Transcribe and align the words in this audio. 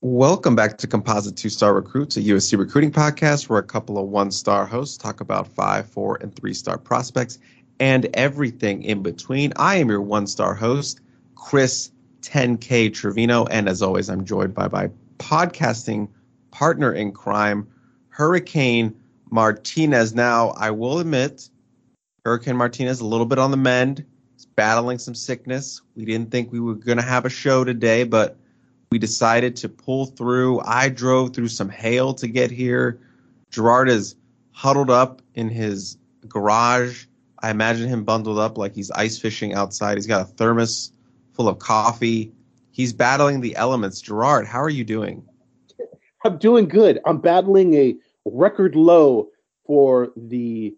Welcome 0.00 0.54
back 0.54 0.78
to 0.78 0.86
Composite 0.86 1.36
Two 1.36 1.48
Star 1.48 1.74
Recruits, 1.74 2.16
a 2.16 2.20
USC 2.20 2.56
recruiting 2.56 2.92
podcast 2.92 3.48
where 3.48 3.58
a 3.58 3.64
couple 3.64 3.98
of 3.98 4.06
one 4.06 4.30
star 4.30 4.64
hosts 4.64 4.96
talk 4.96 5.20
about 5.20 5.48
five, 5.48 5.90
four, 5.90 6.18
and 6.20 6.32
three 6.36 6.54
star 6.54 6.78
prospects 6.78 7.40
and 7.80 8.06
everything 8.14 8.84
in 8.84 9.02
between. 9.02 9.52
I 9.56 9.74
am 9.74 9.88
your 9.88 10.00
one 10.00 10.28
star 10.28 10.54
host, 10.54 11.00
Chris 11.34 11.90
10K 12.22 12.94
Trevino, 12.94 13.46
and 13.46 13.68
as 13.68 13.82
always, 13.82 14.08
I'm 14.08 14.24
joined 14.24 14.54
by 14.54 14.68
my 14.68 14.88
podcasting 15.18 16.06
partner 16.52 16.92
in 16.92 17.10
crime, 17.10 17.66
Hurricane 18.10 18.94
Martinez. 19.32 20.14
Now, 20.14 20.50
I 20.50 20.70
will 20.70 21.00
admit, 21.00 21.50
Hurricane 22.24 22.56
Martinez 22.56 23.00
a 23.00 23.06
little 23.06 23.26
bit 23.26 23.40
on 23.40 23.50
the 23.50 23.56
mend. 23.56 24.06
He's 24.36 24.46
battling 24.46 24.98
some 24.98 25.16
sickness. 25.16 25.82
We 25.96 26.04
didn't 26.04 26.30
think 26.30 26.52
we 26.52 26.60
were 26.60 26.76
going 26.76 26.98
to 26.98 27.04
have 27.04 27.24
a 27.24 27.30
show 27.30 27.64
today, 27.64 28.04
but 28.04 28.36
we 28.90 28.98
decided 28.98 29.56
to 29.56 29.68
pull 29.68 30.06
through. 30.06 30.60
I 30.60 30.88
drove 30.88 31.34
through 31.34 31.48
some 31.48 31.68
hail 31.68 32.14
to 32.14 32.28
get 32.28 32.50
here. 32.50 33.00
Gerard 33.50 33.88
is 33.88 34.16
huddled 34.52 34.90
up 34.90 35.22
in 35.34 35.48
his 35.48 35.96
garage. 36.26 37.06
I 37.40 37.50
imagine 37.50 37.88
him 37.88 38.04
bundled 38.04 38.38
up 38.38 38.58
like 38.58 38.74
he's 38.74 38.90
ice 38.90 39.18
fishing 39.18 39.54
outside. 39.54 39.96
He's 39.96 40.06
got 40.06 40.22
a 40.22 40.24
thermos 40.24 40.92
full 41.32 41.48
of 41.48 41.58
coffee. 41.58 42.32
He's 42.70 42.92
battling 42.92 43.40
the 43.40 43.56
elements. 43.56 44.00
Gerard, 44.00 44.46
how 44.46 44.60
are 44.60 44.70
you 44.70 44.84
doing? 44.84 45.24
I'm 46.24 46.38
doing 46.38 46.66
good. 46.66 46.98
I'm 47.06 47.18
battling 47.18 47.74
a 47.74 47.96
record 48.24 48.74
low 48.74 49.28
for 49.66 50.08
the 50.16 50.74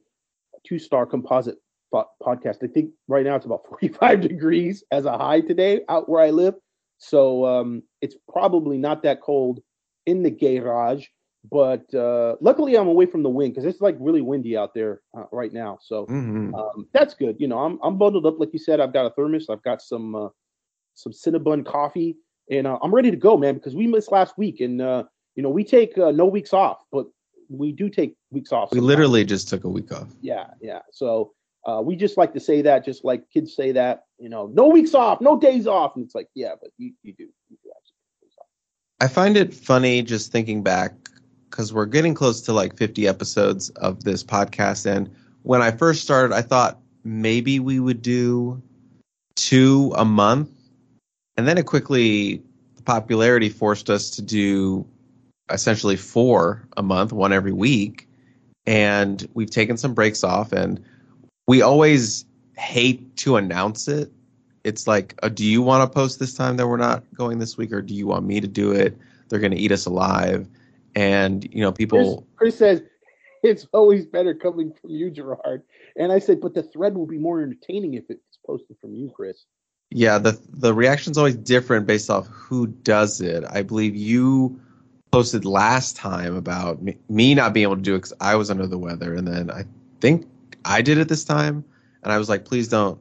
two 0.66 0.78
star 0.78 1.06
composite 1.06 1.56
podcast. 1.94 2.62
I 2.62 2.66
think 2.66 2.90
right 3.08 3.24
now 3.24 3.36
it's 3.36 3.46
about 3.46 3.66
45 3.68 4.20
degrees 4.28 4.84
as 4.90 5.06
a 5.06 5.16
high 5.16 5.40
today 5.40 5.80
out 5.88 6.08
where 6.08 6.22
I 6.22 6.30
live. 6.30 6.54
So 6.98 7.46
um, 7.46 7.82
it's 8.00 8.16
probably 8.30 8.78
not 8.78 9.02
that 9.02 9.20
cold 9.20 9.60
in 10.06 10.22
the 10.22 10.30
garage. 10.30 11.06
But 11.50 11.92
uh, 11.94 12.36
luckily, 12.42 12.76
I'm 12.76 12.88
away 12.88 13.06
from 13.06 13.22
the 13.22 13.30
wind 13.30 13.54
because 13.54 13.64
it's 13.64 13.80
like 13.80 13.96
really 13.98 14.20
windy 14.20 14.58
out 14.58 14.74
there 14.74 15.00
uh, 15.16 15.24
right 15.32 15.52
now. 15.52 15.78
So 15.80 16.04
mm-hmm. 16.04 16.54
um, 16.54 16.86
that's 16.92 17.14
good. 17.14 17.36
You 17.38 17.48
know, 17.48 17.58
I'm 17.58 17.78
I'm 17.82 17.96
bundled 17.96 18.26
up, 18.26 18.38
like 18.38 18.52
you 18.52 18.58
said. 18.58 18.78
I've 18.78 18.92
got 18.92 19.06
a 19.06 19.10
thermos. 19.10 19.46
I've 19.48 19.62
got 19.62 19.80
some 19.80 20.14
uh, 20.14 20.28
some 20.94 21.12
Cinnabon 21.12 21.64
coffee, 21.64 22.16
and 22.50 22.66
uh, 22.66 22.78
I'm 22.82 22.94
ready 22.94 23.10
to 23.10 23.16
go, 23.16 23.38
man. 23.38 23.54
Because 23.54 23.74
we 23.74 23.86
missed 23.86 24.12
last 24.12 24.36
week, 24.36 24.60
and 24.60 24.82
uh, 24.82 25.04
you 25.34 25.42
know 25.42 25.48
we 25.48 25.64
take 25.64 25.96
uh, 25.96 26.10
no 26.10 26.26
weeks 26.26 26.52
off, 26.52 26.82
but 26.92 27.06
we 27.48 27.72
do 27.72 27.88
take 27.88 28.16
weeks 28.30 28.52
off. 28.52 28.70
We 28.70 28.80
literally 28.80 29.24
just 29.24 29.48
took 29.48 29.64
a 29.64 29.68
week 29.68 29.90
off. 29.92 30.08
Yeah, 30.20 30.48
yeah. 30.60 30.80
So 30.92 31.32
uh, 31.66 31.82
we 31.84 31.94
just 31.94 32.16
like 32.16 32.32
to 32.32 32.40
say 32.40 32.62
that, 32.62 32.84
just 32.84 33.04
like 33.04 33.28
kids 33.30 33.54
say 33.54 33.72
that, 33.72 34.04
you 34.18 34.28
know, 34.28 34.46
no 34.46 34.68
weeks 34.68 34.94
off, 34.94 35.20
no 35.20 35.38
days 35.38 35.66
off. 35.66 35.94
And 35.94 36.04
it's 36.04 36.14
like, 36.14 36.28
yeah, 36.34 36.54
but 36.60 36.70
you, 36.78 36.92
you 37.02 37.12
do. 37.12 37.28
You 37.50 37.58
do 37.59 37.59
I 39.00 39.08
find 39.08 39.36
it 39.36 39.54
funny 39.54 40.02
just 40.02 40.30
thinking 40.30 40.62
back 40.62 40.92
because 41.48 41.72
we're 41.72 41.86
getting 41.86 42.14
close 42.14 42.42
to 42.42 42.52
like 42.52 42.76
50 42.76 43.08
episodes 43.08 43.70
of 43.70 44.04
this 44.04 44.22
podcast. 44.22 44.84
And 44.84 45.10
when 45.42 45.62
I 45.62 45.70
first 45.70 46.02
started, 46.02 46.34
I 46.34 46.42
thought 46.42 46.78
maybe 47.02 47.58
we 47.58 47.80
would 47.80 48.02
do 48.02 48.62
two 49.36 49.92
a 49.96 50.04
month. 50.04 50.50
And 51.38 51.48
then 51.48 51.56
it 51.56 51.64
quickly, 51.64 52.42
the 52.76 52.82
popularity 52.82 53.48
forced 53.48 53.88
us 53.88 54.10
to 54.10 54.22
do 54.22 54.86
essentially 55.50 55.96
four 55.96 56.68
a 56.76 56.82
month, 56.82 57.12
one 57.12 57.32
every 57.32 57.52
week. 57.52 58.06
And 58.66 59.26
we've 59.32 59.50
taken 59.50 59.78
some 59.78 59.94
breaks 59.94 60.22
off. 60.22 60.52
And 60.52 60.84
we 61.48 61.62
always 61.62 62.26
hate 62.54 63.16
to 63.16 63.36
announce 63.36 63.88
it. 63.88 64.12
It's 64.64 64.86
like, 64.86 65.14
uh, 65.22 65.28
do 65.28 65.44
you 65.44 65.62
want 65.62 65.90
to 65.90 65.94
post 65.94 66.18
this 66.18 66.34
time 66.34 66.56
that 66.56 66.66
we're 66.66 66.76
not 66.76 67.04
going 67.14 67.38
this 67.38 67.56
week, 67.56 67.72
or 67.72 67.82
do 67.82 67.94
you 67.94 68.06
want 68.06 68.26
me 68.26 68.40
to 68.40 68.48
do 68.48 68.72
it? 68.72 68.96
They're 69.28 69.38
going 69.38 69.52
to 69.52 69.58
eat 69.58 69.72
us 69.72 69.86
alive, 69.86 70.48
and 70.94 71.46
you 71.52 71.60
know, 71.60 71.72
people. 71.72 72.26
Chris, 72.36 72.58
Chris 72.58 72.58
says 72.58 72.82
it's 73.42 73.66
always 73.72 74.06
better 74.06 74.34
coming 74.34 74.72
from 74.72 74.90
you, 74.90 75.10
Gerard. 75.10 75.62
And 75.96 76.12
I 76.12 76.18
said, 76.18 76.40
but 76.40 76.54
the 76.54 76.62
thread 76.62 76.94
will 76.94 77.06
be 77.06 77.18
more 77.18 77.40
entertaining 77.40 77.94
if 77.94 78.04
it's 78.08 78.38
posted 78.46 78.76
from 78.80 78.94
you, 78.94 79.10
Chris. 79.14 79.44
Yeah, 79.90 80.18
the 80.18 80.40
the 80.50 80.72
reaction's 80.72 81.18
always 81.18 81.36
different 81.36 81.86
based 81.86 82.10
off 82.10 82.28
who 82.28 82.68
does 82.68 83.20
it. 83.20 83.44
I 83.50 83.62
believe 83.62 83.96
you 83.96 84.60
posted 85.10 85.44
last 85.44 85.96
time 85.96 86.36
about 86.36 86.80
me, 86.80 86.96
me 87.08 87.34
not 87.34 87.52
being 87.52 87.64
able 87.64 87.76
to 87.76 87.82
do 87.82 87.94
it 87.94 87.98
because 87.98 88.12
I 88.20 88.36
was 88.36 88.50
under 88.50 88.68
the 88.68 88.78
weather, 88.78 89.14
and 89.14 89.26
then 89.26 89.50
I 89.50 89.64
think 90.00 90.28
I 90.64 90.82
did 90.82 90.98
it 90.98 91.08
this 91.08 91.24
time, 91.24 91.64
and 92.04 92.12
I 92.12 92.18
was 92.18 92.28
like, 92.28 92.44
please 92.44 92.68
don't, 92.68 93.00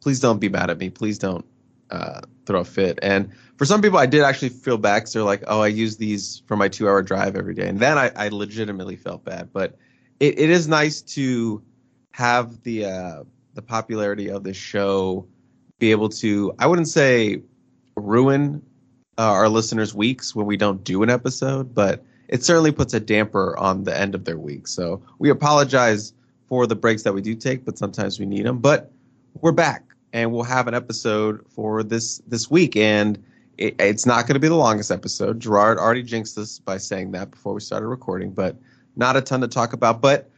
please 0.00 0.20
don't 0.20 0.38
be 0.38 0.48
mad 0.48 0.70
at 0.70 0.78
me. 0.78 0.90
Please 0.90 1.18
don't 1.18 1.44
uh, 1.90 2.20
throw 2.46 2.60
a 2.60 2.64
fit. 2.64 2.98
And 3.02 3.30
for 3.56 3.64
some 3.64 3.82
people, 3.82 3.98
I 3.98 4.06
did 4.06 4.22
actually 4.22 4.50
feel 4.50 4.78
bad. 4.78 5.00
Cause 5.00 5.12
they're 5.12 5.22
like, 5.22 5.44
oh, 5.46 5.60
I 5.60 5.68
use 5.68 5.96
these 5.96 6.42
for 6.46 6.56
my 6.56 6.68
two-hour 6.68 7.02
drive 7.02 7.36
every 7.36 7.54
day, 7.54 7.68
and 7.68 7.78
then 7.78 7.98
I, 7.98 8.10
I 8.16 8.28
legitimately 8.28 8.96
felt 8.96 9.24
bad. 9.24 9.52
But 9.52 9.76
it, 10.18 10.38
it 10.38 10.50
is 10.50 10.68
nice 10.68 11.00
to 11.02 11.62
have 12.12 12.62
the 12.62 12.84
uh, 12.84 13.24
the 13.54 13.62
popularity 13.62 14.30
of 14.30 14.44
this 14.44 14.56
show 14.56 15.26
be 15.78 15.90
able 15.90 16.08
to. 16.08 16.54
I 16.58 16.66
wouldn't 16.66 16.88
say 16.88 17.42
ruin 17.96 18.62
uh, 19.18 19.22
our 19.22 19.48
listeners' 19.48 19.94
weeks 19.94 20.34
when 20.34 20.46
we 20.46 20.56
don't 20.56 20.82
do 20.84 21.02
an 21.02 21.10
episode, 21.10 21.74
but 21.74 22.02
it 22.28 22.44
certainly 22.44 22.72
puts 22.72 22.94
a 22.94 23.00
damper 23.00 23.56
on 23.58 23.84
the 23.84 23.98
end 23.98 24.14
of 24.14 24.24
their 24.24 24.38
week. 24.38 24.66
So 24.66 25.02
we 25.18 25.30
apologize 25.30 26.14
for 26.48 26.66
the 26.66 26.76
breaks 26.76 27.02
that 27.02 27.12
we 27.12 27.20
do 27.20 27.34
take, 27.34 27.64
but 27.64 27.76
sometimes 27.76 28.18
we 28.18 28.26
need 28.26 28.46
them. 28.46 28.58
But 28.58 28.90
we're 29.40 29.52
back, 29.52 29.89
and 30.12 30.32
we'll 30.32 30.42
have 30.42 30.68
an 30.68 30.74
episode 30.74 31.44
for 31.48 31.82
this 31.82 32.18
this 32.26 32.50
week, 32.50 32.76
and 32.76 33.22
it, 33.58 33.76
it's 33.78 34.06
not 34.06 34.26
going 34.26 34.34
to 34.34 34.40
be 34.40 34.48
the 34.48 34.54
longest 34.54 34.90
episode. 34.90 35.40
Gerard 35.40 35.78
already 35.78 36.02
jinxed 36.02 36.36
us 36.38 36.58
by 36.58 36.78
saying 36.78 37.12
that 37.12 37.30
before 37.30 37.54
we 37.54 37.60
started 37.60 37.86
recording, 37.86 38.32
but 38.32 38.56
not 38.96 39.16
a 39.16 39.20
ton 39.20 39.40
to 39.40 39.48
talk 39.48 39.72
about. 39.72 40.00
But 40.00 40.30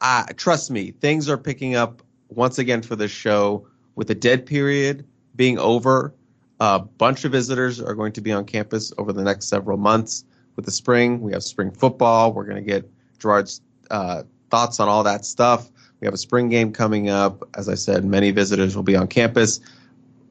uh, 0.00 0.24
trust 0.36 0.70
me, 0.70 0.92
things 0.92 1.28
are 1.28 1.38
picking 1.38 1.74
up 1.74 2.02
once 2.28 2.58
again 2.58 2.82
for 2.82 2.96
this 2.96 3.10
show 3.10 3.66
with 3.94 4.08
the 4.08 4.14
dead 4.14 4.46
period 4.46 5.06
being 5.36 5.58
over. 5.58 6.14
A 6.60 6.78
bunch 6.78 7.24
of 7.24 7.32
visitors 7.32 7.80
are 7.80 7.94
going 7.94 8.12
to 8.12 8.20
be 8.20 8.32
on 8.32 8.44
campus 8.44 8.92
over 8.98 9.12
the 9.12 9.22
next 9.22 9.48
several 9.48 9.78
months. 9.78 10.24
With 10.56 10.66
the 10.66 10.70
spring, 10.70 11.22
we 11.22 11.32
have 11.32 11.42
spring 11.42 11.70
football. 11.70 12.32
We're 12.32 12.44
going 12.44 12.56
to 12.56 12.62
get 12.62 12.90
Gerard's 13.18 13.62
uh, 13.90 14.24
thoughts 14.50 14.78
on 14.78 14.88
all 14.88 15.02
that 15.04 15.24
stuff. 15.24 15.70
We 16.00 16.06
have 16.06 16.14
a 16.14 16.18
spring 16.18 16.48
game 16.48 16.72
coming 16.72 17.08
up. 17.08 17.48
As 17.54 17.68
I 17.68 17.74
said, 17.74 18.04
many 18.04 18.30
visitors 18.30 18.74
will 18.74 18.82
be 18.82 18.96
on 18.96 19.06
campus. 19.06 19.60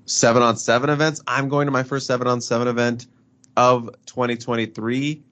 Seven 0.06 0.42
on 0.42 0.58
seven 0.58 0.90
events. 0.90 1.22
I'm 1.28 1.50
going 1.50 1.68
to 1.68 1.72
my 1.72 1.84
first 1.84 2.08
seven 2.08 2.28
on 2.28 2.42
seven 2.42 2.68
event 2.68 3.08
of 3.56 3.90
2023. 4.08 5.24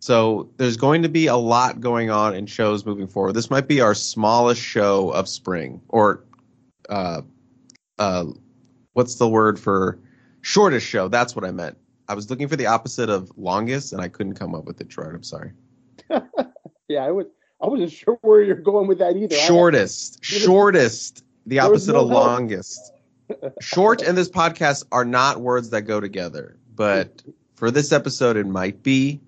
So 0.00 0.50
there's 0.56 0.76
going 0.76 1.02
to 1.02 1.08
be 1.08 1.26
a 1.26 1.36
lot 1.36 1.80
going 1.80 2.10
on 2.10 2.34
in 2.34 2.46
shows 2.46 2.86
moving 2.86 3.06
forward. 3.06 3.32
This 3.32 3.50
might 3.50 3.68
be 3.68 3.80
our 3.80 3.94
smallest 3.94 4.62
show 4.62 5.10
of 5.10 5.28
spring, 5.28 5.82
or 5.88 6.24
uh, 6.88 7.20
uh, 7.98 8.24
what's 8.94 9.16
the 9.16 9.28
word 9.28 9.60
for 9.60 9.98
shortest 10.40 10.86
show? 10.86 11.08
That's 11.08 11.36
what 11.36 11.44
I 11.44 11.50
meant. 11.50 11.76
I 12.08 12.14
was 12.14 12.30
looking 12.30 12.48
for 12.48 12.56
the 12.56 12.66
opposite 12.66 13.10
of 13.10 13.30
longest, 13.36 13.92
and 13.92 14.00
I 14.00 14.08
couldn't 14.08 14.34
come 14.34 14.54
up 14.54 14.64
with 14.64 14.80
it. 14.80 14.88
Gerard, 14.88 15.14
I'm 15.14 15.22
sorry. 15.22 15.52
yeah, 16.88 17.04
I 17.04 17.10
would. 17.10 17.26
I 17.62 17.66
wasn't 17.66 17.92
sure 17.92 18.18
where 18.22 18.42
you're 18.42 18.56
going 18.56 18.86
with 18.86 18.98
that 18.98 19.16
either. 19.16 19.34
Shortest, 19.34 20.24
shortest, 20.24 21.24
the 21.46 21.58
opposite 21.58 21.92
no 21.92 22.00
of 22.02 22.10
help. 22.10 22.24
longest. 22.24 22.92
Short 23.60 24.02
and 24.02 24.16
this 24.16 24.30
podcast 24.30 24.84
are 24.92 25.04
not 25.04 25.40
words 25.40 25.70
that 25.70 25.82
go 25.82 26.00
together, 26.00 26.56
but 26.74 27.22
for 27.54 27.70
this 27.70 27.92
episode, 27.92 28.36
it 28.36 28.46
might 28.46 28.82
be. 28.82 29.20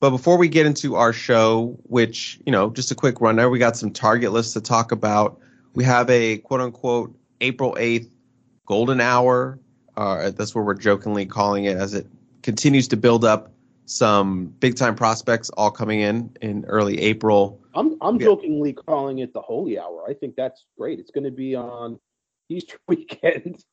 But 0.00 0.10
before 0.10 0.36
we 0.36 0.48
get 0.48 0.66
into 0.66 0.96
our 0.96 1.12
show, 1.12 1.78
which, 1.84 2.40
you 2.44 2.52
know, 2.52 2.70
just 2.70 2.90
a 2.90 2.94
quick 2.94 3.20
runner, 3.20 3.48
we 3.48 3.58
got 3.58 3.76
some 3.76 3.90
target 3.90 4.32
lists 4.32 4.52
to 4.54 4.60
talk 4.60 4.92
about. 4.92 5.38
We 5.74 5.84
have 5.84 6.08
a 6.10 6.38
quote 6.38 6.60
unquote 6.60 7.14
April 7.40 7.76
8th 7.78 8.10
golden 8.66 9.00
hour. 9.00 9.58
Uh, 9.96 10.30
that's 10.30 10.54
what 10.54 10.64
we're 10.64 10.74
jokingly 10.74 11.24
calling 11.24 11.64
it 11.64 11.76
as 11.76 11.94
it 11.94 12.06
continues 12.42 12.88
to 12.88 12.96
build 12.96 13.24
up 13.24 13.52
some 13.86 14.46
big 14.46 14.76
time 14.76 14.94
prospects 14.94 15.48
all 15.50 15.70
coming 15.70 16.00
in 16.00 16.30
in 16.42 16.64
early 16.66 17.00
April. 17.00 17.60
I'm 17.74 17.96
I'm 18.00 18.16
yeah. 18.20 18.26
jokingly 18.26 18.72
calling 18.72 19.20
it 19.20 19.32
the 19.32 19.40
holy 19.40 19.78
hour. 19.78 20.04
I 20.08 20.14
think 20.14 20.36
that's 20.36 20.66
great. 20.78 20.98
It's 20.98 21.10
going 21.10 21.24
to 21.24 21.30
be 21.30 21.54
on 21.54 21.98
Easter 22.48 22.78
weekend. 22.88 23.64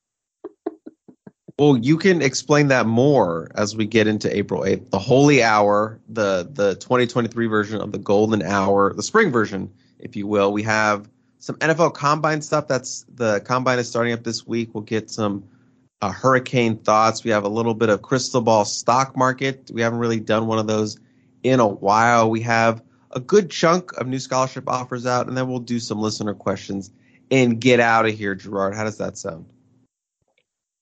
Well, 1.59 1.77
you 1.77 1.97
can 1.97 2.21
explain 2.21 2.69
that 2.69 2.87
more 2.87 3.51
as 3.55 3.75
we 3.75 3.85
get 3.85 4.07
into 4.07 4.35
April 4.35 4.61
8th. 4.61 4.89
The 4.89 4.97
Holy 4.97 5.43
Hour, 5.43 5.99
the 6.09 6.49
the 6.51 6.75
2023 6.75 7.45
version 7.47 7.79
of 7.79 7.91
the 7.91 7.99
Golden 7.99 8.41
Hour, 8.41 8.93
the 8.93 9.03
spring 9.03 9.31
version, 9.31 9.71
if 9.99 10.15
you 10.15 10.25
will. 10.25 10.51
We 10.51 10.63
have 10.63 11.09
some 11.37 11.55
NFL 11.57 11.93
Combine 11.93 12.41
stuff. 12.41 12.67
That's 12.67 13.05
the 13.13 13.39
Combine 13.41 13.77
is 13.77 13.87
starting 13.87 14.13
up 14.13 14.23
this 14.23 14.47
week. 14.47 14.73
We'll 14.73 14.83
get 14.83 15.11
some 15.11 15.43
uh, 16.03 16.11
hurricane 16.11 16.77
thoughts. 16.79 17.23
We 17.23 17.31
have 17.31 17.45
a 17.45 17.49
little 17.49 17.73
bit 17.73 17.87
of 17.87 18.01
crystal 18.01 18.41
ball 18.41 18.65
stock 18.65 19.15
market. 19.15 19.71
We 19.73 19.81
haven't 19.81 19.99
really 19.99 20.19
done 20.19 20.47
one 20.47 20.59
of 20.59 20.67
those 20.67 20.99
in 21.43 21.61
a 21.61 21.67
while. 21.67 22.29
We 22.29 22.41
have 22.41 22.83
a 23.11 23.21
good 23.21 23.49
chunk 23.49 23.93
of 23.93 24.07
new 24.07 24.19
scholarship 24.19 24.67
offers 24.67 25.05
out, 25.05 25.29
and 25.29 25.37
then 25.37 25.47
we'll 25.47 25.59
do 25.59 25.79
some 25.79 25.99
listener 25.99 26.33
questions 26.33 26.91
and 27.31 27.61
get 27.61 27.79
out 27.79 28.05
of 28.05 28.17
here, 28.17 28.35
Gerard. 28.35 28.75
How 28.75 28.83
does 28.83 28.97
that 28.97 29.17
sound? 29.17 29.45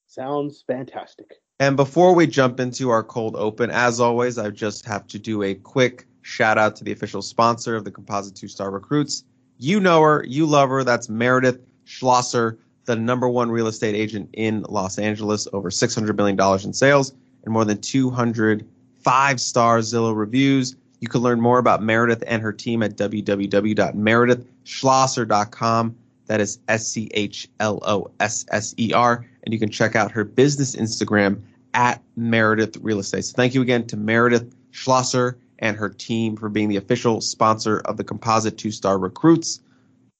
Sounds 0.07 0.63
fantastic. 0.65 1.35
And 1.59 1.77
before 1.77 2.15
we 2.15 2.25
jump 2.25 2.59
into 2.59 2.89
our 2.89 3.03
cold 3.03 3.35
open, 3.35 3.69
as 3.69 3.99
always, 3.99 4.39
I 4.39 4.49
just 4.49 4.87
have 4.87 5.05
to 5.05 5.19
do 5.19 5.43
a 5.43 5.53
quick 5.53 6.07
shout 6.23 6.57
out 6.57 6.75
to 6.77 6.83
the 6.83 6.93
official 6.93 7.21
sponsor 7.21 7.75
of 7.75 7.83
the 7.83 7.91
Composite 7.91 8.35
Two 8.35 8.47
Star 8.47 8.71
Recruits. 8.71 9.23
You 9.59 9.79
know 9.81 10.01
her, 10.01 10.25
you 10.27 10.47
love 10.47 10.69
her. 10.69 10.83
That's 10.83 11.09
Meredith 11.09 11.59
Schlosser, 11.83 12.57
the 12.85 12.95
number 12.95 13.29
one 13.29 13.51
real 13.51 13.67
estate 13.67 13.95
agent 13.95 14.29
in 14.33 14.63
Los 14.63 14.97
Angeles, 14.97 15.47
over 15.53 15.69
$600 15.69 16.15
million 16.15 16.39
in 16.63 16.73
sales 16.73 17.13
and 17.43 17.53
more 17.53 17.65
than 17.65 17.79
200 17.79 18.67
five 19.01 19.41
star 19.41 19.79
Zillow 19.79 20.15
reviews. 20.15 20.75
You 20.99 21.07
can 21.07 21.21
learn 21.21 21.41
more 21.41 21.57
about 21.57 21.81
Meredith 21.81 22.23
and 22.27 22.39
her 22.41 22.53
team 22.53 22.83
at 22.83 22.95
www.meredithschlosser.com. 22.95 25.95
That 26.27 26.39
is 26.39 26.59
S 26.67 26.87
C 26.87 27.09
H 27.13 27.49
L 27.59 27.79
O 27.81 28.11
S 28.19 28.45
S 28.51 28.75
E 28.77 28.93
R. 28.93 29.25
And 29.43 29.53
you 29.53 29.59
can 29.59 29.69
check 29.69 29.95
out 29.95 30.11
her 30.11 30.23
business 30.23 30.75
Instagram 30.75 31.41
at 31.73 31.99
Meredith 32.15 32.77
Real 32.77 32.99
Estate. 32.99 33.25
So 33.25 33.33
thank 33.35 33.55
you 33.55 33.61
again 33.61 33.87
to 33.87 33.97
Meredith 33.97 34.53
Schlosser 34.71 35.37
and 35.59 35.75
her 35.77 35.89
team 35.89 36.37
for 36.37 36.49
being 36.49 36.69
the 36.69 36.77
official 36.77 37.21
sponsor 37.21 37.79
of 37.81 37.97
the 37.97 38.03
Composite 38.03 38.57
Two 38.57 38.71
Star 38.71 38.97
Recruits. 38.99 39.61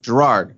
Gerard, 0.02 0.56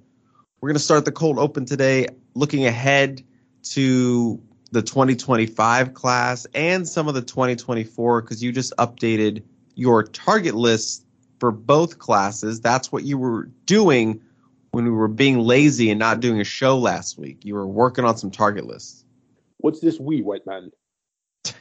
we're 0.63 0.69
going 0.69 0.75
to 0.75 0.79
start 0.79 1.03
the 1.03 1.11
cold 1.11 1.37
open 1.39 1.65
today 1.65 2.07
looking 2.35 2.65
ahead 2.65 3.21
to 3.63 4.41
the 4.71 4.81
2025 4.81 5.93
class 5.93 6.47
and 6.53 6.87
some 6.87 7.09
of 7.09 7.13
the 7.13 7.21
2024 7.21 8.21
because 8.21 8.41
you 8.41 8.49
just 8.53 8.71
updated 8.77 9.43
your 9.75 10.03
target 10.03 10.55
list 10.55 11.05
for 11.41 11.51
both 11.51 11.99
classes. 11.99 12.61
That's 12.61 12.93
what 12.93 13.03
you 13.03 13.17
were 13.17 13.49
doing 13.65 14.21
when 14.71 14.85
we 14.85 14.91
were 14.91 15.09
being 15.09 15.39
lazy 15.39 15.89
and 15.89 15.99
not 15.99 16.21
doing 16.21 16.39
a 16.39 16.45
show 16.45 16.77
last 16.77 17.17
week. 17.17 17.43
You 17.43 17.55
were 17.55 17.67
working 17.67 18.05
on 18.05 18.15
some 18.15 18.31
target 18.31 18.65
lists. 18.65 19.03
What's 19.57 19.81
this 19.81 19.99
we, 19.99 20.21
white 20.21 20.47
man? 20.47 20.71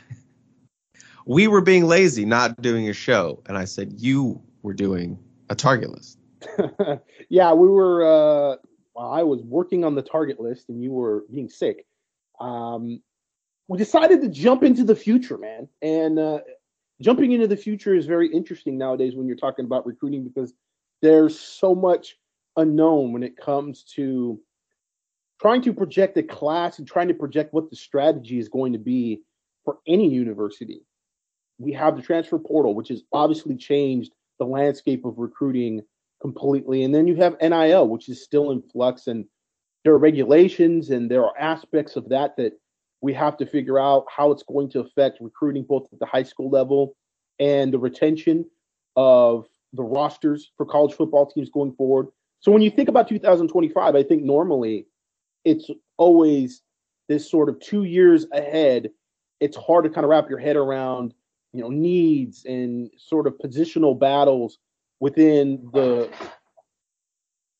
we 1.26 1.48
were 1.48 1.60
being 1.60 1.88
lazy, 1.88 2.24
not 2.24 2.62
doing 2.62 2.88
a 2.88 2.92
show. 2.92 3.42
And 3.46 3.58
I 3.58 3.64
said, 3.64 3.94
you 3.96 4.40
were 4.62 4.74
doing 4.74 5.18
a 5.50 5.56
target 5.56 5.90
list. 5.90 6.20
yeah, 7.28 7.52
we 7.52 7.66
were, 7.66 8.52
uh, 8.52 8.56
I 8.98 9.22
was 9.22 9.42
working 9.42 9.84
on 9.84 9.94
the 9.94 10.02
target 10.02 10.40
list 10.40 10.68
and 10.68 10.82
you 10.82 10.92
were 10.92 11.24
being 11.30 11.48
sick. 11.48 11.86
Um, 12.40 13.00
we 13.68 13.78
decided 13.78 14.20
to 14.22 14.28
jump 14.28 14.62
into 14.62 14.84
the 14.84 14.96
future, 14.96 15.38
man. 15.38 15.68
And 15.80 16.18
uh, 16.18 16.40
jumping 17.00 17.32
into 17.32 17.46
the 17.46 17.56
future 17.56 17.94
is 17.94 18.06
very 18.06 18.28
interesting 18.28 18.76
nowadays 18.76 19.14
when 19.14 19.26
you're 19.26 19.36
talking 19.36 19.64
about 19.64 19.86
recruiting 19.86 20.24
because 20.24 20.52
there's 21.00 21.38
so 21.38 21.74
much 21.74 22.16
unknown 22.56 23.12
when 23.12 23.22
it 23.22 23.36
comes 23.36 23.82
to 23.94 24.40
trying 25.40 25.62
to 25.62 25.72
project 25.72 26.16
a 26.16 26.22
class 26.22 26.78
and 26.78 26.86
trying 26.86 27.08
to 27.08 27.14
project 27.14 27.52
what 27.52 27.70
the 27.70 27.76
strategy 27.76 28.38
is 28.38 28.48
going 28.48 28.72
to 28.72 28.78
be 28.78 29.22
for 29.64 29.78
any 29.86 30.08
university. 30.08 30.82
We 31.58 31.72
have 31.72 31.96
the 31.96 32.02
transfer 32.02 32.38
portal, 32.38 32.74
which 32.74 32.88
has 32.88 33.02
obviously 33.12 33.56
changed 33.56 34.12
the 34.38 34.44
landscape 34.44 35.04
of 35.04 35.18
recruiting 35.18 35.82
completely. 36.22 36.84
And 36.84 36.94
then 36.94 37.06
you 37.06 37.16
have 37.16 37.36
NIL, 37.42 37.88
which 37.88 38.08
is 38.08 38.22
still 38.22 38.52
in 38.52 38.62
flux. 38.62 39.08
And 39.08 39.26
there 39.84 39.92
are 39.92 39.98
regulations 39.98 40.90
and 40.90 41.10
there 41.10 41.24
are 41.24 41.36
aspects 41.38 41.96
of 41.96 42.08
that 42.08 42.36
that 42.36 42.52
we 43.02 43.12
have 43.12 43.36
to 43.36 43.46
figure 43.46 43.78
out 43.78 44.06
how 44.08 44.30
it's 44.30 44.44
going 44.44 44.70
to 44.70 44.80
affect 44.80 45.20
recruiting 45.20 45.64
both 45.64 45.88
at 45.92 45.98
the 45.98 46.06
high 46.06 46.22
school 46.22 46.48
level 46.48 46.96
and 47.40 47.72
the 47.72 47.78
retention 47.78 48.46
of 48.96 49.46
the 49.72 49.82
rosters 49.82 50.52
for 50.56 50.64
college 50.64 50.94
football 50.94 51.26
teams 51.26 51.50
going 51.50 51.72
forward. 51.74 52.06
So 52.40 52.52
when 52.52 52.62
you 52.62 52.70
think 52.70 52.88
about 52.88 53.08
2025, 53.08 53.96
I 53.96 54.02
think 54.02 54.22
normally 54.22 54.86
it's 55.44 55.68
always 55.96 56.62
this 57.08 57.28
sort 57.28 57.48
of 57.48 57.58
two 57.58 57.82
years 57.84 58.26
ahead. 58.32 58.90
It's 59.40 59.56
hard 59.56 59.84
to 59.84 59.90
kind 59.90 60.04
of 60.04 60.10
wrap 60.10 60.30
your 60.30 60.38
head 60.38 60.56
around, 60.56 61.14
you 61.52 61.62
know, 61.62 61.68
needs 61.68 62.44
and 62.44 62.90
sort 62.96 63.26
of 63.26 63.38
positional 63.38 63.98
battles 63.98 64.58
within 65.02 65.68
the 65.72 66.08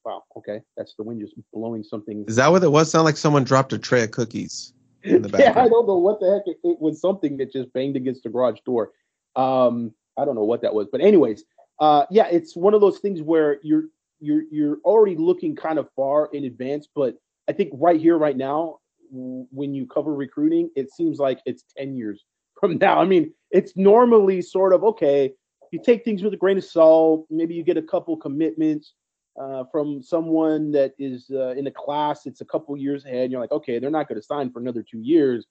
Wow. 0.04 0.22
Okay, 0.36 0.60
that's 0.76 0.94
the 0.96 1.04
wind 1.04 1.20
just 1.20 1.34
blowing 1.52 1.84
something. 1.84 2.24
Is 2.26 2.36
that 2.36 2.50
what 2.50 2.62
it 2.64 2.72
was? 2.72 2.90
Sound 2.90 3.04
like 3.04 3.16
someone 3.16 3.44
dropped 3.44 3.72
a 3.72 3.78
tray 3.78 4.02
of 4.02 4.10
cookies. 4.10 4.72
In 5.04 5.22
the 5.22 5.28
back. 5.28 5.40
yeah, 5.44 5.50
I 5.50 5.68
don't 5.68 5.86
know 5.86 5.98
what 5.98 6.18
the 6.18 6.32
heck. 6.32 6.42
It, 6.46 6.58
it, 6.64 6.80
was 6.80 7.00
something 7.00 7.36
that 7.36 7.52
just 7.52 7.72
banged 7.72 7.94
against 7.94 8.24
the 8.24 8.28
garage 8.28 8.58
door. 8.66 8.90
Um, 9.36 9.92
I 10.18 10.24
don't 10.24 10.34
know 10.34 10.44
what 10.44 10.62
that 10.62 10.74
was, 10.74 10.88
but 10.90 11.00
anyways, 11.00 11.44
uh, 11.78 12.06
yeah, 12.10 12.26
it's 12.26 12.56
one 12.56 12.74
of 12.74 12.80
those 12.80 12.98
things 12.98 13.22
where 13.22 13.58
you're 13.62 13.84
you're 14.18 14.42
you're 14.50 14.78
already 14.84 15.16
looking 15.16 15.54
kind 15.54 15.78
of 15.78 15.88
far 15.94 16.30
in 16.32 16.44
advance. 16.44 16.88
But 16.92 17.14
I 17.48 17.52
think 17.52 17.70
right 17.74 18.00
here, 18.00 18.18
right 18.18 18.36
now, 18.36 18.78
when 19.10 19.72
you 19.72 19.86
cover 19.86 20.12
recruiting, 20.14 20.68
it 20.74 20.92
seems 20.92 21.18
like 21.18 21.38
it's 21.46 21.64
ten 21.76 21.94
years 21.94 22.24
from 22.58 22.78
now. 22.80 23.00
I 23.00 23.04
mean, 23.04 23.32
it's 23.52 23.76
normally 23.76 24.42
sort 24.42 24.72
of 24.72 24.82
okay. 24.82 25.32
You 25.72 25.80
take 25.84 26.04
things 26.04 26.22
with 26.22 26.34
a 26.34 26.36
grain 26.36 26.58
of 26.58 26.64
salt. 26.64 27.26
Maybe 27.30 27.54
you 27.54 27.64
get 27.64 27.76
a 27.76 27.82
couple 27.82 28.16
commitments 28.16 28.94
uh, 29.40 29.64
from 29.72 30.02
someone 30.02 30.70
that 30.72 30.92
is 30.98 31.30
uh, 31.32 31.50
in 31.50 31.66
a 31.66 31.70
class 31.70 32.26
it's 32.26 32.40
a 32.40 32.44
couple 32.44 32.76
years 32.76 33.04
ahead 33.04 33.30
you're 33.30 33.40
like 33.40 33.52
okay 33.52 33.78
they're 33.78 33.90
not 33.90 34.08
going 34.08 34.20
to 34.20 34.26
sign 34.26 34.50
for 34.50 34.60
another 34.60 34.82
two 34.82 35.00
years 35.00 35.46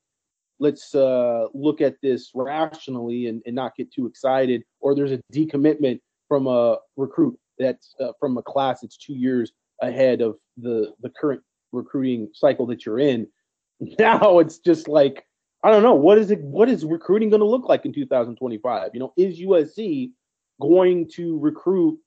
let's 0.59 0.94
uh, 0.94 1.47
look 1.53 1.81
at 1.81 1.95
this 2.03 2.29
rationally 2.35 3.27
and, 3.27 3.41
and, 3.45 3.56
not 3.56 3.75
get 3.75 3.91
too 3.91 4.06
excited 4.06 4.62
or 4.79 4.94
there's 4.94 5.12
a 5.12 5.19
decommitment 5.33 6.00
from 6.27 6.45
a 6.45 6.77
recruit 6.95 7.38
that's 7.57 7.95
uh, 8.00 8.12
from 8.19 8.38
a 8.38 8.44
class 8.44 8.81
that's 8.81 8.97
two 8.97 9.15
years 9.15 9.51
ahead 9.81 10.21
of 10.21 10.35
the 10.57 10.94
the 11.01 11.09
current 11.09 11.41
recruiting 11.71 12.29
cycle 12.33 12.68
that 12.68 12.85
you're 12.85 13.00
in 13.00 13.27
now 14.00 14.38
it's 14.38 14.59
just 14.59 14.88
like 14.88 15.25
i 15.63 15.71
don't 15.71 15.83
know 15.83 15.93
what 15.93 16.17
is 16.17 16.31
it 16.31 16.41
what 16.41 16.69
is 16.69 16.85
recruiting 16.85 17.29
going 17.29 17.39
to 17.41 17.45
look 17.45 17.67
like 17.67 17.85
in 17.85 17.93
2025 17.93 18.91
you 18.93 18.99
know 18.99 19.13
is 19.17 19.39
usc 19.39 20.11
going 20.59 21.09
to 21.09 21.39
recruit 21.39 21.99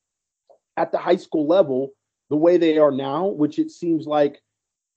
at 0.76 0.92
the 0.92 0.98
high 0.98 1.16
school 1.16 1.46
level 1.46 1.92
the 2.30 2.36
way 2.36 2.56
they 2.56 2.78
are 2.78 2.90
now, 2.90 3.26
which 3.26 3.58
it 3.58 3.70
seems 3.70 4.06
like 4.06 4.40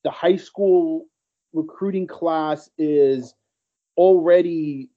the 0.04 0.12
high 0.12 0.38
school 0.38 1.06
recruiting 1.54 2.08
class 2.08 2.70
is 2.78 3.34
already 3.98 4.90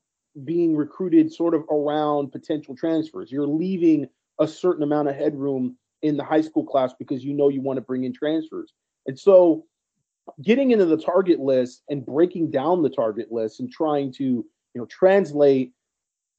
being 0.44 0.76
recruited 0.76 1.32
sort 1.32 1.54
of 1.54 1.64
around 1.70 2.30
potential 2.30 2.76
transfers. 2.76 3.32
You're 3.32 3.46
leaving 3.46 4.08
a 4.38 4.46
certain 4.46 4.82
amount 4.82 5.08
of 5.08 5.16
headroom 5.16 5.76
in 6.02 6.16
the 6.16 6.24
high 6.24 6.40
school 6.40 6.64
class 6.64 6.94
because 6.98 7.24
you 7.24 7.34
know 7.34 7.48
you 7.48 7.60
want 7.60 7.76
to 7.78 7.82
bring 7.82 8.04
in 8.04 8.12
transfers. 8.12 8.72
And 9.06 9.18
so 9.18 9.64
getting 10.42 10.70
into 10.70 10.84
the 10.84 10.96
target 10.96 11.40
list 11.40 11.82
and 11.88 12.04
breaking 12.04 12.50
down 12.50 12.82
the 12.82 12.90
target 12.90 13.30
list 13.30 13.60
and 13.60 13.70
trying 13.70 14.12
to, 14.12 14.24
you 14.24 14.46
know, 14.74 14.86
translate 14.86 15.72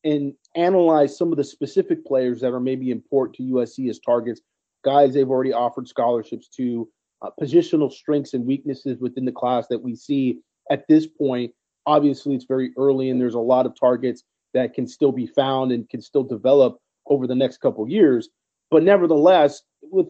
and 0.03 0.33
analyze 0.55 1.17
some 1.17 1.31
of 1.31 1.37
the 1.37 1.43
specific 1.43 2.05
players 2.05 2.41
that 2.41 2.53
are 2.53 2.59
maybe 2.59 2.91
important 2.91 3.35
to 3.35 3.43
USC 3.43 3.89
as 3.89 3.99
targets, 3.99 4.41
guys 4.83 5.13
they've 5.13 5.29
already 5.29 5.53
offered 5.53 5.87
scholarships 5.87 6.47
to, 6.49 6.89
uh, 7.21 7.29
positional 7.39 7.91
strengths 7.91 8.33
and 8.33 8.45
weaknesses 8.45 8.97
within 8.99 9.25
the 9.25 9.31
class 9.31 9.67
that 9.67 9.81
we 9.81 9.95
see 9.95 10.39
at 10.71 10.87
this 10.87 11.05
point. 11.05 11.53
Obviously, 11.85 12.33
it's 12.33 12.45
very 12.45 12.71
early 12.77 13.09
and 13.09 13.21
there's 13.21 13.35
a 13.35 13.39
lot 13.39 13.65
of 13.65 13.79
targets 13.79 14.23
that 14.53 14.73
can 14.73 14.87
still 14.87 15.11
be 15.11 15.27
found 15.27 15.71
and 15.71 15.87
can 15.89 16.01
still 16.01 16.23
develop 16.23 16.77
over 17.07 17.27
the 17.27 17.35
next 17.35 17.57
couple 17.57 17.87
years. 17.87 18.29
But 18.69 18.83
nevertheless, 18.83 19.61
with 19.81 20.07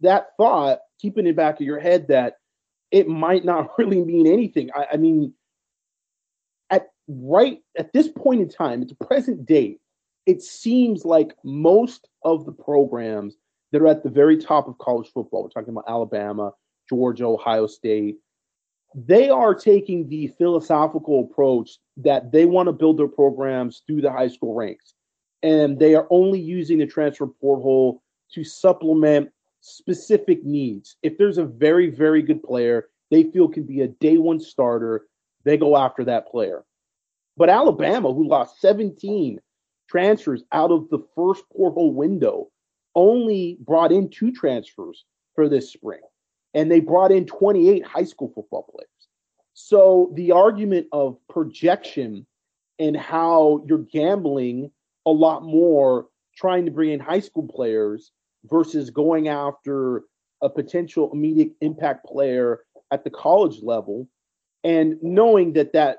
that 0.00 0.28
thought, 0.36 0.80
keeping 1.00 1.26
it 1.26 1.36
back 1.36 1.56
of 1.56 1.66
your 1.66 1.80
head 1.80 2.06
that 2.08 2.34
it 2.92 3.08
might 3.08 3.44
not 3.44 3.70
really 3.78 4.02
mean 4.02 4.26
anything. 4.26 4.70
I, 4.74 4.86
I 4.92 4.96
mean, 4.96 5.34
at 6.70 6.90
right 7.08 7.58
at 7.76 7.92
this 7.92 8.08
point 8.08 8.42
in 8.42 8.48
time, 8.48 8.82
it's 8.82 8.92
a 8.92 9.04
present 9.04 9.44
date, 9.46 9.80
it 10.26 10.42
seems 10.42 11.04
like 11.04 11.34
most 11.42 12.08
of 12.24 12.46
the 12.46 12.52
programs 12.52 13.36
that 13.72 13.82
are 13.82 13.88
at 13.88 14.04
the 14.04 14.10
very 14.10 14.36
top 14.36 14.68
of 14.68 14.78
college 14.78 15.10
football, 15.12 15.42
we're 15.42 15.48
talking 15.48 15.70
about 15.70 15.88
Alabama, 15.88 16.52
Georgia, 16.88 17.24
Ohio 17.24 17.66
State, 17.66 18.16
they 18.94 19.30
are 19.30 19.54
taking 19.54 20.08
the 20.08 20.28
philosophical 20.38 21.28
approach 21.30 21.78
that 21.96 22.30
they 22.30 22.44
want 22.44 22.66
to 22.66 22.72
build 22.72 22.98
their 22.98 23.08
programs 23.08 23.82
through 23.86 24.02
the 24.02 24.12
high 24.12 24.28
school 24.28 24.54
ranks. 24.54 24.92
And 25.42 25.78
they 25.78 25.94
are 25.94 26.06
only 26.10 26.38
using 26.38 26.78
the 26.78 26.86
transfer 26.86 27.26
portal 27.26 28.02
to 28.34 28.44
supplement 28.44 29.30
specific 29.62 30.44
needs. 30.44 30.96
If 31.02 31.16
there's 31.16 31.38
a 31.38 31.44
very, 31.44 31.88
very 31.88 32.20
good 32.22 32.42
player 32.42 32.88
they 33.12 33.24
feel 33.24 33.46
can 33.46 33.64
be 33.64 33.82
a 33.82 33.88
day 33.88 34.16
one 34.16 34.40
starter, 34.40 35.06
they 35.44 35.58
go 35.58 35.76
after 35.76 36.02
that 36.04 36.28
player. 36.28 36.64
But 37.36 37.50
Alabama, 37.50 38.10
who 38.10 38.26
lost 38.26 38.58
17 38.62 39.38
transfers 39.86 40.42
out 40.50 40.70
of 40.70 40.88
the 40.88 41.04
first 41.14 41.44
portal 41.54 41.92
window, 41.92 42.48
only 42.94 43.58
brought 43.60 43.92
in 43.92 44.08
two 44.08 44.32
transfers 44.32 45.04
for 45.34 45.50
this 45.50 45.70
spring. 45.70 46.00
And 46.54 46.70
they 46.70 46.80
brought 46.80 47.12
in 47.12 47.26
28 47.26 47.84
high 47.84 48.04
school 48.04 48.32
football 48.34 48.66
players. 48.70 48.88
So 49.52 50.10
the 50.14 50.32
argument 50.32 50.86
of 50.92 51.18
projection 51.28 52.26
and 52.78 52.96
how 52.96 53.62
you're 53.66 53.86
gambling 53.92 54.70
a 55.04 55.10
lot 55.10 55.42
more 55.42 56.06
trying 56.34 56.64
to 56.64 56.70
bring 56.70 56.92
in 56.92 57.00
high 57.00 57.20
school 57.20 57.46
players 57.46 58.10
versus 58.44 58.90
going 58.90 59.28
after 59.28 60.02
a 60.42 60.48
potential 60.48 61.10
immediate 61.12 61.52
impact 61.60 62.04
player 62.04 62.60
at 62.90 63.04
the 63.04 63.10
college 63.10 63.62
level 63.62 64.08
and 64.64 64.96
knowing 65.02 65.52
that 65.52 65.72
that 65.72 65.98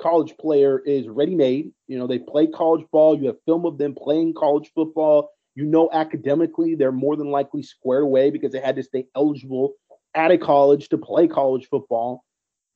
college 0.00 0.34
player 0.40 0.80
is 0.80 1.08
ready 1.08 1.34
made 1.34 1.70
you 1.86 1.96
know 1.96 2.06
they 2.06 2.18
play 2.18 2.46
college 2.46 2.84
ball 2.90 3.16
you 3.16 3.26
have 3.26 3.36
film 3.46 3.64
of 3.64 3.78
them 3.78 3.94
playing 3.94 4.34
college 4.34 4.70
football 4.74 5.30
you 5.54 5.64
know 5.64 5.88
academically 5.92 6.74
they're 6.74 6.90
more 6.90 7.16
than 7.16 7.30
likely 7.30 7.62
squared 7.62 8.02
away 8.02 8.30
because 8.30 8.50
they 8.50 8.60
had 8.60 8.74
to 8.74 8.82
stay 8.82 9.06
eligible 9.14 9.74
at 10.14 10.30
a 10.30 10.38
college 10.38 10.88
to 10.88 10.98
play 10.98 11.26
college 11.26 11.68
football. 11.68 12.24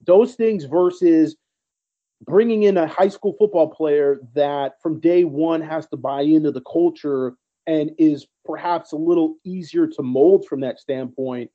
Those 0.05 0.35
things 0.35 0.65
versus 0.65 1.37
bringing 2.23 2.65
in 2.65 2.77
a 2.77 2.87
high 2.87 3.09
school 3.09 3.35
football 3.39 3.69
player 3.69 4.19
that 4.35 4.75
from 4.83 5.01
day 5.01 5.25
one 5.25 5.61
has 5.61 5.87
to 5.89 5.97
buy 5.97 6.23
into 6.23 6.51
the 6.51 6.63
culture 6.63 7.35
and 7.69 7.91
is 7.99 8.27
perhaps 8.47 8.93
a 8.93 8.97
little 8.97 9.37
easier 9.45 9.87
to 9.87 10.03
mold 10.03 10.47
from 10.47 10.61
that 10.61 10.81
standpoint. 10.81 11.51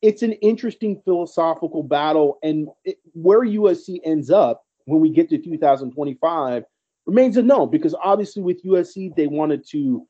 It's 0.00 0.22
an 0.22 0.32
interesting 0.32 1.00
philosophical 1.04 1.82
battle, 1.82 2.38
and 2.42 2.68
it, 2.84 2.96
where 3.12 3.42
USC 3.44 4.00
ends 4.02 4.30
up 4.30 4.64
when 4.86 5.00
we 5.00 5.10
get 5.10 5.28
to 5.28 5.38
2025 5.38 6.64
remains 7.06 7.36
unknown 7.36 7.70
because 7.70 7.94
obviously 8.02 8.42
with 8.42 8.64
USC 8.64 9.14
they 9.14 9.26
wanted 9.26 9.66
to 9.70 10.06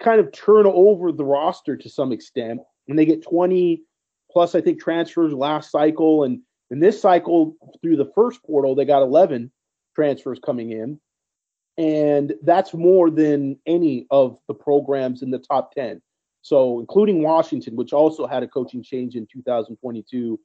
kind 0.00 0.20
of 0.20 0.32
turn 0.32 0.66
over 0.66 1.12
the 1.12 1.24
roster 1.24 1.76
to 1.76 1.88
some 1.90 2.10
extent, 2.10 2.60
and 2.88 2.98
they 2.98 3.04
get 3.04 3.22
20 3.22 3.82
plus 4.32 4.54
I 4.54 4.62
think 4.62 4.80
transfers 4.80 5.34
last 5.34 5.70
cycle, 5.70 6.24
and 6.24 6.40
in 6.70 6.80
this 6.80 6.98
cycle 7.00 7.56
through 7.82 7.98
the 7.98 8.10
first 8.14 8.42
portal 8.42 8.74
they 8.74 8.86
got 8.86 9.02
11 9.02 9.52
transfers 9.94 10.38
coming 10.42 10.72
in 10.72 10.98
and 11.78 12.34
that's 12.42 12.74
more 12.74 13.08
than 13.08 13.56
any 13.66 14.06
of 14.10 14.36
the 14.48 14.54
programs 14.54 15.22
in 15.22 15.30
the 15.30 15.38
top 15.38 15.72
10 15.74 16.02
so 16.42 16.80
including 16.80 17.22
washington 17.22 17.76
which 17.76 17.92
also 17.92 18.26
had 18.26 18.42
a 18.42 18.48
coaching 18.48 18.82
change 18.82 19.14
in 19.14 19.26
2022 19.32 20.38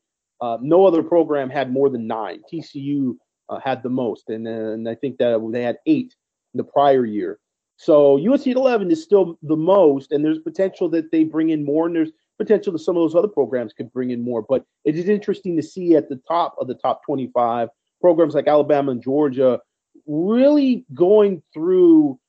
uh, 0.43 0.57
no 0.61 0.85
other 0.85 1.01
program 1.01 1.49
had 1.49 1.71
more 1.71 1.89
than 1.89 2.05
nine. 2.05 2.41
Tcu 2.51 3.15
uh, 3.47 3.59
had 3.63 3.81
the 3.81 3.89
most 3.89 4.29
and, 4.29 4.45
and 4.47 4.89
i 4.89 4.95
think 4.95 5.17
that 5.17 5.49
they 5.51 5.63
had 5.63 5.77
eight 5.85 6.15
in 6.53 6.57
the 6.57 6.63
prior 6.63 7.05
year. 7.05 7.39
So 7.77 8.17
usc 8.17 8.45
11 8.45 8.91
is 8.91 9.01
still 9.01 9.37
the 9.41 9.55
most 9.55 10.11
and 10.11 10.23
there's 10.23 10.39
potential 10.39 10.89
that 10.89 11.11
they 11.11 11.23
bring 11.23 11.49
in 11.49 11.63
more 11.63 11.87
and 11.87 11.95
there's 11.95 12.11
potential 12.37 12.73
that 12.73 12.79
some 12.79 12.97
of 12.97 13.03
those 13.03 13.15
other 13.15 13.27
programs 13.27 13.73
could 13.73 13.91
bring 13.93 14.11
in 14.11 14.23
more. 14.23 14.41
But 14.41 14.65
it 14.83 14.97
is 14.97 15.07
interesting 15.07 15.55
to 15.55 15.63
see 15.63 15.95
at 15.95 16.09
the 16.09 16.19
top 16.27 16.55
of 16.59 16.67
the 16.67 16.75
top 16.75 17.05
25 17.05 17.69
programs 18.01 18.35
like 18.35 18.47
alabama 18.47 18.91
and 18.91 19.01
georgia 19.01 19.61
really 20.05 20.85
going 20.93 21.41
through 21.53 22.19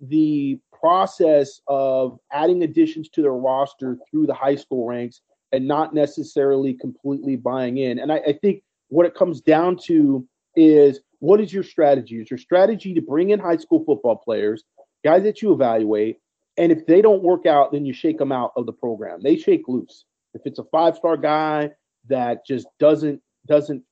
the 0.00 0.58
process 0.72 1.60
of 1.66 2.18
adding 2.32 2.62
additions 2.62 3.08
to 3.08 3.22
their 3.22 3.32
roster 3.32 3.98
through 4.10 4.26
the 4.26 4.34
high 4.34 4.54
school 4.54 4.86
ranks 4.86 5.20
and 5.52 5.66
not 5.66 5.94
necessarily 5.94 6.74
completely 6.74 7.36
buying 7.36 7.78
in. 7.78 7.98
And 7.98 8.12
I, 8.12 8.18
I, 8.18 8.32
think 8.40 8.62
what 8.88 9.06
it 9.06 9.14
comes 9.14 9.40
down 9.40 9.76
to 9.84 10.26
is 10.54 11.00
what 11.20 11.40
is 11.40 11.52
your 11.52 11.64
strategy? 11.64 12.20
Is 12.20 12.30
your 12.30 12.38
strategy 12.38 12.94
to 12.94 13.00
bring 13.00 13.30
in 13.30 13.40
high 13.40 13.56
school 13.56 13.84
football 13.84 14.16
players, 14.16 14.62
guys 15.04 15.22
that 15.24 15.42
you 15.42 15.52
evaluate, 15.52 16.18
and 16.56 16.70
if 16.70 16.86
they 16.86 17.00
don't 17.00 17.22
work 17.22 17.46
out, 17.46 17.72
then 17.72 17.86
you 17.86 17.92
shake 17.92 18.18
them 18.18 18.32
out 18.32 18.52
of 18.56 18.66
the 18.66 18.72
program. 18.72 19.20
They 19.22 19.36
shake 19.36 19.68
loose. 19.68 20.04
If 20.34 20.42
it's 20.44 20.58
a 20.58 20.64
five 20.64 20.96
star 20.96 21.16
guy 21.16 21.70
that 22.08 22.44
just 22.46 22.66
doesn't 22.78 23.20
doesn't 23.46 23.82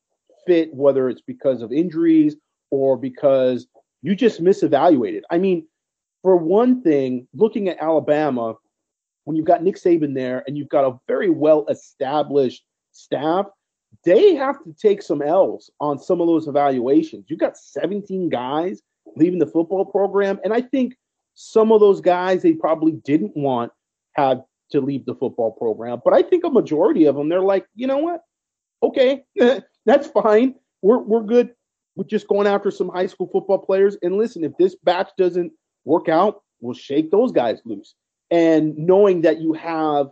fit, 0.47 0.73
whether 0.75 1.09
it's 1.09 1.23
because 1.23 1.63
of 1.63 1.73
injuries 1.73 2.37
or 2.71 2.97
because 2.97 3.67
you 4.03 4.15
just 4.15 4.43
misevaluated. 4.43 5.23
I 5.31 5.39
mean, 5.39 5.67
for 6.23 6.37
one 6.37 6.83
thing, 6.83 7.27
looking 7.35 7.69
at 7.69 7.79
Alabama, 7.81 8.55
when 9.25 9.37
you've 9.37 9.47
got 9.47 9.63
Nick 9.63 9.77
Saban 9.77 10.15
there 10.15 10.45
and 10.47 10.57
you've 10.57 10.69
got 10.69 10.85
a 10.85 10.99
very 11.09 11.31
well 11.31 11.67
established 11.69 12.65
staff, 12.93 13.47
they 14.05 14.35
have 14.35 14.63
to 14.65 14.75
take 14.81 15.03
some 15.03 15.23
L's 15.23 15.71
on 15.81 15.99
some 15.99 16.21
of 16.21 16.27
those 16.27 16.47
evaluations. 16.47 17.27
You've 17.29 17.41
got 17.41 17.57
17 17.57 18.29
guys 18.29 18.83
leaving 19.17 19.39
the 19.39 19.47
football 19.47 19.85
program. 19.85 20.39
And 20.45 20.53
I 20.53 20.61
think 20.61 20.95
some 21.35 21.73
of 21.73 21.81
those 21.81 22.01
guys 22.01 22.43
they 22.43 22.53
probably 22.53 22.93
didn't 22.93 23.37
want 23.37 23.73
had 24.15 24.43
to 24.71 24.81
leave 24.81 25.07
the 25.07 25.15
football 25.15 25.53
program. 25.53 26.01
But 26.05 26.15
I 26.15 26.23
think 26.23 26.45
a 26.45 26.51
majority 26.51 27.05
of 27.07 27.17
them, 27.17 27.29
they're 27.29 27.41
like, 27.41 27.67
you 27.75 27.87
know 27.87 27.99
what? 27.99 28.23
Okay, 28.83 29.25
that's 29.87 30.07
fine. 30.09 30.55
We're, 30.83 30.99
we're 30.99 31.23
good 31.23 31.51
with 31.97 32.09
just 32.09 32.29
going 32.29 32.47
after 32.47 32.71
some 32.71 32.89
high 32.89 33.07
school 33.07 33.29
football 33.33 33.59
players. 33.59 33.97
And 34.03 34.17
listen, 34.17 34.45
if 34.45 34.53
this 34.59 34.77
batch 34.85 35.11
doesn't 35.19 35.53
work 35.85 36.09
out, 36.09 36.43
we'll 36.61 36.75
shake 36.75 37.11
those 37.11 37.33
guys 37.33 37.61
loose. 37.65 37.95
And 38.31 38.77
knowing 38.77 39.23
that 39.23 39.41
you 39.41 39.55
have 39.55 40.09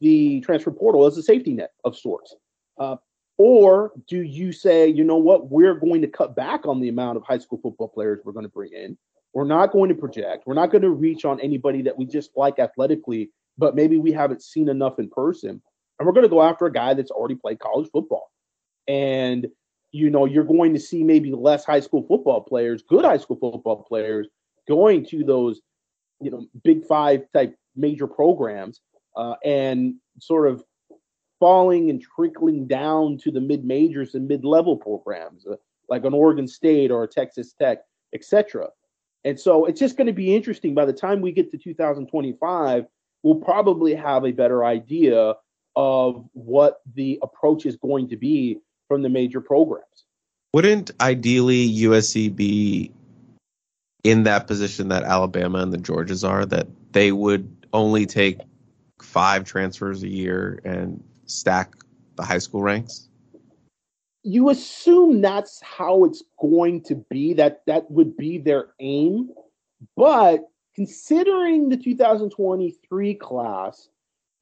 the 0.00 0.40
transfer 0.40 0.70
portal 0.70 1.06
as 1.06 1.16
a 1.16 1.22
safety 1.22 1.52
net 1.52 1.72
of 1.84 1.96
sorts. 1.96 2.34
Uh, 2.78 2.96
or 3.38 3.92
do 4.08 4.22
you 4.22 4.52
say, 4.52 4.88
you 4.88 5.04
know 5.04 5.16
what, 5.16 5.50
we're 5.50 5.74
going 5.74 6.00
to 6.02 6.08
cut 6.08 6.34
back 6.34 6.66
on 6.66 6.80
the 6.80 6.88
amount 6.88 7.16
of 7.16 7.22
high 7.22 7.38
school 7.38 7.60
football 7.62 7.88
players 7.88 8.20
we're 8.24 8.32
going 8.32 8.46
to 8.46 8.50
bring 8.50 8.72
in? 8.72 8.96
We're 9.34 9.44
not 9.44 9.72
going 9.72 9.90
to 9.90 9.94
project. 9.94 10.44
We're 10.46 10.54
not 10.54 10.70
going 10.70 10.82
to 10.82 10.90
reach 10.90 11.24
on 11.26 11.40
anybody 11.40 11.82
that 11.82 11.98
we 11.98 12.06
just 12.06 12.30
like 12.36 12.58
athletically, 12.58 13.30
but 13.58 13.74
maybe 13.74 13.98
we 13.98 14.12
haven't 14.12 14.42
seen 14.42 14.68
enough 14.68 14.98
in 14.98 15.10
person. 15.10 15.60
And 15.98 16.06
we're 16.06 16.12
going 16.12 16.24
to 16.24 16.30
go 16.30 16.42
after 16.42 16.66
a 16.66 16.72
guy 16.72 16.94
that's 16.94 17.10
already 17.10 17.34
played 17.34 17.58
college 17.58 17.90
football. 17.92 18.30
And 18.88 19.48
you 19.96 20.10
know, 20.10 20.26
you're 20.26 20.44
going 20.44 20.74
to 20.74 20.80
see 20.80 21.02
maybe 21.02 21.32
less 21.32 21.64
high 21.64 21.80
school 21.80 22.04
football 22.06 22.42
players, 22.42 22.82
good 22.82 23.04
high 23.04 23.16
school 23.16 23.38
football 23.40 23.82
players, 23.82 24.28
going 24.68 25.04
to 25.06 25.24
those, 25.24 25.62
you 26.20 26.30
know, 26.30 26.46
big 26.62 26.84
five 26.84 27.22
type 27.32 27.56
major 27.74 28.06
programs 28.06 28.80
uh, 29.16 29.34
and 29.44 29.94
sort 30.20 30.48
of 30.48 30.62
falling 31.40 31.88
and 31.88 32.02
trickling 32.02 32.66
down 32.66 33.16
to 33.18 33.30
the 33.30 33.40
mid 33.40 33.64
majors 33.64 34.14
and 34.14 34.28
mid 34.28 34.44
level 34.44 34.76
programs 34.76 35.46
uh, 35.46 35.56
like 35.88 36.04
an 36.04 36.12
Oregon 36.12 36.46
State 36.46 36.90
or 36.90 37.04
a 37.04 37.08
Texas 37.08 37.54
Tech, 37.54 37.78
etc. 38.14 38.68
And 39.24 39.40
so 39.40 39.64
it's 39.64 39.80
just 39.80 39.96
going 39.96 40.08
to 40.08 40.12
be 40.12 40.34
interesting. 40.34 40.74
By 40.74 40.84
the 40.84 40.92
time 40.92 41.20
we 41.20 41.32
get 41.32 41.50
to 41.52 41.58
2025, 41.58 42.86
we'll 43.22 43.34
probably 43.36 43.94
have 43.94 44.24
a 44.24 44.32
better 44.32 44.64
idea 44.64 45.34
of 45.74 46.28
what 46.32 46.80
the 46.94 47.18
approach 47.22 47.66
is 47.66 47.76
going 47.76 48.08
to 48.08 48.16
be 48.16 48.60
from 48.88 49.02
the 49.02 49.08
major 49.08 49.40
programs. 49.40 50.04
Wouldn't 50.52 50.90
ideally 51.00 51.68
USC 51.80 52.34
be 52.34 52.90
in 54.04 54.22
that 54.22 54.46
position 54.46 54.88
that 54.88 55.02
Alabama 55.02 55.58
and 55.58 55.72
the 55.72 55.78
Georgias 55.78 56.28
are, 56.28 56.46
that 56.46 56.68
they 56.92 57.12
would 57.12 57.66
only 57.72 58.06
take 58.06 58.38
five 59.02 59.44
transfers 59.44 60.02
a 60.02 60.08
year 60.08 60.60
and 60.64 61.02
stack 61.26 61.74
the 62.14 62.22
high 62.22 62.38
school 62.38 62.62
ranks? 62.62 63.08
You 64.22 64.50
assume 64.50 65.20
that's 65.20 65.60
how 65.62 66.04
it's 66.04 66.22
going 66.40 66.82
to 66.84 66.96
be, 67.10 67.34
that 67.34 67.62
that 67.66 67.90
would 67.90 68.16
be 68.16 68.38
their 68.38 68.68
aim. 68.80 69.30
But 69.96 70.48
considering 70.74 71.68
the 71.68 71.76
2023 71.76 73.14
class, 73.14 73.88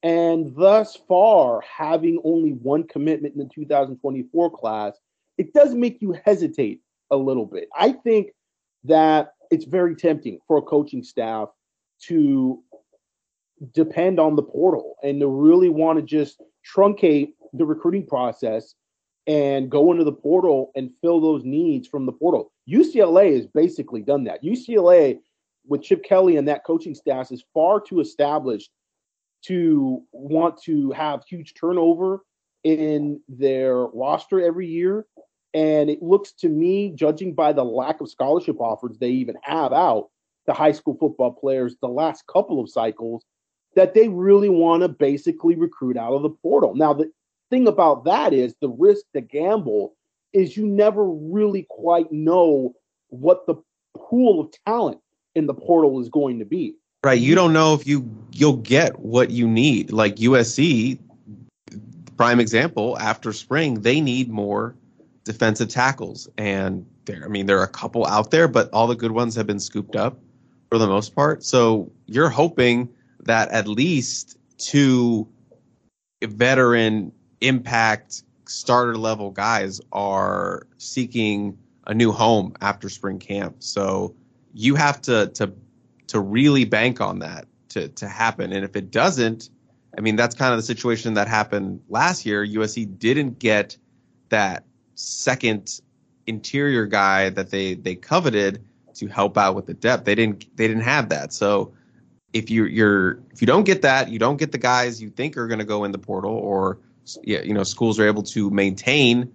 and 0.05 0.55
thus 0.55 0.95
far, 1.07 1.61
having 1.61 2.21
only 2.23 2.51
one 2.51 2.83
commitment 2.83 3.33
in 3.33 3.39
the 3.39 3.49
2024 3.51 4.51
class, 4.51 4.93
it 5.39 5.51
does 5.51 5.73
make 5.73 5.99
you 5.99 6.15
hesitate 6.23 6.81
a 7.09 7.17
little 7.17 7.47
bit. 7.47 7.67
I 7.75 7.93
think 7.93 8.27
that 8.83 9.33
it's 9.49 9.65
very 9.65 9.95
tempting 9.95 10.37
for 10.47 10.57
a 10.57 10.61
coaching 10.61 11.01
staff 11.01 11.49
to 12.03 12.61
depend 13.73 14.19
on 14.19 14.35
the 14.35 14.43
portal 14.43 14.95
and 15.01 15.19
to 15.21 15.27
really 15.27 15.69
want 15.69 15.97
to 15.97 16.05
just 16.05 16.39
truncate 16.71 17.29
the 17.53 17.65
recruiting 17.65 18.05
process 18.05 18.75
and 19.25 19.71
go 19.71 19.91
into 19.91 20.03
the 20.03 20.11
portal 20.11 20.71
and 20.75 20.91
fill 21.01 21.19
those 21.19 21.43
needs 21.43 21.87
from 21.87 22.05
the 22.05 22.11
portal. 22.11 22.51
UCLA 22.69 23.35
has 23.37 23.47
basically 23.47 24.03
done 24.03 24.25
that. 24.25 24.43
UCLA 24.43 25.17
with 25.67 25.81
Chip 25.81 26.03
Kelly 26.03 26.37
and 26.37 26.47
that 26.47 26.63
coaching 26.63 26.93
staff 26.93 27.31
is 27.31 27.43
far 27.55 27.81
too 27.81 28.01
established 28.01 28.69
to 29.47 30.03
want 30.11 30.61
to 30.63 30.91
have 30.91 31.23
huge 31.25 31.53
turnover 31.53 32.23
in 32.63 33.21
their 33.27 33.77
roster 33.77 34.41
every 34.41 34.67
year. 34.67 35.05
And 35.53 35.89
it 35.89 36.01
looks 36.01 36.33
to 36.39 36.49
me, 36.49 36.91
judging 36.95 37.33
by 37.33 37.53
the 37.53 37.63
lack 37.63 38.01
of 38.01 38.09
scholarship 38.09 38.59
offers 38.59 38.97
they 38.97 39.11
even 39.11 39.35
have 39.41 39.71
out 39.71 40.09
to 40.47 40.53
high 40.53 40.73
school 40.73 40.97
football 40.99 41.31
players 41.31 41.75
the 41.81 41.87
last 41.87 42.25
couple 42.27 42.59
of 42.59 42.69
cycles, 42.69 43.23
that 43.75 43.93
they 43.93 44.07
really 44.07 44.49
want 44.49 44.83
to 44.83 44.89
basically 44.89 45.55
recruit 45.55 45.97
out 45.97 46.13
of 46.13 46.23
the 46.23 46.29
portal. 46.29 46.75
Now, 46.75 46.93
the 46.93 47.11
thing 47.49 47.67
about 47.67 48.05
that 48.05 48.33
is 48.33 48.55
the 48.61 48.69
risk, 48.69 49.05
the 49.13 49.21
gamble 49.21 49.95
is 50.33 50.57
you 50.57 50.65
never 50.65 51.09
really 51.09 51.65
quite 51.69 52.11
know 52.11 52.73
what 53.09 53.45
the 53.47 53.55
pool 53.95 54.41
of 54.41 54.53
talent 54.65 54.99
in 55.35 55.45
the 55.45 55.53
portal 55.53 56.01
is 56.01 56.09
going 56.09 56.39
to 56.39 56.45
be. 56.45 56.75
Right. 57.05 57.21
You 57.21 57.33
mm-hmm. 57.33 57.35
don't 57.35 57.53
know 57.53 57.75
if 57.75 57.85
you 57.85 58.09
you'll 58.31 58.57
get 58.57 58.97
what 58.97 59.29
you 59.29 59.47
need. 59.47 59.91
Like 59.91 60.15
USC, 60.15 60.97
prime 62.17 62.39
example, 62.39 62.97
after 62.97 63.31
spring, 63.31 63.81
they 63.81 64.01
need 64.01 64.31
more 64.31 64.75
defensive 65.23 65.69
tackles. 65.69 66.27
And 66.39 66.83
there 67.05 67.23
I 67.23 67.27
mean 67.27 67.45
there 67.45 67.59
are 67.59 67.63
a 67.63 67.67
couple 67.67 68.07
out 68.07 68.31
there, 68.31 68.47
but 68.47 68.71
all 68.73 68.87
the 68.87 68.95
good 68.95 69.11
ones 69.11 69.35
have 69.35 69.45
been 69.45 69.59
scooped 69.59 69.95
up 69.95 70.17
for 70.69 70.79
the 70.79 70.87
most 70.87 71.13
part. 71.13 71.43
So 71.43 71.91
you're 72.07 72.31
hoping 72.31 72.89
that 73.19 73.49
at 73.49 73.67
least 73.67 74.39
two 74.57 75.27
veteran 76.23 77.11
impact 77.41 78.23
starter 78.47 78.97
level 78.97 79.29
guys 79.29 79.79
are 79.91 80.65
seeking 80.79 81.55
a 81.85 81.93
new 81.93 82.11
home 82.11 82.55
after 82.61 82.89
spring 82.89 83.19
camp. 83.19 83.57
So 83.59 84.15
you 84.55 84.73
have 84.73 85.03
to 85.03 85.27
to 85.35 85.53
to 86.07 86.19
really 86.19 86.65
bank 86.65 87.01
on 87.01 87.19
that 87.19 87.47
to 87.69 87.89
to 87.89 88.07
happen. 88.07 88.51
And 88.51 88.63
if 88.63 88.75
it 88.75 88.91
doesn't, 88.91 89.49
I 89.97 90.01
mean 90.01 90.15
that's 90.15 90.35
kind 90.35 90.53
of 90.53 90.57
the 90.57 90.63
situation 90.63 91.15
that 91.15 91.27
happened 91.27 91.81
last 91.89 92.25
year. 92.25 92.45
USC 92.45 92.97
didn't 92.97 93.39
get 93.39 93.77
that 94.29 94.65
second 94.95 95.81
interior 96.27 96.85
guy 96.85 97.29
that 97.29 97.51
they 97.51 97.75
they 97.75 97.95
coveted 97.95 98.63
to 98.95 99.07
help 99.07 99.37
out 99.37 99.55
with 99.55 99.65
the 99.65 99.73
depth. 99.73 100.05
They 100.05 100.15
didn't 100.15 100.55
they 100.55 100.67
didn't 100.67 100.83
have 100.83 101.09
that. 101.09 101.33
So 101.33 101.73
if 102.33 102.49
you 102.49 102.65
you're 102.65 103.19
if 103.31 103.41
you 103.41 103.47
don't 103.47 103.65
get 103.65 103.81
that, 103.83 104.09
you 104.09 104.19
don't 104.19 104.37
get 104.37 104.51
the 104.51 104.57
guys 104.57 105.01
you 105.01 105.09
think 105.09 105.37
are 105.37 105.47
going 105.47 105.59
to 105.59 105.65
go 105.65 105.83
in 105.83 105.91
the 105.91 105.97
portal 105.97 106.33
or 106.33 106.79
you 107.23 107.53
know, 107.53 107.63
schools 107.63 107.99
are 107.99 108.07
able 108.07 108.23
to 108.23 108.49
maintain 108.49 109.31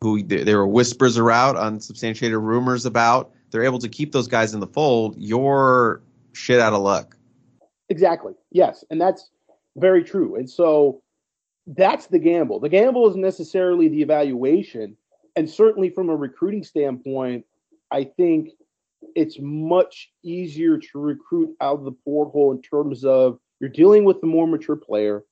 who 0.00 0.22
there 0.22 0.58
were 0.58 0.66
whispers 0.66 1.16
around, 1.16 1.56
unsubstantiated 1.56 2.38
rumors 2.38 2.84
about. 2.84 3.32
They're 3.50 3.64
able 3.64 3.78
to 3.78 3.88
keep 3.88 4.12
those 4.12 4.28
guys 4.28 4.52
in 4.52 4.60
the 4.60 4.66
fold. 4.66 5.14
You're 5.16 6.02
shit 6.34 6.60
out 6.60 6.72
of 6.72 6.82
luck. 6.82 7.16
Exactly. 7.88 8.34
Yes, 8.50 8.84
and 8.90 9.00
that's 9.00 9.30
very 9.76 10.04
true. 10.04 10.36
And 10.36 10.48
so 10.48 11.02
that's 11.66 12.06
the 12.06 12.18
gamble. 12.18 12.60
The 12.60 12.68
gamble 12.68 13.08
isn't 13.08 13.20
necessarily 13.20 13.88
the 13.88 14.02
evaluation, 14.02 14.96
and 15.36 15.48
certainly 15.48 15.90
from 15.90 16.10
a 16.10 16.16
recruiting 16.16 16.64
standpoint, 16.64 17.44
I 17.90 18.04
think 18.04 18.50
it's 19.14 19.38
much 19.40 20.10
easier 20.22 20.78
to 20.78 20.98
recruit 20.98 21.54
out 21.60 21.78
of 21.78 21.84
the 21.84 21.92
portal 21.92 22.52
in 22.52 22.62
terms 22.62 23.04
of 23.04 23.38
you're 23.60 23.70
dealing 23.70 24.04
with 24.04 24.22
a 24.22 24.26
more 24.26 24.46
mature 24.46 24.76
player 24.76 25.24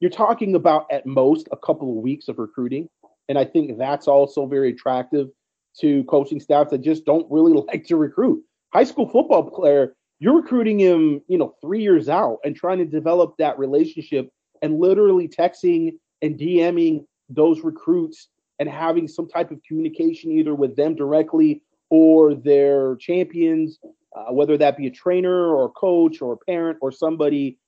you're 0.00 0.10
talking 0.10 0.54
about 0.54 0.86
at 0.90 1.06
most 1.06 1.48
a 1.52 1.56
couple 1.56 1.90
of 1.90 2.02
weeks 2.02 2.28
of 2.28 2.38
recruiting. 2.38 2.88
And 3.28 3.38
I 3.38 3.44
think 3.44 3.78
that's 3.78 4.06
also 4.06 4.46
very 4.46 4.70
attractive 4.70 5.28
to 5.80 6.04
coaching 6.04 6.40
staffs 6.40 6.70
that 6.70 6.82
just 6.82 7.04
don't 7.04 7.26
really 7.30 7.52
like 7.66 7.86
to 7.86 7.96
recruit. 7.96 8.42
High 8.72 8.84
school 8.84 9.08
football 9.08 9.50
player, 9.50 9.94
you're 10.18 10.36
recruiting 10.36 10.78
him, 10.78 11.20
you 11.28 11.38
know, 11.38 11.54
three 11.60 11.82
years 11.82 12.08
out 12.08 12.38
and 12.44 12.56
trying 12.56 12.78
to 12.78 12.84
develop 12.84 13.34
that 13.38 13.58
relationship 13.58 14.30
and 14.62 14.78
literally 14.78 15.28
texting 15.28 15.92
and 16.22 16.38
DMing 16.38 17.04
those 17.28 17.60
recruits 17.60 18.28
and 18.58 18.68
having 18.68 19.06
some 19.06 19.28
type 19.28 19.50
of 19.50 19.60
communication 19.66 20.30
either 20.32 20.54
with 20.54 20.76
them 20.76 20.94
directly 20.94 21.62
or 21.90 22.34
their 22.34 22.96
champions, 22.96 23.78
uh, 24.16 24.32
whether 24.32 24.56
that 24.56 24.76
be 24.76 24.86
a 24.86 24.90
trainer 24.90 25.54
or 25.54 25.66
a 25.66 25.70
coach 25.70 26.22
or 26.22 26.32
a 26.32 26.38
parent 26.38 26.78
or 26.80 26.90
somebody 26.90 27.58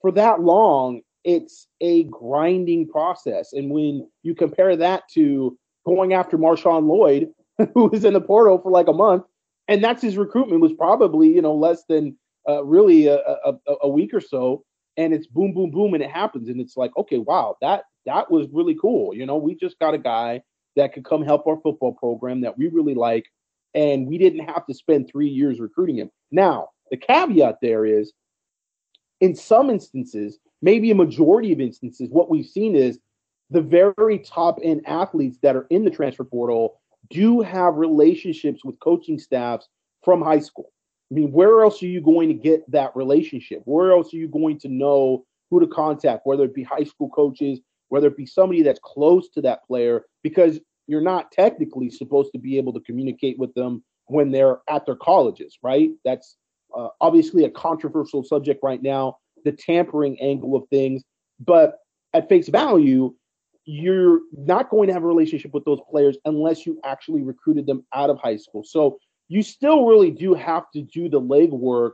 for 0.00 0.10
that 0.10 0.40
long 0.40 1.00
it's 1.24 1.68
a 1.80 2.04
grinding 2.04 2.88
process. 2.88 3.52
And 3.52 3.70
when 3.70 4.08
you 4.22 4.34
compare 4.34 4.76
that 4.76 5.04
to 5.14 5.56
going 5.86 6.12
after 6.12 6.38
Marshawn 6.38 6.86
Lloyd, 6.86 7.28
who 7.74 7.86
was 7.86 8.04
in 8.04 8.14
the 8.14 8.20
portal 8.20 8.58
for 8.58 8.70
like 8.70 8.88
a 8.88 8.92
month, 8.92 9.24
and 9.68 9.82
that's 9.82 10.02
his 10.02 10.16
recruitment 10.16 10.60
was 10.60 10.72
probably 10.72 11.28
you 11.28 11.42
know 11.42 11.54
less 11.54 11.84
than 11.88 12.16
uh, 12.48 12.64
really 12.64 13.06
a, 13.06 13.18
a, 13.18 13.54
a 13.82 13.88
week 13.88 14.12
or 14.12 14.20
so, 14.20 14.64
and 14.96 15.14
it's 15.14 15.26
boom, 15.26 15.54
boom, 15.54 15.70
boom, 15.70 15.94
and 15.94 16.02
it 16.02 16.10
happens, 16.10 16.48
and 16.48 16.60
it's 16.60 16.76
like 16.76 16.90
okay, 16.96 17.18
wow, 17.18 17.56
that 17.60 17.84
that 18.06 18.30
was 18.30 18.48
really 18.52 18.76
cool. 18.80 19.14
You 19.14 19.26
know, 19.26 19.36
we 19.36 19.54
just 19.54 19.78
got 19.78 19.94
a 19.94 19.98
guy 19.98 20.42
that 20.76 20.92
could 20.92 21.04
come 21.04 21.22
help 21.22 21.46
our 21.46 21.60
football 21.62 21.94
program 21.94 22.40
that 22.40 22.56
we 22.56 22.68
really 22.68 22.94
like, 22.94 23.26
and 23.74 24.06
we 24.06 24.18
didn't 24.18 24.48
have 24.48 24.66
to 24.66 24.74
spend 24.74 25.08
three 25.08 25.28
years 25.28 25.60
recruiting 25.60 25.96
him. 25.96 26.10
Now, 26.30 26.68
the 26.90 26.96
caveat 26.96 27.58
there 27.62 27.84
is, 27.84 28.12
in 29.20 29.36
some 29.36 29.70
instances, 29.70 30.38
maybe 30.62 30.90
a 30.90 30.94
majority 30.94 31.52
of 31.52 31.60
instances, 31.60 32.10
what 32.10 32.30
we've 32.30 32.46
seen 32.46 32.74
is 32.74 32.98
the 33.50 33.60
very 33.60 34.18
top 34.18 34.58
end 34.62 34.82
athletes 34.86 35.38
that 35.42 35.56
are 35.56 35.66
in 35.70 35.84
the 35.84 35.90
transfer 35.90 36.24
portal 36.24 36.80
do 37.10 37.40
have 37.40 37.76
relationships 37.76 38.64
with 38.64 38.78
coaching 38.80 39.18
staffs 39.18 39.68
from 40.04 40.22
high 40.22 40.40
school. 40.40 40.72
I 41.10 41.14
mean, 41.14 41.32
where 41.32 41.62
else 41.62 41.82
are 41.82 41.86
you 41.86 42.00
going 42.00 42.28
to 42.28 42.34
get 42.34 42.68
that 42.70 42.96
relationship? 42.96 43.62
Where 43.64 43.92
else 43.92 44.12
are 44.14 44.16
you 44.16 44.28
going 44.28 44.58
to 44.60 44.68
know 44.68 45.24
who 45.50 45.60
to 45.60 45.66
contact, 45.66 46.22
whether 46.24 46.44
it 46.44 46.54
be 46.54 46.62
high 46.62 46.84
school 46.84 47.10
coaches, 47.10 47.60
whether 47.88 48.06
it 48.06 48.16
be 48.16 48.24
somebody 48.24 48.62
that's 48.62 48.80
close 48.82 49.28
to 49.30 49.42
that 49.42 49.64
player, 49.66 50.06
because 50.22 50.58
you're 50.86 51.02
not 51.02 51.30
technically 51.30 51.90
supposed 51.90 52.32
to 52.32 52.38
be 52.38 52.56
able 52.56 52.72
to 52.72 52.80
communicate 52.80 53.38
with 53.38 53.52
them 53.54 53.84
when 54.06 54.30
they're 54.30 54.60
at 54.68 54.86
their 54.86 54.96
colleges, 54.96 55.58
right? 55.62 55.90
That's 56.04 56.36
uh, 56.74 56.88
obviously 57.00 57.44
a 57.44 57.50
controversial 57.50 58.24
subject 58.24 58.60
right 58.62 58.82
now 58.82 59.18
the 59.44 59.52
tampering 59.52 60.20
angle 60.20 60.56
of 60.56 60.68
things. 60.68 61.02
But 61.40 61.78
at 62.12 62.28
face 62.28 62.48
value, 62.48 63.14
you're 63.64 64.20
not 64.32 64.70
going 64.70 64.88
to 64.88 64.92
have 64.92 65.04
a 65.04 65.06
relationship 65.06 65.52
with 65.54 65.64
those 65.64 65.80
players 65.90 66.16
unless 66.24 66.66
you 66.66 66.80
actually 66.84 67.22
recruited 67.22 67.66
them 67.66 67.84
out 67.94 68.10
of 68.10 68.18
high 68.18 68.36
school. 68.36 68.64
So 68.64 68.98
you 69.28 69.42
still 69.42 69.86
really 69.86 70.10
do 70.10 70.34
have 70.34 70.64
to 70.74 70.82
do 70.82 71.08
the 71.08 71.20
legwork 71.20 71.92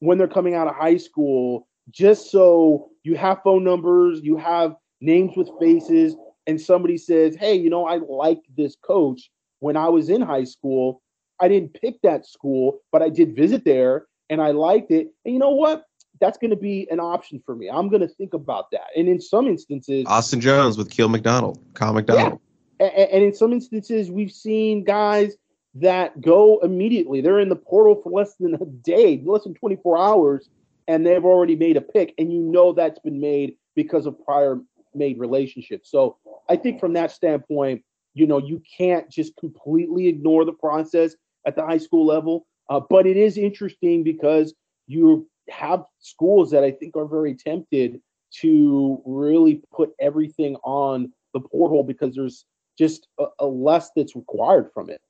when 0.00 0.18
they're 0.18 0.28
coming 0.28 0.54
out 0.54 0.68
of 0.68 0.74
high 0.74 0.98
school, 0.98 1.66
just 1.90 2.30
so 2.30 2.90
you 3.02 3.16
have 3.16 3.42
phone 3.42 3.64
numbers, 3.64 4.20
you 4.22 4.36
have 4.36 4.74
names 5.00 5.36
with 5.36 5.48
faces, 5.58 6.14
and 6.46 6.60
somebody 6.60 6.98
says, 6.98 7.34
Hey, 7.34 7.54
you 7.54 7.70
know, 7.70 7.86
I 7.86 7.96
like 7.96 8.40
this 8.56 8.76
coach 8.76 9.30
when 9.60 9.76
I 9.76 9.88
was 9.88 10.10
in 10.10 10.20
high 10.20 10.44
school. 10.44 11.02
I 11.40 11.48
didn't 11.48 11.74
pick 11.74 12.00
that 12.02 12.26
school, 12.26 12.80
but 12.92 13.02
I 13.02 13.08
did 13.08 13.36
visit 13.36 13.64
there 13.64 14.06
and 14.30 14.40
I 14.40 14.52
liked 14.52 14.90
it. 14.90 15.08
And 15.24 15.34
you 15.34 15.40
know 15.40 15.50
what? 15.50 15.84
That's 16.20 16.38
going 16.38 16.50
to 16.50 16.56
be 16.56 16.88
an 16.90 17.00
option 17.00 17.42
for 17.44 17.54
me. 17.54 17.68
I'm 17.68 17.88
going 17.88 18.00
to 18.02 18.08
think 18.08 18.34
about 18.34 18.70
that. 18.72 18.88
And 18.96 19.08
in 19.08 19.20
some 19.20 19.46
instances, 19.46 20.04
Austin 20.06 20.40
Jones 20.40 20.78
with 20.78 20.90
Keel 20.90 21.08
McDonald, 21.08 21.58
Kyle 21.74 21.92
McDonald. 21.92 22.40
Yeah. 22.80 22.86
And, 22.86 23.10
and 23.10 23.24
in 23.24 23.34
some 23.34 23.52
instances, 23.52 24.10
we've 24.10 24.32
seen 24.32 24.84
guys 24.84 25.36
that 25.74 26.20
go 26.20 26.58
immediately. 26.60 27.20
They're 27.20 27.40
in 27.40 27.48
the 27.48 27.56
portal 27.56 28.00
for 28.02 28.10
less 28.10 28.34
than 28.36 28.54
a 28.54 28.64
day, 28.64 29.22
less 29.24 29.44
than 29.44 29.54
24 29.54 29.98
hours, 29.98 30.48
and 30.88 31.06
they've 31.06 31.24
already 31.24 31.56
made 31.56 31.76
a 31.76 31.82
pick. 31.82 32.14
And 32.18 32.32
you 32.32 32.40
know 32.40 32.72
that's 32.72 32.98
been 33.00 33.20
made 33.20 33.56
because 33.74 34.06
of 34.06 34.22
prior 34.24 34.58
made 34.94 35.18
relationships. 35.18 35.90
So 35.90 36.16
I 36.48 36.56
think 36.56 36.80
from 36.80 36.94
that 36.94 37.10
standpoint, 37.10 37.82
you 38.14 38.26
know, 38.26 38.38
you 38.38 38.62
can't 38.78 39.10
just 39.10 39.36
completely 39.36 40.08
ignore 40.08 40.46
the 40.46 40.52
process 40.52 41.14
at 41.46 41.54
the 41.54 41.64
high 41.64 41.78
school 41.78 42.06
level. 42.06 42.46
Uh, 42.70 42.80
but 42.80 43.06
it 43.06 43.16
is 43.16 43.36
interesting 43.36 44.02
because 44.02 44.54
you're 44.86 45.22
have 45.50 45.84
schools 46.00 46.50
that 46.50 46.64
I 46.64 46.70
think 46.70 46.96
are 46.96 47.06
very 47.06 47.34
tempted 47.34 48.00
to 48.40 49.02
really 49.04 49.62
put 49.72 49.90
everything 50.00 50.56
on 50.64 51.12
the 51.32 51.40
portal 51.40 51.84
because 51.84 52.14
there's 52.14 52.44
just 52.78 53.08
a, 53.18 53.26
a 53.40 53.46
less 53.46 53.90
that's 53.96 54.16
required 54.16 54.70
from 54.72 54.90
it. 54.90 55.00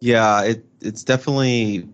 Yeah, 0.00 0.42
it 0.42 0.64
it's 0.80 1.04
definitely 1.04 1.88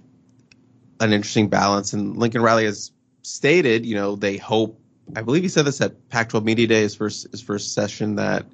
an 1.01 1.13
interesting 1.13 1.49
balance. 1.49 1.93
And 1.93 2.17
Lincoln 2.17 2.43
Riley 2.43 2.65
has 2.65 2.93
stated, 3.23 3.87
you 3.87 3.95
know, 3.95 4.17
they 4.17 4.37
hope. 4.37 4.79
I 5.17 5.23
believe 5.23 5.43
he 5.43 5.49
said 5.49 5.65
this 5.65 5.81
at 5.81 6.09
Pac-12 6.09 6.45
Media 6.45 6.67
Day, 6.67 6.83
his 6.83 6.95
first 6.95 7.29
his 7.31 7.41
first 7.41 7.75
session, 7.75 8.17
that 8.17 8.47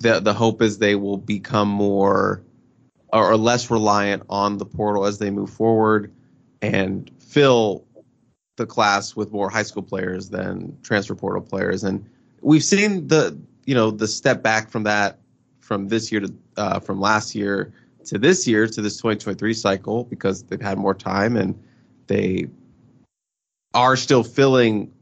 the 0.00 0.20
the 0.20 0.34
hope 0.34 0.60
is 0.60 0.78
they 0.78 0.96
will 0.96 1.16
become 1.16 1.68
more 1.68 2.42
or 3.12 3.36
less 3.36 3.70
reliant 3.70 4.24
on 4.28 4.58
the 4.58 4.66
portal 4.66 5.06
as 5.06 5.18
they 5.18 5.30
move 5.30 5.48
forward 5.48 6.12
and 6.60 7.10
fill 7.20 7.83
the 8.56 8.66
class 8.66 9.16
with 9.16 9.32
more 9.32 9.50
high 9.50 9.62
school 9.62 9.82
players 9.82 10.30
than 10.30 10.76
transfer 10.82 11.14
portal 11.14 11.42
players, 11.42 11.84
and 11.84 12.04
we've 12.40 12.64
seen 12.64 13.08
the 13.08 13.38
you 13.66 13.74
know 13.74 13.90
the 13.90 14.08
step 14.08 14.42
back 14.42 14.70
from 14.70 14.82
that 14.84 15.18
from 15.60 15.88
this 15.88 16.12
year 16.12 16.20
to 16.20 16.34
uh, 16.56 16.78
from 16.78 17.00
last 17.00 17.34
year 17.34 17.72
to 18.04 18.18
this 18.18 18.46
year 18.46 18.66
to 18.66 18.82
this 18.82 18.96
2023 18.96 19.54
cycle 19.54 20.04
because 20.04 20.42
they've 20.44 20.60
had 20.60 20.78
more 20.78 20.94
time 20.94 21.36
and 21.36 21.58
they 22.06 22.46
are 23.72 23.96
still 23.96 24.22
filling 24.22 24.92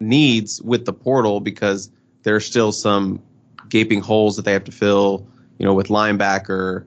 needs 0.00 0.60
with 0.62 0.84
the 0.84 0.92
portal 0.92 1.40
because 1.40 1.90
there 2.22 2.34
are 2.34 2.40
still 2.40 2.72
some 2.72 3.22
gaping 3.68 4.00
holes 4.00 4.36
that 4.36 4.44
they 4.44 4.52
have 4.52 4.64
to 4.64 4.72
fill, 4.72 5.26
you 5.58 5.66
know, 5.66 5.74
with 5.74 5.88
linebacker 5.88 6.84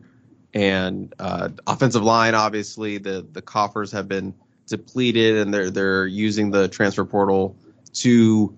and 0.53 1.13
uh, 1.19 1.49
offensive 1.67 2.03
line. 2.03 2.35
Obviously, 2.35 2.97
the 2.97 3.25
the 3.31 3.41
coffers 3.41 3.91
have 3.91 4.07
been 4.07 4.33
depleted 4.71 5.37
and 5.37 5.53
they're 5.53 5.69
they're 5.69 6.07
using 6.07 6.49
the 6.49 6.67
transfer 6.67 7.05
portal 7.05 7.55
to 7.93 8.55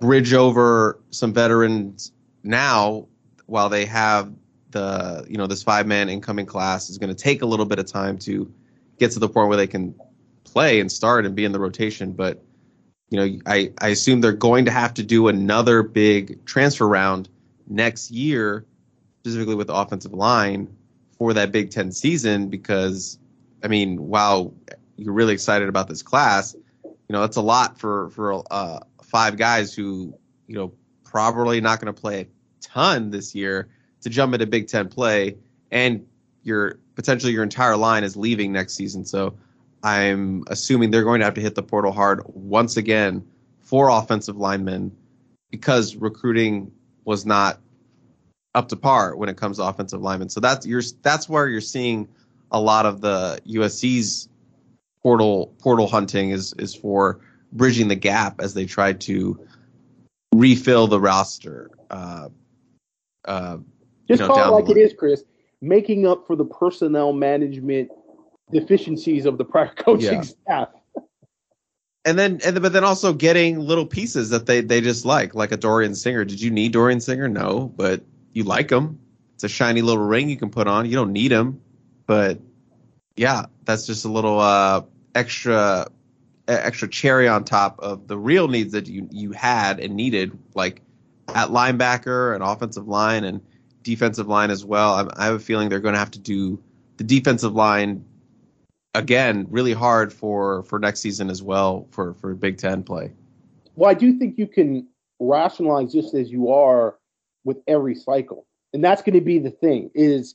bridge 0.00 0.34
over 0.34 1.00
some 1.10 1.32
veterans 1.32 2.12
now 2.42 3.06
while 3.46 3.68
they 3.68 3.86
have 3.86 4.32
the 4.72 5.24
you 5.28 5.38
know 5.38 5.46
this 5.46 5.62
five 5.62 5.86
man 5.86 6.08
incoming 6.08 6.46
class 6.46 6.90
is 6.90 6.98
going 6.98 7.14
to 7.14 7.14
take 7.14 7.42
a 7.42 7.46
little 7.46 7.66
bit 7.66 7.78
of 7.78 7.86
time 7.86 8.18
to 8.18 8.52
get 8.98 9.12
to 9.12 9.18
the 9.18 9.28
point 9.28 9.48
where 9.48 9.56
they 9.56 9.66
can 9.66 9.94
play 10.44 10.80
and 10.80 10.90
start 10.90 11.24
and 11.24 11.34
be 11.34 11.44
in 11.44 11.52
the 11.52 11.60
rotation. 11.60 12.12
But 12.12 12.42
you 13.10 13.18
know, 13.18 13.38
I 13.46 13.72
I 13.80 13.88
assume 13.88 14.20
they're 14.20 14.32
going 14.32 14.64
to 14.66 14.70
have 14.70 14.94
to 14.94 15.02
do 15.02 15.28
another 15.28 15.82
big 15.82 16.44
transfer 16.44 16.88
round 16.88 17.28
next 17.68 18.10
year, 18.10 18.66
specifically 19.20 19.54
with 19.54 19.68
the 19.68 19.74
offensive 19.74 20.12
line 20.12 20.74
for 21.18 21.32
that 21.34 21.52
Big 21.52 21.70
Ten 21.70 21.92
season. 21.92 22.48
Because 22.48 23.18
I 23.62 23.68
mean, 23.68 24.08
while 24.08 24.54
you're 24.96 25.12
really 25.12 25.32
excited 25.32 25.68
about 25.68 25.88
this 25.88 26.02
class, 26.02 26.54
you 26.84 26.92
know, 27.10 27.20
that's 27.20 27.36
a 27.36 27.42
lot 27.42 27.78
for 27.78 28.10
for 28.10 28.42
uh, 28.50 28.80
five 29.02 29.36
guys 29.36 29.74
who 29.74 30.14
you 30.46 30.54
know 30.54 30.72
probably 31.04 31.60
not 31.60 31.80
going 31.80 31.92
to 31.92 32.00
play 32.00 32.20
a 32.20 32.26
ton 32.60 33.10
this 33.10 33.34
year 33.34 33.68
to 34.00 34.10
jump 34.10 34.32
into 34.34 34.46
Big 34.46 34.68
Ten 34.68 34.88
play, 34.88 35.36
and 35.70 36.06
your 36.42 36.78
potentially 36.94 37.32
your 37.32 37.42
entire 37.42 37.76
line 37.76 38.04
is 38.04 38.16
leaving 38.16 38.52
next 38.52 38.74
season. 38.74 39.04
So 39.04 39.36
I'm 39.82 40.44
assuming 40.48 40.90
they're 40.90 41.04
going 41.04 41.20
to 41.20 41.24
have 41.24 41.34
to 41.34 41.40
hit 41.40 41.54
the 41.54 41.62
portal 41.62 41.92
hard 41.92 42.22
once 42.26 42.76
again 42.76 43.26
for 43.60 43.88
offensive 43.88 44.36
linemen 44.36 44.96
because 45.50 45.96
recruiting 45.96 46.72
was 47.04 47.26
not 47.26 47.60
up 48.54 48.68
to 48.68 48.76
par 48.76 49.16
when 49.16 49.28
it 49.28 49.36
comes 49.36 49.56
to 49.56 49.64
offensive 49.64 50.02
linemen. 50.02 50.28
So 50.28 50.40
that's 50.40 50.66
you're 50.66 50.82
that's 51.02 51.28
where 51.28 51.48
you're 51.48 51.60
seeing 51.60 52.08
a 52.50 52.60
lot 52.60 52.86
of 52.86 53.00
the 53.00 53.40
USC's 53.46 54.28
portal 55.02 55.54
portal 55.60 55.86
hunting 55.86 56.30
is 56.30 56.52
is 56.58 56.74
for 56.74 57.20
bridging 57.52 57.88
the 57.88 57.96
gap 57.96 58.40
as 58.40 58.54
they 58.54 58.66
try 58.66 58.92
to 58.92 59.38
refill 60.32 60.86
the 60.86 61.00
roster. 61.00 61.70
Uh, 61.90 62.28
uh, 63.24 63.58
Just 64.08 64.20
you 64.20 64.28
know, 64.28 64.34
call 64.34 64.58
it 64.58 64.62
like 64.62 64.70
it 64.70 64.80
is, 64.80 64.94
Chris. 64.94 65.22
Making 65.60 66.06
up 66.06 66.26
for 66.26 66.34
the 66.34 66.44
personnel 66.44 67.12
management 67.12 67.90
deficiencies 68.50 69.26
of 69.26 69.38
the 69.38 69.44
prior 69.44 69.72
coaching 69.76 70.14
yeah. 70.14 70.20
staff. 70.22 70.68
And 72.04 72.18
then, 72.18 72.40
and 72.44 72.60
but 72.60 72.72
then 72.72 72.82
also 72.82 73.12
getting 73.12 73.60
little 73.60 73.86
pieces 73.86 74.30
that 74.30 74.46
they 74.46 74.60
they 74.60 74.80
just 74.80 75.04
like, 75.04 75.36
like 75.36 75.52
a 75.52 75.56
Dorian 75.56 75.94
Singer. 75.94 76.24
Did 76.24 76.40
you 76.40 76.50
need 76.50 76.72
Dorian 76.72 77.00
Singer? 77.00 77.28
No, 77.28 77.72
but 77.76 78.02
you 78.32 78.42
like 78.42 78.70
him. 78.70 78.98
It's 79.34 79.44
a 79.44 79.48
shiny 79.48 79.82
little 79.82 80.04
ring 80.04 80.28
you 80.28 80.36
can 80.36 80.50
put 80.50 80.66
on. 80.66 80.86
You 80.86 80.96
don't 80.96 81.12
need 81.12 81.30
him, 81.30 81.60
but 82.06 82.40
yeah, 83.16 83.46
that's 83.64 83.86
just 83.86 84.04
a 84.04 84.08
little 84.08 84.40
uh, 84.40 84.82
extra 85.14 85.88
extra 86.48 86.88
cherry 86.88 87.28
on 87.28 87.44
top 87.44 87.78
of 87.80 88.08
the 88.08 88.18
real 88.18 88.48
needs 88.48 88.72
that 88.72 88.88
you 88.88 89.08
you 89.10 89.32
had 89.32 89.80
and 89.80 89.94
needed, 89.94 90.36
like 90.54 90.82
at 91.28 91.48
linebacker 91.48 92.34
and 92.34 92.42
offensive 92.42 92.88
line 92.88 93.24
and 93.24 93.40
defensive 93.82 94.28
line 94.28 94.50
as 94.50 94.64
well. 94.64 94.94
I, 94.94 95.22
I 95.22 95.24
have 95.26 95.34
a 95.34 95.38
feeling 95.38 95.68
they're 95.68 95.80
going 95.80 95.94
to 95.94 95.98
have 95.98 96.10
to 96.12 96.18
do 96.18 96.62
the 96.96 97.04
defensive 97.04 97.54
line 97.54 98.04
again 98.94 99.46
really 99.50 99.72
hard 99.72 100.12
for 100.12 100.62
for 100.64 100.78
next 100.78 101.00
season 101.00 101.30
as 101.30 101.42
well 101.42 101.86
for 101.90 102.14
for 102.14 102.34
Big 102.34 102.58
Ten 102.58 102.82
play. 102.82 103.12
Well, 103.74 103.90
I 103.90 103.94
do 103.94 104.18
think 104.18 104.38
you 104.38 104.46
can 104.46 104.88
rationalize 105.18 105.92
just 105.92 106.14
as 106.14 106.30
you 106.30 106.52
are 106.52 106.96
with 107.44 107.58
every 107.66 107.94
cycle, 107.94 108.46
and 108.72 108.84
that's 108.84 109.02
going 109.02 109.14
to 109.14 109.20
be 109.20 109.38
the 109.38 109.50
thing: 109.50 109.90
is 109.94 110.34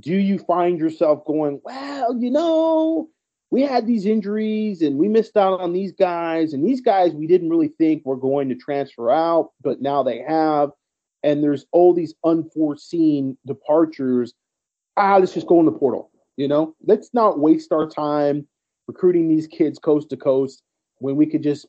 do 0.00 0.14
you 0.14 0.38
find 0.38 0.78
yourself 0.78 1.24
going, 1.24 1.60
well, 1.64 2.16
you 2.16 2.30
know, 2.30 3.08
we 3.50 3.62
had 3.62 3.86
these 3.86 4.06
injuries 4.06 4.82
and 4.82 4.98
we 4.98 5.08
missed 5.08 5.36
out 5.36 5.60
on 5.60 5.72
these 5.72 5.92
guys, 5.92 6.52
and 6.52 6.66
these 6.66 6.80
guys 6.80 7.12
we 7.12 7.26
didn't 7.26 7.50
really 7.50 7.72
think 7.78 8.04
were 8.04 8.16
going 8.16 8.48
to 8.48 8.54
transfer 8.54 9.10
out, 9.10 9.50
but 9.62 9.80
now 9.80 10.02
they 10.02 10.22
have, 10.26 10.70
and 11.22 11.42
there's 11.42 11.66
all 11.72 11.94
these 11.94 12.14
unforeseen 12.24 13.36
departures. 13.46 14.34
Ah, 14.96 15.16
let's 15.16 15.34
just 15.34 15.46
go 15.46 15.60
in 15.60 15.66
the 15.66 15.72
portal 15.72 16.10
you 16.38 16.46
know, 16.46 16.74
let's 16.86 17.12
not 17.12 17.40
waste 17.40 17.72
our 17.72 17.86
time 17.90 18.46
recruiting 18.86 19.28
these 19.28 19.48
kids 19.48 19.78
coast 19.78 20.08
to 20.08 20.16
coast 20.16 20.62
when 20.98 21.16
we 21.16 21.26
could 21.26 21.42
just 21.42 21.66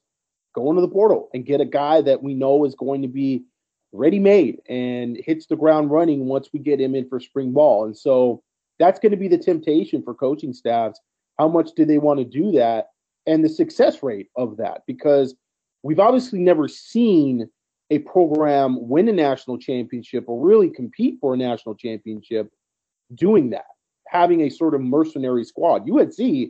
go 0.56 0.70
into 0.70 0.82
the 0.82 0.88
portal 0.88 1.28
and 1.34 1.46
get 1.46 1.60
a 1.60 1.66
guy 1.66 2.02
that 2.02 2.22
we 2.22 2.36
know 2.36 2.64
is 2.64 2.76
going 2.76 3.02
to 3.02 3.08
be 3.08 3.44
ready 3.92 4.20
made 4.20 4.60
and 4.70 5.18
hits 5.26 5.48
the 5.48 5.56
ground 5.56 5.90
running 5.90 6.28
once 6.28 6.50
we 6.54 6.60
get 6.60 6.80
him 6.80 6.94
in 6.94 7.10
for 7.10 7.20
spring 7.20 7.52
ball. 7.52 7.86
And 7.86 7.98
so 7.98 8.44
that's 8.78 9.00
going 9.00 9.12
to 9.12 9.18
be 9.18 9.28
the 9.28 9.40
temptation 9.40 10.04
for 10.04 10.14
coaching 10.14 10.54
staffs. 10.54 11.00
How 11.40 11.48
much 11.48 11.72
do 11.76 11.86
they 11.86 11.98
want 11.98 12.20
to 12.20 12.26
do 12.26 12.52
that? 12.52 12.90
And 13.26 13.44
the 13.44 13.50
success 13.50 14.04
rate 14.04 14.28
of 14.36 14.58
that, 14.58 14.82
because 14.86 15.36
we've 15.82 16.00
obviously 16.00 16.40
never 16.40 16.68
seen 16.68 17.50
a 17.90 18.00
program 18.00 18.78
win 18.88 19.08
a 19.08 19.14
national 19.14 19.58
championship 19.58 20.26
or 20.28 20.46
really 20.46 20.70
compete 20.70 21.18
for 21.20 21.34
a 21.34 21.38
national 21.38 21.76
championship 21.76 22.52
doing 23.16 23.50
that 23.50 23.66
having 24.10 24.42
a 24.42 24.50
sort 24.50 24.74
of 24.74 24.82
mercenary 24.82 25.44
squad. 25.44 25.90
UNC 25.90 26.50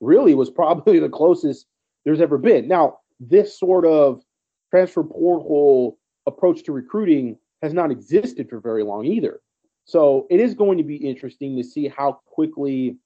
really 0.00 0.34
was 0.34 0.48
probably 0.48 0.98
the 1.00 1.08
closest 1.08 1.66
there's 2.04 2.20
ever 2.20 2.38
been. 2.38 2.68
Now, 2.68 2.98
this 3.18 3.58
sort 3.58 3.84
of 3.84 4.22
transfer 4.70 5.02
portal 5.02 5.98
approach 6.26 6.62
to 6.64 6.72
recruiting 6.72 7.36
has 7.62 7.74
not 7.74 7.90
existed 7.90 8.48
for 8.48 8.60
very 8.60 8.84
long 8.84 9.04
either. 9.04 9.40
So 9.84 10.26
it 10.30 10.40
is 10.40 10.54
going 10.54 10.78
to 10.78 10.84
be 10.84 10.96
interesting 10.96 11.56
to 11.56 11.64
see 11.64 11.88
how 11.88 12.20
quickly 12.26 12.96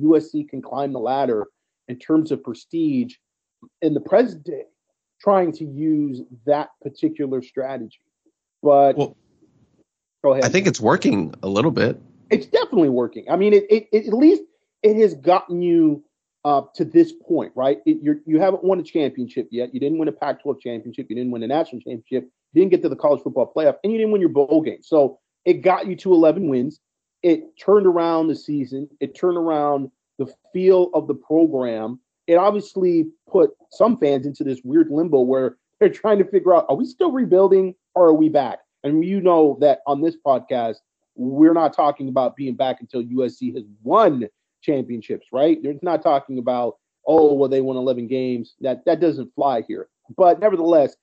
USC 0.00 0.48
can 0.48 0.62
climb 0.62 0.92
the 0.92 1.00
ladder 1.00 1.46
in 1.88 1.98
terms 1.98 2.30
of 2.30 2.42
prestige 2.42 3.14
in 3.80 3.94
the 3.94 4.00
present 4.00 4.44
day, 4.44 4.64
trying 5.20 5.52
to 5.52 5.64
use 5.64 6.22
that 6.46 6.70
particular 6.80 7.42
strategy. 7.42 8.00
But 8.62 8.96
well, 8.96 9.16
go 10.22 10.32
ahead. 10.32 10.44
I 10.44 10.48
think 10.48 10.66
it's 10.66 10.80
working 10.80 11.34
a 11.42 11.48
little 11.48 11.70
bit 11.70 12.00
it's 12.32 12.46
definitely 12.46 12.88
working. 12.88 13.26
I 13.30 13.36
mean, 13.36 13.52
it, 13.52 13.66
it, 13.70 13.88
it 13.92 14.06
at 14.08 14.14
least 14.14 14.42
it 14.82 14.96
has 14.96 15.14
gotten 15.14 15.62
you 15.62 16.02
uh, 16.44 16.62
to 16.74 16.84
this 16.84 17.12
point, 17.12 17.52
right? 17.54 17.80
It, 17.86 17.98
you're, 18.02 18.16
you 18.26 18.40
haven't 18.40 18.64
won 18.64 18.80
a 18.80 18.82
championship 18.82 19.48
yet. 19.52 19.72
You 19.72 19.78
didn't 19.78 19.98
win 19.98 20.08
a 20.08 20.12
Pac-12 20.12 20.60
championship. 20.60 21.06
You 21.08 21.16
didn't 21.16 21.30
win 21.30 21.42
a 21.42 21.46
national 21.46 21.82
championship. 21.82 22.30
You 22.52 22.62
didn't 22.62 22.70
get 22.70 22.82
to 22.82 22.88
the 22.88 22.96
college 22.96 23.22
football 23.22 23.52
playoff, 23.54 23.76
and 23.84 23.92
you 23.92 23.98
didn't 23.98 24.12
win 24.12 24.20
your 24.20 24.30
bowl 24.30 24.62
game. 24.62 24.82
So 24.82 25.20
it 25.44 25.54
got 25.62 25.86
you 25.86 25.94
to 25.96 26.12
11 26.12 26.48
wins. 26.48 26.80
It 27.22 27.56
turned 27.58 27.86
around 27.86 28.28
the 28.28 28.34
season. 28.34 28.88
It 29.00 29.14
turned 29.14 29.36
around 29.36 29.90
the 30.18 30.32
feel 30.52 30.90
of 30.94 31.06
the 31.06 31.14
program. 31.14 32.00
It 32.26 32.34
obviously 32.34 33.06
put 33.30 33.50
some 33.70 33.96
fans 33.98 34.26
into 34.26 34.44
this 34.44 34.60
weird 34.64 34.90
limbo 34.90 35.20
where 35.20 35.56
they're 35.80 35.88
trying 35.88 36.18
to 36.18 36.24
figure 36.24 36.54
out: 36.54 36.66
Are 36.68 36.76
we 36.76 36.84
still 36.84 37.12
rebuilding, 37.12 37.74
or 37.94 38.06
are 38.06 38.14
we 38.14 38.28
back? 38.28 38.60
And 38.84 39.04
you 39.04 39.20
know 39.20 39.58
that 39.60 39.80
on 39.86 40.00
this 40.00 40.16
podcast, 40.24 40.76
we're 41.14 41.54
not 41.54 41.72
talking 41.72 42.08
about 42.08 42.36
being 42.36 42.54
back 42.54 42.80
until 42.80 43.02
USC 43.02 43.54
has 43.54 43.64
won 43.82 44.28
championships, 44.62 45.26
right? 45.32 45.62
They're 45.62 45.74
not 45.82 46.02
talking 46.02 46.38
about, 46.38 46.78
oh, 47.06 47.34
well, 47.34 47.48
they 47.48 47.60
won 47.60 47.76
11 47.76 48.08
games. 48.08 48.54
That 48.60 48.84
that 48.86 49.00
doesn't 49.00 49.34
fly 49.34 49.62
here. 49.66 49.88
But 50.16 50.40
nevertheless, 50.40 50.96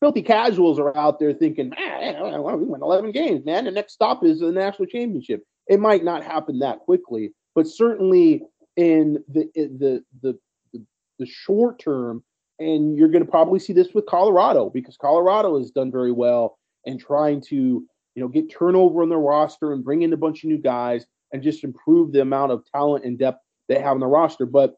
filthy 0.00 0.22
casuals 0.22 0.78
are 0.78 0.96
out 0.96 1.18
there 1.18 1.32
thinking, 1.32 1.70
man, 1.70 2.22
we 2.22 2.66
won 2.66 2.82
11 2.82 3.12
games, 3.12 3.44
man. 3.44 3.64
The 3.64 3.70
next 3.70 3.94
stop 3.94 4.24
is 4.24 4.40
the 4.40 4.52
national 4.52 4.86
championship. 4.86 5.44
It 5.66 5.80
might 5.80 6.04
not 6.04 6.22
happen 6.22 6.58
that 6.60 6.80
quickly, 6.80 7.32
but 7.54 7.66
certainly 7.66 8.42
in 8.76 9.22
the 9.28 9.48
in 9.54 9.78
the, 9.78 10.04
the 10.22 10.38
the 10.72 10.84
the 11.18 11.26
short 11.26 11.78
term, 11.78 12.22
and 12.58 12.96
you're 12.96 13.08
going 13.08 13.24
to 13.24 13.30
probably 13.30 13.58
see 13.58 13.72
this 13.72 13.94
with 13.94 14.06
Colorado 14.06 14.70
because 14.70 14.96
Colorado 14.96 15.58
has 15.58 15.70
done 15.70 15.90
very 15.90 16.12
well 16.12 16.58
in 16.84 16.98
trying 16.98 17.40
to 17.40 17.86
you 18.14 18.22
know, 18.22 18.28
get 18.28 18.50
turnover 18.50 19.02
on 19.02 19.08
their 19.08 19.18
roster 19.18 19.72
and 19.72 19.84
bring 19.84 20.02
in 20.02 20.12
a 20.12 20.16
bunch 20.16 20.44
of 20.44 20.50
new 20.50 20.58
guys 20.58 21.06
and 21.32 21.42
just 21.42 21.64
improve 21.64 22.12
the 22.12 22.20
amount 22.20 22.52
of 22.52 22.64
talent 22.72 23.04
and 23.04 23.18
depth 23.18 23.40
they 23.68 23.78
have 23.78 23.92
on 23.92 24.00
the 24.00 24.06
roster. 24.06 24.46
But, 24.46 24.76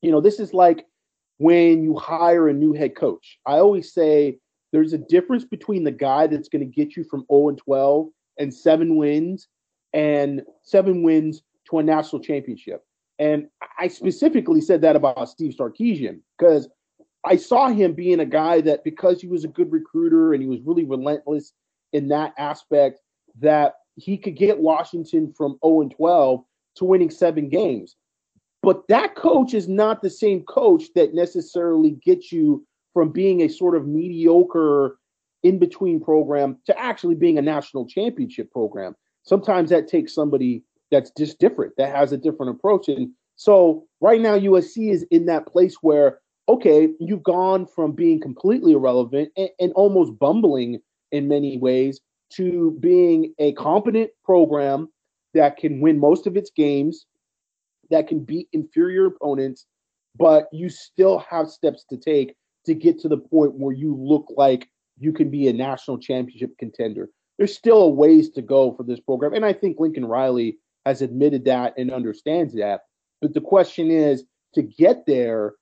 you 0.00 0.10
know, 0.10 0.20
this 0.20 0.40
is 0.40 0.54
like 0.54 0.86
when 1.38 1.82
you 1.82 1.96
hire 1.96 2.48
a 2.48 2.54
new 2.54 2.72
head 2.72 2.96
coach. 2.96 3.38
I 3.46 3.58
always 3.58 3.92
say 3.92 4.38
there's 4.72 4.94
a 4.94 4.98
difference 4.98 5.44
between 5.44 5.84
the 5.84 5.90
guy 5.90 6.26
that's 6.26 6.48
going 6.48 6.60
to 6.60 6.84
get 6.84 6.96
you 6.96 7.04
from 7.04 7.26
0 7.30 7.50
and 7.50 7.58
12 7.58 8.08
and 8.38 8.54
seven 8.54 8.96
wins 8.96 9.48
and 9.92 10.42
seven 10.62 11.02
wins 11.02 11.42
to 11.70 11.78
a 11.78 11.82
national 11.82 12.22
championship. 12.22 12.84
And 13.18 13.48
I 13.78 13.88
specifically 13.88 14.60
said 14.60 14.80
that 14.82 14.96
about 14.96 15.28
Steve 15.28 15.54
Sarkisian 15.58 16.20
because 16.38 16.68
I 17.24 17.36
saw 17.36 17.68
him 17.68 17.94
being 17.94 18.20
a 18.20 18.26
guy 18.26 18.60
that 18.62 18.84
because 18.84 19.20
he 19.20 19.28
was 19.28 19.44
a 19.44 19.48
good 19.48 19.70
recruiter 19.70 20.32
and 20.32 20.42
he 20.42 20.48
was 20.48 20.60
really 20.64 20.84
relentless 20.84 21.52
in 21.92 22.08
that 22.08 22.34
aspect 22.38 23.00
that 23.38 23.74
he 23.96 24.16
could 24.16 24.36
get 24.36 24.58
Washington 24.58 25.32
from 25.36 25.58
0 25.64 25.82
and 25.82 25.90
12 25.92 26.44
to 26.76 26.84
winning 26.84 27.10
seven 27.10 27.48
games. 27.48 27.96
But 28.62 28.86
that 28.88 29.14
coach 29.14 29.54
is 29.54 29.68
not 29.68 30.02
the 30.02 30.10
same 30.10 30.42
coach 30.44 30.84
that 30.94 31.14
necessarily 31.14 31.92
gets 32.04 32.32
you 32.32 32.66
from 32.94 33.10
being 33.10 33.42
a 33.42 33.48
sort 33.48 33.76
of 33.76 33.86
mediocre 33.86 34.98
in 35.42 35.58
between 35.58 36.00
program 36.00 36.58
to 36.66 36.78
actually 36.78 37.16
being 37.16 37.38
a 37.38 37.42
national 37.42 37.86
championship 37.86 38.50
program. 38.52 38.94
Sometimes 39.24 39.70
that 39.70 39.88
takes 39.88 40.14
somebody 40.14 40.62
that's 40.90 41.10
just 41.16 41.38
different, 41.38 41.74
that 41.76 41.94
has 41.94 42.12
a 42.12 42.16
different 42.16 42.50
approach. 42.50 42.88
And 42.88 43.10
so 43.36 43.86
right 44.00 44.20
now, 44.20 44.38
USC 44.38 44.90
is 44.90 45.04
in 45.10 45.26
that 45.26 45.46
place 45.46 45.76
where, 45.80 46.20
okay, 46.48 46.90
you've 47.00 47.22
gone 47.22 47.66
from 47.66 47.92
being 47.92 48.20
completely 48.20 48.72
irrelevant 48.72 49.30
and, 49.36 49.48
and 49.58 49.72
almost 49.72 50.18
bumbling 50.18 50.80
in 51.10 51.28
many 51.28 51.58
ways 51.58 52.00
to 52.34 52.76
being 52.80 53.34
a 53.38 53.52
competent 53.52 54.10
program 54.24 54.88
that 55.34 55.56
can 55.56 55.80
win 55.80 55.98
most 55.98 56.26
of 56.26 56.36
its 56.36 56.50
games, 56.50 57.06
that 57.90 58.08
can 58.08 58.20
beat 58.20 58.48
inferior 58.52 59.06
opponents, 59.06 59.66
but 60.16 60.48
you 60.52 60.68
still 60.68 61.18
have 61.18 61.48
steps 61.48 61.84
to 61.90 61.96
take 61.96 62.34
to 62.66 62.74
get 62.74 62.98
to 63.00 63.08
the 63.08 63.16
point 63.16 63.54
where 63.54 63.74
you 63.74 63.96
look 63.98 64.26
like 64.36 64.68
you 64.98 65.12
can 65.12 65.30
be 65.30 65.48
a 65.48 65.52
national 65.52 65.98
championship 65.98 66.50
contender. 66.58 67.08
There's 67.42 67.56
still 67.56 67.82
a 67.82 67.88
ways 67.88 68.30
to 68.30 68.40
go 68.40 68.72
for 68.72 68.84
this 68.84 69.00
program. 69.00 69.34
And 69.34 69.44
I 69.44 69.52
think 69.52 69.80
Lincoln 69.80 70.04
Riley 70.04 70.58
has 70.86 71.02
admitted 71.02 71.44
that 71.46 71.74
and 71.76 71.90
understands 71.90 72.54
that. 72.54 72.82
But 73.20 73.34
the 73.34 73.40
question 73.40 73.90
is 73.90 74.22
to 74.54 74.62
get 74.62 75.06
there, 75.06 75.54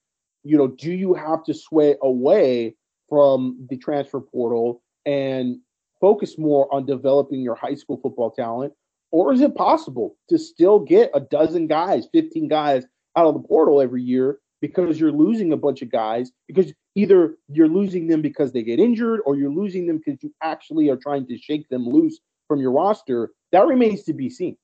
you 0.43 0.59
know, 0.59 0.67
do 0.67 0.93
you 0.93 1.15
have 1.15 1.43
to 1.45 1.55
sway 1.55 1.97
away 2.03 2.77
from 3.09 3.67
the 3.71 3.79
transfer 3.79 4.21
portal 4.21 4.83
and 5.07 5.57
focus 6.03 6.37
more 6.37 6.69
on 6.71 6.85
developing 6.85 7.41
your 7.41 7.55
high 7.55 7.77
school 7.77 7.99
football 8.03 8.31
talent? 8.31 8.75
Or 9.11 9.33
is 9.33 9.41
it 9.41 9.55
possible 9.55 10.17
to 10.29 10.37
still 10.37 10.81
get 10.81 11.11
a 11.15 11.21
dozen 11.21 11.67
guys, 11.67 12.07
15 12.13 12.47
guys 12.47 12.85
out 13.17 13.27
of 13.27 13.33
the 13.33 13.49
portal 13.49 13.81
every 13.81 14.03
year 14.03 14.39
because 14.61 15.01
you're 15.01 15.13
losing 15.13 15.53
a 15.53 15.57
bunch 15.57 15.83
of 15.83 15.91
guys 15.91 16.31
because 16.47 16.73
either 16.95 17.37
you're 17.49 17.69
losing 17.69 18.09
them 18.09 18.23
because 18.23 18.53
they 18.53 18.63
get 18.63 18.79
injured 18.79 19.21
or 19.25 19.37
you're 19.37 19.53
losing 19.53 19.87
them 19.87 20.01
because 20.05 20.23
you 20.23 20.33
actually 20.43 20.89
are 20.91 20.97
trying 20.97 21.27
to 21.27 21.39
shake 21.39 21.69
them 21.69 21.87
loose 21.87 22.19
from 22.49 22.61
your 22.61 22.73
roster? 22.73 23.31
That 23.53 23.67
remains 23.67 24.03
to 24.05 24.13
be 24.13 24.29
seen. 24.29 24.57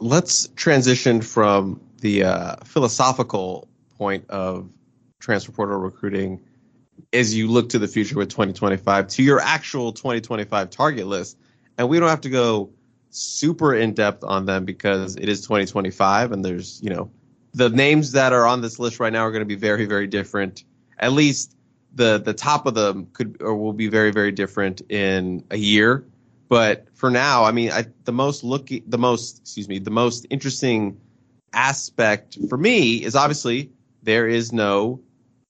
Let's 0.00 0.48
transition 0.56 1.22
from 1.22 1.80
the 2.00 2.24
uh, 2.24 2.56
philosophical 2.64 3.68
point 3.96 4.28
of 4.28 4.68
transfer 5.20 5.52
portal 5.52 5.78
recruiting 5.78 6.40
as 7.12 7.34
you 7.34 7.48
look 7.48 7.70
to 7.70 7.78
the 7.78 7.88
future 7.88 8.16
with 8.16 8.28
2025 8.28 9.08
to 9.08 9.22
your 9.22 9.40
actual 9.40 9.92
2025 9.92 10.70
target 10.70 11.06
list. 11.06 11.38
And 11.78 11.88
we 11.88 11.98
don't 11.98 12.08
have 12.08 12.20
to 12.22 12.30
go 12.30 12.70
super 13.10 13.74
in 13.74 13.94
depth 13.94 14.22
on 14.24 14.44
them 14.44 14.64
because 14.64 15.16
it 15.16 15.28
is 15.28 15.40
2025 15.42 16.32
and 16.32 16.44
there's, 16.44 16.82
you 16.82 16.90
know, 16.90 17.10
the 17.56 17.70
names 17.70 18.12
that 18.12 18.34
are 18.34 18.46
on 18.46 18.60
this 18.60 18.78
list 18.78 19.00
right 19.00 19.12
now 19.12 19.22
are 19.22 19.30
going 19.30 19.40
to 19.40 19.46
be 19.46 19.56
very, 19.56 19.86
very 19.86 20.06
different. 20.06 20.64
At 20.98 21.12
least 21.12 21.56
the 21.94 22.18
the 22.18 22.34
top 22.34 22.66
of 22.66 22.74
them 22.74 23.08
could 23.14 23.38
or 23.40 23.56
will 23.56 23.72
be 23.72 23.88
very, 23.88 24.12
very 24.12 24.30
different 24.30 24.82
in 24.90 25.42
a 25.50 25.56
year. 25.56 26.06
But 26.48 26.86
for 26.94 27.10
now, 27.10 27.44
I 27.44 27.52
mean, 27.52 27.72
I, 27.72 27.86
the 28.04 28.12
most 28.12 28.44
looking, 28.44 28.82
the 28.86 28.98
most, 28.98 29.40
excuse 29.40 29.68
me, 29.68 29.78
the 29.78 29.90
most 29.90 30.26
interesting 30.30 31.00
aspect 31.54 32.38
for 32.48 32.58
me 32.58 33.02
is 33.02 33.16
obviously 33.16 33.72
there 34.02 34.28
is 34.28 34.52
no 34.52 35.00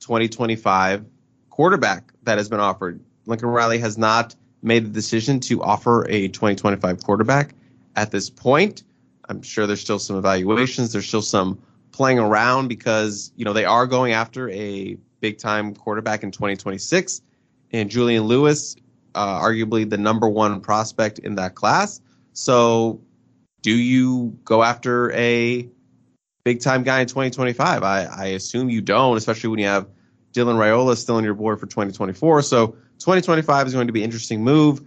2025 0.01 1.05
quarterback 1.51 2.13
that 2.23 2.39
has 2.39 2.49
been 2.49 2.61
offered. 2.61 3.01
Lincoln 3.27 3.49
Riley 3.49 3.79
has 3.79 3.99
not 3.99 4.37
made 4.63 4.87
the 4.87 4.91
decision 4.91 5.41
to 5.41 5.63
offer 5.63 6.07
a 6.09 6.29
2025 6.29 7.03
quarterback 7.03 7.55
at 7.97 8.13
this 8.13 8.31
point. 8.31 8.85
I'm 9.29 9.43
sure 9.43 9.67
there's 9.67 9.81
still 9.81 9.99
some 9.99 10.17
evaluations. 10.17 10.93
There's 10.93 11.09
still 11.09 11.21
some 11.21 11.61
playing 11.97 12.19
around 12.19 12.69
because 12.69 13.33
you 13.37 13.45
know 13.45 13.55
they 13.55 13.65
are 13.65 13.87
going 13.87 14.13
after 14.13 14.51
a 14.51 14.97
big 15.21 15.39
time 15.39 15.75
quarterback 15.75 16.23
in 16.23 16.31
2026, 16.31 17.23
and 17.73 17.91
Julian 17.91 18.25
Lewis, 18.25 18.77
uh, 19.15 19.41
arguably 19.41 19.89
the 19.89 19.97
number 19.97 20.29
one 20.29 20.61
prospect 20.61 21.19
in 21.21 21.37
that 21.37 21.55
class. 21.55 22.01
So, 22.35 23.01
do 23.63 23.73
you 23.75 24.39
go 24.45 24.63
after 24.63 25.11
a 25.13 25.67
big 26.45 26.61
time 26.61 26.83
guy 26.83 27.01
in 27.01 27.07
2025? 27.07 27.83
I, 27.83 28.05
I 28.05 28.27
assume 28.27 28.69
you 28.69 28.83
don't, 28.83 29.17
especially 29.17 29.49
when 29.49 29.59
you 29.59 29.67
have 29.67 29.89
Dylan 30.35 30.57
Raiola 30.57 30.97
still 30.99 31.17
on 31.17 31.25
your 31.25 31.35
board 31.35 31.59
for 31.59 31.67
2024. 31.67 32.43
So 32.43 32.69
2025 32.99 33.67
is 33.67 33.73
going 33.73 33.87
to 33.87 33.93
be 33.93 34.01
an 34.01 34.05
interesting 34.05 34.45
move. 34.45 34.83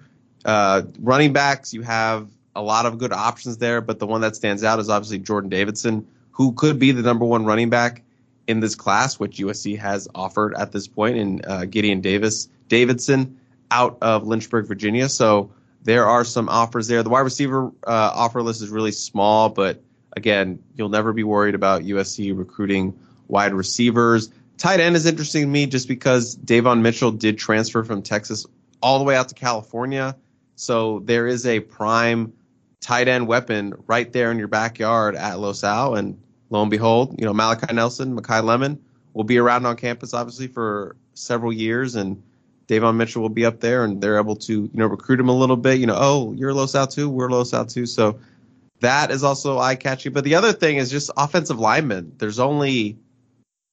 Uh, 0.46 0.84
running 1.00 1.34
backs, 1.34 1.74
you 1.74 1.82
have 1.82 2.30
a 2.56 2.62
lot 2.62 2.86
of 2.86 3.00
good 3.00 3.12
options 3.12 3.58
there, 3.58 3.82
but 3.82 3.98
the 3.98 4.06
one 4.06 4.22
that 4.22 4.36
stands 4.36 4.64
out 4.64 4.80
is 4.80 4.90
obviously 4.90 5.18
Jordan 5.18 5.50
Davidson, 5.50 6.08
who 6.40 6.54
could 6.54 6.80
be 6.80 6.94
the 6.94 7.02
number 7.02 7.26
one 7.26 7.44
running 7.44 7.70
back 7.70 8.02
in 8.48 8.62
this 8.62 8.74
class, 8.74 9.20
which 9.20 9.40
USC 9.40 9.78
has 9.78 10.08
offered 10.16 10.56
at 10.56 10.72
this 10.72 10.88
point, 10.88 11.18
in 11.18 11.42
uh, 11.46 11.66
Gideon 11.66 12.00
Davis 12.00 12.48
Davidson 12.70 13.38
out 13.72 13.98
of 14.02 14.26
Lynchburg, 14.26 14.66
Virginia. 14.66 15.10
So 15.10 15.52
there 15.84 16.08
are 16.08 16.24
some 16.24 16.48
offers 16.48 16.88
there. 16.88 17.04
The 17.04 17.10
wide 17.10 17.20
receiver 17.20 17.68
uh, 17.86 18.12
offer 18.16 18.42
list 18.42 18.62
is 18.62 18.70
really 18.70 18.94
small, 18.94 19.50
but 19.50 19.84
again, 20.16 20.64
you'll 20.76 20.88
never 20.88 21.12
be 21.12 21.26
worried 21.26 21.56
about 21.56 21.82
USC 21.82 22.36
recruiting 22.38 22.98
wide 23.28 23.54
receivers. 23.54 24.30
Tight 24.58 24.80
end 24.80 24.96
is 24.96 25.06
interesting 25.06 25.42
to 25.42 25.48
me 25.48 25.66
just 25.66 25.90
because 25.90 26.36
Davon 26.36 26.82
Mitchell 26.82 27.12
did 27.12 27.38
transfer 27.38 27.84
from 27.84 28.02
Texas 28.02 28.46
all 28.82 28.98
the 28.98 29.04
way 29.04 29.18
out 29.18 29.28
to 29.28 29.36
California. 29.36 30.16
So 30.56 31.00
there 31.00 31.28
is 31.28 31.46
a 31.46 31.60
prime 31.60 32.32
tight 32.80 33.10
end 33.10 33.28
weapon 33.28 33.74
right 33.88 34.12
there 34.14 34.32
in 34.32 34.40
your 34.40 34.48
backyard 34.48 35.18
at 35.18 35.38
Los 35.38 35.66
Al. 35.66 35.96
And 35.96 36.18
lo 36.50 36.62
and 36.62 36.72
behold, 36.72 37.16
you 37.20 37.26
know, 37.26 37.34
Malachi 37.34 37.74
Nelson, 37.74 38.16
Makai 38.16 38.44
Lemon 38.44 38.80
will 39.14 39.24
be 39.24 39.38
around 39.38 39.66
on 39.66 39.76
campus 39.76 40.14
obviously 40.14 40.48
for 40.48 40.96
several 41.14 41.52
years 41.52 41.96
and 41.96 42.22
Davon 42.68 42.98
Mitchell 42.98 43.22
will 43.22 43.30
be 43.30 43.46
up 43.46 43.60
there 43.60 43.84
and 43.84 44.02
they're 44.02 44.20
able 44.20 44.36
to, 44.36 44.54
you 44.54 44.70
know, 44.74 44.86
recruit 44.86 45.20
him 45.20 45.30
a 45.30 45.36
little 45.36 45.58
bit. 45.58 45.80
You 45.80 45.88
know, 45.88 45.98
oh, 45.98 46.34
you're 46.34 46.54
Los 46.54 46.76
Al 46.76 46.88
too, 46.88 47.10
we're 47.10 47.30
Los 47.30 47.54
Al 47.54 47.66
too. 47.66 47.88
So 47.88 48.20
that 48.82 49.12
is 49.12 49.24
also 49.24 49.58
eye 49.60 49.76
catching. 49.76 50.14
But 50.14 50.24
the 50.24 50.36
other 50.36 50.54
thing 50.54 50.78
is 50.78 50.92
just 50.92 51.10
offensive 51.18 51.60
linemen. 51.60 52.14
There's 52.18 52.40
only 52.40 52.98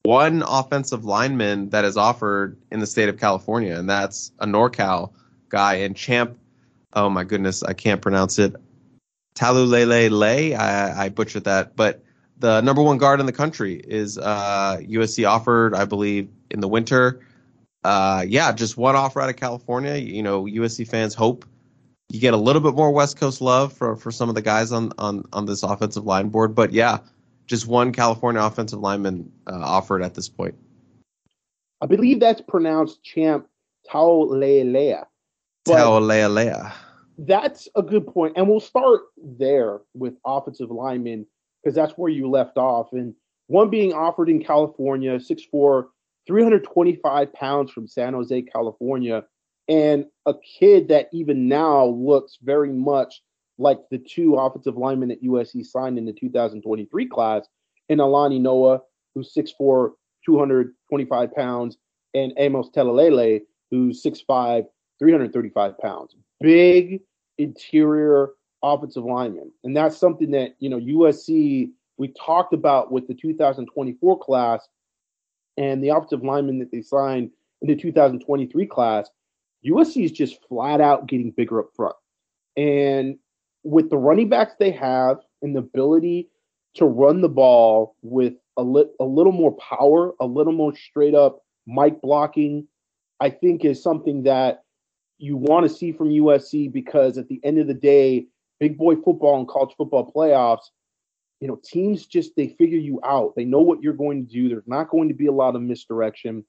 one 0.03 0.41
offensive 0.41 1.05
lineman 1.05 1.69
that 1.69 1.85
is 1.85 1.97
offered 1.97 2.57
in 2.71 2.79
the 2.79 2.87
state 2.87 3.09
of 3.09 3.19
California, 3.19 3.77
and 3.77 3.89
that's 3.89 4.31
a 4.39 4.45
NorCal 4.45 5.11
guy 5.49 5.75
and 5.75 5.95
Champ. 5.95 6.37
Oh 6.93 7.09
my 7.09 7.23
goodness, 7.23 7.61
I 7.61 7.73
can't 7.73 8.01
pronounce 8.01 8.39
it. 8.39 8.55
Talulele. 9.35 10.57
I, 10.57 11.05
I 11.05 11.09
butchered 11.09 11.43
that, 11.43 11.75
but 11.75 12.01
the 12.39 12.61
number 12.61 12.81
one 12.81 12.97
guard 12.97 13.19
in 13.19 13.25
the 13.25 13.31
country 13.31 13.75
is 13.75 14.17
uh, 14.17 14.77
USC 14.81 15.27
offered, 15.27 15.75
I 15.75 15.85
believe, 15.85 16.29
in 16.51 16.59
the 16.59 16.67
winter. 16.67 17.21
Uh, 17.83 18.23
yeah, 18.27 18.51
just 18.51 18.77
one 18.77 18.95
offer 18.95 19.21
out 19.21 19.29
of 19.29 19.35
California. 19.35 19.95
You 19.95 20.23
know, 20.23 20.43
USC 20.43 20.87
fans 20.87 21.13
hope 21.13 21.45
you 22.09 22.19
get 22.19 22.33
a 22.33 22.37
little 22.37 22.61
bit 22.61 22.73
more 22.73 22.91
West 22.91 23.17
Coast 23.17 23.41
love 23.41 23.73
for, 23.73 23.95
for 23.95 24.11
some 24.11 24.29
of 24.29 24.35
the 24.35 24.41
guys 24.41 24.71
on, 24.71 24.93
on, 24.97 25.23
on 25.33 25.45
this 25.45 25.63
offensive 25.63 26.05
line 26.05 26.29
board. 26.29 26.55
But 26.55 26.71
yeah, 26.71 26.99
just 27.47 27.67
one 27.67 27.91
California 27.91 28.41
offensive 28.41 28.79
lineman 28.79 29.31
uh, 29.47 29.59
offered 29.59 30.01
at 30.01 30.13
this 30.13 30.29
point. 30.29 30.55
I 31.81 31.85
believe 31.85 32.19
that's 32.19 32.41
pronounced 32.41 33.03
Champ 33.03 33.47
Taulealea. 33.89 35.05
Taulealea. 35.67 36.73
That's 37.19 37.67
a 37.75 37.81
good 37.81 38.05
point, 38.05 38.33
and 38.35 38.47
we'll 38.47 38.59
start 38.59 39.01
there 39.17 39.81
with 39.95 40.13
offensive 40.23 40.69
linemen 40.69 41.25
because 41.67 41.75
that's 41.75 41.97
where 41.97 42.09
you 42.09 42.29
left 42.29 42.57
off. 42.57 42.93
And 42.93 43.13
one 43.47 43.69
being 43.69 43.91
offered 43.91 44.29
in 44.29 44.41
California, 44.41 45.19
6'4", 45.19 45.83
325 46.25 47.33
pounds 47.33 47.71
from 47.73 47.89
San 47.89 48.13
Jose, 48.13 48.41
California, 48.43 49.25
and 49.67 50.05
a 50.25 50.33
kid 50.59 50.87
that 50.87 51.09
even 51.11 51.49
now 51.49 51.87
looks 51.87 52.37
very 52.41 52.71
much 52.71 53.21
like 53.57 53.79
the 53.91 53.97
two 53.97 54.35
offensive 54.35 54.77
linemen 54.77 55.09
that 55.09 55.21
USC 55.21 55.65
signed 55.65 55.97
in 55.97 56.05
the 56.05 56.13
2023 56.13 57.05
class, 57.09 57.45
in 57.89 57.99
Alani 57.99 58.39
Noa, 58.39 58.79
who's 59.13 59.33
6'4, 59.33 59.89
225 60.25 61.35
pounds, 61.35 61.77
and 62.13 62.31
Amos 62.37 62.69
Talalele, 62.73 63.41
who's 63.71 64.01
6'5, 64.01 64.63
335 64.99 65.77
pounds. 65.79 66.15
Big 66.39 67.01
interior 67.37 68.29
offensive 68.63 69.03
lineman. 69.03 69.51
And 69.63 69.75
that's 69.75 69.97
something 69.97 70.31
that, 70.31 70.55
you 70.59 70.69
know, 70.69 70.79
USC, 70.79 71.71
we 71.97 72.07
talked 72.09 72.53
about 72.53 72.91
with 72.91 73.07
the 73.07 73.13
2024 73.13 74.19
class 74.19 74.67
and 75.57 75.83
the 75.83 75.89
offensive 75.89 76.23
lineman 76.23 76.59
that 76.59 76.71
they 76.71 76.81
signed 76.81 77.31
in 77.61 77.67
the 77.67 77.75
2023 77.75 78.65
class. 78.67 79.09
USC 79.65 80.05
is 80.05 80.11
just 80.11 80.37
flat 80.47 80.81
out 80.81 81.07
getting 81.07 81.31
bigger 81.31 81.59
up 81.59 81.69
front. 81.75 81.95
And 82.55 83.17
with 83.63 83.89
the 83.89 83.97
running 83.97 84.29
backs 84.29 84.53
they 84.59 84.71
have 84.71 85.17
and 85.41 85.55
the 85.55 85.59
ability 85.59 86.29
to 86.75 86.85
run 86.85 87.21
the 87.21 87.29
ball 87.29 87.95
with 88.01 88.33
a, 88.55 88.63
li- 88.63 88.89
a 88.99 89.03
little 89.03 89.31
more 89.31 89.55
power, 89.57 90.13
a 90.19 90.25
little 90.25 90.53
more 90.53 90.75
straight 90.75 91.15
up 91.15 91.41
mic 91.65 92.01
blocking, 92.01 92.67
I 93.19 93.29
think 93.29 93.65
is 93.65 93.81
something 93.81 94.23
that 94.23 94.63
you 95.17 95.35
want 95.35 95.67
to 95.67 95.73
see 95.73 95.91
from 95.91 96.09
USC 96.09 96.71
because 96.71 97.17
at 97.17 97.27
the 97.27 97.41
end 97.43 97.59
of 97.59 97.67
the 97.67 97.73
day, 97.73 98.27
big 98.59 98.77
boy 98.77 98.95
football 98.95 99.39
and 99.39 99.47
college 99.47 99.75
football 99.77 100.11
playoffs, 100.11 100.69
you 101.39 101.47
know, 101.47 101.59
teams 101.63 102.05
just 102.05 102.35
they 102.35 102.49
figure 102.57 102.79
you 102.79 102.99
out. 103.03 103.33
They 103.35 103.45
know 103.45 103.61
what 103.61 103.81
you're 103.81 103.93
going 103.93 104.25
to 104.25 104.31
do. 104.31 104.49
There's 104.49 104.67
not 104.67 104.89
going 104.89 105.09
to 105.09 105.13
be 105.13 105.27
a 105.27 105.31
lot 105.31 105.55
of 105.55 105.61
misdirection. 105.61 106.43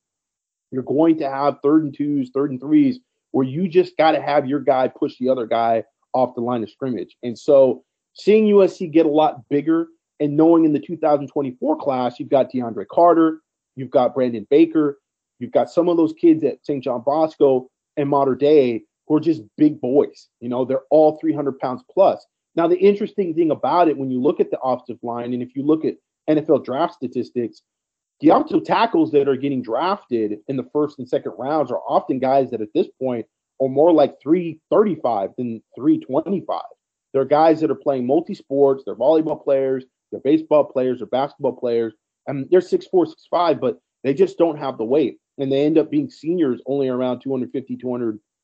You're 0.71 0.83
going 0.83 1.19
to 1.19 1.29
have 1.29 1.59
third 1.63 1.85
and 1.85 1.95
twos, 1.95 2.31
third 2.33 2.51
and 2.51 2.61
threes, 2.61 2.99
where 3.33 3.47
you 3.47 3.69
just 3.69 3.97
got 3.97 4.13
to 4.13 4.23
have 4.23 4.47
your 4.47 4.61
guy 4.61 4.89
push 4.89 5.17
the 5.19 5.29
other 5.29 5.47
guy 5.47 5.85
off 6.15 6.35
the 6.35 6.41
line 6.41 6.63
of 6.63 6.71
scrimmage. 6.71 7.17
And 7.23 7.39
so 7.39 7.85
seeing 8.15 8.47
USC 8.47 8.91
get 8.91 9.07
a 9.07 9.11
lot 9.11 9.49
bigger 9.49 9.89
and 10.21 10.37
knowing 10.37 10.65
in 10.65 10.73
the 10.73 10.81
2024 10.81 11.77
class, 11.77 12.19
you've 12.19 12.29
got 12.29 12.51
DeAndre 12.51 12.87
Carter, 12.91 13.41
you've 13.77 13.91
got 13.91 14.15
Brandon 14.15 14.47
Baker, 14.51 14.99
you've 15.39 15.53
got 15.53 15.71
some 15.71 15.89
of 15.89 15.97
those 15.97 16.13
kids 16.15 16.43
at 16.45 16.65
St. 16.65 16.83
John 16.83 17.03
Bosco 17.05 17.69
and 17.97 18.09
Mater 18.09 18.35
Dei 18.35 18.83
who 19.09 19.17
are 19.17 19.21
just 19.21 19.43
big 19.57 19.81
boys. 19.81 20.29
You 20.41 20.49
know, 20.49 20.65
they're 20.65 20.85
all 20.91 21.19
300 21.19 21.59
pounds 21.59 21.83
plus. 21.91 22.25
Now, 22.55 22.69
the 22.69 22.79
interesting 22.79 23.35
thing 23.35 23.51
about 23.51 23.89
it, 23.89 23.97
when 23.97 24.11
you 24.11 24.21
look 24.21 24.41
at 24.41 24.51
the 24.51 24.61
offensive 24.61 24.99
line, 25.03 25.33
and 25.33 25.43
if 25.43 25.57
you 25.57 25.63
look 25.65 25.85
at 25.85 25.95
NFL 26.29 26.65
draft 26.65 26.95
statistics, 26.95 27.63
the 28.21 28.31
offensive 28.31 28.65
tackles 28.65 29.13
that 29.13 29.29
are 29.29 29.37
getting 29.37 29.63
drafted 29.63 30.39
in 30.49 30.57
the 30.57 30.69
first 30.73 30.99
and 30.99 31.09
second 31.09 31.33
rounds 31.39 31.71
are 31.71 31.81
often 31.89 32.19
guys 32.19 32.51
that 32.51 32.61
at 32.61 32.73
this 32.75 32.89
point 33.01 33.27
are 33.63 33.69
more 33.69 33.93
like 33.93 34.21
335 34.23 35.31
than 35.39 35.63
325. 35.77 36.61
They're 37.13 37.25
guys 37.25 37.61
that 37.61 37.71
are 37.71 37.77
playing 37.77 38.07
multi 38.07 38.35
sports, 38.35 38.83
they're 38.85 38.95
volleyball 38.95 39.43
players, 39.43 39.85
they're 40.11 40.21
baseball 40.21 40.65
players, 40.65 40.99
they're 40.99 41.07
basketball 41.07 41.57
players, 41.57 41.95
and 42.27 42.47
they're 42.51 42.61
6'4, 42.61 43.13
6'5, 43.33 43.61
but 43.61 43.79
they 44.05 44.15
just 44.15 44.37
don't 44.37 44.59
have 44.59 44.79
the 44.79 44.85
weight. 44.85 45.19
And 45.39 45.51
they 45.51 45.65
end 45.65 45.79
up 45.79 45.91
being 45.91 46.11
seniors 46.11 46.61
only 46.67 46.89
around 46.89 47.21
250, 47.21 47.77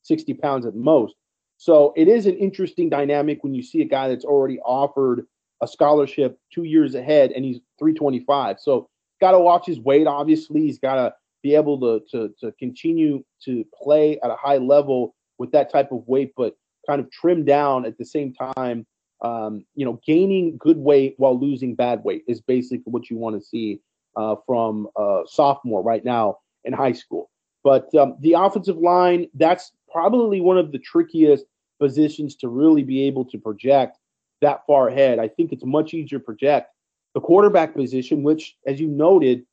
260 0.05 0.33
pounds 0.35 0.65
at 0.65 0.75
most. 0.75 1.15
So 1.57 1.93
it 1.95 2.07
is 2.07 2.25
an 2.25 2.37
interesting 2.37 2.89
dynamic 2.89 3.43
when 3.43 3.53
you 3.53 3.63
see 3.63 3.81
a 3.81 3.85
guy 3.85 4.09
that's 4.09 4.25
already 4.25 4.59
offered 4.59 5.25
a 5.61 5.67
scholarship 5.67 6.37
two 6.53 6.63
years 6.63 6.95
ahead 6.95 7.31
and 7.31 7.45
he's 7.45 7.59
325. 7.79 8.59
So 8.59 8.89
got 9.21 9.31
to 9.31 9.39
watch 9.39 9.65
his 9.65 9.79
weight. 9.79 10.07
Obviously, 10.07 10.61
he's 10.61 10.79
got 10.79 10.95
to 10.95 11.13
be 11.43 11.55
able 11.55 11.79
to, 11.79 12.01
to 12.11 12.33
to 12.39 12.51
continue 12.53 13.23
to 13.45 13.65
play 13.81 14.19
at 14.23 14.31
a 14.31 14.35
high 14.35 14.57
level 14.57 15.15
with 15.37 15.51
that 15.51 15.71
type 15.71 15.91
of 15.91 16.03
weight, 16.07 16.33
but 16.35 16.55
kind 16.87 16.99
of 16.99 17.09
trim 17.11 17.45
down 17.45 17.85
at 17.85 17.97
the 17.97 18.05
same 18.05 18.33
time. 18.33 18.85
Um, 19.21 19.65
you 19.75 19.85
know, 19.85 19.99
gaining 20.05 20.57
good 20.57 20.77
weight 20.77 21.15
while 21.17 21.39
losing 21.39 21.73
bad 21.73 22.03
weight 22.03 22.23
is 22.27 22.41
basically 22.41 22.91
what 22.91 23.09
you 23.09 23.17
want 23.17 23.39
to 23.39 23.45
see 23.45 23.79
uh, 24.17 24.35
from 24.45 24.87
a 24.97 25.21
sophomore 25.25 25.81
right 25.81 26.03
now 26.03 26.39
in 26.63 26.73
high 26.73 26.91
school. 26.91 27.29
But 27.63 27.93
um, 27.95 28.17
the 28.19 28.33
offensive 28.33 28.77
line, 28.77 29.27
that's 29.33 29.71
probably 29.95 30.41
one 30.41 30.57
of 30.57 30.73
the 30.73 30.79
trickiest 30.79 31.45
positions 31.79 32.35
to 32.35 32.49
really 32.49 32.83
be 32.83 33.03
able 33.03 33.23
to 33.23 33.37
project 33.37 33.97
that 34.41 34.59
far 34.67 34.89
ahead. 34.89 35.19
I 35.19 35.29
think 35.29 35.53
it's 35.53 35.63
much 35.63 35.93
easier 35.93 36.19
to 36.19 36.25
project 36.25 36.69
the 37.13 37.21
quarterback 37.21 37.73
position, 37.73 38.21
which, 38.21 38.57
as 38.67 38.77
you 38.77 38.87
noted, 38.87 39.45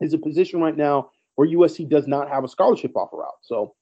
is 0.00 0.14
a 0.14 0.18
position 0.18 0.60
right 0.60 0.76
now 0.76 1.10
where 1.34 1.48
USC 1.48 1.88
does 1.88 2.06
not 2.06 2.28
have 2.28 2.44
a 2.44 2.48
scholarship 2.48 2.96
offer 2.96 3.24
out. 3.24 3.38
So 3.42 3.74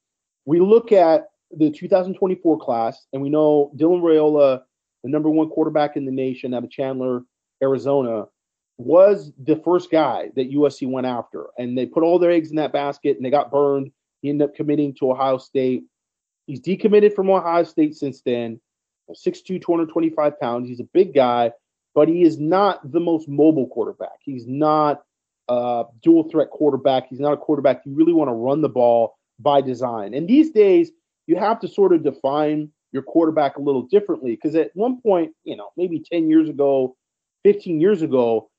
we 0.45 0.59
look 0.59 0.91
at 0.91 1.27
the 1.51 1.69
2024 1.69 2.57
class, 2.57 3.05
and 3.13 3.21
we 3.21 3.29
know 3.29 3.71
Dylan 3.77 4.01
Raiola, 4.01 4.61
the 5.03 5.09
number 5.09 5.29
one 5.29 5.49
quarterback 5.49 5.97
in 5.97 6.05
the 6.05 6.11
nation 6.11 6.55
out 6.55 6.63
of 6.63 6.71
Chandler, 6.71 7.21
Arizona, 7.61 8.25
was 8.79 9.31
the 9.43 9.57
first 9.57 9.91
guy 9.91 10.31
that 10.35 10.51
USC 10.51 10.89
went 10.89 11.05
after. 11.05 11.45
And 11.59 11.77
they 11.77 11.85
put 11.85 12.01
all 12.01 12.17
their 12.17 12.31
eggs 12.31 12.49
in 12.49 12.55
that 12.55 12.73
basket 12.73 13.17
and 13.17 13.25
they 13.25 13.29
got 13.29 13.51
burned. 13.51 13.91
He 14.21 14.29
ended 14.29 14.49
up 14.49 14.55
committing 14.55 14.95
to 14.95 15.11
Ohio 15.11 15.37
State. 15.37 15.83
He's 16.47 16.61
decommitted 16.61 17.13
from 17.13 17.29
Ohio 17.29 17.63
State 17.63 17.95
since 17.95 18.21
then. 18.21 18.59
6'2, 19.09 19.61
225 19.61 20.39
pounds. 20.39 20.69
He's 20.69 20.79
a 20.79 20.85
big 20.93 21.13
guy, 21.13 21.51
but 21.93 22.07
he 22.07 22.23
is 22.23 22.39
not 22.39 22.91
the 22.91 22.99
most 22.99 23.27
mobile 23.27 23.67
quarterback. 23.67 24.19
He's 24.21 24.47
not 24.47 25.03
a 25.49 25.85
dual 26.01 26.29
threat 26.29 26.49
quarterback. 26.49 27.07
He's 27.09 27.19
not 27.19 27.33
a 27.33 27.37
quarterback 27.37 27.81
you 27.85 27.93
really 27.93 28.13
want 28.13 28.29
to 28.29 28.33
run 28.33 28.61
the 28.61 28.69
ball 28.69 29.17
by 29.39 29.61
design. 29.61 30.13
And 30.13 30.27
these 30.27 30.51
days, 30.51 30.91
you 31.27 31.35
have 31.35 31.59
to 31.61 31.67
sort 31.67 31.93
of 31.93 32.03
define 32.03 32.69
your 32.91 33.03
quarterback 33.03 33.57
a 33.57 33.61
little 33.61 33.83
differently 33.83 34.31
because 34.31 34.55
at 34.55 34.71
one 34.75 35.01
point, 35.01 35.31
you 35.43 35.55
know, 35.55 35.69
maybe 35.77 35.99
10 35.99 36.29
years 36.29 36.49
ago, 36.49 36.95
15 37.43 37.79
years 37.79 38.01
ago, 38.01 38.49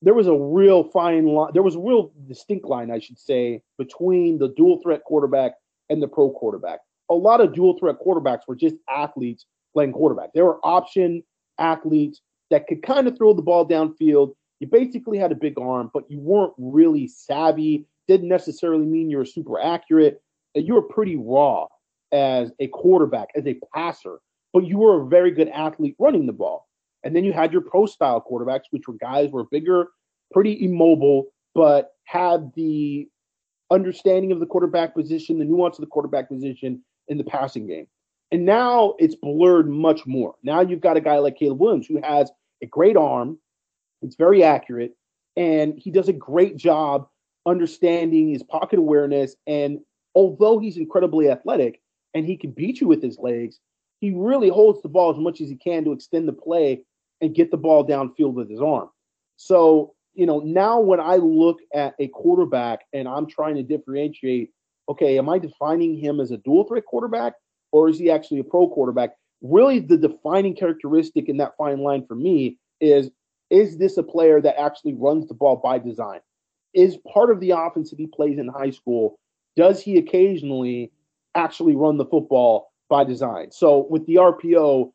there 0.00 0.14
was 0.14 0.28
a 0.28 0.34
real 0.34 0.84
fine 0.84 1.26
line. 1.26 1.50
There 1.52 1.62
was 1.62 1.74
a 1.74 1.80
real 1.80 2.12
distinct 2.28 2.66
line, 2.66 2.90
I 2.90 3.00
should 3.00 3.18
say, 3.18 3.62
between 3.78 4.38
the 4.38 4.48
dual 4.48 4.80
threat 4.80 5.02
quarterback 5.04 5.54
and 5.88 6.00
the 6.00 6.08
pro 6.08 6.30
quarterback. 6.30 6.80
A 7.10 7.14
lot 7.14 7.40
of 7.40 7.54
dual 7.54 7.78
threat 7.78 7.96
quarterbacks 8.04 8.42
were 8.46 8.56
just 8.56 8.76
athletes 8.88 9.46
playing 9.72 9.92
quarterback. 9.92 10.32
They 10.32 10.42
were 10.42 10.58
option 10.64 11.22
athletes 11.58 12.20
that 12.50 12.66
could 12.66 12.82
kind 12.82 13.08
of 13.08 13.16
throw 13.16 13.32
the 13.32 13.42
ball 13.42 13.66
downfield. 13.66 14.34
You 14.60 14.66
basically 14.66 15.18
had 15.18 15.32
a 15.32 15.36
big 15.36 15.58
arm, 15.58 15.90
but 15.92 16.10
you 16.10 16.18
weren't 16.18 16.52
really 16.58 17.06
savvy. 17.06 17.86
Didn't 18.08 18.28
necessarily 18.28 18.86
mean 18.86 19.10
you 19.10 19.18
were 19.18 19.24
super 19.24 19.60
accurate. 19.60 20.22
You 20.54 20.74
were 20.74 20.82
pretty 20.82 21.16
raw 21.16 21.66
as 22.12 22.52
a 22.58 22.68
quarterback, 22.68 23.28
as 23.36 23.46
a 23.46 23.58
passer, 23.74 24.18
but 24.52 24.66
you 24.66 24.78
were 24.78 25.02
a 25.02 25.06
very 25.06 25.30
good 25.30 25.48
athlete 25.48 25.94
running 25.98 26.26
the 26.26 26.32
ball. 26.32 26.66
And 27.04 27.14
then 27.14 27.24
you 27.24 27.32
had 27.32 27.52
your 27.52 27.62
pro 27.62 27.86
style 27.86 28.24
quarterbacks, 28.28 28.64
which 28.70 28.88
were 28.88 28.94
guys 28.94 29.30
were 29.30 29.44
bigger, 29.44 29.88
pretty 30.32 30.64
immobile, 30.64 31.26
but 31.54 31.92
had 32.04 32.50
the 32.54 33.08
understanding 33.70 34.32
of 34.32 34.40
the 34.40 34.46
quarterback 34.46 34.94
position, 34.94 35.38
the 35.38 35.44
nuance 35.44 35.78
of 35.78 35.82
the 35.82 35.90
quarterback 35.90 36.28
position 36.28 36.82
in 37.08 37.18
the 37.18 37.24
passing 37.24 37.66
game. 37.66 37.86
And 38.30 38.44
now 38.44 38.94
it's 38.98 39.14
blurred 39.14 39.68
much 39.68 40.06
more. 40.06 40.34
Now 40.42 40.60
you've 40.60 40.80
got 40.80 40.96
a 40.96 41.00
guy 41.00 41.18
like 41.18 41.38
Caleb 41.38 41.60
Williams 41.60 41.86
who 41.86 42.00
has 42.02 42.30
a 42.62 42.66
great 42.66 42.96
arm, 42.96 43.38
it's 44.02 44.16
very 44.16 44.44
accurate, 44.44 44.94
and 45.36 45.74
he 45.78 45.90
does 45.90 46.08
a 46.08 46.12
great 46.12 46.56
job 46.56 47.08
understanding 47.46 48.28
his 48.28 48.42
pocket 48.42 48.78
awareness. 48.78 49.34
And 49.46 49.80
although 50.14 50.58
he's 50.58 50.76
incredibly 50.76 51.30
athletic 51.30 51.80
and 52.14 52.26
he 52.26 52.36
can 52.36 52.50
beat 52.50 52.80
you 52.80 52.88
with 52.88 53.02
his 53.02 53.18
legs, 53.18 53.58
he 54.00 54.12
really 54.12 54.48
holds 54.48 54.82
the 54.82 54.88
ball 54.88 55.10
as 55.12 55.18
much 55.18 55.40
as 55.40 55.48
he 55.48 55.56
can 55.56 55.84
to 55.84 55.92
extend 55.92 56.28
the 56.28 56.32
play 56.32 56.82
and 57.20 57.34
get 57.34 57.50
the 57.50 57.56
ball 57.56 57.86
downfield 57.86 58.34
with 58.34 58.50
his 58.50 58.60
arm. 58.60 58.90
So, 59.36 59.94
you 60.14 60.26
know, 60.26 60.40
now 60.40 60.80
when 60.80 61.00
I 61.00 61.16
look 61.16 61.58
at 61.74 61.94
a 61.98 62.08
quarterback 62.08 62.80
and 62.92 63.08
I'm 63.08 63.26
trying 63.26 63.56
to 63.56 63.62
differentiate, 63.62 64.50
okay, 64.88 65.18
am 65.18 65.28
I 65.28 65.38
defining 65.38 65.96
him 65.96 66.20
as 66.20 66.30
a 66.30 66.38
dual 66.38 66.64
threat 66.64 66.84
quarterback 66.86 67.34
or 67.72 67.88
is 67.88 67.98
he 67.98 68.10
actually 68.10 68.40
a 68.40 68.44
pro 68.44 68.68
quarterback? 68.68 69.10
Really, 69.42 69.78
the 69.80 69.96
defining 69.96 70.56
characteristic 70.56 71.28
in 71.28 71.36
that 71.36 71.56
fine 71.56 71.80
line 71.80 72.04
for 72.06 72.14
me 72.14 72.58
is 72.80 73.10
is 73.50 73.78
this 73.78 73.96
a 73.96 74.02
player 74.02 74.40
that 74.42 74.60
actually 74.60 74.94
runs 74.94 75.26
the 75.26 75.34
ball 75.34 75.56
by 75.56 75.78
design? 75.78 76.20
Is 76.74 76.98
part 77.12 77.30
of 77.30 77.40
the 77.40 77.52
offense 77.52 77.90
that 77.90 77.98
he 77.98 78.06
plays 78.06 78.38
in 78.38 78.48
high 78.48 78.70
school, 78.70 79.18
does 79.56 79.80
he 79.80 79.96
occasionally 79.96 80.92
actually 81.34 81.74
run 81.74 81.96
the 81.96 82.04
football 82.04 82.70
by 82.90 83.04
design? 83.04 83.50
So 83.50 83.86
with 83.88 84.04
the 84.06 84.16
RPO, 84.16 84.92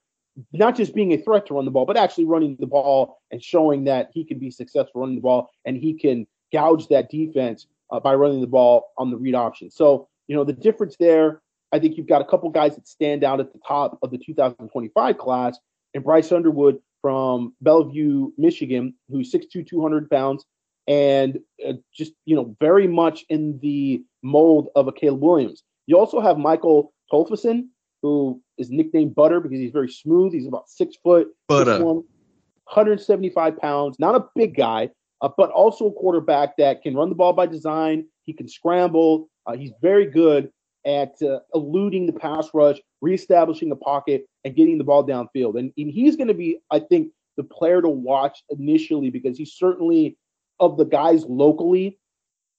not 0.51 0.75
just 0.75 0.93
being 0.93 1.13
a 1.13 1.17
threat 1.17 1.47
to 1.47 1.55
run 1.55 1.65
the 1.65 1.71
ball, 1.71 1.85
but 1.85 1.97
actually 1.97 2.25
running 2.25 2.57
the 2.59 2.67
ball 2.67 3.17
and 3.31 3.43
showing 3.43 3.85
that 3.85 4.09
he 4.13 4.23
can 4.23 4.39
be 4.39 4.51
successful 4.51 5.01
running 5.01 5.15
the 5.15 5.21
ball 5.21 5.49
and 5.65 5.77
he 5.77 5.93
can 5.93 6.27
gouge 6.51 6.87
that 6.89 7.09
defense 7.09 7.67
uh, 7.93 7.99
by 8.01 8.13
running 8.13 8.41
the 8.41 8.47
ball 8.47 8.91
on 8.97 9.09
the 9.09 9.17
read 9.17 9.35
option. 9.35 9.71
So, 9.71 10.09
you 10.27 10.35
know, 10.35 10.43
the 10.43 10.51
difference 10.51 10.97
there 10.99 11.41
I 11.73 11.79
think 11.79 11.97
you've 11.97 12.07
got 12.07 12.21
a 12.21 12.25
couple 12.25 12.49
guys 12.51 12.75
that 12.75 12.87
stand 12.87 13.23
out 13.23 13.39
at 13.39 13.51
the 13.51 13.59
top 13.67 13.97
of 14.03 14.11
the 14.11 14.19
2025 14.19 15.17
class, 15.17 15.57
and 15.95 16.03
Bryce 16.03 16.31
Underwood 16.31 16.77
from 17.01 17.55
Belleville, 17.61 18.31
Michigan, 18.37 18.93
who's 19.09 19.33
6'2", 19.33 19.67
200 19.67 20.09
pounds, 20.09 20.45
and 20.87 21.39
uh, 21.67 21.73
just 21.91 22.13
you 22.25 22.35
know 22.35 22.55
very 22.61 22.87
much 22.87 23.25
in 23.27 23.59
the 23.61 24.03
mold 24.21 24.69
of 24.75 24.87
a 24.87 24.91
Caleb 24.91 25.21
Williams. 25.21 25.63
You 25.87 25.97
also 25.97 26.21
have 26.21 26.37
Michael 26.37 26.93
Tolfason, 27.11 27.69
who 28.03 28.39
is 28.59 28.69
nicknamed 28.69 29.15
Butter 29.15 29.39
because 29.39 29.57
he's 29.57 29.71
very 29.71 29.89
smooth. 29.89 30.31
He's 30.31 30.47
about 30.47 30.69
six 30.69 30.95
foot, 31.03 31.29
Butter. 31.47 31.83
175 31.83 33.57
pounds. 33.57 33.97
Not 33.97 34.13
a 34.13 34.25
big 34.35 34.55
guy, 34.55 34.91
uh, 35.23 35.29
but 35.37 35.49
also 35.51 35.87
a 35.87 35.93
quarterback 35.93 36.57
that 36.57 36.83
can 36.83 36.95
run 36.95 37.09
the 37.09 37.15
ball 37.15 37.33
by 37.33 37.47
design. 37.47 38.05
He 38.23 38.33
can 38.33 38.47
scramble. 38.47 39.29
Uh, 39.47 39.55
he's 39.55 39.71
very 39.81 40.05
good 40.05 40.51
at 40.85 41.13
uh, 41.21 41.39
eluding 41.55 42.05
the 42.05 42.13
pass 42.13 42.49
rush, 42.53 42.77
reestablishing 43.01 43.69
the 43.69 43.75
pocket, 43.77 44.25
and 44.43 44.55
getting 44.55 44.77
the 44.77 44.83
ball 44.83 45.07
downfield. 45.07 45.57
And, 45.57 45.71
and 45.77 45.89
he's 45.89 46.17
going 46.17 46.27
to 46.27 46.33
be, 46.33 46.59
I 46.69 46.79
think, 46.79 47.13
the 47.37 47.43
player 47.43 47.81
to 47.81 47.89
watch 47.89 48.43
initially 48.49 49.09
because 49.09 49.37
he's 49.37 49.53
certainly 49.53 50.17
of 50.59 50.77
the 50.77 50.85
guys 50.85 51.23
locally. 51.23 51.97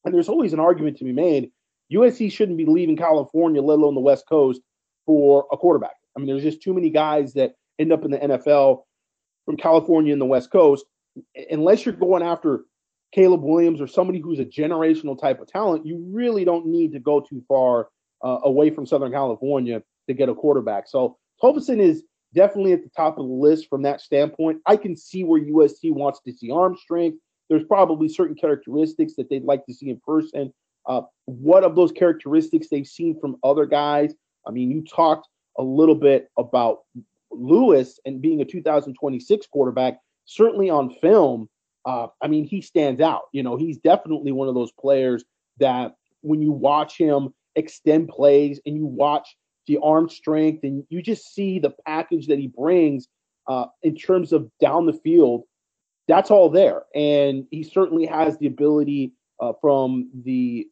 And 0.05 0.14
there's 0.14 0.31
always 0.31 0.55
an 0.55 0.61
argument 0.61 0.96
to 0.98 1.05
be 1.05 1.12
made. 1.12 1.50
USC 1.92 2.33
shouldn't 2.33 2.59
be 2.59 2.64
leaving 2.64 2.96
California, 2.96 3.61
let 3.61 3.79
alone 3.79 3.94
the 3.94 4.00
West 4.00 4.24
Coast, 4.27 4.62
for 5.05 5.46
a 5.53 5.57
quarterback. 5.59 5.96
I 6.16 6.18
mean, 6.18 6.29
there's 6.29 6.42
just 6.42 6.62
too 6.62 6.73
many 6.73 6.88
guys 6.88 7.35
that 7.35 7.52
end 7.79 7.92
up 7.92 8.06
in 8.06 8.10
the 8.10 8.19
NFL 8.19 8.85
from 9.44 9.58
California 9.58 10.12
and 10.12 10.21
the 10.21 10.27
West 10.27 10.50
Coast. 10.50 10.87
Unless 11.50 11.85
you're 11.85 11.94
going 11.94 12.23
after 12.23 12.65
Caleb 13.12 13.42
Williams 13.42 13.81
or 13.81 13.87
somebody 13.87 14.19
who's 14.19 14.40
a 14.40 14.44
generational 14.44 15.19
type 15.19 15.40
of 15.40 15.48
talent, 15.48 15.87
you 15.87 16.04
really 16.10 16.44
don't 16.44 16.67
need 16.67 16.92
to 16.92 16.98
go 16.98 17.21
too 17.21 17.42
far 17.46 17.88
uh, 18.25 18.40
away 18.44 18.71
from 18.71 18.87
Southern 18.87 19.12
California 19.12 19.83
to 20.08 20.15
get 20.15 20.29
a 20.29 20.35
quarterback. 20.35 20.88
So 20.88 21.17
Tolfason 21.42 21.81
is 21.81 22.02
definitely 22.35 22.73
at 22.73 22.83
the 22.83 22.90
top 22.90 23.19
of 23.19 23.27
the 23.27 23.33
list 23.33 23.69
from 23.69 23.83
that 23.83 24.00
standpoint. 24.00 24.60
I 24.67 24.77
can 24.77 24.96
see 24.96 25.25
where 25.25 25.40
USC 25.40 25.92
wants 25.92 26.21
to 26.27 26.33
see 26.33 26.50
arm 26.50 26.77
strength. 26.77 27.19
There's 27.48 27.65
probably 27.65 28.08
certain 28.08 28.35
characteristics 28.35 29.15
that 29.17 29.29
they'd 29.31 29.44
like 29.44 29.65
to 29.67 29.75
see 29.75 29.90
in 29.90 30.00
person. 30.04 30.52
Uh, 30.87 31.02
what 31.27 31.65
of 31.65 31.77
those 31.77 31.92
characteristics 31.92 32.69
they've 32.71 32.87
seen 32.87 33.19
from 33.21 33.37
other 33.44 33.67
guys? 33.67 34.15
I 34.46 34.50
mean, 34.50 34.71
you 34.71 34.83
talked 34.83 35.29
a 35.58 35.62
little 35.62 35.94
bit 35.94 36.29
about 36.38 36.81
Lewis 37.31 37.98
and 38.04 38.21
being 38.21 38.40
a 38.40 38.44
2026 38.44 39.46
quarterback. 39.46 39.98
Certainly 40.27 40.70
on 40.70 40.90
film, 40.90 41.48
uh, 41.85 42.08
I 42.22 42.29
mean, 42.29 42.44
he 42.44 42.60
stands 42.60 43.00
out. 43.00 43.22
You 43.33 43.42
know, 43.42 43.56
he's 43.56 43.79
definitely 43.79 44.33
one 44.33 44.48
of 44.48 44.54
those 44.54 44.72
players 44.72 45.25
that 45.58 45.94
when 46.22 46.42
you 46.42 46.52
watch 46.52 46.96
him 46.96 47.35
extend 47.56 48.08
plays 48.08 48.60
and 48.66 48.77
you 48.77 48.87
watch 48.87 49.37
the 49.66 49.79
arm 49.83 50.08
strength, 50.08 50.62
and 50.62 50.85
you 50.90 51.00
just 51.00 51.35
see 51.35 51.58
the 51.58 51.72
package 51.87 52.27
that 52.27 52.38
he 52.38 52.48
brings 52.48 53.08
uh, 53.46 53.66
in 53.83 53.96
terms 53.96 54.33
of 54.33 54.50
down 54.60 54.87
the 54.87 54.92
field. 54.92 55.44
That's 56.06 56.31
all 56.31 56.50
there, 56.50 56.83
and 56.94 57.46
he 57.50 57.62
certainly 57.62 58.04
has 58.04 58.37
the 58.37 58.46
ability 58.46 59.12
uh, 59.40 59.52
from 59.62 60.10
the 60.25 60.68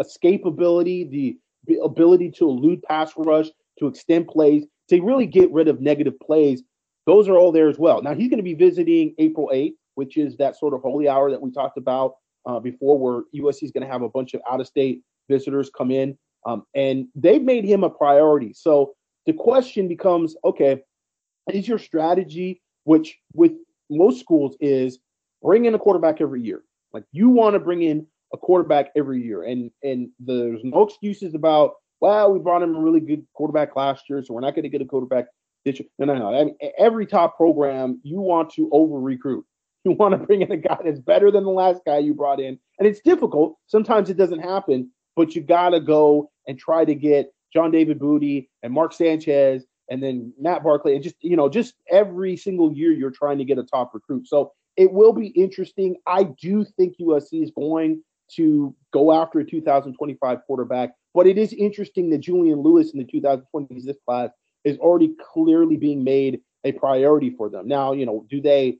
escapability, 0.00 1.10
the 1.10 1.36
ability 1.82 2.30
to 2.30 2.48
elude 2.48 2.82
pass 2.82 3.12
rush, 3.16 3.48
to 3.80 3.88
extend 3.88 4.28
plays, 4.28 4.64
to 4.88 5.00
really 5.00 5.26
get 5.26 5.50
rid 5.52 5.66
of 5.66 5.80
negative 5.80 6.18
plays. 6.20 6.62
Those 7.08 7.26
are 7.26 7.38
all 7.38 7.52
there 7.52 7.70
as 7.70 7.78
well. 7.78 8.02
Now 8.02 8.14
he's 8.14 8.28
going 8.28 8.36
to 8.36 8.42
be 8.42 8.52
visiting 8.52 9.14
April 9.16 9.50
8th, 9.50 9.76
which 9.94 10.18
is 10.18 10.36
that 10.36 10.58
sort 10.58 10.74
of 10.74 10.82
holy 10.82 11.08
hour 11.08 11.30
that 11.30 11.40
we 11.40 11.50
talked 11.50 11.78
about 11.78 12.16
uh, 12.44 12.60
before, 12.60 12.98
where 12.98 13.22
USC 13.34 13.62
is 13.62 13.70
going 13.70 13.86
to 13.86 13.90
have 13.90 14.02
a 14.02 14.10
bunch 14.10 14.34
of 14.34 14.42
out 14.46 14.60
of 14.60 14.66
state 14.66 15.00
visitors 15.26 15.70
come 15.74 15.90
in. 15.90 16.18
Um, 16.44 16.64
and 16.74 17.06
they've 17.14 17.40
made 17.40 17.64
him 17.64 17.82
a 17.82 17.88
priority. 17.88 18.52
So 18.52 18.92
the 19.24 19.32
question 19.32 19.88
becomes 19.88 20.36
okay, 20.44 20.82
is 21.50 21.66
your 21.66 21.78
strategy, 21.78 22.60
which 22.84 23.16
with 23.32 23.52
most 23.88 24.20
schools 24.20 24.54
is 24.60 24.98
bring 25.42 25.64
in 25.64 25.74
a 25.74 25.78
quarterback 25.78 26.20
every 26.20 26.42
year? 26.42 26.62
Like 26.92 27.04
you 27.12 27.30
want 27.30 27.54
to 27.54 27.58
bring 27.58 27.80
in 27.80 28.06
a 28.34 28.36
quarterback 28.36 28.90
every 28.94 29.22
year. 29.22 29.44
And 29.44 29.70
and 29.82 30.10
there's 30.20 30.60
no 30.62 30.82
excuses 30.82 31.32
about, 31.32 31.76
well, 32.02 32.30
we 32.34 32.38
brought 32.38 32.62
him 32.62 32.76
a 32.76 32.80
really 32.80 33.00
good 33.00 33.26
quarterback 33.32 33.76
last 33.76 34.10
year, 34.10 34.22
so 34.22 34.34
we're 34.34 34.42
not 34.42 34.54
going 34.54 34.64
to 34.64 34.68
get 34.68 34.82
a 34.82 34.84
quarterback 34.84 35.28
this 35.70 35.80
year. 35.80 35.88
No, 35.98 36.06
no, 36.06 36.14
no. 36.18 36.34
I 36.34 36.44
mean, 36.44 36.56
every 36.78 37.06
top 37.06 37.36
program, 37.36 38.00
you 38.02 38.20
want 38.20 38.50
to 38.54 38.68
over 38.72 38.98
recruit. 38.98 39.44
You 39.84 39.92
want 39.92 40.12
to 40.12 40.18
bring 40.18 40.42
in 40.42 40.50
a 40.50 40.56
guy 40.56 40.76
that's 40.84 40.98
better 40.98 41.30
than 41.30 41.44
the 41.44 41.50
last 41.50 41.82
guy 41.86 41.98
you 41.98 42.12
brought 42.12 42.40
in. 42.40 42.58
And 42.78 42.88
it's 42.88 43.00
difficult. 43.00 43.56
Sometimes 43.68 44.10
it 44.10 44.16
doesn't 44.16 44.40
happen, 44.40 44.90
but 45.14 45.36
you 45.36 45.40
got 45.40 45.70
to 45.70 45.80
go 45.80 46.30
and 46.48 46.58
try 46.58 46.84
to 46.84 46.94
get 46.96 47.32
John 47.54 47.70
David 47.70 47.98
Booty 47.98 48.50
and 48.64 48.72
Mark 48.72 48.92
Sanchez 48.92 49.64
and 49.88 50.02
then 50.02 50.34
Matt 50.38 50.64
Barkley 50.64 50.94
and 50.94 51.02
just, 51.02 51.14
you 51.20 51.36
know, 51.36 51.48
just 51.48 51.74
every 51.90 52.36
single 52.36 52.72
year 52.72 52.92
you're 52.92 53.12
trying 53.12 53.38
to 53.38 53.44
get 53.44 53.56
a 53.56 53.62
top 53.62 53.94
recruit. 53.94 54.26
So 54.26 54.52
it 54.76 54.92
will 54.92 55.12
be 55.12 55.28
interesting. 55.28 55.96
I 56.06 56.24
do 56.24 56.64
think 56.64 56.96
USC 56.98 57.42
is 57.42 57.52
going 57.52 58.02
to 58.36 58.74
go 58.92 59.12
after 59.12 59.40
a 59.40 59.44
2025 59.44 60.38
quarterback. 60.46 60.90
But 61.14 61.26
it 61.26 61.38
is 61.38 61.52
interesting 61.52 62.10
that 62.10 62.18
Julian 62.18 62.60
Lewis 62.60 62.92
in 62.92 62.98
the 62.98 63.04
2026 63.04 63.98
class 64.06 64.30
is 64.68 64.78
already 64.78 65.14
clearly 65.32 65.76
being 65.76 66.04
made 66.04 66.40
a 66.64 66.72
priority 66.72 67.30
for 67.30 67.48
them. 67.48 67.66
Now, 67.68 67.92
you 67.92 68.06
know, 68.06 68.26
do 68.28 68.40
they 68.40 68.78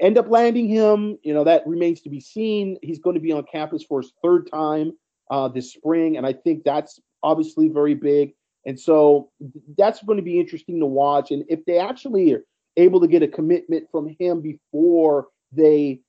end 0.00 0.18
up 0.18 0.28
landing 0.28 0.68
him? 0.68 1.18
You 1.22 1.34
know, 1.34 1.44
that 1.44 1.66
remains 1.66 2.00
to 2.02 2.10
be 2.10 2.20
seen. 2.20 2.78
He's 2.82 2.98
going 2.98 3.14
to 3.14 3.20
be 3.20 3.32
on 3.32 3.44
campus 3.50 3.82
for 3.82 4.00
his 4.00 4.12
third 4.22 4.50
time 4.50 4.92
uh, 5.30 5.48
this 5.48 5.72
spring, 5.72 6.16
and 6.16 6.26
I 6.26 6.32
think 6.32 6.64
that's 6.64 6.98
obviously 7.22 7.68
very 7.68 7.94
big. 7.94 8.32
And 8.66 8.78
so 8.78 9.30
that's 9.76 10.02
going 10.02 10.18
to 10.18 10.22
be 10.22 10.38
interesting 10.38 10.80
to 10.80 10.86
watch. 10.86 11.30
And 11.30 11.44
if 11.48 11.64
they 11.64 11.78
actually 11.78 12.34
are 12.34 12.44
able 12.76 13.00
to 13.00 13.08
get 13.08 13.22
a 13.22 13.28
commitment 13.28 13.88
from 13.90 14.14
him 14.18 14.40
before 14.40 15.28
they 15.52 16.00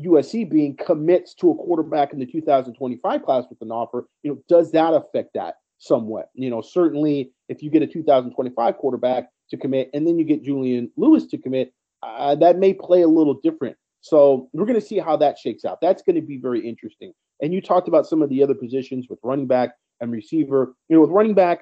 USC 0.00 0.50
being 0.50 0.76
commits 0.76 1.34
to 1.34 1.50
a 1.50 1.54
quarterback 1.54 2.12
in 2.12 2.18
the 2.18 2.26
2025 2.26 3.22
class 3.22 3.44
with 3.48 3.60
an 3.60 3.70
offer, 3.70 4.06
you 4.22 4.32
know, 4.32 4.42
does 4.48 4.72
that 4.72 4.94
affect 4.94 5.34
that 5.34 5.56
somewhat? 5.82 6.30
You 6.34 6.48
know, 6.48 6.60
certainly 6.60 7.32
if 7.48 7.62
you 7.62 7.70
get 7.70 7.82
a 7.82 7.86
2025 7.86 8.76
quarterback 8.78 9.28
to 9.50 9.56
commit 9.56 9.90
and 9.92 10.06
then 10.06 10.18
you 10.18 10.24
get 10.24 10.42
Julian 10.42 10.90
Lewis 10.96 11.26
to 11.26 11.38
commit, 11.38 11.72
uh, 12.02 12.34
that 12.36 12.58
may 12.58 12.72
play 12.72 13.02
a 13.02 13.08
little 13.08 13.34
different. 13.34 13.76
So 14.00 14.48
we're 14.52 14.66
going 14.66 14.80
to 14.80 14.86
see 14.86 14.98
how 14.98 15.16
that 15.18 15.38
shakes 15.38 15.64
out. 15.64 15.80
That's 15.80 16.02
going 16.02 16.16
to 16.16 16.22
be 16.22 16.38
very 16.38 16.66
interesting. 16.66 17.12
And 17.40 17.52
you 17.52 17.60
talked 17.60 17.88
about 17.88 18.06
some 18.06 18.22
of 18.22 18.30
the 18.30 18.42
other 18.42 18.54
positions 18.54 19.06
with 19.08 19.18
running 19.22 19.46
back 19.46 19.70
and 20.00 20.10
receiver. 20.10 20.74
You 20.88 20.96
know, 20.96 21.02
with 21.02 21.10
running 21.10 21.34
back, 21.34 21.60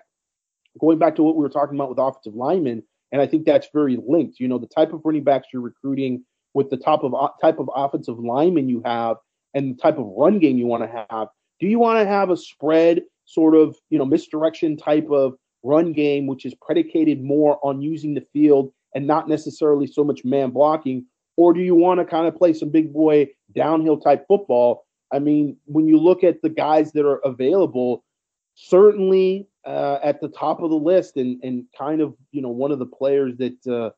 going 0.78 0.98
back 0.98 1.16
to 1.16 1.22
what 1.22 1.36
we 1.36 1.42
were 1.42 1.48
talking 1.48 1.76
about 1.76 1.90
with 1.90 1.98
offensive 1.98 2.34
linemen, 2.34 2.82
and 3.12 3.20
I 3.20 3.26
think 3.26 3.44
that's 3.44 3.68
very 3.74 3.98
linked. 4.06 4.38
You 4.38 4.48
know, 4.48 4.58
the 4.58 4.66
type 4.66 4.92
of 4.92 5.00
running 5.04 5.24
backs 5.24 5.48
you're 5.52 5.62
recruiting 5.62 6.24
with 6.54 6.70
the 6.70 6.76
type 6.76 7.00
of 7.02 7.14
type 7.40 7.58
of 7.58 7.70
offensive 7.74 8.18
lineman 8.18 8.68
you 8.68 8.82
have 8.84 9.16
and 9.54 9.74
the 9.76 9.80
type 9.80 9.98
of 9.98 10.06
run 10.06 10.38
game 10.38 10.58
you 10.58 10.66
want 10.66 10.82
to 10.82 11.06
have. 11.10 11.28
Do 11.58 11.66
you 11.66 11.78
want 11.78 12.00
to 12.00 12.06
have 12.06 12.30
a 12.30 12.36
spread 12.36 13.02
sort 13.30 13.54
of 13.54 13.76
you 13.90 13.98
know 13.98 14.04
misdirection 14.04 14.76
type 14.76 15.08
of 15.10 15.34
run 15.62 15.92
game, 15.92 16.26
which 16.26 16.44
is 16.44 16.54
predicated 16.60 17.22
more 17.22 17.58
on 17.62 17.80
using 17.80 18.14
the 18.14 18.26
field 18.32 18.72
and 18.94 19.06
not 19.06 19.28
necessarily 19.28 19.86
so 19.86 20.02
much 20.02 20.24
man 20.24 20.50
blocking, 20.50 21.04
or 21.36 21.52
do 21.52 21.60
you 21.60 21.74
want 21.74 22.00
to 22.00 22.04
kind 22.04 22.26
of 22.26 22.34
play 22.34 22.52
some 22.52 22.70
big 22.70 22.92
boy 22.92 23.28
downhill 23.54 23.98
type 23.98 24.24
football? 24.26 24.84
I 25.12 25.18
mean, 25.18 25.56
when 25.66 25.86
you 25.86 25.98
look 25.98 26.24
at 26.24 26.42
the 26.42 26.48
guys 26.48 26.92
that 26.92 27.06
are 27.06 27.18
available, 27.18 28.04
certainly 28.54 29.48
uh, 29.64 29.98
at 30.02 30.20
the 30.20 30.28
top 30.28 30.60
of 30.60 30.70
the 30.70 30.76
list 30.76 31.16
and 31.16 31.42
and 31.44 31.64
kind 31.76 32.00
of 32.00 32.14
you 32.32 32.42
know 32.42 32.48
one 32.48 32.72
of 32.72 32.78
the 32.78 32.86
players 32.86 33.36
that 33.36 33.66
uh, 33.66 33.90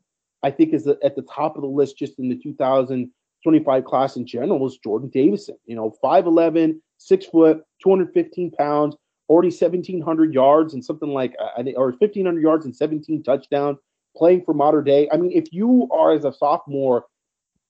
I 0.42 0.50
think 0.50 0.74
is 0.74 0.86
at 0.86 1.16
the 1.16 1.26
top 1.34 1.56
of 1.56 1.62
the 1.62 1.68
list 1.68 1.96
just 1.96 2.18
in 2.18 2.28
the 2.28 2.36
2025 2.36 3.84
class 3.84 4.16
in 4.16 4.26
general 4.26 4.58
was 4.58 4.78
Jordan 4.78 5.10
Davison. 5.12 5.56
You 5.66 5.76
know, 5.76 5.94
5'11, 6.02 6.80
six 6.98 7.26
foot, 7.26 7.62
215 7.82 8.50
pounds, 8.52 8.96
already 9.32 9.48
1,700 9.48 10.34
yards 10.34 10.74
and 10.74 10.84
something 10.84 11.08
like, 11.08 11.34
or 11.76 11.90
1,500 11.90 12.40
yards 12.40 12.66
and 12.66 12.76
17 12.76 13.22
touchdowns 13.22 13.78
playing 14.16 14.44
for 14.44 14.52
Mater 14.52 14.82
Dei. 14.82 15.08
I 15.10 15.16
mean, 15.16 15.32
if 15.32 15.52
you 15.52 15.88
are 15.90 16.12
as 16.12 16.24
a 16.24 16.32
sophomore 16.32 17.06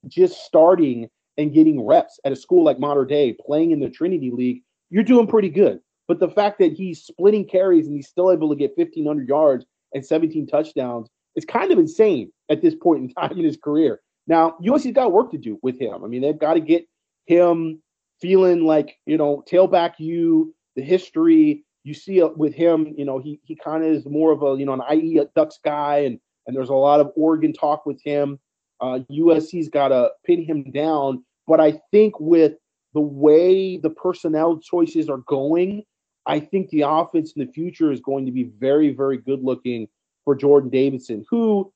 just 0.08 0.44
starting 0.44 1.08
and 1.38 1.54
getting 1.54 1.86
reps 1.86 2.18
at 2.24 2.32
a 2.32 2.36
school 2.36 2.64
like 2.64 2.80
Mater 2.80 3.04
Dei, 3.04 3.36
playing 3.46 3.70
in 3.70 3.78
the 3.78 3.88
Trinity 3.88 4.32
League, 4.32 4.62
you're 4.90 5.04
doing 5.04 5.26
pretty 5.26 5.48
good. 5.48 5.80
But 6.08 6.18
the 6.18 6.28
fact 6.28 6.58
that 6.58 6.72
he's 6.72 7.04
splitting 7.04 7.46
carries 7.46 7.86
and 7.86 7.94
he's 7.94 8.08
still 8.08 8.32
able 8.32 8.50
to 8.50 8.56
get 8.56 8.76
1,500 8.76 9.28
yards 9.28 9.64
and 9.94 10.04
17 10.04 10.48
touchdowns 10.48 11.08
is 11.36 11.44
kind 11.44 11.70
of 11.70 11.78
insane 11.78 12.32
at 12.50 12.60
this 12.60 12.74
point 12.74 13.02
in 13.02 13.08
time 13.14 13.38
in 13.38 13.44
his 13.44 13.56
career. 13.56 14.00
Now, 14.26 14.56
USC's 14.62 14.94
got 14.94 15.12
work 15.12 15.30
to 15.30 15.38
do 15.38 15.58
with 15.62 15.80
him. 15.80 16.04
I 16.04 16.08
mean, 16.08 16.22
they've 16.22 16.38
got 16.38 16.54
to 16.54 16.60
get 16.60 16.86
him 17.26 17.80
feeling 18.20 18.64
like, 18.64 18.96
you 19.06 19.16
know, 19.16 19.44
tailback 19.50 19.94
you, 19.98 20.54
the 20.76 20.82
history 20.82 21.64
you 21.84 21.94
see 21.94 22.22
with 22.36 22.54
him, 22.54 22.94
you 22.96 23.04
know, 23.04 23.18
he 23.18 23.40
he 23.44 23.56
kind 23.56 23.84
of 23.84 23.90
is 23.92 24.06
more 24.06 24.32
of 24.32 24.42
a, 24.42 24.58
you 24.58 24.64
know, 24.64 24.72
an 24.72 24.82
IE 24.92 25.20
Ducks 25.34 25.58
guy 25.64 25.98
and 25.98 26.18
and 26.46 26.56
there's 26.56 26.70
a 26.70 26.74
lot 26.74 27.00
of 27.00 27.12
Oregon 27.16 27.52
talk 27.52 27.86
with 27.86 28.00
him. 28.02 28.38
Uh, 28.80 29.00
USC's 29.10 29.68
got 29.68 29.88
to 29.88 30.10
pin 30.26 30.44
him 30.44 30.70
down, 30.72 31.24
but 31.46 31.60
I 31.60 31.80
think 31.92 32.18
with 32.18 32.54
the 32.94 33.00
way 33.00 33.76
the 33.76 33.90
personnel 33.90 34.58
choices 34.58 35.08
are 35.08 35.18
going, 35.18 35.84
I 36.26 36.40
think 36.40 36.70
the 36.70 36.82
offense 36.82 37.32
in 37.36 37.44
the 37.46 37.52
future 37.52 37.92
is 37.92 38.00
going 38.00 38.26
to 38.26 38.32
be 38.32 38.44
very, 38.58 38.92
very 38.92 39.18
good 39.18 39.42
looking 39.42 39.88
for 40.24 40.34
Jordan 40.34 40.70
Davison, 40.70 41.24
who 41.28 41.72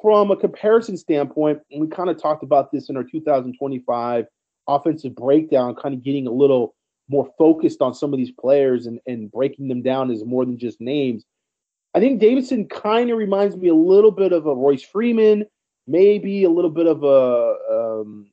from 0.00 0.30
a 0.30 0.36
comparison 0.36 0.96
standpoint, 0.96 1.60
and 1.70 1.80
we 1.80 1.86
kind 1.88 2.10
of 2.10 2.20
talked 2.20 2.42
about 2.42 2.70
this 2.70 2.88
in 2.88 2.96
our 2.96 3.04
2025 3.04 4.26
offensive 4.68 5.14
breakdown, 5.14 5.74
kind 5.74 5.94
of 5.94 6.02
getting 6.02 6.26
a 6.26 6.30
little 6.30 6.74
more 7.08 7.28
focused 7.38 7.82
on 7.82 7.94
some 7.94 8.12
of 8.12 8.18
these 8.18 8.32
players 8.32 8.86
and, 8.86 8.98
and 9.06 9.30
breaking 9.30 9.68
them 9.68 9.82
down 9.82 10.10
as 10.10 10.24
more 10.24 10.44
than 10.44 10.58
just 10.58 10.80
names. 10.80 11.24
I 11.94 12.00
think 12.00 12.20
Davison 12.20 12.66
kind 12.66 13.10
of 13.10 13.18
reminds 13.18 13.56
me 13.56 13.68
a 13.68 13.74
little 13.74 14.10
bit 14.10 14.32
of 14.32 14.46
a 14.46 14.54
Royce 14.54 14.82
Freeman, 14.82 15.44
maybe 15.86 16.44
a 16.44 16.50
little 16.50 16.70
bit 16.70 16.86
of 16.86 17.04
a 17.04 17.54
um, 17.72 18.30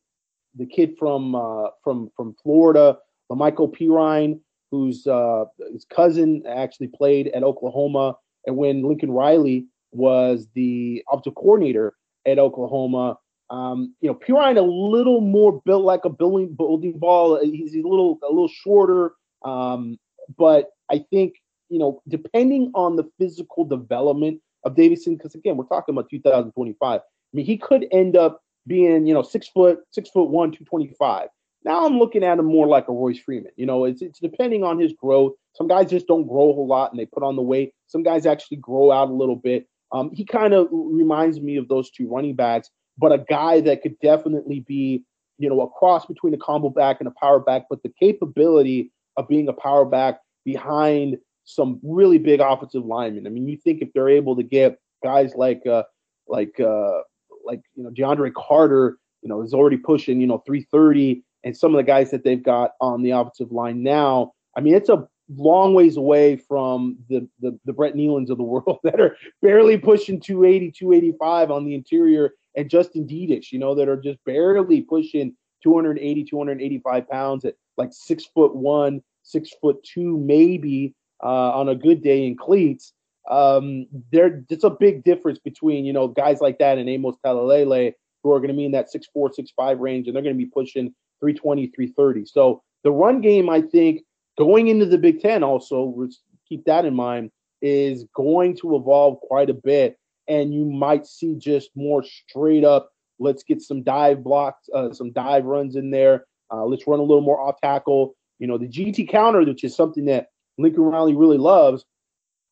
the 0.55 0.65
kid 0.65 0.97
from 0.97 1.35
uh, 1.35 1.67
from 1.83 2.09
from 2.15 2.35
Florida, 2.41 2.97
Lamical 3.31 3.71
Perine, 3.71 4.39
whose 4.71 5.05
uh, 5.05 5.45
his 5.71 5.85
cousin 5.85 6.43
actually 6.47 6.87
played 6.87 7.27
at 7.29 7.43
Oklahoma, 7.43 8.15
and 8.45 8.57
when 8.57 8.83
Lincoln 8.83 9.11
Riley 9.11 9.67
was 9.91 10.47
the 10.55 11.03
offensive 11.11 11.35
coordinator 11.35 11.93
at 12.25 12.39
Oklahoma. 12.39 13.17
Um, 13.51 13.93
you 13.99 14.09
know, 14.09 14.15
Perine 14.15 14.57
a 14.57 14.61
little 14.61 15.19
more 15.19 15.61
built 15.65 15.83
like 15.83 16.05
a 16.05 16.09
building 16.09 16.55
building 16.55 16.97
ball. 16.97 17.39
He's 17.43 17.75
a 17.75 17.81
little 17.87 18.17
a 18.23 18.29
little 18.29 18.47
shorter, 18.47 19.13
um, 19.43 19.99
but 20.37 20.69
I 20.89 21.05
think 21.11 21.35
you 21.69 21.79
know, 21.79 22.01
depending 22.07 22.71
on 22.75 22.95
the 22.95 23.09
physical 23.19 23.63
development 23.65 24.41
of 24.65 24.75
Davison, 24.75 25.15
because 25.15 25.35
again, 25.35 25.57
we're 25.57 25.65
talking 25.65 25.93
about 25.93 26.09
2025. 26.09 26.99
I 26.99 27.03
mean, 27.33 27.45
he 27.45 27.57
could 27.57 27.87
end 27.91 28.15
up 28.15 28.41
being 28.67 29.05
you 29.05 29.13
know 29.13 29.21
six 29.21 29.47
foot 29.47 29.79
six 29.91 30.09
foot 30.09 30.29
one, 30.29 30.51
225. 30.51 31.27
Now 31.63 31.85
I'm 31.85 31.97
looking 31.99 32.23
at 32.23 32.39
him 32.39 32.45
more 32.45 32.67
like 32.67 32.87
a 32.87 32.93
Royce 32.93 33.19
Freeman. 33.19 33.51
You 33.55 33.65
know, 33.65 33.85
it's 33.85 34.01
it's 34.01 34.19
depending 34.19 34.63
on 34.63 34.79
his 34.79 34.93
growth. 34.93 35.33
Some 35.55 35.67
guys 35.67 35.89
just 35.89 36.07
don't 36.07 36.27
grow 36.27 36.51
a 36.51 36.53
whole 36.53 36.67
lot 36.67 36.91
and 36.91 36.99
they 36.99 37.05
put 37.05 37.23
on 37.23 37.35
the 37.35 37.41
weight. 37.41 37.73
Some 37.87 38.03
guys 38.03 38.25
actually 38.25 38.57
grow 38.57 38.91
out 38.91 39.09
a 39.09 39.13
little 39.13 39.35
bit. 39.35 39.67
Um, 39.91 40.09
he 40.13 40.25
kind 40.25 40.53
of 40.53 40.67
reminds 40.71 41.41
me 41.41 41.57
of 41.57 41.67
those 41.67 41.91
two 41.91 42.07
running 42.07 42.35
backs, 42.35 42.69
but 43.01 43.11
a 43.11 43.17
guy 43.17 43.59
that 43.61 43.81
could 43.81 43.99
definitely 43.99 44.59
be, 44.59 45.03
you 45.39 45.49
know, 45.49 45.59
a 45.61 45.67
cross 45.67 46.05
between 46.05 46.35
a 46.35 46.37
combo 46.37 46.69
back 46.69 46.97
and 46.99 47.07
a 47.07 47.13
power 47.19 47.39
back, 47.39 47.63
but 47.67 47.81
the 47.81 47.91
capability 47.99 48.91
of 49.17 49.27
being 49.27 49.47
a 49.49 49.53
power 49.53 49.83
back 49.83 50.19
behind 50.45 51.17
some 51.43 51.79
really 51.83 52.19
big 52.19 52.39
offensive 52.39 52.85
linemen. 52.85 53.25
I 53.25 53.31
mean, 53.31 53.47
you 53.47 53.57
think 53.57 53.81
if 53.81 53.89
they're 53.93 54.07
able 54.07 54.35
to 54.35 54.43
get 54.43 54.77
guys 55.03 55.33
like, 55.35 55.65
uh, 55.65 55.83
like, 56.27 56.59
uh, 56.59 57.01
like 57.43 57.61
you 57.73 57.83
know, 57.83 57.89
DeAndre 57.89 58.31
Carter, 58.35 58.99
you 59.23 59.29
know, 59.29 59.41
is 59.41 59.53
already 59.53 59.77
pushing, 59.77 60.21
you 60.21 60.27
know, 60.27 60.43
330, 60.45 61.23
and 61.43 61.57
some 61.57 61.73
of 61.73 61.77
the 61.77 61.83
guys 61.83 62.11
that 62.11 62.23
they've 62.23 62.43
got 62.43 62.73
on 62.79 63.01
the 63.01 63.11
offensive 63.11 63.51
line 63.51 63.81
now. 63.81 64.33
I 64.55 64.61
mean, 64.61 64.75
it's 64.75 64.89
a 64.89 65.07
long 65.35 65.73
ways 65.73 65.97
away 65.97 66.35
from 66.35 66.97
the, 67.09 67.27
the, 67.39 67.57
the 67.65 67.73
Brett 67.73 67.95
Neilons 67.95 68.29
of 68.29 68.37
the 68.37 68.43
world 68.43 68.77
that 68.83 69.01
are 69.01 69.17
barely 69.41 69.79
pushing 69.79 70.19
280, 70.19 70.71
285 70.71 71.49
on 71.49 71.65
the 71.65 71.73
interior, 71.73 72.35
and 72.55 72.69
Justin 72.69 73.07
Dedich, 73.07 73.51
you 73.51 73.59
know, 73.59 73.75
that 73.75 73.89
are 73.89 73.97
just 73.97 74.19
barely 74.25 74.81
pushing 74.81 75.35
280, 75.63 76.23
285 76.23 77.09
pounds 77.09 77.45
at 77.45 77.55
like 77.77 77.89
six 77.91 78.25
foot 78.25 78.55
one, 78.55 79.01
six 79.23 79.51
foot 79.61 79.83
two, 79.83 80.17
maybe 80.17 80.95
uh, 81.23 81.51
on 81.51 81.69
a 81.69 81.75
good 81.75 82.01
day 82.01 82.25
in 82.25 82.35
cleats. 82.35 82.93
Um, 83.29 83.85
there, 84.11 84.43
it's 84.49 84.63
a 84.63 84.69
big 84.69 85.03
difference 85.03 85.39
between 85.39 85.85
you 85.85 85.93
know 85.93 86.07
guys 86.07 86.41
like 86.41 86.57
that 86.59 86.77
and 86.77 86.89
Amos 86.89 87.15
Talalele 87.23 87.93
who 88.23 88.31
are 88.31 88.39
going 88.39 88.49
to 88.49 88.55
be 88.55 88.65
in 88.65 88.71
that 88.71 88.91
six 88.91 89.07
four, 89.13 89.31
six 89.31 89.51
five 89.55 89.79
range, 89.79 90.07
and 90.07 90.15
they're 90.15 90.23
going 90.23 90.35
to 90.35 90.43
be 90.43 90.49
pushing 90.49 90.93
320, 91.19 91.67
330. 91.67 92.25
So 92.25 92.63
the 92.83 92.91
run 92.91 93.21
game, 93.21 93.49
I 93.49 93.61
think, 93.61 94.01
going 94.37 94.67
into 94.67 94.85
the 94.85 94.97
Big 94.97 95.21
Ten, 95.21 95.43
also 95.43 96.07
keep 96.47 96.65
that 96.65 96.85
in 96.85 96.95
mind, 96.95 97.31
is 97.61 98.05
going 98.15 98.57
to 98.57 98.75
evolve 98.75 99.19
quite 99.21 99.49
a 99.49 99.53
bit, 99.53 99.97
and 100.27 100.53
you 100.53 100.65
might 100.65 101.05
see 101.05 101.35
just 101.35 101.69
more 101.75 102.03
straight 102.03 102.63
up. 102.63 102.89
Let's 103.19 103.43
get 103.43 103.61
some 103.61 103.83
dive 103.83 104.23
blocks, 104.23 104.67
uh, 104.73 104.93
some 104.93 105.11
dive 105.11 105.45
runs 105.45 105.75
in 105.75 105.91
there. 105.91 106.25
Uh, 106.51 106.65
let's 106.65 106.87
run 106.87 106.99
a 106.99 107.03
little 107.03 107.21
more 107.21 107.39
off 107.39 107.61
tackle. 107.61 108.15
You 108.39 108.47
know, 108.47 108.57
the 108.57 108.67
GT 108.67 109.09
counter, 109.09 109.43
which 109.43 109.63
is 109.63 109.75
something 109.75 110.05
that 110.05 110.27
Lincoln 110.57 110.83
Riley 110.83 111.15
really 111.15 111.37
loves. 111.37 111.85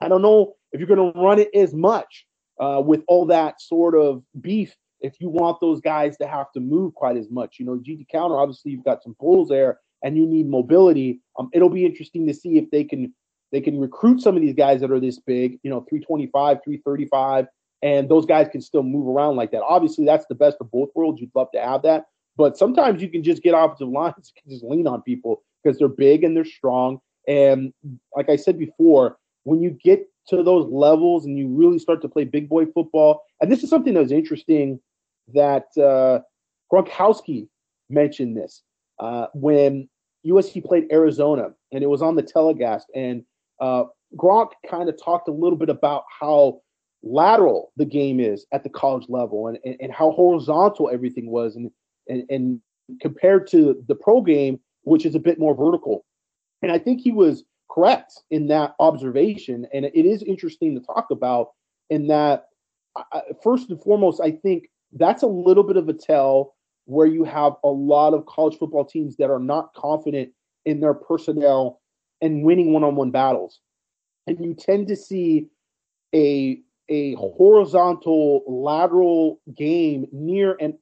I 0.02 0.08
don't 0.08 0.22
know 0.22 0.54
if 0.72 0.80
you're 0.80 0.88
going 0.88 1.14
to 1.14 1.20
run 1.20 1.40
it 1.40 1.50
as 1.54 1.74
much 1.74 2.26
uh, 2.60 2.82
with 2.86 3.04
all 3.08 3.26
that 3.28 3.62
sort 3.62 3.96
of 3.96 4.24
beef 4.40 4.76
if 5.02 5.16
you 5.20 5.30
want 5.30 5.60
those 5.62 5.80
guys 5.80 6.18
to 6.18 6.28
have 6.28 6.52
to 6.54 6.60
move 6.60 6.94
quite 6.94 7.18
as 7.18 7.30
much. 7.30 7.56
You 7.60 7.66
know, 7.66 7.78
GT 7.78 8.08
counter, 8.12 8.38
obviously 8.38 8.72
you've 8.72 8.84
got 8.84 9.02
some 9.02 9.16
pulls 9.20 9.50
there 9.50 9.80
and 10.04 10.18
you 10.18 10.26
need 10.26 10.48
mobility. 10.48 11.22
Um, 11.38 11.50
it'll 11.54 11.70
be 11.70 11.86
interesting 11.86 12.28
to 12.28 12.34
see 12.34 12.58
if 12.58 12.70
they 12.72 12.84
can 12.84 13.14
they 13.52 13.62
can 13.62 13.80
recruit 13.80 14.22
some 14.22 14.36
of 14.36 14.42
these 14.44 14.54
guys 14.54 14.82
that 14.82 14.92
are 14.92 15.00
this 15.00 15.20
big, 15.20 15.58
you 15.64 15.72
know, 15.72 15.84
325, 15.90 16.60
335, 16.64 17.48
and 17.82 18.10
those 18.10 18.26
guys 18.26 18.48
can 18.52 18.62
still 18.62 18.84
move 18.84 19.08
around 19.08 19.36
like 19.36 19.52
that. 19.52 19.62
Obviously, 19.62 20.06
that's 20.06 20.26
the 20.28 20.36
best 20.36 20.58
of 20.60 20.72
both 20.72 20.90
worlds. 20.96 21.22
You'd 21.22 21.32
love 21.36 21.52
to 21.54 21.62
have 21.62 21.82
that. 21.84 22.06
But 22.36 22.58
sometimes 22.58 23.02
you 23.02 23.10
can 23.10 23.24
just 23.24 23.44
get 23.44 23.54
offensive 23.54 23.90
lines, 24.00 24.32
can 24.36 24.52
just 24.52 24.64
lean 24.64 24.88
on 24.88 25.02
people 25.02 25.44
because 25.64 25.78
they're 25.78 25.88
big 25.88 26.24
and 26.24 26.36
they're 26.36 26.46
strong. 26.46 27.00
And 27.28 27.74
like 28.16 28.30
I 28.30 28.36
said 28.36 28.58
before, 28.58 29.18
when 29.44 29.62
you 29.62 29.72
get 29.84 30.08
to 30.28 30.44
those 30.44 30.68
levels 30.70 31.26
and 31.26 31.38
you 31.38 31.48
really 31.48 31.80
start 31.80 32.02
to 32.02 32.10
play 32.10 32.24
big 32.24 32.50
boy 32.50 32.66
football, 32.66 33.24
and 33.42 33.52
this 33.52 33.64
is 33.64 33.70
something 33.70 33.94
that 33.94 34.02
was 34.02 34.12
interesting 34.12 34.80
that 35.34 35.68
uh, 35.78 36.20
Gronkowski 36.72 37.48
mentioned 37.90 38.36
this 38.36 38.64
uh, 39.00 39.28
when 39.34 39.90
USC 40.26 40.64
played 40.64 40.92
Arizona, 40.92 41.52
and 41.72 41.84
it 41.84 41.88
was 41.88 42.02
on 42.02 42.16
the 42.16 42.22
telecast. 42.22 42.88
And 42.96 43.24
uh, 43.60 43.86
Gronk 44.16 44.52
kind 44.70 44.90
of 44.90 45.02
talked 45.02 45.28
a 45.28 45.32
little 45.32 45.58
bit 45.58 45.70
about 45.70 46.04
how 46.20 46.62
lateral 47.04 47.72
the 47.78 47.86
game 47.86 48.20
is 48.20 48.46
at 48.52 48.64
the 48.64 48.70
college 48.70 49.08
level, 49.10 49.48
and, 49.48 49.58
and, 49.66 49.78
and 49.80 49.92
how 49.92 50.12
horizontal 50.12 50.90
everything 50.92 51.30
was, 51.30 51.56
and, 51.56 51.72
and 52.08 52.24
and 52.30 52.62
compared 53.02 53.48
to 53.48 53.82
the 53.88 53.96
pro 53.96 54.22
game, 54.22 54.60
which 54.84 55.06
is 55.06 55.16
a 55.16 55.20
bit 55.20 55.40
more 55.40 55.56
vertical. 55.56 56.06
And 56.62 56.72
I 56.72 56.80
think 56.80 57.02
he 57.02 57.12
was 57.12 57.44
correct 57.72 58.24
in 58.32 58.48
that 58.48 58.76
observation, 58.80 59.68
and 59.74 59.86
it 59.86 60.06
is 60.06 60.24
interesting 60.24 60.76
to 60.76 60.86
talk 60.86 61.12
about. 61.12 61.52
In 61.90 62.08
that, 62.08 62.50
first 63.44 63.70
and 63.70 63.82
foremost, 63.82 64.22
I 64.22 64.32
think 64.32 64.70
that's 64.94 65.24
a 65.24 65.28
little 65.28 65.64
bit 65.64 65.78
of 65.78 65.90
a 65.90 65.94
tell 65.94 66.56
where 66.86 67.08
you 67.08 67.24
have 67.24 67.54
a 67.64 67.70
lot 67.70 68.14
of 68.14 68.26
college 68.26 68.58
football 68.58 68.86
teams 68.86 69.16
that 69.18 69.30
are 69.30 69.40
not 69.40 69.74
confident 69.74 70.32
in 70.66 70.82
their 70.82 70.94
personnel 70.94 71.82
and 72.22 72.44
winning 72.44 72.74
one-on-one 72.74 73.12
battles. 73.12 73.60
And 74.28 74.44
you 74.44 74.54
tend 74.54 74.88
to 74.88 74.96
see 74.96 75.48
a 76.14 76.62
a 76.90 77.16
horizontal 77.16 78.44
lateral 78.48 79.40
game 79.56 80.06
near 80.12 80.58
and 80.60 80.74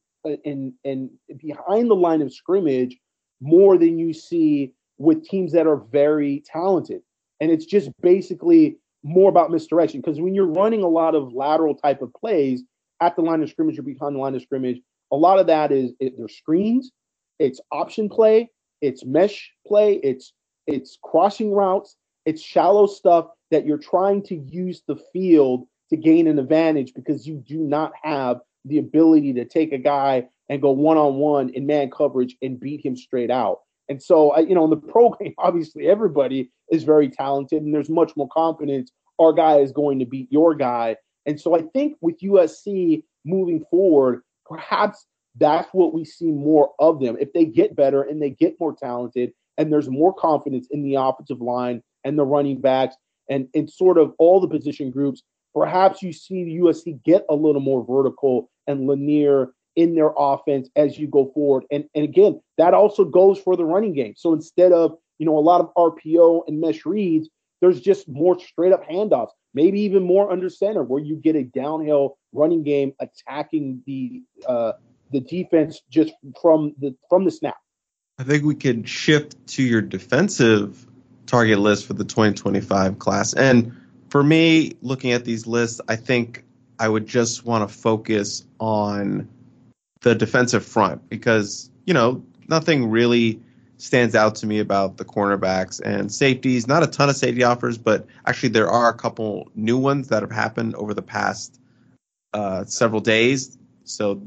and 0.46 0.74
and 0.84 1.10
behind 1.38 1.90
the 1.90 1.96
line 1.96 2.22
of 2.22 2.34
scrimmage 2.34 2.98
more 3.40 3.78
than 3.78 4.00
you 4.00 4.14
see 4.14 4.74
with 4.98 5.24
teams 5.24 5.52
that 5.52 5.68
are 5.68 5.84
very 5.92 6.44
talented. 6.46 7.02
And 7.40 7.52
it's 7.52 7.66
just 7.66 7.92
basically 8.02 8.78
more 9.04 9.30
about 9.30 9.52
misdirection 9.52 10.02
because 10.02 10.20
when 10.20 10.34
you're 10.34 10.48
running 10.48 10.82
a 10.82 10.88
lot 10.88 11.14
of 11.14 11.34
lateral 11.34 11.76
type 11.76 12.02
of 12.02 12.12
plays, 12.14 12.64
at 13.02 13.16
the 13.16 13.22
line 13.22 13.44
of 13.44 13.50
scrimmage 13.50 13.78
or 13.80 13.84
behind 13.84 14.16
the 14.16 14.20
line 14.20 14.36
of 14.36 14.42
scrimmage. 14.42 14.80
A 15.12 15.16
lot 15.16 15.40
of 15.40 15.48
that 15.48 15.72
is 15.72 15.94
it, 16.00 16.14
screens, 16.30 16.92
it's 17.40 17.62
option 17.72 18.10
play, 18.10 18.50
it's 18.82 19.06
mesh 19.06 19.52
play, 19.66 20.00
it's 20.04 20.34
it's 20.66 20.98
crossing 21.02 21.54
routes, 21.54 21.96
it's 22.26 22.42
shallow 22.42 22.88
stuff 22.88 23.28
that 23.52 23.66
you're 23.66 23.78
trying 23.78 24.22
to 24.24 24.36
use 24.36 24.84
the 24.88 24.98
field 25.14 25.66
to 25.90 25.98
gain 25.98 26.28
an 26.28 26.40
advantage 26.40 26.94
because 26.94 27.28
you 27.28 27.36
do 27.36 27.60
not 27.60 27.94
have 28.04 28.40
the 28.66 28.78
ability 28.78 29.34
to 29.34 29.46
take 29.46 29.72
a 29.72 29.78
guy 29.78 30.28
and 30.50 30.62
go 30.62 30.72
one 30.72 30.98
on 30.98 31.16
one 31.16 31.50
in 31.50 31.66
man 31.66 31.90
coverage 31.90 32.36
and 32.42 32.60
beat 32.60 32.86
him 32.86 32.96
straight 32.96 33.32
out. 33.32 33.60
And 33.90 34.02
so, 34.02 34.38
you 34.40 34.56
know, 34.56 34.66
in 34.66 34.70
the 34.70 34.78
pro 34.78 35.10
game, 35.22 35.34
obviously 35.38 35.88
everybody 35.88 36.52
is 36.72 36.84
very 36.84 37.10
talented 37.10 37.64
and 37.64 37.74
there's 37.74 37.90
much 37.90 38.16
more 38.16 38.30
confidence. 38.30 38.92
Our 39.20 39.34
guy 39.34 39.58
is 39.58 39.72
going 39.72 40.00
to 40.00 40.06
beat 40.06 40.32
your 40.32 40.54
guy. 40.56 40.98
And 41.26 41.40
so 41.40 41.56
I 41.56 41.64
think 41.74 41.98
with 42.02 42.20
USC 42.20 43.04
moving 43.26 43.64
forward, 43.70 44.22
perhaps 44.46 45.06
that's 45.36 45.70
what 45.72 45.94
we 45.94 46.06
see 46.06 46.32
more 46.32 46.72
of 46.80 47.00
them. 47.00 47.18
If 47.20 47.34
they 47.34 47.46
get 47.46 47.76
better 47.76 48.02
and 48.02 48.22
they 48.22 48.32
get 48.32 48.60
more 48.60 48.76
talented 48.76 49.34
and 49.58 49.72
there's 49.72 49.90
more 49.90 50.14
confidence 50.14 50.68
in 50.72 50.84
the 50.84 50.96
offensive 50.96 51.42
line 51.42 51.82
and 52.04 52.18
the 52.18 52.26
running 52.26 52.62
backs 52.62 52.96
and, 53.30 53.48
and 53.54 53.70
sort 53.70 53.98
of 53.98 54.14
all 54.20 54.40
the 54.40 54.48
position 54.48 54.92
groups, 54.92 55.22
perhaps 55.54 56.02
you 56.02 56.14
see 56.14 56.60
USC 56.62 57.04
get 57.04 57.26
a 57.30 57.36
little 57.36 57.62
more 57.62 57.86
vertical 57.86 58.50
and 58.68 58.88
linear 58.88 59.52
in 59.76 59.96
their 59.96 60.12
offense 60.18 60.70
as 60.76 60.98
you 60.98 61.08
go 61.08 61.32
forward. 61.34 61.64
And, 61.72 61.86
and 61.94 62.04
again, 62.04 62.42
that 62.58 62.74
also 62.74 63.06
goes 63.06 63.40
for 63.40 63.56
the 63.56 63.66
running 63.66 63.94
game. 63.94 64.14
So 64.18 64.34
instead 64.34 64.72
of, 64.72 64.98
you 65.20 65.26
know, 65.26 65.38
a 65.38 65.40
lot 65.40 65.62
of 65.62 65.74
RPO 65.76 66.44
and 66.48 66.60
mesh 66.60 66.86
reads, 66.86 67.30
there's 67.62 67.82
just 67.82 68.08
more 68.08 68.40
straight 68.40 68.74
up 68.74 68.88
handoffs 68.88 69.32
maybe 69.58 69.82
even 69.82 70.04
more 70.04 70.32
under 70.32 70.50
center, 70.50 70.84
where 70.84 71.02
you 71.02 71.16
get 71.16 71.36
a 71.36 71.44
downhill 71.44 72.18
running 72.32 72.62
game 72.62 72.94
attacking 73.00 73.82
the 73.88 74.22
uh, 74.48 74.74
the 75.12 75.20
defense 75.20 75.82
just 75.90 76.14
from 76.40 76.76
the 76.80 76.96
from 77.10 77.26
the 77.26 77.32
snap. 77.32 77.58
I 78.20 78.24
think 78.24 78.44
we 78.44 78.54
could 78.54 78.88
shift 78.88 79.36
to 79.48 79.64
your 79.64 79.82
defensive 79.82 80.86
target 81.26 81.60
list 81.60 81.86
for 81.86 81.94
the 81.94 82.06
2025 82.06 83.00
class. 83.00 83.34
And 83.34 83.76
for 84.18 84.24
me, 84.24 84.72
looking 84.82 85.12
at 85.12 85.26
these 85.26 85.46
lists, 85.46 85.80
I 85.88 85.96
think 85.96 86.44
I 86.80 86.90
would 86.90 87.06
just 87.06 87.46
want 87.46 87.70
to 87.70 87.76
focus 87.76 88.44
on 88.60 89.30
the 90.02 90.16
defensive 90.16 90.66
front 90.66 91.08
because, 91.08 91.70
you 91.86 91.94
know, 91.94 92.26
nothing 92.48 92.90
really 92.90 93.40
stands 93.78 94.16
out 94.16 94.34
to 94.38 94.48
me 94.48 94.58
about 94.58 94.98
the 94.98 95.06
cornerbacks 95.06 95.80
and 95.82 96.12
safeties. 96.12 96.68
Not 96.68 96.82
a 96.82 96.88
ton 96.88 97.10
of 97.10 97.16
safety 97.16 97.44
offers, 97.44 97.78
but 97.78 98.08
actually 98.26 98.50
there 98.50 98.68
are 98.68 98.90
a 98.90 98.94
couple 98.96 99.52
new 99.54 99.78
ones 99.78 100.08
that 100.08 100.24
have 100.24 100.32
happened 100.32 100.74
over 100.74 100.96
the 100.96 101.04
past 101.04 101.60
uh, 102.34 102.66
several 102.66 103.02
days. 103.02 103.56
So 103.84 104.20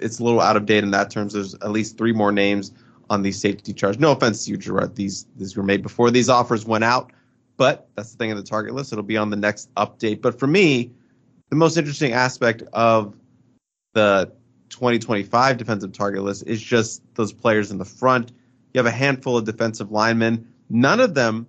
it's 0.00 0.18
a 0.18 0.24
little 0.24 0.40
out 0.40 0.56
of 0.56 0.66
date 0.66 0.82
in 0.82 0.90
that 0.90 1.12
terms. 1.12 1.34
There's 1.34 1.54
at 1.54 1.70
least 1.70 1.96
three 1.96 2.12
more 2.12 2.32
names 2.32 2.72
on 3.08 3.22
these 3.22 3.40
safety 3.40 3.72
charts. 3.72 4.00
No 4.00 4.10
offense 4.10 4.46
to 4.46 4.50
you, 4.50 4.56
Gerard. 4.56 4.96
These 4.96 5.26
these 5.36 5.56
were 5.56 5.62
made 5.62 5.80
before 5.80 6.10
these 6.10 6.28
offers 6.28 6.66
went 6.66 6.82
out, 6.82 7.12
but 7.56 7.88
that's 7.94 8.12
the 8.12 8.18
thing 8.18 8.30
in 8.30 8.36
the 8.36 8.42
target 8.42 8.74
list. 8.74 8.92
It'll 8.92 9.04
be 9.04 9.16
on 9.16 9.30
the 9.30 9.36
next 9.36 9.72
update. 9.74 10.20
But 10.20 10.38
for 10.38 10.46
me, 10.46 10.92
the 11.50 11.56
most 11.56 11.76
interesting 11.76 12.12
aspect 12.12 12.62
of 12.72 13.14
the 13.92 14.32
2025 14.70 15.56
defensive 15.56 15.92
target 15.92 16.22
list 16.22 16.44
is 16.46 16.60
just 16.60 17.02
those 17.14 17.32
players 17.32 17.70
in 17.70 17.78
the 17.78 17.84
front. 17.84 18.32
You 18.72 18.78
have 18.78 18.86
a 18.86 18.90
handful 18.90 19.36
of 19.36 19.44
defensive 19.44 19.92
linemen. 19.92 20.48
None 20.68 21.00
of 21.00 21.14
them 21.14 21.46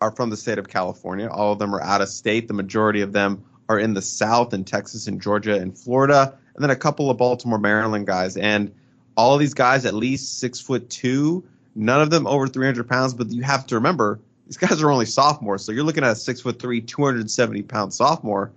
are 0.00 0.10
from 0.10 0.28
the 0.28 0.36
state 0.36 0.58
of 0.58 0.68
California. 0.68 1.28
All 1.28 1.52
of 1.52 1.58
them 1.58 1.74
are 1.74 1.80
out 1.80 2.02
of 2.02 2.08
state. 2.08 2.48
The 2.48 2.54
majority 2.54 3.00
of 3.00 3.12
them 3.12 3.44
are 3.68 3.78
in 3.78 3.94
the 3.94 4.02
South 4.02 4.52
in 4.52 4.64
Texas 4.64 5.06
and 5.06 5.20
Georgia 5.20 5.54
and 5.54 5.76
Florida, 5.76 6.36
and 6.54 6.62
then 6.62 6.70
a 6.70 6.76
couple 6.76 7.10
of 7.10 7.16
Baltimore, 7.16 7.58
Maryland 7.58 8.06
guys. 8.06 8.36
And 8.36 8.72
all 9.16 9.34
of 9.34 9.40
these 9.40 9.54
guys 9.54 9.86
at 9.86 9.94
least 9.94 10.38
six 10.38 10.60
foot 10.60 10.88
two. 10.90 11.44
None 11.74 12.00
of 12.00 12.10
them 12.10 12.26
over 12.26 12.46
300 12.46 12.88
pounds, 12.88 13.14
but 13.14 13.30
you 13.30 13.42
have 13.42 13.66
to 13.66 13.74
remember 13.76 14.20
these 14.46 14.56
guys 14.56 14.82
are 14.82 14.90
only 14.90 15.06
sophomores. 15.06 15.64
So 15.64 15.72
you're 15.72 15.84
looking 15.84 16.04
at 16.04 16.12
a 16.12 16.16
six 16.16 16.40
foot 16.40 16.60
three, 16.60 16.80
270 16.80 17.62
pound 17.62 17.92
sophomore. 17.92 18.52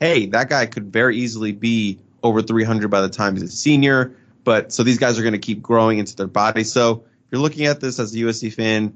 Hey, 0.00 0.26
that 0.26 0.48
guy 0.48 0.66
could 0.66 0.92
very 0.92 1.16
easily 1.16 1.52
be 1.52 1.98
over 2.22 2.42
300 2.42 2.88
by 2.88 3.00
the 3.00 3.08
time 3.08 3.34
he's 3.34 3.42
a 3.42 3.48
senior. 3.48 4.16
But 4.44 4.72
so 4.72 4.82
these 4.82 4.98
guys 4.98 5.18
are 5.18 5.22
going 5.22 5.32
to 5.32 5.38
keep 5.38 5.62
growing 5.62 5.98
into 5.98 6.16
their 6.16 6.26
body. 6.26 6.64
So 6.64 7.04
you're 7.30 7.40
looking 7.40 7.66
at 7.66 7.80
this 7.80 7.98
as 7.98 8.14
a 8.14 8.18
USC 8.18 8.52
fan, 8.52 8.94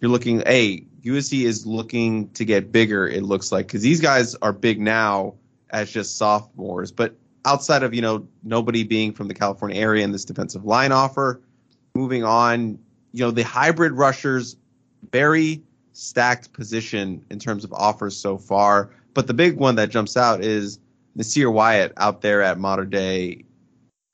you're 0.00 0.10
looking, 0.10 0.40
hey, 0.40 0.84
USC 1.02 1.44
is 1.44 1.66
looking 1.66 2.28
to 2.30 2.44
get 2.44 2.72
bigger. 2.72 3.06
It 3.06 3.22
looks 3.22 3.52
like 3.52 3.66
because 3.66 3.82
these 3.82 4.00
guys 4.00 4.34
are 4.36 4.52
big 4.52 4.80
now 4.80 5.34
as 5.70 5.90
just 5.90 6.16
sophomores, 6.16 6.90
but 6.90 7.14
outside 7.44 7.82
of 7.82 7.94
you 7.94 8.02
know 8.02 8.26
nobody 8.42 8.82
being 8.82 9.12
from 9.12 9.28
the 9.28 9.34
California 9.34 9.80
area 9.80 10.04
in 10.04 10.12
this 10.12 10.24
defensive 10.24 10.64
line 10.64 10.90
offer, 10.90 11.40
moving 11.94 12.24
on, 12.24 12.78
you 13.12 13.24
know 13.24 13.30
the 13.30 13.44
hybrid 13.44 13.92
rushers, 13.92 14.56
very 15.12 15.62
stacked 15.96 16.52
position 16.52 17.24
in 17.30 17.38
terms 17.38 17.64
of 17.64 17.72
offers 17.72 18.14
so 18.14 18.36
far. 18.36 18.90
But 19.14 19.26
the 19.26 19.34
big 19.34 19.56
one 19.56 19.76
that 19.76 19.88
jumps 19.88 20.14
out 20.16 20.44
is 20.44 20.78
Nasir 21.14 21.50
Wyatt 21.50 21.94
out 21.96 22.20
there 22.20 22.42
at 22.42 22.58
Mater 22.58 22.84
Dei 22.84 23.44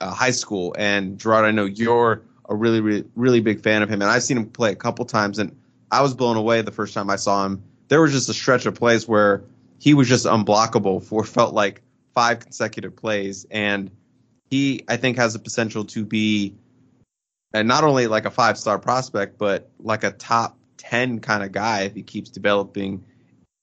uh, 0.01 0.15
high 0.15 0.31
school. 0.31 0.77
And 0.79 1.19
Gerard, 1.19 1.45
I 1.45 1.51
know 1.51 1.65
you're 1.65 2.23
a 2.49 2.55
really, 2.55 2.81
really, 2.81 3.05
really 3.17 3.41
big 3.41 3.61
fan 3.63 3.83
of 3.83 3.89
him, 3.89 4.01
and 4.01 4.11
I've 4.11 4.23
seen 4.23 4.37
him 4.37 4.47
play 4.47 4.71
a 4.71 4.77
couple 4.77 5.05
times, 5.07 5.41
and 5.41 5.57
I 5.91 6.03
was 6.03 6.15
blown 6.15 6.37
away 6.37 6.63
the 6.63 6.71
first 6.71 6.95
time 6.95 7.11
I 7.11 7.17
saw 7.17 7.45
him. 7.47 7.63
There 7.89 8.01
was 8.01 8.13
just 8.13 8.29
a 8.29 8.35
stretch 8.35 8.65
of 8.67 8.77
plays 8.77 9.09
where 9.09 9.43
he 9.79 9.95
was 9.95 10.09
just 10.09 10.25
unblockable 10.25 11.03
for 11.09 11.25
felt 11.25 11.53
like 11.53 11.83
five 12.15 12.39
consecutive 12.39 12.95
plays, 12.95 13.45
and 13.51 13.91
he 14.51 14.85
I 14.87 14.99
think 14.99 15.17
has 15.17 15.33
the 15.33 15.41
potential 15.41 15.85
to 15.87 16.05
be, 16.05 16.55
and 17.53 17.67
not 17.67 17.83
only 17.83 18.07
like 18.07 18.25
a 18.25 18.31
five 18.31 18.57
star 18.57 18.79
prospect, 18.79 19.37
but 19.37 19.69
like 19.81 20.05
a 20.05 20.13
top 20.13 20.57
ten 20.93 21.21
kind 21.21 21.43
of 21.43 21.53
guy 21.53 21.85
if 21.85 21.95
he 21.95 22.03
keeps 22.03 22.29
developing 22.29 23.03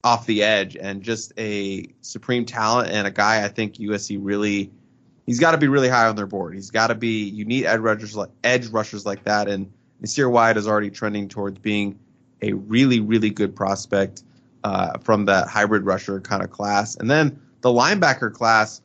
off 0.04 0.26
the 0.26 0.42
edge 0.42 0.76
and 0.76 1.04
just 1.04 1.32
a 1.38 1.86
supreme 2.02 2.44
talent 2.44 2.90
and 2.90 3.06
a 3.06 3.12
guy 3.12 3.46
I 3.46 3.50
think 3.50 3.76
USC 3.76 4.18
really 4.20 4.72
he's 5.28 5.40
got 5.40 5.52
to 5.52 5.60
be 5.60 5.68
really 5.68 5.90
high 5.90 6.08
on 6.08 6.16
their 6.16 6.26
board. 6.26 6.56
He's 6.56 6.72
got 6.72 6.88
to 6.88 6.96
be 6.96 7.24
you 7.24 7.46
need 7.46 7.66
edge 7.66 7.82
rushers 7.82 8.16
like 8.16 8.30
edge 8.44 8.66
rushers 8.70 9.06
like 9.06 9.26
that, 9.26 9.48
and 9.48 9.72
Nasir 10.02 10.28
Wyatt 10.28 10.58
is 10.58 10.68
already 10.68 10.90
trending 10.90 11.28
towards 11.28 11.60
being 11.60 12.00
a 12.42 12.54
really 12.54 13.00
really 13.00 13.30
good 13.30 13.56
prospect 13.56 14.24
uh, 14.64 14.98
from 14.98 15.26
that 15.26 15.48
hybrid 15.48 15.86
rusher 15.86 16.20
kind 16.22 16.42
of 16.42 16.50
class. 16.50 16.96
And 16.96 17.12
then 17.12 17.40
the 17.62 17.70
linebacker 17.70 18.34
class 18.34 18.82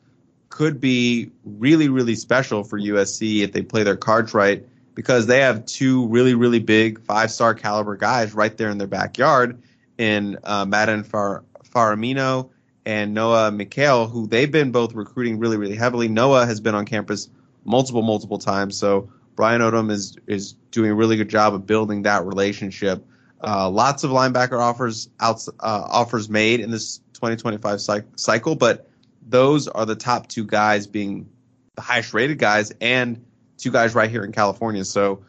could 0.49 0.79
be 0.79 1.31
really 1.45 1.89
really 1.89 2.13
special 2.13 2.63
for 2.63 2.79
USC 2.79 3.39
if 3.39 3.53
they 3.53 3.63
play 3.63 3.81
their 3.81 3.97
cards 3.97 4.35
right 4.35 4.63
because 4.95 5.27
they 5.27 5.41
have 5.41 5.65
two 5.65 6.07
really 6.07 6.33
really 6.33 6.59
big 6.59 7.01
five 7.01 7.29
star 7.29 7.53
caliber 7.53 7.95
guys 7.95 8.33
right 8.33 8.55
there 8.57 8.69
in 8.69 8.77
their 8.77 8.87
backyard 8.87 9.61
in 9.97 10.37
uh, 10.43 10.65
Madden 10.65 11.03
Far- 11.03 11.43
Faraimo 11.63 12.49
and 12.85 13.13
Noah 13.13 13.51
Mikhail, 13.51 14.07
who 14.07 14.27
they've 14.27 14.51
been 14.51 14.71
both 14.71 14.93
recruiting 14.93 15.39
really, 15.39 15.57
really 15.57 15.75
heavily. 15.75 16.07
Noah 16.07 16.45
has 16.45 16.59
been 16.59 16.75
on 16.75 16.85
campus 16.85 17.29
multiple, 17.63 18.01
multiple 18.01 18.37
times. 18.37 18.77
So 18.77 19.09
Brian 19.35 19.61
Odom 19.61 19.91
is 19.91 20.17
is 20.27 20.53
doing 20.71 20.91
a 20.91 20.95
really 20.95 21.17
good 21.17 21.29
job 21.29 21.53
of 21.53 21.65
building 21.65 22.03
that 22.03 22.25
relationship. 22.25 23.05
Uh, 23.43 23.69
lots 23.69 24.03
of 24.03 24.11
linebacker 24.11 24.59
offers 24.59 25.09
out, 25.19 25.45
uh, 25.47 25.53
offers 25.59 26.29
made 26.29 26.61
in 26.61 26.71
this 26.71 26.99
2025 27.13 27.81
cycle, 28.15 28.55
but 28.55 28.89
those 29.27 29.67
are 29.67 29.85
the 29.85 29.95
top 29.95 30.27
two 30.27 30.45
guys 30.45 30.87
being 30.87 31.29
the 31.75 31.81
highest 31.81 32.13
rated 32.13 32.37
guys 32.37 32.71
and 32.79 33.25
two 33.57 33.71
guys 33.71 33.95
right 33.95 34.09
here 34.09 34.23
in 34.23 34.31
California. 34.31 34.85
So 34.85 35.23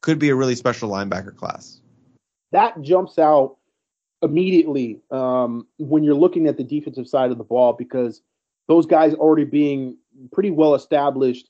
could 0.00 0.18
be 0.18 0.30
a 0.30 0.34
really 0.34 0.54
special 0.54 0.90
linebacker 0.90 1.34
class. 1.34 1.80
That 2.50 2.80
jumps 2.82 3.18
out 3.18 3.56
immediately 4.20 5.00
um, 5.10 5.66
when 5.78 6.04
you're 6.04 6.14
looking 6.14 6.46
at 6.46 6.56
the 6.56 6.64
defensive 6.64 7.08
side 7.08 7.30
of 7.30 7.38
the 7.38 7.44
ball 7.44 7.72
because 7.72 8.22
those 8.68 8.86
guys 8.86 9.14
already 9.14 9.44
being 9.44 9.96
pretty 10.32 10.50
well 10.50 10.74
established. 10.74 11.48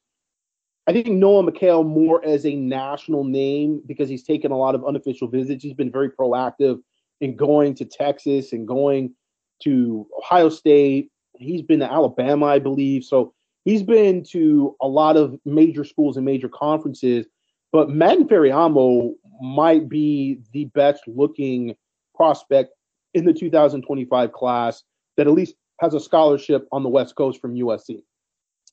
I 0.86 0.92
think 0.92 1.06
Noah 1.06 1.44
Mikhail 1.44 1.84
more 1.84 2.24
as 2.24 2.44
a 2.44 2.56
national 2.56 3.24
name 3.24 3.82
because 3.86 4.08
he's 4.08 4.24
taken 4.24 4.50
a 4.50 4.56
lot 4.56 4.74
of 4.74 4.84
unofficial 4.84 5.28
visits. 5.28 5.62
He's 5.62 5.74
been 5.74 5.92
very 5.92 6.10
proactive 6.10 6.80
in 7.20 7.36
going 7.36 7.74
to 7.76 7.84
Texas 7.84 8.52
and 8.52 8.66
going 8.66 9.14
to 9.62 10.06
Ohio 10.18 10.48
State. 10.48 11.10
He's 11.36 11.62
been 11.62 11.80
to 11.80 11.90
Alabama, 11.90 12.46
I 12.46 12.58
believe. 12.58 13.04
So 13.04 13.32
he's 13.64 13.82
been 13.82 14.22
to 14.24 14.76
a 14.80 14.88
lot 14.88 15.16
of 15.16 15.38
major 15.44 15.84
schools 15.84 16.16
and 16.16 16.26
major 16.26 16.48
conferences. 16.48 17.26
But 17.70 17.90
Madden 17.90 18.28
Faraimo 18.28 19.14
might 19.40 19.88
be 19.88 20.40
the 20.52 20.66
best 20.66 21.02
looking 21.06 21.74
prospect 22.14 22.74
in 23.14 23.24
the 23.24 23.32
2025 23.32 24.32
class 24.32 24.82
that 25.16 25.26
at 25.26 25.32
least 25.32 25.54
has 25.80 25.94
a 25.94 26.00
scholarship 26.00 26.68
on 26.70 26.82
the 26.82 26.88
West 26.88 27.16
Coast 27.16 27.40
from 27.40 27.54
USC. 27.54 28.02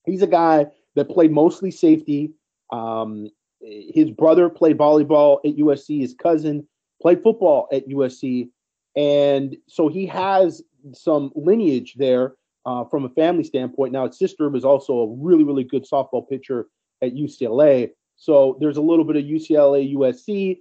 He's 0.05 0.21
a 0.21 0.27
guy 0.27 0.67
that 0.95 1.09
played 1.09 1.31
mostly 1.31 1.71
safety. 1.71 2.33
Um, 2.71 3.29
his 3.61 4.11
brother 4.11 4.49
played 4.49 4.77
volleyball 4.77 5.39
at 5.45 5.57
USC. 5.57 5.99
His 5.99 6.13
cousin 6.13 6.67
played 7.01 7.23
football 7.23 7.67
at 7.71 7.87
USC. 7.87 8.49
And 8.95 9.55
so 9.67 9.87
he 9.87 10.05
has 10.07 10.61
some 10.93 11.31
lineage 11.35 11.95
there 11.95 12.33
uh, 12.65 12.85
from 12.85 13.05
a 13.05 13.09
family 13.09 13.43
standpoint. 13.43 13.93
Now, 13.93 14.07
his 14.07 14.17
sister 14.17 14.49
was 14.49 14.65
also 14.65 14.99
a 14.99 15.15
really, 15.15 15.43
really 15.43 15.63
good 15.63 15.85
softball 15.85 16.27
pitcher 16.27 16.67
at 17.01 17.15
UCLA. 17.15 17.91
So 18.17 18.57
there's 18.59 18.77
a 18.77 18.81
little 18.81 19.05
bit 19.05 19.15
of 19.15 19.23
UCLA, 19.23 19.95
USC 19.95 20.57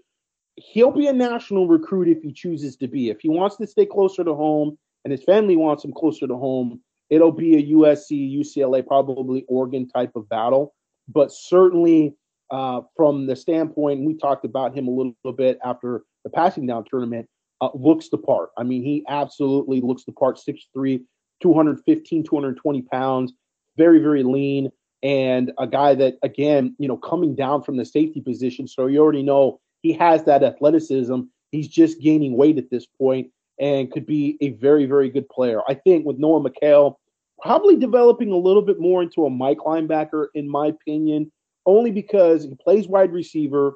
he'll 0.59 0.91
be 0.91 1.07
a 1.07 1.13
national 1.13 1.69
recruit 1.69 2.09
if 2.09 2.23
he 2.23 2.33
chooses 2.33 2.77
to 2.77 2.89
be. 2.89 3.11
If 3.11 3.21
he 3.21 3.29
wants 3.29 3.57
to 3.57 3.67
stay 3.67 3.87
closer 3.87 4.25
to 4.25 4.35
home 4.35 4.79
and 5.05 5.13
his 5.13 5.23
family 5.23 5.57
wants 5.57 5.85
him 5.85 5.93
closer 5.93 6.27
to 6.27 6.37
home, 6.37 6.81
it'll 7.11 7.33
be 7.33 7.57
a 7.57 7.67
USC, 7.75 8.37
UCLA, 8.39 8.87
probably 8.87 9.45
Oregon 9.49 9.89
type 9.89 10.13
of 10.17 10.29
battle. 10.29 10.75
But 11.09 11.33
certainly, 11.33 12.15
uh, 12.51 12.83
from 12.97 13.27
the 13.27 13.37
standpoint, 13.37 14.05
we 14.05 14.15
talked 14.15 14.45
about 14.45 14.77
him 14.77 14.89
a 14.89 14.91
little, 14.91 15.15
little 15.25 15.37
bit 15.37 15.59
after 15.65 16.03
the 16.25 16.31
passing 16.31 16.67
down 16.67 16.85
tournament, 16.91 17.29
uh, 17.61 17.71
looks 17.75 18.09
the 18.09 18.19
part. 18.19 18.51
I 18.59 18.63
mean, 18.63 18.83
he 18.83 19.05
absolutely 19.09 19.81
looks 19.81 20.05
the 20.05 20.13
part 20.13 20.39
6'3, 20.39 21.01
215, 21.41 22.25
220 22.25 22.83
pounds, 22.83 23.33
very, 23.77 23.99
very 23.99 24.23
lean. 24.23 24.71
And 25.03 25.53
a 25.59 25.67
guy 25.67 25.95
that, 25.95 26.19
again, 26.23 26.75
you 26.79 26.89
know, 26.89 26.97
coming 26.97 27.35
down 27.35 27.63
from 27.63 27.77
the 27.77 27.85
safety 27.85 28.21
position. 28.21 28.67
So 28.67 28.87
you 28.87 28.99
already 28.99 29.23
know 29.23 29.61
he 29.83 29.93
has 29.93 30.25
that 30.25 30.43
athleticism. 30.43 31.21
He's 31.53 31.69
just 31.69 32.01
gaining 32.01 32.37
weight 32.37 32.59
at 32.59 32.71
this 32.71 32.87
point 32.87 33.29
and 33.61 33.91
could 33.91 34.07
be 34.07 34.37
a 34.41 34.51
very, 34.51 34.87
very 34.87 35.09
good 35.09 35.29
player. 35.29 35.61
I 35.69 35.75
think 35.75 36.05
with 36.05 36.19
Noah 36.19 36.43
Mikhail, 36.43 36.99
probably 37.41 37.77
developing 37.77 38.33
a 38.33 38.37
little 38.37 38.63
bit 38.63 38.81
more 38.81 39.03
into 39.03 39.25
a 39.25 39.31
Mike 39.31 39.59
linebacker, 39.59 40.27
in 40.35 40.49
my 40.49 40.67
opinion, 40.67 41.31
only 41.67 41.91
because 41.91 42.45
he 42.45 42.55
plays 42.55 42.89
wide 42.89 43.13
receiver, 43.13 43.75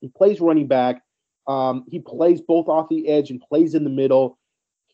he 0.00 0.08
plays 0.08 0.40
running 0.40 0.66
back, 0.66 1.02
um, 1.46 1.84
he 1.88 1.98
plays 1.98 2.40
both 2.40 2.68
off 2.68 2.88
the 2.88 3.08
edge 3.08 3.30
and 3.30 3.40
plays 3.40 3.74
in 3.74 3.84
the 3.84 3.90
middle. 3.90 4.38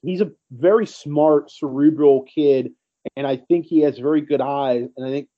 He's 0.07 0.21
a 0.21 0.31
very 0.53 0.87
smart, 0.87 1.51
cerebral 1.51 2.23
kid, 2.23 2.73
and 3.17 3.27
I 3.27 3.37
think 3.37 3.67
he 3.67 3.81
has 3.81 3.99
very 3.99 4.21
good 4.21 4.41
eyes. 4.41 4.89
And 4.97 5.07
I 5.07 5.11
think 5.11 5.29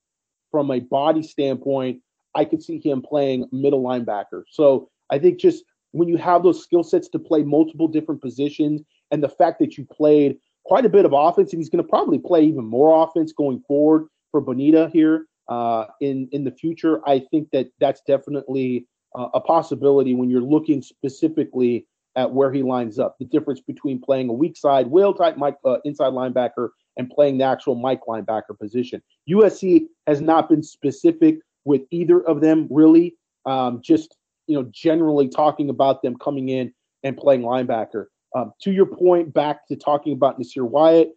from 0.51 0.71
a 0.71 0.81
body 0.81 1.23
standpoint, 1.23 2.03
I 2.35 2.45
could 2.45 2.63
see 2.63 2.79
him 2.79 3.03
playing 3.03 3.49
middle 3.51 3.83
linebacker. 3.83 4.43
So 4.51 4.91
I 5.11 5.19
think 5.19 5.41
just 5.41 5.65
when 5.93 6.09
you 6.09 6.17
have 6.19 6.43
those 6.43 6.63
skill 6.63 6.83
sets 6.83 7.09
to 7.09 7.19
play 7.19 7.43
multiple 7.43 7.89
different 7.89 8.21
positions 8.21 8.83
and 9.11 9.23
the 9.23 9.29
fact 9.29 9.59
that 9.61 9.79
you 9.79 9.87
played 9.87 10.37
quite 10.65 10.85
a 10.85 10.91
bit 10.91 11.07
of 11.07 11.13
offense 11.15 11.53
and 11.53 11.61
he's 11.61 11.71
going 11.71 11.83
to 11.83 11.89
probably 11.89 12.19
play 12.19 12.45
even 12.45 12.65
more 12.65 13.03
offense 13.03 13.33
going 13.33 13.63
forward 13.67 14.07
for 14.31 14.41
Bonita 14.41 14.91
here 14.93 15.27
uh, 15.49 15.87
in 16.01 16.29
in 16.33 16.45
the 16.45 16.53
future. 16.53 17.01
I 17.09 17.21
think 17.31 17.49
that 17.53 17.69
that's 17.81 18.03
definitely 18.07 18.87
uh, 19.17 19.29
a 19.33 19.41
possibility 19.41 20.15
when 20.15 20.29
you're 20.29 20.43
looking 20.43 20.83
specifically 20.83 21.87
at 22.17 22.33
where 22.33 22.53
he 22.53 22.63
lines 22.63 22.99
up. 22.99 23.17
The 23.19 23.25
difference 23.25 23.61
between 23.61 24.01
playing 24.01 24.29
a 24.29 24.33
weak 24.33 24.57
side 24.57 24.89
will 24.89 25.15
type 25.15 25.37
Mike 25.37 25.57
uh, 25.65 25.79
inside 25.85 26.13
linebacker 26.13 26.71
and 26.97 27.09
playing 27.09 27.39
the 27.39 27.45
actual 27.45 27.75
Mike 27.75 28.01
linebacker 28.09 28.59
position. 28.59 29.03
USC 29.31 29.87
has 30.07 30.21
not 30.21 30.49
been 30.49 30.63
specific 30.63 31.39
with 31.65 31.83
either 31.91 32.21
of 32.27 32.41
them 32.41 32.67
really. 32.71 33.17
Um, 33.47 33.81
just 33.83 34.17
you 34.47 34.55
know, 34.57 34.69
generally 34.73 35.29
talking 35.29 35.71
about 35.71 36.03
them 36.03 36.17
coming 36.17 36.49
in 36.49 36.73
and 37.05 37.17
playing 37.17 37.43
linebacker. 37.43 38.07
Um, 38.35 38.53
to 38.63 38.73
your 38.73 38.87
point, 38.87 39.33
back 39.33 39.67
to 39.69 39.77
talking 39.77 40.13
about 40.13 40.39
Nasir 40.39 40.65
Wyatt, 40.65 41.13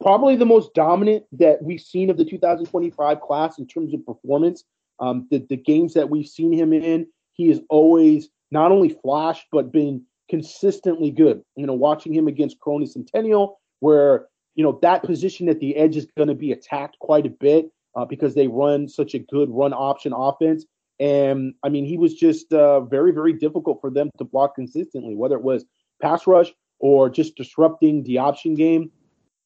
probably 0.00 0.36
the 0.36 0.46
most 0.46 0.72
dominant 0.74 1.24
that 1.32 1.62
we've 1.62 1.80
seen 1.80 2.10
of 2.10 2.16
the 2.16 2.24
2025 2.24 3.20
class 3.20 3.58
in 3.58 3.66
terms 3.66 3.92
of 3.92 4.04
performance. 4.06 4.64
Um, 4.98 5.26
the, 5.30 5.44
the 5.48 5.56
games 5.56 5.94
that 5.94 6.08
we've 6.08 6.26
seen 6.26 6.52
him 6.52 6.72
in, 6.72 7.06
he 7.32 7.48
has 7.48 7.60
always 7.68 8.28
not 8.50 8.72
only 8.72 8.90
flashed, 8.90 9.46
but 9.50 9.72
been 9.72 10.04
consistently 10.32 11.10
good. 11.10 11.42
You 11.56 11.66
know, 11.66 11.74
watching 11.74 12.14
him 12.14 12.26
against 12.26 12.58
Corona 12.58 12.86
Centennial, 12.86 13.60
where, 13.80 14.28
you 14.54 14.64
know, 14.64 14.78
that 14.80 15.02
position 15.02 15.46
at 15.50 15.60
the 15.60 15.76
edge 15.76 15.94
is 15.94 16.06
going 16.16 16.30
to 16.30 16.34
be 16.34 16.52
attacked 16.52 16.98
quite 17.00 17.26
a 17.26 17.28
bit 17.28 17.66
uh, 17.94 18.06
because 18.06 18.34
they 18.34 18.48
run 18.48 18.88
such 18.88 19.12
a 19.12 19.18
good 19.18 19.50
run 19.50 19.74
option 19.74 20.14
offense. 20.16 20.64
And 20.98 21.52
I 21.62 21.68
mean, 21.68 21.84
he 21.84 21.98
was 21.98 22.14
just 22.14 22.50
uh, 22.50 22.80
very, 22.80 23.12
very 23.12 23.34
difficult 23.34 23.82
for 23.82 23.90
them 23.90 24.08
to 24.16 24.24
block 24.24 24.54
consistently, 24.54 25.14
whether 25.14 25.36
it 25.36 25.42
was 25.42 25.66
pass 26.00 26.26
rush 26.26 26.50
or 26.78 27.10
just 27.10 27.36
disrupting 27.36 28.02
the 28.04 28.16
option 28.16 28.54
game. 28.54 28.90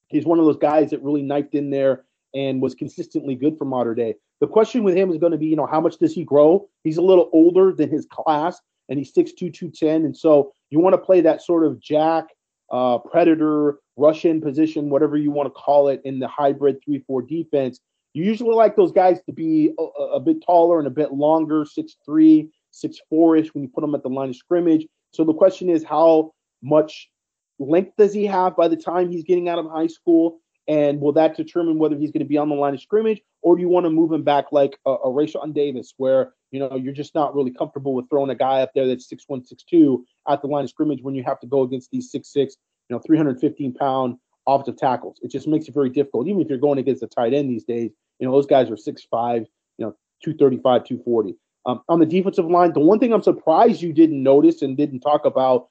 He's 0.07 0.25
one 0.25 0.39
of 0.39 0.45
those 0.45 0.59
guys 0.59 0.91
that 0.91 1.03
really 1.03 1.23
knifed 1.23 1.57
in 1.57 1.71
there 1.71 2.05
and 2.33 2.63
was 2.63 2.77
consistently 2.77 3.35
good 3.35 3.59
for 3.59 3.65
Mater 3.65 3.97
Dei. 3.97 4.15
The 4.41 4.47
question 4.47 4.85
with 4.85 4.95
him 4.95 5.11
is 5.11 5.19
going 5.19 5.33
to 5.33 5.39
be, 5.39 5.47
you 5.47 5.57
know, 5.57 5.67
how 5.67 5.81
much 5.81 5.99
does 5.99 6.13
he 6.13 6.23
grow? 6.23 6.69
He's 6.85 6.99
a 6.99 7.03
little 7.03 7.29
older 7.33 7.73
than 7.73 7.91
his 7.91 8.07
class, 8.07 8.61
and 8.89 8.99
he's 8.99 9.13
6'2", 9.13 9.37
210. 9.37 10.05
And 10.05 10.17
so 10.17 10.53
you 10.71 10.81
want 10.81 10.95
to 10.95 10.99
play 10.99 11.21
that 11.21 11.43
sort 11.43 11.65
of 11.65 11.81
jack, 11.81 12.27
uh, 12.71 12.99
predator, 12.99 13.79
Russian 13.97 14.41
position, 14.41 14.91
whatever 14.91 15.17
you 15.17 15.31
want 15.31 15.47
to 15.47 15.51
call 15.51 15.89
it, 15.89 16.01
in 16.05 16.19
the 16.19 16.29
hybrid 16.29 16.79
3-4 16.89 17.29
defense 17.29 17.81
you 18.17 18.25
usually 18.25 18.55
like 18.55 18.77
those 18.77 18.93
guys 18.93 19.21
to 19.27 19.33
be 19.33 19.75
a, 19.79 19.83
a 19.83 20.21
bit 20.21 20.43
taller 20.43 20.79
and 20.79 20.87
a 20.87 20.91
bit 20.91 21.13
longer, 21.13 21.67
six 21.67 21.97
three, 22.03 22.49
six 22.71 22.97
four 23.11 23.37
ish 23.37 23.53
when 23.53 23.63
you 23.63 23.69
put 23.69 23.83
them 23.83 23.95
at 23.95 24.03
the 24.03 24.09
line 24.09 24.31
of 24.31 24.37
scrimmage. 24.37 24.87
So 25.13 25.23
the 25.23 25.35
question 25.35 25.69
is, 25.69 25.85
how 25.85 26.33
much 26.63 27.11
length 27.59 27.93
does 27.99 28.15
he 28.15 28.25
have 28.25 28.57
by 28.57 28.69
the 28.69 28.77
time 28.77 29.11
he's 29.11 29.23
getting 29.23 29.51
out 29.51 29.59
of 29.59 29.71
high 29.71 29.89
school? 29.89 30.41
And 30.67 30.99
will 30.99 31.13
that 31.13 31.37
determine 31.37 31.79
whether 31.79 31.95
he's 31.95 32.11
going 32.11 32.25
to 32.25 32.29
be 32.29 32.39
on 32.39 32.49
the 32.49 32.55
line 32.55 32.73
of 32.73 32.81
scrimmage, 32.81 33.21
or 33.43 33.55
do 33.55 33.61
you 33.61 33.69
want 33.69 33.85
to 33.85 33.91
move 33.91 34.11
him 34.11 34.23
back 34.23 34.47
like 34.51 34.79
a, 34.87 34.93
a 34.93 35.09
Raesjon 35.11 35.53
Davis, 35.53 35.93
where 35.99 36.33
you 36.51 36.61
know 36.61 36.77
you're 36.77 36.93
just 36.93 37.15
not 37.15 37.35
really 37.35 37.51
comfortable 37.51 37.95
with 37.95 38.09
throwing 38.09 38.31
a 38.31 38.35
guy 38.35 38.63
up 38.63 38.71
there 38.75 38.87
that's 38.87 39.09
six 39.09 39.25
one 39.27 39.45
six 39.45 39.63
two 39.63 40.05
at 40.29 40.41
the 40.43 40.49
line 40.49 40.65
of 40.65 40.71
scrimmage 40.71 41.03
when 41.03 41.15
you 41.15 41.23
have 41.25 41.41
to 41.41 41.47
go 41.47 41.63
against 41.63 41.91
these 41.91 42.11
six 42.11 42.33
six, 42.33 42.57
you 42.89 42.97
know, 42.97 43.03
315 43.05 43.75
pound 43.75 44.17
offensive 44.47 44.77
tackles. 44.77 45.19
It 45.23 45.31
just 45.31 45.49
makes 45.49 45.67
it 45.67 45.75
very 45.75 45.91
difficult. 45.91 46.29
Even 46.29 46.41
if 46.41 46.49
you're 46.49 46.59
going 46.59 46.79
against 46.79 47.03
a 47.03 47.07
tight 47.07 47.35
end 47.35 47.51
these 47.51 47.65
days, 47.65 47.91
you 48.19 48.27
know 48.27 48.33
those 48.33 48.47
guys 48.47 48.71
are 48.71 48.77
six 48.77 49.07
five, 49.11 49.47
you 49.79 49.87
know, 49.87 49.97
235, 50.23 50.85
240. 50.85 51.35
Um, 51.67 51.83
on 51.89 51.99
the 51.99 52.07
defensive 52.07 52.47
line, 52.47 52.73
the 52.73 52.81
one 52.81 53.01
thing 53.01 53.13
I'm 53.13 53.23
surprised 53.23 53.83
you 53.83 53.93
didn't 53.93 54.23
notice 54.23 54.63
and 54.63 54.77
didn't 54.77 55.01
talk 55.01 55.25
about 55.25 55.69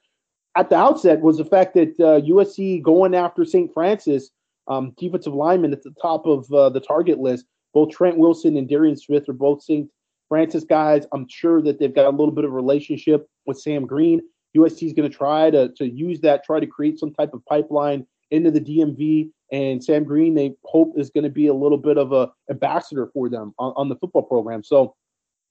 at 0.54 0.68
the 0.68 0.76
outset 0.76 1.20
was 1.20 1.38
the 1.38 1.44
fact 1.44 1.74
that 1.74 1.98
uh, 2.00 2.20
USC 2.20 2.82
going 2.82 3.14
after 3.14 3.44
St. 3.44 3.72
Frances 3.72 4.30
um, 4.68 4.92
defensive 4.96 5.34
lineman 5.34 5.72
at 5.72 5.82
the 5.82 5.94
top 6.00 6.26
of 6.26 6.50
uh, 6.52 6.68
the 6.70 6.80
target 6.80 7.18
list. 7.18 7.46
Both 7.72 7.90
Trent 7.90 8.18
Wilson 8.18 8.56
and 8.56 8.68
Darian 8.68 8.96
Smith 8.96 9.28
are 9.28 9.34
both 9.34 9.62
St. 9.62 9.88
Francis 10.28 10.64
guys. 10.64 11.06
I'm 11.12 11.26
sure 11.28 11.62
that 11.62 11.78
they've 11.78 11.94
got 11.94 12.06
a 12.06 12.10
little 12.10 12.32
bit 12.32 12.44
of 12.44 12.52
relationship 12.52 13.28
with 13.46 13.60
Sam 13.60 13.86
Green. 13.86 14.20
USC 14.56 14.86
is 14.86 14.92
going 14.92 15.10
to 15.10 15.16
try 15.16 15.50
to 15.50 15.68
to 15.76 15.88
use 15.88 16.20
that, 16.20 16.44
try 16.44 16.60
to 16.60 16.66
create 16.66 16.98
some 16.98 17.12
type 17.12 17.34
of 17.34 17.44
pipeline 17.46 18.06
into 18.30 18.50
the 18.50 18.60
DMV. 18.60 19.30
And 19.52 19.82
Sam 19.82 20.04
Green, 20.04 20.34
they 20.34 20.54
hope 20.64 20.94
is 20.96 21.10
going 21.10 21.24
to 21.24 21.30
be 21.30 21.46
a 21.46 21.54
little 21.54 21.78
bit 21.78 21.98
of 21.98 22.12
a 22.12 22.30
ambassador 22.50 23.08
for 23.12 23.28
them 23.28 23.54
on, 23.58 23.72
on 23.76 23.88
the 23.88 23.96
football 23.96 24.22
program. 24.22 24.64
So 24.64 24.94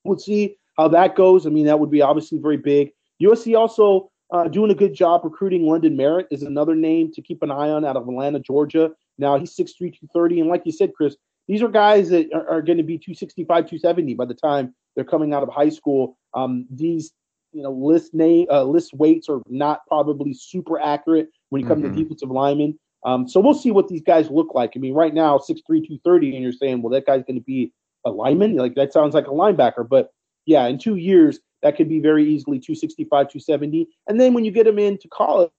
we'll 0.04 0.18
see 0.18 0.58
how 0.78 0.90
that 0.90 1.16
goes. 1.16 1.46
I 1.46 1.50
mean, 1.50 1.66
that 1.68 1.80
would 1.80 1.92
be 1.92 2.02
obviously 2.02 2.40
very 2.40 2.58
big. 2.58 2.92
USC 3.22 3.58
also 3.58 4.12
uh, 4.32 4.48
doing 4.48 4.72
a 4.72 4.76
good 4.76 4.94
job 4.94 5.22
recruiting. 5.24 5.66
London 5.66 5.96
Merritt 5.96 6.28
is 6.32 6.44
another 6.44 6.76
name 6.76 7.12
to 7.14 7.22
keep 7.22 7.42
an 7.42 7.52
eye 7.52 7.70
on 7.70 7.86
out 7.86 7.96
of 7.96 8.08
Atlanta, 8.08 8.40
Georgia. 8.40 8.92
Now 9.18 9.40
he's 9.40 9.56
6'3", 9.56 9.78
230. 9.78 10.42
And 10.42 10.50
like 10.50 10.64
you 10.66 10.72
said, 10.72 10.94
Chris, 10.94 11.16
these 11.48 11.62
are 11.62 11.70
guys 11.70 12.10
that 12.10 12.32
are, 12.34 12.48
are 12.50 12.62
going 12.62 12.78
to 12.78 12.84
be 12.84 12.98
265, 12.98 13.48
270 13.48 14.14
by 14.16 14.26
the 14.26 14.34
time 14.34 14.74
they're 14.96 15.06
coming 15.06 15.34
out 15.34 15.44
of 15.44 15.50
high 15.50 15.70
school. 15.70 16.18
Um, 16.34 16.66
these 16.70 17.12
you 17.52 17.64
know 17.64 17.72
list 17.72 18.14
name 18.14 18.48
uh, 18.52 18.64
list 18.64 18.94
weights 18.94 19.30
are 19.30 19.42
not 19.48 19.82
probably 19.88 20.34
super 20.34 20.80
accurate 20.80 21.30
when 21.50 21.62
you 21.62 21.68
come 21.68 21.82
mm-hmm. 21.82 21.96
to 21.96 22.04
defensive 22.04 22.30
linemen. 22.30 22.78
Um, 23.06 23.28
so 23.28 23.40
we'll 23.40 23.54
see 23.54 23.72
what 23.72 23.88
these 23.88 24.02
guys 24.02 24.32
look 24.32 24.56
like. 24.56 24.72
I 24.76 24.80
mean, 24.80 24.96
right 24.96 25.14
now, 25.14 25.38
6'3", 25.38 25.62
230, 25.68 26.34
and 26.34 26.44
you're 26.44 26.52
saying, 26.52 26.82
well, 26.82 26.92
that 26.92 27.06
guy's 27.06 27.24
going 27.24 27.38
to 27.38 27.44
be 27.44 27.72
a 28.04 28.10
lineman. 28.10 28.56
Like 28.56 28.74
that 28.76 28.94
sounds 28.94 29.14
like 29.14 29.28
a 29.28 29.32
linebacker. 29.32 29.88
But 29.88 30.10
yeah, 30.48 30.66
in 30.66 30.80
two 30.80 30.96
years, 30.96 31.40
that 31.62 31.78
could 31.78 31.88
be 31.88 32.00
very 32.00 32.24
easily 32.24 32.58
265, 32.58 33.08
270. 33.10 33.88
And 34.08 34.20
then 34.20 34.34
when 34.34 34.44
you 34.44 34.52
get 34.52 34.66
him 34.68 34.80
into 34.80 35.08
college, 35.08 35.52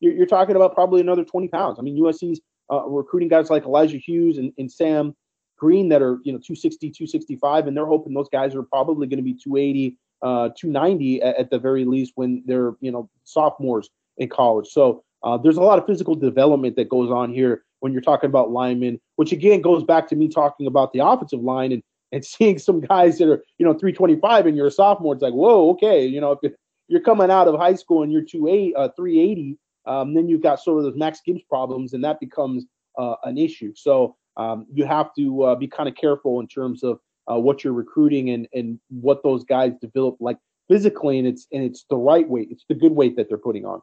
you're, 0.00 0.12
you're 0.12 0.26
talking 0.26 0.56
about 0.56 0.74
probably 0.74 1.00
another 1.00 1.24
20 1.24 1.48
pounds. 1.48 1.78
I 1.78 1.82
mean, 1.82 2.00
USC's 2.00 2.40
uh, 2.70 2.84
recruiting 2.86 3.28
guys 3.28 3.48
like 3.50 3.64
Elijah 3.64 3.98
Hughes 3.98 4.38
and, 4.38 4.52
and 4.58 4.70
Sam 4.70 5.14
Green 5.58 5.88
that 5.88 6.02
are, 6.02 6.18
you 6.24 6.32
know, 6.32 6.38
260, 6.38 6.90
265, 6.90 7.66
and 7.66 7.76
they're 7.76 7.86
hoping 7.86 8.14
those 8.14 8.28
guys 8.30 8.54
are 8.54 8.62
probably 8.62 9.06
going 9.06 9.18
to 9.18 9.22
be 9.22 9.34
280, 9.34 9.96
uh, 10.22 10.50
290 10.56 11.22
at, 11.22 11.36
at, 11.36 11.50
the 11.50 11.58
very 11.58 11.84
least 11.84 12.12
when 12.14 12.42
they're, 12.46 12.74
you 12.80 12.90
know, 12.90 13.08
sophomores 13.24 13.90
in 14.16 14.28
college. 14.28 14.68
So 14.68 15.02
uh, 15.22 15.36
there's 15.36 15.56
a 15.56 15.62
lot 15.62 15.78
of 15.78 15.86
physical 15.86 16.14
development 16.14 16.76
that 16.76 16.88
goes 16.88 17.10
on 17.10 17.32
here 17.32 17.64
when 17.80 17.92
you're 17.92 18.02
talking 18.02 18.28
about 18.28 18.50
linemen, 18.50 19.00
which 19.16 19.32
again 19.32 19.60
goes 19.60 19.84
back 19.84 20.08
to 20.08 20.16
me 20.16 20.28
talking 20.28 20.66
about 20.66 20.92
the 20.92 21.00
offensive 21.00 21.40
line 21.40 21.72
and 21.72 21.82
and 22.10 22.24
seeing 22.24 22.58
some 22.58 22.80
guys 22.80 23.18
that 23.18 23.28
are, 23.28 23.44
you 23.58 23.66
know, 23.66 23.74
325 23.74 24.46
and 24.46 24.56
you're 24.56 24.68
a 24.68 24.70
sophomore. 24.70 25.14
It's 25.14 25.22
like, 25.22 25.34
whoa, 25.34 25.70
okay, 25.70 26.06
you 26.06 26.20
know, 26.20 26.38
if 26.42 26.52
you're 26.88 27.02
coming 27.02 27.30
out 27.30 27.48
of 27.48 27.56
high 27.56 27.74
school 27.74 28.02
and 28.02 28.10
you're 28.10 28.24
28, 28.24 28.74
uh, 28.74 28.88
380, 28.96 29.58
um, 29.86 30.14
then 30.14 30.28
you've 30.28 30.42
got 30.42 30.60
sort 30.60 30.78
of 30.78 30.84
those 30.84 30.96
Max 30.96 31.20
Gibbs 31.24 31.42
problems, 31.48 31.92
and 31.92 32.04
that 32.04 32.20
becomes 32.20 32.64
uh, 32.98 33.14
an 33.24 33.38
issue. 33.38 33.72
So 33.74 34.16
um, 34.38 34.66
you 34.72 34.86
have 34.86 35.14
to 35.16 35.42
uh, 35.42 35.54
be 35.56 35.66
kind 35.66 35.88
of 35.88 35.96
careful 35.96 36.40
in 36.40 36.46
terms 36.46 36.82
of 36.82 37.00
uh, 37.30 37.38
what 37.38 37.62
you're 37.62 37.72
recruiting 37.72 38.30
and 38.30 38.48
and 38.54 38.80
what 38.88 39.22
those 39.22 39.44
guys 39.44 39.72
develop 39.80 40.16
like 40.20 40.38
physically, 40.68 41.18
and 41.18 41.26
it's 41.26 41.46
and 41.52 41.62
it's 41.62 41.84
the 41.90 41.96
right 41.96 42.28
weight, 42.28 42.48
it's 42.50 42.64
the 42.68 42.74
good 42.74 42.92
weight 42.92 43.16
that 43.16 43.28
they're 43.28 43.36
putting 43.36 43.66
on. 43.66 43.82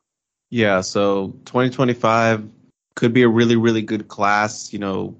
Yeah. 0.49 0.81
So 0.81 1.35
2025 1.45 2.49
could 2.95 3.13
be 3.13 3.23
a 3.23 3.29
really 3.29 3.55
really 3.55 3.81
good 3.81 4.07
class. 4.07 4.71
You 4.71 4.79
know, 4.79 5.15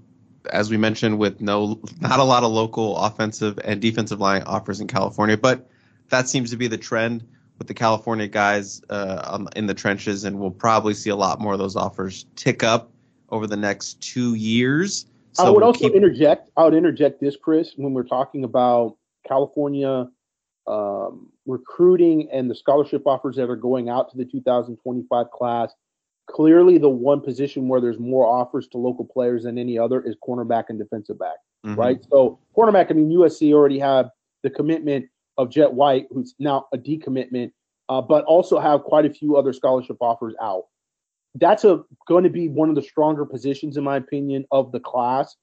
as 0.51 0.69
we 0.69 0.77
mentioned, 0.77 1.19
with 1.19 1.41
no 1.41 1.79
not 1.99 2.19
a 2.19 2.23
lot 2.23 2.43
of 2.43 2.51
local 2.51 2.97
offensive 2.97 3.59
and 3.63 3.81
defensive 3.81 4.19
line 4.19 4.43
offers 4.43 4.79
in 4.79 4.87
California, 4.87 5.37
but 5.37 5.69
that 6.09 6.29
seems 6.29 6.49
to 6.51 6.57
be 6.57 6.67
the 6.67 6.77
trend 6.77 7.25
with 7.57 7.67
the 7.67 7.73
California 7.73 8.27
guys 8.27 8.81
uh, 8.89 9.45
in 9.55 9.67
the 9.67 9.73
trenches, 9.73 10.23
and 10.23 10.39
we'll 10.39 10.51
probably 10.51 10.93
see 10.93 11.09
a 11.09 11.15
lot 11.15 11.39
more 11.39 11.53
of 11.53 11.59
those 11.59 11.75
offers 11.75 12.25
tick 12.35 12.63
up 12.63 12.91
over 13.29 13.47
the 13.47 13.57
next 13.57 14.01
two 14.01 14.35
years. 14.35 15.05
So 15.35 15.45
I 15.45 15.49
would 15.49 15.63
also 15.63 15.87
keep... 15.87 15.93
interject. 15.93 16.49
I 16.57 16.63
would 16.63 16.73
interject 16.73 17.19
this, 17.19 17.35
Chris, 17.35 17.73
when 17.75 17.93
we're 17.93 18.03
talking 18.03 18.43
about 18.43 18.97
California 19.27 20.07
um, 20.67 21.31
recruiting 21.45 22.29
and 22.31 22.49
the 22.49 22.55
scholarship 22.55 23.05
offers 23.05 23.35
that 23.35 23.49
are 23.49 23.55
going 23.55 23.89
out 23.89 24.09
to 24.11 24.17
the 24.17 24.25
2025 24.25 25.31
class. 25.31 25.73
Clearly, 26.27 26.79
the 26.79 26.89
one 26.89 27.21
position 27.21 27.67
where 27.67 27.79
there's 27.79 27.99
more 27.99 28.25
offers 28.25 28.67
to 28.69 28.79
local 28.79 29.05
players 29.05 29.43
than 29.43 29.59
any 29.59 29.77
other 29.77 30.01
is 30.01 30.15
cornerback 30.27 30.65
and 30.69 30.79
defensive 30.79 31.19
back, 31.19 31.35
mm-hmm. 31.65 31.79
right? 31.79 31.99
So, 32.09 32.39
cornerback, 32.57 32.87
I 32.89 32.93
mean, 32.93 33.11
USC 33.11 33.53
already 33.53 33.77
have 33.77 34.09
the 34.41 34.49
commitment 34.49 35.05
of 35.37 35.51
Jet 35.51 35.71
White, 35.71 36.07
who's 36.09 36.33
now 36.39 36.65
a 36.73 36.79
decommitment, 36.79 37.51
uh, 37.89 38.01
but 38.01 38.25
also 38.25 38.59
have 38.59 38.83
quite 38.83 39.05
a 39.05 39.09
few 39.11 39.37
other 39.37 39.53
scholarship 39.53 39.97
offers 40.01 40.33
out. 40.41 40.63
That's 41.35 41.63
a 41.63 41.83
going 42.07 42.23
to 42.23 42.29
be 42.29 42.47
one 42.49 42.69
of 42.69 42.75
the 42.75 42.81
stronger 42.81 43.25
positions, 43.25 43.77
in 43.77 43.83
my 43.83 43.97
opinion, 43.97 44.45
of 44.51 44.71
the 44.71 44.79
class. 44.79 45.35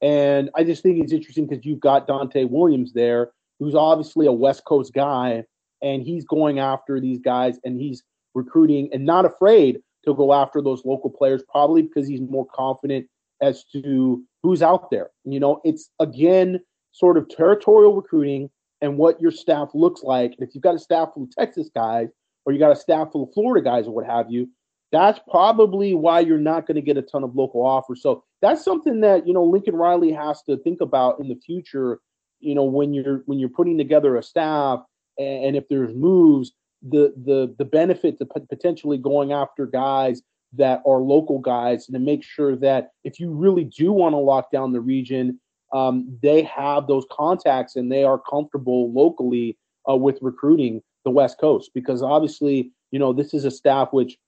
And 0.00 0.50
I 0.54 0.64
just 0.64 0.82
think 0.82 1.02
it's 1.02 1.12
interesting 1.12 1.46
because 1.46 1.64
you've 1.64 1.80
got 1.80 2.08
Donte 2.08 2.48
Williams 2.48 2.92
there, 2.92 3.32
who's 3.58 3.74
obviously 3.74 4.26
a 4.26 4.32
West 4.32 4.64
Coast 4.64 4.94
guy, 4.94 5.44
and 5.82 6.02
he's 6.02 6.24
going 6.24 6.58
after 6.58 7.00
these 7.00 7.18
guys 7.18 7.58
and 7.64 7.80
he's 7.80 8.02
recruiting 8.34 8.88
and 8.92 9.04
not 9.04 9.24
afraid 9.24 9.80
to 10.04 10.14
go 10.14 10.32
after 10.32 10.62
those 10.62 10.84
local 10.84 11.10
players, 11.10 11.42
probably 11.50 11.82
because 11.82 12.08
he's 12.08 12.20
more 12.20 12.46
confident 12.54 13.06
as 13.42 13.64
to 13.64 14.22
who's 14.42 14.62
out 14.62 14.90
there. 14.90 15.10
You 15.24 15.40
know, 15.40 15.60
it's 15.64 15.90
again 15.98 16.60
sort 16.92 17.16
of 17.16 17.28
territorial 17.28 17.94
recruiting 17.94 18.50
and 18.80 18.96
what 18.96 19.20
your 19.20 19.30
staff 19.30 19.70
looks 19.74 20.02
like. 20.02 20.34
And 20.38 20.48
if 20.48 20.54
you've 20.54 20.64
got 20.64 20.74
a 20.74 20.78
staff 20.78 21.10
full 21.14 21.24
of 21.24 21.30
Texas 21.36 21.70
guys 21.74 22.08
or 22.44 22.52
you 22.52 22.58
got 22.58 22.72
a 22.72 22.76
staff 22.76 23.12
full 23.12 23.24
of 23.24 23.34
Florida 23.34 23.62
guys 23.62 23.86
or 23.86 23.94
what 23.94 24.06
have 24.06 24.30
you, 24.30 24.48
that's 24.92 25.20
probably 25.30 25.94
why 25.94 26.20
you're 26.20 26.38
not 26.38 26.66
going 26.66 26.76
to 26.76 26.80
get 26.82 26.96
a 26.96 27.02
ton 27.02 27.22
of 27.22 27.34
local 27.34 27.64
offers. 27.64 28.02
So 28.02 28.24
that's 28.42 28.64
something 28.64 29.00
that 29.00 29.26
you 29.26 29.32
know 29.32 29.44
Lincoln 29.44 29.76
Riley 29.76 30.12
has 30.12 30.42
to 30.44 30.56
think 30.58 30.80
about 30.80 31.20
in 31.20 31.28
the 31.28 31.36
future. 31.36 32.00
You 32.40 32.54
know 32.54 32.64
when 32.64 32.92
you're 32.94 33.22
when 33.26 33.38
you're 33.38 33.48
putting 33.48 33.78
together 33.78 34.16
a 34.16 34.22
staff 34.22 34.80
and, 35.18 35.44
and 35.44 35.56
if 35.56 35.68
there's 35.68 35.94
moves, 35.94 36.52
the 36.82 37.12
the 37.24 37.54
the 37.58 37.64
benefit 37.64 38.18
to 38.18 38.26
potentially 38.26 38.98
going 38.98 39.32
after 39.32 39.66
guys 39.66 40.22
that 40.54 40.82
are 40.84 40.98
local 40.98 41.38
guys 41.38 41.86
and 41.86 41.94
to 41.94 42.00
make 42.00 42.24
sure 42.24 42.56
that 42.56 42.90
if 43.04 43.20
you 43.20 43.30
really 43.30 43.62
do 43.64 43.92
want 43.92 44.14
to 44.14 44.18
lock 44.18 44.50
down 44.50 44.72
the 44.72 44.80
region 44.80 45.38
um, 45.72 46.18
they 46.22 46.42
have 46.42 46.86
those 46.86 47.04
contacts 47.10 47.76
and 47.76 47.90
they 47.90 48.04
are 48.04 48.18
comfortable 48.18 48.92
locally 48.92 49.56
uh, 49.88 49.96
with 49.96 50.18
recruiting 50.20 50.82
the 51.04 51.10
West 51.10 51.38
Coast 51.40 51.70
because 51.74 52.02
obviously, 52.02 52.72
you 52.90 52.98
know, 52.98 53.12
this 53.12 53.32
is 53.32 53.44
a 53.44 53.50
staff 53.50 53.88
which 53.92 54.18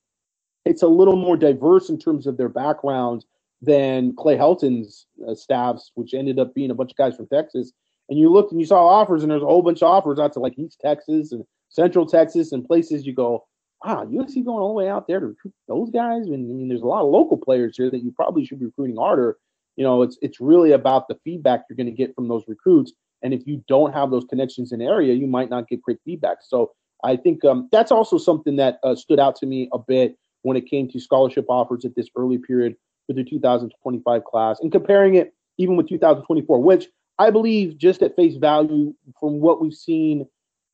it's 0.64 0.82
a 0.82 0.88
little 0.88 1.16
more 1.16 1.36
diverse 1.36 1.88
in 1.88 1.98
terms 1.98 2.26
of 2.26 2.36
their 2.36 2.48
background 2.48 3.24
than 3.60 4.14
Clay 4.16 4.36
Helton's 4.36 5.06
uh, 5.28 5.34
staffs, 5.34 5.92
which 5.94 6.14
ended 6.14 6.38
up 6.38 6.54
being 6.54 6.70
a 6.70 6.74
bunch 6.74 6.90
of 6.92 6.96
guys 6.96 7.16
from 7.16 7.28
Texas. 7.28 7.72
And 8.08 8.18
you 8.18 8.30
looked 8.30 8.52
and 8.52 8.60
you 8.60 8.66
saw 8.66 8.86
offers, 8.86 9.22
and 9.22 9.30
there's 9.30 9.42
a 9.42 9.46
whole 9.46 9.62
bunch 9.62 9.82
of 9.82 9.88
offers 9.88 10.18
out 10.18 10.32
to 10.34 10.40
like 10.40 10.58
East 10.58 10.80
Texas 10.84 11.32
and 11.32 11.44
Central 11.68 12.06
Texas 12.06 12.52
and 12.52 12.66
places 12.66 13.06
you 13.06 13.14
go, 13.14 13.44
wow, 13.84 14.04
USC 14.04 14.44
going 14.44 14.58
all 14.58 14.68
the 14.68 14.74
way 14.74 14.88
out 14.88 15.06
there 15.06 15.20
to 15.20 15.26
recruit 15.26 15.54
those 15.68 15.90
guys. 15.90 16.26
And 16.26 16.34
I 16.34 16.54
mean, 16.54 16.68
there's 16.68 16.82
a 16.82 16.86
lot 16.86 17.02
of 17.02 17.10
local 17.10 17.36
players 17.36 17.76
here 17.76 17.90
that 17.90 18.02
you 18.02 18.12
probably 18.12 18.44
should 18.44 18.58
be 18.58 18.66
recruiting 18.66 18.96
harder 18.96 19.36
you 19.76 19.84
know, 19.84 20.02
it's 20.02 20.18
it's 20.22 20.40
really 20.40 20.72
about 20.72 21.08
the 21.08 21.18
feedback 21.24 21.64
you're 21.68 21.76
going 21.76 21.86
to 21.86 21.92
get 21.92 22.14
from 22.14 22.28
those 22.28 22.44
recruits. 22.46 22.92
And 23.22 23.32
if 23.32 23.46
you 23.46 23.62
don't 23.68 23.92
have 23.92 24.10
those 24.10 24.24
connections 24.24 24.72
in 24.72 24.80
the 24.80 24.84
area, 24.84 25.14
you 25.14 25.26
might 25.26 25.48
not 25.48 25.68
get 25.68 25.82
great 25.82 25.98
feedback. 26.04 26.38
So 26.42 26.72
I 27.04 27.16
think 27.16 27.44
um, 27.44 27.68
that's 27.72 27.92
also 27.92 28.18
something 28.18 28.56
that 28.56 28.78
uh, 28.82 28.94
stood 28.94 29.20
out 29.20 29.36
to 29.36 29.46
me 29.46 29.68
a 29.72 29.78
bit 29.78 30.16
when 30.42 30.56
it 30.56 30.68
came 30.68 30.88
to 30.88 31.00
scholarship 31.00 31.46
offers 31.48 31.84
at 31.84 31.94
this 31.94 32.08
early 32.16 32.38
period 32.38 32.76
for 33.06 33.14
the 33.14 33.24
2025 33.24 34.24
class 34.24 34.60
and 34.60 34.72
comparing 34.72 35.14
it 35.14 35.34
even 35.58 35.76
with 35.76 35.88
2024, 35.88 36.62
which 36.62 36.88
I 37.18 37.30
believe 37.30 37.76
just 37.76 38.02
at 38.02 38.16
face 38.16 38.36
value 38.36 38.94
from 39.20 39.40
what 39.40 39.60
we've 39.60 39.74
seen 39.74 40.26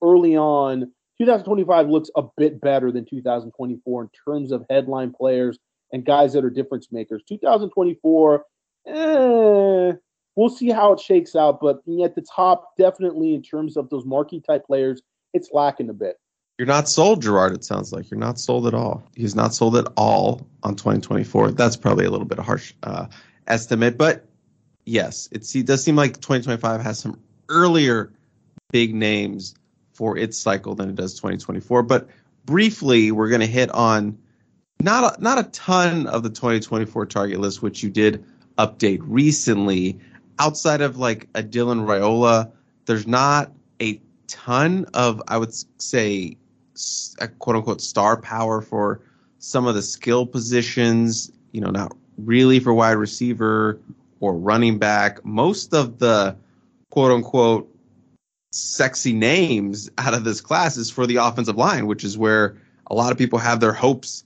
early 0.03 0.37
on, 0.37 0.93
2025 1.19 1.89
looks 1.89 2.11
a 2.17 2.23
bit 2.37 2.61
better 2.61 2.93
than 2.93 3.05
2024 3.05 4.03
in 4.03 4.11
terms 4.25 4.53
of 4.53 4.65
headline 4.71 5.13
players 5.13 5.59
and 5.93 6.05
guys 6.05 6.33
that 6.33 6.45
are 6.45 6.51
difference 6.51 6.89
makers. 6.93 7.23
2024 7.29 8.45
eh, 8.87 9.93
we'll 10.37 10.49
see 10.49 10.71
how 10.71 10.93
it 10.93 11.01
shakes 11.01 11.35
out. 11.35 11.61
But 11.61 11.79
at 12.05 12.15
the 12.15 12.25
top, 12.35 12.77
definitely 12.77 13.35
in 13.35 13.43
terms 13.43 13.77
of 13.77 13.91
those 13.91 14.05
marquee 14.05 14.41
type 14.41 14.65
players, 14.67 15.03
it's 15.35 15.51
lacking 15.53 15.91
a 15.91 15.95
bit. 15.95 16.17
You're 16.59 16.67
not 16.67 16.89
sold, 16.89 17.23
Gerard. 17.23 17.53
It 17.53 17.65
sounds 17.65 17.93
like 17.93 18.11
you're 18.11 18.19
not 18.19 18.41
sold 18.41 18.67
at 18.67 18.75
all. 18.75 19.09
He's 19.15 19.37
not 19.37 19.55
sold 19.55 19.77
at 19.77 19.87
all 19.97 20.45
on 20.65 20.75
2024. 20.75 21.53
That's 21.53 21.77
probably 21.77 22.05
a 22.05 22.11
little 22.11 22.27
bit 22.27 22.41
harsh 22.41 22.75
uh, 22.83 23.07
estimate, 23.47 23.97
but 23.97 24.27
yes, 24.85 25.29
it 25.31 25.47
does 25.67 25.85
seem 25.85 25.95
like 25.95 26.15
2025 26.15 26.81
has 26.81 26.99
some 26.99 27.21
earlier 27.49 28.13
big 28.73 28.93
names 28.93 29.55
for 29.93 30.17
its 30.17 30.37
cycle 30.37 30.75
than 30.75 30.89
it 30.89 30.97
does 30.97 31.15
2024. 31.15 31.85
But 31.85 32.09
briefly, 32.45 33.13
we're 33.13 33.29
going 33.29 33.41
to 33.41 33.47
hit 33.47 33.71
on 33.71 34.19
not 34.83 35.19
a, 35.19 35.23
not 35.23 35.39
a 35.39 35.45
ton 35.45 36.09
of 36.09 36.25
the 36.25 36.31
2024 36.31 37.07
target 37.07 37.39
list, 37.39 37.63
which 37.63 37.85
you 37.85 37.91
did 37.91 38.25
update 38.59 38.99
recently. 39.03 40.01
Outside 40.41 40.81
of 40.81 40.97
like 40.97 41.29
a 41.35 41.43
Dylan 41.43 41.87
Raiola, 41.87 42.51
there's 42.87 43.07
not 43.07 43.53
a 43.81 44.01
ton 44.27 44.87
of 44.95 45.23
I 45.29 45.37
would 45.37 45.53
say 45.81 46.37
quote 47.39 47.57
unquote 47.57 47.81
star 47.81 48.21
power 48.21 48.61
for 48.61 49.01
some 49.39 49.67
of 49.67 49.75
the 49.75 49.83
skill 49.83 50.27
positions. 50.27 51.31
You 51.53 51.61
know, 51.61 51.71
not 51.71 51.97
really 52.19 52.61
for 52.61 52.75
wide 52.75 52.93
receiver 52.93 53.81
or 54.21 54.35
running 54.35 54.79
back. 54.79 55.25
Most 55.25 55.75
of 55.75 55.99
the 55.99 56.37
quote 56.91 57.13
unquote 57.13 57.75
sexy 58.53 59.13
names 59.13 59.91
out 59.99 60.15
of 60.15 60.25
this 60.25 60.41
class 60.41 60.77
is 60.77 60.91
for 60.91 61.07
the 61.07 61.17
offensive 61.17 61.57
line, 61.57 61.87
which 61.87 62.05
is 62.05 62.17
where 62.17 62.57
a 62.89 62.95
lot 62.95 63.13
of 63.13 63.19
people 63.19 63.39
have 63.39 63.61
their 63.61 63.73
hopes 63.73 64.25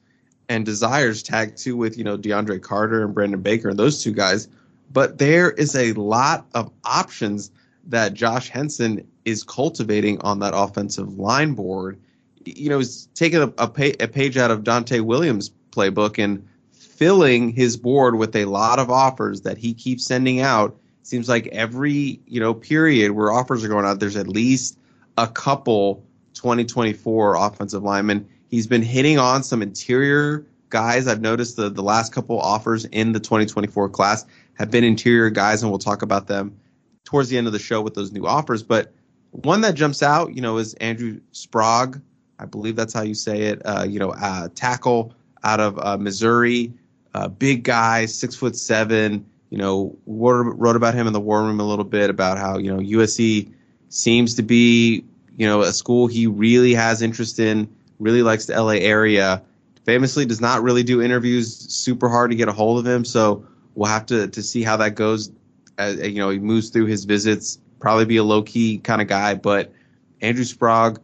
and 0.48 0.64
desires 0.64 1.22
tagged 1.22 1.56
to 1.58 1.76
with, 1.76 1.96
you 1.96 2.04
know, 2.04 2.16
DeAndre 2.16 2.60
Carter 2.60 3.04
and 3.04 3.14
Brandon 3.14 3.40
Baker 3.40 3.68
and 3.70 3.78
those 3.78 4.02
two 4.02 4.12
guys. 4.12 4.48
But 4.92 5.18
there 5.18 5.52
is 5.52 5.74
a 5.74 5.92
lot 5.94 6.46
of 6.54 6.70
options 6.84 7.50
that 7.86 8.14
Josh 8.14 8.48
Henson 8.48 9.06
is 9.24 9.42
cultivating 9.42 10.20
on 10.20 10.38
that 10.40 10.52
offensive 10.54 11.18
line 11.18 11.54
board. 11.54 11.98
You 12.44 12.68
know, 12.70 12.78
he's 12.78 13.06
taking 13.14 13.40
a, 13.40 13.52
a, 13.58 13.68
pa- 13.68 13.96
a 14.00 14.08
page 14.08 14.36
out 14.36 14.50
of 14.50 14.62
Donte 14.62 15.00
Williams' 15.00 15.50
playbook 15.70 16.22
and 16.22 16.46
filling 16.72 17.50
his 17.50 17.76
board 17.76 18.16
with 18.16 18.36
a 18.36 18.44
lot 18.44 18.78
of 18.78 18.90
offers 18.90 19.42
that 19.42 19.58
he 19.58 19.74
keeps 19.74 20.04
sending 20.04 20.40
out. 20.40 20.76
Seems 21.02 21.28
like 21.28 21.48
every 21.48 22.20
you 22.26 22.40
know 22.40 22.54
period 22.54 23.12
where 23.12 23.32
offers 23.32 23.64
are 23.64 23.68
going 23.68 23.84
out, 23.84 23.98
there's 23.98 24.16
at 24.16 24.28
least 24.28 24.78
a 25.18 25.26
couple 25.26 26.04
2024 26.34 27.34
offensive 27.34 27.82
linemen. 27.82 28.28
He's 28.48 28.66
been 28.66 28.82
hitting 28.82 29.18
on 29.18 29.42
some 29.42 29.62
interior 29.62 30.46
guys. 30.68 31.06
I've 31.06 31.20
noticed 31.20 31.56
the 31.56 31.70
the 31.70 31.82
last 31.82 32.12
couple 32.12 32.38
offers 32.40 32.84
in 32.86 33.12
the 33.12 33.20
2024 33.20 33.88
class 33.88 34.24
have 34.54 34.70
been 34.70 34.84
interior 34.84 35.30
guys, 35.30 35.62
and 35.62 35.72
we'll 35.72 35.78
talk 35.78 36.02
about 36.02 36.28
them 36.28 36.56
towards 37.04 37.28
the 37.28 37.36
end 37.36 37.46
of 37.46 37.52
the 37.52 37.58
show 37.58 37.80
with 37.80 37.94
those 37.94 38.12
new 38.12 38.26
offers. 38.26 38.62
But 38.62 38.92
one 39.30 39.62
that 39.62 39.74
jumps 39.74 40.02
out, 40.02 40.34
you 40.34 40.40
know, 40.40 40.58
is 40.58 40.74
Andrew 40.74 41.20
Sprague. 41.32 42.00
I 42.42 42.46
believe 42.46 42.76
that's 42.76 42.92
how 42.92 43.02
you 43.02 43.14
say 43.14 43.42
it. 43.42 43.62
Uh, 43.64 43.86
you 43.88 43.98
know, 43.98 44.10
uh, 44.10 44.48
tackle 44.54 45.14
out 45.44 45.60
of 45.60 45.78
uh, 45.78 45.96
Missouri 45.96 46.72
uh, 47.14 47.28
big 47.28 47.64
guy, 47.64 48.06
six 48.06 48.34
foot 48.34 48.56
seven. 48.56 49.26
You 49.50 49.58
know, 49.58 49.96
wrote, 50.06 50.56
wrote 50.56 50.76
about 50.76 50.94
him 50.94 51.06
in 51.06 51.12
the 51.12 51.20
War 51.20 51.42
Room 51.42 51.60
a 51.60 51.66
little 51.66 51.84
bit 51.84 52.08
about 52.08 52.38
how 52.38 52.58
you 52.58 52.74
know 52.74 52.80
USC 52.80 53.52
seems 53.90 54.34
to 54.34 54.42
be 54.42 55.04
you 55.36 55.46
know 55.46 55.60
a 55.62 55.72
school 55.72 56.06
he 56.06 56.26
really 56.26 56.72
has 56.74 57.02
interest 57.02 57.38
in, 57.38 57.68
really 57.98 58.22
likes 58.22 58.46
the 58.46 58.60
LA 58.60 58.74
area. 58.74 59.42
Famously, 59.84 60.24
does 60.24 60.40
not 60.40 60.62
really 60.62 60.82
do 60.82 61.02
interviews 61.02 61.54
super 61.54 62.08
hard 62.08 62.30
to 62.30 62.36
get 62.36 62.48
a 62.48 62.52
hold 62.52 62.78
of 62.78 62.86
him. 62.86 63.04
So 63.04 63.44
we'll 63.74 63.90
have 63.90 64.06
to 64.06 64.28
to 64.28 64.42
see 64.42 64.62
how 64.62 64.76
that 64.78 64.94
goes. 64.94 65.30
As, 65.78 66.00
you 66.00 66.18
know, 66.18 66.30
he 66.30 66.38
moves 66.38 66.70
through 66.70 66.86
his 66.86 67.04
visits. 67.04 67.58
Probably 67.80 68.04
be 68.04 68.16
a 68.16 68.24
low 68.24 68.42
key 68.42 68.78
kind 68.78 69.02
of 69.02 69.08
guy, 69.08 69.34
but 69.34 69.72
Andrew 70.20 70.44
Sprague, 70.44 71.00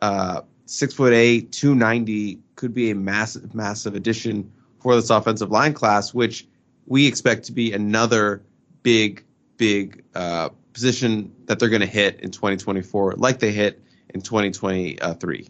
uh, 0.00 0.42
six 0.70 0.94
foot 0.94 1.12
eight, 1.12 1.52
two 1.52 1.74
ninety, 1.74 2.38
could 2.56 2.72
be 2.72 2.90
a 2.90 2.94
massive 2.94 3.54
massive 3.54 3.94
addition 3.94 4.50
for 4.80 4.94
this 4.94 5.10
offensive 5.10 5.50
line 5.50 5.74
class, 5.74 6.14
which 6.14 6.46
we 6.86 7.06
expect 7.06 7.44
to 7.44 7.52
be 7.52 7.72
another 7.72 8.42
big, 8.82 9.24
big 9.56 10.02
uh, 10.14 10.48
position 10.72 11.32
that 11.46 11.58
they're 11.58 11.68
going 11.68 11.80
to 11.80 11.86
hit 11.86 12.20
in 12.20 12.30
2024, 12.30 13.14
like 13.16 13.38
they 13.38 13.52
hit 13.52 13.82
in 14.14 14.20
2023. 14.20 15.48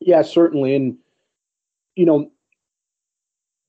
Yeah, 0.00 0.22
certainly. 0.22 0.74
And, 0.74 0.98
you 1.94 2.04
know, 2.04 2.30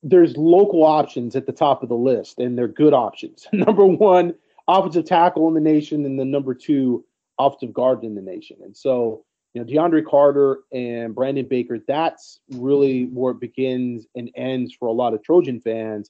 there's 0.02 0.36
local 0.36 0.84
options 0.84 1.36
at 1.36 1.46
the 1.46 1.52
top 1.52 1.84
of 1.84 1.90
the 1.90 1.96
list, 1.96 2.40
and 2.40 2.58
they're 2.58 2.68
good 2.68 2.94
options. 2.94 3.48
number 3.54 3.86
one, 3.86 4.36
offensive 4.68 5.06
tackle 5.06 5.48
in 5.48 5.54
the 5.54 5.62
nation, 5.62 6.06
and 6.06 6.20
the 6.20 6.26
number 6.26 6.54
two, 6.54 7.06
offensive 7.40 7.74
guard 7.74 8.04
in 8.04 8.16
the 8.16 8.22
nation. 8.22 8.58
And 8.64 8.76
so, 8.76 9.24
you 9.54 9.64
know, 9.64 9.68
DeAndre 9.68 10.06
Carter 10.06 10.60
and 10.72 11.14
Brandon 11.14 11.48
Baker, 11.48 11.80
that's 11.88 12.40
really 12.52 13.06
where 13.06 13.32
it 13.32 13.40
begins 13.40 14.08
and 14.16 14.32
ends 14.36 14.74
for 14.78 14.88
a 14.88 14.92
lot 14.92 15.14
of 15.14 15.24
Trojan 15.24 15.62
fans. 15.62 16.10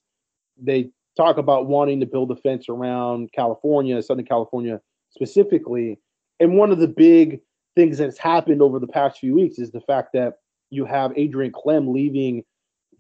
They 0.61 0.91
talk 1.17 1.37
about 1.37 1.67
wanting 1.67 1.99
to 1.99 2.05
build 2.05 2.31
a 2.31 2.35
fence 2.37 2.69
around 2.69 3.31
California, 3.33 4.01
Southern 4.01 4.25
California 4.25 4.79
specifically. 5.11 5.99
And 6.39 6.57
one 6.57 6.71
of 6.71 6.79
the 6.79 6.87
big 6.87 7.41
things 7.75 7.97
that's 7.97 8.17
happened 8.17 8.61
over 8.61 8.79
the 8.79 8.87
past 8.87 9.19
few 9.19 9.35
weeks 9.35 9.59
is 9.59 9.71
the 9.71 9.81
fact 9.81 10.09
that 10.13 10.35
you 10.69 10.85
have 10.85 11.11
Adrian 11.17 11.51
Klemm 11.51 11.93
leaving 11.93 12.43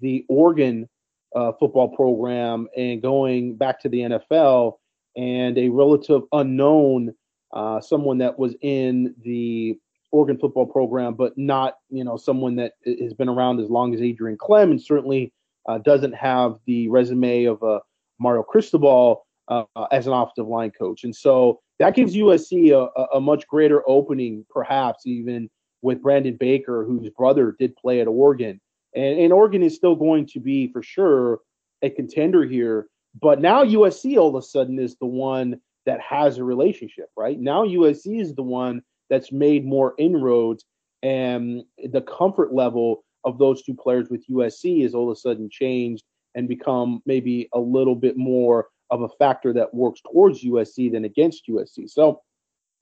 the 0.01 0.25
Oregon 0.27 0.89
uh, 1.35 1.53
football 1.59 1.95
program 1.95 2.67
and 2.75 3.01
going 3.01 3.55
back 3.55 3.79
to 3.81 3.89
the 3.89 3.99
NFL, 3.99 4.73
and 5.15 5.57
a 5.57 5.69
relative 5.69 6.23
unknown, 6.31 7.13
uh, 7.53 7.79
someone 7.79 8.17
that 8.19 8.37
was 8.37 8.55
in 8.61 9.13
the 9.23 9.77
Oregon 10.13 10.37
football 10.37 10.67
program, 10.67 11.15
but 11.15 11.37
not 11.37 11.77
you 11.89 12.03
know 12.03 12.15
someone 12.15 12.55
that 12.55 12.73
has 12.85 13.13
been 13.13 13.27
around 13.27 13.59
as 13.59 13.69
long 13.69 13.93
as 13.93 14.01
Adrian 14.01 14.37
Klemm, 14.37 14.71
and 14.71 14.81
certainly 14.81 15.33
uh, 15.67 15.79
doesn't 15.79 16.13
have 16.13 16.57
the 16.65 16.87
resume 16.87 17.45
of 17.45 17.61
a 17.63 17.81
Mario 18.19 18.43
Cristobal 18.43 19.25
uh, 19.47 19.63
as 19.91 20.07
an 20.07 20.13
offensive 20.13 20.47
line 20.47 20.71
coach, 20.71 21.03
and 21.03 21.15
so 21.15 21.59
that 21.79 21.95
gives 21.95 22.15
USC 22.15 22.71
a, 22.71 23.15
a, 23.15 23.19
much 23.19 23.47
greater 23.47 23.81
opening, 23.89 24.45
perhaps 24.49 25.05
even 25.07 25.49
with 25.81 26.01
Brandon 26.01 26.37
Baker, 26.39 26.85
whose 26.85 27.09
brother 27.09 27.55
did 27.59 27.75
play 27.75 27.99
at 27.99 28.07
Oregon, 28.07 28.61
and, 28.95 29.19
and 29.19 29.33
Oregon 29.33 29.63
is 29.63 29.75
still 29.75 29.95
going 29.95 30.27
to 30.27 30.39
be 30.39 30.71
for 30.71 30.83
sure 30.83 31.39
a 31.81 31.89
contender 31.89 32.45
here. 32.45 32.87
But 33.19 33.41
now 33.41 33.63
USC 33.63 34.17
all 34.17 34.29
of 34.29 34.35
a 34.35 34.45
sudden 34.45 34.79
is 34.79 34.95
the 34.97 35.07
one 35.07 35.59
that 35.85 35.99
has 36.01 36.37
a 36.37 36.43
relationship, 36.43 37.09
right? 37.17 37.39
Now 37.39 37.65
USC 37.65 38.21
is 38.21 38.35
the 38.35 38.43
one 38.43 38.83
that's 39.09 39.31
made 39.31 39.65
more 39.65 39.93
inroads, 39.97 40.65
and 41.01 41.63
the 41.91 42.01
comfort 42.01 42.53
level 42.53 43.03
of 43.25 43.37
those 43.37 43.63
two 43.63 43.73
players 43.73 44.09
with 44.09 44.27
USC 44.27 44.83
is 44.83 44.93
all 44.93 45.09
of 45.09 45.17
a 45.17 45.19
sudden 45.19 45.49
changed 45.49 46.03
and 46.35 46.47
become 46.47 47.01
maybe 47.05 47.47
a 47.53 47.59
little 47.59 47.95
bit 47.95 48.17
more 48.17 48.67
of 48.89 49.01
a 49.01 49.09
factor 49.09 49.53
that 49.53 49.73
works 49.73 50.01
towards 50.01 50.43
USC 50.43 50.91
than 50.91 51.05
against 51.05 51.47
USC. 51.49 51.89
So 51.89 52.21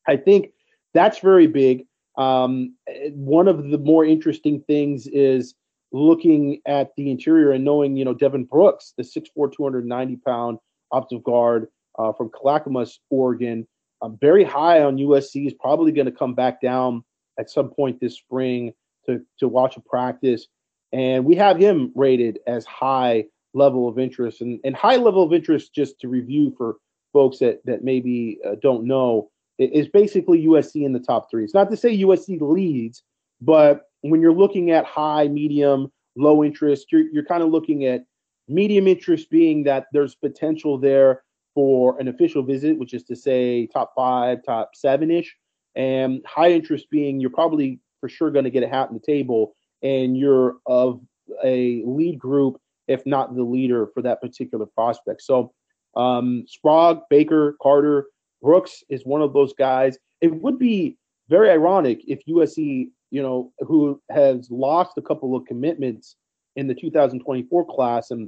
I 0.07 0.17
think 0.17 0.51
that's 0.93 1.19
very 1.19 1.47
big. 1.47 1.85
Um, 2.17 2.75
one 3.11 3.47
of 3.47 3.69
the 3.69 3.77
more 3.77 4.05
interesting 4.05 4.61
things 4.67 5.07
is 5.07 5.55
looking 5.91 6.59
at 6.65 6.91
the 6.97 7.11
interior 7.11 7.51
and 7.51 7.63
knowing, 7.63 7.95
you 7.95 8.05
know, 8.05 8.13
Devin 8.13 8.45
Brooks, 8.45 8.93
the 8.97 9.03
6'4, 9.03 9.51
290 9.53 10.17
pound 10.17 10.57
offensive 10.91 11.23
guard 11.23 11.67
uh, 11.97 12.13
from 12.13 12.29
Clackamas, 12.33 12.99
Oregon, 13.09 13.67
um, 14.01 14.17
very 14.19 14.43
high 14.43 14.81
on 14.81 14.97
USC. 14.97 15.47
Is 15.47 15.53
probably 15.53 15.91
going 15.91 16.05
to 16.05 16.11
come 16.11 16.33
back 16.33 16.61
down 16.61 17.03
at 17.39 17.49
some 17.49 17.69
point 17.69 17.99
this 17.99 18.17
spring 18.17 18.73
to 19.05 19.21
to 19.39 19.47
watch 19.47 19.77
a 19.77 19.81
practice, 19.81 20.47
and 20.91 21.25
we 21.25 21.35
have 21.35 21.57
him 21.57 21.91
rated 21.95 22.39
as 22.47 22.65
high 22.65 23.25
level 23.53 23.87
of 23.87 23.99
interest 23.99 24.41
and, 24.41 24.59
and 24.63 24.75
high 24.75 24.95
level 24.95 25.23
of 25.23 25.33
interest. 25.33 25.73
Just 25.73 25.99
to 26.01 26.07
review 26.07 26.53
for 26.57 26.77
folks 27.13 27.39
that 27.39 27.61
that 27.65 27.83
maybe 27.83 28.39
uh, 28.45 28.55
don't 28.61 28.85
know, 28.85 29.29
is 29.57 29.87
basically 29.87 30.45
USC 30.45 30.85
in 30.85 30.93
the 30.93 30.99
top 30.99 31.29
three. 31.29 31.43
It's 31.43 31.53
not 31.53 31.69
to 31.69 31.77
say 31.77 31.97
USC 31.97 32.39
leads, 32.41 33.03
but 33.41 33.83
when 34.01 34.21
you're 34.21 34.33
looking 34.33 34.71
at 34.71 34.85
high, 34.85 35.27
medium, 35.27 35.91
low 36.15 36.43
interest, 36.43 36.91
you're 36.91 37.07
you're 37.11 37.25
kind 37.25 37.43
of 37.43 37.49
looking 37.49 37.85
at 37.85 38.03
medium 38.47 38.87
interest 38.87 39.29
being 39.29 39.63
that 39.63 39.85
there's 39.93 40.15
potential 40.15 40.77
there 40.77 41.23
for 41.53 41.99
an 41.99 42.07
official 42.07 42.43
visit, 42.43 42.77
which 42.77 42.93
is 42.93 43.03
to 43.03 43.15
say 43.15 43.67
top 43.67 43.93
five, 43.95 44.39
top 44.45 44.71
seven 44.75 45.11
ish, 45.11 45.35
and 45.75 46.21
high 46.25 46.51
interest 46.51 46.89
being 46.89 47.19
you're 47.19 47.29
probably 47.29 47.79
for 47.99 48.09
sure 48.09 48.31
going 48.31 48.45
to 48.45 48.51
get 48.51 48.63
a 48.63 48.67
hat 48.67 48.89
in 48.89 48.95
the 48.95 48.99
table 48.99 49.55
and 49.83 50.17
you're 50.17 50.57
of 50.65 51.01
a 51.43 51.83
lead 51.85 52.19
group, 52.19 52.59
if 52.87 53.05
not 53.05 53.35
the 53.35 53.43
leader 53.43 53.87
for 53.93 54.01
that 54.01 54.21
particular 54.21 54.65
prospect. 54.65 55.21
So, 55.21 55.53
um, 55.95 56.45
Sprague, 56.47 56.99
Baker, 57.09 57.55
Carter, 57.61 58.07
Brooks 58.41 58.83
is 58.89 59.05
one 59.05 59.21
of 59.21 59.33
those 59.33 59.53
guys. 59.53 59.97
It 60.19 60.33
would 60.33 60.57
be 60.57 60.97
very 61.29 61.49
ironic 61.49 62.01
if 62.07 62.19
USC, 62.27 62.89
you 63.11 63.21
know, 63.21 63.51
who 63.59 64.01
has 64.09 64.49
lost 64.49 64.97
a 64.97 65.01
couple 65.01 65.35
of 65.35 65.45
commitments 65.45 66.15
in 66.55 66.67
the 66.67 66.75
2024 66.75 67.65
class, 67.65 68.11
and 68.11 68.27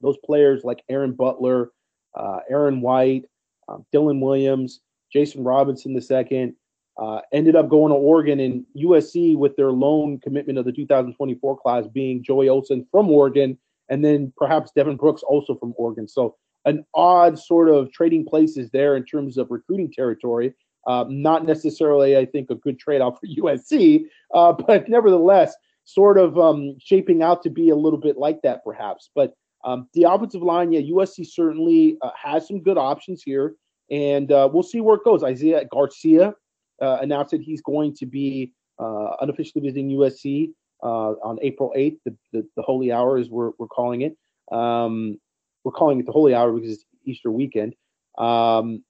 those 0.00 0.16
players 0.24 0.64
like 0.64 0.82
Aaron 0.88 1.12
Butler, 1.12 1.70
uh, 2.16 2.40
Aaron 2.50 2.80
White, 2.80 3.26
um, 3.68 3.84
Dylan 3.94 4.20
Williams, 4.20 4.80
Jason 5.12 5.44
Robinson 5.44 5.94
the 5.94 6.02
second, 6.02 6.54
uh, 6.98 7.20
ended 7.32 7.56
up 7.56 7.68
going 7.68 7.90
to 7.92 7.96
Oregon 7.96 8.40
and 8.40 8.64
USC 8.76 9.36
with 9.36 9.54
their 9.56 9.70
lone 9.70 10.18
commitment 10.18 10.58
of 10.58 10.64
the 10.64 10.72
2024 10.72 11.58
class 11.58 11.86
being 11.86 12.22
Joey 12.22 12.48
Olson 12.48 12.86
from 12.90 13.10
Oregon, 13.10 13.58
and 13.90 14.04
then 14.04 14.32
perhaps 14.36 14.72
Devin 14.74 14.96
Brooks 14.96 15.22
also 15.22 15.54
from 15.56 15.74
Oregon. 15.76 16.08
So 16.08 16.36
an 16.64 16.84
odd 16.94 17.38
sort 17.38 17.68
of 17.68 17.92
trading 17.92 18.24
places 18.24 18.70
there 18.70 18.96
in 18.96 19.04
terms 19.04 19.38
of 19.38 19.50
recruiting 19.50 19.92
territory. 19.92 20.54
Uh, 20.86 21.04
not 21.08 21.44
necessarily, 21.44 22.16
I 22.16 22.24
think, 22.24 22.48
a 22.48 22.54
good 22.54 22.78
trade 22.78 23.00
off 23.00 23.18
for 23.20 23.26
USC, 23.26 24.04
uh, 24.34 24.52
but 24.66 24.88
nevertheless, 24.88 25.54
sort 25.84 26.18
of 26.18 26.38
um, 26.38 26.76
shaping 26.78 27.22
out 27.22 27.42
to 27.42 27.50
be 27.50 27.70
a 27.70 27.76
little 27.76 27.98
bit 27.98 28.16
like 28.16 28.42
that, 28.42 28.64
perhaps. 28.64 29.10
But 29.14 29.34
um, 29.66 29.88
the 29.94 30.04
offensive 30.04 30.42
line, 30.42 30.72
yeah, 30.72 30.80
USC 30.80 31.26
certainly 31.26 31.98
uh, 32.00 32.10
has 32.14 32.46
some 32.46 32.62
good 32.62 32.78
options 32.78 33.22
here, 33.22 33.56
and 33.90 34.30
uh, 34.30 34.48
we'll 34.50 34.62
see 34.62 34.80
where 34.80 34.94
it 34.94 35.04
goes. 35.04 35.24
Isaiah 35.24 35.64
Garcia 35.70 36.34
uh, 36.80 36.98
announced 37.00 37.32
that 37.32 37.42
he's 37.42 37.60
going 37.62 37.92
to 37.96 38.06
be 38.06 38.52
uh, 38.78 39.16
unofficially 39.20 39.62
visiting 39.62 39.90
USC 39.90 40.52
uh, 40.84 41.14
on 41.22 41.38
April 41.42 41.72
8th, 41.76 41.98
the, 42.04 42.16
the, 42.32 42.46
the, 42.54 42.62
holy 42.62 42.92
hour, 42.92 43.16
as 43.16 43.28
we're, 43.28 43.50
we're 43.58 43.66
calling 43.66 44.02
it. 44.02 44.16
Um, 44.52 45.18
we're 45.64 45.72
calling 45.72 45.98
it 45.98 46.06
the 46.06 46.12
holy 46.12 46.32
hour 46.32 46.52
because 46.52 46.70
it's 46.70 46.84
Easter 47.04 47.32
weekend. 47.32 47.74
Um, 48.18 48.84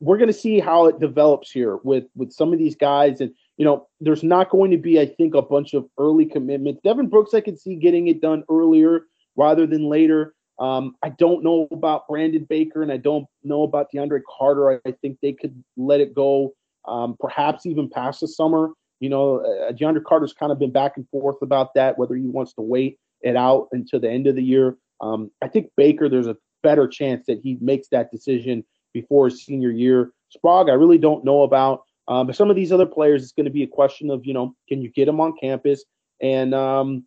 we're 0.00 0.16
going 0.16 0.28
to 0.28 0.32
see 0.32 0.58
how 0.58 0.86
it 0.86 0.98
develops 0.98 1.52
here 1.52 1.76
with 1.84 2.04
with 2.16 2.32
some 2.32 2.52
of 2.52 2.58
these 2.58 2.74
guys, 2.74 3.20
and 3.20 3.32
you 3.58 3.64
know, 3.64 3.86
there's 4.00 4.24
not 4.24 4.50
going 4.50 4.70
to 4.70 4.78
be, 4.78 4.98
I 4.98 5.06
think, 5.06 5.34
a 5.34 5.42
bunch 5.42 5.74
of 5.74 5.86
early 5.98 6.24
commitments. 6.24 6.80
Devin 6.82 7.08
Brooks, 7.08 7.34
I 7.34 7.42
could 7.42 7.60
see 7.60 7.76
getting 7.76 8.08
it 8.08 8.22
done 8.22 8.42
earlier 8.48 9.02
rather 9.36 9.66
than 9.66 9.84
later. 9.88 10.34
Um, 10.58 10.94
I 11.02 11.08
don't 11.08 11.42
know 11.42 11.66
about 11.70 12.06
Brandon 12.06 12.44
Baker, 12.48 12.82
and 12.82 12.92
I 12.92 12.98
don't 12.98 13.26
know 13.42 13.62
about 13.62 13.86
DeAndre 13.94 14.20
Carter. 14.38 14.80
I 14.86 14.92
think 14.92 15.18
they 15.22 15.32
could 15.32 15.64
let 15.76 16.00
it 16.00 16.14
go 16.14 16.52
um, 16.86 17.16
perhaps 17.18 17.64
even 17.64 17.88
past 17.88 18.20
the 18.20 18.28
summer. 18.28 18.70
You 19.00 19.08
know, 19.08 19.38
uh, 19.38 19.72
DeAndre 19.72 20.04
Carter's 20.04 20.34
kind 20.34 20.52
of 20.52 20.58
been 20.58 20.72
back 20.72 20.96
and 20.96 21.08
forth 21.08 21.40
about 21.40 21.72
that, 21.74 21.96
whether 21.98 22.14
he 22.14 22.26
wants 22.26 22.52
to 22.54 22.60
wait 22.60 22.98
it 23.22 23.36
out 23.36 23.68
until 23.72 24.00
the 24.00 24.10
end 24.10 24.26
of 24.26 24.36
the 24.36 24.42
year. 24.42 24.76
Um, 25.00 25.30
I 25.40 25.48
think 25.48 25.70
Baker, 25.76 26.10
there's 26.10 26.26
a 26.26 26.36
better 26.62 26.86
chance 26.86 27.24
that 27.26 27.40
he 27.42 27.56
makes 27.62 27.88
that 27.88 28.10
decision 28.10 28.64
before 28.92 29.30
his 29.30 29.44
senior 29.44 29.70
year. 29.70 30.12
Sprague, 30.28 30.68
I 30.68 30.74
really 30.74 30.98
don't 30.98 31.24
know 31.24 31.42
about. 31.42 31.84
Um, 32.08 32.26
but 32.26 32.36
some 32.36 32.50
of 32.50 32.56
these 32.56 32.72
other 32.72 32.86
players, 32.86 33.22
it's 33.22 33.32
going 33.32 33.46
to 33.46 33.52
be 33.52 33.62
a 33.62 33.68
question 33.68 34.10
of, 34.10 34.26
you 34.26 34.34
know, 34.34 34.54
can 34.68 34.82
you 34.82 34.90
get 34.90 35.06
them 35.06 35.20
on 35.20 35.34
campus? 35.40 35.84
And, 36.20 36.54
um, 36.54 37.04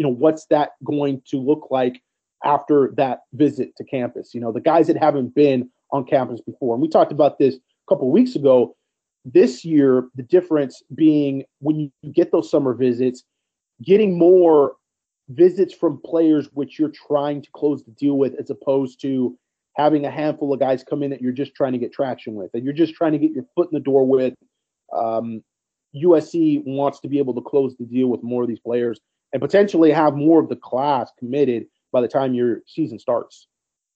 you 0.00 0.06
know, 0.06 0.12
what's 0.12 0.46
that 0.46 0.70
going 0.82 1.20
to 1.26 1.36
look 1.36 1.68
like 1.70 2.00
after 2.42 2.90
that 2.96 3.24
visit 3.34 3.76
to 3.76 3.84
campus? 3.84 4.30
You 4.32 4.40
know, 4.40 4.50
the 4.50 4.58
guys 4.58 4.86
that 4.86 4.96
haven't 4.96 5.34
been 5.34 5.68
on 5.92 6.06
campus 6.06 6.40
before. 6.40 6.74
And 6.74 6.80
we 6.80 6.88
talked 6.88 7.12
about 7.12 7.38
this 7.38 7.56
a 7.56 7.60
couple 7.86 8.10
weeks 8.10 8.34
ago 8.34 8.74
this 9.26 9.62
year, 9.62 10.08
the 10.14 10.22
difference 10.22 10.82
being 10.94 11.44
when 11.58 11.78
you 11.78 12.12
get 12.14 12.32
those 12.32 12.50
summer 12.50 12.72
visits, 12.72 13.24
getting 13.82 14.16
more 14.16 14.76
visits 15.28 15.74
from 15.74 16.00
players 16.02 16.48
which 16.54 16.78
you're 16.78 16.88
trying 17.06 17.42
to 17.42 17.50
close 17.54 17.84
the 17.84 17.90
deal 17.90 18.16
with, 18.16 18.34
as 18.40 18.48
opposed 18.48 19.02
to 19.02 19.36
having 19.76 20.06
a 20.06 20.10
handful 20.10 20.50
of 20.50 20.60
guys 20.60 20.82
come 20.82 21.02
in 21.02 21.10
that 21.10 21.20
you're 21.20 21.30
just 21.30 21.54
trying 21.54 21.72
to 21.72 21.78
get 21.78 21.92
traction 21.92 22.36
with, 22.36 22.48
and 22.54 22.64
you're 22.64 22.72
just 22.72 22.94
trying 22.94 23.12
to 23.12 23.18
get 23.18 23.32
your 23.32 23.44
foot 23.54 23.68
in 23.70 23.74
the 23.74 23.84
door 23.84 24.06
with. 24.06 24.32
Um, 24.96 25.44
USC 25.94 26.62
wants 26.64 27.00
to 27.00 27.08
be 27.08 27.18
able 27.18 27.34
to 27.34 27.42
close 27.42 27.76
the 27.76 27.84
deal 27.84 28.06
with 28.06 28.22
more 28.22 28.42
of 28.42 28.48
these 28.48 28.60
players 28.60 28.98
and 29.32 29.40
potentially 29.40 29.90
have 29.90 30.14
more 30.14 30.40
of 30.40 30.48
the 30.48 30.56
class 30.56 31.10
committed 31.18 31.66
by 31.92 32.00
the 32.00 32.08
time 32.08 32.34
your 32.34 32.62
season 32.66 32.98
starts. 32.98 33.46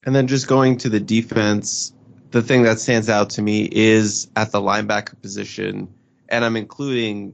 And 0.05 0.15
then 0.15 0.27
just 0.27 0.47
going 0.47 0.77
to 0.79 0.89
the 0.89 1.01
defense, 1.01 1.93
the 2.31 2.43
thing 2.43 2.63
that 2.65 2.79
stands 2.79 3.09
out 3.09 3.31
to 3.31 3.43
me 3.43 3.69
is 3.73 4.29
at 4.37 4.53
the 4.53 4.61
linebacker 4.61 5.21
position, 5.21 5.89
and 6.29 6.45
I'm 6.45 6.57
including 6.57 7.33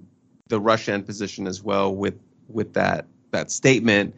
the 0.49 0.61
rush 0.61 0.89
end 0.89 1.07
position 1.07 1.47
as 1.47 1.63
well 1.63 1.95
with 1.95 2.19
with 2.49 2.75
that 2.75 3.07
that 3.33 3.51
statement. 3.51 4.15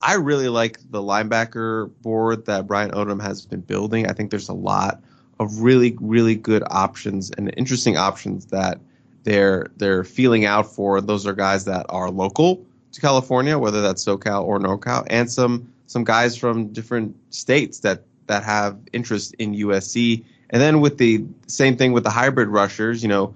I 0.00 0.14
really 0.14 0.48
like 0.48 0.78
the 0.90 1.00
linebacker 1.00 1.90
board 2.02 2.44
that 2.46 2.66
Brian 2.66 2.90
Odom 2.90 3.22
has 3.22 3.46
been 3.46 3.60
building. 3.60 4.06
I 4.06 4.12
think 4.12 4.30
there's 4.30 4.48
a 4.48 4.54
lot 4.54 5.02
of 5.40 5.60
really 5.60 5.96
really 6.00 6.34
good 6.34 6.62
options 6.70 7.30
and 7.30 7.52
interesting 7.56 7.96
options 7.96 8.46
that 8.46 8.80
they're 9.22 9.68
they're 9.76 10.04
feeling 10.04 10.44
out 10.44 10.66
for. 10.74 11.00
Those 11.00 11.26
are 11.26 11.32
guys 11.32 11.64
that 11.64 11.86
are 11.88 12.10
local 12.10 12.66
to 12.94 13.00
California, 13.00 13.58
whether 13.58 13.82
that's 13.82 14.04
SoCal 14.04 14.44
or 14.44 14.58
NorCal, 14.58 15.06
and 15.10 15.30
some 15.30 15.70
some 15.86 16.04
guys 16.04 16.36
from 16.36 16.68
different 16.68 17.14
states 17.32 17.80
that 17.80 18.04
that 18.26 18.42
have 18.44 18.78
interest 18.92 19.34
in 19.38 19.54
USC. 19.54 20.24
And 20.50 20.62
then 20.62 20.80
with 20.80 20.98
the 20.98 21.24
same 21.46 21.76
thing 21.76 21.92
with 21.92 22.04
the 22.04 22.10
hybrid 22.10 22.48
rushers, 22.48 23.02
you 23.02 23.08
know, 23.08 23.34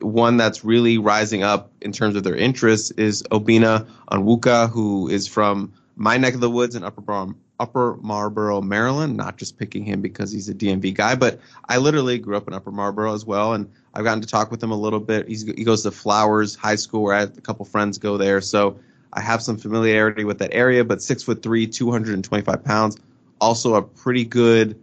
one 0.00 0.36
that's 0.36 0.64
really 0.64 0.98
rising 0.98 1.42
up 1.42 1.72
in 1.80 1.92
terms 1.92 2.14
of 2.16 2.22
their 2.22 2.36
interests 2.36 2.90
is 2.92 3.22
Obinna 3.30 3.88
Onwuka, 4.10 4.70
who 4.70 5.08
is 5.08 5.26
from 5.26 5.72
my 5.96 6.16
neck 6.16 6.34
of 6.34 6.40
the 6.40 6.50
woods 6.50 6.76
in 6.76 6.84
Upper 6.84 7.34
Upper 7.58 7.96
Marlboro, 7.96 8.60
Maryland. 8.60 9.16
Not 9.16 9.36
just 9.38 9.58
picking 9.58 9.84
him 9.84 10.00
because 10.00 10.30
he's 10.30 10.48
a 10.48 10.54
DMV 10.54 10.94
guy, 10.94 11.14
but 11.14 11.40
I 11.68 11.78
literally 11.78 12.18
grew 12.18 12.36
up 12.36 12.46
in 12.46 12.54
Upper 12.54 12.70
Marlboro 12.70 13.14
as 13.14 13.24
well, 13.24 13.54
and 13.54 13.70
I've 13.94 14.04
gotten 14.04 14.20
to 14.20 14.28
talk 14.28 14.50
with 14.50 14.62
him 14.62 14.70
a 14.70 14.76
little 14.76 15.00
bit. 15.00 15.28
He's, 15.28 15.42
he 15.42 15.64
goes 15.64 15.82
to 15.82 15.90
Flowers 15.90 16.54
High 16.54 16.76
School, 16.76 17.02
where 17.02 17.14
I 17.14 17.20
have 17.20 17.36
a 17.36 17.40
couple 17.40 17.64
friends 17.64 17.98
go 17.98 18.16
there, 18.16 18.40
so 18.40 18.78
I 19.12 19.20
have 19.20 19.42
some 19.42 19.56
familiarity 19.56 20.24
with 20.24 20.38
that 20.38 20.50
area. 20.52 20.84
But 20.84 21.02
six 21.02 21.22
foot 21.22 21.42
three, 21.42 21.66
225 21.66 22.64
pounds, 22.64 22.98
also 23.40 23.74
a 23.74 23.82
pretty 23.82 24.24
good 24.24 24.80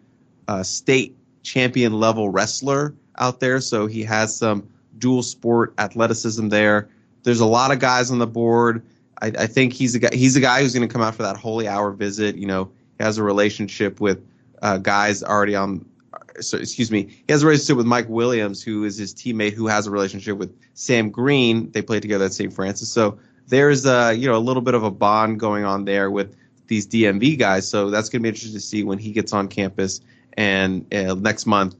uh, 0.47 0.63
state 0.63 1.15
champion 1.43 1.93
level 1.93 2.29
wrestler 2.29 2.95
out 3.17 3.39
there. 3.39 3.61
So 3.61 3.87
he 3.87 4.03
has 4.03 4.35
some 4.35 4.67
dual 4.97 5.23
sport 5.23 5.73
athleticism 5.77 6.49
there. 6.49 6.89
There's 7.23 7.39
a 7.39 7.45
lot 7.45 7.71
of 7.71 7.79
guys 7.79 8.11
on 8.11 8.19
the 8.19 8.27
board. 8.27 8.85
I, 9.21 9.27
I 9.27 9.47
think 9.47 9.73
he's 9.73 9.95
a 9.95 9.99
guy. 9.99 10.09
He's 10.13 10.35
a 10.35 10.41
guy 10.41 10.61
who's 10.61 10.73
going 10.73 10.87
to 10.87 10.91
come 10.91 11.01
out 11.01 11.15
for 11.15 11.23
that 11.23 11.37
holy 11.37 11.67
hour 11.67 11.91
visit. 11.91 12.35
You 12.35 12.47
know, 12.47 12.71
he 12.97 13.03
has 13.03 13.17
a 13.17 13.23
relationship 13.23 13.99
with 13.99 14.23
uh, 14.61 14.77
guys 14.77 15.23
already 15.23 15.55
on. 15.55 15.85
So, 16.41 16.57
excuse 16.57 16.91
me. 16.91 17.03
He 17.03 17.31
has 17.31 17.43
a 17.43 17.45
relationship 17.45 17.77
with 17.77 17.85
Mike 17.85 18.09
Williams, 18.09 18.61
who 18.61 18.83
is 18.83 18.97
his 18.97 19.13
teammate, 19.13 19.53
who 19.53 19.67
has 19.67 19.87
a 19.87 19.91
relationship 19.91 20.37
with 20.37 20.55
Sam 20.73 21.09
Green. 21.09 21.71
They 21.71 21.81
play 21.81 21.99
together 21.99 22.25
at 22.25 22.33
St. 22.33 22.53
Frances. 22.53 22.91
So 22.91 23.17
there's 23.47 23.85
a 23.85 24.13
you 24.13 24.27
know 24.27 24.35
a 24.35 24.39
little 24.39 24.61
bit 24.61 24.73
of 24.73 24.83
a 24.83 24.91
bond 24.91 25.39
going 25.39 25.65
on 25.65 25.85
there 25.85 26.09
with 26.09 26.35
these 26.67 26.87
DMV 26.87 27.37
guys. 27.37 27.67
So 27.67 27.89
that's 27.89 28.09
going 28.09 28.21
to 28.21 28.23
be 28.23 28.29
interesting 28.29 28.53
to 28.53 28.59
see 28.59 28.83
when 28.83 28.97
he 28.97 29.11
gets 29.11 29.33
on 29.33 29.47
campus 29.47 30.01
and 30.33 30.91
uh, 30.93 31.13
next 31.15 31.45
month 31.45 31.75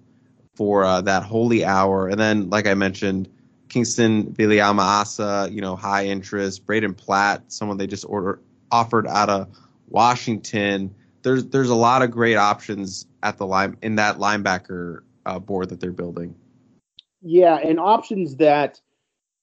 for 0.55 0.83
uh, 0.83 1.01
that 1.01 1.23
holy 1.23 1.65
hour. 1.65 2.07
And 2.07 2.19
then, 2.19 2.49
like 2.49 2.67
I 2.67 2.73
mentioned, 2.73 3.29
Kingston 3.69 4.33
Viliamu-Asa, 4.33 5.49
you 5.51 5.61
know, 5.61 5.75
high 5.75 6.05
interest. 6.05 6.65
Braden 6.65 6.93
Platt, 6.93 7.43
someone 7.51 7.77
they 7.77 7.87
just 7.87 8.05
order 8.07 8.39
offered 8.71 9.07
out 9.07 9.29
of 9.29 9.47
Washington. 9.89 10.93
There's 11.25 11.47
there's 11.47 11.71
a 11.71 11.75
lot 11.75 12.03
of 12.03 12.11
great 12.11 12.35
options 12.35 13.07
at 13.23 13.39
the 13.39 13.47
line 13.47 13.77
in 13.81 13.95
that 13.95 14.17
linebacker 14.17 14.99
uh, 15.25 15.39
board 15.39 15.69
that 15.69 15.79
they're 15.79 15.91
building. 15.91 16.35
Yeah, 17.23 17.55
and 17.55 17.79
options 17.79 18.35
that 18.35 18.79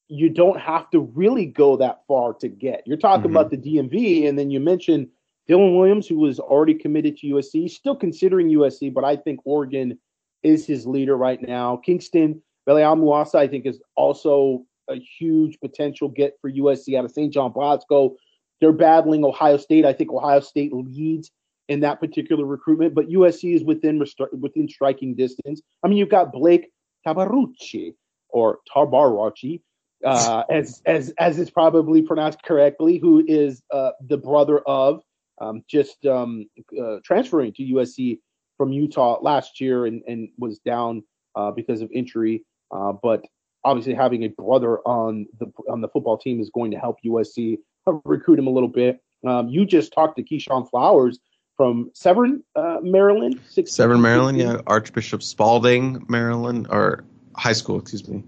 you 0.06 0.30
don't 0.30 0.60
have 0.60 0.88
to 0.90 1.00
really 1.00 1.44
go 1.44 1.76
that 1.78 2.02
far 2.06 2.34
to 2.34 2.48
get. 2.48 2.84
You're 2.86 2.98
talking 2.98 3.30
mm-hmm. 3.30 3.36
about 3.36 3.50
the 3.50 3.56
DMV, 3.56 4.28
and 4.28 4.38
then 4.38 4.52
you 4.52 4.60
mentioned 4.60 5.08
Dylan 5.50 5.76
Williams, 5.76 6.06
who 6.06 6.18
was 6.18 6.38
already 6.38 6.74
committed 6.74 7.16
to 7.16 7.26
USC, 7.26 7.68
still 7.68 7.96
considering 7.96 8.48
USC, 8.48 8.94
but 8.94 9.02
I 9.02 9.16
think 9.16 9.40
Oregon 9.44 9.98
is 10.44 10.64
his 10.64 10.86
leader 10.86 11.16
right 11.16 11.42
now. 11.42 11.78
Kingston 11.78 12.40
Viliamu-Asa, 12.68 13.38
I 13.38 13.48
think, 13.48 13.66
is 13.66 13.80
also 13.96 14.64
a 14.88 14.94
huge 15.18 15.58
potential 15.58 16.08
get 16.08 16.38
for 16.40 16.48
USC 16.48 16.96
out 16.96 17.04
of 17.04 17.10
St. 17.10 17.32
John 17.32 17.50
Bosco. 17.50 18.14
They're 18.60 18.70
battling 18.70 19.24
Ohio 19.24 19.56
State. 19.56 19.84
I 19.84 19.92
think 19.92 20.12
Ohio 20.12 20.38
State 20.38 20.72
leads 20.72 21.32
in 21.72 21.80
that 21.80 22.00
particular 22.00 22.44
recruitment, 22.44 22.94
but 22.94 23.08
USC 23.08 23.54
is 23.54 23.64
within 23.64 24.04
within 24.38 24.68
striking 24.68 25.14
distance. 25.14 25.62
I 25.82 25.88
mean, 25.88 25.96
you've 25.96 26.10
got 26.10 26.30
Blake 26.30 26.70
Tabarucci 27.06 27.94
or 28.28 28.58
Tarbarachi, 28.72 29.62
uh, 30.04 30.44
as 30.50 30.82
as 30.84 31.14
as 31.18 31.38
is 31.38 31.50
probably 31.50 32.02
pronounced 32.02 32.42
correctly, 32.42 32.98
who 32.98 33.24
is 33.26 33.62
uh, 33.72 33.92
the 34.06 34.18
brother 34.18 34.58
of 34.60 35.02
um, 35.40 35.64
just 35.66 36.04
um, 36.04 36.46
uh, 36.80 36.98
transferring 37.04 37.54
to 37.54 37.62
USC 37.62 38.18
from 38.58 38.70
Utah 38.70 39.18
last 39.22 39.58
year 39.58 39.86
and, 39.86 40.02
and 40.06 40.28
was 40.38 40.58
down 40.58 41.02
uh, 41.34 41.50
because 41.52 41.80
of 41.80 41.90
injury. 41.90 42.44
Uh, 42.70 42.92
but 42.92 43.24
obviously, 43.64 43.94
having 43.94 44.24
a 44.24 44.28
brother 44.28 44.80
on 44.80 45.26
the 45.40 45.50
on 45.70 45.80
the 45.80 45.88
football 45.88 46.18
team 46.18 46.38
is 46.38 46.50
going 46.50 46.70
to 46.70 46.78
help 46.78 46.98
USC 47.02 47.56
recruit 48.04 48.38
him 48.38 48.46
a 48.46 48.50
little 48.50 48.68
bit. 48.68 49.00
Um, 49.26 49.48
you 49.48 49.64
just 49.64 49.92
talked 49.92 50.16
to 50.16 50.22
Keyshawn 50.22 50.68
Flowers 50.68 51.18
from 51.56 51.90
Severn, 51.94 52.42
uh, 52.56 52.78
Maryland. 52.82 53.40
Severn, 53.66 54.00
Maryland, 54.00 54.38
yeah. 54.38 54.60
Archbishop 54.66 55.22
Spalding, 55.22 56.04
Maryland, 56.08 56.66
or 56.70 57.04
high 57.36 57.52
school, 57.52 57.78
excuse 57.78 58.08
me. 58.08 58.22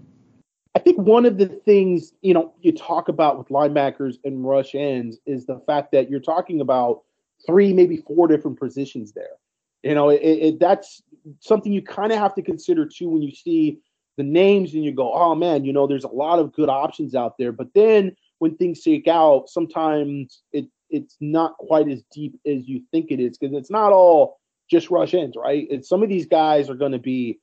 I 0.75 0.79
think 0.79 0.97
one 0.97 1.25
of 1.25 1.37
the 1.37 1.47
things 1.47 2.11
you 2.21 2.33
know 2.33 2.53
you 2.61 2.71
talk 2.73 3.07
about 3.07 3.37
with 3.37 3.47
linebackers 3.47 4.15
and 4.25 4.45
rush 4.45 4.75
ends 4.75 5.17
is 5.25 5.45
the 5.45 5.59
fact 5.65 5.91
that 5.93 6.09
you're 6.09 6.19
talking 6.19 6.59
about 6.59 7.03
three, 7.45 7.73
maybe 7.73 7.97
four 7.97 8.27
different 8.27 8.59
positions 8.59 9.13
there. 9.13 9.37
You 9.83 9.93
know, 9.93 10.09
it, 10.09 10.21
it, 10.21 10.59
that's 10.59 11.01
something 11.39 11.71
you 11.71 11.81
kind 11.81 12.11
of 12.11 12.19
have 12.19 12.35
to 12.35 12.41
consider 12.41 12.85
too 12.85 13.07
when 13.07 13.21
you 13.21 13.31
see 13.31 13.79
the 14.17 14.23
names 14.23 14.73
and 14.73 14.83
you 14.83 14.91
go, 14.91 15.13
oh 15.13 15.35
man, 15.35 15.63
you 15.63 15.71
know, 15.71 15.87
there's 15.87 16.03
a 16.03 16.09
lot 16.09 16.39
of 16.39 16.53
good 16.53 16.69
options 16.69 17.15
out 17.15 17.37
there. 17.37 17.51
But 17.51 17.73
then 17.73 18.15
when 18.39 18.55
things 18.57 18.81
shake 18.81 19.07
out, 19.07 19.49
sometimes 19.49 20.41
it 20.51 20.65
it's 20.95 21.17
not 21.19 21.57
quite 21.57 21.89
as 21.89 22.03
deep 22.13 22.39
as 22.47 22.67
you 22.67 22.81
think 22.91 23.11
it 23.11 23.19
is 23.19 23.37
because 23.37 23.55
it's 23.55 23.69
not 23.69 23.91
all 23.91 24.37
just 24.71 24.89
rush 24.89 25.13
ends, 25.13 25.35
right? 25.37 25.67
It's 25.69 25.89
some 25.89 26.01
of 26.01 26.09
these 26.09 26.25
guys 26.25 26.69
are 26.69 26.75
going 26.75 26.93
to 26.93 26.99
be 26.99 27.39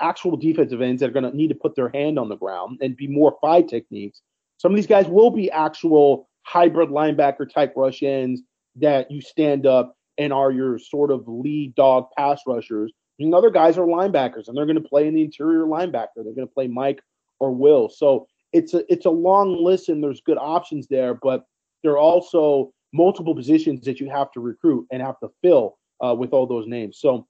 actual 0.00 0.36
defensive 0.36 0.80
ends 0.80 1.00
that 1.00 1.10
are 1.10 1.12
going 1.12 1.30
to 1.30 1.36
need 1.36 1.48
to 1.48 1.54
put 1.54 1.76
their 1.76 1.90
hand 1.90 2.18
on 2.18 2.28
the 2.28 2.36
ground 2.36 2.78
and 2.80 2.96
be 2.96 3.06
more 3.06 3.36
five 3.40 3.66
techniques. 3.66 4.22
Some 4.58 4.72
of 4.72 4.76
these 4.76 4.86
guys 4.86 5.06
will 5.06 5.30
be 5.30 5.50
actual 5.50 6.28
hybrid 6.42 6.88
linebacker 6.88 7.52
type 7.52 7.74
rush 7.76 8.02
ends 8.02 8.40
that 8.76 9.10
you 9.10 9.20
stand 9.20 9.66
up 9.66 9.94
and 10.18 10.32
are 10.32 10.50
your 10.50 10.78
sort 10.78 11.10
of 11.10 11.24
lead 11.26 11.74
dog 11.74 12.06
pass 12.16 12.40
rushers. 12.46 12.92
And 13.18 13.34
other 13.34 13.50
guys 13.50 13.78
are 13.78 13.86
linebackers 13.86 14.48
and 14.48 14.56
they're 14.56 14.66
going 14.66 14.82
to 14.82 14.88
play 14.88 15.06
in 15.06 15.14
the 15.14 15.22
interior 15.22 15.64
linebacker. 15.64 16.16
They're 16.16 16.34
going 16.34 16.48
to 16.48 16.54
play 16.54 16.66
Mike 16.66 17.00
or 17.40 17.52
Will. 17.52 17.88
So 17.88 18.26
it's 18.52 18.74
a 18.74 18.90
it's 18.92 19.06
a 19.06 19.10
long 19.10 19.62
list 19.62 19.88
and 19.88 20.02
there's 20.02 20.20
good 20.20 20.38
options 20.38 20.86
there, 20.88 21.14
but 21.14 21.44
they're 21.82 21.98
also 21.98 22.72
multiple 22.92 23.34
positions 23.34 23.84
that 23.84 24.00
you 24.00 24.08
have 24.08 24.30
to 24.32 24.40
recruit 24.40 24.86
and 24.90 25.02
have 25.02 25.18
to 25.20 25.28
fill 25.42 25.78
uh, 26.04 26.14
with 26.14 26.32
all 26.32 26.46
those 26.46 26.66
names. 26.66 26.98
So 26.98 27.26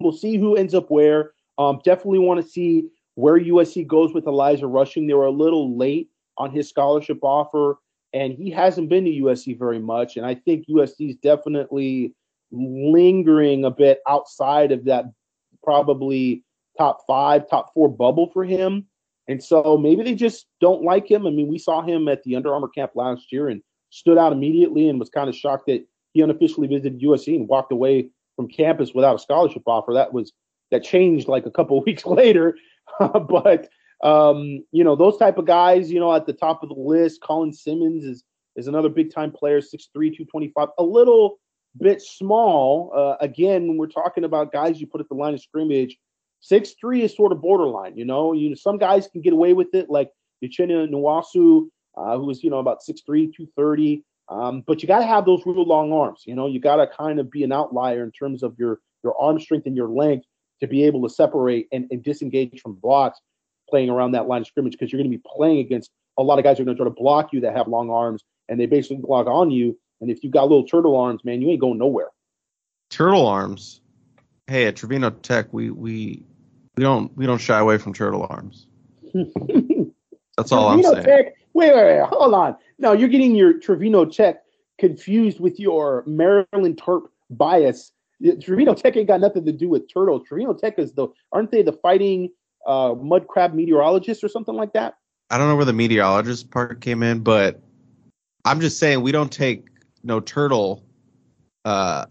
we'll 0.00 0.12
see 0.12 0.36
who 0.36 0.56
ends 0.56 0.74
up 0.74 0.90
where. 0.90 1.32
Um, 1.58 1.80
definitely 1.84 2.18
want 2.18 2.44
to 2.44 2.48
see 2.48 2.88
where 3.14 3.38
USC 3.38 3.86
goes 3.86 4.12
with 4.12 4.26
Elijah 4.26 4.66
Rushing. 4.66 5.06
They 5.06 5.14
were 5.14 5.26
a 5.26 5.30
little 5.30 5.76
late 5.76 6.10
on 6.36 6.50
his 6.50 6.68
scholarship 6.68 7.18
offer, 7.22 7.78
and 8.12 8.32
he 8.32 8.50
hasn't 8.50 8.88
been 8.88 9.04
to 9.04 9.10
USC 9.10 9.58
very 9.58 9.78
much. 9.78 10.16
And 10.16 10.26
I 10.26 10.34
think 10.34 10.66
USC 10.68 11.10
is 11.10 11.16
definitely 11.16 12.14
lingering 12.50 13.64
a 13.64 13.70
bit 13.70 14.00
outside 14.08 14.72
of 14.72 14.84
that 14.84 15.06
probably 15.62 16.44
top 16.76 17.00
five, 17.06 17.48
top 17.48 17.72
four 17.72 17.88
bubble 17.88 18.30
for 18.32 18.44
him. 18.44 18.86
And 19.28 19.42
so 19.42 19.78
maybe 19.78 20.02
they 20.02 20.14
just 20.14 20.46
don't 20.60 20.82
like 20.82 21.10
him. 21.10 21.26
I 21.26 21.30
mean, 21.30 21.48
we 21.48 21.58
saw 21.58 21.82
him 21.82 22.08
at 22.08 22.22
the 22.24 22.36
Under 22.36 22.52
Armour 22.52 22.68
camp 22.68 22.92
last 22.94 23.32
year 23.32 23.48
and 23.48 23.62
stood 23.94 24.18
out 24.18 24.32
immediately 24.32 24.88
and 24.88 24.98
was 24.98 25.08
kind 25.08 25.28
of 25.28 25.36
shocked 25.36 25.66
that 25.66 25.86
he 26.12 26.20
unofficially 26.20 26.66
visited 26.66 27.00
USC 27.00 27.36
and 27.36 27.48
walked 27.48 27.70
away 27.70 28.10
from 28.34 28.48
campus 28.48 28.92
without 28.92 29.14
a 29.14 29.20
scholarship 29.20 29.62
offer. 29.66 29.94
That 29.94 30.12
was 30.12 30.32
that 30.72 30.82
changed 30.82 31.28
like 31.28 31.46
a 31.46 31.50
couple 31.50 31.80
weeks 31.86 32.04
later. 32.04 32.56
but 32.98 33.68
um, 34.02 34.64
you 34.72 34.82
know, 34.82 34.96
those 34.96 35.16
type 35.16 35.38
of 35.38 35.46
guys, 35.46 35.92
you 35.92 36.00
know, 36.00 36.12
at 36.12 36.26
the 36.26 36.32
top 36.32 36.64
of 36.64 36.70
the 36.70 36.74
list, 36.74 37.22
Colin 37.22 37.52
Simmons 37.52 38.04
is 38.04 38.24
is 38.56 38.66
another 38.66 38.88
big 38.88 39.12
time 39.12 39.30
player, 39.30 39.60
6'3, 39.60 39.90
225, 39.94 40.68
a 40.78 40.82
little 40.82 41.38
bit 41.80 42.02
small. 42.02 42.92
Uh, 42.94 43.16
again, 43.20 43.68
when 43.68 43.76
we're 43.76 43.86
talking 43.86 44.24
about 44.24 44.52
guys 44.52 44.80
you 44.80 44.88
put 44.88 45.00
at 45.00 45.08
the 45.08 45.14
line 45.14 45.34
of 45.34 45.40
scrimmage. 45.40 45.96
Six 46.40 46.74
three 46.78 47.02
is 47.02 47.16
sort 47.16 47.32
of 47.32 47.40
borderline, 47.40 47.96
you 47.96 48.04
know. 48.04 48.34
You 48.34 48.54
some 48.54 48.76
guys 48.76 49.08
can 49.08 49.22
get 49.22 49.32
away 49.32 49.54
with 49.54 49.74
it, 49.74 49.88
like 49.88 50.10
Uchenna 50.44 50.86
Nwosu, 50.90 51.68
uh, 51.96 52.16
who 52.16 52.26
was, 52.26 52.42
you 52.42 52.50
know, 52.50 52.58
about 52.58 52.80
6'3, 52.80 53.04
230. 53.06 54.04
Um, 54.28 54.62
but 54.66 54.82
you 54.82 54.88
got 54.88 55.00
to 55.00 55.06
have 55.06 55.26
those 55.26 55.42
real 55.44 55.64
long 55.64 55.92
arms. 55.92 56.22
You 56.26 56.34
know, 56.34 56.46
you 56.46 56.58
got 56.58 56.76
to 56.76 56.86
kind 56.86 57.20
of 57.20 57.30
be 57.30 57.44
an 57.44 57.52
outlier 57.52 58.02
in 58.02 58.10
terms 58.10 58.42
of 58.42 58.54
your 58.58 58.80
your 59.02 59.20
arm 59.20 59.38
strength 59.38 59.66
and 59.66 59.76
your 59.76 59.88
length 59.88 60.24
to 60.60 60.66
be 60.66 60.84
able 60.84 61.02
to 61.02 61.12
separate 61.12 61.68
and, 61.72 61.86
and 61.90 62.02
disengage 62.02 62.60
from 62.62 62.74
blocks 62.74 63.20
playing 63.68 63.90
around 63.90 64.12
that 64.12 64.26
line 64.26 64.40
of 64.40 64.46
scrimmage 64.46 64.72
because 64.72 64.90
you're 64.90 64.98
going 64.98 65.10
to 65.10 65.16
be 65.16 65.22
playing 65.26 65.58
against 65.58 65.90
a 66.18 66.22
lot 66.22 66.38
of 66.38 66.44
guys 66.44 66.56
who 66.56 66.62
are 66.62 66.64
going 66.64 66.76
to 66.76 66.82
try 66.82 66.88
to 66.88 66.94
block 66.94 67.32
you 67.32 67.40
that 67.40 67.56
have 67.56 67.68
long 67.68 67.90
arms 67.90 68.22
and 68.48 68.58
they 68.58 68.66
basically 68.66 68.96
block 68.96 69.26
on 69.26 69.50
you. 69.50 69.78
And 70.00 70.10
if 70.10 70.22
you 70.24 70.30
got 70.30 70.48
little 70.48 70.66
turtle 70.66 70.96
arms, 70.96 71.24
man, 71.24 71.42
you 71.42 71.50
ain't 71.50 71.60
going 71.60 71.78
nowhere. 71.78 72.08
Turtle 72.90 73.26
arms. 73.26 73.80
Hey, 74.46 74.66
at 74.66 74.76
Trevino 74.76 75.10
Tech, 75.10 75.52
we 75.52 75.70
we 75.70 76.26
we 76.76 76.82
don't 76.82 77.14
we 77.16 77.26
don't 77.26 77.38
shy 77.38 77.58
away 77.58 77.78
from 77.78 77.94
turtle 77.94 78.26
arms. 78.28 78.66
That's 80.36 80.52
all 80.52 80.68
Trevino 80.68 80.88
I'm 80.96 81.04
saying. 81.04 81.04
Tech, 81.04 81.34
wait, 81.54 81.74
wait, 81.74 81.84
wait, 81.84 82.06
hold 82.08 82.34
on. 82.34 82.56
No, 82.78 82.92
you're 82.92 83.08
getting 83.08 83.34
your 83.34 83.58
Trevino 83.58 84.04
Tech 84.04 84.42
confused 84.78 85.40
with 85.40 85.58
your 85.58 86.04
Maryland 86.06 86.76
Terp 86.76 87.04
bias. 87.30 87.92
Trevino 88.42 88.74
Tech 88.74 88.96
ain't 88.96 89.08
got 89.08 89.20
nothing 89.20 89.44
to 89.46 89.52
do 89.52 89.68
with 89.68 89.92
turtle. 89.92 90.20
Trevino 90.20 90.52
Tech 90.52 90.78
is 90.78 90.92
the 90.92 91.08
aren't 91.32 91.50
they 91.50 91.62
the 91.62 91.72
fighting 91.72 92.30
uh, 92.66 92.94
mud 92.94 93.26
crab 93.28 93.54
meteorologist 93.54 94.22
or 94.22 94.28
something 94.28 94.54
like 94.54 94.72
that? 94.72 94.94
I 95.30 95.38
don't 95.38 95.48
know 95.48 95.56
where 95.56 95.64
the 95.64 95.72
meteorologist 95.72 96.50
part 96.50 96.80
came 96.80 97.02
in, 97.02 97.20
but 97.20 97.60
I'm 98.44 98.60
just 98.60 98.78
saying 98.78 99.00
we 99.00 99.12
don't 99.12 99.32
take 99.32 99.66
no 100.02 100.20
turtle 100.20 100.84
uh, 101.64 102.06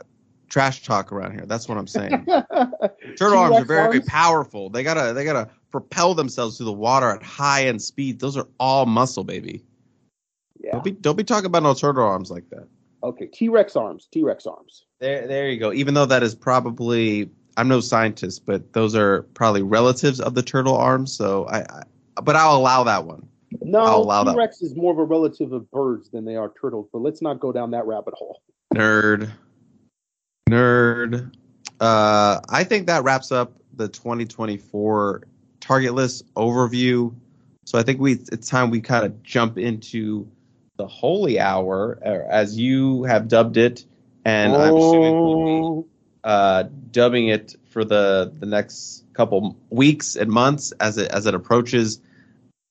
trash 0.50 0.84
talk 0.84 1.12
around 1.12 1.34
here. 1.34 1.46
That's 1.46 1.68
what 1.68 1.78
I'm 1.78 1.88
saying. 1.88 2.26
turtle 3.18 3.38
arms 3.38 3.60
are 3.60 3.66
very, 3.66 3.88
very 3.88 4.02
powerful. 4.02 4.70
They 4.70 4.84
gotta 4.84 5.14
they 5.14 5.26
gotta 5.26 5.50
propel 5.74 6.14
themselves 6.14 6.56
through 6.56 6.68
the 6.68 6.72
water 6.72 7.10
at 7.10 7.24
high 7.24 7.66
end 7.66 7.82
speed. 7.82 8.20
Those 8.20 8.38
are 8.38 8.48
all 8.60 8.86
muscle, 8.86 9.24
baby. 9.24 9.66
Yeah. 10.60 10.74
Don't 10.74 10.84
be 10.84 10.92
don't 10.92 11.18
be 11.18 11.24
talking 11.24 11.48
about 11.48 11.64
no 11.64 11.74
turtle 11.74 12.06
arms 12.06 12.30
like 12.30 12.48
that. 12.52 12.68
Okay, 13.02 13.26
T 13.26 13.50
Rex 13.50 13.76
arms. 13.76 14.08
T 14.14 14.24
Rex 14.24 14.46
arms. 14.46 14.86
There 15.00 15.28
there 15.28 15.50
you 15.50 15.60
go. 15.60 15.74
Even 15.74 15.96
though 15.96 16.06
that 16.06 16.22
is 16.22 16.36
probably 16.36 17.28
I'm 17.58 17.68
no 17.68 17.80
scientist, 17.80 18.46
but 18.46 18.72
those 18.74 18.96
are 18.96 19.24
probably 19.34 19.64
relatives 19.64 20.22
of 20.22 20.36
the 20.36 20.44
turtle 20.44 20.78
arms. 20.78 21.12
So 21.12 21.48
I, 21.48 21.62
I 21.62 21.84
but 22.22 22.36
I'll 22.36 22.56
allow 22.56 22.84
that 22.84 23.06
one. 23.06 23.28
No, 23.62 24.04
T 24.26 24.38
Rex 24.38 24.62
is 24.62 24.76
more 24.76 24.94
of 24.94 25.00
a 25.00 25.04
relative 25.04 25.54
of 25.54 25.70
birds 25.72 26.12
than 26.12 26.24
they 26.24 26.36
are 26.36 26.54
turtles. 26.62 26.88
But 26.94 27.00
let's 27.00 27.22
not 27.24 27.40
go 27.40 27.52
down 27.52 27.72
that 27.72 27.88
rabbit 27.88 28.14
hole. 28.14 28.44
Nerd, 28.76 29.32
nerd. 30.48 31.34
Uh, 31.80 32.40
I 32.48 32.64
think 32.64 32.86
that 32.88 33.04
wraps 33.04 33.32
up 33.32 33.54
the 33.74 33.88
2024 33.88 35.24
target 35.64 35.94
list 35.94 36.26
overview. 36.36 37.16
So 37.66 37.80
I 37.80 37.84
think 37.84 38.00
we 38.00 38.14
it's 38.14 38.50
time 38.50 38.70
we 38.70 38.82
kind 38.82 39.06
of 39.06 39.24
jump 39.24 39.58
into 39.58 40.28
the 40.78 40.88
holy 40.88 41.40
hour, 41.40 42.00
as 42.04 42.58
you 42.58 43.04
have 43.04 43.28
dubbed 43.28 43.58
it, 43.58 43.86
and 44.26 44.54
oh. 44.54 44.60
I'm 44.60 44.76
assuming 44.76 45.14
we'll 45.14 45.82
be 45.82 45.88
uh, 46.24 46.64
dubbing 46.92 47.30
it 47.30 47.56
for 47.70 47.86
the 47.86 48.34
the 48.40 48.46
next 48.46 49.06
couple 49.14 49.56
weeks 49.70 50.16
and 50.16 50.30
months 50.30 50.74
as 50.80 50.98
it 50.98 51.10
as 51.12 51.26
it 51.26 51.34
approaches. 51.34 52.02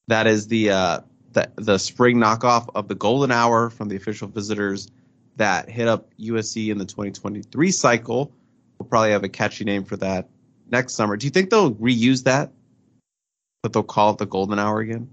That 0.08 0.26
is 0.26 0.48
the 0.48 0.70
uh, 0.70 1.00
the 1.32 1.50
the 1.56 1.78
spring 1.78 2.18
knockoff 2.18 2.68
of 2.74 2.88
the 2.88 2.94
Golden 2.94 3.30
Hour 3.30 3.70
from 3.70 3.88
the 3.88 3.96
official 3.96 4.28
visitors 4.28 4.90
that 5.36 5.70
hit 5.70 5.88
up 5.88 6.12
USC 6.20 6.70
in 6.70 6.76
the 6.76 6.84
2023 6.84 7.70
cycle. 7.70 8.30
We'll 8.78 8.88
probably 8.88 9.12
have 9.12 9.24
a 9.24 9.30
catchy 9.30 9.64
name 9.64 9.84
for 9.84 9.96
that 9.96 10.28
next 10.70 10.92
summer. 10.92 11.16
Do 11.16 11.26
you 11.26 11.30
think 11.30 11.48
they'll 11.48 11.72
reuse 11.72 12.24
that? 12.24 12.50
That 13.62 13.72
they'll 13.72 13.82
call 13.82 14.12
it 14.12 14.18
the 14.18 14.26
Golden 14.26 14.58
Hour 14.58 14.80
again? 14.80 15.08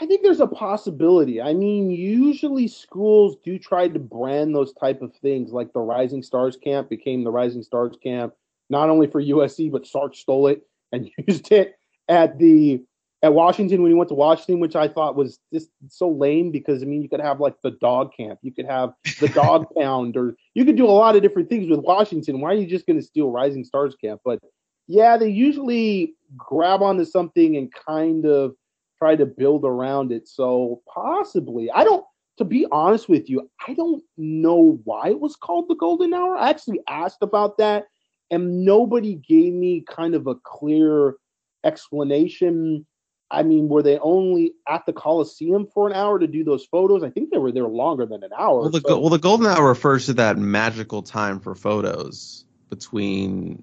I 0.00 0.06
think 0.06 0.22
there's 0.22 0.40
a 0.40 0.46
possibility. 0.46 1.40
I 1.40 1.54
mean, 1.54 1.90
usually 1.90 2.66
schools 2.66 3.36
do 3.44 3.58
try 3.58 3.88
to 3.88 3.98
brand 3.98 4.54
those 4.54 4.72
type 4.72 5.02
of 5.02 5.14
things, 5.22 5.52
like 5.52 5.72
the 5.72 5.80
Rising 5.80 6.22
Stars 6.22 6.56
Camp 6.56 6.88
became 6.88 7.22
the 7.22 7.30
Rising 7.30 7.62
Stars 7.62 7.96
Camp, 8.02 8.34
not 8.68 8.90
only 8.90 9.06
for 9.06 9.22
USC, 9.22 9.70
but 9.70 9.86
Sark 9.86 10.16
stole 10.16 10.48
it 10.48 10.66
and 10.90 11.08
used 11.28 11.52
it 11.52 11.74
at 12.08 12.38
the 12.38 12.82
at 13.22 13.32
Washington 13.32 13.80
when 13.80 13.90
he 13.90 13.94
went 13.94 14.08
to 14.08 14.14
Washington, 14.14 14.60
which 14.60 14.76
I 14.76 14.86
thought 14.86 15.16
was 15.16 15.38
just 15.50 15.70
so 15.88 16.10
lame 16.10 16.50
because 16.50 16.82
I 16.82 16.86
mean 16.86 17.00
you 17.00 17.08
could 17.08 17.20
have 17.20 17.40
like 17.40 17.54
the 17.62 17.70
dog 17.70 18.12
camp, 18.14 18.40
you 18.42 18.52
could 18.52 18.66
have 18.66 18.92
the 19.20 19.28
dog 19.34 19.66
pound, 19.78 20.16
or 20.16 20.36
you 20.54 20.64
could 20.64 20.76
do 20.76 20.86
a 20.86 20.90
lot 20.90 21.16
of 21.16 21.22
different 21.22 21.48
things 21.48 21.70
with 21.70 21.80
Washington. 21.80 22.40
Why 22.40 22.50
are 22.50 22.56
you 22.56 22.66
just 22.66 22.86
going 22.86 22.98
to 22.98 23.06
steal 23.06 23.30
Rising 23.30 23.64
Stars 23.64 23.94
Camp? 23.98 24.20
But 24.24 24.40
yeah, 24.86 25.16
they 25.16 25.28
usually 25.28 26.14
grab 26.36 26.82
onto 26.82 27.04
something 27.04 27.56
and 27.56 27.72
kind 27.72 28.26
of 28.26 28.54
try 28.98 29.16
to 29.16 29.26
build 29.26 29.64
around 29.64 30.12
it. 30.12 30.28
So 30.28 30.82
possibly, 30.92 31.70
I 31.70 31.84
don't. 31.84 32.04
To 32.38 32.44
be 32.44 32.66
honest 32.72 33.08
with 33.08 33.30
you, 33.30 33.48
I 33.64 33.74
don't 33.74 34.02
know 34.16 34.80
why 34.82 35.10
it 35.10 35.20
was 35.20 35.36
called 35.36 35.68
the 35.68 35.76
Golden 35.76 36.12
Hour. 36.12 36.36
I 36.36 36.50
actually 36.50 36.80
asked 36.88 37.22
about 37.22 37.58
that, 37.58 37.86
and 38.28 38.64
nobody 38.64 39.14
gave 39.14 39.52
me 39.52 39.84
kind 39.88 40.16
of 40.16 40.26
a 40.26 40.34
clear 40.34 41.14
explanation. 41.62 42.86
I 43.30 43.44
mean, 43.44 43.68
were 43.68 43.84
they 43.84 43.98
only 43.98 44.54
at 44.68 44.84
the 44.84 44.92
Coliseum 44.92 45.68
for 45.72 45.86
an 45.86 45.94
hour 45.94 46.18
to 46.18 46.26
do 46.26 46.42
those 46.42 46.66
photos? 46.66 47.04
I 47.04 47.10
think 47.10 47.30
they 47.30 47.38
were 47.38 47.52
there 47.52 47.68
longer 47.68 48.04
than 48.04 48.24
an 48.24 48.30
hour. 48.36 48.62
Well, 48.62 48.70
the, 48.70 48.82
so. 48.84 48.98
well, 48.98 49.10
the 49.10 49.18
golden 49.18 49.46
hour 49.46 49.68
refers 49.68 50.06
to 50.06 50.14
that 50.14 50.36
magical 50.36 51.02
time 51.02 51.38
for 51.38 51.54
photos 51.54 52.44
between 52.68 53.62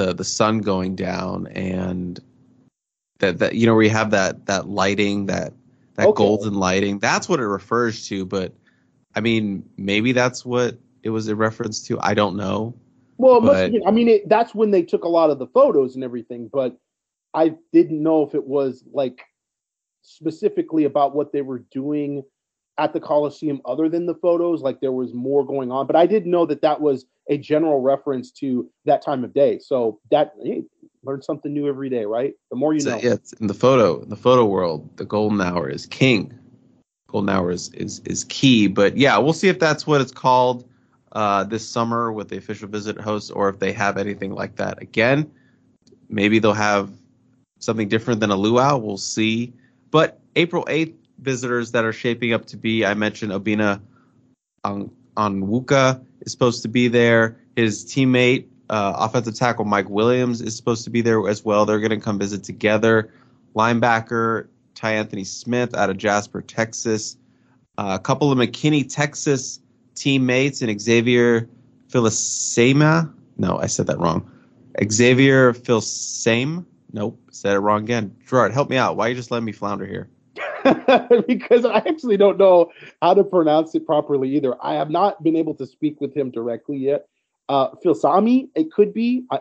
the 0.00 0.14
the 0.14 0.24
sun 0.24 0.60
going 0.60 0.96
down 0.96 1.46
and 1.48 2.20
that 3.18 3.38
that 3.38 3.54
you 3.54 3.66
know 3.66 3.74
where 3.74 3.82
you 3.82 3.90
have 3.90 4.10
that 4.10 4.46
that 4.46 4.66
lighting 4.66 5.26
that 5.26 5.52
that 5.96 6.08
okay. 6.08 6.16
golden 6.16 6.54
lighting 6.54 6.98
that's 6.98 7.28
what 7.28 7.38
it 7.38 7.46
refers 7.46 8.08
to 8.08 8.24
but 8.24 8.54
i 9.14 9.20
mean 9.20 9.62
maybe 9.76 10.12
that's 10.12 10.44
what 10.44 10.78
it 11.02 11.10
was 11.10 11.28
a 11.28 11.36
reference 11.36 11.82
to 11.82 11.98
i 12.00 12.14
don't 12.14 12.34
know 12.34 12.74
well 13.18 13.42
but, 13.42 13.70
i 13.86 13.90
mean 13.90 14.08
it, 14.08 14.28
that's 14.28 14.54
when 14.54 14.70
they 14.70 14.82
took 14.82 15.04
a 15.04 15.08
lot 15.08 15.28
of 15.28 15.38
the 15.38 15.46
photos 15.48 15.94
and 15.96 16.02
everything 16.02 16.48
but 16.50 16.78
i 17.34 17.52
didn't 17.72 18.02
know 18.02 18.22
if 18.22 18.34
it 18.34 18.46
was 18.46 18.84
like 18.92 19.20
specifically 20.00 20.84
about 20.84 21.14
what 21.14 21.30
they 21.30 21.42
were 21.42 21.62
doing 21.70 22.24
at 22.80 22.92
the 22.92 23.00
coliseum 23.00 23.60
other 23.64 23.88
than 23.88 24.06
the 24.06 24.14
photos 24.14 24.62
like 24.62 24.80
there 24.80 24.92
was 24.92 25.14
more 25.14 25.44
going 25.44 25.70
on 25.70 25.86
but 25.86 25.94
i 25.94 26.06
didn't 26.06 26.30
know 26.30 26.46
that 26.46 26.62
that 26.62 26.80
was 26.80 27.06
a 27.28 27.38
general 27.38 27.80
reference 27.80 28.32
to 28.32 28.68
that 28.86 29.02
time 29.04 29.22
of 29.22 29.32
day 29.32 29.58
so 29.58 30.00
that 30.10 30.32
Learn 31.02 31.22
something 31.22 31.52
new 31.52 31.66
every 31.66 31.88
day, 31.88 32.04
right? 32.04 32.34
The 32.50 32.56
more 32.56 32.74
you 32.74 32.80
So, 32.80 32.90
know. 32.90 33.00
yeah, 33.02 33.14
it's 33.14 33.32
in 33.34 33.46
the 33.46 33.54
photo, 33.54 34.02
in 34.02 34.10
the 34.10 34.16
photo 34.16 34.44
world, 34.44 34.96
the 34.98 35.06
golden 35.06 35.40
hour 35.40 35.68
is 35.68 35.86
king. 35.86 36.38
Golden 37.08 37.30
hour 37.30 37.50
is, 37.50 37.70
is, 37.70 38.00
is 38.04 38.24
key. 38.24 38.66
But 38.66 38.98
yeah, 38.98 39.16
we'll 39.16 39.32
see 39.32 39.48
if 39.48 39.58
that's 39.58 39.86
what 39.86 40.02
it's 40.02 40.12
called 40.12 40.68
uh, 41.12 41.44
this 41.44 41.66
summer 41.66 42.12
with 42.12 42.28
the 42.28 42.36
official 42.36 42.68
visit 42.68 43.00
host, 43.00 43.32
or 43.34 43.48
if 43.48 43.58
they 43.58 43.72
have 43.72 43.96
anything 43.96 44.32
like 44.32 44.56
that 44.56 44.80
again. 44.82 45.30
Maybe 46.10 46.38
they'll 46.38 46.52
have 46.52 46.90
something 47.60 47.88
different 47.88 48.20
than 48.20 48.30
a 48.30 48.36
luau. 48.36 48.76
We'll 48.76 48.98
see. 48.98 49.54
But 49.90 50.20
April 50.36 50.66
8th, 50.66 50.94
visitors 51.20 51.72
that 51.72 51.84
are 51.84 51.92
shaping 51.92 52.32
up 52.32 52.46
to 52.46 52.56
be, 52.56 52.84
I 52.84 52.94
mentioned 52.94 53.32
Obinna 53.32 53.80
on 54.64 54.90
Onwuka 55.16 56.04
is 56.22 56.32
supposed 56.32 56.62
to 56.62 56.68
be 56.68 56.88
there. 56.88 57.36
His 57.56 57.84
teammate, 57.84 58.46
uh, 58.68 58.94
offensive 58.96 59.34
tackle 59.34 59.64
Mike 59.64 59.90
Williams, 59.90 60.40
is 60.40 60.56
supposed 60.56 60.84
to 60.84 60.90
be 60.90 61.00
there 61.00 61.28
as 61.28 61.44
well. 61.44 61.66
They're 61.66 61.80
going 61.80 61.90
to 61.90 62.00
come 62.00 62.18
visit 62.18 62.44
together. 62.44 63.12
Linebacker 63.54 64.48
Ty 64.74 64.92
Anthony 64.92 65.24
Smith 65.24 65.74
out 65.74 65.90
of 65.90 65.98
Jasper, 65.98 66.40
Texas. 66.40 67.16
Uh, 67.76 67.98
a 67.98 68.02
couple 68.02 68.30
of 68.32 68.38
McKinney, 68.38 68.92
Texas 68.92 69.60
teammates 69.94 70.62
and 70.62 70.80
Xavier 70.80 71.48
Philisema. 71.88 73.12
No, 73.36 73.58
I 73.58 73.66
said 73.66 73.86
that 73.88 73.98
wrong. 73.98 74.30
Xavier 74.90 75.52
Philsame. 75.52 76.64
Nope, 76.92 77.20
said 77.30 77.54
it 77.54 77.60
wrong 77.60 77.84
again. 77.84 78.16
Gerard, 78.26 78.52
help 78.52 78.70
me 78.70 78.76
out. 78.76 78.96
Why 78.96 79.06
are 79.06 79.08
you 79.10 79.14
just 79.14 79.30
letting 79.30 79.44
me 79.44 79.52
flounder 79.52 79.86
here? 79.86 80.08
because 81.26 81.64
I 81.64 81.78
actually 81.78 82.16
don't 82.16 82.38
know 82.38 82.70
how 83.02 83.14
to 83.14 83.24
pronounce 83.24 83.74
it 83.74 83.86
properly 83.86 84.34
either. 84.36 84.54
I 84.62 84.74
have 84.74 84.90
not 84.90 85.22
been 85.22 85.36
able 85.36 85.54
to 85.54 85.66
speak 85.66 86.00
with 86.00 86.14
him 86.14 86.30
directly 86.30 86.78
yet. 86.78 87.06
Uh, 87.48 87.74
Phil 87.82 87.96
Sami, 87.96 88.48
it 88.54 88.70
could 88.70 88.94
be. 88.94 89.24
I, 89.30 89.38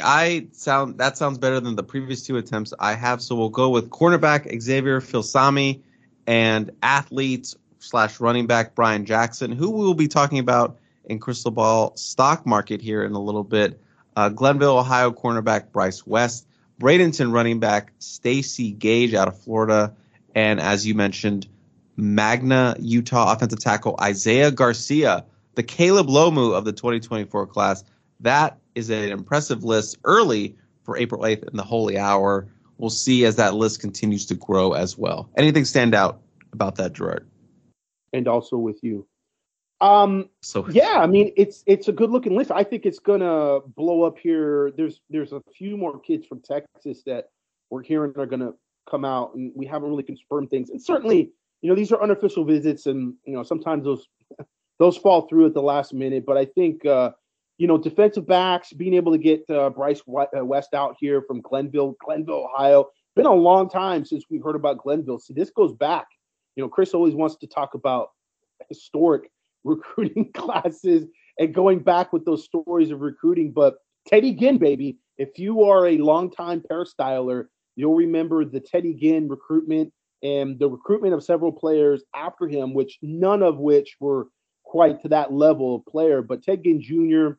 not-. 0.00 0.06
I 0.06 0.46
sound 0.52 0.98
that 0.98 1.18
sounds 1.18 1.36
better 1.36 1.60
than 1.60 1.76
the 1.76 1.82
previous 1.82 2.22
two 2.22 2.38
attempts 2.38 2.72
I 2.80 2.94
have. 2.94 3.20
So 3.20 3.34
we'll 3.34 3.50
go 3.50 3.68
with 3.68 3.90
cornerback 3.90 4.60
Xavier 4.60 5.02
Philsami 5.02 5.82
and 6.26 6.70
athlete 6.82 7.54
slash 7.78 8.20
running 8.20 8.46
back 8.46 8.74
Brian 8.74 9.04
Jackson, 9.04 9.52
who 9.52 9.70
we 9.70 9.84
will 9.84 9.94
be 9.94 10.08
talking 10.08 10.38
about 10.38 10.78
in 11.04 11.18
Crystal 11.18 11.50
Ball 11.50 11.94
stock 11.96 12.46
market 12.46 12.80
here 12.80 13.04
in 13.04 13.12
a 13.12 13.20
little 13.20 13.44
bit. 13.44 13.80
Uh, 14.16 14.30
Glenville, 14.30 14.78
Ohio 14.78 15.10
cornerback 15.10 15.72
Bryce 15.72 16.06
West, 16.06 16.46
Bradenton 16.80 17.32
running 17.32 17.60
back 17.60 17.92
Stacy 17.98 18.72
Gage 18.72 19.14
out 19.14 19.28
of 19.28 19.38
Florida, 19.38 19.94
and 20.36 20.60
as 20.60 20.86
you 20.86 20.94
mentioned, 20.94 21.48
Magna 21.96 22.76
Utah 22.78 23.32
offensive 23.32 23.58
tackle 23.58 23.96
Isaiah 24.00 24.52
Garcia, 24.52 25.24
the 25.54 25.64
Caleb 25.64 26.06
Lomu 26.06 26.54
of 26.56 26.64
the 26.64 26.72
2024 26.72 27.46
class. 27.48 27.82
That 28.20 28.58
is 28.74 28.90
an 28.90 29.10
impressive 29.10 29.64
list 29.64 29.98
early 30.04 30.56
for 30.84 30.96
April 30.96 31.22
8th 31.22 31.48
in 31.48 31.56
the 31.56 31.64
Holy 31.64 31.98
Hour. 31.98 32.46
We'll 32.78 32.90
see 32.90 33.24
as 33.24 33.36
that 33.36 33.54
list 33.54 33.80
continues 33.80 34.26
to 34.26 34.34
grow 34.34 34.74
as 34.74 34.96
well. 34.96 35.30
Anything 35.36 35.64
stand 35.64 35.94
out 35.94 36.20
about 36.52 36.76
that, 36.76 36.92
Gerard? 36.92 37.26
and 38.12 38.28
also 38.28 38.56
with 38.56 38.82
you. 38.82 39.06
Um, 39.80 40.30
So 40.40 40.66
yeah, 40.70 40.98
I 41.00 41.06
mean 41.06 41.32
it's 41.36 41.62
it's 41.66 41.88
a 41.88 41.92
good 41.92 42.10
looking 42.10 42.34
list. 42.34 42.50
I 42.50 42.64
think 42.64 42.86
it's 42.86 42.98
gonna 42.98 43.60
blow 43.60 44.04
up 44.04 44.18
here. 44.18 44.72
There's 44.74 45.00
there's 45.10 45.32
a 45.32 45.42
few 45.54 45.76
more 45.76 46.00
kids 46.00 46.26
from 46.26 46.40
Texas 46.40 47.02
that 47.04 47.28
we're 47.68 47.82
hearing 47.82 48.14
are 48.16 48.26
gonna 48.26 48.54
come 48.88 49.04
out, 49.04 49.34
and 49.34 49.52
we 49.54 49.66
haven't 49.66 49.88
really 49.88 50.02
confirmed 50.02 50.50
things. 50.50 50.70
And 50.70 50.82
certainly, 50.82 51.30
you 51.62 51.68
know, 51.68 51.74
these 51.74 51.92
are 51.92 52.02
unofficial 52.02 52.44
visits, 52.44 52.86
and 52.86 53.14
you 53.24 53.34
know 53.34 53.42
sometimes 53.42 53.84
those 53.84 54.06
those 54.78 54.96
fall 54.96 55.26
through 55.28 55.46
at 55.46 55.54
the 55.54 55.62
last 55.62 55.92
minute. 55.94 56.24
But 56.26 56.36
I 56.36 56.44
think 56.44 56.84
uh, 56.84 57.10
you 57.58 57.66
know 57.66 57.78
defensive 57.78 58.26
backs 58.26 58.72
being 58.72 58.94
able 58.94 59.12
to 59.12 59.18
get 59.18 59.48
uh, 59.50 59.70
Bryce 59.70 60.02
uh, 60.08 60.44
West 60.44 60.74
out 60.74 60.96
here 61.00 61.22
from 61.22 61.40
Glenville, 61.40 61.96
Glenville, 62.04 62.48
Ohio. 62.52 62.86
Been 63.14 63.26
a 63.26 63.32
long 63.32 63.70
time 63.70 64.04
since 64.04 64.24
we've 64.30 64.42
heard 64.42 64.56
about 64.56 64.78
Glenville. 64.78 65.18
So 65.18 65.32
this 65.32 65.50
goes 65.50 65.72
back. 65.72 66.06
You 66.54 66.62
know, 66.62 66.68
Chris 66.68 66.94
always 66.94 67.14
wants 67.14 67.36
to 67.36 67.46
talk 67.46 67.74
about 67.74 68.10
historic 68.68 69.30
recruiting 69.64 70.32
classes 70.34 71.06
and 71.38 71.54
going 71.54 71.80
back 71.80 72.12
with 72.12 72.24
those 72.24 72.44
stories 72.44 72.90
of 72.90 73.00
recruiting. 73.00 73.52
But 73.52 73.76
Teddy 74.06 74.32
Ginn, 74.32 74.58
baby, 74.58 74.98
if 75.18 75.38
you 75.38 75.64
are 75.64 75.86
a 75.86 75.98
longtime 75.98 76.62
parastyler, 76.70 77.46
you'll 77.76 77.94
remember 77.94 78.44
the 78.44 78.60
Teddy 78.60 78.94
Ginn 78.94 79.28
recruitment 79.28 79.92
and 80.22 80.58
the 80.58 80.68
recruitment 80.68 81.14
of 81.14 81.22
several 81.22 81.52
players 81.52 82.02
after 82.14 82.48
him, 82.48 82.74
which 82.74 82.98
none 83.02 83.42
of 83.42 83.58
which 83.58 83.96
were 84.00 84.28
quite 84.64 85.00
to 85.02 85.08
that 85.08 85.32
level 85.32 85.76
of 85.76 85.86
player. 85.86 86.22
But 86.22 86.42
Ted 86.42 86.64
Ginn 86.64 86.82
Jr. 86.82 87.36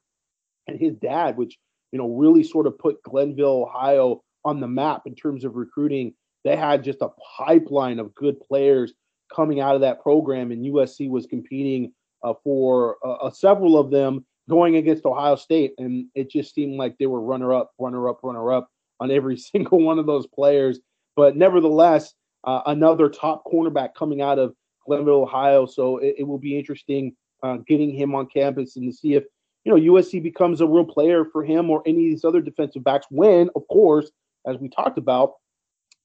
and 0.68 0.80
his 0.80 0.96
dad, 0.96 1.38
which 1.38 1.58
you 1.92 2.00
know 2.00 2.10
really 2.10 2.44
sort 2.44 2.68
of 2.68 2.78
put 2.78 3.04
Glenville, 3.04 3.66
Ohio 3.68 4.22
on 4.46 4.60
the 4.62 4.68
map 4.68 5.02
in 5.06 5.16
terms 5.16 5.44
of 5.44 5.56
recruiting. 5.56 6.14
They 6.44 6.56
had 6.56 6.84
just 6.84 7.02
a 7.02 7.10
pipeline 7.38 8.00
of 8.00 8.16
good 8.16 8.40
players 8.40 8.94
coming 9.36 9.60
out 9.60 9.76
of 9.76 9.82
that 9.82 10.02
program, 10.02 10.52
and 10.52 10.66
USC 10.66 11.10
was 11.10 11.26
competing 11.26 11.92
uh, 12.24 12.36
for 12.44 12.98
uh, 13.04 13.14
uh, 13.14 13.32
several 13.32 13.78
of 13.78 13.92
them 13.92 14.26
going 14.50 14.78
against 14.78 15.06
Ohio 15.06 15.36
State, 15.36 15.74
and 15.78 16.06
it 16.16 16.30
just 16.30 16.54
seemed 16.54 16.78
like 16.78 16.96
they 16.98 17.06
were 17.08 17.20
runner 17.20 17.54
up, 17.54 17.72
runner 17.80 18.08
up, 18.08 18.20
runner 18.24 18.54
up 18.54 18.70
on 19.00 19.12
every 19.12 19.38
single 19.52 19.80
one 19.80 20.00
of 20.00 20.06
those 20.06 20.28
players. 20.28 20.80
But 21.16 21.36
nevertheless, 21.36 22.14
uh, 22.44 22.62
another 22.66 23.10
top 23.10 23.44
cornerback 23.46 23.96
coming 23.96 24.22
out 24.22 24.40
of 24.40 24.56
Glenville, 24.86 25.24
Ohio. 25.24 25.66
So 25.66 25.98
it, 25.98 26.16
it 26.20 26.24
will 26.24 26.38
be 26.38 26.58
interesting 26.58 27.16
uh, 27.44 27.58
getting 27.68 27.92
him 27.94 28.16
on 28.16 28.28
campus 28.28 28.78
and 28.78 28.92
to 28.92 28.98
see 28.98 29.14
if 29.14 29.24
you 29.64 29.72
know 29.72 29.94
USC 29.94 30.24
becomes 30.24 30.62
a 30.62 30.68
real 30.68 30.86
player 30.86 31.26
for 31.26 31.44
him 31.44 31.70
or 31.70 31.84
any 31.86 32.06
of 32.06 32.12
these 32.12 32.26
other 32.26 32.42
defensive 32.42 32.84
backs. 32.84 33.06
When, 33.10 33.50
of 33.56 33.68
course, 33.68 34.10
as 34.48 34.58
we 34.58 34.70
talked 34.70 34.98
about, 34.98 35.34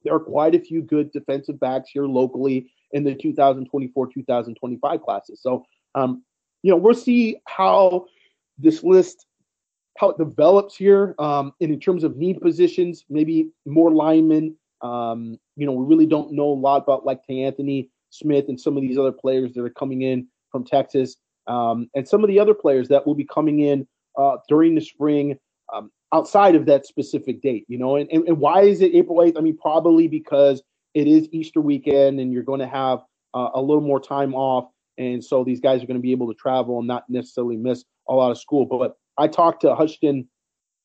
there 0.03 0.15
are 0.15 0.21
quite 0.21 0.55
a 0.55 0.61
few 0.61 0.83
good 0.83 1.13
defensive 1.13 1.61
backs 1.61 1.91
here 1.93 2.07
locally 2.07 2.71
in 2.91 3.05
the 3.05 3.15
2024-2025 3.15 5.03
classes. 5.03 5.41
So, 5.41 5.65
um, 5.95 6.25
you 6.63 6.71
know, 6.71 6.77
we'll 6.77 6.95
see 6.95 7.37
how 7.47 8.07
this 8.59 8.83
list 8.83 9.27
how 9.99 10.11
it 10.11 10.19
develops 10.19 10.77
here. 10.77 11.15
Um, 11.19 11.53
and 11.61 11.73
in 11.73 11.81
terms 11.81 12.05
of 12.05 12.17
need 12.17 12.41
positions, 12.41 13.05
maybe 13.09 13.51
more 13.67 13.91
linemen. 13.91 14.57
Um, 14.81 15.39
you 15.57 15.67
know, 15.67 15.73
we 15.73 15.87
really 15.87 16.07
don't 16.07 16.33
know 16.33 16.49
a 16.49 16.55
lot 16.59 16.83
about 16.83 17.05
like 17.05 17.21
Anthony 17.29 17.91
Smith 18.11 18.47
and 18.49 18.61
some 18.61 18.77
of 18.77 18.83
these 18.83 18.99
other 18.99 19.13
players 19.13 19.53
that 19.55 19.63
are 19.63 19.71
coming 19.71 20.03
in 20.03 20.27
from 20.51 20.65
Texas, 20.65 21.17
um, 21.47 21.89
and 21.95 22.07
some 22.07 22.23
of 22.23 22.29
the 22.29 22.39
other 22.39 22.55
players 22.55 22.89
that 22.89 23.07
will 23.07 23.15
be 23.15 23.25
coming 23.25 23.61
in 23.61 23.87
uh, 24.19 24.37
during 24.49 24.75
the 24.75 24.81
spring 24.81 25.39
um, 25.73 25.91
outside 26.13 26.55
of 26.55 26.67
that 26.67 26.87
specific 26.87 27.41
date. 27.41 27.65
You 27.69 27.79
know, 27.79 27.97
and, 27.97 28.11
and, 28.11 28.27
and 28.29 28.39
why 28.39 28.63
is 28.63 28.81
it 28.81 28.95
April 28.95 29.19
8th? 29.19 29.39
I 29.39 29.41
mean, 29.41 29.57
probably 29.57 30.09
because 30.09 30.63
it 30.95 31.07
is 31.07 31.29
Easter 31.33 31.61
weekend 31.61 32.21
and 32.21 32.33
you're 32.33 32.43
going 32.43 32.61
to 32.61 32.67
have 32.67 33.01
uh, 33.35 33.51
a 33.55 33.61
little 33.61 33.83
more 33.83 34.01
time 34.01 34.35
off. 34.35 34.69
And 34.99 35.25
so 35.25 35.43
these 35.43 35.61
guys 35.61 35.83
are 35.83 35.87
going 35.87 35.99
to 35.99 36.03
be 36.03 36.13
able 36.13 36.29
to 36.29 36.35
travel 36.35 36.79
and 36.79 36.87
not 36.87 37.05
necessarily 37.09 37.57
miss 37.57 37.85
a 38.09 38.15
lot 38.15 38.31
of 38.31 38.39
school. 38.39 38.67
But 38.67 38.97
I 39.23 39.29
talked 39.29 39.63
to 39.63 39.77
Houston 39.77 40.29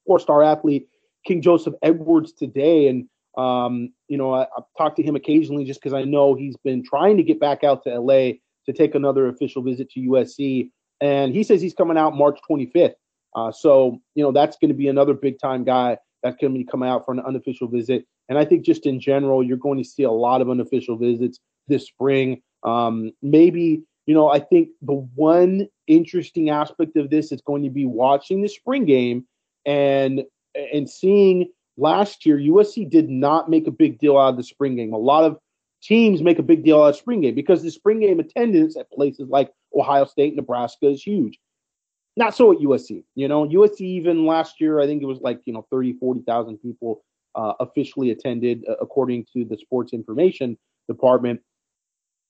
four 0.06 0.20
star 0.20 0.44
athlete 0.44 0.88
King 1.26 1.42
Joseph 1.42 1.74
Edwards 1.82 2.32
today. 2.32 2.88
And, 2.88 3.08
um, 3.38 3.94
you 4.08 4.18
know, 4.18 4.34
I, 4.34 4.44
I've 4.44 4.64
talked 4.78 4.98
to 4.98 5.04
him 5.04 5.16
occasionally 5.16 5.66
just 5.66 5.82
because 5.82 5.94
I 5.94 6.04
know 6.04 6.36
he's 6.36 6.56
been 6.64 6.84
trying 6.84 7.18
to 7.18 7.24
get 7.24 7.40
back 7.40 7.64
out 7.64 7.84
to 7.84 8.00
LA 8.00 8.34
to 8.66 8.74
take 8.74 8.96
another 8.96 9.28
official 9.28 9.64
visit 9.64 9.90
to 9.92 10.00
USC. 10.00 10.70
And 11.02 11.34
he 11.34 11.44
says 11.44 11.62
he's 11.62 11.74
coming 11.74 11.98
out 11.98 12.16
March 12.16 12.40
25th. 12.50 12.94
Uh, 13.36 13.52
so, 13.52 14.00
you 14.16 14.24
know, 14.24 14.32
that's 14.32 14.58
going 14.58 14.70
to 14.70 14.78
be 14.78 14.88
another 14.88 15.14
big 15.14 15.40
time 15.40 15.64
guy 15.64 15.98
that's 16.24 16.38
going 16.38 16.54
to 16.54 16.58
be 16.58 16.66
coming 16.66 16.90
out 16.90 17.06
for 17.06 17.12
an 17.12 17.20
unofficial 17.20 17.68
visit. 17.68 18.06
And 18.30 18.38
I 18.38 18.46
think 18.46 18.66
just 18.66 18.86
in 18.86 19.00
general, 19.00 19.44
you're 19.44 19.58
going 19.58 19.78
to 19.78 19.88
see 19.88 20.04
a 20.04 20.12
lot 20.12 20.42
of 20.42 20.50
unofficial 20.50 20.98
visits 20.98 21.40
this 21.68 21.86
spring. 21.86 22.42
Um, 22.64 23.12
maybe, 23.22 23.84
you 24.06 24.14
know, 24.14 24.30
I 24.30 24.40
think 24.40 24.70
the 24.82 25.08
one 25.16 25.68
interesting 25.88 26.50
aspect 26.50 26.96
of 26.98 27.10
this 27.10 27.32
is 27.32 27.42
going 27.42 27.64
to 27.64 27.70
be 27.70 27.86
watching 27.86 28.42
the 28.42 28.50
spring 28.50 28.86
game 28.86 29.26
and 29.66 30.24
and 30.74 30.90
seeing 30.90 31.50
last 31.78 32.26
year 32.26 32.38
USC 32.38 32.90
did 32.90 33.10
not 33.10 33.50
make 33.50 33.68
a 33.68 33.72
big 33.72 34.00
deal 34.00 34.18
out 34.18 34.30
of 34.30 34.38
the 34.38 34.44
spring 34.44 34.76
game. 34.76 34.94
A 34.94 34.98
lot 34.98 35.24
of 35.24 35.38
teams 35.82 36.22
make 36.22 36.40
a 36.40 36.44
big 36.44 36.64
deal 36.64 36.82
out 36.82 36.90
of 36.90 36.96
spring 36.96 37.22
game 37.22 37.36
because 37.36 37.62
the 37.62 37.72
spring 37.72 38.00
game 38.00 38.20
attendance 38.20 38.76
at 38.76 38.92
places 38.92 39.30
like 39.30 39.52
Ohio 39.76 40.06
State, 40.06 40.36
Nebraska 40.36 40.88
is 40.90 41.04
huge. 41.04 41.40
Not 42.16 42.36
so 42.36 42.52
at 42.52 42.58
USC. 42.58 43.04
You 43.14 43.28
know, 43.28 43.48
USC 43.48 43.82
even 43.82 44.26
last 44.26 44.60
year, 44.60 44.80
I 44.80 44.88
think 44.88 45.04
it 45.04 45.06
was 45.06 45.22
like, 45.22 45.40
you 45.46 45.54
know, 45.54 45.68
30, 45.72 45.94
40,000 45.94 46.58
people 46.58 47.04
uh, 47.36 47.54
officially 47.60 48.10
attended, 48.10 48.66
uh, 48.68 48.74
according 48.82 49.26
to 49.34 49.46
the 49.46 49.58
sports 49.58 49.94
information 49.94 50.58
department. 50.90 51.42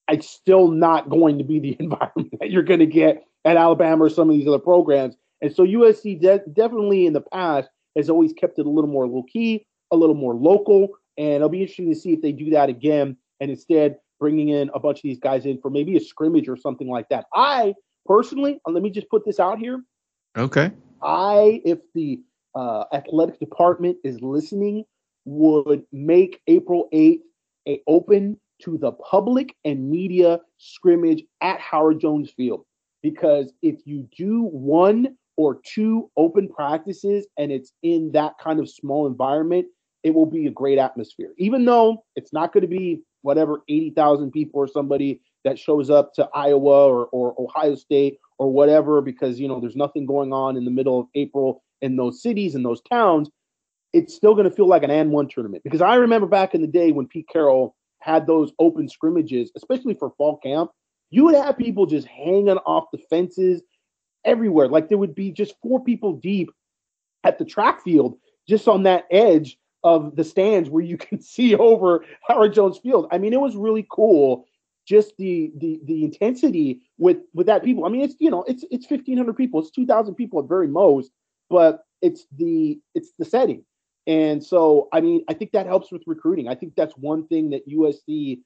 It's 0.10 0.30
still 0.30 0.68
not 0.68 1.10
going 1.10 1.38
to 1.38 1.46
be 1.46 1.60
the 1.60 1.78
environment 1.80 2.34
that 2.40 2.52
you're 2.52 2.64
going 2.64 2.82
to 2.82 2.86
get 2.86 3.24
at 3.48 3.56
Alabama 3.56 4.04
or 4.04 4.10
some 4.10 4.30
of 4.30 4.36
these 4.36 4.48
other 4.48 4.60
programs. 4.60 5.16
And 5.42 5.56
so 5.56 5.64
USC 5.64 6.20
de- 6.20 6.44
definitely 6.52 7.06
in 7.06 7.14
the 7.14 7.22
past 7.22 7.70
has 7.96 8.10
always 8.10 8.34
kept 8.34 8.60
it 8.60 8.66
a 8.66 8.70
little 8.70 8.90
more 8.90 9.08
low 9.08 9.24
key, 9.24 9.66
a 9.92 9.96
little 9.96 10.16
more 10.16 10.36
local. 10.36 10.90
And 11.18 11.36
it'll 11.36 11.50
be 11.50 11.62
interesting 11.62 11.90
to 11.90 12.00
see 12.00 12.12
if 12.12 12.22
they 12.22 12.34
do 12.34 12.50
that 12.52 12.70
again 12.70 13.16
and 13.40 13.50
instead 13.50 13.98
bringing 14.20 14.50
in 14.50 14.70
a 14.74 14.80
bunch 14.80 14.98
of 14.98 15.04
these 15.04 15.20
guys 15.20 15.46
in 15.46 15.62
for 15.62 15.70
maybe 15.70 15.96
a 15.96 16.00
scrimmage 16.00 16.50
or 16.50 16.58
something 16.58 16.90
like 16.90 17.08
that. 17.10 17.26
I 17.34 17.74
personally, 18.06 18.60
let 18.68 18.84
me 18.84 18.90
just 18.90 19.10
put 19.10 19.26
this 19.26 19.40
out 19.40 19.60
here. 19.60 19.82
Okay. 20.38 20.72
I, 21.02 21.62
if 21.64 21.80
the 21.96 22.20
uh, 22.54 22.84
athletic 22.92 23.40
department 23.40 23.98
is 24.04 24.22
listening, 24.22 24.84
would 25.26 25.84
make 25.92 26.42
April 26.48 26.90
8th 26.94 27.22
a 27.68 27.82
open 27.88 28.40
to 28.62 28.78
the 28.78 28.92
public 28.94 29.56
and 29.66 29.90
media 29.90 30.40
scrimmage 30.58 31.24
at 31.42 31.60
Howard 31.60 32.00
Jones 32.00 32.32
Field. 32.32 32.66
Because 33.10 33.54
if 33.62 33.80
you 33.86 34.06
do 34.18 34.42
one 34.44 35.16
or 35.38 35.62
two 35.64 36.12
open 36.18 36.50
practices 36.50 37.26
and 37.38 37.54
it's 37.54 37.72
in 37.82 38.12
that 38.12 38.34
kind 38.38 38.60
of 38.60 38.70
small 38.70 39.08
environment, 39.08 39.66
it 40.04 40.14
will 40.14 40.26
be 40.26 40.48
a 40.48 40.52
great 40.52 40.78
atmosphere. 40.78 41.32
Even 41.38 41.64
though 41.64 42.04
it's 42.18 42.34
not 42.34 42.52
going 42.52 42.64
to 42.64 42.68
be 42.68 43.02
whatever 43.22 43.62
80,000 43.70 44.32
people 44.32 44.60
or 44.60 44.68
somebody 44.68 45.22
that 45.46 45.58
shows 45.58 45.90
up 45.90 46.14
to 46.16 46.28
Iowa 46.34 46.88
or, 46.88 47.06
or 47.14 47.34
Ohio 47.40 47.76
State 47.76 48.20
or 48.40 48.52
whatever, 48.52 49.02
because, 49.02 49.40
you 49.40 49.48
know, 49.48 49.62
there's 49.62 49.78
nothing 49.78 50.06
going 50.06 50.34
on 50.34 50.58
in 50.58 50.66
the 50.66 50.72
middle 50.72 51.00
of 51.00 51.08
April 51.16 51.64
in 51.82 51.96
those 51.96 52.22
cities 52.22 52.56
and 52.56 52.66
those 52.66 52.82
towns, 52.92 53.30
it's 53.94 54.14
still 54.14 54.34
going 54.34 54.50
to 54.50 54.56
feel 54.56 54.68
like 54.68 54.84
an 54.84 54.92
and 54.92 55.12
one 55.12 55.30
tournament. 55.30 55.64
Because 55.64 55.82
I 55.82 55.96
remember 55.96 56.28
back 56.28 56.54
in 56.54 56.60
the 56.60 56.68
day 56.68 56.92
when 56.92 57.08
Pete 57.08 57.30
Carroll 57.32 57.74
had 58.02 58.28
those 58.28 58.52
open 58.60 58.90
scrimmages, 58.90 59.50
especially 59.56 59.94
for 59.94 60.12
fall 60.18 60.38
camp, 60.44 60.72
you 61.10 61.26
would 61.26 61.36
have 61.36 61.58
people 61.58 61.86
just 61.86 62.08
hanging 62.08 62.50
off 62.50 62.86
the 62.92 62.98
fences 63.10 63.62
everywhere. 64.26 64.68
Like 64.68 64.90
there 64.90 64.98
would 64.98 65.16
be 65.16 65.32
just 65.32 65.56
four 65.62 65.84
people 65.84 66.14
deep 66.14 66.50
at 67.24 67.38
the 67.38 67.46
track 67.46 67.84
field, 67.84 68.18
just 68.48 68.68
on 68.68 68.84
that 68.84 69.06
edge 69.12 69.58
of 69.84 70.16
the 70.16 70.24
stands 70.24 70.70
where 70.70 70.84
you 70.84 70.98
can 70.98 71.22
see 71.22 71.56
over 71.56 72.04
Howard 72.28 72.54
Jones 72.54 72.78
Field. 72.78 73.08
I 73.12 73.18
mean, 73.18 73.34
it 73.34 73.42
was 73.42 73.56
really 73.56 73.86
cool. 73.90 74.46
Just 74.88 75.18
the 75.18 75.52
the 75.58 75.82
the 75.84 76.06
intensity 76.06 76.82
with 76.98 77.18
with 77.34 77.48
that 77.48 77.64
people. 77.64 77.86
I 77.86 77.90
mean, 77.90 78.02
it's 78.02 78.16
you 78.20 78.30
know, 78.30 78.44
it's 78.44 78.64
it's 78.72 78.86
fifteen 78.86 79.18
hundred 79.18 79.36
people, 79.36 79.60
it's 79.60 79.72
two 79.72 79.86
thousand 79.86 80.16
people 80.16 80.40
at 80.40 80.48
very 80.48 80.68
most, 80.68 81.12
but 81.50 81.84
it's 82.02 82.26
the 82.38 82.80
it's 82.96 83.12
the 83.20 83.26
setting. 83.26 83.66
And 84.08 84.42
so, 84.42 84.88
I 84.94 85.02
mean, 85.02 85.26
I 85.28 85.34
think 85.34 85.52
that 85.52 85.66
helps 85.66 85.92
with 85.92 86.04
recruiting. 86.08 86.48
I 86.48 86.56
think 86.56 86.76
that's 86.78 86.96
one 86.96 87.28
thing 87.28 87.50
that 87.50 87.68
USC 87.68 88.40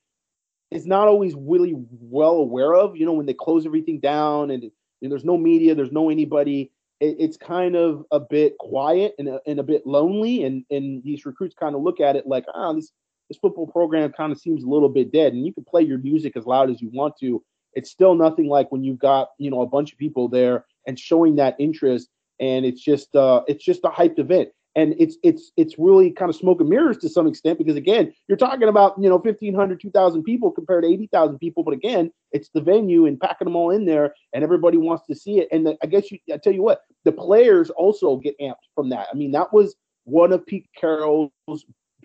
is 0.72 0.86
not 0.86 1.08
always 1.08 1.36
really 1.36 1.76
well 1.76 2.36
aware 2.36 2.74
of. 2.74 2.96
You 2.96 3.06
know, 3.06 3.14
when 3.14 3.26
they 3.26 3.34
close 3.34 3.66
everything 3.66 4.00
down 4.00 4.52
and, 4.52 4.64
and 5.02 5.12
there's 5.12 5.26
no 5.26 5.38
media, 5.38 5.76
there's 5.76 5.92
no 5.92 6.10
anybody, 6.10 6.72
it, 7.00 7.18
it's 7.20 7.38
kind 7.38 7.76
of 7.76 8.06
a 8.12 8.20
bit 8.20 8.58
quiet 8.58 9.14
and 9.20 9.28
a, 9.28 9.42
and 9.46 9.60
a 9.60 9.64
bit 9.64 9.86
lonely. 9.86 10.44
And 10.44 10.64
and 10.72 11.04
these 11.04 11.26
recruits 11.26 11.56
kind 11.56 11.76
of 11.76 11.82
look 11.82 12.00
at 12.00 12.16
it 12.16 12.26
like, 12.26 12.46
ah, 12.56 12.70
oh, 12.70 12.76
this 12.76 12.92
this 13.30 13.38
football 13.38 13.68
program 13.68 14.12
kind 14.12 14.32
of 14.32 14.40
seems 14.40 14.64
a 14.64 14.70
little 14.70 14.90
bit 14.90 15.12
dead. 15.12 15.34
And 15.34 15.46
you 15.46 15.54
can 15.54 15.66
play 15.66 15.84
your 15.84 16.00
music 16.00 16.36
as 16.36 16.46
loud 16.46 16.70
as 16.70 16.82
you 16.82 16.90
want 16.94 17.16
to. 17.20 17.44
It's 17.74 17.90
still 17.90 18.16
nothing 18.16 18.48
like 18.48 18.72
when 18.72 18.84
you've 18.84 19.00
got 19.00 19.30
you 19.38 19.52
know 19.52 19.62
a 19.62 19.68
bunch 19.68 19.92
of 19.92 19.98
people 19.98 20.30
there 20.30 20.66
and 20.88 20.98
showing 20.98 21.36
that 21.36 21.56
interest. 21.60 22.10
And 22.40 22.66
it's 22.66 22.82
just 22.82 23.16
uh, 23.16 23.42
it's 23.48 23.64
just 23.64 23.82
a 23.84 23.90
hyped 23.90 24.20
event 24.20 24.50
and 24.76 24.96
it's 24.98 25.18
it's 25.24 25.52
it's 25.58 25.78
really 25.78 26.12
kind 26.12 26.30
of 26.30 26.36
smoke 26.36 26.62
and 26.62 26.70
mirrors 26.70 26.98
to 26.98 27.10
some 27.10 27.28
extent 27.28 27.58
because 27.58 27.76
again 27.76 28.14
you're 28.28 28.38
talking 28.38 28.68
about 28.68 28.96
you 28.98 29.10
know 29.10 29.18
1500 29.18 29.80
2000 29.80 30.24
people 30.24 30.52
compared 30.52 30.84
to 30.84 30.90
80000 30.90 31.40
people. 31.40 31.64
But 31.64 31.74
again 31.74 32.12
it's 32.32 32.50
the 32.54 32.62
venue 32.62 33.06
and 33.06 33.20
packing 33.20 33.46
them 33.46 33.56
all 33.56 33.72
in 33.72 33.86
there 33.86 34.14
and 34.34 34.44
everybody 34.44 34.78
wants 34.78 35.06
to 35.08 35.16
see 35.16 35.40
it. 35.40 35.48
And 35.52 35.66
the, 35.66 35.78
i 35.84 35.88
guess 35.88 36.12
you 36.12 36.20
i 36.34 36.38
tell 36.38 36.54
you 36.54 36.64
what 36.64 36.82
the 37.04 37.12
players 37.12 37.70
also 37.72 38.18
get 38.18 38.40
amped 38.40 38.56
from 38.76 38.90
that. 38.90 39.08
I 39.12 39.16
mean 39.16 39.32
that 39.32 39.52
was 39.52 39.76
one 40.06 40.32
of 40.32 40.46
pete 40.46 40.70
carroll's 40.80 41.32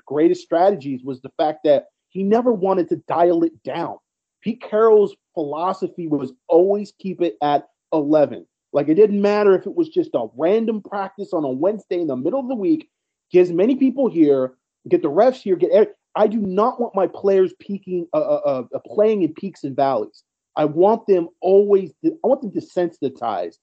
greatest 0.06 0.42
strategies 0.42 1.02
was 1.02 1.20
the 1.20 1.32
fact 1.36 1.60
that 1.64 1.86
he 2.08 2.22
never 2.22 2.52
wanted 2.52 2.88
to 2.88 2.96
dial 3.08 3.44
it 3.44 3.62
down. 3.62 3.96
Pete 4.42 4.62
carroll's 4.62 5.14
philosophy 5.34 6.06
was 6.06 6.32
always 6.48 6.92
keep 6.98 7.20
it 7.20 7.36
at 7.42 7.68
11 7.92 8.46
like 8.76 8.90
it 8.90 8.94
didn't 8.94 9.22
matter 9.22 9.54
if 9.54 9.64
it 9.64 9.74
was 9.74 9.88
just 9.88 10.10
a 10.12 10.26
random 10.36 10.82
practice 10.82 11.32
on 11.32 11.44
a 11.44 11.48
Wednesday 11.48 11.98
in 11.98 12.08
the 12.08 12.14
middle 12.14 12.38
of 12.38 12.46
the 12.46 12.54
week. 12.54 12.90
Get 13.32 13.40
as 13.40 13.50
many 13.50 13.74
people 13.74 14.06
here, 14.06 14.52
get 14.86 15.00
the 15.00 15.10
refs 15.10 15.40
here, 15.40 15.56
get. 15.56 15.96
I 16.14 16.26
do 16.26 16.36
not 16.38 16.78
want 16.78 16.94
my 16.94 17.06
players 17.06 17.54
peaking, 17.58 18.06
uh, 18.12 18.18
uh, 18.18 18.64
uh, 18.74 18.78
playing 18.86 19.22
in 19.22 19.32
peaks 19.32 19.64
and 19.64 19.74
valleys. 19.74 20.22
I 20.56 20.66
want 20.66 21.06
them 21.06 21.28
always. 21.40 21.90
I 22.04 22.10
want 22.22 22.42
them 22.42 22.50
desensitized 22.50 23.56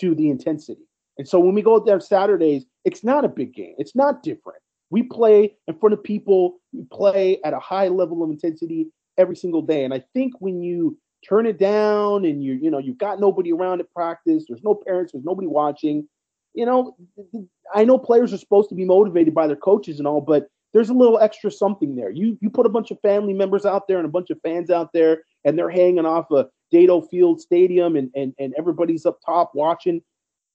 to 0.00 0.14
the 0.14 0.28
intensity. 0.28 0.82
And 1.16 1.26
so 1.26 1.40
when 1.40 1.54
we 1.54 1.62
go 1.62 1.76
out 1.76 1.86
there 1.86 1.98
Saturdays, 1.98 2.66
it's 2.84 3.02
not 3.02 3.24
a 3.24 3.28
big 3.28 3.54
game. 3.54 3.74
It's 3.78 3.96
not 3.96 4.22
different. 4.22 4.60
We 4.90 5.02
play 5.02 5.56
in 5.66 5.78
front 5.78 5.94
of 5.94 6.04
people. 6.04 6.58
We 6.74 6.84
play 6.92 7.40
at 7.42 7.54
a 7.54 7.58
high 7.58 7.88
level 7.88 8.22
of 8.22 8.28
intensity 8.28 8.88
every 9.16 9.34
single 9.34 9.62
day. 9.62 9.84
And 9.84 9.94
I 9.94 10.04
think 10.12 10.34
when 10.40 10.60
you 10.62 10.98
turn 11.26 11.46
it 11.46 11.58
down 11.58 12.24
and 12.24 12.42
you 12.42 12.54
you 12.54 12.70
know 12.70 12.78
you've 12.78 12.98
got 12.98 13.20
nobody 13.20 13.52
around 13.52 13.80
at 13.80 13.92
practice. 13.92 14.44
There's 14.48 14.62
no 14.62 14.74
parents. 14.74 15.12
There's 15.12 15.24
nobody 15.24 15.46
watching. 15.46 16.08
You 16.54 16.66
know 16.66 16.96
i 17.74 17.84
know 17.84 17.98
players 17.98 18.32
are 18.32 18.38
supposed 18.38 18.68
to 18.70 18.74
be 18.74 18.84
motivated 18.84 19.34
by 19.34 19.46
their 19.46 19.54
coaches 19.54 19.98
and 19.98 20.08
all 20.08 20.22
but 20.22 20.48
there's 20.72 20.90
a 20.90 20.94
little 20.94 21.18
extra 21.18 21.50
something 21.50 21.96
there. 21.96 22.10
You 22.10 22.38
you 22.40 22.50
put 22.50 22.66
a 22.66 22.68
bunch 22.68 22.90
of 22.90 23.00
family 23.00 23.32
members 23.32 23.64
out 23.64 23.88
there 23.88 23.98
and 23.98 24.06
a 24.06 24.10
bunch 24.10 24.30
of 24.30 24.38
fans 24.42 24.70
out 24.70 24.92
there 24.92 25.22
and 25.44 25.58
they're 25.58 25.70
hanging 25.70 26.06
off 26.06 26.30
a 26.30 26.46
Dado 26.70 27.00
Field 27.00 27.40
Stadium 27.40 27.96
and, 27.96 28.10
and 28.14 28.34
and 28.38 28.54
everybody's 28.58 29.06
up 29.06 29.18
top 29.24 29.52
watching. 29.54 30.02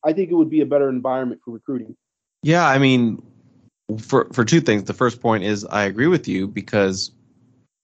I 0.05 0.13
think 0.13 0.31
it 0.31 0.35
would 0.35 0.49
be 0.49 0.61
a 0.61 0.65
better 0.65 0.89
environment 0.89 1.41
for 1.43 1.51
recruiting. 1.51 1.95
Yeah 2.43 2.67
i 2.67 2.77
mean 2.77 3.21
for 3.99 4.27
for 4.33 4.45
two 4.45 4.61
things. 4.61 4.83
The 4.83 4.93
first 4.93 5.21
point 5.21 5.43
is 5.43 5.65
i 5.65 5.83
agree 5.83 6.07
with 6.07 6.27
you 6.27 6.47
because 6.47 7.11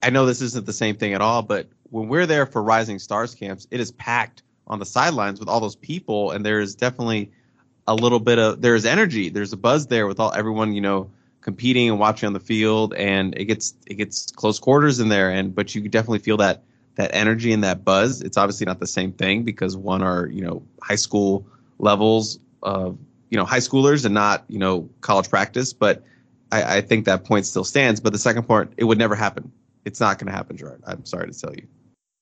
i 0.02 0.10
know 0.10 0.26
this 0.26 0.42
isn't 0.42 0.66
the 0.66 0.74
same 0.74 0.96
thing 0.96 1.14
at 1.14 1.22
all 1.22 1.42
but 1.42 1.68
when 1.90 2.07
we're 2.07 2.26
there 2.26 2.45
for 2.45 2.61
Rising 2.61 2.99
Stars 2.99 3.36
camps, 3.36 3.68
it 3.72 3.80
is 3.80 3.91
packed 3.91 4.44
on 4.68 4.80
the 4.80 4.86
sidelines 4.86 5.40
with 5.40 5.49
all 5.49 5.60
those 5.60 5.76
people, 5.76 6.32
and 6.32 6.45
there 6.45 6.60
is 6.60 6.76
definitely 6.76 7.32
a 7.88 7.95
little 7.95 8.20
bit 8.20 8.38
of 8.38 8.61
there 8.61 8.76
is 8.76 8.86
energy, 8.86 9.30
there's 9.30 9.53
a 9.53 9.57
buzz 9.57 9.88
there 9.88 10.07
with 10.07 10.20
all 10.20 10.32
everyone 10.34 10.74
you 10.74 10.82
know 10.82 11.10
competing 11.41 11.90
and 11.90 11.99
watching 11.99 12.28
on 12.28 12.34
the 12.34 12.40
field, 12.40 12.94
and 12.94 13.36
it 13.38 13.45
gets 13.45 13.74
it 13.88 13.95
gets 13.95 14.32
close 14.32 14.60
quarters 14.60 14.99
in 14.99 15.10
there, 15.10 15.32
and 15.32 15.56
but 15.56 15.74
you 15.74 15.88
definitely 15.88 16.20
feel 16.20 16.38
that 16.38 16.64
that 16.95 17.11
energy 17.14 17.52
and 17.52 17.64
that 17.64 17.84
buzz. 17.84 18.22
It's 18.22 18.38
obviously 18.38 18.66
not 18.66 18.80
the 18.80 18.88
same 18.88 19.11
thing 19.14 19.44
because 19.44 19.76
one 19.76 20.03
are 20.03 20.28
you 20.28 20.41
know 20.41 20.64
high 20.82 20.95
school 20.95 21.45
levels 21.80 22.40
of 22.61 22.98
you 23.30 23.38
know 23.38 23.45
high 23.45 23.60
schoolers 23.60 24.06
and 24.06 24.14
not 24.14 24.44
you 24.48 24.60
know 24.60 24.90
college 25.02 25.30
practice, 25.30 25.74
but 25.74 26.03
I, 26.52 26.78
I 26.78 26.82
think 26.82 27.06
that 27.06 27.24
point 27.24 27.45
still 27.45 27.64
stands. 27.64 27.99
But 27.99 28.14
the 28.14 28.20
second 28.20 28.44
point, 28.44 28.74
it 28.78 28.84
would 28.84 28.98
never 28.98 29.16
happen. 29.16 29.52
It's 29.86 29.99
not 29.99 30.20
going 30.20 30.28
to 30.28 30.34
happen, 30.34 30.57
Gerard. 30.57 30.84
I'm 30.86 31.06
sorry 31.06 31.32
to 31.32 31.40
tell 31.40 31.56
you. 31.56 31.68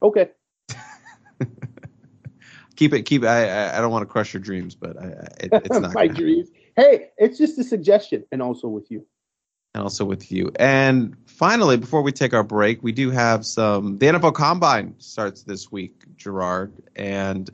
Okay. 0.01 0.29
keep 2.75 2.93
it. 2.93 3.03
Keep. 3.03 3.23
I. 3.23 3.77
I 3.77 3.81
don't 3.81 3.91
want 3.91 4.03
to 4.03 4.11
crush 4.11 4.33
your 4.33 4.41
dreams, 4.41 4.75
but 4.75 4.97
I, 5.01 5.07
it, 5.39 5.49
it's 5.51 5.69
not 5.79 5.93
my 5.93 6.07
dreams. 6.07 6.49
Hey, 6.75 7.09
it's 7.17 7.37
just 7.37 7.57
a 7.57 7.63
suggestion, 7.63 8.23
and 8.31 8.41
also 8.41 8.67
with 8.67 8.89
you. 8.91 9.05
And 9.73 9.83
also 9.83 10.05
with 10.05 10.31
you. 10.31 10.51
And 10.57 11.15
finally, 11.25 11.77
before 11.77 12.01
we 12.01 12.11
take 12.11 12.33
our 12.33 12.43
break, 12.43 12.81
we 12.83 12.91
do 12.91 13.09
have 13.11 13.45
some. 13.45 13.97
The 13.97 14.07
NFL 14.07 14.35
Combine 14.35 14.95
starts 14.99 15.43
this 15.43 15.71
week, 15.71 16.03
Gerard, 16.15 16.73
and 16.95 17.49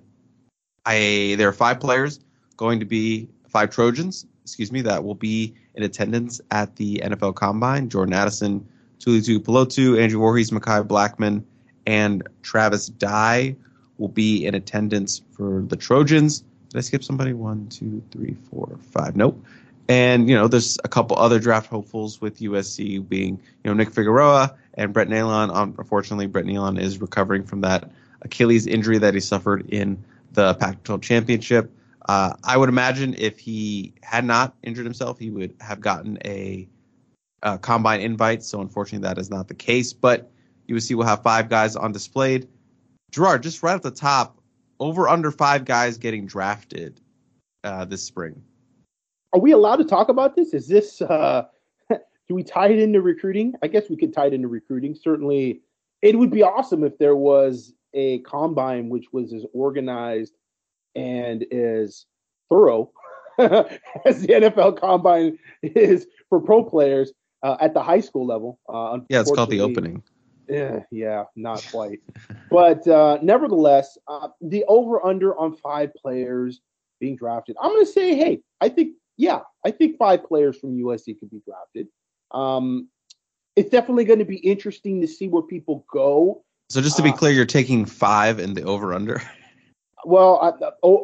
I. 0.86 1.36
There 1.38 1.48
are 1.48 1.54
five 1.54 1.80
players 1.80 2.20
going 2.58 2.80
to 2.80 2.86
be 2.86 3.30
five 3.48 3.70
Trojans. 3.70 4.26
Excuse 4.44 4.72
me, 4.72 4.82
that 4.82 5.04
will 5.04 5.16
be 5.16 5.56
in 5.76 5.84
attendance 5.84 6.42
at 6.52 6.76
the 6.76 7.02
NFL 7.04 7.36
Combine. 7.36 7.90
Jordan 7.90 8.14
Addison, 8.14 8.68
Tuli 9.00 9.22
Tuipulotu, 9.22 10.00
Andrew 10.02 10.20
Voorhees, 10.20 10.52
Mekhi 10.52 10.86
Blackmon, 10.86 11.44
and 11.86 12.28
Travis 12.42 12.88
Dye 12.88 13.56
will 13.98 14.08
be 14.08 14.46
in 14.46 14.56
attendance 14.56 15.22
for 15.32 15.64
the 15.68 15.76
Trojans. 15.76 16.44
Did 16.70 16.78
I 16.78 16.82
skip 16.82 17.04
somebody? 17.04 17.34
One, 17.34 17.68
two, 17.70 18.02
three, 18.12 18.36
four, 18.50 18.78
five. 18.82 19.16
Nope. 19.16 19.44
And 19.90 20.30
you 20.30 20.36
know, 20.36 20.48
there's 20.48 20.78
a 20.84 20.88
couple 20.88 21.18
other 21.18 21.40
draft 21.40 21.70
hopefuls 21.70 22.22
with 22.22 22.40
USC 22.40 23.08
being 23.08 23.40
you 23.64 23.70
know 23.70 23.74
Nick 23.74 23.92
Figueroa 23.92 24.56
and 24.76 24.94
Brett 24.94 25.08
Neilon. 25.10 25.52
Unfortunately, 25.54 26.28
Brett 26.28 26.46
Neilon 26.46 26.80
is 26.80 27.00
recovering 27.00 27.44
from 27.44 27.62
that 27.62 27.92
Achilles 28.22 28.66
injury 28.66 28.98
that 28.98 29.14
he 29.14 29.20
suffered 29.20 29.70
in 29.70 30.04
the 30.32 30.56
Pac-12 30.56 31.02
championship. 31.02 31.72
Uh, 32.08 32.34
I 32.44 32.58
would 32.58 32.70
imagine 32.70 33.14
if 33.18 33.40
he 33.40 33.94
had 34.02 34.26
not 34.26 34.56
injured 34.64 34.86
himself, 34.86 35.20
he 35.20 35.30
would 35.30 35.54
have 35.62 35.80
gotten 35.80 36.18
a, 36.26 36.68
a 37.44 37.58
combine 37.58 38.02
invite. 38.02 38.44
So 38.44 38.60
unfortunately, 38.62 39.08
that 39.08 39.18
is 39.18 39.30
not 39.30 39.48
the 39.48 39.54
case. 39.54 39.94
But 39.94 40.30
USC 40.74 40.96
will 40.96 41.06
have 41.06 41.24
five 41.24 41.50
guys 41.50 41.76
on 41.76 41.92
displayed. 41.92 42.48
Gerard, 43.12 43.44
just 43.44 43.62
right 43.64 43.76
at 43.76 43.84
the 43.84 43.92
top, 43.92 44.40
over 44.80 45.08
under 45.08 45.32
five 45.32 45.66
guys 45.66 45.98
getting 45.98 46.26
drafted 46.26 47.00
uh, 47.64 47.86
this 47.86 48.04
spring. 48.04 48.42
Are 49.34 49.40
we 49.40 49.52
allowed 49.52 49.78
to 49.78 49.86
talk 49.86 50.10
about 50.10 50.36
this? 50.36 50.54
Is 50.54 50.68
this 50.68 51.02
uh, 51.02 51.46
do 51.90 52.36
we 52.36 52.44
tie 52.44 52.68
it 52.68 52.80
into 52.80 53.02
recruiting? 53.02 53.54
I 53.62 53.68
guess 53.68 53.90
we 53.90 53.98
could 53.98 54.14
tie 54.14 54.28
it 54.28 54.34
into 54.34 54.48
recruiting. 54.48 54.96
Certainly, 54.96 55.62
it 56.02 56.18
would 56.18 56.32
be 56.32 56.44
awesome 56.44 56.84
if 56.84 56.98
there 56.98 57.16
was 57.16 57.74
a 57.94 58.20
combine 58.20 58.90
which 58.90 59.06
was 59.12 59.34
as 59.34 59.46
organized 59.54 60.34
and 60.96 61.44
as 61.52 62.06
thorough 62.50 62.92
as 63.40 64.22
the 64.22 64.28
NFL 64.28 64.80
combine 64.80 65.38
is 65.62 66.08
for 66.30 66.40
pro 66.40 66.64
players 66.64 67.12
uh, 67.42 67.58
at 67.60 67.74
the 67.74 67.82
high 67.82 68.00
school 68.00 68.26
level. 68.26 68.60
Uh, 68.70 69.00
yeah, 69.10 69.22
it's 69.22 69.32
called 69.32 69.50
the 69.50 69.62
opening. 69.62 70.04
Yeah, 70.54 70.80
yeah, 70.92 71.24
not 71.36 71.66
quite. 71.72 72.00
but 72.52 72.88
uh, 72.88 73.18
nevertheless, 73.22 73.98
uh, 74.08 74.28
the 74.40 74.64
over 74.68 75.04
under 75.06 75.36
on 75.38 75.56
five 75.56 75.92
players 75.96 76.62
being 77.00 77.16
drafted. 77.16 77.56
I'm 77.62 77.72
going 77.72 77.86
to 77.86 77.92
say, 77.92 78.16
hey, 78.16 78.42
I 78.62 78.70
think 78.70 78.96
yeah, 79.18 79.40
I 79.66 79.72
think 79.72 79.98
five 79.98 80.24
players 80.24 80.58
from 80.60 80.78
USC 80.78 81.20
could 81.20 81.32
be 81.32 81.42
drafted. 81.46 81.88
Um, 82.32 82.88
it's 83.56 83.70
definitely 83.70 84.06
going 84.06 84.20
to 84.20 84.26
be 84.26 84.38
interesting 84.38 85.02
to 85.02 85.08
see 85.08 85.28
where 85.28 85.44
people 85.44 85.86
go. 85.92 86.44
So 86.70 86.82
just 86.82 86.98
to 86.98 87.04
be 87.04 87.10
uh, 87.10 87.14
clear, 87.14 87.32
you're 87.32 87.46
taking 87.46 87.86
five 87.86 88.40
in 88.40 88.54
the 88.54 88.64
over 88.64 88.94
under. 88.94 89.22
Well, 90.06 90.40
I, 90.62 90.72
oh, 90.84 91.04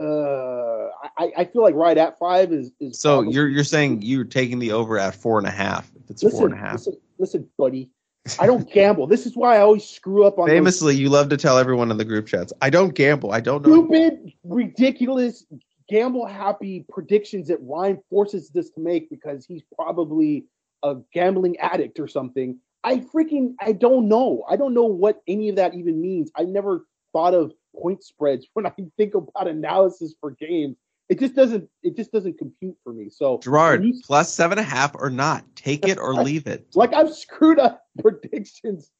uh, 0.00 0.90
I, 1.18 1.32
I 1.36 1.44
feel 1.44 1.62
like 1.62 1.74
right 1.74 1.96
at 1.96 2.18
five 2.18 2.52
is 2.52 2.72
is. 2.80 3.00
So 3.00 3.16
probably, 3.16 3.34
you're 3.34 3.48
you're 3.48 3.64
saying 3.64 4.02
you're 4.02 4.24
taking 4.24 4.58
the 4.58 4.72
over 4.72 4.98
at 4.98 5.14
four 5.14 5.38
and 5.38 5.46
a 5.46 5.50
half. 5.50 5.90
If 5.96 6.10
it's 6.10 6.22
listen, 6.22 6.38
four 6.38 6.46
and 6.48 6.56
a 6.56 6.58
half. 6.58 6.74
Listen, 6.74 6.96
listen, 7.18 7.48
buddy. 7.58 7.90
I 8.38 8.46
don't 8.46 8.70
gamble. 8.70 9.06
This 9.06 9.26
is 9.26 9.36
why 9.36 9.56
I 9.56 9.60
always 9.60 9.84
screw 9.84 10.24
up 10.24 10.38
on. 10.38 10.48
Famously, 10.48 10.94
those... 10.94 11.00
you 11.00 11.08
love 11.08 11.28
to 11.30 11.36
tell 11.36 11.58
everyone 11.58 11.90
in 11.90 11.96
the 11.96 12.04
group 12.04 12.26
chats, 12.26 12.52
"I 12.60 12.70
don't 12.70 12.94
gamble. 12.94 13.32
I 13.32 13.40
don't 13.40 13.66
know." 13.66 13.86
Stupid, 13.86 14.32
ridiculous, 14.44 15.44
gamble 15.88 16.26
happy 16.26 16.86
predictions 16.88 17.48
that 17.48 17.58
Ryan 17.62 18.00
forces 18.08 18.50
this 18.50 18.70
to 18.70 18.80
make 18.80 19.10
because 19.10 19.44
he's 19.44 19.62
probably 19.76 20.46
a 20.82 20.96
gambling 21.12 21.58
addict 21.58 21.98
or 21.98 22.06
something. 22.06 22.58
I 22.84 22.98
freaking 22.98 23.54
I 23.60 23.72
don't 23.72 24.08
know. 24.08 24.44
I 24.48 24.56
don't 24.56 24.74
know 24.74 24.86
what 24.86 25.20
any 25.26 25.48
of 25.48 25.56
that 25.56 25.74
even 25.74 26.00
means. 26.00 26.30
I 26.36 26.44
never 26.44 26.86
thought 27.12 27.34
of 27.34 27.52
point 27.76 28.02
spreads 28.02 28.46
when 28.54 28.66
I 28.66 28.72
think 28.96 29.14
about 29.14 29.48
analysis 29.48 30.14
for 30.20 30.30
games. 30.30 30.76
It 31.08 31.18
just 31.18 31.34
doesn't 31.34 31.68
it 31.82 31.96
just 31.96 32.12
doesn't 32.12 32.38
compute 32.38 32.76
for 32.82 32.92
me. 32.92 33.08
So 33.10 33.38
Gerard, 33.38 33.84
you, 33.84 34.00
plus 34.04 34.32
seven 34.32 34.58
and 34.58 34.66
a 34.66 34.70
half 34.70 34.94
or 34.94 35.10
not. 35.10 35.44
Take 35.56 35.86
it 35.86 35.98
or 35.98 36.14
leave 36.24 36.46
it. 36.46 36.66
Like 36.74 36.94
I've 36.94 37.14
screwed 37.14 37.58
up 37.58 37.82
predictions 37.98 38.90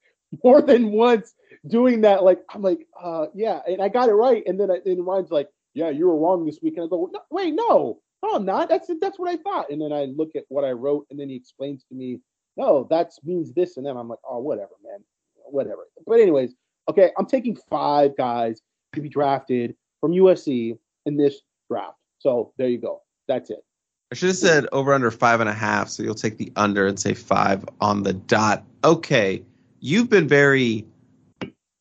more 0.45 0.61
than 0.63 0.93
once 0.93 1.35
doing 1.67 2.03
that. 2.03 2.23
Like 2.23 2.41
I'm 2.51 2.63
like, 2.63 2.87
uh 3.03 3.27
yeah, 3.35 3.61
and 3.67 3.81
I 3.81 3.89
got 3.89 4.09
it 4.09 4.15
right. 4.15 4.43
And 4.47 4.61
then 4.61 4.71
I, 4.71 4.79
and 4.85 5.07
Ryan's 5.07 5.31
like, 5.31 5.49
Yeah, 5.75 5.91
you 5.91 6.07
were 6.07 6.17
wrong 6.17 6.45
this 6.45 6.59
week. 6.63 6.77
And 6.77 6.85
I 6.85 6.89
go, 6.89 7.09
no, 7.13 7.21
wait, 7.31 7.55
no, 7.55 8.01
no, 8.23 8.35
I'm 8.35 8.45
not. 8.45 8.69
That's 8.69 8.91
that's 9.01 9.19
what 9.19 9.31
I 9.31 9.37
thought. 9.37 9.71
And 9.71 9.81
then 9.81 9.93
I 9.93 10.05
look 10.05 10.31
at 10.37 10.45
what 10.49 10.65
I 10.65 10.73
wrote, 10.73 11.07
and 11.11 11.19
then 11.19 11.29
he 11.29 11.37
explains 11.37 11.85
to 11.85 11.95
me, 11.95 12.21
no, 12.57 12.87
that 12.91 13.11
means 13.25 13.53
this, 13.53 13.77
and 13.77 13.87
then 13.87 13.97
I'm 13.97 14.09
like, 14.09 14.19
oh, 14.29 14.39
whatever, 14.39 14.73
man, 14.85 15.01
whatever. 15.47 15.87
But 16.07 16.21
anyways, 16.21 16.55
okay, 16.91 17.11
I'm 17.19 17.27
taking 17.27 17.57
five 17.71 18.17
guys 18.17 18.61
to 18.95 19.01
be 19.01 19.09
drafted 19.09 19.75
from 20.01 20.13
USC 20.13 20.77
in 21.07 21.17
this 21.17 21.41
draft. 21.73 21.97
So 22.19 22.53
there 22.59 22.69
you 22.69 22.79
go. 22.79 23.03
That's 23.29 23.51
it. 23.51 23.65
I 24.11 24.15
should 24.15 24.29
have 24.29 24.37
said 24.37 24.67
over 24.73 24.93
under 24.93 25.11
five 25.11 25.41
and 25.41 25.49
a 25.49 25.55
half, 25.55 25.89
so 25.89 26.03
you'll 26.03 26.15
take 26.15 26.37
the 26.37 26.53
under 26.55 26.87
and 26.87 27.01
say 27.01 27.15
five 27.15 27.65
on 27.81 28.03
the 28.03 28.13
dot. 28.13 28.63
Okay, 28.85 29.43
you've 29.81 30.11
been 30.11 30.29
very 30.29 30.85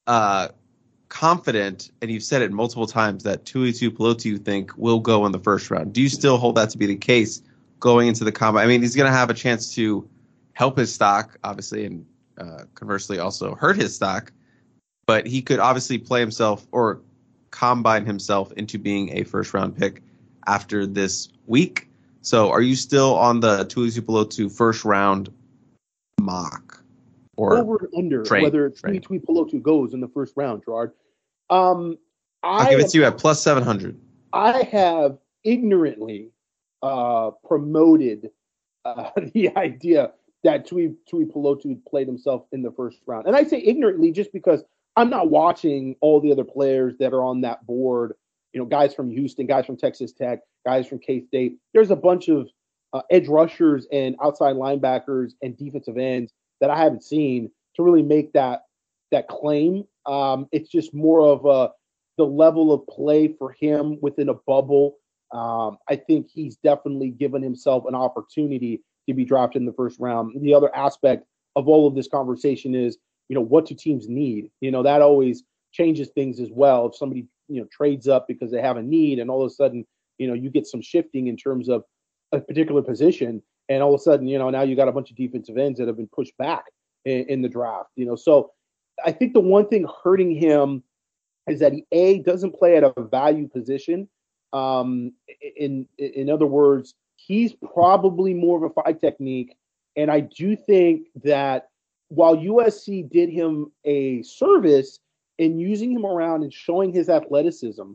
uh, 0.08 0.48
confident, 1.10 1.92
and 2.02 2.10
you've 2.10 2.24
said 2.24 2.42
it 2.42 2.52
multiple 2.54 2.88
times 2.88 3.24
that 3.24 3.44
Tuipulotu 3.44 4.26
you 4.26 4.38
think 4.38 4.72
will 4.78 5.02
go 5.02 5.26
in 5.26 5.34
the 5.34 5.40
first 5.40 5.70
round. 5.70 5.92
Do 5.92 6.02
you 6.02 6.08
still 6.08 6.38
hold 6.38 6.56
that 6.56 6.70
to 6.70 6.78
be 6.78 6.86
the 6.86 6.96
case 6.96 7.42
going 7.82 8.08
into 8.08 8.24
the 8.24 8.32
combat? 8.32 8.64
I 8.64 8.68
mean, 8.68 8.82
he's 8.82 8.96
going 8.96 9.12
to 9.12 9.18
have 9.18 9.30
a 9.30 9.34
chance 9.34 9.76
to 9.76 10.08
help 10.54 10.78
his 10.78 10.94
stock, 10.94 11.38
obviously, 11.44 11.86
and 11.86 12.06
uh, 12.38 12.64
conversely 12.76 13.20
also 13.20 13.56
hurt 13.56 13.76
his 13.76 13.94
stock. 13.94 14.32
But 15.06 15.28
he 15.28 15.42
could 15.42 15.60
obviously 15.60 15.98
play 15.98 16.22
himself 16.22 16.66
or 16.72 17.02
combine 17.52 18.06
himself 18.06 18.52
into 18.54 18.78
being 18.78 19.16
a 19.18 19.24
first 19.24 19.54
round 19.54 19.78
pick 19.78 20.02
after 20.48 20.86
this 20.86 21.30
week. 21.46 21.88
So, 22.22 22.52
are 22.52 22.62
you 22.62 22.76
still 22.76 23.16
on 23.16 23.40
the 23.40 23.66
Tuipulotu 23.66 24.52
first 24.52 24.86
round 24.86 25.30
mock? 26.20 26.84
Or 27.38 27.58
over 27.58 27.90
under 27.98 28.24
train, 28.24 28.44
whether 28.44 28.70
Tui 28.70 29.20
Pelotu 29.20 29.62
goes 29.62 29.94
in 29.94 30.02
the 30.02 30.08
first 30.08 30.34
round, 30.36 30.64
Gerard. 30.64 30.92
Um, 31.50 31.98
I'll 32.44 32.70
give 32.70 32.80
it 32.80 32.90
to 32.90 32.98
you 32.98 33.06
at 33.06 33.18
plus 33.18 33.42
700. 33.42 34.00
I 34.34 34.64
have 34.64 35.18
ignorantly 35.44 36.30
uh, 36.82 37.32
promoted 37.48 38.30
uh, 38.86 39.10
the 39.34 39.56
idea 39.58 40.12
that 40.44 40.68
Tui, 40.68 40.96
Tuipulotu 41.12 41.84
played 41.86 42.08
himself 42.08 42.46
in 42.52 42.62
the 42.62 42.72
first 42.72 43.00
round. 43.06 43.28
And 43.28 43.36
I 43.36 43.44
say 43.44 43.60
ignorantly 43.60 44.12
just 44.12 44.34
because 44.34 44.64
I'm 44.96 45.10
not 45.10 45.30
watching 45.30 45.96
all 46.02 46.20
the 46.20 46.32
other 46.32 46.44
players 46.44 46.96
that 47.00 47.14
are 47.14 47.24
on 47.24 47.42
that 47.42 47.66
board. 47.66 48.14
You 48.54 48.60
know, 48.60 48.66
guys 48.66 48.94
from 48.94 49.10
Houston, 49.10 49.48
guys 49.48 49.66
from 49.66 49.78
Texas 49.78 50.12
Tech, 50.12 50.40
guys 50.66 50.88
from 50.88 51.00
K 51.00 51.22
State. 51.22 51.58
There's 51.74 51.92
a 51.92 51.96
bunch 51.96 52.28
of 52.28 52.50
uh, 52.94 53.02
edge 53.10 53.28
rushers 53.28 53.88
and 53.92 54.16
outside 54.22 54.56
linebackers 54.56 55.32
and 55.42 55.58
defensive 55.58 55.98
ends 55.98 56.34
that 56.60 56.70
I 56.70 56.78
haven't 56.78 57.04
seen 57.04 57.50
to 57.76 57.84
really 57.84 58.04
make 58.04 58.34
that 58.34 58.64
that 59.12 59.28
claim. 59.28 59.86
Um, 60.06 60.48
it's 60.52 60.70
just 60.70 60.94
more 60.94 61.22
of 61.22 61.46
a 61.46 61.72
the 62.18 62.26
level 62.26 62.74
of 62.74 62.86
play 62.88 63.34
for 63.40 63.56
him 63.60 63.98
within 64.02 64.30
a 64.30 64.34
bubble. 64.34 64.98
Um, 65.32 65.78
I 65.90 65.96
think 65.96 66.28
he's 66.30 66.58
definitely 66.58 67.10
given 67.10 67.42
himself 67.42 67.86
an 67.88 67.96
opportunity 67.96 68.82
to 69.08 69.14
be 69.14 69.24
drafted 69.24 69.62
in 69.62 69.66
the 69.66 69.74
first 69.74 70.00
round. 70.00 70.36
The 70.42 70.54
other 70.54 70.76
aspect 70.76 71.26
of 71.56 71.68
all 71.68 71.88
of 71.88 71.96
this 71.96 72.08
conversation 72.08 72.76
is, 72.76 72.98
you 73.32 73.36
know, 73.36 73.42
what 73.42 73.66
do 73.66 73.74
teams 73.74 74.10
need? 74.10 74.52
You 74.60 74.72
know, 74.72 74.84
that 74.84 75.02
always 75.02 75.46
changes 75.72 76.10
things 76.10 76.42
as 76.42 76.50
well. 76.52 76.88
If 76.88 76.98
somebody, 76.98 77.28
you 77.48 77.62
know, 77.62 77.68
trades 77.72 78.10
up 78.10 78.28
because 78.28 78.52
they 78.52 78.60
have 78.60 78.76
a 78.76 78.82
need 78.82 79.20
and 79.20 79.32
all 79.32 79.42
of 79.42 79.50
a 79.50 79.54
sudden, 79.54 79.88
you 80.18 80.28
know, 80.28 80.34
you 80.34 80.50
get 80.50 80.68
some 80.68 80.82
shifting 80.82 81.28
in 81.28 81.38
terms 81.38 81.70
of 81.70 81.86
a 82.34 82.42
particular 82.42 82.82
position, 82.82 83.42
and 83.70 83.82
all 83.82 83.94
of 83.96 84.02
a 84.02 84.04
sudden, 84.04 84.28
you 84.28 84.38
know, 84.38 84.50
now 84.50 84.64
you 84.64 84.76
got 84.76 84.90
a 84.90 84.92
bunch 84.92 85.12
of 85.12 85.16
defensive 85.16 85.58
ends 85.58 85.80
that 85.80 85.88
have 85.88 85.96
been 85.96 86.10
pushed 86.14 86.36
back 86.38 86.66
in, 87.06 87.24
in 87.30 87.42
the 87.42 87.48
draft. 87.48 87.92
You 87.96 88.06
know, 88.06 88.18
so 88.18 88.52
I 89.06 89.14
think 89.14 89.32
the 89.32 89.40
one 89.40 89.66
thing 89.70 89.88
hurting 90.04 90.36
him 90.36 90.84
is 91.48 91.62
that 91.62 91.72
he 91.72 91.86
a 91.94 92.20
doesn't 92.20 92.54
play 92.54 92.76
at 92.76 92.84
a 92.84 92.94
value 93.02 93.48
position. 93.48 94.10
Um, 94.52 95.14
in 95.56 95.88
in 95.98 96.30
other 96.30 96.48
words, 96.48 96.96
he's 97.16 97.54
probably 97.74 98.34
more 98.34 98.58
of 98.58 98.70
a 98.70 98.82
five 98.84 99.00
technique, 99.00 99.56
and 99.96 100.12
I 100.12 100.20
do 100.20 100.58
think 100.58 101.08
that 101.24 101.70
while 102.12 102.36
USC 102.36 103.10
did 103.10 103.30
him 103.30 103.72
a 103.86 104.22
service 104.24 105.00
in 105.38 105.58
using 105.58 105.94
him 105.94 106.06
around 106.06 106.44
and 106.44 106.54
showing 106.54 106.92
his 106.92 107.08
athleticism, 107.08 107.94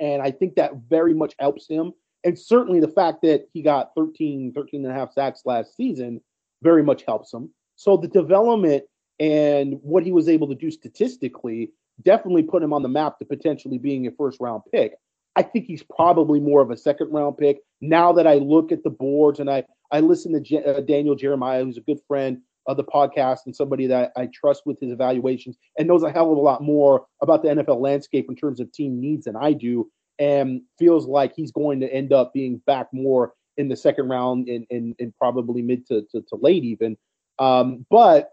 and 0.00 0.22
I 0.22 0.32
think 0.32 0.56
that 0.56 0.72
very 0.90 1.14
much 1.14 1.34
helps 1.38 1.68
him. 1.68 1.92
And 2.24 2.36
certainly 2.36 2.80
the 2.80 2.88
fact 2.88 3.22
that 3.22 3.46
he 3.52 3.62
got 3.62 3.92
13, 3.94 4.52
13 4.52 4.84
and 4.84 4.92
a 4.92 4.94
half 4.94 5.12
sacks 5.12 5.42
last 5.44 5.76
season 5.76 6.20
very 6.62 6.82
much 6.82 7.04
helps 7.06 7.32
him. 7.32 7.50
So 7.76 7.96
the 7.96 8.08
development 8.08 8.84
and 9.20 9.78
what 9.82 10.02
he 10.02 10.10
was 10.10 10.28
able 10.28 10.48
to 10.48 10.56
do 10.56 10.72
statistically 10.72 11.70
definitely 12.02 12.42
put 12.42 12.62
him 12.62 12.72
on 12.72 12.82
the 12.82 12.88
map 12.88 13.20
to 13.20 13.24
potentially 13.24 13.78
being 13.78 14.08
a 14.08 14.10
first 14.10 14.40
round 14.40 14.62
pick. 14.72 14.94
I 15.36 15.42
think 15.42 15.66
he's 15.66 15.84
probably 15.84 16.40
more 16.40 16.60
of 16.60 16.72
a 16.72 16.76
second 16.76 17.12
round 17.12 17.38
pick. 17.38 17.60
Now 17.80 18.12
that 18.14 18.26
I 18.26 18.34
look 18.34 18.72
at 18.72 18.82
the 18.82 18.90
boards 18.90 19.38
and 19.38 19.48
I 19.48 19.62
I 19.92 20.00
listen 20.00 20.42
to 20.42 20.56
uh, 20.64 20.80
Daniel 20.80 21.14
Jeremiah, 21.14 21.64
who's 21.64 21.76
a 21.76 21.82
good 21.82 22.00
friend 22.08 22.40
of 22.66 22.76
the 22.76 22.84
podcast 22.84 23.40
and 23.46 23.54
somebody 23.54 23.86
that 23.86 24.12
I 24.16 24.28
trust 24.32 24.62
with 24.66 24.78
his 24.80 24.92
evaluations 24.92 25.56
and 25.78 25.88
knows 25.88 26.02
a 26.02 26.12
hell 26.12 26.30
of 26.30 26.38
a 26.38 26.40
lot 26.40 26.62
more 26.62 27.06
about 27.20 27.42
the 27.42 27.48
NFL 27.48 27.80
landscape 27.80 28.26
in 28.28 28.36
terms 28.36 28.60
of 28.60 28.70
team 28.72 29.00
needs 29.00 29.24
than 29.24 29.36
I 29.36 29.52
do, 29.52 29.90
and 30.18 30.62
feels 30.78 31.06
like 31.06 31.32
he's 31.34 31.50
going 31.50 31.80
to 31.80 31.92
end 31.92 32.12
up 32.12 32.32
being 32.32 32.60
back 32.66 32.88
more 32.92 33.32
in 33.56 33.68
the 33.68 33.76
second 33.76 34.08
round 34.08 34.48
and 34.48 34.66
in, 34.70 34.94
in, 34.98 35.12
probably 35.18 35.60
mid 35.62 35.86
to, 35.86 36.02
to, 36.10 36.22
to 36.22 36.36
late 36.36 36.64
even. 36.64 36.96
Um, 37.38 37.84
but 37.90 38.30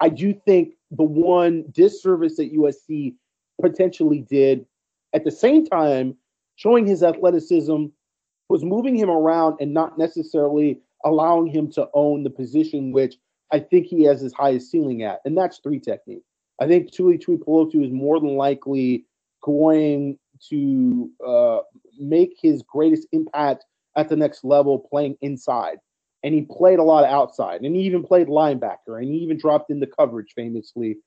I 0.00 0.08
do 0.08 0.32
think 0.32 0.74
the 0.90 1.04
one 1.04 1.64
disservice 1.72 2.36
that 2.36 2.54
USC 2.54 3.14
potentially 3.60 4.20
did 4.20 4.66
at 5.12 5.24
the 5.24 5.30
same 5.30 5.66
time, 5.66 6.16
showing 6.56 6.86
his 6.86 7.02
athleticism, 7.02 7.86
was 8.48 8.64
moving 8.64 8.96
him 8.96 9.10
around 9.10 9.56
and 9.60 9.72
not 9.72 9.98
necessarily 9.98 10.80
allowing 11.04 11.46
him 11.46 11.70
to 11.72 11.88
own 11.94 12.22
the 12.22 12.30
position, 12.30 12.92
which 12.92 13.16
I 13.52 13.60
think 13.60 13.86
he 13.86 14.04
has 14.04 14.20
his 14.20 14.32
highest 14.32 14.70
ceiling 14.70 15.02
at, 15.02 15.20
and 15.24 15.36
that's 15.36 15.58
three 15.58 15.78
technique. 15.78 16.24
I 16.60 16.66
think 16.66 16.92
Tui 16.92 17.18
Tuipulotu 17.18 17.84
is 17.84 17.92
more 17.92 18.18
than 18.18 18.36
likely 18.36 19.04
going 19.42 20.18
to 20.48 21.10
uh, 21.26 21.58
make 21.98 22.36
his 22.40 22.62
greatest 22.62 23.08
impact 23.12 23.64
at 23.96 24.08
the 24.08 24.16
next 24.16 24.44
level 24.44 24.78
playing 24.78 25.16
inside 25.20 25.78
and 26.22 26.34
he 26.34 26.42
played 26.42 26.78
a 26.78 26.82
lot 26.84 27.04
of 27.04 27.10
outside, 27.10 27.62
and 27.62 27.74
he 27.74 27.82
even 27.82 28.02
played 28.02 28.28
linebacker, 28.28 28.98
and 28.98 29.08
he 29.08 29.18
even 29.18 29.36
dropped 29.36 29.70
into 29.70 29.86
coverage 29.86 30.32
famously. 30.34 30.98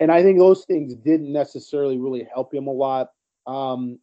And 0.00 0.10
I 0.10 0.22
think 0.22 0.38
those 0.38 0.64
things 0.64 0.94
didn't 0.94 1.32
necessarily 1.32 1.98
really 1.98 2.26
help 2.32 2.52
him 2.52 2.66
a 2.66 2.72
lot. 2.72 3.08
Um, 3.46 3.98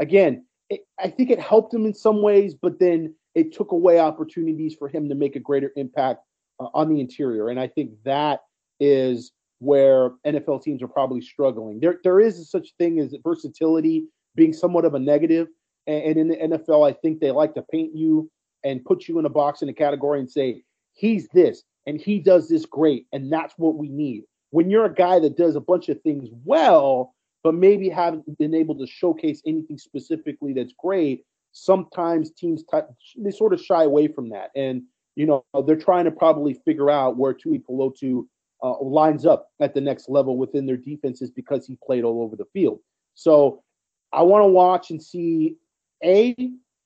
again, 0.00 0.46
it, 0.70 0.80
I 0.98 1.08
think 1.08 1.30
it 1.30 1.38
helped 1.38 1.72
him 1.72 1.84
in 1.84 1.94
some 1.94 2.22
ways, 2.22 2.54
but 2.54 2.78
then 2.78 3.14
it 3.34 3.52
took 3.52 3.72
away 3.72 4.00
opportunities 4.00 4.74
for 4.74 4.88
him 4.88 5.08
to 5.08 5.14
make 5.14 5.36
a 5.36 5.40
greater 5.40 5.70
impact 5.76 6.22
uh, 6.60 6.68
on 6.74 6.88
the 6.88 7.00
interior. 7.00 7.48
And 7.48 7.58
I 7.58 7.68
think 7.68 7.92
that 8.04 8.40
is 8.80 9.32
where 9.60 10.10
NFL 10.26 10.62
teams 10.62 10.82
are 10.82 10.88
probably 10.88 11.20
struggling. 11.20 11.80
There, 11.80 11.98
there 12.04 12.20
is 12.20 12.50
such 12.50 12.74
thing 12.78 13.00
as 13.00 13.14
versatility 13.24 14.06
being 14.36 14.52
somewhat 14.52 14.84
of 14.84 14.94
a 14.94 14.98
negative, 14.98 15.48
and, 15.86 16.04
and 16.04 16.16
in 16.16 16.28
the 16.28 16.56
NFL, 16.56 16.88
I 16.88 16.92
think 16.92 17.20
they 17.20 17.30
like 17.30 17.54
to 17.54 17.62
paint 17.62 17.94
you 17.94 18.30
and 18.64 18.84
put 18.84 19.08
you 19.08 19.18
in 19.18 19.24
a 19.24 19.30
box 19.30 19.62
in 19.62 19.68
a 19.68 19.74
category 19.74 20.20
and 20.20 20.30
say, 20.30 20.62
he's 20.92 21.28
this 21.28 21.62
and 21.86 22.00
he 22.00 22.18
does 22.18 22.48
this 22.48 22.66
great. 22.66 23.06
And 23.12 23.32
that's 23.32 23.54
what 23.56 23.76
we 23.76 23.88
need. 23.88 24.24
When 24.50 24.70
you're 24.70 24.84
a 24.84 24.94
guy 24.94 25.18
that 25.20 25.36
does 25.36 25.56
a 25.56 25.60
bunch 25.60 25.88
of 25.88 26.00
things 26.02 26.28
well, 26.44 27.14
but 27.42 27.54
maybe 27.54 27.88
haven't 27.88 28.38
been 28.38 28.54
able 28.54 28.74
to 28.76 28.86
showcase 28.86 29.42
anything 29.46 29.78
specifically 29.78 30.52
that's 30.52 30.74
great, 30.78 31.24
sometimes 31.52 32.30
teams 32.32 32.64
t- 32.70 32.78
they 33.18 33.30
sort 33.30 33.52
of 33.52 33.62
shy 33.62 33.84
away 33.84 34.08
from 34.08 34.30
that, 34.30 34.50
and 34.54 34.82
you 35.18 35.26
know 35.26 35.44
they're 35.66 35.74
trying 35.74 36.04
to 36.04 36.12
probably 36.12 36.54
figure 36.54 36.88
out 36.88 37.16
where 37.16 37.34
Tuipulotu 37.34 38.24
uh, 38.62 38.80
lines 38.80 39.26
up 39.26 39.48
at 39.60 39.74
the 39.74 39.80
next 39.80 40.08
level 40.08 40.36
within 40.36 40.64
their 40.64 40.76
defenses 40.76 41.28
because 41.28 41.66
he 41.66 41.76
played 41.84 42.04
all 42.04 42.22
over 42.22 42.36
the 42.36 42.44
field. 42.52 42.78
So 43.14 43.64
I 44.12 44.22
want 44.22 44.44
to 44.44 44.48
watch 44.48 44.90
and 44.90 45.02
see 45.02 45.56
a 46.04 46.36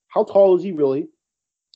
how 0.09 0.25
tall 0.25 0.57
is 0.57 0.63
he 0.63 0.73
really? 0.73 1.09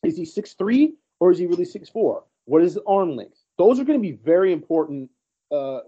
Is 0.03 0.17
he 0.17 0.25
six 0.25 0.55
three 0.55 0.95
or 1.21 1.31
is 1.31 1.39
he 1.39 1.47
really 1.47 1.67
six 1.67 1.91
four? 1.91 2.25
What 2.47 2.63
is 2.63 2.73
the 2.73 2.83
arm 2.87 3.17
length? 3.17 3.39
Those 3.59 3.79
are 3.79 3.85
going 3.85 3.99
to 3.99 4.03
be 4.03 4.19
very 4.25 4.55
important 4.55 5.11
uh, 5.53 5.81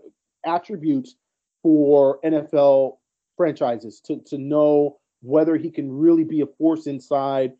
attributes 0.44 1.16
for 1.62 2.20
NFL 2.22 2.98
franchises 3.38 4.00
to, 4.00 4.20
to 4.26 4.36
know 4.36 4.98
whether 5.22 5.56
he 5.56 5.70
can 5.70 5.90
really 5.90 6.24
be 6.24 6.42
a 6.42 6.46
force 6.46 6.86
inside 6.86 7.52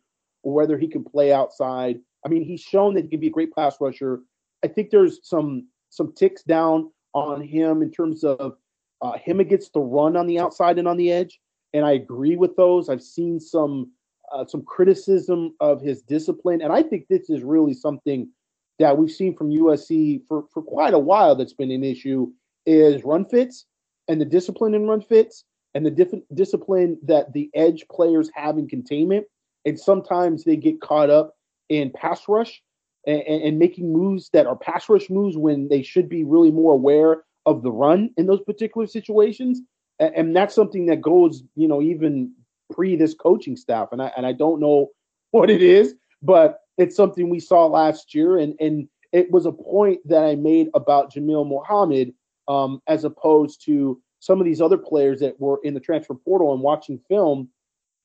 or 0.43 0.53
whether 0.53 0.77
he 0.77 0.87
can 0.87 1.03
play 1.03 1.33
outside. 1.33 1.99
I 2.25 2.29
mean, 2.29 2.43
he's 2.43 2.61
shown 2.61 2.93
that 2.95 3.03
he 3.03 3.09
can 3.09 3.19
be 3.19 3.27
a 3.27 3.31
great 3.31 3.53
pass 3.53 3.77
rusher. 3.79 4.21
I 4.63 4.67
think 4.67 4.89
there's 4.89 5.19
some 5.23 5.67
some 5.89 6.13
ticks 6.13 6.43
down 6.43 6.91
on 7.13 7.41
him 7.41 7.81
in 7.81 7.91
terms 7.91 8.23
of 8.23 8.57
uh, 9.01 9.17
him 9.17 9.39
against 9.39 9.73
the 9.73 9.79
run 9.79 10.15
on 10.15 10.27
the 10.27 10.39
outside 10.39 10.77
and 10.77 10.87
on 10.87 10.97
the 10.97 11.11
edge, 11.11 11.39
and 11.73 11.85
I 11.85 11.93
agree 11.93 12.35
with 12.35 12.55
those. 12.55 12.89
I've 12.89 13.03
seen 13.03 13.39
some 13.39 13.91
uh, 14.31 14.45
some 14.45 14.63
criticism 14.63 15.55
of 15.59 15.81
his 15.81 16.01
discipline, 16.01 16.61
and 16.61 16.73
I 16.73 16.83
think 16.83 17.07
this 17.07 17.29
is 17.29 17.43
really 17.43 17.73
something 17.73 18.29
that 18.77 18.97
we've 18.97 19.11
seen 19.11 19.35
from 19.35 19.49
USC 19.49 20.25
for 20.27 20.45
for 20.53 20.61
quite 20.61 20.93
a 20.93 20.99
while. 20.99 21.35
That's 21.35 21.53
been 21.53 21.71
an 21.71 21.83
issue 21.83 22.31
is 22.65 23.03
run 23.03 23.25
fits 23.25 23.65
and 24.07 24.19
the 24.19 24.25
discipline 24.25 24.73
in 24.73 24.87
run 24.87 25.01
fits 25.01 25.45
and 25.73 25.85
the 25.85 25.91
different 25.91 26.23
discipline 26.35 26.97
that 27.03 27.31
the 27.31 27.49
edge 27.53 27.85
players 27.91 28.29
have 28.33 28.57
in 28.57 28.67
containment. 28.67 29.25
And 29.65 29.79
sometimes 29.79 30.43
they 30.43 30.55
get 30.55 30.81
caught 30.81 31.09
up 31.09 31.35
in 31.69 31.91
pass 31.91 32.27
rush 32.27 32.61
and, 33.07 33.21
and, 33.21 33.59
making 33.59 33.93
moves 33.93 34.29
that 34.33 34.45
are 34.45 34.55
pass 34.55 34.89
rush 34.89 35.09
moves 35.09 35.37
when 35.37 35.69
they 35.69 35.81
should 35.81 36.09
be 36.09 36.23
really 36.23 36.51
more 36.51 36.73
aware 36.73 37.23
of 37.45 37.63
the 37.63 37.71
run 37.71 38.11
in 38.17 38.25
those 38.25 38.41
particular 38.41 38.87
situations. 38.87 39.61
And, 39.99 40.35
that's 40.35 40.55
something 40.55 40.85
that 40.87 41.01
goes, 41.01 41.43
you 41.55 41.67
know, 41.67 41.81
even 41.81 42.33
pre 42.71 42.95
this 42.95 43.13
coaching 43.13 43.55
staff. 43.55 43.89
And 43.91 44.01
I 44.01 44.11
and 44.15 44.25
I 44.25 44.31
don't 44.33 44.59
know 44.59 44.89
what 45.31 45.49
it 45.49 45.61
is, 45.61 45.95
but 46.21 46.59
it's 46.77 46.95
something 46.95 47.29
we 47.29 47.39
saw 47.39 47.65
last 47.65 48.13
year. 48.13 48.37
And 48.37 48.55
and 48.59 48.87
it 49.11 49.31
was 49.31 49.45
a 49.45 49.51
point 49.51 49.99
that 50.07 50.23
I 50.23 50.35
made 50.35 50.69
about 50.73 51.13
Jamil 51.13 51.47
Muhammad 51.47 52.13
um, 52.47 52.81
as 52.87 53.03
opposed 53.03 53.63
to 53.65 54.01
some 54.19 54.39
of 54.39 54.45
these 54.45 54.61
other 54.61 54.77
players 54.77 55.19
that 55.19 55.39
were 55.39 55.59
in 55.63 55.73
the 55.73 55.79
transfer 55.79 56.13
portal 56.13 56.53
and 56.53 56.61
watching 56.61 56.99
film. 57.07 57.49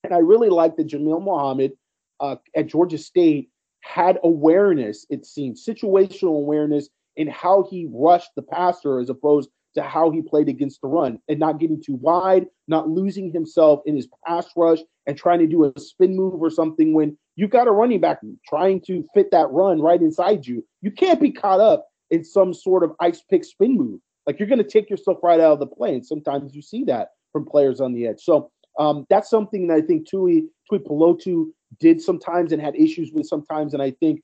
And 0.02 0.12
I 0.12 0.18
really 0.18 0.48
like 0.48 0.76
that 0.76 0.88
Jamil 0.88 1.22
Muhammad 1.22 1.72
uh, 2.20 2.36
at 2.54 2.66
Georgia 2.66 2.98
State 2.98 3.50
had 3.84 4.18
awareness, 4.24 5.06
it 5.10 5.26
seems, 5.26 5.64
situational 5.64 6.36
awareness 6.36 6.88
in 7.16 7.28
how 7.28 7.66
he 7.70 7.86
rushed 7.92 8.30
the 8.34 8.42
passer 8.42 8.98
as 8.98 9.10
opposed 9.10 9.50
to 9.74 9.82
how 9.82 10.10
he 10.10 10.22
played 10.22 10.48
against 10.48 10.80
the 10.80 10.88
run 10.88 11.18
and 11.28 11.38
not 11.38 11.58
getting 11.58 11.82
too 11.82 11.96
wide, 11.96 12.46
not 12.66 12.88
losing 12.88 13.30
himself 13.30 13.80
in 13.86 13.94
his 13.94 14.08
pass 14.26 14.46
rush 14.56 14.78
and 15.06 15.16
trying 15.16 15.40
to 15.40 15.46
do 15.46 15.64
a 15.64 15.80
spin 15.80 16.16
move 16.16 16.40
or 16.40 16.50
something 16.50 16.94
when 16.94 17.16
you've 17.36 17.50
got 17.50 17.68
a 17.68 17.72
running 17.72 18.00
back 18.00 18.20
trying 18.48 18.80
to 18.80 19.04
fit 19.12 19.30
that 19.32 19.50
run 19.50 19.80
right 19.80 20.00
inside 20.00 20.46
you. 20.46 20.64
You 20.80 20.90
can't 20.90 21.20
be 21.20 21.30
caught 21.30 21.60
up 21.60 21.86
in 22.10 22.24
some 22.24 22.54
sort 22.54 22.84
of 22.84 22.92
ice 23.00 23.22
pick 23.28 23.44
spin 23.44 23.76
move. 23.76 24.00
Like 24.26 24.38
you're 24.38 24.48
going 24.48 24.62
to 24.62 24.68
take 24.68 24.88
yourself 24.88 25.18
right 25.22 25.40
out 25.40 25.52
of 25.52 25.58
the 25.58 25.66
play. 25.66 25.94
And 25.94 26.06
sometimes 26.06 26.54
you 26.54 26.62
see 26.62 26.84
that 26.84 27.08
from 27.32 27.44
players 27.44 27.80
on 27.80 27.92
the 27.92 28.06
edge. 28.06 28.20
So 28.20 28.50
um, 28.78 29.06
that's 29.08 29.30
something 29.30 29.68
that 29.68 29.74
I 29.74 29.80
think 29.80 30.08
Tui, 30.08 30.46
Tuipulotu 30.70 31.50
did 31.78 32.00
sometimes 32.00 32.52
and 32.52 32.60
had 32.60 32.76
issues 32.76 33.12
with 33.12 33.26
sometimes. 33.26 33.74
And 33.74 33.82
I 33.82 33.90
think 33.92 34.22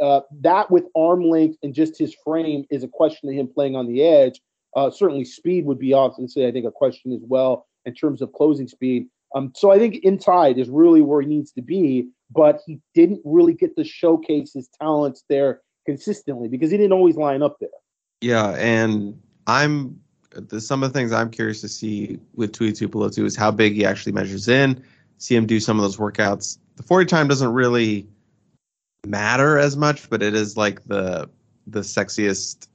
uh, 0.00 0.20
that 0.40 0.70
with 0.70 0.84
arm 0.96 1.24
length 1.24 1.58
and 1.62 1.74
just 1.74 1.98
his 1.98 2.14
frame 2.24 2.64
is 2.70 2.84
a 2.84 2.88
question 2.88 3.28
of 3.28 3.34
him 3.34 3.48
playing 3.48 3.76
on 3.76 3.86
the 3.86 4.02
edge. 4.02 4.40
Uh, 4.74 4.90
certainly, 4.90 5.24
speed 5.24 5.64
would 5.64 5.78
be 5.78 5.92
obviously, 5.92 6.46
I 6.46 6.52
think, 6.52 6.66
a 6.66 6.70
question 6.70 7.12
as 7.12 7.22
well 7.22 7.66
in 7.86 7.94
terms 7.94 8.20
of 8.20 8.32
closing 8.32 8.68
speed. 8.68 9.06
Um, 9.34 9.52
so 9.54 9.70
I 9.70 9.78
think 9.78 9.96
inside 10.02 10.58
is 10.58 10.68
really 10.68 11.00
where 11.00 11.20
he 11.20 11.26
needs 11.26 11.52
to 11.52 11.62
be, 11.62 12.08
but 12.30 12.60
he 12.66 12.80
didn't 12.94 13.20
really 13.24 13.54
get 13.54 13.76
to 13.76 13.84
showcase 13.84 14.52
his 14.52 14.68
talents 14.80 15.24
there 15.28 15.62
consistently 15.86 16.48
because 16.48 16.70
he 16.70 16.76
didn't 16.76 16.92
always 16.92 17.16
line 17.16 17.42
up 17.42 17.56
there. 17.60 17.70
Yeah, 18.20 18.50
and 18.50 19.18
I'm 19.46 20.00
the, 20.40 20.60
some 20.60 20.82
of 20.82 20.92
the 20.92 20.98
things 20.98 21.12
I'm 21.12 21.30
curious 21.30 21.60
to 21.62 21.68
see 21.68 22.18
with 22.34 22.52
Tui 22.52 22.72
Tuipulotu 22.72 23.24
is 23.24 23.36
how 23.36 23.50
big 23.50 23.74
he 23.74 23.84
actually 23.84 24.12
measures 24.12 24.48
in. 24.48 24.82
See 25.18 25.34
him 25.34 25.46
do 25.46 25.60
some 25.60 25.78
of 25.78 25.82
those 25.82 25.96
workouts. 25.96 26.58
The 26.76 26.82
40 26.82 27.06
time 27.06 27.28
doesn't 27.28 27.52
really 27.52 28.06
matter 29.06 29.58
as 29.58 29.76
much, 29.76 30.10
but 30.10 30.22
it 30.22 30.34
is 30.34 30.56
like 30.56 30.84
the 30.84 31.30
the 31.66 31.80
sexiest 31.80 32.68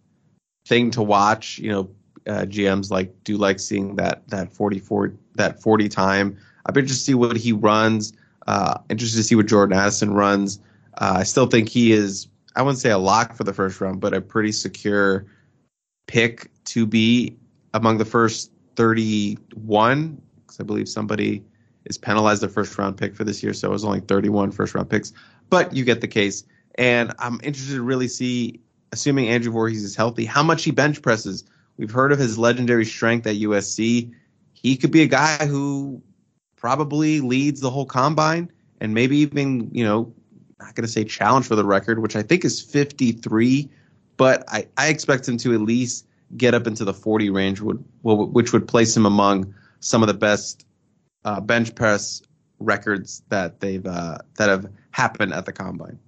thing 0.67 0.91
to 0.91 1.03
watch. 1.03 1.59
You 1.59 1.71
know, 1.71 1.89
uh, 2.27 2.45
GMs 2.45 2.89
like 2.91 3.23
do 3.23 3.37
like 3.37 3.59
seeing 3.59 3.95
that 3.97 4.27
that 4.29 4.51
44 4.51 5.13
that 5.35 5.61
40 5.61 5.89
time. 5.89 6.37
I'm 6.65 6.77
interested 6.77 6.99
to 6.99 7.05
see 7.05 7.13
what 7.13 7.37
he 7.37 7.51
runs. 7.51 8.13
Uh, 8.47 8.79
interested 8.89 9.17
to 9.17 9.23
see 9.23 9.35
what 9.35 9.45
Jordan 9.45 9.77
Addison 9.77 10.13
runs. 10.13 10.59
Uh, 10.95 11.15
I 11.17 11.23
still 11.23 11.45
think 11.45 11.69
he 11.69 11.91
is. 11.91 12.27
I 12.55 12.63
wouldn't 12.63 12.79
say 12.79 12.89
a 12.91 12.97
lock 12.97 13.35
for 13.35 13.43
the 13.43 13.53
first 13.53 13.79
round, 13.79 14.01
but 14.01 14.13
a 14.13 14.21
pretty 14.21 14.51
secure 14.51 15.25
pick 16.07 16.51
to 16.65 16.85
be 16.85 17.37
among 17.73 17.97
the 17.97 18.05
first 18.05 18.51
31 18.75 20.21
because 20.41 20.59
I 20.59 20.63
believe 20.63 20.89
somebody 20.89 21.43
is 21.85 21.97
penalized 21.97 22.41
the 22.41 22.49
first 22.49 22.77
round 22.77 22.97
pick 22.97 23.15
for 23.15 23.23
this 23.23 23.41
year, 23.41 23.53
so 23.53 23.69
it 23.69 23.71
was 23.71 23.85
only 23.85 24.01
31 24.01 24.51
first 24.51 24.75
round 24.75 24.89
picks. 24.89 25.13
But 25.49 25.75
you 25.75 25.83
get 25.83 26.01
the 26.01 26.07
case. 26.07 26.43
And 26.75 27.13
I'm 27.19 27.39
interested 27.43 27.75
to 27.75 27.81
really 27.81 28.07
see, 28.07 28.59
assuming 28.91 29.27
Andrew 29.27 29.51
Voorhees 29.51 29.83
is 29.83 29.95
healthy, 29.95 30.25
how 30.25 30.43
much 30.43 30.63
he 30.63 30.71
bench 30.71 31.01
presses. 31.01 31.43
We've 31.77 31.91
heard 31.91 32.11
of 32.11 32.19
his 32.19 32.37
legendary 32.37 32.85
strength 32.85 33.25
at 33.27 33.35
USC. 33.35 34.11
He 34.53 34.77
could 34.77 34.91
be 34.91 35.01
a 35.01 35.07
guy 35.07 35.45
who 35.47 36.01
probably 36.55 37.19
leads 37.19 37.59
the 37.59 37.69
whole 37.69 37.85
combine 37.85 38.51
and 38.79 38.93
maybe 38.93 39.17
even, 39.17 39.69
you 39.73 39.83
know, 39.83 40.13
not 40.59 40.75
going 40.75 40.85
to 40.85 40.91
say 40.91 41.03
challenge 41.03 41.47
for 41.47 41.55
the 41.55 41.65
record, 41.65 41.99
which 41.99 42.15
I 42.15 42.21
think 42.21 42.45
is 42.45 42.61
53 42.61 43.69
but 44.21 44.43
I, 44.49 44.67
I 44.77 44.89
expect 44.89 45.27
him 45.27 45.37
to 45.37 45.51
at 45.55 45.61
least 45.61 46.05
get 46.37 46.53
up 46.53 46.67
into 46.67 46.85
the 46.85 46.93
40 46.93 47.29
range, 47.29 47.61
would, 47.61 47.83
which 48.03 48.53
would 48.53 48.67
place 48.67 48.95
him 48.95 49.05
among 49.05 49.53
some 49.79 50.01
of 50.03 50.07
the 50.07 50.13
best 50.13 50.65
uh, 51.25 51.39
bench 51.39 51.75
press 51.75 52.21
records 52.59 53.23
that 53.29 53.59
they've 53.59 53.85
uh, 53.85 54.17
that 54.37 54.49
have 54.49 54.67
happened 54.91 55.33
at 55.33 55.45
the 55.45 55.53
combine. 55.53 55.99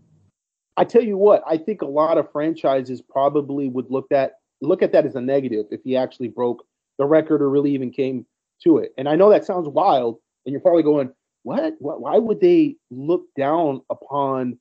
I 0.77 0.85
tell 0.85 1.03
you 1.03 1.17
what, 1.17 1.43
I 1.47 1.57
think 1.57 1.81
a 1.81 1.87
lot 1.87 2.17
of 2.17 2.31
franchises 2.31 3.01
probably 3.01 3.67
would 3.67 3.89
look 3.89 4.11
at 4.11 4.33
look 4.61 4.81
at 4.81 4.91
that 4.93 5.05
as 5.05 5.15
a 5.15 5.21
negative 5.21 5.65
if 5.71 5.81
he 5.83 5.95
actually 5.97 6.29
broke 6.29 6.65
the 6.97 7.05
record 7.05 7.41
or 7.41 7.49
really 7.49 7.71
even 7.71 7.91
came 7.91 8.25
to 8.63 8.77
it. 8.77 8.93
And 8.97 9.09
I 9.09 9.15
know 9.15 9.29
that 9.29 9.45
sounds 9.45 9.67
wild, 9.67 10.19
and 10.45 10.53
you're 10.53 10.61
probably 10.61 10.83
going, 10.83 11.11
"What? 11.43 11.75
what 11.79 12.01
why 12.01 12.17
would 12.17 12.39
they 12.39 12.77
look 12.89 13.25
down 13.37 13.81
upon 13.89 14.59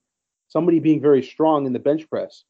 somebody 0.49 0.79
being 0.79 1.01
very 1.01 1.23
strong 1.23 1.65
in 1.65 1.73
the 1.73 1.79
bench 1.79 2.09
press?" 2.09 2.43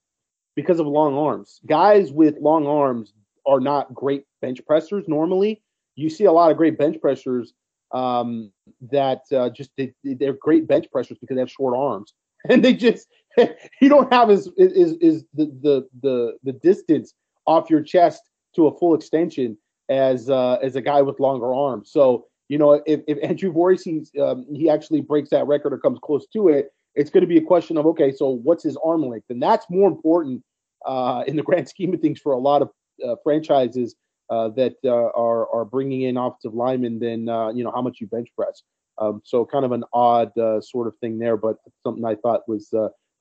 Because 0.56 0.80
of 0.80 0.88
long 0.88 1.16
arms. 1.16 1.60
Guys 1.66 2.12
with 2.12 2.38
long 2.40 2.68
arms 2.68 3.14
are 3.46 3.60
not 3.60 3.94
great 3.94 4.26
bench 4.42 4.62
pressers 4.66 5.06
normally. 5.08 5.62
You 5.96 6.10
see 6.10 6.26
a 6.26 6.32
lot 6.32 6.52
of 6.52 6.58
great 6.58 6.78
bench 6.78 7.00
pressers 7.02 7.54
um, 7.94 8.52
that 8.92 9.22
uh, 9.32 9.50
just 9.50 9.72
they, 9.78 9.94
they're 10.04 10.34
great 10.34 10.68
bench 10.68 10.88
pressers 10.92 11.18
because 11.20 11.36
they 11.36 11.42
have 11.42 11.52
short 11.52 11.76
arms, 11.76 12.14
and 12.50 12.64
they 12.64 12.74
just 12.74 13.08
you 13.38 13.90
don't 13.90 14.12
have 14.12 14.30
as 14.30 14.50
is 14.58 14.94
is 14.94 15.26
the, 15.34 15.46
the 15.62 15.88
the 16.02 16.38
the 16.44 16.54
distance 16.54 17.14
off 17.46 17.70
your 17.70 17.82
chest 17.82 18.30
to 18.56 18.68
a 18.68 18.78
full 18.78 18.96
extension 18.96 19.58
as 19.90 20.30
uh, 20.30 20.58
as 20.62 20.76
a 20.76 20.82
guy 20.82 21.02
with 21.02 21.20
longer 21.20 21.54
arms. 21.54 21.92
So 21.92 22.26
you 22.50 22.58
know 22.58 22.82
if, 22.86 23.02
if 23.08 23.18
Andrew 23.24 23.52
Voorhees 23.52 24.12
um, 24.20 24.46
he 24.54 24.70
actually 24.70 25.02
breaks 25.02 25.30
that 25.30 25.48
record 25.48 25.74
or 25.74 25.78
comes 25.78 26.00
close 26.02 26.26
to 26.34 26.50
it, 26.50 26.74
it's 26.96 27.10
going 27.10 27.22
to 27.22 27.28
be 27.28 27.38
a 27.38 27.42
question 27.42 27.78
of 27.78 27.86
okay, 27.88 28.12
so 28.12 28.30
what's 28.30 28.64
his 28.64 28.78
arm 28.84 29.04
length, 29.04 29.26
and 29.30 29.42
that's 29.42 29.66
more 29.70 29.88
important 29.88 30.44
uh, 30.86 31.24
in 31.28 31.36
the 31.36 31.44
grand 31.44 31.68
scheme 31.74 31.94
of 31.94 32.02
things 32.02 32.20
for 32.20 32.34
a 32.34 32.40
lot 32.40 32.62
of 32.62 32.70
uh, 33.06 33.16
franchises 33.24 33.96
uh, 34.30 34.50
that 34.50 34.76
uh, 34.86 34.90
are 34.90 35.50
are 35.54 35.66
bringing 35.66 36.04
in 36.04 36.18
offensive 36.18 36.54
linemen 36.54 37.00
than 37.00 37.30
uh, 37.30 37.50
you 37.50 37.64
know 37.64 37.72
how 37.72 37.82
much 37.82 37.98
you 38.00 38.08
bench 38.08 38.30
press. 38.38 38.64
Um, 39.00 39.22
so 39.26 39.44
kind 39.46 39.66
of 39.66 39.72
an 39.72 39.84
odd 39.92 40.38
uh, 40.38 40.62
sort 40.62 40.88
of 40.88 40.96
thing 41.00 41.18
there, 41.18 41.36
but 41.36 41.58
something 41.84 42.06
I 42.06 42.16
thought 42.16 42.48
was 42.48 42.70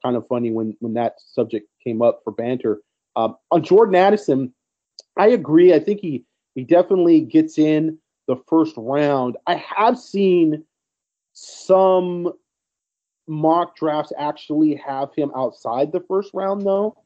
kind 0.04 0.16
of 0.16 0.26
funny 0.28 0.50
when 0.50 0.76
when 0.80 0.94
that 0.94 1.14
subject 1.18 1.68
came 1.82 2.02
up 2.02 2.20
for 2.24 2.32
banter. 2.32 2.80
Um, 3.16 3.36
on 3.50 3.62
Jordan 3.62 3.94
Addison, 3.94 4.54
I 5.16 5.28
agree. 5.28 5.74
I 5.74 5.78
think 5.78 6.00
he 6.00 6.24
he 6.54 6.64
definitely 6.64 7.20
gets 7.20 7.58
in 7.58 7.98
the 8.28 8.36
first 8.48 8.74
round. 8.76 9.36
I 9.46 9.56
have 9.56 9.98
seen 9.98 10.64
some 11.32 12.32
mock 13.32 13.76
drafts 13.76 14.12
actually 14.18 14.74
have 14.76 15.14
him 15.14 15.32
outside 15.34 15.90
the 15.90 16.04
first 16.08 16.30
round 16.34 16.62
though. 16.62 16.96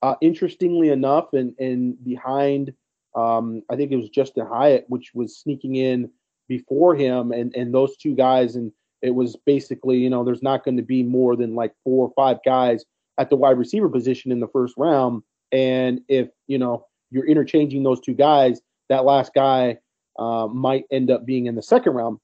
Uh, 0.00 0.14
interestingly 0.20 0.88
enough, 0.88 1.32
and 1.32 1.54
and 1.58 2.02
behind, 2.04 2.72
um, 3.14 3.62
I 3.70 3.76
think 3.76 3.92
it 3.92 3.96
was 3.96 4.08
Justin 4.08 4.46
Hyatt, 4.46 4.84
which 4.88 5.12
was 5.14 5.36
sneaking 5.36 5.76
in 5.76 6.10
before 6.48 6.94
him, 6.94 7.32
and 7.32 7.54
and 7.54 7.72
those 7.72 7.96
two 7.96 8.14
guys, 8.14 8.56
and 8.56 8.72
It 9.02 9.14
was 9.14 9.36
basically, 9.46 9.98
you 9.98 10.10
know, 10.10 10.24
there's 10.24 10.42
not 10.42 10.64
going 10.64 10.76
to 10.76 10.82
be 10.82 11.02
more 11.02 11.36
than 11.36 11.54
like 11.54 11.74
four 11.84 12.06
or 12.06 12.12
five 12.14 12.38
guys 12.44 12.84
at 13.18 13.30
the 13.30 13.36
wide 13.36 13.58
receiver 13.58 13.88
position 13.88 14.32
in 14.32 14.40
the 14.40 14.48
first 14.48 14.74
round. 14.78 15.22
And 15.50 16.00
if, 16.08 16.28
you 16.46 16.58
know, 16.58 16.86
you're 17.10 17.26
interchanging 17.26 17.82
those 17.82 18.00
two 18.00 18.14
guys, 18.14 18.60
that 18.88 19.04
last 19.04 19.34
guy 19.34 19.78
uh, 20.18 20.46
might 20.46 20.84
end 20.90 21.10
up 21.10 21.26
being 21.26 21.46
in 21.46 21.56
the 21.56 21.62
second 21.62 21.92
round. 21.94 22.18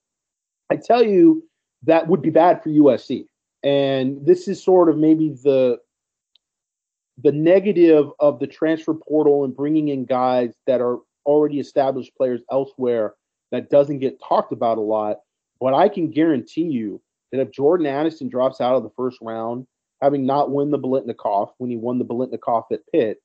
I 0.71 0.77
tell 0.77 1.03
you, 1.05 1.45
that 1.83 2.09
would 2.09 2.23
be 2.23 2.31
bad 2.31 2.63
for 2.63 2.71
USC. 2.71 3.27
And 3.63 4.25
this 4.25 4.49
is 4.49 4.63
sort 4.63 4.89
of 4.89 4.97
maybe 4.97 5.31
the 5.31 5.79
the 7.21 7.33
negative 7.33 8.11
of 8.21 8.39
the 8.39 8.47
transfer 8.47 8.95
portal 8.95 9.45
and 9.45 9.57
bringing 9.57 9.89
in 9.89 10.05
guys 10.05 10.55
that 10.67 10.81
are 10.81 10.99
already 11.27 11.59
established 11.59 12.17
players 12.17 12.41
elsewhere 12.51 13.15
that 13.51 13.71
doesn't 13.71 13.99
get 13.99 14.21
talked 14.23 14.53
about 14.53 14.79
a 14.79 14.83
lot. 14.83 15.19
But 15.61 15.75
I 15.75 15.89
can 15.89 16.11
guarantee 16.11 16.69
you 16.69 17.03
that 17.33 17.41
if 17.41 17.51
Jordan 17.51 17.87
Addison 17.87 18.29
drops 18.29 18.61
out 18.61 18.77
of 18.77 18.85
the 18.85 18.93
first 18.97 19.19
round, 19.21 19.67
having 20.01 20.27
not 20.27 20.51
won 20.51 20.71
the 20.71 20.79
Biletnikoff 20.79 21.51
when 21.59 21.71
he 21.71 21.77
won 21.77 21.99
the 21.99 22.05
Biletnikoff 22.05 22.67
at 22.71 22.81
Pitt, 22.93 23.21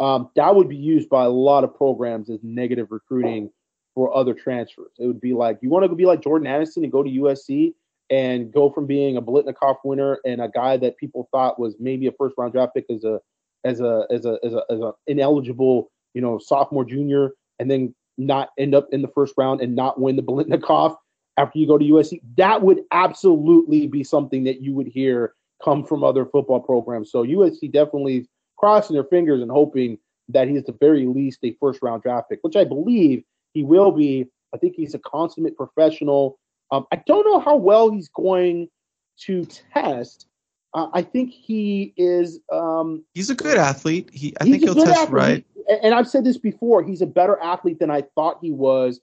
um, 0.00 0.30
that 0.36 0.54
would 0.56 0.68
be 0.68 0.76
used 0.76 1.08
by 1.08 1.24
a 1.24 1.30
lot 1.30 1.64
of 1.64 1.76
programs 1.76 2.30
as 2.30 2.40
negative 2.42 2.88
recruiting 2.90 3.50
for 3.94 4.14
other 4.16 4.34
transfers. 4.34 4.90
It 4.98 5.06
would 5.06 5.20
be 5.20 5.34
like 5.34 5.58
you 5.62 5.70
want 5.70 5.88
to 5.88 5.94
be 5.94 6.06
like 6.06 6.22
Jordan 6.22 6.48
Addison 6.48 6.82
and 6.82 6.92
go 6.92 7.02
to 7.02 7.10
USC 7.10 7.74
and 8.10 8.52
go 8.52 8.70
from 8.70 8.86
being 8.86 9.16
a 9.16 9.22
Biletnikoff 9.22 9.76
winner 9.84 10.18
and 10.24 10.40
a 10.40 10.48
guy 10.48 10.76
that 10.76 10.96
people 10.96 11.28
thought 11.32 11.58
was 11.58 11.76
maybe 11.78 12.06
a 12.06 12.12
first 12.12 12.34
round 12.36 12.52
draft 12.52 12.74
pick 12.74 12.86
as 12.90 13.04
a 13.04 13.20
as 13.64 13.80
a 13.80 14.06
as 14.10 14.26
a 14.26 14.38
as 14.44 14.52
a 14.52 14.62
as 14.70 14.80
a 14.80 14.92
ineligible 15.06 15.90
you 16.12 16.20
know 16.20 16.38
sophomore 16.38 16.84
junior 16.84 17.32
and 17.58 17.70
then 17.70 17.94
not 18.18 18.50
end 18.58 18.74
up 18.74 18.88
in 18.92 19.02
the 19.02 19.08
first 19.08 19.34
round 19.36 19.60
and 19.60 19.74
not 19.74 20.00
win 20.00 20.16
the 20.16 20.22
Biletnikoff 20.22 20.96
after 21.36 21.58
you 21.58 21.66
go 21.66 21.78
to 21.78 21.84
USC. 21.84 22.20
That 22.36 22.62
would 22.62 22.82
absolutely 22.92 23.86
be 23.86 24.04
something 24.04 24.44
that 24.44 24.60
you 24.60 24.72
would 24.74 24.86
hear 24.86 25.34
come 25.62 25.84
from 25.84 26.04
other 26.04 26.26
football 26.26 26.60
programs. 26.60 27.10
So 27.10 27.24
USC 27.24 27.72
definitely 27.72 28.28
crossing 28.56 28.94
their 28.94 29.04
fingers 29.04 29.42
and 29.42 29.50
hoping 29.50 29.98
that 30.28 30.48
he's 30.48 30.58
at 30.58 30.66
the 30.66 30.76
very 30.80 31.06
least 31.06 31.40
a 31.42 31.56
first 31.60 31.82
round 31.82 32.02
draft 32.02 32.30
pick, 32.30 32.38
which 32.42 32.56
I 32.56 32.64
believe 32.64 33.24
he 33.52 33.62
will 33.62 33.90
be. 33.90 34.26
I 34.54 34.58
think 34.58 34.74
he's 34.76 34.94
a 34.94 35.00
consummate 35.00 35.56
professional. 35.56 36.38
Um, 36.70 36.86
I 36.92 36.96
don't 37.06 37.24
know 37.24 37.40
how 37.40 37.56
well 37.56 37.90
he's 37.90 38.08
going 38.08 38.68
to 39.20 39.46
test. 39.72 40.26
Uh, 40.74 40.88
I 40.92 41.02
think 41.02 41.30
he 41.30 41.94
is. 41.96 42.40
Um, 42.52 43.04
he's 43.14 43.30
a 43.30 43.34
good 43.34 43.58
athlete. 43.58 44.10
He, 44.12 44.34
I 44.40 44.44
think 44.44 44.62
he'll 44.62 44.74
test 44.74 44.88
athlete. 44.88 45.12
right. 45.12 45.46
And 45.82 45.94
I've 45.94 46.08
said 46.08 46.24
this 46.24 46.36
before. 46.36 46.82
He's 46.82 47.00
a 47.00 47.06
better 47.06 47.38
athlete 47.40 47.78
than 47.78 47.90
I 47.90 48.02
thought 48.14 48.38
he 48.42 48.50
was 48.50 49.00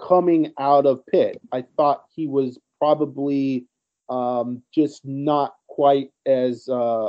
coming 0.00 0.52
out 0.58 0.84
of 0.84 1.06
Pitt. 1.06 1.40
I 1.52 1.64
thought 1.76 2.04
he 2.14 2.26
was 2.26 2.58
probably 2.78 3.66
um, 4.08 4.62
just 4.74 5.04
not 5.04 5.54
quite 5.68 6.10
as. 6.26 6.68
Uh, 6.68 7.06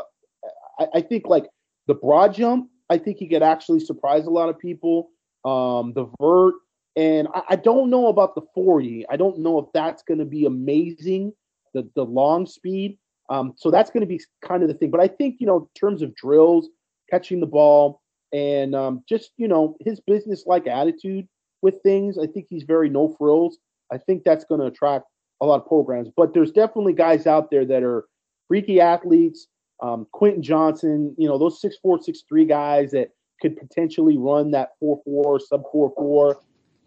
I, 0.80 0.88
I, 0.96 1.02
think 1.02 1.26
like 1.26 1.50
the 1.88 1.96
broad 1.96 2.34
jump. 2.34 2.70
I 2.90 2.98
think 2.98 3.18
he 3.18 3.28
could 3.28 3.44
actually 3.44 3.80
surprise 3.80 4.26
a 4.26 4.30
lot 4.30 4.50
of 4.50 4.60
people. 4.60 5.10
Um, 5.44 5.94
the 5.94 6.10
vert, 6.22 6.54
and 6.96 7.28
I, 7.34 7.42
I 7.50 7.56
don't 7.56 7.90
know 7.90 8.08
about 8.08 8.36
the 8.36 8.42
forty. 8.54 9.06
I 9.10 9.18
don't 9.18 9.40
know 9.40 9.60
if 9.60 9.66
that's 9.74 10.04
going 10.04 10.20
to 10.20 10.26
be 10.26 10.46
amazing. 10.46 11.34
The 11.74 11.90
the 11.96 12.06
long 12.06 12.46
speed. 12.46 12.98
Um, 13.30 13.54
so 13.56 13.72
that's 13.72 13.90
going 13.90 14.02
to 14.02 14.08
be 14.08 14.22
kind 14.44 14.64
of 14.64 14.70
the 14.70 14.76
thing. 14.76 14.92
But 14.92 15.00
I 15.00 15.08
think 15.08 15.38
you 15.40 15.48
know, 15.48 15.58
in 15.58 15.68
terms 15.80 16.02
of 16.02 16.16
drills, 16.16 16.70
catching 17.10 17.40
the 17.40 17.48
ball, 17.48 18.02
and 18.32 18.76
um, 18.76 19.04
just 19.08 19.32
you 19.38 19.48
know 19.48 19.76
his 19.80 20.00
business 20.00 20.44
like 20.46 20.68
attitude 20.68 21.28
with 21.62 21.82
things. 21.82 22.18
I 22.18 22.28
think 22.28 22.48
he's 22.50 22.64
very 22.64 22.90
no 22.90 23.16
frills. 23.18 23.58
I 23.92 23.98
think 23.98 24.24
that's 24.24 24.46
going 24.46 24.62
to 24.62 24.68
attract 24.68 25.06
a 25.42 25.46
lot 25.46 25.62
of 25.62 25.68
programs. 25.68 26.10
But 26.16 26.34
there's 26.34 26.52
definitely 26.52 26.94
guys 26.94 27.28
out 27.28 27.50
there 27.50 27.66
that 27.66 27.84
are 27.84 28.06
freaky 28.48 28.80
athletes. 28.80 29.48
Um, 29.82 30.08
Quentin 30.12 30.44
Johnston, 30.44 31.16
you 31.18 31.28
know, 31.28 31.38
those 31.38 31.60
six 31.60 31.78
four, 31.82 32.02
six 32.02 32.24
three 32.28 32.46
guys 32.46 32.92
that 32.92 33.10
could 33.42 33.58
potentially 33.58 34.18
run 34.18 34.52
that 34.52 34.70
four 34.80 35.02
four, 35.04 35.40
sub 35.40 35.64
four 35.72 35.92
four. 35.98 36.40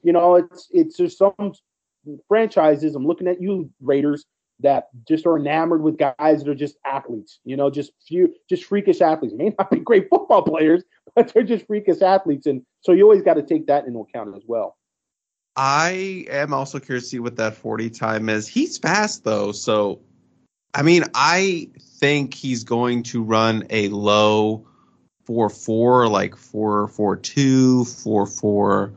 You 0.07 0.13
know, 0.13 0.37
it's 0.37 0.69
it's 0.71 0.97
there's 0.99 1.19
some 1.19 1.35
franchises. 2.29 2.95
I'm 2.95 3.05
looking 3.05 3.27
at 3.27 3.43
you, 3.43 3.69
Raiders, 3.81 4.25
that 4.61 4.85
just 5.09 5.27
are 5.27 5.37
enamored 5.37 5.83
with 5.83 5.99
guys 5.99 6.45
that 6.45 6.49
are 6.49 6.55
just 6.55 6.77
athletes. 6.85 7.41
You 7.43 7.57
know, 7.57 7.71
just 7.71 7.91
few, 8.07 8.33
just 8.49 8.67
freakish 8.67 9.01
athletes. 9.01 9.35
May 9.37 9.53
not 9.59 9.69
be 9.69 9.81
great 9.81 10.09
football 10.09 10.43
players, 10.43 10.85
but 11.17 11.35
they're 11.35 11.43
just 11.43 11.67
freakish 11.67 12.03
athletes, 12.03 12.47
and 12.47 12.63
so 12.83 12.93
you 12.93 13.03
always 13.03 13.23
got 13.23 13.35
to 13.35 13.43
take 13.43 13.67
that 13.67 13.85
into 13.89 13.99
account 13.99 14.37
as 14.37 14.45
well. 14.47 14.77
I 15.57 16.27
am 16.31 16.55
also 16.55 16.79
curious 16.79 17.07
to 17.07 17.11
see 17.11 17.19
what 17.19 17.35
that 17.39 17.57
40 17.57 17.91
time 17.91 18.29
is. 18.29 18.47
He's 18.47 18.79
fast 18.79 19.25
though, 19.25 19.51
so 19.51 20.03
I 20.73 20.83
mean, 20.83 21.03
I 21.15 21.69
think 21.99 22.33
he's 22.33 22.63
going 22.63 23.03
to 23.05 23.25
run 23.25 23.65
a 23.71 23.89
low 23.89 24.69
4 25.25 25.51
4, 25.51 26.07
like 26.07 26.37
4 26.37 26.87
4 26.87 27.17
2, 27.17 27.85
4 27.85 28.27
4 28.27 28.93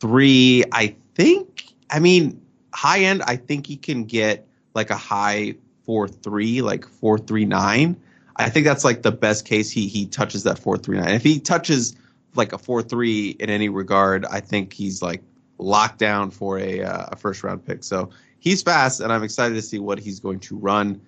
3. 0.00 0.64
I 0.72 0.94
think, 1.14 1.74
I 1.90 1.98
mean, 1.98 2.40
high 2.74 3.00
end, 3.00 3.22
I 3.22 3.36
think 3.36 3.66
he 3.66 3.76
can 3.76 4.04
get 4.04 4.46
like 4.74 4.90
a 4.90 4.96
high 4.96 5.54
4 5.84 6.08
3, 6.08 6.62
like 6.62 6.86
4 6.86 7.18
3 7.18 7.44
9. 7.44 7.96
I 8.38 8.50
think 8.50 8.66
that's 8.66 8.84
like 8.84 9.02
the 9.02 9.12
best 9.12 9.46
case 9.46 9.70
he 9.70 9.88
he 9.88 10.06
touches 10.06 10.42
that 10.42 10.58
4 10.58 10.76
3 10.76 10.98
9. 10.98 11.08
If 11.08 11.22
he 11.22 11.40
touches 11.40 11.96
like 12.34 12.52
a 12.52 12.58
4 12.58 12.82
3 12.82 13.36
in 13.40 13.50
any 13.50 13.68
regard, 13.68 14.26
I 14.26 14.40
think 14.40 14.72
he's 14.72 15.00
like 15.00 15.22
locked 15.58 15.98
down 15.98 16.30
for 16.30 16.58
a, 16.58 16.82
uh, 16.82 17.06
a 17.12 17.16
first 17.16 17.42
round 17.42 17.64
pick. 17.64 17.82
So 17.82 18.10
he's 18.38 18.62
fast, 18.62 19.00
and 19.00 19.12
I'm 19.12 19.22
excited 19.22 19.54
to 19.54 19.62
see 19.62 19.78
what 19.78 19.98
he's 19.98 20.20
going 20.20 20.40
to 20.40 20.56
run. 20.56 21.00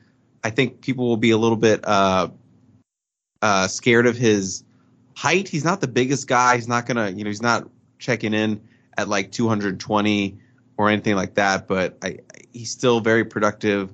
I 0.42 0.50
think 0.50 0.80
people 0.80 1.06
will 1.06 1.16
be 1.18 1.30
a 1.30 1.38
little 1.38 1.56
bit 1.56 1.86
uh, 1.86 2.28
uh, 3.42 3.68
scared 3.68 4.06
of 4.06 4.16
his 4.16 4.64
height. 5.14 5.48
He's 5.48 5.64
not 5.64 5.80
the 5.80 5.88
biggest 5.88 6.28
guy. 6.28 6.56
He's 6.56 6.68
not 6.68 6.86
gonna, 6.86 7.10
you 7.10 7.24
know, 7.24 7.30
he's 7.30 7.42
not 7.42 7.68
checking 7.98 8.32
in 8.32 8.60
at 8.98 9.08
like 9.08 9.32
220 9.32 10.38
or 10.76 10.90
anything 10.90 11.14
like 11.14 11.34
that. 11.34 11.66
But 11.66 11.96
I, 12.02 12.18
he's 12.52 12.70
still 12.70 13.00
very 13.00 13.24
productive. 13.24 13.92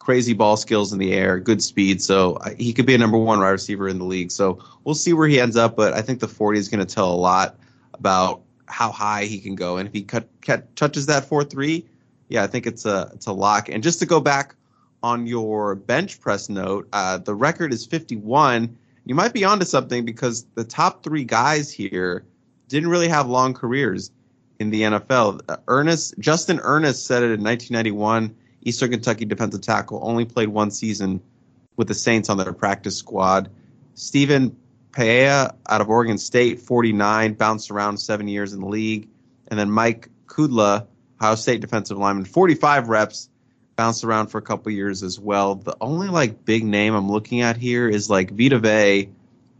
Crazy 0.00 0.32
ball 0.32 0.56
skills 0.56 0.92
in 0.92 0.98
the 0.98 1.12
air, 1.12 1.38
good 1.38 1.62
speed. 1.62 2.02
So 2.02 2.38
I, 2.40 2.54
he 2.54 2.72
could 2.72 2.86
be 2.86 2.94
a 2.94 2.98
number 2.98 3.18
one 3.18 3.38
wide 3.38 3.50
receiver 3.50 3.88
in 3.88 3.98
the 3.98 4.04
league. 4.04 4.32
So 4.32 4.58
we'll 4.82 4.94
see 4.94 5.12
where 5.12 5.28
he 5.28 5.38
ends 5.38 5.56
up. 5.56 5.76
But 5.76 5.92
I 5.92 6.00
think 6.00 6.20
the 6.20 6.28
40 6.28 6.58
is 6.58 6.68
going 6.68 6.84
to 6.84 6.94
tell 6.94 7.12
a 7.12 7.14
lot 7.14 7.56
about 7.92 8.42
how 8.66 8.90
high 8.90 9.24
he 9.24 9.38
can 9.38 9.54
go. 9.54 9.76
And 9.76 9.86
if 9.86 9.92
he 9.92 10.02
cut, 10.02 10.26
cut, 10.40 10.74
touches 10.74 11.06
that 11.06 11.26
four 11.26 11.44
three, 11.44 11.86
yeah, 12.28 12.42
I 12.42 12.46
think 12.46 12.66
it's 12.66 12.86
a 12.86 13.10
it's 13.14 13.26
a 13.26 13.32
lock. 13.32 13.68
And 13.68 13.82
just 13.82 13.98
to 14.00 14.06
go 14.06 14.20
back 14.20 14.54
on 15.02 15.26
your 15.26 15.74
bench 15.74 16.20
press 16.20 16.48
note, 16.48 16.88
uh, 16.92 17.18
the 17.18 17.34
record 17.34 17.72
is 17.72 17.86
51. 17.86 18.76
You 19.06 19.14
might 19.14 19.32
be 19.32 19.44
onto 19.44 19.64
something 19.64 20.04
because 20.04 20.44
the 20.54 20.64
top 20.64 21.02
three 21.02 21.24
guys 21.24 21.70
here 21.70 22.26
didn't 22.68 22.90
really 22.90 23.08
have 23.08 23.28
long 23.28 23.54
careers 23.54 24.10
in 24.58 24.70
the 24.70 24.82
NFL. 24.82 25.40
Uh, 25.48 25.56
Ernest 25.68 26.14
Justin 26.18 26.60
Ernest 26.62 27.06
said 27.06 27.22
it 27.22 27.32
in 27.32 27.42
1991. 27.42 28.34
Eastern 28.62 28.90
Kentucky 28.90 29.24
defensive 29.24 29.60
tackle 29.60 30.00
only 30.02 30.24
played 30.24 30.48
one 30.48 30.70
season 30.70 31.20
with 31.76 31.88
the 31.88 31.94
Saints 31.94 32.28
on 32.28 32.36
their 32.36 32.52
practice 32.52 32.96
squad. 32.96 33.50
Stephen 33.94 34.56
Paea 34.92 35.54
out 35.68 35.80
of 35.80 35.88
Oregon 35.88 36.18
State, 36.18 36.60
49, 36.60 37.34
bounced 37.34 37.70
around 37.70 37.98
seven 37.98 38.28
years 38.28 38.52
in 38.52 38.60
the 38.60 38.66
league. 38.66 39.08
And 39.48 39.58
then 39.58 39.70
Mike 39.70 40.08
Kudla, 40.26 40.86
Ohio 41.20 41.34
State 41.36 41.60
defensive 41.60 41.98
lineman, 41.98 42.24
45 42.24 42.88
reps, 42.88 43.28
bounced 43.76 44.02
around 44.02 44.26
for 44.26 44.38
a 44.38 44.42
couple 44.42 44.72
years 44.72 45.02
as 45.02 45.18
well. 45.20 45.54
The 45.54 45.76
only 45.80 46.08
like 46.08 46.44
big 46.44 46.64
name 46.64 46.94
I'm 46.94 47.10
looking 47.10 47.40
at 47.42 47.56
here 47.56 47.88
is 47.88 48.10
like 48.10 48.30
Vita 48.30 48.58
Vea, 48.58 49.08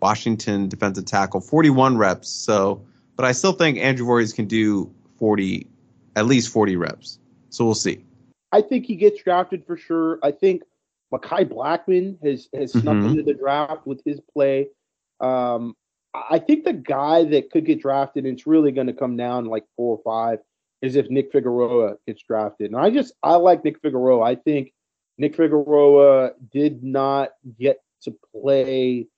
Washington 0.03 0.69
defensive 0.69 1.05
tackle, 1.05 1.41
41 1.41 1.97
reps. 1.97 2.29
So, 2.29 2.83
but 3.19 3.27
I 3.27 3.33
still 3.33 3.53
think 3.53 3.79
Andrew 3.79 4.07
Voorhees 4.07 4.33
can 4.33 4.47
do 4.47 4.95
40, 5.19 5.67
at 6.15 6.27
least 6.27 6.53
40 6.53 6.77
reps. 6.77 7.19
So 7.51 7.65
we'll 7.65 7.75
see. 7.75 8.05
I 8.53 8.63
think 8.63 8.87
he 8.87 8.95
gets 8.95 9.23
drafted 9.23 9.67
for 9.67 9.77
sure. 9.77 10.21
I 10.23 10.31
think 10.31 10.63
Mekhi 11.13 11.45
Blackmon 11.45 12.17
has 12.25 12.49
has 12.55 12.73
snuck 12.73 12.85
mm-hmm. 12.95 13.09
into 13.09 13.23
the 13.25 13.35
draft 13.35 13.87
with 13.87 14.01
his 14.05 14.21
play. 14.33 14.69
Um, 15.21 15.75
I 16.15 16.39
think 16.39 16.65
the 16.65 16.73
guy 16.73 17.25
that 17.25 17.51
could 17.51 17.67
get 17.67 17.83
drafted, 17.83 18.25
and 18.25 18.35
it's 18.35 18.47
really 18.47 18.71
going 18.71 18.87
to 18.87 18.93
come 18.93 19.17
down 19.17 19.47
like 19.47 19.65
four 19.77 19.99
or 19.99 20.03
five, 20.05 20.39
is 20.81 20.95
if 20.95 21.11
Nick 21.11 21.33
Figueroa 21.33 21.97
gets 22.07 22.23
drafted. 22.23 22.71
And 22.71 22.81
I 22.81 22.91
just 22.91 23.13
I 23.23 23.35
like 23.35 23.65
Nick 23.65 23.81
Figueroa. 23.81 24.23
I 24.23 24.37
think 24.37 24.73
Nick 25.19 25.35
Figueroa 25.35 26.35
did 26.53 26.85
not 26.85 27.31
get 27.59 27.83
to 28.03 28.15
play 28.33 29.09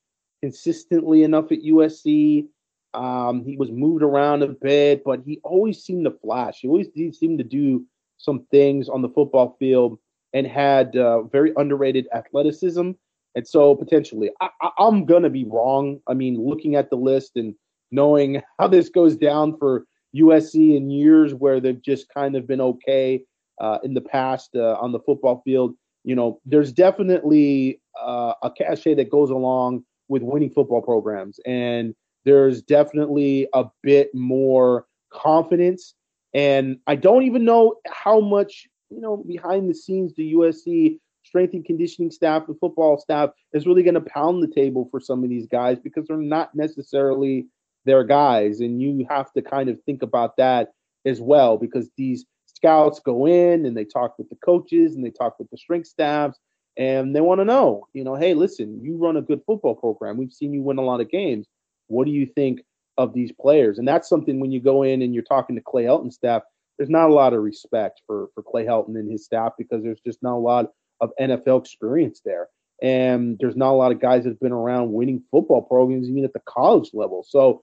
consistently 0.42 1.22
enough 1.22 1.52
at 1.52 1.62
USC. 1.62 2.46
Um, 2.94 3.44
he 3.44 3.56
was 3.56 3.70
moved 3.70 4.02
around 4.02 4.42
a 4.42 4.48
bit, 4.48 5.04
but 5.04 5.20
he 5.24 5.40
always 5.44 5.82
seemed 5.82 6.04
to 6.04 6.10
flash. 6.10 6.60
He 6.60 6.68
always 6.68 6.88
did 6.88 7.14
seem 7.14 7.38
to 7.38 7.44
do 7.44 7.84
some 8.18 8.46
things 8.50 8.88
on 8.88 9.02
the 9.02 9.08
football 9.08 9.56
field 9.58 9.98
and 10.32 10.46
had 10.46 10.96
uh, 10.96 11.22
very 11.22 11.52
underrated 11.56 12.06
athleticism. 12.12 12.92
And 13.34 13.46
so 13.46 13.74
potentially, 13.74 14.30
I, 14.40 14.50
am 14.78 15.04
going 15.04 15.22
to 15.22 15.30
be 15.30 15.44
wrong. 15.44 16.00
I 16.08 16.14
mean, 16.14 16.44
looking 16.44 16.74
at 16.74 16.90
the 16.90 16.96
list 16.96 17.32
and 17.36 17.54
knowing 17.90 18.42
how 18.58 18.68
this 18.68 18.88
goes 18.88 19.16
down 19.16 19.56
for 19.56 19.86
USC 20.16 20.76
in 20.76 20.90
years 20.90 21.34
where 21.34 21.60
they've 21.60 21.80
just 21.80 22.12
kind 22.12 22.36
of 22.36 22.46
been 22.46 22.60
okay. 22.60 23.24
uh, 23.60 23.78
in 23.84 23.94
the 23.94 24.00
past 24.00 24.50
uh, 24.56 24.76
on 24.80 24.92
the 24.92 25.00
football 25.00 25.42
field. 25.44 25.74
You 26.02 26.16
know, 26.16 26.40
there's 26.44 26.72
definitely 26.72 27.80
uh, 28.00 28.34
a 28.42 28.50
cachet 28.50 28.94
that 28.94 29.10
goes 29.10 29.30
along 29.30 29.84
with 30.08 30.22
winning 30.22 30.50
football 30.50 30.82
programs, 30.82 31.38
and 31.46 31.94
there's 32.24 32.62
definitely 32.62 33.48
a 33.54 33.66
bit 33.82 34.14
more 34.14 34.86
confidence. 35.10 35.94
And 36.34 36.78
I 36.86 36.96
don't 36.96 37.24
even 37.24 37.44
know 37.44 37.76
how 37.86 38.20
much 38.20 38.68
you 38.90 39.00
know 39.00 39.16
behind 39.16 39.68
the 39.68 39.74
scenes 39.74 40.14
the 40.14 40.34
USC 40.34 40.98
strength 41.22 41.54
and 41.54 41.64
conditioning 41.64 42.10
staff, 42.10 42.46
the 42.46 42.54
football 42.54 42.98
staff 42.98 43.30
is 43.52 43.66
really 43.66 43.82
going 43.82 43.94
to 43.94 44.00
pound 44.00 44.42
the 44.42 44.48
table 44.48 44.88
for 44.90 45.00
some 45.00 45.22
of 45.22 45.30
these 45.30 45.46
guys 45.46 45.78
because 45.78 46.06
they're 46.06 46.16
not 46.16 46.54
necessarily 46.54 47.46
their 47.84 48.04
guys, 48.04 48.60
and 48.60 48.80
you 48.80 49.06
have 49.08 49.32
to 49.32 49.42
kind 49.42 49.68
of 49.68 49.78
think 49.84 50.02
about 50.02 50.36
that 50.36 50.72
as 51.06 51.20
well 51.20 51.56
because 51.56 51.88
these 51.96 52.26
scouts 52.46 53.00
go 53.00 53.26
in 53.26 53.64
and 53.64 53.76
they 53.76 53.84
talk 53.84 54.18
with 54.18 54.28
the 54.28 54.36
coaches 54.36 54.94
and 54.94 55.04
they 55.04 55.10
talk 55.10 55.38
with 55.38 55.48
the 55.50 55.56
strength 55.56 55.86
staffs 55.86 56.38
and 56.76 57.14
they 57.14 57.20
want 57.20 57.40
to 57.40 57.44
know, 57.44 57.86
you 57.92 58.04
know, 58.04 58.14
hey, 58.14 58.34
listen, 58.34 58.80
you 58.82 58.96
run 58.96 59.16
a 59.16 59.22
good 59.22 59.40
football 59.46 59.74
program. 59.74 60.16
We've 60.16 60.32
seen 60.32 60.52
you 60.52 60.62
win 60.62 60.78
a 60.78 60.82
lot 60.82 61.00
of 61.00 61.10
games. 61.10 61.46
What 61.90 62.06
do 62.06 62.12
you 62.12 62.26
think 62.26 62.60
of 62.96 63.12
these 63.12 63.32
players? 63.32 63.78
And 63.78 63.86
that's 63.86 64.08
something 64.08 64.40
when 64.40 64.52
you 64.52 64.60
go 64.60 64.82
in 64.82 65.02
and 65.02 65.14
you're 65.14 65.22
talking 65.22 65.56
to 65.56 65.62
Clay 65.62 65.84
Helton 65.84 66.12
staff, 66.12 66.42
there's 66.78 66.90
not 66.90 67.10
a 67.10 67.14
lot 67.14 67.34
of 67.34 67.42
respect 67.42 68.00
for 68.06 68.28
for 68.34 68.42
Clay 68.42 68.64
Helton 68.64 68.98
and 68.98 69.10
his 69.10 69.24
staff 69.24 69.52
because 69.58 69.82
there's 69.82 70.00
just 70.00 70.22
not 70.22 70.36
a 70.36 70.38
lot 70.38 70.66
of 71.00 71.10
NFL 71.20 71.60
experience 71.60 72.20
there. 72.24 72.48
And 72.82 73.36
there's 73.38 73.56
not 73.56 73.72
a 73.72 73.76
lot 73.76 73.92
of 73.92 74.00
guys 74.00 74.24
that 74.24 74.30
have 74.30 74.40
been 74.40 74.52
around 74.52 74.92
winning 74.92 75.22
football 75.30 75.62
programs 75.62 76.08
even 76.08 76.24
at 76.24 76.32
the 76.32 76.40
college 76.48 76.90
level. 76.94 77.24
So 77.28 77.62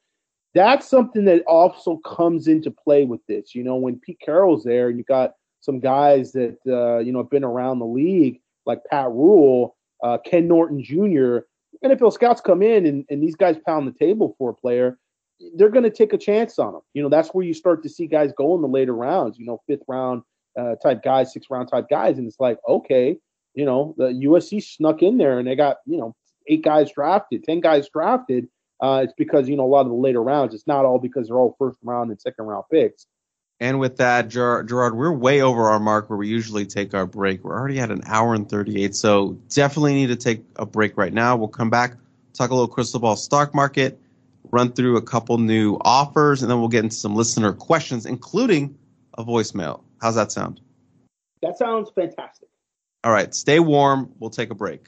that's 0.53 0.87
something 0.87 1.25
that 1.25 1.43
also 1.47 1.97
comes 1.97 2.47
into 2.47 2.71
play 2.71 3.05
with 3.05 3.21
this. 3.27 3.55
You 3.55 3.63
know, 3.63 3.75
when 3.75 3.99
Pete 3.99 4.19
Carroll's 4.23 4.63
there 4.63 4.89
and 4.89 4.97
you 4.97 5.03
got 5.03 5.33
some 5.61 5.79
guys 5.79 6.31
that 6.33 6.57
uh, 6.67 6.99
you 6.99 7.11
know 7.11 7.19
have 7.19 7.29
been 7.29 7.43
around 7.43 7.79
the 7.79 7.85
league 7.85 8.39
like 8.65 8.83
Pat 8.89 9.09
Ruel, 9.09 9.75
uh, 10.03 10.17
Ken 10.25 10.47
Norton 10.47 10.83
Jr. 10.83 11.39
NFL 11.83 12.13
scouts 12.13 12.41
come 12.41 12.61
in 12.61 12.85
and, 12.85 13.05
and 13.09 13.21
these 13.21 13.35
guys 13.35 13.57
pound 13.65 13.87
the 13.87 13.97
table 13.97 14.35
for 14.37 14.51
a 14.51 14.53
player. 14.53 14.97
They're 15.55 15.69
going 15.69 15.83
to 15.83 15.91
take 15.91 16.13
a 16.13 16.17
chance 16.17 16.57
on 16.57 16.73
them. 16.73 16.81
You 16.93 17.03
know, 17.03 17.09
that's 17.09 17.29
where 17.29 17.45
you 17.45 17.53
start 17.53 17.83
to 17.83 17.89
see 17.89 18.07
guys 18.07 18.31
go 18.35 18.55
in 18.55 18.61
the 18.61 18.67
later 18.67 18.95
rounds. 18.95 19.37
You 19.37 19.45
know, 19.45 19.61
fifth 19.67 19.83
round 19.87 20.23
uh, 20.59 20.75
type 20.75 21.03
guys, 21.03 21.33
sixth 21.33 21.49
round 21.51 21.69
type 21.69 21.87
guys, 21.89 22.17
and 22.17 22.27
it's 22.27 22.39
like, 22.39 22.57
okay, 22.67 23.17
you 23.53 23.65
know, 23.65 23.93
the 23.97 24.05
USC 24.05 24.63
snuck 24.63 25.03
in 25.03 25.17
there 25.17 25.37
and 25.37 25.47
they 25.47 25.55
got 25.55 25.77
you 25.85 25.97
know 25.97 26.15
eight 26.47 26.63
guys 26.63 26.91
drafted, 26.91 27.43
ten 27.43 27.59
guys 27.59 27.89
drafted 27.89 28.47
uh, 28.81 29.01
it's 29.03 29.13
because 29.17 29.49
you 29.49 29.55
know 29.55 29.65
a 29.65 29.67
lot 29.67 29.81
of 29.81 29.89
the 29.89 29.95
later 29.95 30.21
rounds. 30.21 30.53
It's 30.53 30.67
not 30.67 30.85
all 30.85 30.99
because 30.99 31.27
they're 31.27 31.39
all 31.39 31.55
first 31.57 31.79
round 31.83 32.11
and 32.11 32.21
second 32.21 32.45
round 32.45 32.65
picks. 32.71 33.07
And 33.59 33.79
with 33.79 33.97
that, 33.97 34.29
Gerard, 34.29 34.69
Gerard, 34.69 34.95
we're 34.95 35.11
way 35.11 35.41
over 35.41 35.69
our 35.69 35.79
mark 35.79 36.09
where 36.09 36.17
we 36.17 36.27
usually 36.27 36.65
take 36.65 36.93
our 36.93 37.07
break. 37.07 37.43
We're 37.43 37.57
already 37.57 37.79
at 37.79 37.89
an 37.89 38.01
hour 38.05 38.35
and 38.35 38.47
38, 38.47 38.93
so 38.93 39.37
definitely 39.49 39.95
need 39.95 40.07
to 40.07 40.15
take 40.15 40.43
a 40.57 40.65
break 40.65 40.95
right 40.95 41.13
now. 41.13 41.35
We'll 41.35 41.47
come 41.47 41.71
back, 41.71 41.95
talk 42.33 42.51
a 42.51 42.53
little 42.53 42.67
crystal 42.67 42.99
ball 42.99 43.15
stock 43.15 43.55
market, 43.55 43.99
run 44.51 44.71
through 44.73 44.97
a 44.97 45.01
couple 45.01 45.39
new 45.39 45.77
offers, 45.81 46.43
and 46.43 46.51
then 46.51 46.59
we'll 46.59 46.69
get 46.69 46.83
into 46.83 46.95
some 46.95 47.15
listener 47.15 47.51
questions, 47.51 48.05
including 48.05 48.77
a 49.17 49.23
voicemail. 49.23 49.81
How's 50.01 50.15
that 50.15 50.31
sound? 50.31 50.61
That 51.41 51.57
sounds 51.57 51.89
fantastic. 51.95 52.49
All 53.03 53.11
right, 53.11 53.33
stay 53.33 53.59
warm. 53.59 54.13
We'll 54.19 54.29
take 54.29 54.51
a 54.51 54.55
break. 54.55 54.87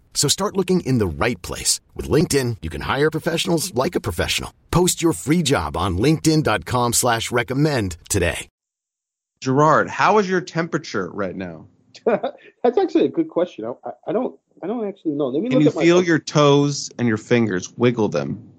So 0.13 0.27
start 0.27 0.55
looking 0.55 0.81
in 0.81 0.99
the 0.99 1.07
right 1.25 1.41
place. 1.41 1.81
With 1.95 2.07
LinkedIn, 2.07 2.57
you 2.61 2.69
can 2.69 2.81
hire 2.81 3.09
professionals 3.09 3.73
like 3.73 3.95
a 3.95 4.01
professional. 4.01 4.53
Post 4.69 5.01
your 5.01 5.13
free 5.13 5.41
job 5.41 5.75
on 5.75 5.97
linkedin.com 5.97 6.93
slash 6.93 7.31
recommend 7.31 7.97
today. 8.07 8.47
Gerard, 9.41 9.89
how 9.89 10.19
is 10.19 10.29
your 10.29 10.41
temperature 10.41 11.09
right 11.11 11.35
now? 11.35 11.65
That's 12.05 12.77
actually 12.77 13.05
a 13.05 13.09
good 13.09 13.27
question. 13.27 13.65
I, 13.65 13.89
I 14.07 14.11
don't 14.11 14.39
I 14.63 14.67
don't 14.67 14.87
actually 14.87 15.13
know. 15.13 15.27
Let 15.27 15.41
me 15.41 15.49
Can 15.49 15.61
you 15.61 15.71
feel 15.71 15.97
my... 15.97 16.05
your 16.05 16.19
toes 16.19 16.89
and 16.99 17.07
your 17.07 17.17
fingers? 17.17 17.75
Wiggle 17.77 18.09
them. 18.09 18.51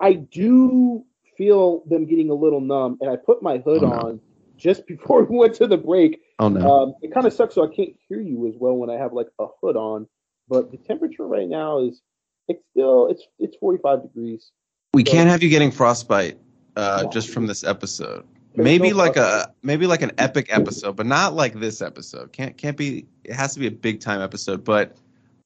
I 0.00 0.12
do 0.14 1.04
feel 1.36 1.82
them 1.86 2.06
getting 2.06 2.30
a 2.30 2.34
little 2.34 2.60
numb, 2.60 2.98
and 3.00 3.10
I 3.10 3.16
put 3.16 3.42
my 3.42 3.58
hood 3.58 3.82
oh, 3.82 3.88
no. 3.88 3.92
on 3.92 4.20
just 4.56 4.86
before 4.86 5.24
we 5.30 5.36
went 5.38 5.54
to 5.54 5.66
the 5.66 5.78
break. 5.78 6.20
Oh 6.38 6.48
no! 6.48 6.70
Um, 6.70 6.94
it 7.00 7.14
kind 7.14 7.26
of 7.26 7.32
sucks, 7.32 7.54
so 7.54 7.64
I 7.64 7.74
can't 7.74 7.94
hear 8.08 8.20
you 8.20 8.46
as 8.48 8.54
well 8.58 8.74
when 8.74 8.90
I 8.90 8.98
have 8.98 9.12
like 9.12 9.28
a 9.38 9.46
hood 9.62 9.76
on. 9.76 10.06
But 10.48 10.70
the 10.70 10.76
temperature 10.76 11.26
right 11.26 11.48
now 11.48 11.80
is 11.80 12.00
it's 12.48 12.62
still 12.70 13.08
it's 13.08 13.24
it's 13.38 13.56
45 13.56 14.02
degrees. 14.02 14.50
We 14.94 15.04
so, 15.04 15.12
can't 15.12 15.28
have 15.28 15.42
you 15.42 15.48
getting 15.48 15.70
frostbite 15.70 16.38
uh, 16.76 17.02
no. 17.04 17.10
just 17.10 17.30
from 17.30 17.46
this 17.46 17.64
episode. 17.64 18.24
maybe 18.54 18.90
no 18.90 18.96
like 18.96 19.16
a 19.16 19.52
maybe 19.62 19.86
like 19.86 20.02
an 20.02 20.12
epic 20.18 20.46
episode, 20.50 20.96
but 20.96 21.06
not 21.06 21.34
like 21.34 21.54
this 21.54 21.82
episode. 21.82 22.32
Can't 22.32 22.56
can't 22.56 22.76
be. 22.76 23.06
It 23.24 23.34
has 23.34 23.54
to 23.54 23.60
be 23.60 23.66
a 23.66 23.72
big 23.72 24.00
time 24.00 24.20
episode. 24.20 24.64
But 24.64 24.96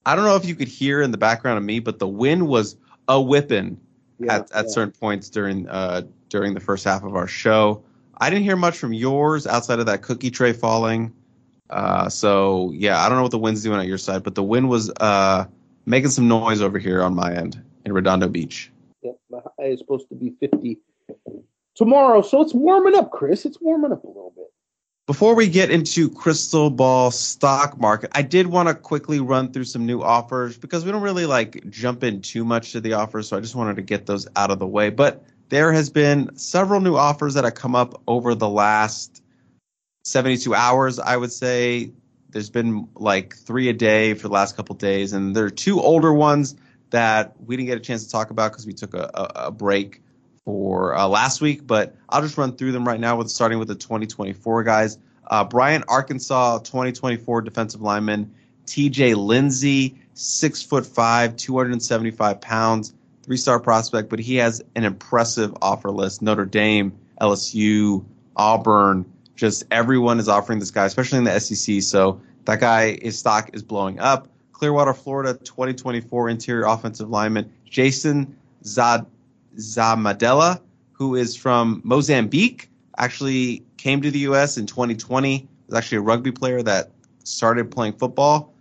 I 0.06 0.14
don't 0.14 0.24
know 0.24 0.36
if 0.36 0.44
you 0.44 0.54
could 0.54 0.68
hear 0.68 1.02
in 1.02 1.10
the 1.10 1.18
background 1.18 1.58
of 1.58 1.64
me, 1.64 1.80
but 1.80 1.98
the 1.98 2.08
wind 2.08 2.46
was 2.46 2.76
a 3.08 3.20
whipping 3.20 3.80
yeah, 4.18 4.36
at, 4.36 4.52
at 4.52 4.64
yeah. 4.66 4.70
certain 4.70 4.92
points 4.92 5.30
during 5.30 5.68
uh, 5.68 6.02
during 6.28 6.54
the 6.54 6.60
first 6.60 6.84
half 6.84 7.02
of 7.02 7.16
our 7.16 7.26
show. 7.26 7.82
I 8.18 8.28
didn't 8.28 8.44
hear 8.44 8.56
much 8.56 8.76
from 8.76 8.92
yours 8.92 9.46
outside 9.46 9.78
of 9.78 9.86
that 9.86 10.02
cookie 10.02 10.30
tray 10.30 10.52
falling. 10.52 11.12
Uh, 11.70 12.08
so 12.08 12.72
yeah, 12.74 13.00
I 13.00 13.08
don't 13.08 13.16
know 13.16 13.22
what 13.22 13.30
the 13.30 13.38
wind's 13.38 13.62
doing 13.62 13.80
at 13.80 13.86
your 13.86 13.98
side, 13.98 14.22
but 14.22 14.34
the 14.34 14.42
wind 14.42 14.68
was 14.68 14.90
uh, 15.00 15.46
making 15.86 16.10
some 16.10 16.28
noise 16.28 16.60
over 16.60 16.78
here 16.78 17.02
on 17.02 17.14
my 17.14 17.32
end 17.34 17.62
in 17.84 17.92
Redondo 17.92 18.28
Beach. 18.28 18.70
Yeah, 19.02 19.12
the 19.30 19.40
high 19.58 19.66
is 19.66 19.78
supposed 19.78 20.08
to 20.08 20.14
be 20.14 20.34
50 20.40 20.78
tomorrow, 21.74 22.22
so 22.22 22.42
it's 22.42 22.52
warming 22.52 22.96
up, 22.96 23.12
Chris. 23.12 23.46
It's 23.46 23.60
warming 23.60 23.92
up 23.92 24.04
a 24.04 24.08
little 24.08 24.32
bit. 24.34 24.46
Before 25.06 25.34
we 25.34 25.48
get 25.48 25.70
into 25.70 26.10
crystal 26.10 26.70
ball 26.70 27.10
stock 27.10 27.80
market, 27.80 28.10
I 28.14 28.22
did 28.22 28.46
want 28.46 28.68
to 28.68 28.74
quickly 28.74 29.18
run 29.18 29.52
through 29.52 29.64
some 29.64 29.86
new 29.86 30.02
offers 30.02 30.56
because 30.56 30.84
we 30.84 30.92
don't 30.92 31.02
really 31.02 31.26
like 31.26 31.68
jump 31.70 32.04
in 32.04 32.20
too 32.20 32.44
much 32.44 32.72
to 32.72 32.80
the 32.80 32.92
offers, 32.92 33.28
so 33.28 33.36
I 33.36 33.40
just 33.40 33.54
wanted 33.54 33.76
to 33.76 33.82
get 33.82 34.06
those 34.06 34.28
out 34.36 34.50
of 34.50 34.58
the 34.58 34.66
way. 34.66 34.90
But 34.90 35.24
there 35.48 35.72
has 35.72 35.90
been 35.90 36.36
several 36.36 36.80
new 36.80 36.96
offers 36.96 37.34
that 37.34 37.44
have 37.44 37.54
come 37.54 37.74
up 37.74 38.00
over 38.06 38.34
the 38.34 38.48
last 38.48 39.19
72 40.02 40.54
hours, 40.54 40.98
I 40.98 41.16
would 41.16 41.32
say. 41.32 41.92
There's 42.30 42.50
been 42.50 42.88
like 42.94 43.36
three 43.36 43.68
a 43.68 43.72
day 43.72 44.14
for 44.14 44.28
the 44.28 44.34
last 44.34 44.56
couple 44.56 44.76
days, 44.76 45.12
and 45.12 45.34
there 45.34 45.44
are 45.44 45.50
two 45.50 45.80
older 45.80 46.12
ones 46.12 46.56
that 46.90 47.34
we 47.44 47.56
didn't 47.56 47.68
get 47.68 47.78
a 47.78 47.80
chance 47.80 48.04
to 48.04 48.10
talk 48.10 48.30
about 48.30 48.52
because 48.52 48.66
we 48.66 48.72
took 48.72 48.94
a, 48.94 49.10
a, 49.14 49.46
a 49.46 49.50
break 49.50 50.02
for 50.44 50.94
uh, 50.94 51.08
last 51.08 51.40
week. 51.40 51.66
But 51.66 51.96
I'll 52.08 52.22
just 52.22 52.38
run 52.38 52.56
through 52.56 52.72
them 52.72 52.86
right 52.86 53.00
now, 53.00 53.16
with 53.16 53.30
starting 53.30 53.58
with 53.58 53.68
the 53.68 53.74
2024 53.74 54.62
guys. 54.64 54.98
Uh, 55.26 55.44
Bryant, 55.44 55.84
Arkansas, 55.88 56.58
2024 56.58 57.42
defensive 57.42 57.80
lineman. 57.80 58.34
T.J. 58.66 59.14
Lindsey, 59.14 59.98
six 60.14 60.62
foot 60.62 60.86
five, 60.86 61.36
275 61.36 62.40
pounds 62.40 62.94
three 63.22 63.36
star 63.36 63.60
prospect, 63.60 64.08
but 64.08 64.18
he 64.18 64.36
has 64.36 64.62
an 64.74 64.84
impressive 64.84 65.54
offer 65.62 65.90
list. 65.90 66.22
Notre 66.22 66.46
Dame, 66.46 66.98
LSU, 67.20 68.04
Auburn, 68.36 69.04
just 69.40 69.64
everyone 69.70 70.20
is 70.20 70.28
offering 70.28 70.58
this 70.58 70.70
guy, 70.70 70.84
especially 70.84 71.16
in 71.16 71.24
the 71.24 71.40
SEC. 71.40 71.80
So 71.80 72.20
that 72.44 72.60
guy, 72.60 72.98
his 73.00 73.18
stock 73.18 73.48
is 73.54 73.62
blowing 73.62 73.98
up. 73.98 74.28
Clearwater, 74.52 74.92
Florida, 74.92 75.32
2024 75.32 76.28
interior 76.28 76.66
offensive 76.66 77.08
lineman 77.08 77.50
Jason 77.64 78.36
Zad- 78.64 79.06
Zamadella, 79.56 80.60
who 80.92 81.14
is 81.14 81.34
from 81.34 81.80
Mozambique, 81.84 82.68
actually 82.98 83.64
came 83.78 84.02
to 84.02 84.10
the 84.10 84.18
U.S. 84.20 84.58
in 84.58 84.66
2020. 84.66 85.48
Was 85.68 85.74
actually 85.74 85.98
a 85.98 86.02
rugby 86.02 86.32
player 86.32 86.62
that 86.62 86.90
started 87.24 87.70
playing 87.70 87.94
football, 87.94 88.52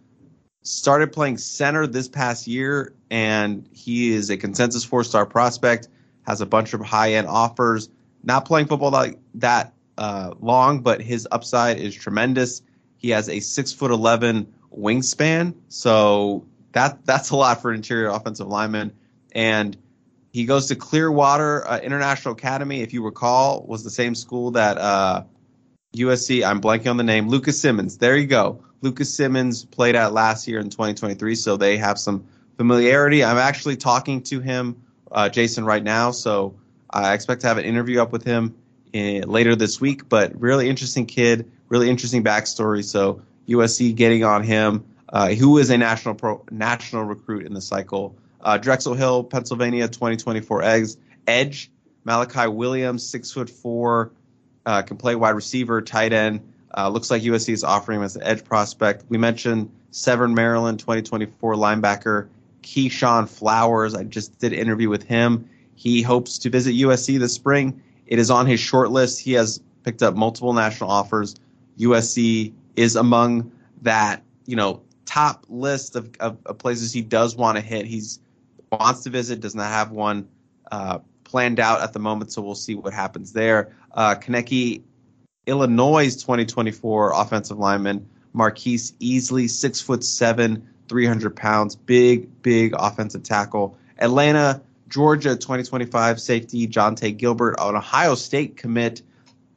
started 0.64 1.12
playing 1.12 1.40
center 1.40 1.88
this 1.88 2.08
past 2.08 2.48
year, 2.48 2.94
and 3.10 3.68
he 3.74 4.14
is 4.14 4.30
a 4.30 4.38
consensus 4.38 4.86
four-star 4.86 5.26
prospect. 5.26 5.90
Has 6.26 6.40
a 6.40 6.46
bunch 6.46 6.74
of 6.74 6.80
high-end 6.80 7.28
offers. 7.28 7.90
Not 8.24 8.46
playing 8.46 8.68
football 8.68 8.92
like 8.92 9.20
that 9.36 9.74
uh, 10.00 10.34
long, 10.40 10.80
but 10.80 11.02
his 11.02 11.28
upside 11.30 11.78
is 11.78 11.94
tremendous. 11.94 12.62
He 12.98 13.10
has 13.10 13.28
a 13.28 13.42
six 13.42 13.74
foot 13.74 13.92
eleven 13.92 14.52
wingspan, 14.76 15.54
so 15.68 16.46
that 16.72 17.06
that's 17.06 17.32
a 17.32 17.36
lot 17.36 17.62
for 17.62 17.70
an 17.70 17.76
interior 17.76 18.08
offensive 18.08 18.48
lineman. 18.48 18.94
And 19.34 19.78
he 20.32 20.46
goes 20.46 20.68
to 20.68 20.76
Clearwater 20.76 21.68
uh, 21.68 21.80
International 21.80 22.34
Academy, 22.34 22.82
if 22.82 22.94
you 22.94 23.04
recall, 23.04 23.66
was 23.68 23.84
the 23.84 23.90
same 23.90 24.16
school 24.16 24.52
that 24.52 24.78
uh, 24.78 25.24
USC. 25.96 26.48
I'm 26.48 26.62
blanking 26.62 26.90
on 26.90 26.98
the 26.98 27.04
name. 27.04 27.28
Lucas 27.28 27.60
Simmons. 27.60 27.98
There 27.98 28.16
you 28.16 28.28
go. 28.28 28.64
Lucas 28.82 29.14
Simmons 29.14 29.66
played 29.66 29.96
at 29.96 30.14
last 30.14 30.48
year 30.48 30.60
in 30.60 30.70
2023, 30.70 31.36
so 31.36 31.58
they 31.58 31.78
have 31.78 32.00
some 32.00 32.26
familiarity. 32.56 33.22
I'm 33.22 33.38
actually 33.38 33.76
talking 33.76 34.22
to 34.24 34.40
him, 34.40 34.82
uh, 35.12 35.28
Jason, 35.28 35.66
right 35.66 35.84
now, 35.84 36.12
so 36.12 36.56
I 36.90 37.14
expect 37.14 37.42
to 37.42 37.48
have 37.48 37.58
an 37.58 37.66
interview 37.66 38.02
up 38.02 38.14
with 38.14 38.24
him 38.24 38.56
in, 38.94 39.28
later 39.30 39.56
this 39.56 39.80
week. 39.80 40.10
But 40.10 40.40
really 40.40 40.70
interesting 40.70 41.06
kid, 41.06 41.50
really 41.68 41.90
interesting 41.90 42.24
backstory. 42.24 42.84
So 42.84 43.22
USC 43.48 43.96
getting 43.96 44.24
on 44.24 44.44
him, 44.44 44.86
uh, 45.10 45.30
who 45.30 45.58
is 45.58 45.70
a 45.70 45.78
national 45.78 46.16
pro, 46.16 46.44
national 46.52 47.04
recruit 47.04 47.46
in 47.46 47.54
the 47.54 47.62
cycle. 47.62 48.16
Uh, 48.42 48.58
Drexel 48.58 48.94
Hill, 48.94 49.24
Pennsylvania, 49.24 49.88
2024 49.88 50.64
eggs. 50.64 50.98
Edge, 51.28 51.70
Malachi 52.06 52.48
Williams, 52.48 53.06
six 53.06 53.32
foot 53.32 53.50
four, 53.50 54.12
uh, 54.66 54.82
can 54.82 54.98
play 54.98 55.16
wide 55.16 55.32
receiver, 55.32 55.82
tight 55.82 56.14
end. 56.14 56.42
Uh, 56.76 56.90
looks 56.90 57.12
like 57.12 57.22
USC 57.24 57.54
is 57.54 57.64
offering 57.64 58.00
him 58.00 58.06
as 58.06 58.16
an 58.16 58.24
edge 58.24 58.44
prospect. 58.44 59.04
We 59.10 59.18
mentioned 59.18 59.72
Severn, 59.92 60.34
Maryland, 60.34 60.80
2024 60.80 61.56
linebacker 61.56 62.30
Keyshawn 62.62 63.28
Flowers. 63.28 63.96
I 63.96 64.04
just 64.04 64.38
did 64.40 64.54
an 64.54 64.60
interview 64.60 64.90
with 64.90 65.04
him. 65.04 65.50
He 65.76 66.02
hopes 66.02 66.38
to 66.40 66.50
visit 66.50 66.76
USC 66.76 67.20
this 67.20 67.34
spring. 67.34 67.82
It 68.10 68.20
is 68.20 68.30
on 68.30 68.46
his 68.46 68.60
short 68.60 68.92
list. 68.92 69.22
He 69.22 69.34
has 69.34 69.62
picked 69.84 70.04
up 70.04 70.16
multiple 70.16 70.52
national 70.52 70.90
offers. 70.90 71.36
USC 71.78 72.52
is 72.76 72.98
among 72.98 73.52
that, 73.84 74.24
you 74.46 74.58
know, 74.58 74.82
top 75.06 75.46
list 75.48 75.96
of, 75.96 76.12
of, 76.20 76.38
of 76.46 76.58
places 76.58 76.92
he 76.92 77.02
does 77.02 77.36
want 77.36 77.58
to 77.58 77.62
hit. 77.64 77.86
He's 77.86 78.20
wants 78.72 79.04
to 79.04 79.10
visit, 79.10 79.40
does 79.40 79.56
not 79.56 79.68
have 79.68 79.92
one 79.92 80.28
uh, 80.72 81.00
planned 81.24 81.60
out 81.60 81.82
at 81.82 81.94
the 81.94 82.00
moment, 82.00 82.32
so 82.32 82.42
we'll 82.42 82.56
see 82.56 82.76
what 82.76 82.94
happens 82.94 83.32
there. 83.32 83.76
Uh, 83.94 84.16
Kankakee, 84.16 84.84
Illinois' 85.48 86.16
2024 86.16 87.14
offensive 87.16 87.58
lineman 87.58 88.08
Marquise 88.34 88.92
Easley, 89.00 89.50
six 89.50 89.82
foot 89.82 90.04
seven, 90.04 90.68
300 90.88 91.36
pounds, 91.36 91.76
big, 91.76 92.42
big 92.42 92.74
offensive 92.78 93.24
tackle. 93.24 93.78
Atlanta, 94.00 94.62
Georgia, 94.90 95.36
2025 95.36 96.20
safety 96.20 96.68
Jonte 96.68 97.16
Gilbert, 97.16 97.56
an 97.60 97.76
Ohio 97.76 98.16
State 98.16 98.58
commit. 98.58 99.02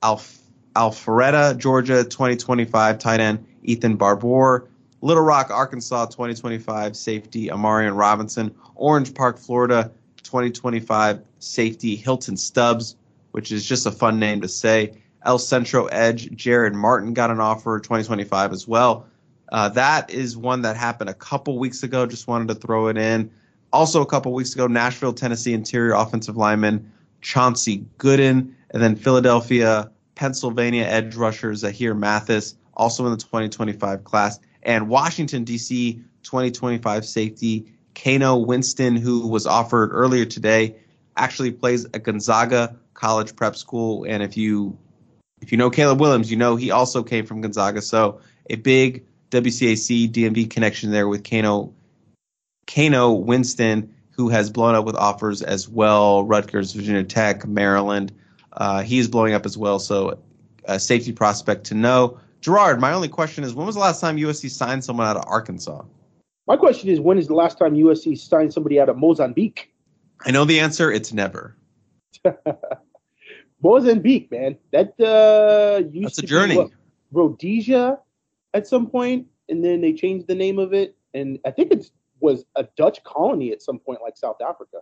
Alf- 0.02 0.38
Alpharetta, 0.74 1.56
Georgia, 1.58 2.04
2025 2.04 2.98
tight 2.98 3.20
end 3.20 3.44
Ethan 3.62 3.96
Barbour. 3.96 4.68
Little 5.00 5.22
Rock, 5.22 5.50
Arkansas, 5.50 6.06
2025 6.06 6.96
safety 6.96 7.48
Amarian 7.48 7.96
Robinson. 7.96 8.54
Orange 8.76 9.14
Park, 9.14 9.38
Florida, 9.38 9.90
2025 10.22 11.20
safety 11.40 11.96
Hilton 11.96 12.36
Stubbs, 12.36 12.96
which 13.32 13.50
is 13.50 13.66
just 13.66 13.86
a 13.86 13.90
fun 13.90 14.18
name 14.18 14.40
to 14.40 14.48
say. 14.48 14.94
El 15.24 15.38
Centro 15.38 15.86
Edge, 15.86 16.34
Jared 16.34 16.74
Martin 16.74 17.14
got 17.14 17.30
an 17.30 17.40
offer 17.40 17.78
2025 17.78 18.52
as 18.52 18.66
well. 18.66 19.06
Uh, 19.50 19.68
that 19.70 20.10
is 20.10 20.36
one 20.36 20.62
that 20.62 20.76
happened 20.76 21.10
a 21.10 21.14
couple 21.14 21.58
weeks 21.58 21.82
ago. 21.82 22.06
Just 22.06 22.26
wanted 22.26 22.48
to 22.48 22.54
throw 22.54 22.88
it 22.88 22.96
in. 22.96 23.30
Also, 23.72 24.02
a 24.02 24.06
couple 24.06 24.32
weeks 24.32 24.54
ago, 24.54 24.66
Nashville, 24.66 25.12
Tennessee 25.12 25.54
interior 25.54 25.94
offensive 25.94 26.36
lineman 26.36 26.92
Chauncey 27.22 27.86
Gooden, 27.98 28.52
and 28.70 28.82
then 28.82 28.96
Philadelphia, 28.96 29.90
Pennsylvania 30.14 30.84
edge 30.84 31.14
rusher 31.14 31.54
Zahir 31.54 31.94
Mathis, 31.94 32.54
also 32.74 33.04
in 33.06 33.12
the 33.12 33.16
2025 33.16 34.04
class, 34.04 34.38
and 34.62 34.88
Washington, 34.88 35.44
D.C. 35.44 36.02
2025 36.22 37.04
safety 37.04 37.66
Kano 37.94 38.36
Winston, 38.36 38.96
who 38.96 39.26
was 39.26 39.46
offered 39.46 39.90
earlier 39.92 40.24
today, 40.24 40.76
actually 41.16 41.50
plays 41.50 41.84
at 41.86 42.02
Gonzaga 42.02 42.76
College 42.94 43.36
Prep 43.36 43.56
School. 43.56 44.04
And 44.04 44.22
if 44.22 44.36
you 44.36 44.76
if 45.40 45.50
you 45.52 45.58
know 45.58 45.70
Caleb 45.70 46.00
Williams, 46.00 46.30
you 46.30 46.36
know 46.36 46.56
he 46.56 46.70
also 46.70 47.02
came 47.02 47.26
from 47.26 47.40
Gonzaga. 47.40 47.82
So 47.82 48.20
a 48.48 48.56
big 48.56 49.04
WCAC 49.30 50.10
DMV 50.10 50.48
connection 50.50 50.90
there 50.90 51.08
with 51.08 51.28
Kano 51.28 51.74
Kano 52.66 53.12
Winston, 53.12 53.94
who 54.10 54.28
has 54.28 54.50
blown 54.50 54.74
up 54.74 54.84
with 54.84 54.96
offers 54.96 55.42
as 55.42 55.68
well. 55.68 56.24
Rutgers, 56.24 56.72
Virginia 56.72 57.04
Tech, 57.04 57.46
Maryland. 57.46 58.12
Uh, 58.52 58.82
he 58.82 58.98
is 58.98 59.08
blowing 59.08 59.34
up 59.34 59.46
as 59.46 59.56
well. 59.56 59.78
So 59.78 60.18
a 60.64 60.78
safety 60.78 61.12
prospect 61.12 61.64
to 61.64 61.74
know. 61.74 62.18
Gerard, 62.40 62.80
my 62.80 62.92
only 62.92 63.08
question 63.08 63.44
is 63.44 63.54
when 63.54 63.66
was 63.66 63.76
the 63.76 63.80
last 63.80 64.00
time 64.00 64.16
USC 64.16 64.50
signed 64.50 64.84
someone 64.84 65.06
out 65.06 65.16
of 65.16 65.24
Arkansas? 65.26 65.82
My 66.46 66.56
question 66.56 66.88
is 66.88 67.00
when 67.00 67.18
is 67.18 67.28
the 67.28 67.34
last 67.34 67.56
time 67.58 67.74
USC 67.74 68.18
signed 68.18 68.52
somebody 68.52 68.80
out 68.80 68.88
of 68.88 68.96
Mozambique? 68.96 69.72
I 70.26 70.30
know 70.30 70.44
the 70.44 70.60
answer. 70.60 70.90
It's 70.90 71.12
never. 71.12 71.56
Mozambique, 73.62 74.30
man. 74.30 74.58
That 74.72 74.94
uh, 75.00 75.84
used 75.92 76.06
That's 76.06 76.18
a 76.18 76.22
to 76.22 76.26
journey. 76.26 76.54
Be, 76.54 76.58
what, 76.58 76.70
Rhodesia 77.12 77.98
at 78.54 78.66
some 78.66 78.88
point, 78.88 79.26
and 79.48 79.64
then 79.64 79.80
they 79.80 79.92
changed 79.92 80.26
the 80.26 80.34
name 80.34 80.58
of 80.58 80.72
it, 80.72 80.96
and 81.14 81.38
I 81.44 81.50
think 81.50 81.72
it 81.72 81.90
was 82.22 82.44
a 82.56 82.66
Dutch 82.76 83.02
colony 83.04 83.52
at 83.52 83.62
some 83.62 83.78
point, 83.78 84.00
like 84.02 84.16
South 84.16 84.40
Africa. 84.40 84.78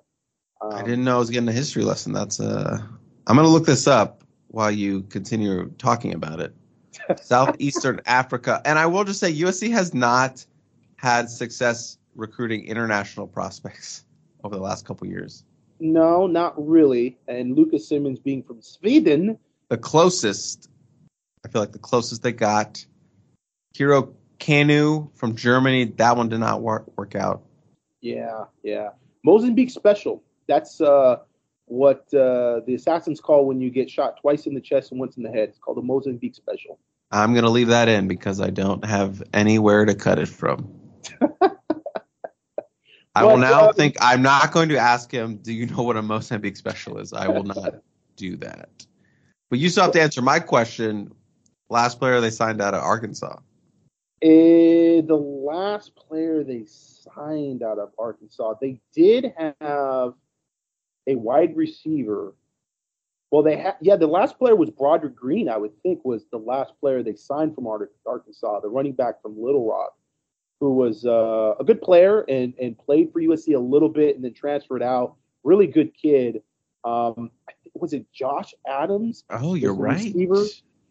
Um, 0.60 0.72
I 0.72 0.82
didn't 0.82 1.04
know 1.04 1.16
I 1.16 1.18
was 1.18 1.30
getting 1.30 1.48
a 1.48 1.52
history 1.52 1.82
lesson. 1.82 2.12
That's 2.12 2.40
uh, 2.40 2.78
I'm 3.26 3.36
gonna 3.36 3.48
look 3.48 3.66
this 3.66 3.86
up 3.86 4.24
while 4.48 4.70
you 4.70 5.02
continue 5.04 5.70
talking 5.78 6.14
about 6.14 6.40
it. 6.40 6.54
Southeastern 7.22 8.00
Africa, 8.06 8.60
and 8.64 8.78
I 8.78 8.86
will 8.86 9.04
just 9.04 9.20
say 9.20 9.32
USC 9.32 9.70
has 9.72 9.94
not 9.94 10.44
had 10.96 11.30
success 11.30 11.98
recruiting 12.14 12.66
international 12.66 13.26
prospects 13.26 14.04
over 14.44 14.54
the 14.54 14.62
last 14.62 14.84
couple 14.84 15.06
years. 15.06 15.44
No, 15.78 16.26
not 16.26 16.54
really. 16.56 17.16
And 17.26 17.56
Lucas 17.56 17.88
Simmons 17.88 18.18
being 18.18 18.42
from 18.42 18.60
Sweden, 18.60 19.38
The 19.68 19.78
closest, 19.78 20.68
I 21.44 21.48
feel 21.48 21.62
like 21.62 21.72
the 21.72 21.78
closest 21.78 22.22
they 22.22 22.32
got, 22.32 22.84
Hero 23.72 24.14
Kanu 24.40 25.14
from 25.16 25.36
Germany. 25.36 25.84
That 25.84 26.16
one 26.16 26.28
did 26.28 26.40
not 26.40 26.62
work 26.62 26.86
work 26.96 27.14
out. 27.14 27.42
yeah, 28.00 28.44
yeah. 28.62 28.88
Mozambique 29.24 29.70
special. 29.70 30.22
That's 30.48 30.80
uh, 30.80 31.18
what 31.66 32.12
uh, 32.14 32.60
the 32.66 32.74
assassins 32.74 33.20
call 33.20 33.46
when 33.46 33.60
you 33.60 33.70
get 33.70 33.88
shot 33.88 34.18
twice 34.20 34.46
in 34.46 34.54
the 34.54 34.60
chest 34.60 34.90
and 34.90 34.98
once 34.98 35.16
in 35.16 35.22
the 35.22 35.30
head. 35.30 35.50
It's 35.50 35.58
called 35.58 35.78
a 35.78 35.82
Mozambique 35.82 36.34
special. 36.34 36.78
I'm 37.12 37.34
gonna 37.34 37.50
leave 37.50 37.68
that 37.68 37.88
in 37.88 38.08
because 38.08 38.40
I 38.40 38.50
don't 38.50 38.84
have 38.84 39.22
anywhere 39.32 39.84
to 39.84 39.94
cut 39.94 40.18
it 40.18 40.28
from. 40.28 40.72
I 43.14 43.24
will 43.24 43.32
But, 43.32 43.40
now 43.40 43.68
um, 43.68 43.74
think 43.74 43.96
I'm 44.00 44.22
not 44.22 44.52
going 44.52 44.68
to 44.68 44.78
ask 44.78 45.10
him, 45.10 45.36
do 45.36 45.52
you 45.52 45.66
know 45.66 45.82
what 45.82 45.96
a 45.96 46.02
Mozambique 46.02 46.56
special 46.56 46.98
is? 46.98 47.12
I 47.12 47.28
will 47.28 47.42
not 47.42 47.74
do 48.16 48.36
that. 48.36 48.68
But 49.50 49.58
you 49.58 49.68
still 49.68 49.84
have 49.84 49.92
to 49.92 50.00
answer 50.00 50.22
my 50.22 50.38
question. 50.38 51.12
Last 51.68 51.98
player 51.98 52.20
they 52.20 52.30
signed 52.30 52.60
out 52.60 52.74
of 52.74 52.82
Arkansas. 52.82 53.38
Eh, 54.22 55.00
the 55.00 55.16
last 55.16 55.96
player 55.96 56.44
they 56.44 56.64
signed 56.66 57.62
out 57.62 57.78
of 57.78 57.90
Arkansas, 57.98 58.54
they 58.60 58.78
did 58.94 59.32
have 59.38 60.12
a 61.06 61.14
wide 61.14 61.56
receiver. 61.56 62.34
Well, 63.30 63.42
they 63.42 63.56
had 63.56 63.76
yeah. 63.80 63.96
The 63.96 64.06
last 64.06 64.38
player 64.38 64.56
was 64.56 64.70
Broderick 64.70 65.14
Green. 65.14 65.48
I 65.48 65.56
would 65.56 65.72
think 65.82 66.04
was 66.04 66.26
the 66.30 66.38
last 66.38 66.72
player 66.80 67.02
they 67.02 67.14
signed 67.14 67.54
from 67.54 67.66
Arkansas, 67.66 68.60
the 68.60 68.68
running 68.68 68.92
back 68.92 69.22
from 69.22 69.40
Little 69.40 69.66
Rock, 69.66 69.96
who 70.58 70.74
was 70.74 71.06
uh, 71.06 71.54
a 71.58 71.64
good 71.64 71.80
player 71.80 72.22
and 72.28 72.52
and 72.60 72.76
played 72.76 73.12
for 73.12 73.20
USC 73.20 73.54
a 73.54 73.58
little 73.58 73.88
bit 73.88 74.16
and 74.16 74.24
then 74.24 74.34
transferred 74.34 74.82
out. 74.82 75.14
Really 75.44 75.66
good 75.66 75.94
kid. 75.94 76.42
Um, 76.84 77.30
was 77.74 77.92
it 77.92 78.04
Josh 78.12 78.52
Adams? 78.66 79.24
Oh, 79.30 79.54
you're 79.54 79.74
right. 79.74 79.94
receiver 79.94 80.44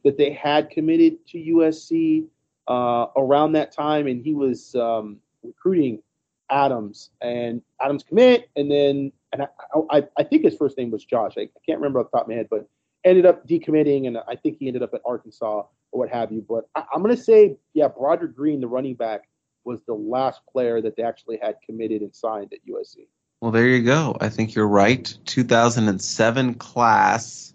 that 0.04 0.18
they 0.18 0.32
had 0.32 0.70
committed 0.70 1.28
to 1.28 1.38
USC 1.38 2.26
uh, 2.70 3.08
around 3.18 3.54
that 3.54 3.72
time, 3.72 4.08
and 4.08 4.24
he 4.24 4.34
was 4.34 4.76
um, 4.76 5.18
recruiting 5.44 6.02
Adams 6.50 7.10
and 7.22 7.62
Adams 7.82 8.04
commit, 8.04 8.50
and 8.56 8.72
then 8.72 9.12
and 9.34 9.44
I, 9.44 9.48
I, 9.92 10.04
I 10.18 10.24
think 10.24 10.44
his 10.44 10.56
first 10.56 10.78
name 10.78 10.92
was 10.92 11.04
Josh. 11.04 11.34
I, 11.38 11.42
I 11.42 11.60
can't 11.66 11.80
remember 11.80 12.00
off 12.00 12.12
the 12.12 12.18
top 12.18 12.26
of 12.26 12.30
my 12.30 12.36
head, 12.36 12.48
but 12.50 12.68
ended 13.04 13.26
up 13.26 13.48
decommitting, 13.48 14.08
and 14.08 14.18
I 14.28 14.36
think 14.36 14.58
he 14.60 14.68
ended 14.68 14.84
up 14.84 14.94
at 14.94 15.02
Arkansas 15.06 15.64
or 15.92 16.00
what 16.00 16.10
have 16.10 16.32
you. 16.32 16.46
But 16.48 16.70
I, 16.76 16.84
I'm 16.94 17.02
going 17.02 17.16
to 17.16 17.22
say, 17.22 17.58
yeah, 17.74 17.88
Broderick 17.88 18.36
Green, 18.36 18.62
the 18.62 18.68
running 18.68 18.96
back, 18.96 19.22
was 19.66 19.82
the 19.86 19.94
last 19.94 20.42
player 20.52 20.82
that 20.82 20.96
they 20.96 21.04
actually 21.04 21.38
had 21.42 21.58
committed 21.66 22.02
and 22.02 22.16
signed 22.16 22.54
at 22.54 22.60
USC. 22.68 23.08
Well, 23.42 23.52
there 23.52 23.68
you 23.68 23.84
go. 23.84 24.18
I 24.20 24.30
think 24.30 24.54
you're 24.54 24.68
right. 24.68 25.16
2007 25.26 26.56
class. 26.56 27.54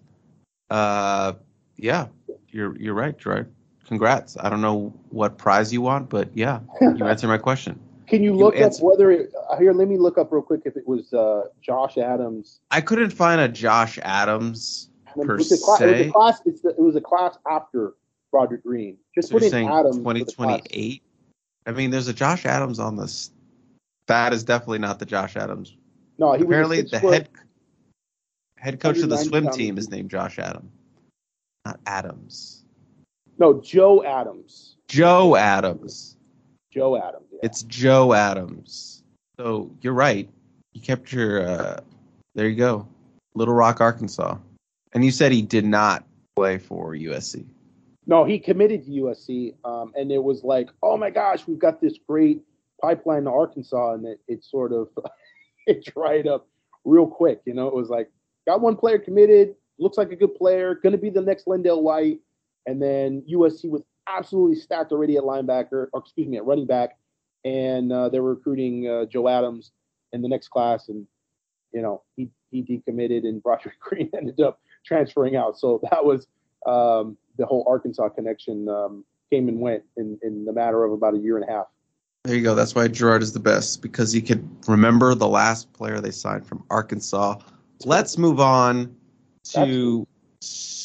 Uh, 0.71 1.35
yeah, 1.77 2.07
you're 2.49 2.77
you're 2.77 2.95
right, 2.95 3.17
Gerard. 3.19 3.53
Congrats. 3.95 4.37
I 4.41 4.49
don't 4.49 4.61
know 4.61 4.93
what 5.11 5.39
prize 5.39 5.73
you 5.73 5.81
want, 5.81 6.11
but 6.11 6.29
yeah, 6.35 6.59
you 6.81 7.05
answered 7.07 7.29
my 7.29 7.39
question. 7.39 7.79
Can 8.09 8.25
you 8.25 8.35
look 8.35 8.59
up 8.61 8.73
whether 8.81 9.13
it, 9.13 9.33
uh, 9.49 9.57
here? 9.57 9.73
Let 9.73 9.87
me 9.87 9.99
look 9.99 10.19
up 10.19 10.33
real 10.33 10.43
quick 10.43 10.63
if 10.65 10.77
it 10.77 10.85
was 10.85 11.15
uh, 11.15 11.43
Josh 11.63 11.97
Adams. 11.97 12.59
I 12.73 12.81
couldn't 12.81 13.11
find 13.11 13.41
a 13.41 13.47
Josh 13.47 14.01
Adams 14.03 14.91
per 15.15 15.37
it 15.37 15.39
was 15.39 15.53
a 15.53 15.65
class, 15.65 15.79
se. 15.79 15.85
It 15.85 15.93
was 15.93 16.01
a 16.01 16.11
class. 16.11 16.41
The, 16.41 16.69
it 16.71 16.81
was 16.81 16.97
a 16.97 17.01
class 17.01 17.39
after 17.49 17.95
Broderick 18.33 18.65
Green. 18.65 18.97
Just 19.15 19.29
So 19.29 19.39
put 19.39 19.45
in 19.45 19.69
Adams. 19.69 19.97
the 19.97 20.03
class. 20.03 20.17
2028? 20.27 21.03
I 21.67 21.71
mean, 21.71 21.91
there's 21.93 22.09
a 22.09 22.13
Josh 22.13 22.47
Adams 22.47 22.81
on 22.81 22.97
this. 22.97 23.31
That 24.09 24.33
is 24.33 24.43
definitely 24.43 24.81
not 24.81 24.99
the 24.99 25.07
Josh 25.07 25.37
Adams. 25.37 25.77
No, 26.19 26.33
he 26.33 26.43
Apparently, 26.43 26.83
was 26.83 26.91
the 26.91 26.99
head 26.99 27.29
head 28.57 28.81
coach 28.81 28.99
of 28.99 29.09
the 29.09 29.19
swim 29.19 29.51
team 29.51 29.79
is 29.79 29.89
named 29.89 30.11
Josh 30.11 30.41
Adams, 30.41 30.73
not 31.65 31.79
Adams. 31.87 32.64
No, 33.39 33.61
Joe 33.61 34.05
Adams. 34.05 34.77
Joe 34.89 35.37
Adams. 35.37 36.17
Joe 36.73 36.97
Adams. 36.97 37.27
yeah. 37.33 37.41
It's 37.43 37.63
Joe 37.63 38.13
Adams. 38.13 39.03
So 39.39 39.71
you're 39.81 39.95
right. 39.95 40.29
You 40.73 40.81
kept 40.81 41.13
your. 41.13 41.47
Uh, 41.47 41.81
there 42.35 42.49
you 42.49 42.57
go, 42.57 42.89
Little 43.35 43.55
Rock, 43.55 43.81
Arkansas, 43.81 44.37
and 44.93 45.05
you 45.05 45.11
said 45.11 45.33
he 45.33 45.43
did 45.43 45.65
not 45.65 46.05
play 46.35 46.59
for 46.59 46.93
USC. 46.95 47.47
No, 48.07 48.25
he 48.25 48.39
committed 48.39 48.85
to 48.85 48.91
USC, 48.91 49.55
um, 49.65 49.93
and 49.97 50.13
it 50.13 50.23
was 50.23 50.45
like, 50.45 50.69
oh 50.83 50.97
my 50.97 51.11
gosh, 51.11 51.47
we've 51.47 51.59
got 51.59 51.81
this 51.81 51.99
great 52.07 52.43
pipeline 52.83 53.25
to 53.25 53.31
Arkansas, 53.31 53.95
and 53.95 54.07
it, 54.07 54.21
it 54.29 54.45
sort 54.45 54.73
of 54.73 54.89
it 55.67 55.85
dried 55.85 56.27
up 56.27 56.49
real 56.85 57.07
quick. 57.07 57.41
You 57.47 57.55
know, 57.55 57.69
it 57.69 57.75
was 57.75 57.89
like 57.89 58.11
got 58.47 58.61
one 58.61 58.77
player 58.77 58.99
committed, 58.99 59.55
looks 59.79 59.97
like 59.97 60.13
a 60.13 60.17
good 60.17 60.35
player, 60.35 60.75
going 60.75 60.93
to 60.93 60.99
be 60.99 61.11
the 61.11 61.23
next 61.23 61.47
LenDale 61.47 61.83
White, 61.83 62.21
and 62.67 62.81
then 62.81 63.23
USC 63.31 63.69
was 63.69 63.83
absolutely 64.09 64.57
stacked 64.57 64.93
already 64.93 65.17
at 65.17 65.23
linebacker, 65.23 65.89
or 65.93 66.01
excuse 66.01 66.29
me, 66.29 66.37
at 66.37 66.45
running 66.45 66.67
back, 66.67 66.97
and 67.45 67.93
uh, 67.93 68.09
they 68.09 68.21
were 68.21 68.35
recruiting 68.35 68.89
uh, 68.89 69.05
Joe 69.07 69.29
Adams 69.29 69.73
in 70.13 70.23
the 70.23 70.29
next 70.29 70.49
class, 70.49 70.89
and 70.89 71.07
you 71.73 71.83
know 71.83 72.03
he 72.17 72.31
he 72.51 72.63
decommitted, 72.63 73.27
and 73.27 73.43
Broderick 73.43 73.79
Green 73.81 74.11
ended 74.17 74.41
up 74.41 74.61
transferring 74.85 75.37
out. 75.37 75.59
So 75.59 75.81
that 75.91 76.05
was 76.05 76.27
um, 76.67 77.17
the 77.39 77.47
whole 77.47 77.65
Arkansas 77.69 78.09
connection 78.11 78.69
um, 78.69 79.05
came 79.31 79.49
and 79.49 79.61
went 79.61 79.83
in, 79.97 80.19
in 80.23 80.45
the 80.45 80.53
matter 80.53 80.85
of 80.85 80.93
about 80.93 81.15
a 81.15 81.19
year 81.19 81.37
and 81.37 81.49
a 81.49 81.53
half. 81.53 81.67
There 82.25 82.35
you 82.35 82.43
go. 82.43 82.55
That's 82.55 82.75
why 82.75 82.89
Gerard 82.89 83.23
is 83.23 83.33
the 83.33 83.41
best 83.41 83.83
because 83.83 84.11
he 84.11 84.23
could 84.23 84.49
remember 84.67 85.15
the 85.15 85.29
last 85.29 85.73
player 85.75 86.01
they 86.01 86.11
signed 86.11 86.47
from 86.47 86.65
Arkansas. 86.71 87.39
Let's 87.85 88.17
move 88.17 88.41
on 88.41 88.97
to 89.51 90.07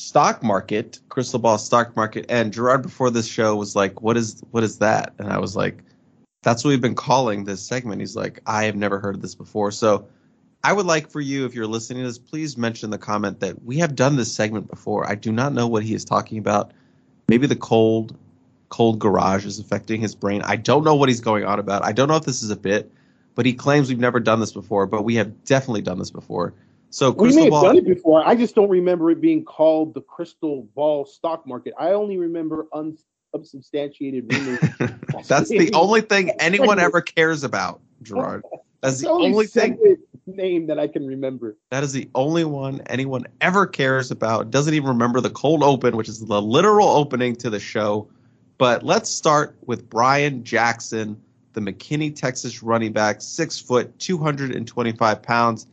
stock 0.10 0.42
market, 0.42 1.00
crystal 1.10 1.38
ball 1.38 1.60
stock 1.60 1.96
market. 1.96 2.26
And 2.30 2.52
Gerard 2.52 2.82
before 2.82 3.12
this 3.12 3.28
show 3.28 3.56
was 3.56 3.76
like, 3.76 4.02
"What 4.02 4.18
is 4.18 4.42
what 4.50 4.64
is 4.64 4.80
that?" 4.80 5.14
And 5.20 5.32
I 5.32 5.38
was 5.38 5.56
like, 5.56 5.84
"That's 6.42 6.64
what 6.64 6.72
we've 6.72 6.82
been 6.82 6.96
calling 6.96 7.44
this 7.44 7.62
segment." 7.62 8.02
He's 8.02 8.16
like, 8.16 8.42
"I 8.48 8.64
have 8.64 8.76
never 8.76 9.00
heard 9.00 9.14
of 9.14 9.22
this 9.22 9.36
before." 9.36 9.70
So 9.70 10.08
I 10.64 10.74
would 10.74 10.88
like 10.88 11.12
for 11.12 11.22
you, 11.22 11.46
if 11.46 11.54
you're 11.54 11.68
listening 11.68 12.02
to 12.02 12.08
this, 12.08 12.18
please 12.18 12.58
mention 12.58 12.90
the 12.90 12.98
comment 12.98 13.40
that 13.42 13.64
we 13.64 13.78
have 13.78 13.96
done 13.96 14.16
this 14.16 14.34
segment 14.34 14.68
before. 14.68 15.08
I 15.08 15.14
do 15.14 15.32
not 15.32 15.54
know 15.54 15.68
what 15.68 15.84
he 15.84 15.94
is 15.94 16.04
talking 16.04 16.40
about. 16.40 16.72
Maybe 17.28 17.46
the 17.46 17.56
cold, 17.56 18.18
cold 18.70 18.98
garage 18.98 19.46
is 19.46 19.60
affecting 19.60 20.02
his 20.02 20.16
brain. 20.16 20.42
I 20.44 20.56
don't 20.56 20.84
know 20.84 20.96
what 20.96 21.10
he's 21.10 21.22
going 21.22 21.46
on 21.46 21.60
about. 21.60 21.86
I 21.86 21.92
don't 21.92 22.08
know 22.08 22.16
if 22.16 22.26
this 22.26 22.42
is 22.42 22.50
a 22.50 22.58
bit, 22.58 22.92
but 23.36 23.46
he 23.46 23.54
claims 23.54 23.90
we've 23.90 24.00
never 24.00 24.20
done 24.20 24.40
this 24.40 24.54
before. 24.54 24.88
But 24.88 25.04
we 25.04 25.16
have 25.16 25.46
definitely 25.46 25.84
done 25.84 26.00
this 26.00 26.12
before. 26.12 26.56
So 26.92 27.12
We 27.12 27.36
may 27.36 27.44
have 27.44 27.52
ball. 27.52 27.64
done 27.64 27.78
it 27.78 27.86
before. 27.86 28.26
I 28.28 28.36
just 28.36 28.56
don't 28.56 28.70
remember 28.70 29.12
it 29.12 29.22
being 29.22 29.46
called 29.46 29.94
the 29.94 30.02
crystal 30.02 30.68
ball 30.76 31.06
stock 31.06 31.46
market. 31.46 31.74
I 31.80 31.92
only 31.92 32.18
remember 32.18 32.68
uns- 32.74 33.04
unsubstantiated 33.36 34.32
rumors. 34.34 34.60
That's 35.28 35.50
the 35.50 35.72
only 35.74 36.02
thing 36.02 36.32
anyone 36.40 36.80
ever 36.80 37.02
cares 37.02 37.44
about, 37.44 37.80
Gerard. 38.02 38.44
That's 38.82 39.02
the 39.02 39.10
only 39.10 39.28
only 39.32 39.46
thing. 39.46 39.78
name 40.26 40.68
that 40.68 40.80
I 40.80 40.88
can 40.88 41.06
remember. 41.06 41.58
That 41.70 41.84
is 41.84 41.92
the 41.92 42.10
only 42.16 42.46
one 42.46 42.82
anyone 42.88 43.26
ever 43.42 43.68
cares 43.68 44.10
about. 44.10 44.52
Doesn't 44.52 44.74
even 44.74 44.90
remember 44.90 45.22
the 45.22 45.30
cold 45.30 45.64
open, 45.64 45.96
which 45.98 46.10
is 46.10 46.26
the 46.26 46.42
literal 46.42 46.88
opening 46.88 47.36
to 47.38 47.50
the 47.50 47.60
show. 47.60 48.08
But 48.58 48.84
let's 48.84 49.10
start 49.10 49.56
with 49.66 49.90
Brian 49.90 50.44
Jackson, 50.44 51.22
the 51.54 51.62
McKinney, 51.62 52.16
Texas 52.16 52.62
running 52.64 52.94
back, 52.94 53.22
six 53.22 53.60
foot, 53.60 53.98
225 54.00 55.22
pounds, 55.22 55.68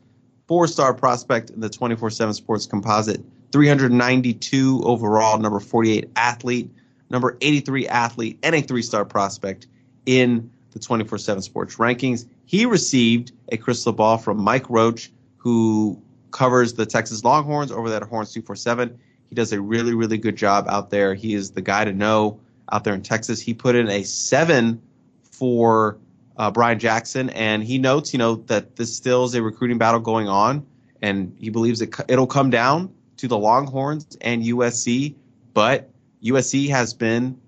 four 0.47 0.67
star 0.67 0.95
prospect 0.95 1.51
in 1.51 1.61
the 1.61 1.69
24 1.69 2.11
7 2.11 2.35
Sports 2.35 2.67
Composite, 2.67 3.23
392 3.53 4.83
overall, 4.85 5.39
number 5.39 5.61
48 5.61 6.11
athlete, 6.17 6.71
number 7.11 7.37
83 7.41 7.89
athlete, 7.89 8.39
and 8.43 8.55
a 8.55 8.61
three 8.61 8.83
star 8.83 9.05
prospect 9.05 9.67
in 10.07 10.51
the 10.73 10.79
24 10.79 11.19
7 11.19 11.43
Sports 11.43 11.77
rankings. 11.77 12.27
He 12.45 12.67
received 12.67 13.33
a 13.51 13.57
crystal 13.57 13.93
ball 13.93 14.19
from 14.19 14.43
Mike 14.43 14.69
Roach, 14.71 15.11
who 15.37 16.01
covers 16.31 16.75
the 16.75 16.87
Texas 16.87 17.25
Longhorns 17.25 17.73
over 17.73 17.93
at 17.93 18.03
Horns 18.03 18.33
247. 18.33 18.99
He 19.29 19.35
does 19.35 19.53
a 19.53 19.61
really, 19.61 19.95
really 19.95 20.19
good 20.19 20.37
job 20.37 20.67
out 20.69 20.91
there. 20.91 21.15
He 21.15 21.35
is 21.35 21.51
the 21.51 21.63
guy 21.63 21.85
to 21.85 21.93
know 21.93 22.39
out 22.71 22.85
there 22.85 22.95
in 22.95 23.03
Texas. 23.03 23.41
He 23.41 23.55
put 23.55 23.75
in 23.75 23.89
a 23.89 24.03
seven 24.03 24.81
for 25.23 25.99
uh, 26.37 26.51
Brian 26.51 26.79
Jackson, 26.79 27.31
and 27.31 27.63
he 27.63 27.79
notes, 27.79 28.13
you 28.13 28.19
know, 28.19 28.37
that 28.47 28.77
this 28.77 28.95
still 28.95 29.25
is 29.25 29.35
a 29.35 29.43
recruiting 29.43 29.79
battle 29.79 30.01
going 30.01 30.29
on, 30.29 30.67
and 31.03 31.35
he 31.39 31.51
believes 31.51 31.81
it, 31.81 31.95
it'll 32.09 32.27
come 32.27 32.51
down 32.51 32.93
to 33.17 33.29
the 33.29 33.39
Longhorns 33.39 34.17
and 34.21 34.43
USC, 34.43 35.15
but 35.55 35.91
USC 36.23 36.69
has 36.69 36.93
been 36.93 37.41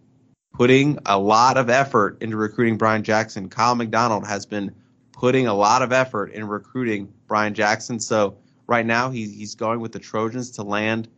putting 0.52 0.98
a 1.06 1.18
lot 1.18 1.56
of 1.56 1.70
effort 1.70 2.20
into 2.22 2.36
recruiting 2.36 2.76
Brian 2.76 3.02
Jackson. 3.02 3.48
Kiel 3.48 3.74
McDonald 3.74 4.26
has 4.26 4.46
been 4.46 4.74
putting 5.12 5.46
a 5.46 5.54
lot 5.54 5.82
of 5.82 5.92
effort 5.92 6.32
in 6.32 6.46
recruiting 6.46 7.12
Brian 7.26 7.54
Jackson. 7.54 8.00
So 8.00 8.36
right 8.66 8.86
now 8.86 9.10
he's 9.10 9.32
he's 9.34 9.54
going 9.54 9.80
with 9.80 9.92
the 9.92 9.98
Trojans 9.98 10.50
to 10.52 10.62
land 10.62 11.08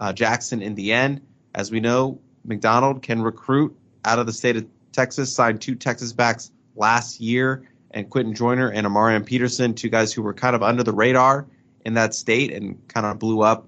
uh, 0.00 0.12
Jackson 0.12 0.62
in 0.62 0.74
the 0.74 0.92
end. 0.92 1.20
As 1.54 1.70
we 1.70 1.80
know, 1.80 2.20
McDonald 2.44 3.02
can 3.02 3.20
recruit 3.22 3.76
out 4.04 4.18
of 4.18 4.26
the 4.26 4.32
state 4.32 4.56
of 4.56 4.66
Texas. 4.92 5.34
Signed 5.34 5.60
two 5.60 5.74
Texas 5.74 6.12
backs 6.12 6.52
last 6.76 7.20
year, 7.20 7.68
and 7.92 8.08
Quinten 8.10 8.34
Joyner 8.34 8.70
and 8.70 8.86
A'Marion 8.86 9.24
Peterson, 9.24 9.74
two 9.74 9.88
guys 9.88 10.12
who 10.12 10.22
were 10.22 10.34
kind 10.34 10.54
of 10.54 10.62
under 10.62 10.82
the 10.82 10.92
radar 10.92 11.46
in 11.84 11.94
that 11.94 12.14
state 12.14 12.52
and 12.52 12.76
kind 12.88 13.06
of 13.06 13.18
blew 13.18 13.42
up 13.42 13.66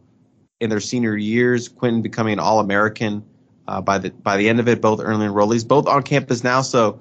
in 0.60 0.70
their 0.70 0.80
senior 0.80 1.16
years. 1.16 1.68
Quinten 1.68 2.02
becoming 2.02 2.34
an 2.34 2.38
All 2.40 2.60
American 2.60 3.24
uh, 3.68 3.80
by 3.80 3.98
the 3.98 4.10
by 4.10 4.36
the 4.36 4.48
end 4.48 4.60
of 4.60 4.68
it, 4.68 4.80
both 4.80 5.00
early 5.00 5.26
enrollees, 5.26 5.66
both 5.66 5.86
on 5.86 6.02
campus 6.02 6.42
now. 6.42 6.62
So 6.62 7.00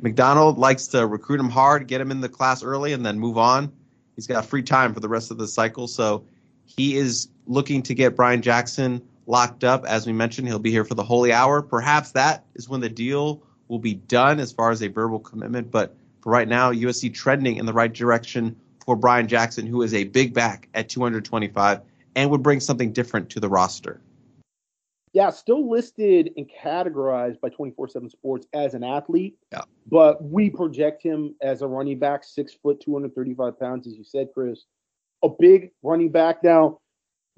McDonald 0.00 0.58
likes 0.58 0.86
to 0.88 1.06
recruit 1.06 1.40
him 1.40 1.48
hard, 1.48 1.86
get 1.88 2.00
him 2.00 2.10
in 2.10 2.20
the 2.20 2.28
class 2.28 2.62
early, 2.62 2.92
and 2.92 3.04
then 3.04 3.18
move 3.18 3.38
on. 3.38 3.72
He's 4.16 4.26
got 4.26 4.44
free 4.44 4.62
time 4.62 4.92
for 4.92 5.00
the 5.00 5.08
rest 5.08 5.30
of 5.30 5.38
the 5.38 5.48
cycle, 5.48 5.88
so 5.88 6.24
he 6.64 6.96
is 6.96 7.28
looking 7.46 7.82
to 7.82 7.94
get 7.94 8.14
Brian 8.14 8.42
Jackson 8.42 9.02
locked 9.26 9.64
up. 9.64 9.84
As 9.86 10.06
we 10.06 10.12
mentioned, 10.12 10.48
he'll 10.48 10.58
be 10.58 10.70
here 10.70 10.84
for 10.84 10.94
the 10.94 11.02
holy 11.02 11.32
hour. 11.32 11.62
Perhaps 11.62 12.12
that 12.12 12.44
is 12.54 12.68
when 12.68 12.80
the 12.80 12.88
deal 12.88 13.42
will 13.72 13.78
be 13.78 13.94
done 13.94 14.38
as 14.38 14.52
far 14.52 14.70
as 14.70 14.82
a 14.82 14.88
verbal 14.88 15.18
commitment. 15.18 15.70
But 15.70 15.96
for 16.20 16.30
right 16.30 16.46
now, 16.46 16.72
USC 16.72 17.12
trending 17.12 17.56
in 17.56 17.64
the 17.64 17.72
right 17.72 17.90
direction 17.90 18.54
for 18.84 18.94
Brian 18.94 19.26
Jackson, 19.26 19.66
who 19.66 19.80
is 19.80 19.94
a 19.94 20.04
big 20.04 20.34
back 20.34 20.68
at 20.74 20.90
225 20.90 21.80
and 22.14 22.30
would 22.30 22.42
bring 22.42 22.60
something 22.60 22.92
different 22.92 23.30
to 23.30 23.40
the 23.40 23.48
roster. 23.48 24.02
Yeah, 25.14 25.30
still 25.30 25.70
listed 25.70 26.32
and 26.36 26.46
categorized 26.50 27.40
by 27.40 27.48
24 27.48 27.88
7 27.88 28.10
Sports 28.10 28.46
as 28.52 28.74
an 28.74 28.84
athlete. 28.84 29.38
Yeah. 29.50 29.62
But 29.86 30.22
we 30.22 30.50
project 30.50 31.02
him 31.02 31.34
as 31.40 31.62
a 31.62 31.66
running 31.66 31.98
back, 31.98 32.24
six 32.24 32.52
foot, 32.52 32.78
235 32.80 33.58
pounds, 33.58 33.86
as 33.86 33.94
you 33.94 34.04
said, 34.04 34.28
Chris. 34.34 34.64
A 35.22 35.30
big 35.30 35.70
running 35.82 36.10
back. 36.10 36.44
Now, 36.44 36.80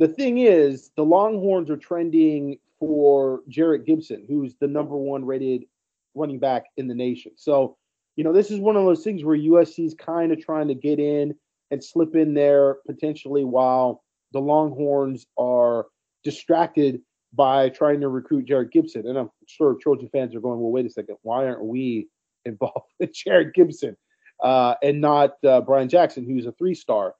the 0.00 0.08
thing 0.08 0.38
is, 0.38 0.90
the 0.96 1.04
Longhorns 1.04 1.70
are 1.70 1.76
trending 1.76 2.58
for 2.80 3.42
Jerrick 3.48 3.86
Gibson, 3.86 4.24
who's 4.26 4.56
the 4.56 4.66
number 4.66 4.96
one 4.96 5.24
rated 5.24 5.66
running 6.14 6.38
back 6.38 6.64
in 6.76 6.88
the 6.88 6.94
nation. 6.94 7.32
So, 7.36 7.76
you 8.16 8.24
know, 8.24 8.32
this 8.32 8.50
is 8.50 8.60
one 8.60 8.76
of 8.76 8.84
those 8.84 9.02
things 9.02 9.24
where 9.24 9.36
USC 9.36 9.86
is 9.86 9.94
kind 9.94 10.32
of 10.32 10.40
trying 10.40 10.68
to 10.68 10.74
get 10.74 10.98
in 10.98 11.34
and 11.70 11.82
slip 11.82 12.14
in 12.14 12.34
there 12.34 12.76
potentially 12.86 13.44
while 13.44 14.02
the 14.32 14.40
Longhorns 14.40 15.26
are 15.38 15.86
distracted 16.22 17.00
by 17.32 17.68
trying 17.68 18.00
to 18.00 18.08
recruit 18.08 18.46
Jerrick 18.46 18.70
Gibson. 18.70 19.06
And 19.06 19.18
I'm 19.18 19.30
sure 19.46 19.76
Trojan 19.80 20.08
fans 20.10 20.34
are 20.34 20.40
going, 20.40 20.60
well, 20.60 20.70
wait 20.70 20.86
a 20.86 20.90
second, 20.90 21.16
why 21.22 21.46
aren't 21.46 21.64
we 21.64 22.08
involved 22.44 22.92
with 23.00 23.12
Jerrick 23.12 23.54
Gibson 23.54 23.96
uh, 24.42 24.74
and 24.82 25.00
not 25.00 25.32
uh, 25.44 25.60
Brian 25.62 25.88
Jackson, 25.88 26.24
who's 26.24 26.46
a 26.46 26.52
three 26.52 26.74
star? 26.74 27.14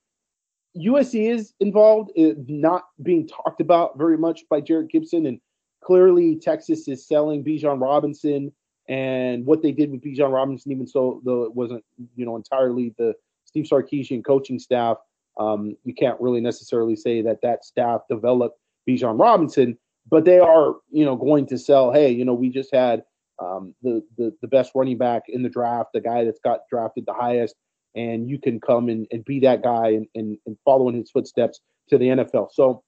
USC 0.76 1.30
is 1.32 1.54
involved, 1.60 2.10
uh, 2.18 2.34
not 2.48 2.82
being 3.02 3.28
talked 3.28 3.60
about 3.60 3.96
very 3.96 4.18
much 4.18 4.42
by 4.50 4.60
Jerrick 4.60 4.90
Gibson. 4.90 5.26
And 5.26 5.40
clearly, 5.82 6.36
Texas 6.36 6.88
is 6.88 7.06
selling 7.06 7.44
Bijan 7.44 7.80
Robinson 7.80 8.52
and 8.88 9.46
what 9.46 9.62
they 9.62 9.72
did 9.72 9.90
with 9.90 10.02
Bijan 10.02 10.32
Robinson, 10.32 10.72
even 10.72 10.86
so, 10.86 11.20
though 11.24 11.44
it 11.44 11.54
wasn't, 11.54 11.84
you 12.16 12.26
know, 12.26 12.36
entirely 12.36 12.94
the 12.98 13.14
Steve 13.44 13.64
Sarkisian 13.64 14.24
coaching 14.24 14.58
staff, 14.58 14.98
um, 15.38 15.76
you 15.84 15.94
can't 15.94 16.20
really 16.20 16.40
necessarily 16.40 16.94
say 16.96 17.22
that 17.22 17.40
that 17.42 17.64
staff 17.64 18.02
developed 18.08 18.58
Bijan 18.88 19.18
Robinson, 19.18 19.78
but 20.08 20.24
they 20.24 20.38
are, 20.38 20.74
you 20.90 21.04
know, 21.04 21.16
going 21.16 21.46
to 21.46 21.58
sell. 21.58 21.92
Hey, 21.92 22.10
you 22.10 22.24
know, 22.24 22.34
we 22.34 22.50
just 22.50 22.74
had 22.74 23.02
um, 23.42 23.74
the, 23.82 24.02
the 24.16 24.32
the 24.42 24.48
best 24.48 24.72
running 24.74 24.98
back 24.98 25.22
in 25.28 25.42
the 25.42 25.48
draft, 25.48 25.90
the 25.92 26.00
guy 26.00 26.24
that's 26.24 26.40
got 26.44 26.60
drafted 26.70 27.04
the 27.06 27.14
highest, 27.14 27.56
and 27.94 28.28
you 28.28 28.38
can 28.38 28.60
come 28.60 28.88
and, 28.88 29.06
and 29.10 29.24
be 29.24 29.40
that 29.40 29.62
guy 29.62 29.88
and, 29.88 30.06
and, 30.14 30.38
and 30.46 30.56
follow 30.64 30.88
in 30.88 30.94
his 30.94 31.10
footsteps 31.10 31.60
to 31.88 31.98
the 31.98 32.06
NFL. 32.06 32.48
So 32.52 32.82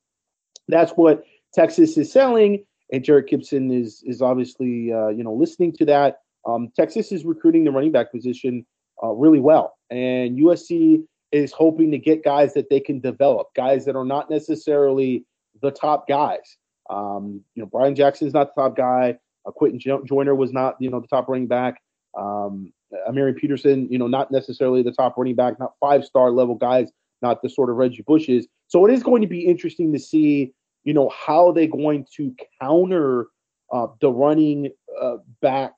that's 0.69 0.93
what 0.93 1.25
Texas 1.55 1.97
is 1.97 2.13
selling, 2.13 2.65
and 2.93 3.03
Jerrick 3.03 3.29
Gibson 3.29 3.71
is 3.71 4.03
is 4.05 4.23
obviously 4.23 4.93
uh, 4.93 5.09
you 5.09 5.25
know 5.25 5.33
listening 5.33 5.73
to 5.75 5.85
that. 5.87 6.21
Um, 6.47 6.69
Texas 6.77 7.11
is 7.11 7.25
recruiting 7.25 7.65
the 7.65 7.73
running 7.73 7.93
back 7.93 8.13
position 8.13 8.65
uh, 9.03 9.09
really 9.09 9.41
well, 9.41 9.77
and 9.91 10.39
USC 10.39 11.05
is 11.33 11.53
hoping 11.53 11.91
to 11.91 11.99
get 11.99 12.25
guys 12.25 12.55
that 12.55 12.71
they 12.71 12.81
can 12.81 13.01
develop, 13.01 13.49
guys 13.55 13.85
that 13.85 13.97
are 13.97 14.05
not 14.05 14.31
necessarily 14.31 15.25
the 15.61 15.71
top 15.71 16.09
guys. 16.09 16.57
Um, 16.89 17.43
you 17.55 17.63
know, 17.63 17.67
Brian 17.67 17.95
Jackson 17.95 18.27
is 18.27 18.35
not 18.35 18.55
the 18.55 18.63
top 18.63 18.77
guy. 18.77 19.19
Uh, 19.47 19.51
Quinten 19.51 20.07
Joyner 20.07 20.35
was 20.35 20.53
not, 20.53 20.77
you 20.81 20.91
know, 20.91 21.01
the 21.01 21.09
top 21.09 21.29
running 21.29 21.47
back. 21.47 21.83
Um, 22.17 22.73
A'Marion 23.09 23.37
Peterson, 23.37 23.89
you 23.91 23.99
know, 23.99 24.07
not 24.07 24.31
necessarily 24.31 24.83
the 24.83 24.93
top 24.93 25.17
running 25.17 25.35
back, 25.35 25.59
not 25.59 25.73
five 25.81 26.05
star 26.05 26.31
level 26.31 26.55
guys, 26.55 26.91
not 27.23 27.43
the 27.43 27.49
sort 27.49 27.71
of 27.71 27.77
Reggie 27.77 28.03
Bushes. 28.03 28.47
So 28.69 28.87
it 28.87 28.93
is 28.93 29.03
going 29.03 29.23
to 29.23 29.29
be 29.29 29.41
interesting 29.41 29.93
to 29.93 29.99
see, 29.99 30.53
you 30.87 30.95
know, 30.95 31.11
how 31.11 31.53
they're 31.53 31.67
going 31.67 32.07
to 32.17 32.35
counter 32.63 33.27
uh, 33.73 33.89
the 34.01 34.11
running 34.11 34.71
uh, 34.99 35.17
back 35.43 35.73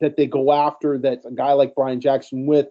that 0.00 0.16
they 0.16 0.26
go 0.26 0.52
after. 0.52 0.96
That's 0.96 1.26
a 1.26 1.32
guy 1.32 1.52
like 1.52 1.74
Brian 1.74 2.00
Jackson 2.00 2.46
with, 2.46 2.68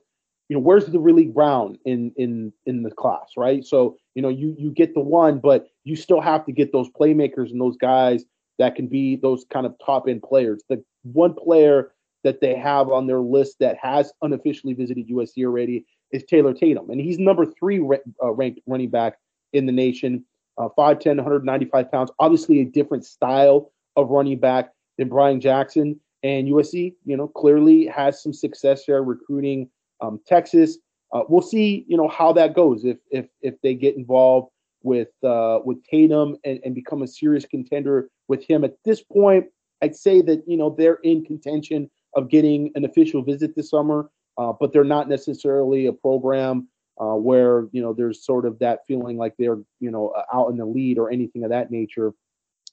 you 0.48 0.56
know, 0.56 0.62
where's 0.62 0.86
the 0.86 0.98
Raleek 0.98 1.34
Brown 1.34 1.78
in 1.86 2.14
in 2.16 2.54
in 2.66 2.82
the 2.82 2.92
class, 2.92 3.34
right? 3.36 3.64
So 3.66 3.98
you 4.16 4.22
know, 4.22 4.30
you 4.30 4.56
you 4.58 4.72
get 4.72 4.94
the 4.94 5.02
one, 5.02 5.40
but 5.40 5.68
you 5.84 5.96
still 5.98 6.22
have 6.22 6.46
to 6.46 6.54
get 6.54 6.72
those 6.72 6.90
playmakers 6.90 7.52
and 7.52 7.60
those 7.60 7.78
guys 7.78 8.24
that 8.58 8.76
can 8.76 8.88
be 8.88 9.18
those 9.18 9.46
kind 9.52 9.66
of 9.66 9.76
top 9.86 10.08
end 10.08 10.24
players. 10.24 10.64
The 10.70 10.82
one 11.04 11.34
player 11.34 11.92
that 12.24 12.40
they 12.40 12.56
have 12.56 12.90
on 12.90 13.06
their 13.06 13.20
list 13.20 13.58
that 13.60 13.76
has 13.82 14.14
unofficially 14.22 14.74
visited 14.74 15.10
USC 15.10 15.44
already 15.44 15.86
is 16.12 16.24
Taylor 16.24 16.54
Tatum, 16.54 16.90
and 16.90 17.02
he's 17.02 17.20
number 17.20 17.46
three 17.46 17.86
uh, 18.24 18.32
ranked 18.32 18.62
running 18.66 18.90
back 18.90 19.18
in 19.52 19.66
the 19.66 19.74
nation. 19.74 20.24
Uh, 20.58 20.70
5'10, 20.78 21.18
195 21.18 21.92
pounds. 21.92 22.12
Obviously, 22.20 22.62
a 22.62 22.66
different 22.66 23.06
style 23.06 23.72
of 23.96 24.10
running 24.10 24.40
back 24.40 24.72
than 24.98 25.10
Brian 25.10 25.42
Jackson. 25.42 26.00
And 26.24 26.48
USC, 26.48 26.96
you 27.06 27.18
know, 27.18 27.28
clearly 27.28 27.86
has 27.88 28.24
some 28.24 28.34
success 28.34 28.86
there 28.88 29.04
recruiting 29.04 29.70
um, 30.02 30.20
Texas. 30.26 30.78
Uh, 31.14 31.22
we'll 31.30 31.42
see, 31.42 31.86
you 31.88 31.98
know, 31.98 32.08
how 32.08 32.34
that 32.34 32.56
goes 32.56 32.84
if 32.84 32.98
if 33.12 33.28
if 33.42 33.56
they 33.62 33.74
get 33.74 33.96
involved 33.96 34.50
with 34.84 35.10
uh, 35.24 35.60
with 35.66 35.84
Tatum 35.84 36.38
and, 36.44 36.60
and 36.64 36.74
become 36.74 37.02
a 37.02 37.08
serious 37.08 37.46
contender 37.46 38.10
with 38.28 38.44
him. 38.48 38.64
At 38.64 38.76
this 38.86 39.04
point, 39.04 39.46
I'd 39.82 39.96
say 39.96 40.22
that 40.22 40.44
you 40.48 40.58
know 40.58 40.74
they're 40.78 41.00
in 41.04 41.26
contention 41.26 41.90
of 42.16 42.30
getting 42.30 42.72
an 42.76 42.86
official 42.86 43.22
visit 43.22 43.56
this 43.56 43.70
summer, 43.70 44.10
uh, 44.38 44.54
but 44.60 44.72
they're 44.72 44.84
not 44.84 45.10
necessarily 45.10 45.86
a 45.86 45.94
program 45.94 46.68
uh, 47.00 47.16
where 47.16 47.68
you 47.72 47.82
know 47.82 47.94
there's 47.94 48.26
sort 48.26 48.46
of 48.46 48.58
that 48.60 48.80
feeling 48.88 49.18
like 49.18 49.34
they're 49.38 49.60
you 49.80 49.92
know 49.92 50.14
out 50.34 50.50
in 50.50 50.58
the 50.58 50.66
lead 50.66 50.98
or 50.98 51.10
anything 51.12 51.44
of 51.44 51.50
that 51.50 51.72
nature. 51.72 52.14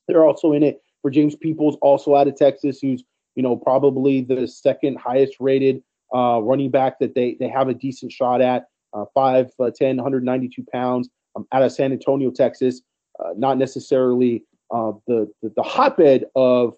They're 0.08 0.24
also 0.24 0.52
in 0.52 0.62
it 0.62 0.80
for 1.00 1.10
James 1.10 1.36
Peoples, 1.36 1.76
also 1.82 2.14
out 2.14 2.28
of 2.28 2.36
Texas, 2.36 2.78
who's 2.80 3.02
you 3.34 3.42
know 3.42 3.56
probably 3.56 4.20
the 4.20 4.46
second 4.46 4.98
highest 4.98 5.36
rated 5.40 5.82
uh, 6.14 6.40
running 6.42 6.70
back 6.70 6.98
that 7.00 7.14
they 7.14 7.36
they 7.40 7.48
have 7.48 7.68
a 7.68 7.74
decent 7.74 8.12
shot 8.12 8.40
at. 8.40 8.66
Uh, 8.94 9.06
5'10", 9.16 9.48
uh, 9.58 10.02
192 10.02 10.66
pounds 10.70 11.08
um, 11.34 11.46
out 11.52 11.62
of 11.62 11.72
San 11.72 11.92
Antonio, 11.92 12.30
Texas. 12.30 12.82
Uh, 13.18 13.30
not 13.38 13.56
necessarily 13.56 14.44
uh, 14.70 14.92
the, 15.06 15.32
the, 15.40 15.50
the 15.56 15.62
hotbed 15.62 16.26
of 16.34 16.74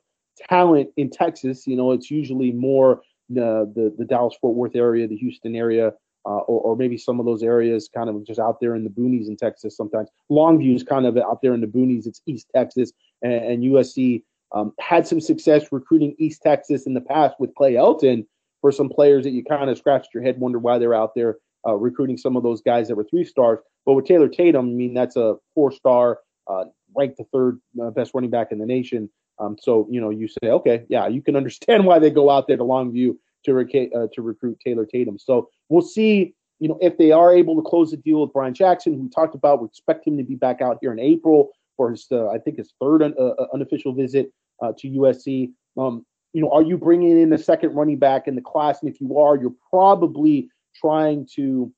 talent 0.48 0.90
in 0.96 1.10
Texas. 1.10 1.66
You 1.66 1.76
know, 1.76 1.92
it's 1.92 2.10
usually 2.10 2.52
more 2.52 3.02
the 3.28 3.70
the, 3.74 3.94
the 3.98 4.04
Dallas 4.04 4.34
Fort 4.40 4.56
Worth 4.56 4.76
area, 4.76 5.08
the 5.08 5.16
Houston 5.16 5.56
area, 5.56 5.92
uh, 6.26 6.38
or, 6.48 6.60
or 6.60 6.76
maybe 6.76 6.96
some 6.96 7.20
of 7.20 7.26
those 7.26 7.42
areas 7.42 7.88
kind 7.94 8.08
of 8.08 8.24
just 8.26 8.40
out 8.40 8.60
there 8.60 8.74
in 8.74 8.84
the 8.84 8.90
boonies 8.90 9.28
in 9.28 9.36
Texas. 9.36 9.76
Sometimes 9.76 10.08
Longview 10.30 10.74
is 10.74 10.82
kind 10.82 11.06
of 11.06 11.16
out 11.18 11.40
there 11.42 11.54
in 11.54 11.60
the 11.60 11.66
boonies. 11.66 12.06
It's 12.06 12.20
East 12.26 12.48
Texas, 12.54 12.92
and, 13.22 13.32
and 13.32 13.62
USC 13.64 14.22
um, 14.52 14.72
had 14.78 15.06
some 15.06 15.20
success 15.20 15.66
recruiting 15.72 16.14
East 16.18 16.42
Texas 16.42 16.86
in 16.86 16.94
the 16.94 17.00
past 17.00 17.34
with 17.38 17.54
Clay 17.54 17.74
Helton 17.74 18.26
for 18.60 18.72
some 18.72 18.88
players 18.88 19.24
that 19.24 19.30
you 19.30 19.44
kind 19.44 19.68
of 19.68 19.76
scratched 19.76 20.14
your 20.14 20.22
head, 20.22 20.38
wonder 20.38 20.58
why 20.58 20.78
they're 20.78 20.94
out 20.94 21.14
there 21.14 21.36
uh, 21.66 21.74
recruiting 21.74 22.16
some 22.16 22.36
of 22.36 22.42
those 22.42 22.62
guys 22.62 22.88
that 22.88 22.94
were 22.94 23.04
three 23.04 23.24
stars. 23.24 23.58
But 23.84 23.94
with 23.94 24.06
Taylor 24.06 24.28
Tatum, 24.28 24.66
I 24.66 24.72
mean, 24.72 24.94
that's 24.94 25.16
a 25.16 25.36
four 25.54 25.72
star, 25.72 26.20
uh, 26.46 26.64
ranked 26.96 27.18
the 27.18 27.24
third 27.32 27.60
uh, 27.82 27.90
best 27.90 28.12
running 28.14 28.30
back 28.30 28.52
in 28.52 28.58
the 28.58 28.66
nation. 28.66 29.10
Um, 29.38 29.56
so, 29.60 29.88
you 29.90 30.00
know, 30.00 30.10
you 30.10 30.28
say, 30.28 30.48
okay, 30.50 30.84
yeah, 30.88 31.08
you 31.08 31.20
can 31.20 31.36
understand 31.36 31.84
why 31.84 31.98
they 31.98 32.10
go 32.10 32.30
out 32.30 32.46
there 32.46 32.56
to 32.56 32.64
Longview 32.64 33.16
to, 33.44 33.54
rec- 33.54 33.92
uh, 33.94 34.06
to 34.12 34.22
recruit 34.22 34.58
Taylor 34.60 34.86
Tatum. 34.86 35.18
So 35.18 35.48
we'll 35.68 35.82
see, 35.82 36.34
you 36.60 36.68
know, 36.68 36.78
if 36.80 36.96
they 36.98 37.12
are 37.12 37.34
able 37.34 37.56
to 37.56 37.62
close 37.62 37.90
the 37.90 37.96
deal 37.96 38.22
with 38.22 38.32
Brian 38.32 38.54
Jackson, 38.54 38.94
who 38.94 39.02
we 39.02 39.08
talked 39.10 39.34
about. 39.34 39.60
We 39.60 39.66
expect 39.66 40.06
him 40.06 40.16
to 40.18 40.24
be 40.24 40.34
back 40.34 40.60
out 40.60 40.78
here 40.80 40.92
in 40.92 40.98
April 40.98 41.50
for 41.76 41.90
his, 41.90 42.06
uh, 42.10 42.28
I 42.28 42.38
think, 42.38 42.58
his 42.58 42.72
third 42.80 43.02
un- 43.02 43.14
uh, 43.18 43.46
unofficial 43.52 43.92
visit 43.92 44.32
to 44.78 44.88
USC. 44.88 45.52
Um, 45.76 46.06
you 46.32 46.42
know, 46.42 46.50
are 46.50 46.62
you 46.62 46.76
bringing 46.76 47.20
in 47.20 47.32
a 47.32 47.38
second 47.38 47.74
running 47.74 47.98
back 47.98 48.26
in 48.26 48.34
the 48.34 48.40
class? 48.40 48.80
And 48.82 48.90
if 48.90 49.00
you 49.00 49.18
are, 49.18 49.36
you're 49.36 49.54
probably 49.70 50.48
trying 50.74 51.26
to 51.36 51.72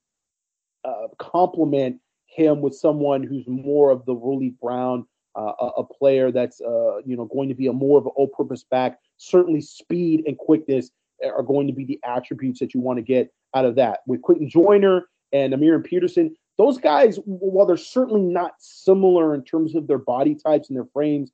uh, 0.83 1.07
complement 1.19 1.99
him 2.25 2.61
with 2.61 2.75
someone 2.75 3.23
who's 3.23 3.47
more 3.47 3.91
of 3.91 4.05
the 4.05 4.15
Raleek 4.15 4.59
Brown, 4.59 5.05
uh, 5.35 5.53
a, 5.59 5.65
a, 5.77 5.83
player 5.83 6.31
that's 6.31 6.59
uh, 6.61 6.97
you 7.05 7.15
know 7.15 7.25
going 7.25 7.47
to 7.49 7.55
be 7.55 7.67
a 7.67 7.73
more 7.73 7.99
of 7.99 8.05
an 8.05 8.11
all-purpose 8.15 8.63
back. 8.63 8.99
Certainly, 9.17 9.61
speed 9.61 10.23
and 10.25 10.37
quickness 10.37 10.89
are 11.23 11.43
going 11.43 11.67
to 11.67 11.73
be 11.73 11.85
the 11.85 11.99
attributes 12.03 12.59
that 12.59 12.73
you 12.73 12.79
want 12.79 12.97
to 12.97 13.03
get 13.03 13.31
out 13.55 13.65
of 13.65 13.75
that. 13.75 13.99
With 14.07 14.21
Quinten 14.21 14.49
Joyner 14.49 15.07
and 15.31 15.53
A'Marion 15.53 15.83
Peterson, 15.83 16.35
those 16.57 16.77
guys, 16.77 17.19
while 17.25 17.65
they're 17.65 17.77
certainly 17.77 18.21
not 18.21 18.53
similar 18.59 19.35
in 19.35 19.43
terms 19.43 19.75
of 19.75 19.87
their 19.87 19.97
body 19.97 20.35
types 20.35 20.69
and 20.69 20.77
their 20.77 20.87
frames, 20.93 21.31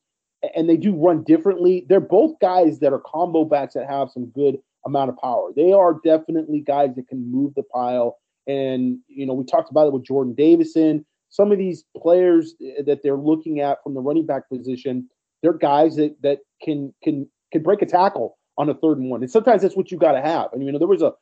and 0.55 0.69
they 0.69 0.77
do 0.77 0.93
run 0.93 1.23
differently, 1.23 1.85
they're 1.87 2.01
both 2.01 2.37
guys 2.41 2.79
that 2.79 2.91
are 2.91 2.99
combo 2.99 3.45
backs 3.45 3.73
that 3.75 3.89
have 3.89 4.09
some 4.11 4.25
good 4.27 4.57
amount 4.85 5.09
of 5.09 5.17
power. 5.17 5.51
They 5.55 5.71
are 5.71 5.99
definitely 6.03 6.59
guys 6.59 6.95
that 6.95 7.07
can 7.07 7.31
move 7.31 7.53
the 7.55 7.63
pile. 7.63 8.17
And, 8.47 8.99
you 9.07 9.25
know, 9.25 9.33
we 9.33 9.45
talked 9.45 9.71
about 9.71 9.87
it 9.87 9.93
with 9.93 10.05
Jordan 10.05 10.33
Davison. 10.33 11.05
Some 11.29 11.53
of 11.53 11.57
these 11.57 11.85
players 11.95 12.55
eh, 12.61 12.81
that 12.85 13.01
they're 13.01 13.15
looking 13.15 13.61
at 13.61 13.81
from 13.81 13.93
the 13.93 14.01
running 14.01 14.25
back 14.25 14.49
position, 14.49 15.09
they're 15.41 15.53
guys 15.53 15.95
that 15.95 16.15
that 16.21 16.39
can 16.61 16.93
can 17.03 17.29
can 17.51 17.63
break 17.63 17.81
a 17.81 17.85
tackle 17.85 18.37
on 18.57 18.69
a 18.69 18.73
third 18.73 18.97
and 18.99 19.09
one. 19.09 19.21
And 19.21 19.31
sometimes 19.31 19.61
that's 19.61 19.75
what 19.75 19.91
you 19.91 19.97
got 19.97 20.13
to 20.13 20.21
have. 20.21 20.53
And, 20.53 20.63
you 20.63 20.71
know, 20.71 20.79
there 20.79 20.87
was 20.87 21.01
a 21.01 21.13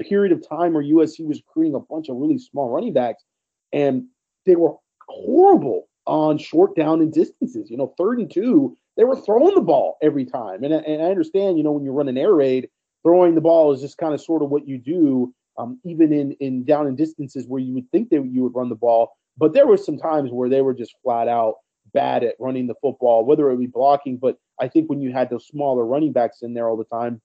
period 0.00 0.32
of 0.32 0.46
time 0.46 0.74
where 0.74 0.82
USC 0.82 1.26
was 1.26 1.42
creating 1.46 1.74
a 1.74 1.80
bunch 1.80 2.08
of 2.08 2.16
really 2.16 2.38
small 2.38 2.70
running 2.70 2.92
backs, 2.92 3.24
and 3.72 4.06
they 4.46 4.56
were 4.56 4.74
horrible 5.08 5.88
on 6.06 6.38
short 6.38 6.74
down 6.74 7.00
and 7.00 7.12
distances. 7.12 7.70
You 7.70 7.76
know, 7.76 7.94
third 7.98 8.18
and 8.18 8.30
two, 8.30 8.76
they 8.96 9.04
were 9.04 9.16
throwing 9.16 9.54
the 9.54 9.60
ball 9.60 9.98
every 10.02 10.24
time. 10.24 10.64
And, 10.64 10.72
and 10.72 11.02
I 11.02 11.06
understand, 11.06 11.58
you 11.58 11.64
know, 11.64 11.72
when 11.72 11.84
you 11.84 11.92
run 11.92 12.08
an 12.08 12.16
air 12.16 12.34
raid, 12.34 12.68
throwing 13.02 13.34
the 13.34 13.40
ball 13.40 13.72
is 13.72 13.80
just 13.80 13.98
kind 13.98 14.14
of 14.14 14.20
sort 14.20 14.42
of 14.42 14.50
what 14.50 14.66
you 14.66 14.78
do, 14.78 15.32
um, 15.58 15.78
even 15.84 16.12
in 16.12 16.32
in 16.40 16.64
down 16.64 16.86
and 16.86 16.96
distances 16.96 17.46
where 17.46 17.60
you 17.60 17.74
would 17.74 17.90
think 17.90 18.10
that 18.10 18.24
you 18.24 18.42
would 18.42 18.54
run 18.54 18.68
the 18.68 18.74
ball. 18.74 19.12
But 19.36 19.52
there 19.52 19.66
were 19.66 19.76
some 19.76 19.98
times 19.98 20.30
where 20.32 20.48
they 20.48 20.62
were 20.62 20.74
just 20.74 20.94
flat 21.02 21.28
out 21.28 21.56
bad 21.92 22.24
at 22.24 22.36
running 22.38 22.66
the 22.66 22.74
football, 22.80 23.24
whether 23.24 23.50
it 23.50 23.58
be 23.58 23.66
blocking. 23.66 24.16
But 24.16 24.38
I 24.60 24.68
think 24.68 24.88
when 24.88 25.00
you 25.00 25.12
had 25.12 25.30
those 25.30 25.46
smaller 25.46 25.84
running 25.84 26.12
backs 26.12 26.42
in 26.42 26.54
there 26.54 26.68
all 26.68 26.76
the 26.76 26.84
time, 26.84 27.20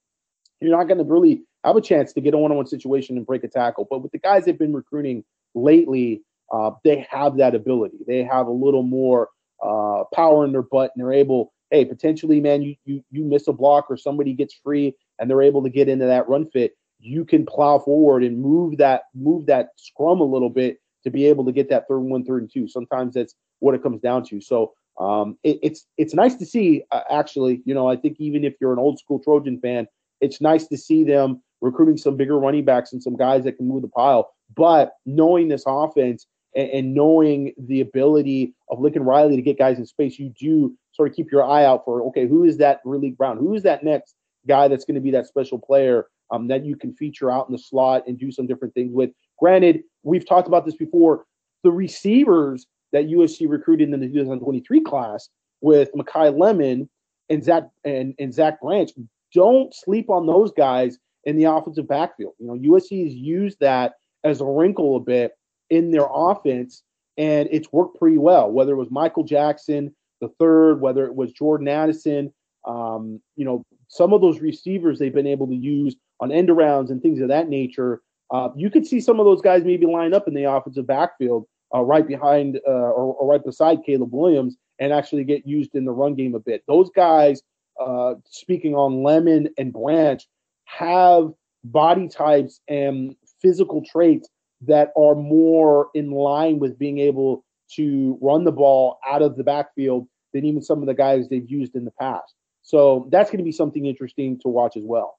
you're 0.59 0.75
not 0.75 0.87
going 0.87 0.97
to 0.99 1.03
really 1.03 1.43
have 1.63 1.75
a 1.75 1.81
chance 1.81 2.13
to 2.13 2.21
get 2.21 2.33
a 2.33 2.37
one-on-one 2.37 2.67
situation 2.67 3.17
and 3.17 3.25
break 3.25 3.43
a 3.43 3.47
tackle. 3.47 3.87
But 3.89 3.99
with 3.99 4.11
the 4.11 4.19
guys 4.19 4.45
they've 4.45 4.57
been 4.57 4.73
recruiting 4.73 5.23
lately, 5.55 6.21
uh, 6.51 6.71
they 6.83 7.05
have 7.09 7.37
that 7.37 7.55
ability. 7.55 7.97
They 8.07 8.23
have 8.23 8.47
a 8.47 8.51
little 8.51 8.83
more 8.83 9.29
uh, 9.63 10.03
power 10.13 10.45
in 10.45 10.51
their 10.51 10.61
butt, 10.61 10.91
and 10.95 11.03
they're 11.03 11.13
able. 11.13 11.53
Hey, 11.71 11.85
potentially, 11.85 12.39
man, 12.39 12.61
you 12.61 12.75
you 12.85 13.03
you 13.09 13.23
miss 13.23 13.47
a 13.47 13.53
block 13.53 13.87
or 13.89 13.97
somebody 13.97 14.33
gets 14.33 14.53
free 14.53 14.95
and 15.17 15.29
they're 15.29 15.41
able 15.41 15.63
to 15.63 15.69
get 15.69 15.89
into 15.89 16.05
that 16.05 16.29
run 16.29 16.47
fit, 16.51 16.73
you 16.99 17.25
can 17.25 17.45
plow 17.45 17.79
forward 17.79 18.23
and 18.23 18.39
move 18.39 18.77
that 18.77 19.03
move 19.13 19.47
that 19.47 19.69
scrum 19.77 20.21
a 20.21 20.25
little 20.25 20.49
bit 20.49 20.77
to 21.03 21.09
be 21.09 21.25
able 21.25 21.45
to 21.45 21.51
get 21.51 21.69
that 21.69 21.87
third 21.87 21.99
and 21.99 22.09
one, 22.09 22.23
third 22.23 22.41
and 22.43 22.51
two. 22.51 22.67
Sometimes 22.67 23.13
that's 23.13 23.35
what 23.59 23.75
it 23.75 23.83
comes 23.83 24.01
down 24.01 24.25
to. 24.25 24.41
So 24.41 24.73
um, 24.99 25.37
it, 25.43 25.59
it's 25.61 25.85
it's 25.97 26.13
nice 26.13 26.35
to 26.35 26.45
see. 26.45 26.83
Uh, 26.91 27.01
actually, 27.09 27.61
you 27.65 27.73
know, 27.73 27.89
I 27.89 27.95
think 27.95 28.17
even 28.19 28.43
if 28.43 28.55
you're 28.61 28.73
an 28.73 28.79
old 28.79 28.99
school 28.99 29.19
Trojan 29.19 29.59
fan, 29.59 29.87
it's 30.21 30.41
nice 30.41 30.67
to 30.67 30.77
see 30.77 31.03
them 31.03 31.41
recruiting 31.61 31.97
some 31.97 32.17
bigger 32.17 32.37
running 32.37 32.65
backs 32.65 32.93
and 32.93 33.01
some 33.01 33.15
guys 33.15 33.43
that 33.45 33.57
can 33.57 33.67
move 33.67 33.81
the 33.81 33.87
pile. 33.87 34.31
But 34.55 34.93
knowing 35.05 35.47
this 35.47 35.63
offense 35.65 36.27
and, 36.55 36.69
and 36.69 36.93
knowing 36.93 37.53
the 37.57 37.81
ability 37.81 38.53
of 38.69 38.79
Lincoln 38.79 39.03
Riley 39.03 39.35
to 39.35 39.41
get 39.41 39.57
guys 39.57 39.79
in 39.79 39.85
space, 39.85 40.19
you 40.19 40.33
do 40.39 40.75
sort 40.91 41.09
of 41.09 41.15
keep 41.15 41.31
your 41.31 41.43
eye 41.43 41.65
out 41.65 41.85
for 41.85 42.03
okay, 42.03 42.27
who 42.27 42.43
is 42.43 42.57
that 42.57 42.83
Raleek 42.85 43.17
Brown? 43.17 43.37
Who 43.37 43.53
is 43.53 43.63
that 43.63 43.83
next 43.83 44.15
guy 44.47 44.67
that's 44.67 44.85
going 44.85 44.95
to 44.95 45.01
be 45.01 45.11
that 45.11 45.27
special 45.27 45.57
player 45.57 46.07
um, 46.31 46.47
that 46.47 46.65
you 46.65 46.75
can 46.75 46.93
feature 46.93 47.31
out 47.31 47.47
in 47.47 47.53
the 47.53 47.59
slot 47.59 48.03
and 48.07 48.17
do 48.17 48.31
some 48.31 48.47
different 48.47 48.73
things 48.73 48.91
with. 48.93 49.11
Granted, 49.39 49.83
we've 50.03 50.27
talked 50.27 50.47
about 50.47 50.65
this 50.65 50.75
before. 50.75 51.25
The 51.63 51.71
receivers 51.71 52.67
that 52.91 53.07
USC 53.07 53.49
recruited 53.49 53.91
in 53.91 53.99
the 53.99 54.07
2023 54.07 54.81
class 54.81 55.29
with 55.61 55.91
Makai 55.93 56.37
Lemon 56.37 56.89
and 57.29 57.43
Zach 57.43 57.63
and, 57.83 58.13
and 58.19 58.33
Zach 58.33 58.61
Branch, 58.61 58.91
don't 59.33 59.73
sleep 59.73 60.09
on 60.09 60.27
those 60.27 60.51
guys 60.51 60.97
in 61.23 61.37
the 61.37 61.45
offensive 61.45 61.87
backfield. 61.87 62.33
You 62.39 62.47
know, 62.47 62.53
USC 62.53 63.05
has 63.05 63.15
used 63.15 63.57
that 63.61 63.93
as 64.23 64.41
a 64.41 64.45
wrinkle 64.45 64.97
a 64.97 64.99
bit 64.99 65.31
in 65.69 65.91
their 65.91 66.07
offense, 66.13 66.83
and 67.17 67.47
it's 67.51 67.71
worked 67.71 67.97
pretty 67.97 68.17
well. 68.17 68.51
Whether 68.51 68.73
it 68.73 68.77
was 68.77 68.91
Michael 68.91 69.23
Jackson 69.23 69.95
the 70.23 70.29
third, 70.39 70.79
whether 70.79 71.05
it 71.05 71.15
was 71.15 71.33
Jordan 71.33 71.67
Addison, 71.67 72.33
um, 72.65 73.21
you 73.35 73.43
know, 73.43 73.65
some 73.89 74.13
of 74.13 74.21
those 74.21 74.39
receivers 74.39 74.97
they've 74.97 75.13
been 75.13 75.27
able 75.27 75.47
to 75.47 75.55
use 75.55 75.95
on 76.19 76.31
end 76.31 76.49
arounds 76.49 76.89
and 76.89 77.01
things 77.01 77.19
of 77.19 77.27
that 77.27 77.49
nature. 77.49 78.01
Uh, 78.31 78.49
you 78.55 78.69
could 78.69 78.85
see 78.85 78.99
some 78.99 79.19
of 79.19 79.25
those 79.25 79.41
guys 79.41 79.63
maybe 79.63 79.85
line 79.85 80.13
up 80.13 80.27
in 80.27 80.33
the 80.33 80.43
offensive 80.43 80.87
backfield 80.87 81.45
uh, 81.73 81.81
right 81.81 82.07
behind 82.07 82.59
uh, 82.67 82.71
or, 82.71 83.15
or, 83.15 83.31
right 83.31 83.43
beside 83.43 83.83
Caleb 83.85 84.09
Williams 84.11 84.55
and 84.79 84.93
actually 84.93 85.23
get 85.23 85.45
used 85.45 85.75
in 85.75 85.85
the 85.85 85.91
run 85.91 86.15
game 86.15 86.35
a 86.35 86.39
bit. 86.39 86.63
Those 86.67 86.89
guys, 86.95 87.41
uh, 87.79 88.15
speaking 88.25 88.75
on 88.75 89.03
Lemon 89.03 89.49
and 89.57 89.73
Branch, 89.73 90.23
have 90.65 91.31
body 91.63 92.07
types 92.07 92.59
and 92.67 93.15
physical 93.41 93.83
traits 93.83 94.29
that 94.61 94.91
are 94.97 95.15
more 95.15 95.89
in 95.93 96.11
line 96.11 96.59
with 96.59 96.77
being 96.77 96.99
able 96.99 97.43
to 97.75 98.17
run 98.21 98.43
the 98.43 98.51
ball 98.51 98.99
out 99.07 99.21
of 99.21 99.35
the 99.35 99.43
backfield 99.43 100.07
than 100.33 100.45
even 100.45 100.61
some 100.61 100.81
of 100.81 100.87
the 100.87 100.93
guys 100.93 101.27
they've 101.29 101.49
used 101.49 101.75
in 101.75 101.85
the 101.85 101.93
past. 101.99 102.33
So 102.61 103.07
that's 103.11 103.29
going 103.29 103.39
to 103.39 103.43
be 103.43 103.51
something 103.51 103.85
interesting 103.85 104.39
to 104.41 104.47
watch 104.47 104.77
as 104.77 104.83
well. 104.85 105.17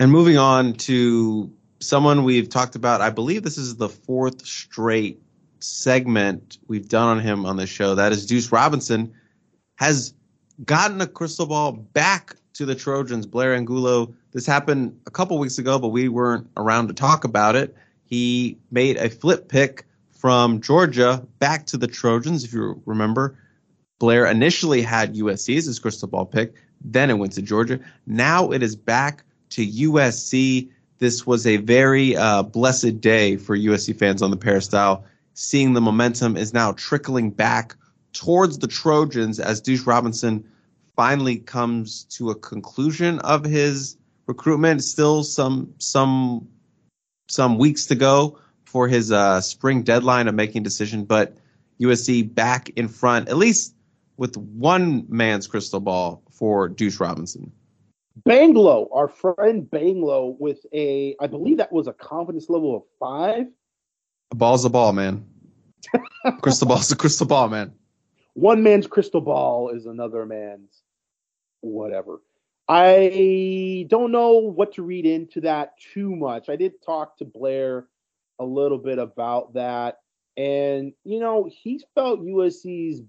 And 0.00 0.10
moving 0.10 0.36
on 0.36 0.74
to 0.74 1.52
someone 1.84 2.24
we've 2.24 2.48
talked 2.48 2.76
about, 2.76 3.00
I 3.00 3.10
believe 3.10 3.42
this 3.42 3.58
is 3.58 3.76
the 3.76 3.88
fourth 3.88 4.44
straight 4.46 5.20
segment 5.60 6.58
we've 6.68 6.88
done 6.88 7.18
on 7.18 7.20
him 7.20 7.46
on 7.46 7.56
the 7.56 7.66
show. 7.66 7.94
That 7.94 8.12
is 8.12 8.26
Deuce 8.26 8.52
Robinson 8.52 9.14
has 9.76 10.14
gotten 10.64 11.00
a 11.00 11.06
crystal 11.06 11.46
ball 11.46 11.72
back 11.72 12.36
to 12.54 12.66
the 12.66 12.74
Trojans. 12.74 13.26
Blair 13.26 13.54
Angulo, 13.54 14.14
this 14.32 14.46
happened 14.46 14.98
a 15.06 15.10
couple 15.10 15.38
weeks 15.38 15.58
ago, 15.58 15.78
but 15.78 15.88
we 15.88 16.08
weren't 16.08 16.48
around 16.56 16.88
to 16.88 16.94
talk 16.94 17.24
about 17.24 17.56
it. 17.56 17.74
He 18.04 18.58
made 18.70 18.96
a 18.96 19.10
flip 19.10 19.48
pick 19.48 19.84
from 20.12 20.60
Georgia 20.60 21.26
back 21.38 21.66
to 21.66 21.76
the 21.76 21.86
Trojans, 21.86 22.44
if 22.44 22.52
you 22.52 22.80
remember. 22.86 23.38
Blair 23.98 24.26
initially 24.26 24.82
had 24.82 25.14
USC 25.14 25.56
as 25.56 25.66
his 25.66 25.78
crystal 25.78 26.08
ball 26.08 26.26
pick, 26.26 26.54
then 26.80 27.10
it 27.10 27.14
went 27.14 27.32
to 27.32 27.42
Georgia. 27.42 27.80
Now 28.06 28.50
it 28.50 28.62
is 28.62 28.76
back 28.76 29.24
to 29.50 29.66
USC. 29.66 30.70
This 30.98 31.26
was 31.26 31.46
a 31.46 31.56
very 31.58 32.16
uh, 32.16 32.42
blessed 32.42 33.00
day 33.00 33.36
for 33.36 33.56
USC 33.56 33.96
fans 33.98 34.22
on 34.22 34.30
the 34.30 34.36
peristyle. 34.36 35.04
Seeing 35.34 35.72
the 35.72 35.80
momentum 35.80 36.36
is 36.36 36.54
now 36.54 36.72
trickling 36.72 37.30
back 37.30 37.76
towards 38.12 38.58
the 38.58 38.68
Trojans 38.68 39.40
as 39.40 39.60
Deuce 39.60 39.86
Robinson 39.86 40.44
finally 40.96 41.38
comes 41.38 42.04
to 42.04 42.30
a 42.30 42.34
conclusion 42.34 43.18
of 43.20 43.44
his 43.44 43.96
recruitment. 44.26 44.82
Still 44.84 45.24
some 45.24 45.74
some 45.78 46.48
some 47.28 47.58
weeks 47.58 47.86
to 47.86 47.94
go 47.94 48.38
for 48.64 48.88
his 48.88 49.10
uh, 49.12 49.40
spring 49.40 49.82
deadline 49.82 50.28
of 50.28 50.34
making 50.34 50.62
a 50.62 50.64
decision, 50.64 51.04
but 51.04 51.36
USC 51.80 52.32
back 52.32 52.70
in 52.76 52.88
front, 52.88 53.28
at 53.28 53.36
least 53.36 53.74
with 54.16 54.36
one 54.36 55.04
man's 55.08 55.46
crystal 55.46 55.80
ball 55.80 56.22
for 56.30 56.68
Deuce 56.68 57.00
Robinson. 57.00 57.52
Banglo, 58.22 58.88
our 58.92 59.08
friend 59.08 59.68
Banglo, 59.70 60.36
with 60.38 60.64
a, 60.72 61.16
I 61.20 61.26
believe 61.26 61.58
that 61.58 61.72
was 61.72 61.86
a 61.86 61.92
confidence 61.92 62.48
level 62.48 62.76
of 62.76 62.82
five. 62.98 63.46
A 64.30 64.34
ball's 64.34 64.64
a 64.64 64.70
ball, 64.70 64.92
man. 64.92 65.26
crystal 66.42 66.68
ball's 66.68 66.90
a 66.92 66.96
crystal 66.96 67.26
ball, 67.26 67.48
man. 67.48 67.72
One 68.34 68.62
man's 68.62 68.86
crystal 68.86 69.20
ball 69.20 69.70
is 69.70 69.86
another 69.86 70.26
man's 70.26 70.82
whatever. 71.60 72.20
I 72.68 73.86
don't 73.88 74.12
know 74.12 74.38
what 74.38 74.74
to 74.74 74.82
read 74.82 75.06
into 75.06 75.40
that 75.42 75.74
too 75.78 76.14
much. 76.14 76.48
I 76.48 76.56
did 76.56 76.82
talk 76.84 77.18
to 77.18 77.24
Blair 77.24 77.86
a 78.38 78.44
little 78.44 78.78
bit 78.78 78.98
about 78.98 79.54
that. 79.54 79.98
And, 80.36 80.92
you 81.04 81.20
know, 81.20 81.48
he's 81.50 81.84
felt 81.94 82.20
USC's 82.20 83.02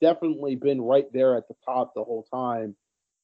definitely 0.00 0.54
been 0.54 0.80
right 0.80 1.12
there 1.12 1.36
at 1.36 1.48
the 1.48 1.54
top 1.64 1.94
the 1.94 2.04
whole 2.04 2.26
time. 2.32 2.76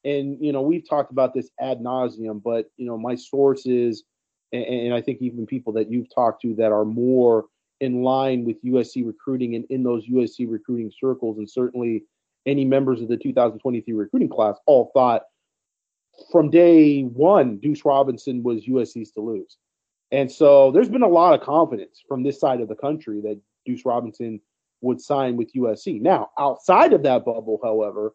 And, 0.07 0.39
you 0.41 0.53
know, 0.53 0.63
we've 0.63 0.89
talked 0.89 1.11
about 1.11 1.35
this 1.35 1.51
ad 1.61 1.81
nauseum, 1.81 2.41
but, 2.41 2.71
you 2.77 2.87
know, 2.87 2.97
my 2.97 3.17
sources, 3.17 4.05
and, 4.53 4.65
and 4.65 4.95
I 4.95 5.03
think 5.03 5.21
even 5.21 5.47
people 5.47 5.73
that 5.73 5.91
you've 5.91 6.15
talked 6.15 6.43
to 6.43 6.55
that 6.55 6.71
are 6.71 6.85
more 6.85 7.47
in 7.81 8.03
line 8.03 8.45
with 8.45 8.63
USC 8.65 9.05
recruiting 9.05 9.57
and 9.57 9.65
in 9.69 9.83
those 9.83 10.09
USC 10.09 10.49
recruiting 10.49 10.93
circles, 10.99 11.39
and 11.39 11.51
certainly 11.51 12.05
any 12.47 12.65
members 12.65 13.03
of 13.03 13.09
the 13.09 13.17
2023 13.17 13.93
recruiting 13.93 14.29
class 14.29 14.57
all 14.67 14.93
thought 14.95 15.23
from 16.31 16.51
day 16.51 17.03
one, 17.03 17.59
Deuce 17.59 17.85
Robinson 17.85 18.45
was 18.45 18.65
USC's 18.65 19.11
to 19.13 19.21
lose. 19.21 19.57
And 20.13 20.31
so 20.31 20.71
there's 20.71 20.89
been 20.89 21.03
a 21.03 21.09
lot 21.09 21.35
of 21.35 21.45
confidence 21.45 22.01
from 22.09 22.23
this 22.23 22.39
side 22.39 22.61
of 22.61 22.69
the 22.69 22.77
country 22.77 23.21
that 23.23 23.41
Deuce 23.67 23.85
Robinson 23.85 24.41
would 24.81 25.01
sign 25.01 25.37
with 25.37 25.53
USC. 25.53 26.01
Now, 26.01 26.31
outside 26.39 26.93
of 26.93 27.03
that 27.03 27.25
bubble, 27.25 27.59
however, 27.63 28.15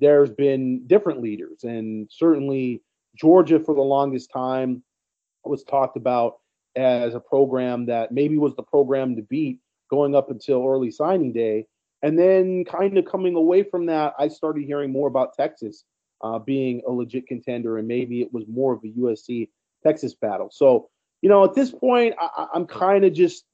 there's 0.00 0.30
been 0.30 0.86
different 0.86 1.20
leaders, 1.20 1.64
and 1.64 2.08
certainly 2.10 2.82
Georgia 3.16 3.60
for 3.60 3.74
the 3.74 3.82
longest 3.82 4.30
time 4.32 4.82
was 5.44 5.64
talked 5.64 5.96
about 5.96 6.38
as 6.76 7.14
a 7.14 7.20
program 7.20 7.86
that 7.86 8.12
maybe 8.12 8.38
was 8.38 8.54
the 8.54 8.62
program 8.62 9.16
to 9.16 9.22
beat 9.22 9.60
going 9.90 10.14
up 10.14 10.30
until 10.30 10.66
early 10.66 10.90
signing 10.90 11.32
day. 11.32 11.66
And 12.02 12.18
then, 12.18 12.64
kind 12.64 12.98
of 12.98 13.04
coming 13.04 13.36
away 13.36 13.62
from 13.62 13.86
that, 13.86 14.14
I 14.18 14.28
started 14.28 14.64
hearing 14.64 14.90
more 14.90 15.08
about 15.08 15.34
Texas 15.34 15.84
uh, 16.22 16.38
being 16.38 16.82
a 16.86 16.90
legit 16.90 17.26
contender, 17.26 17.78
and 17.78 17.86
maybe 17.86 18.22
it 18.22 18.32
was 18.32 18.44
more 18.48 18.72
of 18.72 18.80
a 18.84 18.88
USC 18.88 19.48
Texas 19.84 20.14
battle. 20.14 20.48
So, 20.50 20.88
you 21.20 21.28
know, 21.28 21.44
at 21.44 21.54
this 21.54 21.70
point, 21.70 22.14
I, 22.18 22.46
I'm 22.54 22.66
kind 22.66 23.04
of 23.04 23.12
just 23.12 23.44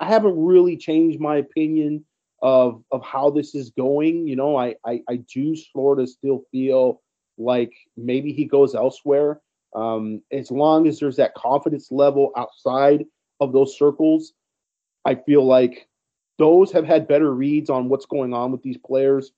I 0.00 0.06
haven't 0.06 0.42
really 0.42 0.76
changed 0.76 1.20
my 1.20 1.36
opinion 1.36 2.04
of 2.42 2.82
of 2.90 3.04
how 3.04 3.30
this 3.30 3.54
is 3.54 3.70
going. 3.70 4.26
You 4.26 4.36
know, 4.36 4.56
I 4.56 4.74
I, 4.84 5.02
I 5.08 5.16
do 5.32 5.54
sort 5.56 6.00
of 6.00 6.08
still 6.08 6.44
feel 6.50 7.00
like 7.38 7.72
maybe 7.96 8.32
he 8.32 8.44
goes 8.44 8.74
elsewhere. 8.74 9.40
Um, 9.74 10.22
as 10.32 10.50
long 10.50 10.88
as 10.88 10.98
there's 10.98 11.16
that 11.16 11.34
confidence 11.34 11.92
level 11.92 12.32
outside 12.36 13.04
of 13.38 13.52
those 13.52 13.78
circles, 13.78 14.32
I 15.04 15.14
feel 15.14 15.44
like 15.44 15.88
those 16.38 16.72
have 16.72 16.84
had 16.84 17.06
better 17.06 17.32
reads 17.34 17.70
on 17.70 17.88
what's 17.88 18.06
going 18.06 18.34
on 18.34 18.50
with 18.50 18.62
these 18.62 18.78
players 18.78 19.32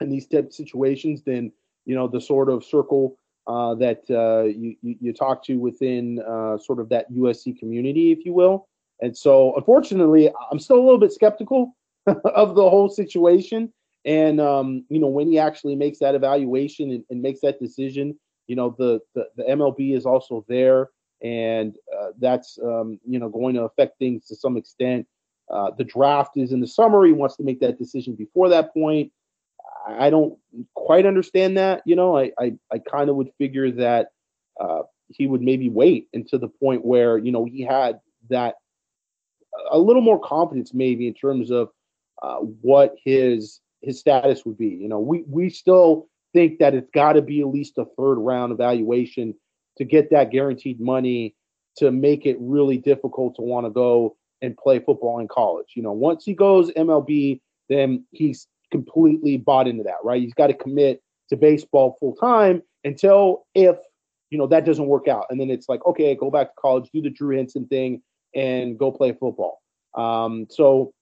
in 0.00 0.10
these 0.10 0.26
type 0.26 0.52
situations 0.52 1.22
than 1.22 1.52
you 1.84 1.94
know 1.94 2.08
the 2.08 2.20
sort 2.20 2.48
of 2.48 2.64
circle 2.64 3.16
uh, 3.46 3.74
that 3.74 4.02
uh, 4.10 4.44
you, 4.44 4.76
you, 4.82 4.96
you 5.00 5.12
talk 5.12 5.44
to 5.44 5.56
within 5.56 6.20
uh, 6.20 6.56
sort 6.58 6.80
of 6.80 6.88
that 6.88 7.10
USC 7.12 7.58
community, 7.58 8.12
if 8.12 8.24
you 8.24 8.32
will. 8.32 8.68
And 9.00 9.16
so, 9.16 9.54
unfortunately, 9.56 10.30
I'm 10.50 10.60
still 10.60 10.76
a 10.76 10.84
little 10.84 10.98
bit 10.98 11.12
skeptical 11.12 11.74
of 12.24 12.54
the 12.54 12.68
whole 12.68 12.88
situation. 12.88 13.72
And 14.04 14.40
um, 14.40 14.84
you 14.88 14.98
know, 14.98 15.08
when 15.08 15.28
he 15.28 15.38
actually 15.38 15.76
makes 15.76 15.98
that 16.00 16.14
evaluation 16.14 16.90
and, 16.90 17.04
and 17.10 17.22
makes 17.22 17.40
that 17.40 17.60
decision, 17.60 18.18
you 18.48 18.56
know, 18.56 18.74
the, 18.78 19.00
the, 19.14 19.28
the 19.36 19.44
MLB 19.44 19.96
is 19.96 20.04
also 20.04 20.44
there, 20.48 20.90
and 21.22 21.76
uh, 21.96 22.08
that's 22.18 22.58
um, 22.64 22.98
you 23.06 23.18
know 23.18 23.28
going 23.28 23.54
to 23.54 23.62
affect 23.62 23.98
things 23.98 24.26
to 24.26 24.36
some 24.36 24.56
extent. 24.56 25.06
Uh, 25.52 25.70
the 25.76 25.84
draft 25.84 26.36
is 26.36 26.52
in 26.52 26.60
the 26.60 26.66
summer. 26.66 27.04
He 27.04 27.12
wants 27.12 27.36
to 27.36 27.44
make 27.44 27.60
that 27.60 27.78
decision 27.78 28.14
before 28.14 28.48
that 28.48 28.72
point. 28.74 29.12
I 29.86 30.10
don't 30.10 30.38
quite 30.74 31.06
understand 31.06 31.56
that. 31.56 31.82
You 31.86 31.94
know, 31.94 32.18
I 32.18 32.32
I, 32.40 32.54
I 32.72 32.78
kind 32.78 33.08
of 33.08 33.16
would 33.16 33.30
figure 33.38 33.70
that 33.70 34.08
uh, 34.60 34.82
he 35.08 35.28
would 35.28 35.42
maybe 35.42 35.68
wait 35.68 36.08
until 36.12 36.40
the 36.40 36.48
point 36.48 36.84
where 36.84 37.18
you 37.18 37.30
know 37.30 37.44
he 37.44 37.62
had 37.62 38.00
that 38.30 38.56
a 39.70 39.78
little 39.78 40.02
more 40.02 40.18
confidence 40.18 40.72
maybe 40.74 41.06
in 41.06 41.14
terms 41.14 41.50
of 41.50 41.70
uh, 42.22 42.36
what 42.36 42.94
his 43.04 43.60
his 43.82 43.98
status 43.98 44.46
would 44.46 44.56
be. 44.56 44.68
You 44.68 44.88
know, 44.88 45.00
we 45.00 45.24
we 45.26 45.50
still 45.50 46.08
think 46.32 46.58
that 46.60 46.74
it's 46.74 46.90
got 46.94 47.14
to 47.14 47.22
be 47.22 47.40
at 47.40 47.48
least 47.48 47.78
a 47.78 47.84
third 47.98 48.14
round 48.14 48.52
evaluation 48.52 49.34
to 49.76 49.84
get 49.84 50.10
that 50.10 50.30
guaranteed 50.30 50.80
money 50.80 51.34
to 51.76 51.90
make 51.90 52.26
it 52.26 52.36
really 52.40 52.76
difficult 52.76 53.34
to 53.36 53.42
want 53.42 53.66
to 53.66 53.70
go 53.70 54.16
and 54.40 54.56
play 54.56 54.78
football 54.78 55.18
in 55.18 55.28
college. 55.28 55.68
You 55.74 55.82
know, 55.82 55.92
once 55.92 56.24
he 56.24 56.34
goes 56.34 56.70
MLB, 56.72 57.40
then 57.68 58.04
he's 58.10 58.46
completely 58.70 59.36
bought 59.36 59.68
into 59.68 59.82
that, 59.84 59.96
right? 60.04 60.20
He's 60.20 60.34
got 60.34 60.48
to 60.48 60.54
commit 60.54 61.02
to 61.30 61.36
baseball 61.36 61.96
full 61.98 62.14
time 62.16 62.62
until 62.84 63.46
if 63.54 63.76
you 64.30 64.38
know 64.38 64.46
that 64.46 64.64
doesn't 64.64 64.86
work 64.86 65.08
out, 65.08 65.26
and 65.30 65.40
then 65.40 65.50
it's 65.50 65.68
like, 65.68 65.84
okay, 65.86 66.14
go 66.14 66.30
back 66.30 66.48
to 66.48 66.60
college, 66.60 66.88
do 66.92 67.02
the 67.02 67.10
Drew 67.10 67.36
Henson 67.36 67.66
thing, 67.66 68.02
and 68.34 68.78
go 68.78 68.90
play 68.90 69.12
football. 69.12 69.60
Um, 69.94 70.46
so 70.48 70.92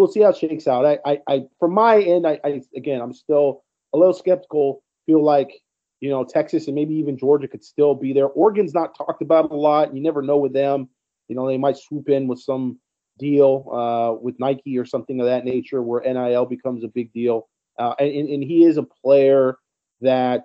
we'll 0.00 0.10
see 0.10 0.22
how 0.22 0.30
it 0.30 0.36
shakes 0.36 0.66
out. 0.66 0.84
I, 0.84 0.98
I, 1.04 1.18
I 1.28 1.42
from 1.58 1.72
my 1.74 2.00
end, 2.00 2.26
I, 2.26 2.40
I, 2.44 2.62
again, 2.74 3.00
I'm 3.00 3.12
still 3.12 3.62
a 3.92 3.98
little 3.98 4.14
skeptical. 4.14 4.82
Feel 5.06 5.22
like 5.22 5.52
you 6.00 6.10
know 6.10 6.24
Texas 6.24 6.66
and 6.66 6.74
maybe 6.74 6.94
even 6.94 7.18
Georgia 7.18 7.46
could 7.46 7.64
still 7.64 7.94
be 7.94 8.12
there. 8.12 8.26
Oregon's 8.26 8.74
not 8.74 8.96
talked 8.96 9.22
about 9.22 9.50
a 9.50 9.54
lot. 9.54 9.94
You 9.94 10.02
never 10.02 10.22
know 10.22 10.38
with 10.38 10.52
them. 10.52 10.88
You 11.28 11.36
know, 11.36 11.46
they 11.46 11.58
might 11.58 11.76
swoop 11.76 12.08
in 12.08 12.26
with 12.26 12.40
some 12.40 12.80
deal 13.18 13.68
uh, 13.72 14.20
with 14.20 14.40
Nike 14.40 14.78
or 14.78 14.84
something 14.84 15.20
of 15.20 15.26
that 15.26 15.44
nature 15.44 15.82
where 15.82 16.00
NIL 16.00 16.46
becomes 16.46 16.82
a 16.82 16.88
big 16.88 17.12
deal. 17.12 17.48
Uh, 17.78 17.94
and, 18.00 18.28
and 18.28 18.42
he 18.42 18.64
is 18.64 18.78
a 18.78 18.82
player 18.82 19.56
that, 20.00 20.44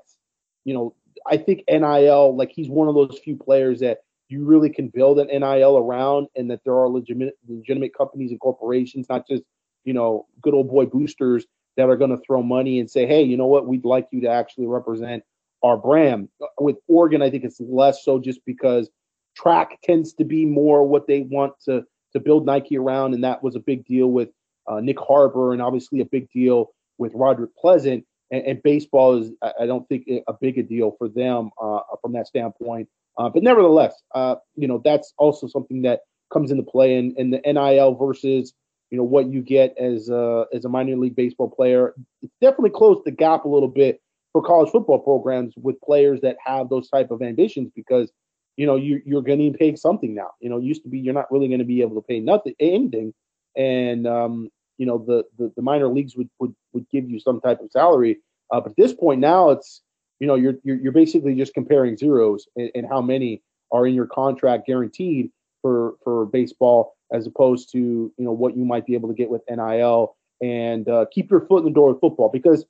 you 0.64 0.74
know, 0.74 0.94
I 1.26 1.38
think 1.38 1.64
NIL, 1.68 2.36
like 2.36 2.52
he's 2.52 2.70
one 2.70 2.88
of 2.88 2.94
those 2.94 3.20
few 3.24 3.36
players 3.36 3.80
that 3.80 4.00
you 4.28 4.46
really 4.46 4.70
can 4.70 4.88
build 4.88 5.20
an 5.20 5.28
NIL 5.28 5.78
around 5.78 6.28
and 6.36 6.50
that 6.50 6.62
there 6.64 6.74
are 6.74 6.90
legitimate 6.90 7.36
legitimate 7.48 7.96
companies 7.96 8.32
and 8.32 8.40
corporations, 8.40 9.08
not 9.10 9.28
just, 9.28 9.44
you 9.84 9.94
know, 9.94 10.26
good 10.42 10.54
old 10.54 10.70
boy 10.70 10.86
boosters 10.86 11.46
that 11.78 11.90
are 11.90 11.98
going 11.98 12.10
to 12.10 12.22
throw 12.26 12.42
money 12.42 12.80
and 12.80 12.90
say, 12.90 13.06
hey, 13.06 13.22
you 13.22 13.38
know 13.38 13.48
what, 13.48 13.68
we'd 13.68 13.86
like 13.86 14.08
you 14.12 14.22
to 14.22 14.30
actually 14.30 14.66
represent 14.66 15.24
our 15.64 15.78
brand. 15.78 16.30
With 16.60 16.78
Oregon, 16.88 17.22
I 17.22 17.30
think 17.30 17.44
it's 17.44 17.60
less 17.60 18.04
so 18.04 18.20
just 18.20 18.40
because 18.46 18.90
track 19.36 19.80
tends 19.84 20.14
to 20.14 20.24
be 20.24 20.46
more 20.46 20.88
what 20.88 21.08
they 21.08 21.22
want 21.22 21.54
to 21.66 21.84
to 22.14 22.20
build 22.22 22.46
Nike 22.46 22.78
around, 22.78 23.14
and 23.14 23.24
that 23.26 23.44
was 23.44 23.58
a 23.58 23.60
big 23.60 23.86
deal 23.86 24.08
with 24.08 24.30
uh, 24.68 24.80
Nick 24.80 25.00
Harper, 25.00 25.52
and 25.52 25.62
obviously 25.62 26.00
a 26.00 26.06
big 26.06 26.32
deal 26.32 26.72
with 26.98 27.12
Roderick 27.14 27.54
Pleasant. 27.58 28.06
And, 28.32 28.44
and 28.46 28.64
baseball 28.64 29.22
is, 29.22 29.32
I 29.60 29.66
don't 29.66 29.88
think, 29.90 30.08
a 30.28 30.34
big 30.34 30.58
a 30.58 30.64
deal 30.64 30.96
for 30.98 31.10
them 31.10 31.50
uh, 31.62 31.82
from 32.02 32.14
that 32.14 32.28
standpoint. 32.28 32.88
Uh, 33.18 33.30
but 33.30 33.44
nevertheless, 33.44 33.94
uh, 34.14 34.36
you 34.56 34.68
know, 34.68 34.82
that's 34.84 35.14
also 35.18 35.48
something 35.48 35.82
that 35.84 36.02
comes 36.32 36.52
into 36.52 36.64
play 36.64 36.98
in, 36.98 37.14
in 37.18 37.32
the 37.32 37.42
NIL 37.46 37.96
versus 37.96 38.54
you 38.92 38.98
know 38.98 39.04
what 39.04 39.28
you 39.28 39.42
get 39.42 39.76
as 39.78 40.10
a, 40.10 40.46
as 40.54 40.66
a 40.66 40.70
minor 40.70 40.96
league 40.96 41.16
baseball 41.16 41.50
player. 41.50 41.94
It's 42.22 42.36
definitely 42.42 42.72
closed 42.72 43.02
the 43.06 43.12
gap 43.12 43.46
a 43.46 43.50
little 43.50 43.68
bit 43.68 44.02
for 44.32 44.42
college 44.42 44.70
football 44.70 45.00
programs 45.00 45.54
with 45.56 45.80
players 45.82 46.20
that 46.22 46.36
have 46.46 46.70
those 46.70 46.90
type 46.90 47.10
of 47.10 47.22
ambitions 47.22 47.72
because 47.76 48.12
you 48.58 48.66
know 48.66 48.76
you, 48.76 49.02
you're 49.06 49.22
getting 49.22 49.54
paid 49.54 49.80
something 49.80 50.14
now. 50.14 50.32
You 50.40 50.50
know, 50.50 50.58
used 50.58 50.84
to 50.84 50.90
be 50.90 51.00
you're 51.00 51.14
not 51.14 51.32
really 51.32 51.48
going 51.48 51.60
to 51.60 51.66
be 51.66 51.82
able 51.82 51.96
to 51.96 52.06
pay 52.06 52.20
nothing 52.20 52.54
anything, 52.60 53.14
and 53.56 54.06
um, 54.06 54.50
you 54.78 54.86
know 54.86 54.98
the, 54.98 55.24
the, 55.38 55.52
the 55.56 55.62
minor 55.62 55.88
leagues 55.88 56.16
would, 56.16 56.30
would 56.40 56.54
would 56.74 56.86
give 56.90 57.10
you 57.10 57.20
some 57.20 57.40
type 57.42 57.62
of 57.62 57.72
salary. 57.72 58.18
Uh, 58.52 58.60
but 58.60 58.72
at 58.72 58.78
this 58.78 58.94
point 58.94 59.20
now, 59.20 59.50
it's 59.50 59.82
you 60.20 60.28
know 60.28 60.36
you're 60.36 60.56
you're, 60.64 60.78
you're 60.78 60.92
basically 60.92 61.36
just 61.36 61.54
comparing 61.54 61.98
zeros 61.98 62.48
and, 62.56 62.72
and 62.76 62.88
how 62.88 63.02
many 63.02 63.42
are 63.72 63.88
in 63.88 63.94
your 63.94 64.08
contract 64.08 64.68
guaranteed 64.68 65.32
for 65.62 65.96
for 66.04 66.26
baseball 66.28 66.96
as 67.12 67.28
opposed 67.28 67.72
to 67.72 67.78
you 67.78 68.26
know 68.26 68.32
what 68.32 68.56
you 68.56 68.66
might 68.66 68.86
be 68.86 68.94
able 68.94 69.10
to 69.10 69.16
get 69.16 69.30
with 69.30 69.42
NIL 69.50 70.16
and 70.42 70.88
uh, 70.90 71.06
keep 71.12 71.32
your 71.32 71.46
foot 71.48 71.60
in 71.60 71.66
the 71.66 71.72
door 71.72 71.92
with 71.92 72.02
football 72.02 72.30
because 72.32 72.66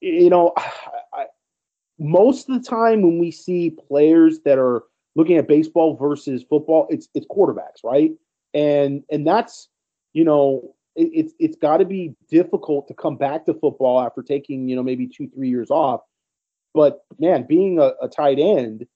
you 0.00 0.30
know, 0.30 0.52
I, 1.14 1.26
most 1.98 2.48
of 2.48 2.60
the 2.60 2.68
time 2.68 3.02
when 3.02 3.18
we 3.18 3.30
see 3.30 3.70
players 3.70 4.40
that 4.44 4.58
are 4.58 4.84
looking 5.16 5.36
at 5.36 5.48
baseball 5.48 5.96
versus 5.96 6.44
football, 6.48 6.86
it's 6.90 7.08
it's 7.14 7.26
quarterbacks, 7.26 7.84
right? 7.84 8.12
And 8.54 9.02
and 9.10 9.26
that's 9.26 9.68
you 10.12 10.24
know 10.24 10.74
it, 10.96 11.10
it's 11.12 11.34
it's 11.38 11.56
got 11.56 11.78
to 11.78 11.84
be 11.84 12.14
difficult 12.30 12.88
to 12.88 12.94
come 12.94 13.16
back 13.16 13.46
to 13.46 13.54
football 13.54 14.00
after 14.00 14.22
taking 14.22 14.68
you 14.68 14.76
know 14.76 14.82
maybe 14.82 15.06
two 15.06 15.28
three 15.28 15.48
years 15.48 15.70
off. 15.70 16.00
But 16.74 17.04
man, 17.18 17.46
being 17.48 17.78
a, 17.78 17.92
a 18.02 18.08
tight 18.08 18.38
end, 18.38 18.86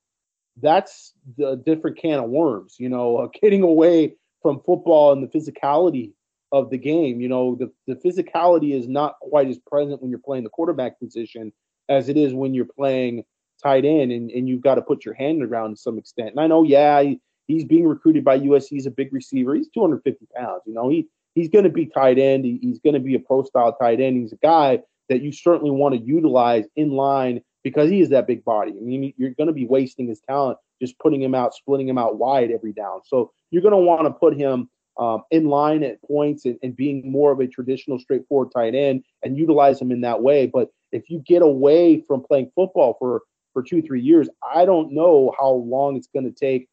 that's 0.60 1.12
the 1.36 1.56
different 1.56 1.98
can 1.98 2.20
of 2.20 2.30
worms. 2.30 2.76
You 2.78 2.88
know, 2.88 3.18
uh, 3.18 3.28
getting 3.40 3.62
away 3.62 4.14
from 4.42 4.60
football 4.60 5.12
and 5.12 5.22
the 5.22 5.38
physicality 5.38 6.12
of 6.52 6.70
the 6.70 6.78
game. 6.78 7.20
You 7.20 7.28
know, 7.28 7.56
the, 7.56 7.72
the 7.86 7.96
physicality 7.96 8.78
is 8.78 8.86
not 8.86 9.18
quite 9.20 9.48
as 9.48 9.58
present 9.58 10.00
when 10.00 10.10
you're 10.10 10.20
playing 10.20 10.44
the 10.44 10.50
quarterback 10.50 11.00
position 11.00 11.52
as 11.88 12.08
it 12.08 12.16
is 12.16 12.32
when 12.32 12.54
you're 12.54 12.64
playing 12.64 13.24
tight 13.62 13.84
end 13.84 14.12
and, 14.12 14.30
and 14.30 14.48
you've 14.48 14.62
got 14.62 14.76
to 14.76 14.82
put 14.82 15.04
your 15.04 15.14
hand 15.14 15.42
around 15.42 15.70
to 15.70 15.76
some 15.76 15.98
extent. 15.98 16.30
And 16.30 16.40
I 16.40 16.46
know, 16.46 16.62
yeah, 16.62 17.02
he, 17.02 17.20
he's 17.46 17.64
being 17.64 17.86
recruited 17.86 18.24
by 18.24 18.38
USC. 18.38 18.68
He's 18.68 18.86
a 18.86 18.90
big 18.90 19.12
receiver. 19.12 19.54
He's 19.54 19.68
250 19.68 20.26
pounds. 20.36 20.62
You 20.66 20.74
know, 20.74 20.88
he 20.88 21.08
he's 21.34 21.48
going 21.48 21.64
to 21.64 21.70
be 21.70 21.86
tight 21.86 22.18
end. 22.18 22.44
He, 22.44 22.58
he's 22.62 22.78
going 22.78 22.94
to 22.94 23.00
be 23.00 23.14
a 23.14 23.18
pro 23.18 23.42
style 23.42 23.76
tight 23.76 24.00
end. 24.00 24.16
He's 24.16 24.32
a 24.32 24.36
guy 24.36 24.80
that 25.08 25.22
you 25.22 25.32
certainly 25.32 25.70
want 25.70 25.94
to 25.94 26.00
utilize 26.00 26.64
in 26.76 26.90
line 26.90 27.42
because 27.64 27.90
he 27.90 28.00
is 28.00 28.10
that 28.10 28.26
big 28.26 28.44
body. 28.44 28.72
I 28.72 28.80
mean, 28.80 29.12
you're 29.16 29.30
going 29.30 29.48
to 29.48 29.52
be 29.52 29.66
wasting 29.66 30.06
his 30.06 30.20
talent 30.20 30.58
just 30.80 30.98
putting 30.98 31.20
him 31.20 31.34
out, 31.34 31.54
splitting 31.54 31.88
him 31.88 31.98
out 31.98 32.18
wide 32.18 32.50
every 32.50 32.72
down. 32.72 33.00
So 33.04 33.32
you're 33.50 33.62
going 33.62 33.72
to 33.72 33.78
want 33.78 34.04
to 34.04 34.10
put 34.10 34.36
him 34.36 34.68
um, 34.98 35.22
in 35.30 35.48
line 35.48 35.82
at 35.82 36.00
points 36.02 36.44
and, 36.44 36.58
and, 36.62 36.76
being 36.76 37.10
more 37.10 37.32
of 37.32 37.40
a 37.40 37.48
traditional, 37.48 37.98
straightforward 37.98 38.52
tight 38.54 38.76
end 38.76 39.02
and 39.24 39.36
utilize 39.36 39.80
him 39.80 39.90
in 39.90 40.02
that 40.02 40.22
way. 40.22 40.46
But 40.46 40.68
if 40.92 41.10
you 41.10 41.18
get 41.26 41.42
away 41.42 42.00
from 42.06 42.22
playing 42.22 42.52
football 42.54 42.96
for 43.00 43.22
for 43.54 43.62
two 43.62 43.82
three 43.82 44.00
years, 44.00 44.28
I 44.54 44.64
don't 44.64 44.92
know 44.92 45.34
how 45.36 45.50
long 45.50 45.96
it's 45.96 46.06
going 46.06 46.32
to 46.32 46.38
take 46.38 46.68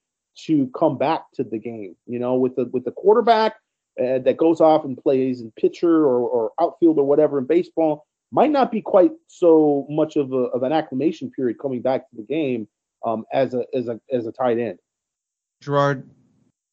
to 0.45 0.67
come 0.77 0.99
back 0.99 1.23
to 1.33 1.43
the 1.43 1.57
game. 1.57 1.95
You 2.05 2.19
know, 2.19 2.35
with 2.35 2.55
the 2.55 2.65
with 2.65 2.85
the 2.85 2.91
quarterback 2.91 3.55
uh, 3.99 4.19
that 4.19 4.37
goes 4.37 4.61
off 4.61 4.85
and 4.85 4.97
plays 4.97 5.41
in 5.41 5.51
pitcher 5.59 6.05
or, 6.05 6.19
or 6.19 6.51
outfield 6.59 6.99
or 6.99 7.05
whatever 7.07 7.39
in 7.39 7.45
baseball 7.45 8.05
might 8.31 8.51
not 8.51 8.71
be 8.71 8.81
quite 8.81 9.11
so 9.27 9.85
much 9.89 10.15
of, 10.15 10.31
a, 10.31 10.35
of 10.35 10.63
an 10.63 10.71
acclimation 10.71 11.29
period 11.31 11.57
coming 11.59 11.81
back 11.81 12.09
to 12.09 12.15
the 12.15 12.23
game 12.23 12.67
um, 13.05 13.25
as 13.33 13.53
a 13.53 13.65
as 13.75 13.87
a 13.87 13.99
as 14.11 14.25
a 14.25 14.31
tight 14.31 14.57
end. 14.57 14.79
Gerard, 15.61 16.09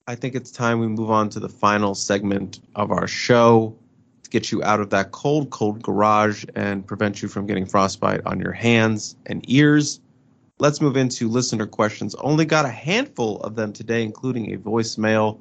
I 0.06 0.14
think 0.14 0.35
it's 0.35 0.51
time 0.51 0.80
we 0.80 0.89
move 0.89 1.10
on 1.10 1.28
to 1.30 1.40
the 1.40 1.48
final 1.48 1.94
segment 1.94 2.60
of 2.74 2.90
our 2.90 3.06
show 3.06 3.76
to 4.22 4.30
get 4.30 4.51
you 4.51 4.62
out 4.62 4.80
of 4.80 4.90
that 4.90 5.10
cold, 5.10 5.51
cold 5.51 5.82
garage 5.82 6.44
and 6.55 6.86
prevent 6.86 7.22
you 7.22 7.28
from 7.28 7.47
getting 7.47 7.66
frostbite 7.66 8.22
on 8.24 8.40
your 8.40 8.52
hands 8.52 9.16
and 9.26 9.44
ears. 9.51 10.01
Let's 10.59 10.80
move 10.80 10.97
into 10.97 11.28
listener 11.28 11.66
questions. 11.66 12.14
Only 12.16 12.44
got 12.44 12.64
a 12.64 12.70
handful 12.70 13.40
of 13.43 13.55
them 13.55 13.72
today, 13.72 14.02
including 14.02 14.52
a 14.55 14.59
voicemail. 14.59 15.39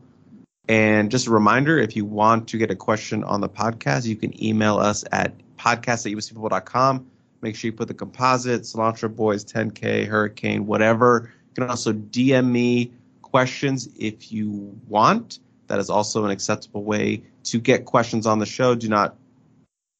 And 0.69 1.09
just 1.09 1.27
a 1.27 1.31
reminder 1.31 1.77
if 1.77 1.95
you 1.95 2.05
want 2.05 2.47
to 2.49 2.57
get 2.57 2.69
a 2.69 2.75
question 2.75 3.23
on 3.23 3.41
the 3.41 3.49
podcast, 3.49 4.05
you 4.05 4.15
can 4.15 4.43
email 4.43 4.77
us 4.77 5.03
at 5.11 5.33
podcast 5.57 6.05
at 6.05 6.17
usfootball.com. 6.17 7.07
Make 7.41 7.55
sure 7.55 7.69
you 7.69 7.73
put 7.73 7.87
the 7.87 7.93
composite, 7.93 8.61
Cilantro 8.61 9.13
Boys, 9.15 9.45
10K, 9.45 10.07
Hurricane, 10.07 10.65
whatever. 10.65 11.31
You 11.49 11.53
can 11.61 11.69
also 11.69 11.93
DM 11.93 12.49
me 12.49 12.91
questions 13.21 13.89
if 13.99 14.31
you 14.31 14.79
want. 14.87 15.39
That 15.67 15.79
is 15.79 15.89
also 15.89 16.25
an 16.25 16.31
acceptable 16.31 16.83
way 16.83 17.21
to 17.45 17.59
get 17.59 17.85
questions 17.85 18.25
on 18.25 18.39
the 18.39 18.45
show. 18.45 18.73
Do 18.73 18.87
not 18.87 19.15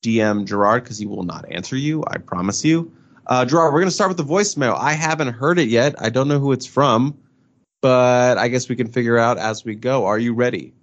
DM 0.03 0.45
Gerard 0.45 0.83
because 0.83 0.97
he 0.97 1.05
will 1.05 1.23
not 1.23 1.45
answer 1.51 1.75
you. 1.75 2.03
I 2.07 2.17
promise 2.17 2.63
you. 2.63 2.91
Uh, 3.27 3.45
Gerard, 3.45 3.73
we're 3.73 3.81
going 3.81 3.89
to 3.89 3.95
start 3.95 4.09
with 4.09 4.17
the 4.17 4.23
voicemail. 4.23 4.77
I 4.79 4.93
haven't 4.93 5.33
heard 5.33 5.59
it 5.59 5.67
yet. 5.67 5.95
I 5.99 6.09
don't 6.09 6.27
know 6.27 6.39
who 6.39 6.53
it's 6.53 6.65
from, 6.65 7.17
but 7.81 8.37
I 8.37 8.47
guess 8.47 8.69
we 8.69 8.75
can 8.75 8.87
figure 8.87 9.17
out 9.17 9.37
as 9.37 9.65
we 9.65 9.75
go. 9.75 10.05
Are 10.05 10.17
you 10.17 10.33
ready? 10.33 10.73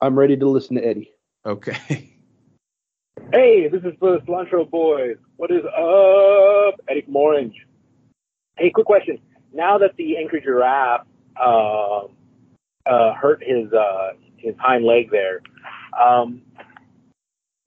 I'm 0.00 0.18
ready 0.18 0.36
to 0.36 0.48
listen 0.48 0.76
to 0.76 0.86
Eddie. 0.86 1.10
Okay. 1.46 2.12
Hey, 3.32 3.66
this 3.68 3.82
is 3.82 3.98
the 4.00 4.20
Cilantro 4.24 4.70
Boys. 4.70 5.16
What 5.36 5.50
is 5.50 5.64
up? 5.64 6.80
Eddie 6.88 7.02
from 7.02 7.16
Orange. 7.16 7.56
Hey, 8.56 8.70
quick 8.70 8.86
question. 8.86 9.18
Now 9.52 9.78
that 9.78 9.96
the 9.96 10.16
Anchorage 10.16 10.44
Giraffe 10.44 11.04
uh, 11.36 12.02
uh, 12.86 13.14
hurt 13.14 13.42
his 13.44 13.72
uh, 13.72 14.12
his 14.36 14.54
hind 14.60 14.84
leg 14.84 15.10
there. 15.10 15.40
Um, 16.00 16.42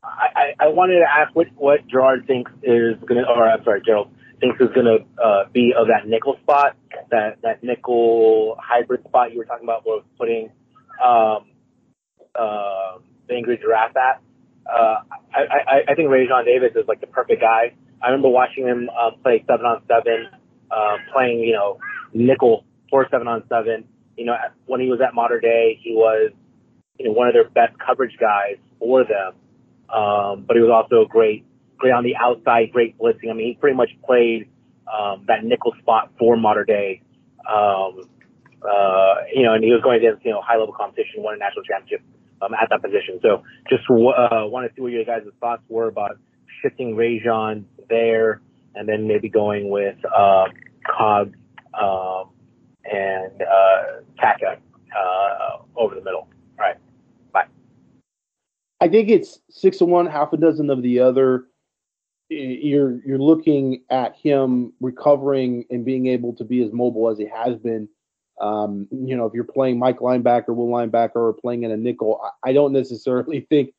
I, 0.01 0.27
I, 0.33 0.65
I 0.65 0.67
wanted 0.69 0.99
to 0.99 1.05
ask 1.05 1.35
what 1.35 1.47
what 1.57 1.85
Gerard 1.87 2.25
thinks 2.25 2.51
is 2.63 2.95
gonna, 3.05 3.23
or 3.23 3.49
I'm 3.49 3.61
sorry, 3.65 3.81
Gerald 3.85 4.11
thinks 4.39 4.61
is 4.61 4.69
gonna 4.73 4.99
uh, 5.21 5.43
be 5.51 5.73
of 5.77 5.87
that 5.87 6.07
nickel 6.07 6.37
spot, 6.41 6.77
that 7.11 7.37
that 7.43 7.61
nickel 7.65 8.55
hybrid 8.61 9.03
spot 9.03 9.33
you 9.33 9.39
were 9.39 9.45
talking 9.45 9.65
about, 9.65 9.85
was 9.85 10.05
putting 10.17 10.51
um, 11.03 11.47
uh, 12.33 12.99
the 13.27 13.35
Anchorage 13.35 13.59
Giraffe 13.59 13.97
at. 13.97 14.21
Uh, 14.69 15.01
I, 15.33 15.41
I, 15.67 15.81
I 15.89 15.95
think 15.95 16.09
Raesjon 16.09 16.45
Davis 16.45 16.71
is 16.75 16.87
like 16.87 17.01
the 17.01 17.07
perfect 17.07 17.41
guy. 17.41 17.73
I 18.01 18.07
remember 18.07 18.29
watching 18.29 18.65
him 18.65 18.89
uh, 18.97 19.11
play 19.23 19.43
seven 19.47 19.65
on 19.65 19.81
seven, 19.87 20.27
uh, 20.71 20.97
playing 21.13 21.39
you 21.39 21.53
know 21.53 21.79
nickel 22.13 22.65
four 22.89 23.07
seven 23.09 23.27
on 23.27 23.43
seven. 23.49 23.85
You 24.17 24.25
know, 24.25 24.35
when 24.65 24.79
he 24.81 24.87
was 24.87 24.99
at 25.01 25.13
Mater 25.13 25.39
Dei, 25.39 25.79
he 25.81 25.93
was 25.93 26.31
you 26.97 27.05
know 27.05 27.11
one 27.11 27.27
of 27.27 27.33
their 27.33 27.49
best 27.49 27.77
coverage 27.79 28.15
guys 28.19 28.57
for 28.79 29.03
them. 29.03 29.33
Um, 29.93 30.45
but 30.47 30.55
he 30.55 30.61
was 30.61 30.69
also 30.71 31.07
great, 31.09 31.45
great 31.77 31.91
on 31.91 32.03
the 32.03 32.15
outside, 32.15 32.71
great 32.71 32.97
blitzing. 32.97 33.31
I 33.31 33.33
mean, 33.33 33.47
he 33.47 33.57
pretty 33.59 33.75
much 33.75 33.89
played 34.05 34.49
um, 34.87 35.25
that 35.27 35.43
nickel 35.43 35.73
spot 35.79 36.11
for 36.19 36.37
Mater 36.37 36.63
Dei. 36.63 37.01
Um, 37.49 38.01
uh, 38.61 39.15
you 39.33 39.43
know, 39.43 39.53
and 39.53 39.63
he 39.63 39.71
was 39.71 39.81
going 39.81 39.97
against 39.97 40.23
you 40.23 40.31
know 40.31 40.41
high 40.41 40.57
level 40.57 40.73
competition, 40.73 41.23
won 41.23 41.33
a 41.33 41.37
national 41.37 41.63
championship 41.63 42.01
um, 42.41 42.53
at 42.53 42.69
that 42.69 42.81
position. 42.81 43.19
So 43.21 43.43
just 43.69 43.83
uh, 43.89 44.45
want 44.47 44.69
to 44.69 44.75
see 44.75 44.81
what 44.81 44.91
your 44.91 45.05
guys' 45.05 45.23
thoughts 45.39 45.63
were 45.69 45.87
about 45.87 46.17
shifting 46.61 46.95
Rajon 46.95 47.65
there, 47.89 48.41
and 48.75 48.87
then 48.87 49.07
maybe 49.07 49.29
going 49.29 49.69
with 49.69 49.97
uh, 50.05 50.45
Cobb 50.85 51.33
um, 51.73 52.29
and 52.85 53.41
uh, 53.41 54.01
Taka 54.19 54.57
uh, 54.97 55.57
over 55.75 55.95
the 55.95 56.01
middle. 56.01 56.21
All 56.21 56.65
right. 56.65 56.77
Bye. 57.31 57.45
I 58.81 58.87
think 58.87 59.09
it's 59.09 59.39
six 59.49 59.81
of 59.81 59.87
one, 59.87 60.05
half 60.05 60.33
a 60.33 60.37
dozen 60.37 60.69
of 60.69 60.81
the 60.81 60.99
other. 60.99 61.45
You're 62.29 63.01
you're 63.05 63.17
looking 63.17 63.83
at 63.89 64.15
him 64.15 64.73
recovering 64.81 65.65
and 65.71 65.83
being 65.83 66.05
able 66.07 66.33
to 66.33 66.43
be 66.43 66.63
as 66.63 66.71
mobile 66.71 67.09
as 67.09 67.17
he 67.17 67.27
has 67.27 67.57
been 67.57 67.89
Um, 68.39 68.87
you 68.91 69.15
know, 69.15 69.25
if 69.25 69.33
you're 69.33 69.43
playing 69.43 69.79
Mike 69.79 69.99
linebacker, 69.99 70.55
will 70.55 70.67
linebacker, 70.67 71.15
or 71.15 71.33
playing 71.33 71.63
in 71.63 71.71
a 71.71 71.77
nickel, 71.77 72.21
I, 72.23 72.49
I 72.49 72.53
don't 72.53 72.73
necessarily 72.73 73.41
think 73.49 73.73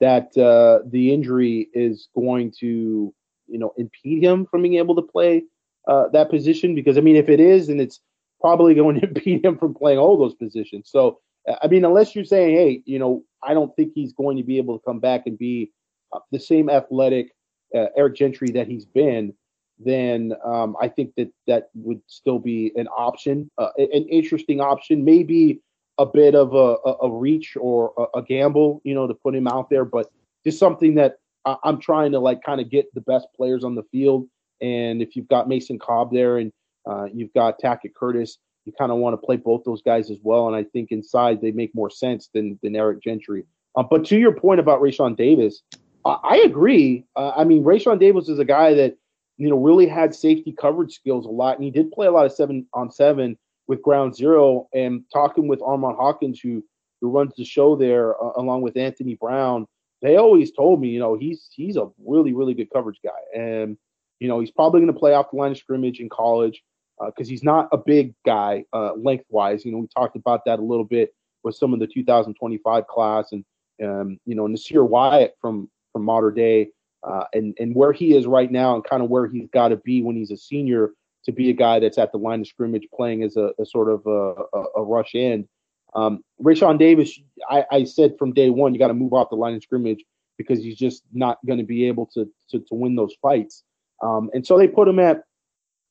that 0.00 0.36
uh, 0.36 0.86
the 0.90 1.12
injury 1.12 1.68
is 1.72 2.08
going 2.14 2.52
to, 2.60 3.14
you 3.46 3.58
know, 3.58 3.72
impede 3.76 4.22
him 4.22 4.46
from 4.46 4.62
being 4.62 4.74
able 4.74 4.96
to 4.96 5.02
play 5.02 5.44
uh, 5.86 6.08
that 6.08 6.30
position. 6.30 6.74
Because 6.74 6.98
I 6.98 7.00
mean, 7.00 7.16
if 7.16 7.28
it 7.28 7.40
is, 7.40 7.68
then 7.68 7.80
it's 7.80 8.00
probably 8.40 8.74
going 8.74 8.96
to 9.00 9.06
impede 9.06 9.44
him 9.44 9.56
from 9.56 9.74
playing 9.74 9.98
all 9.98 10.18
those 10.18 10.34
positions. 10.34 10.90
So, 10.90 11.20
I 11.62 11.66
mean, 11.68 11.84
unless 11.84 12.14
you're 12.14 12.24
saying, 12.24 12.56
hey, 12.56 12.82
you 12.84 12.98
know, 12.98 13.24
I 13.42 13.54
don't 13.54 13.74
think 13.74 13.92
he's 13.94 14.12
going 14.12 14.36
to 14.36 14.44
be 14.44 14.58
able 14.58 14.78
to 14.78 14.84
come 14.84 15.00
back 15.00 15.26
and 15.26 15.38
be 15.38 15.72
uh, 16.12 16.20
the 16.30 16.38
same 16.38 16.68
athletic 16.68 17.34
uh, 17.74 17.86
Eric 17.96 18.16
Gentry 18.16 18.50
that 18.52 18.68
he's 18.68 18.84
been, 18.84 19.34
then 19.78 20.32
um, 20.44 20.76
I 20.80 20.88
think 20.88 21.14
that 21.16 21.32
that 21.46 21.70
would 21.74 22.00
still 22.06 22.38
be 22.38 22.72
an 22.76 22.88
option, 22.88 23.50
uh, 23.58 23.70
an 23.78 24.06
interesting 24.08 24.60
option, 24.60 25.04
maybe 25.04 25.60
a 25.98 26.06
bit 26.06 26.34
of 26.34 26.54
a, 26.54 26.76
a, 27.04 27.10
reach 27.10 27.56
or 27.60 27.92
a, 27.98 28.18
a, 28.18 28.22
gamble, 28.22 28.80
you 28.84 28.94
know, 28.94 29.06
to 29.06 29.14
put 29.14 29.34
him 29.34 29.46
out 29.46 29.68
there, 29.70 29.84
but 29.84 30.10
just 30.44 30.58
something 30.58 30.94
that 30.94 31.16
I, 31.44 31.56
am 31.64 31.78
trying 31.80 32.12
to 32.12 32.18
like 32.18 32.42
kind 32.42 32.60
of 32.60 32.70
get 32.70 32.92
the 32.94 33.00
best 33.02 33.26
players 33.36 33.64
on 33.64 33.74
the 33.74 33.82
field. 33.92 34.26
And 34.60 35.02
if 35.02 35.16
you've 35.16 35.28
got 35.28 35.48
Mason 35.48 35.78
Cobb 35.78 36.12
there 36.12 36.38
and 36.38 36.52
uh, 36.88 37.06
you've 37.12 37.32
got 37.34 37.60
Tackett 37.60 37.94
Curtis, 37.94 38.38
you 38.64 38.72
kind 38.78 38.92
of 38.92 38.98
want 38.98 39.14
to 39.14 39.26
play 39.26 39.36
both 39.36 39.64
those 39.64 39.82
guys 39.82 40.10
as 40.10 40.18
well. 40.22 40.46
And 40.46 40.56
I 40.56 40.64
think 40.64 40.92
inside 40.92 41.40
they 41.40 41.50
make 41.50 41.74
more 41.74 41.90
sense 41.90 42.30
than 42.32 42.58
than 42.62 42.76
Eric 42.76 43.02
Gentry. 43.02 43.44
Uh, 43.76 43.82
but 43.82 44.04
to 44.06 44.18
your 44.18 44.32
point 44.32 44.60
about 44.60 44.80
Raesjon 44.80 45.16
Davis, 45.16 45.62
I, 46.04 46.18
I 46.22 46.36
agree. 46.38 47.04
Uh, 47.16 47.32
I 47.36 47.44
mean, 47.44 47.64
Raesjon 47.64 47.98
Davis 47.98 48.28
is 48.28 48.38
a 48.38 48.44
guy 48.44 48.74
that 48.74 48.96
you 49.36 49.48
know 49.48 49.56
really 49.56 49.86
had 49.86 50.14
safety 50.14 50.52
coverage 50.52 50.94
skills 50.94 51.26
a 51.26 51.30
lot, 51.30 51.56
and 51.56 51.64
he 51.64 51.70
did 51.70 51.92
play 51.92 52.06
a 52.06 52.10
lot 52.10 52.26
of 52.26 52.32
seven 52.32 52.66
on 52.74 52.90
seven 52.90 53.36
with 53.66 53.82
Ground 53.82 54.14
Zero. 54.14 54.68
And 54.74 55.02
talking 55.12 55.48
with 55.48 55.62
Armand 55.62 55.96
Hawkins, 55.96 56.40
who 56.40 56.64
who 57.00 57.10
runs 57.10 57.34
the 57.36 57.44
show 57.44 57.76
there, 57.76 58.14
uh, 58.22 58.32
along 58.36 58.62
with 58.62 58.76
Anthony 58.76 59.14
Brown, 59.14 59.66
they 60.02 60.16
always 60.16 60.52
told 60.52 60.80
me, 60.80 60.88
you 60.88 61.00
know, 61.00 61.16
he's 61.16 61.48
he's 61.52 61.76
a 61.76 61.88
really 62.04 62.32
really 62.32 62.54
good 62.54 62.70
coverage 62.72 63.00
guy, 63.04 63.40
and 63.40 63.76
you 64.20 64.28
know 64.28 64.40
he's 64.40 64.50
probably 64.50 64.80
going 64.80 64.92
to 64.92 64.98
play 64.98 65.14
off 65.14 65.30
the 65.30 65.36
line 65.36 65.52
of 65.52 65.58
scrimmage 65.58 66.00
in 66.00 66.08
college 66.08 66.62
because 67.06 67.28
uh, 67.28 67.30
he's 67.30 67.42
not 67.42 67.68
a 67.72 67.78
big 67.78 68.14
guy 68.24 68.64
uh, 68.72 68.92
lengthwise. 68.94 69.64
You 69.64 69.72
know, 69.72 69.78
we 69.78 69.88
talked 69.88 70.16
about 70.16 70.44
that 70.46 70.58
a 70.58 70.62
little 70.62 70.84
bit 70.84 71.14
with 71.42 71.56
some 71.56 71.72
of 71.72 71.80
the 71.80 71.86
2025 71.86 72.86
class, 72.86 73.32
and 73.32 73.44
um, 73.82 74.18
you 74.26 74.34
know, 74.34 74.46
Nasir 74.46 74.84
Wyatt 74.84 75.34
from 75.40 75.70
from 75.92 76.04
Mater 76.04 76.30
Dei, 76.30 76.68
uh, 77.04 77.24
and 77.32 77.56
and 77.58 77.74
where 77.74 77.92
he 77.92 78.14
is 78.14 78.26
right 78.26 78.50
now, 78.50 78.74
and 78.74 78.84
kind 78.84 79.02
of 79.02 79.10
where 79.10 79.26
he's 79.26 79.48
got 79.52 79.68
to 79.68 79.76
be 79.76 80.02
when 80.02 80.16
he's 80.16 80.30
a 80.30 80.36
senior 80.36 80.90
to 81.24 81.32
be 81.32 81.50
a 81.50 81.52
guy 81.52 81.78
that's 81.78 81.98
at 81.98 82.12
the 82.12 82.18
line 82.18 82.40
of 82.40 82.46
scrimmage 82.46 82.86
playing 82.94 83.22
as 83.22 83.36
a, 83.36 83.52
a 83.58 83.64
sort 83.64 83.88
of 83.88 84.04
a, 84.06 84.58
a, 84.58 84.64
a 84.78 84.82
rush 84.82 85.14
end. 85.14 85.46
Um, 85.94 86.24
Raesjon 86.42 86.78
Davis, 86.78 87.18
I, 87.48 87.64
I 87.70 87.84
said 87.84 88.16
from 88.18 88.32
day 88.32 88.50
one, 88.50 88.72
you 88.72 88.78
got 88.78 88.88
to 88.88 88.94
move 88.94 89.12
off 89.12 89.30
the 89.30 89.36
line 89.36 89.54
of 89.54 89.62
scrimmage 89.62 90.04
because 90.38 90.58
he's 90.58 90.76
just 90.76 91.02
not 91.12 91.38
going 91.46 91.58
to 91.58 91.64
be 91.64 91.86
able 91.86 92.06
to, 92.14 92.28
to 92.50 92.60
to 92.60 92.74
win 92.74 92.96
those 92.96 93.14
fights. 93.20 93.62
Um, 94.02 94.30
and 94.34 94.46
so 94.46 94.58
they 94.58 94.68
put 94.68 94.88
him 94.88 94.98
at 94.98 95.22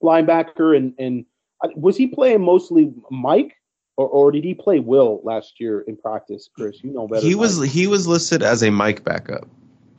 linebacker, 0.03 0.75
and 0.75 0.93
and 0.97 1.25
uh, 1.63 1.69
was 1.75 1.97
he 1.97 2.07
playing 2.07 2.41
mostly 2.41 2.93
Mike, 3.09 3.53
or, 3.97 4.07
or 4.07 4.31
did 4.31 4.43
he 4.43 4.53
play 4.53 4.79
Will 4.79 5.21
last 5.23 5.59
year 5.59 5.81
in 5.81 5.95
practice? 5.95 6.49
Chris, 6.53 6.83
you 6.83 6.91
know 6.91 7.07
better. 7.07 7.25
He 7.25 7.35
was 7.35 7.61
he 7.61 7.87
was 7.87 8.07
listed 8.07 8.43
as 8.43 8.63
a 8.63 8.69
Mike 8.69 9.03
backup. 9.03 9.47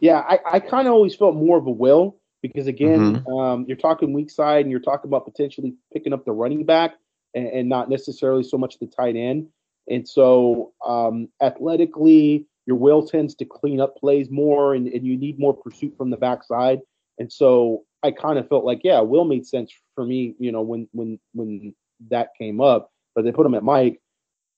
Yeah, 0.02 0.18
I, 0.18 0.40
I 0.54 0.58
kind 0.58 0.88
of 0.88 0.94
always 0.94 1.14
felt 1.14 1.36
more 1.36 1.56
of 1.56 1.66
a 1.66 1.70
Will 1.70 2.16
because 2.42 2.66
again, 2.66 3.22
mm-hmm. 3.22 3.32
um, 3.32 3.64
you're 3.68 3.76
talking 3.76 4.12
weak 4.12 4.30
side, 4.32 4.62
and 4.62 4.70
you're 4.70 4.80
talking 4.80 5.08
about 5.08 5.24
potentially 5.24 5.74
picking 5.92 6.12
up 6.12 6.24
the 6.24 6.32
running 6.32 6.66
back, 6.66 6.94
and, 7.34 7.46
and 7.46 7.68
not 7.68 7.88
necessarily 7.88 8.42
so 8.42 8.58
much 8.58 8.80
the 8.80 8.88
tight 8.88 9.14
end. 9.14 9.46
And 9.88 10.06
so, 10.06 10.72
um, 10.84 11.28
athletically, 11.40 12.48
your 12.66 12.76
will 12.76 13.06
tends 13.06 13.36
to 13.36 13.44
clean 13.44 13.80
up 13.80 13.96
plays 13.96 14.28
more, 14.28 14.74
and, 14.74 14.88
and 14.88 15.06
you 15.06 15.16
need 15.16 15.38
more 15.38 15.54
pursuit 15.54 15.94
from 15.96 16.10
the 16.10 16.16
backside. 16.16 16.80
And 17.20 17.32
so, 17.32 17.84
I 18.02 18.10
kind 18.10 18.40
of 18.40 18.48
felt 18.48 18.64
like, 18.64 18.80
yeah, 18.82 18.98
Will 18.98 19.24
made 19.24 19.46
sense 19.46 19.72
for 19.94 20.04
me, 20.04 20.34
you 20.40 20.50
know, 20.50 20.62
when 20.62 20.88
when 20.90 21.20
when 21.32 21.76
that 22.10 22.30
came 22.36 22.60
up. 22.60 22.90
But 23.14 23.24
they 23.24 23.30
put 23.30 23.46
him 23.46 23.54
at 23.54 23.62
Mike. 23.62 24.00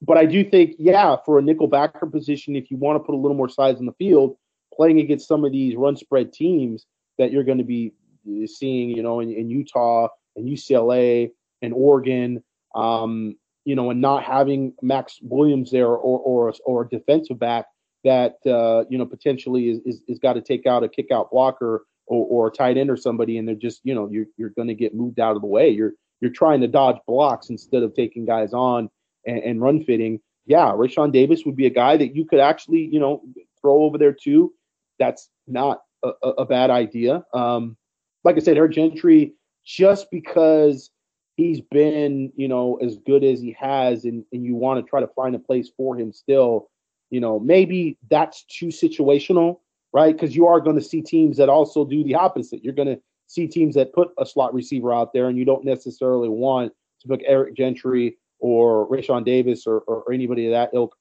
But 0.00 0.16
I 0.16 0.24
do 0.24 0.42
think, 0.42 0.76
yeah, 0.78 1.16
for 1.26 1.38
a 1.38 1.42
nickel 1.42 1.66
backer 1.66 2.06
position, 2.06 2.56
if 2.56 2.70
you 2.70 2.78
want 2.78 2.96
to 2.96 3.04
put 3.04 3.14
a 3.14 3.20
little 3.20 3.36
more 3.36 3.50
size 3.50 3.78
in 3.78 3.84
the 3.84 3.92
field, 3.92 4.38
playing 4.76 5.00
against 5.00 5.28
some 5.28 5.44
of 5.44 5.52
these 5.52 5.76
run 5.76 5.96
spread 5.96 6.32
teams 6.32 6.86
that 7.18 7.32
you're 7.32 7.44
going 7.44 7.58
to 7.58 7.64
be 7.64 7.92
uh, 8.26 8.46
seeing, 8.46 8.90
you 8.90 9.02
know, 9.02 9.20
in, 9.20 9.30
in 9.30 9.50
Utah 9.50 10.08
and 10.36 10.48
UCLA 10.48 11.30
and 11.62 11.72
Oregon, 11.72 12.42
um, 12.74 13.36
you 13.64 13.74
know, 13.74 13.90
and 13.90 14.00
not 14.00 14.24
having 14.24 14.74
Max 14.82 15.18
Williams 15.22 15.70
there 15.70 15.88
or 15.88 15.96
or 15.96 16.54
or 16.64 16.82
a 16.82 16.88
defensive 16.88 17.38
back 17.38 17.66
that 18.04 18.36
uh, 18.46 18.84
you 18.88 18.98
know 18.98 19.06
potentially 19.06 19.70
is 19.70 19.80
is, 19.84 20.02
is 20.06 20.18
got 20.18 20.34
to 20.34 20.42
take 20.42 20.66
out 20.66 20.84
a 20.84 20.88
kick 20.88 21.10
out 21.10 21.30
blocker 21.30 21.84
or, 22.06 22.26
or 22.26 22.46
a 22.48 22.50
tight 22.50 22.76
end 22.76 22.90
or 22.90 22.96
somebody, 22.96 23.38
and 23.38 23.48
they're 23.48 23.54
just 23.54 23.80
you 23.82 23.94
know 23.94 24.08
you're 24.10 24.26
you're 24.36 24.50
going 24.50 24.68
to 24.68 24.74
get 24.74 24.94
moved 24.94 25.18
out 25.18 25.36
of 25.36 25.42
the 25.42 25.48
way. 25.48 25.70
You're 25.70 25.92
you're 26.20 26.30
trying 26.30 26.60
to 26.60 26.68
dodge 26.68 26.98
blocks 27.06 27.48
instead 27.48 27.82
of 27.82 27.94
taking 27.94 28.24
guys 28.24 28.52
on 28.52 28.90
and, 29.26 29.38
and 29.38 29.60
run 29.60 29.82
fitting. 29.84 30.20
Yeah, 30.46 30.72
Raesjon 30.72 31.12
Davis 31.12 31.44
would 31.46 31.56
be 31.56 31.66
a 31.66 31.70
guy 31.70 31.96
that 31.96 32.14
you 32.14 32.26
could 32.26 32.40
actually 32.40 32.88
you 32.92 33.00
know 33.00 33.22
throw 33.60 33.82
over 33.82 33.98
there 33.98 34.12
too. 34.14 34.52
That's 34.98 35.28
not 35.46 35.82
a, 36.02 36.10
a 36.28 36.44
bad 36.44 36.70
idea. 36.70 37.24
Um, 37.32 37.76
like 38.24 38.36
I 38.36 38.40
said, 38.40 38.56
Eric 38.56 38.72
Gentry, 38.72 39.34
just 39.64 40.10
because 40.10 40.90
he's 41.36 41.60
been, 41.60 42.32
you 42.36 42.48
know, 42.48 42.76
as 42.76 42.96
good 43.06 43.24
as 43.24 43.40
he 43.40 43.56
has, 43.58 44.04
and, 44.04 44.24
and 44.32 44.44
you 44.44 44.54
want 44.54 44.84
to 44.84 44.88
try 44.88 45.00
to 45.00 45.08
find 45.08 45.34
a 45.34 45.38
place 45.38 45.70
for 45.76 45.98
him 45.98 46.12
still, 46.12 46.70
you 47.10 47.20
know, 47.20 47.38
maybe 47.38 47.98
that's 48.08 48.44
too 48.44 48.66
situational 48.66 49.58
right? 49.94 50.14
Because 50.14 50.34
you 50.34 50.46
are 50.46 50.60
going 50.60 50.76
to 50.76 50.82
see 50.82 51.00
teams 51.00 51.38
that 51.38 51.48
also 51.48 51.84
do 51.84 52.04
the 52.04 52.16
opposite. 52.16 52.62
You're 52.64 52.74
going 52.74 52.88
to 52.88 53.00
see 53.28 53.46
teams 53.46 53.76
that 53.76 53.94
put 53.94 54.08
a 54.18 54.26
slot 54.26 54.52
receiver 54.52 54.92
out 54.92 55.14
there, 55.14 55.28
and 55.28 55.38
you 55.38 55.46
don't 55.46 55.64
necessarily 55.64 56.28
want 56.28 56.72
to 57.00 57.08
put 57.08 57.22
Eric 57.24 57.56
Gentry 57.56 58.18
or 58.40 58.88
Raesjon 58.88 59.24
Davis 59.24 59.66
or, 59.66 59.78
or, 59.78 60.02
or 60.02 60.12
anybody 60.12 60.46
of 60.46 60.50
that 60.50 60.70
ilk 60.74 60.94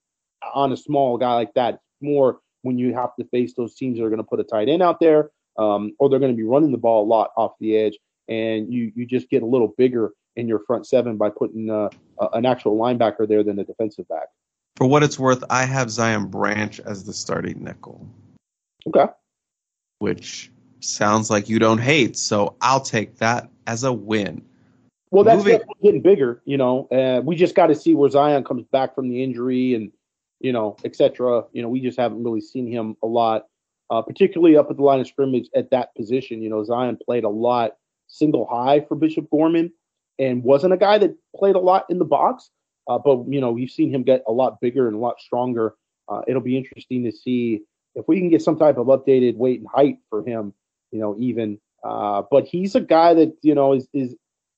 on 0.53 0.71
a 0.71 0.77
small 0.77 1.17
guy 1.17 1.33
like 1.33 1.53
that. 1.55 1.79
more 1.99 2.39
when 2.63 2.77
you 2.77 2.93
have 2.93 3.15
to 3.17 3.25
face 3.25 3.53
those 3.53 3.75
teams 3.75 3.97
that 3.97 4.03
are 4.03 4.09
going 4.09 4.17
to 4.17 4.23
put 4.23 4.39
a 4.39 4.43
tight 4.43 4.67
end 4.67 4.81
out 4.81 4.99
there, 4.99 5.29
um, 5.57 5.93
or 5.99 6.09
they're 6.09 6.19
going 6.19 6.31
to 6.31 6.37
be 6.37 6.43
running 6.43 6.71
the 6.71 6.77
ball 6.77 7.03
a 7.03 7.07
lot 7.07 7.31
off 7.37 7.53
the 7.59 7.77
edge, 7.77 7.97
and 8.27 8.73
you 8.73 8.91
you 8.95 9.05
just 9.05 9.29
get 9.29 9.43
a 9.43 9.45
little 9.45 9.73
bigger 9.77 10.11
in 10.35 10.47
your 10.47 10.59
front 10.65 10.87
seven 10.87 11.15
by 11.15 11.29
putting 11.29 11.69
uh, 11.69 11.89
an 12.33 12.45
actual 12.45 12.77
linebacker 12.77 13.27
there 13.27 13.43
than 13.43 13.59
a 13.59 13.63
defensive 13.63 14.07
back. 14.07 14.29
For 14.75 14.87
what 14.87 15.03
it's 15.03 15.19
worth, 15.19 15.43
I 15.51 15.65
have 15.65 15.91
Zion 15.91 16.25
Branch 16.25 16.79
as 16.79 17.03
the 17.03 17.13
starting 17.13 17.63
nickel. 17.63 18.07
Okay. 18.87 19.05
Which 19.99 20.51
sounds 20.79 21.29
like 21.29 21.47
you 21.47 21.59
don't 21.59 21.77
hate, 21.77 22.17
so 22.17 22.55
I'll 22.61 22.81
take 22.81 23.17
that 23.17 23.49
as 23.67 23.83
a 23.83 23.93
win. 23.93 24.43
Well, 25.11 25.23
that's 25.23 25.37
Moving. 25.37 25.61
getting 25.83 26.01
bigger, 26.01 26.41
you 26.45 26.57
know. 26.57 26.87
Uh, 26.87 27.21
we 27.23 27.35
just 27.35 27.53
got 27.53 27.67
to 27.67 27.75
see 27.75 27.93
where 27.93 28.09
Zion 28.09 28.43
comes 28.43 28.65
back 28.71 28.95
from 28.95 29.09
the 29.09 29.21
injury 29.23 29.75
and, 29.75 29.91
you 30.43 30.51
know, 30.51 30.75
etc. 30.83 31.43
You 31.53 31.63
know, 31.63 31.69
we 31.69 31.79
just 31.79 31.97
haven't 31.97 32.23
really 32.23 32.41
seen 32.41 32.67
him 32.67 32.95
a 33.01 33.07
lot, 33.07 33.47
uh, 33.89 34.03
particularly 34.03 34.55
up 34.57 34.69
at 34.69 34.77
the 34.77 34.83
line 34.83 34.99
of 34.99 35.07
scrimmage 35.07 35.47
at 35.55 35.71
that 35.71 35.95
position. 35.95 36.41
You 36.41 36.49
know, 36.49 36.63
Zion 36.63 36.99
played 37.03 37.23
a 37.23 37.29
lot 37.29 37.77
single 38.07 38.45
high 38.45 38.81
for 38.81 38.95
Bishop 38.95 39.27
Gorman 39.31 39.71
and 40.19 40.43
wasn't 40.43 40.73
a 40.73 40.77
guy 40.77 40.99
that 40.99 41.15
played 41.35 41.55
a 41.55 41.59
lot 41.59 41.85
in 41.89 41.97
the 41.97 42.05
box. 42.05 42.51
Uh, 42.87 42.99
but 42.99 43.23
you 43.29 43.39
know, 43.39 43.51
we've 43.51 43.71
seen 43.71 43.89
him 43.89 44.03
get 44.03 44.23
a 44.27 44.31
lot 44.31 44.59
bigger 44.61 44.87
and 44.87 44.97
a 44.97 44.99
lot 44.99 45.19
stronger. 45.19 45.75
Uh, 46.09 46.21
it'll 46.27 46.41
be 46.41 46.57
interesting 46.57 47.03
to 47.05 47.11
see 47.11 47.61
if 47.95 48.05
we 48.07 48.19
can 48.19 48.29
get 48.29 48.41
some 48.41 48.57
type 48.57 48.77
of 48.77 48.87
updated 48.87 49.35
weight 49.37 49.61
and 49.61 49.69
height 49.73 49.97
for 50.09 50.27
him, 50.27 50.53
you 50.91 50.99
know, 50.99 51.15
even. 51.17 51.57
Uh, 51.85 52.21
but 52.29 52.45
he's 52.45 52.75
a 52.75 52.81
guy 52.81 53.13
that 53.13 53.33
you 53.41 53.55
know 53.55 53.73
is 53.73 53.87
is. 53.93 54.13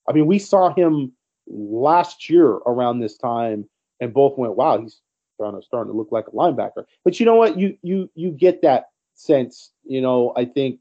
I 0.10 0.14
mean, 0.14 0.26
we 0.26 0.40
saw 0.40 0.74
him 0.74 1.14
last 1.48 2.30
year 2.30 2.48
around 2.48 2.99
this 2.99 3.18
time, 3.18 3.70
and 3.99 4.12
both 4.12 4.38
went, 4.38 4.56
"Wow, 4.56 4.82
he's 4.82 5.02
starting 5.36 5.60
to 5.60 5.66
starting 5.66 5.91
to 5.91 5.98
look 5.98 6.12
like 6.12 6.28
a 6.28 6.32
linebacker." 6.32 6.86
But 7.03 7.20
you 7.20 7.26
know 7.26 7.36
what? 7.36 7.57
You 7.57 7.78
you 7.82 8.10
you 8.16 8.32
get 8.32 8.62
that 8.64 8.86
sense, 9.14 9.72
you 9.84 10.02
know. 10.02 10.34
I 10.36 10.45
think 10.45 10.80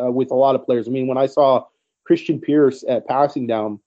uh, 0.00 0.10
with 0.10 0.30
a 0.30 0.34
lot 0.34 0.54
of 0.54 0.64
players. 0.64 0.88
I 0.88 0.90
mean, 0.90 1.06
when 1.06 1.18
I 1.18 1.26
saw 1.26 1.64
Christian 2.06 2.40
Pierce 2.40 2.84
at 2.88 3.06
passing 3.06 3.46
down, 3.46 3.80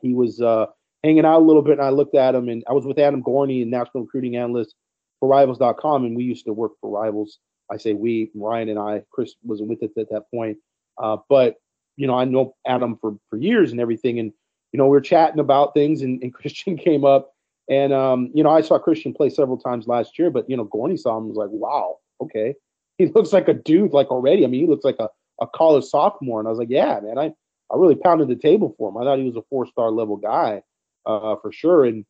he 0.00 0.14
was 0.14 0.40
uh, 0.40 0.66
hanging 1.04 1.24
out 1.24 1.40
a 1.40 1.44
little 1.44 1.62
bit, 1.62 1.78
and 1.78 1.82
I 1.82 1.90
looked 1.90 2.14
at 2.14 2.34
him, 2.34 2.48
and 2.48 2.64
I 2.68 2.72
was 2.72 2.84
with 2.84 2.98
Adam 2.98 3.22
Gorney, 3.22 3.62
and 3.62 3.70
national 3.70 4.04
recruiting 4.04 4.36
analyst 4.36 4.74
for 5.20 5.28
rivals.com 5.28 6.04
and 6.04 6.16
we 6.16 6.24
used 6.24 6.44
to 6.44 6.52
work 6.52 6.72
for 6.80 6.90
rivals 6.90 7.38
i 7.70 7.76
say 7.76 7.92
we 7.92 8.30
ryan 8.34 8.68
and 8.68 8.78
i 8.78 9.02
chris 9.10 9.34
wasn't 9.42 9.68
with 9.68 9.82
us 9.82 9.90
at 9.98 10.08
that 10.10 10.30
point 10.30 10.56
uh, 11.02 11.16
but 11.28 11.56
you 11.96 12.06
know 12.06 12.14
i 12.14 12.24
know 12.24 12.54
adam 12.66 12.96
for 13.00 13.16
for 13.30 13.36
years 13.36 13.72
and 13.72 13.80
everything 13.80 14.18
and 14.18 14.32
you 14.72 14.78
know 14.78 14.84
we 14.84 14.90
were 14.90 15.00
chatting 15.00 15.40
about 15.40 15.74
things 15.74 16.02
and, 16.02 16.22
and 16.22 16.34
christian 16.34 16.76
came 16.76 17.04
up 17.04 17.32
and 17.68 17.92
um, 17.92 18.30
you 18.34 18.42
know 18.42 18.50
i 18.50 18.60
saw 18.60 18.78
christian 18.78 19.12
play 19.12 19.28
several 19.28 19.58
times 19.58 19.86
last 19.86 20.18
year 20.18 20.30
but 20.30 20.48
you 20.48 20.56
know 20.56 20.66
gorney 20.66 20.98
saw 20.98 21.16
him 21.16 21.28
was 21.28 21.36
like 21.36 21.50
wow 21.50 21.96
okay 22.20 22.54
he 22.98 23.06
looks 23.06 23.32
like 23.32 23.48
a 23.48 23.54
dude 23.54 23.92
like 23.92 24.10
already 24.10 24.44
i 24.44 24.46
mean 24.48 24.62
he 24.62 24.66
looks 24.66 24.84
like 24.84 24.96
a, 25.00 25.08
a 25.40 25.46
college 25.48 25.84
sophomore 25.84 26.38
and 26.38 26.48
i 26.48 26.50
was 26.50 26.58
like 26.58 26.70
yeah 26.70 27.00
man 27.02 27.18
i 27.18 27.26
i 27.72 27.76
really 27.76 27.96
pounded 27.96 28.28
the 28.28 28.36
table 28.36 28.74
for 28.78 28.88
him 28.88 28.96
i 28.96 29.02
thought 29.02 29.18
he 29.18 29.24
was 29.24 29.36
a 29.36 29.42
four 29.50 29.66
star 29.66 29.90
level 29.90 30.16
guy 30.16 30.62
uh, 31.06 31.36
for 31.40 31.52
sure. 31.52 31.84
And 31.84 32.04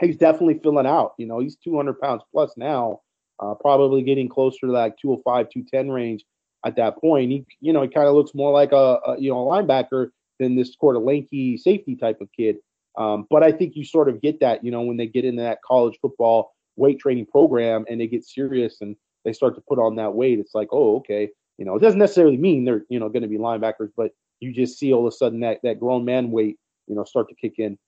he's 0.00 0.16
definitely 0.16 0.58
filling 0.62 0.86
out. 0.86 1.12
You 1.18 1.26
know, 1.26 1.38
he's 1.38 1.56
200 1.56 2.00
pounds 2.00 2.22
plus 2.32 2.54
now, 2.56 3.00
uh, 3.38 3.54
probably 3.54 4.02
getting 4.02 4.28
closer 4.28 4.66
to 4.66 4.72
like 4.72 4.96
205, 5.00 5.50
210 5.50 5.90
range 5.90 6.24
at 6.64 6.76
that 6.76 6.98
point. 6.98 7.30
He, 7.30 7.46
you 7.60 7.72
know, 7.72 7.82
he 7.82 7.88
kind 7.88 8.08
of 8.08 8.14
looks 8.14 8.34
more 8.34 8.52
like 8.52 8.72
a, 8.72 8.98
a, 9.06 9.20
you 9.20 9.30
know 9.30 9.48
a 9.48 9.52
linebacker 9.52 10.08
than 10.38 10.56
this 10.56 10.74
sort 10.80 10.96
of 10.96 11.02
lanky 11.02 11.56
safety 11.58 11.94
type 11.94 12.20
of 12.20 12.28
kid. 12.36 12.56
Um, 12.98 13.26
but 13.30 13.42
I 13.42 13.52
think 13.52 13.76
you 13.76 13.84
sort 13.84 14.08
of 14.08 14.20
get 14.20 14.40
that, 14.40 14.64
you 14.64 14.70
know, 14.70 14.82
when 14.82 14.96
they 14.96 15.06
get 15.06 15.24
into 15.24 15.42
that 15.42 15.62
college 15.62 15.98
football 16.00 16.52
weight 16.76 16.98
training 16.98 17.26
program 17.26 17.84
and 17.88 18.00
they 18.00 18.06
get 18.06 18.24
serious 18.24 18.80
and 18.80 18.96
they 19.24 19.32
start 19.32 19.54
to 19.54 19.60
put 19.60 19.78
on 19.78 19.96
that 19.96 20.14
weight. 20.14 20.38
It's 20.38 20.54
like, 20.54 20.68
oh, 20.72 20.96
okay, 20.96 21.28
you 21.58 21.64
know, 21.64 21.76
it 21.76 21.80
doesn't 21.80 21.98
necessarily 21.98 22.36
mean 22.36 22.64
they're 22.64 22.84
you 22.88 22.98
know 22.98 23.08
going 23.08 23.22
to 23.22 23.28
be 23.28 23.38
linebackers, 23.38 23.90
but 23.96 24.12
you 24.40 24.52
just 24.52 24.78
see 24.78 24.92
all 24.92 25.06
of 25.06 25.12
a 25.12 25.16
sudden 25.16 25.40
that 25.40 25.60
that 25.62 25.78
grown 25.78 26.04
man 26.04 26.30
weight, 26.30 26.58
you 26.86 26.94
know, 26.94 27.04
start 27.04 27.28
to 27.28 27.34
kick 27.34 27.54
in. 27.58 27.78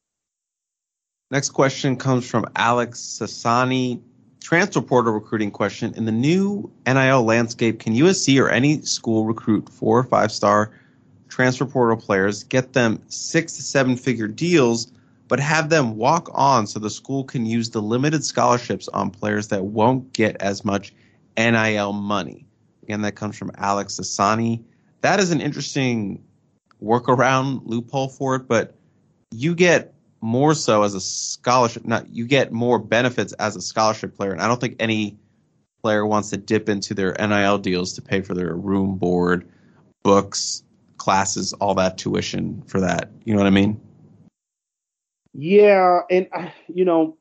Next 1.31 1.51
question 1.51 1.97
comes 1.97 2.29
from 2.29 2.45
Alex 2.57 3.01
Sassani. 3.01 4.03
Transfer 4.43 4.83
portal 4.83 5.13
recruiting 5.13 5.51
question. 5.51 5.95
In 5.95 6.05
the 6.05 6.13
new 6.13 6.71
NIL 6.87 7.23
landscape, 7.23 7.79
can 7.79 7.95
USC 7.95 8.43
or 8.43 8.51
any 8.51 8.83
school 8.83 9.25
recruit 9.25 9.69
four 9.71 9.99
or 9.99 10.05
five 10.05 10.31
star 10.31 10.73
transfer 11.33 11.65
portal 11.65 11.97
players, 11.97 12.45
get 12.45 12.75
them 12.75 13.03
six 13.09 13.55
to 13.55 13.63
seven 13.63 13.97
figure 13.97 14.29
deals, 14.29 14.93
but 15.29 15.41
have 15.41 15.71
them 15.71 15.97
walk 15.97 16.29
on 16.35 16.67
so 16.67 16.79
the 16.79 16.91
school 16.91 17.25
can 17.25 17.47
use 17.47 17.71
the 17.71 17.81
limited 17.81 18.23
scholarships 18.23 18.87
on 18.89 19.11
players 19.11 19.49
that 19.49 19.65
won't 19.65 20.13
get 20.13 20.37
as 20.43 20.63
much 20.63 20.93
NIL 21.39 21.95
money? 21.95 22.45
Again, 22.83 23.01
that 23.01 23.13
comes 23.13 23.39
from 23.39 23.51
Alex 23.57 23.99
Asani. 23.99 24.63
That 25.01 25.21
is 25.21 25.31
an 25.31 25.41
interesting 25.41 26.23
workaround 26.83 27.63
loophole 27.65 28.09
for 28.09 28.37
it, 28.37 28.47
but 28.47 28.75
you 29.31 29.55
get 29.55 29.95
more 30.21 30.53
so 30.53 30.83
as 30.83 30.93
a 30.93 31.01
scholarship. 31.01 31.87
Not 31.87 32.11
you 32.11 32.27
get 32.27 32.53
more 32.53 32.79
benefits 32.79 33.33
as 33.35 33.57
a 33.57 33.63
scholarship 33.63 34.15
player, 34.19 34.33
and 34.33 34.43
I 34.43 34.49
don't 34.49 34.61
think 34.61 34.77
any 34.79 35.17
player 35.83 36.05
wants 36.05 36.29
to 36.31 36.37
dip 36.37 36.69
into 36.69 36.93
their 36.93 37.17
NIL 37.19 37.57
deals 37.57 37.95
to 37.95 38.03
pay 38.03 38.21
for 38.21 38.35
their 38.35 38.55
room, 38.55 38.99
board, 38.99 39.49
books, 40.03 40.63
classes, 41.03 41.53
all 41.55 41.75
that 41.75 41.99
tuition 41.99 42.63
for 42.69 42.79
that. 42.79 43.11
You 43.25 43.35
know 43.35 43.41
what 43.41 43.49
I 43.49 43.51
mean? 43.51 43.81
Yeah, 45.35 46.03
and 46.09 46.29
uh, 46.33 46.49
you 46.73 46.85
know, 46.85 47.19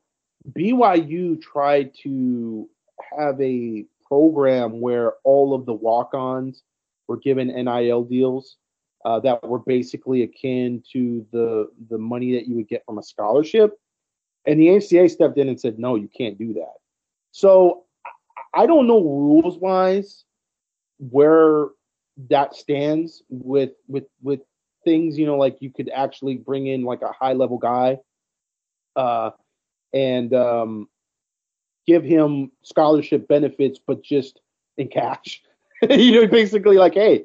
BYU 0.56 1.42
tried 1.42 1.92
to 2.04 2.68
have 3.18 3.40
a 3.40 3.84
program 4.06 4.80
where 4.80 5.14
all 5.24 5.52
of 5.52 5.66
the 5.66 5.72
walk-ons 5.72 6.62
were 7.08 7.16
given 7.16 7.48
NIL 7.48 8.04
deals 8.04 8.56
uh, 9.04 9.18
that 9.20 9.42
were 9.42 9.58
basically 9.58 10.22
akin 10.22 10.84
to 10.92 11.26
the 11.32 11.68
the 11.90 11.98
money 11.98 12.32
that 12.34 12.46
you 12.46 12.54
would 12.54 12.68
get 12.68 12.84
from 12.86 12.98
a 12.98 13.02
scholarship. 13.02 13.72
And 14.46 14.60
the 14.60 14.68
NCAA 14.68 15.10
stepped 15.10 15.38
in 15.38 15.48
and 15.48 15.60
said, 15.60 15.78
no, 15.78 15.96
you 15.96 16.08
can't 16.16 16.38
do 16.38 16.54
that. 16.54 16.74
So 17.32 17.84
I 18.54 18.66
don't 18.66 18.86
know 18.86 19.00
rules 19.00 19.58
wise 19.58 20.24
where 20.98 21.68
that 22.30 22.54
stands 22.54 23.22
with 23.28 23.72
with 23.88 24.04
with 24.22 24.40
things, 24.84 25.18
you 25.18 25.26
know, 25.26 25.36
like 25.36 25.56
you 25.60 25.70
could 25.70 25.90
actually 25.90 26.36
bring 26.36 26.66
in 26.66 26.84
like 26.84 27.02
a 27.02 27.12
high 27.12 27.32
level 27.32 27.58
guy 27.58 27.98
uh 28.96 29.30
and 29.94 30.34
um 30.34 30.88
give 31.86 32.04
him 32.04 32.50
scholarship 32.62 33.26
benefits 33.26 33.78
but 33.86 34.02
just 34.02 34.40
in 34.76 34.88
cash. 34.88 35.42
you 35.90 36.12
know, 36.12 36.26
basically 36.26 36.76
like, 36.76 36.94
hey, 36.94 37.24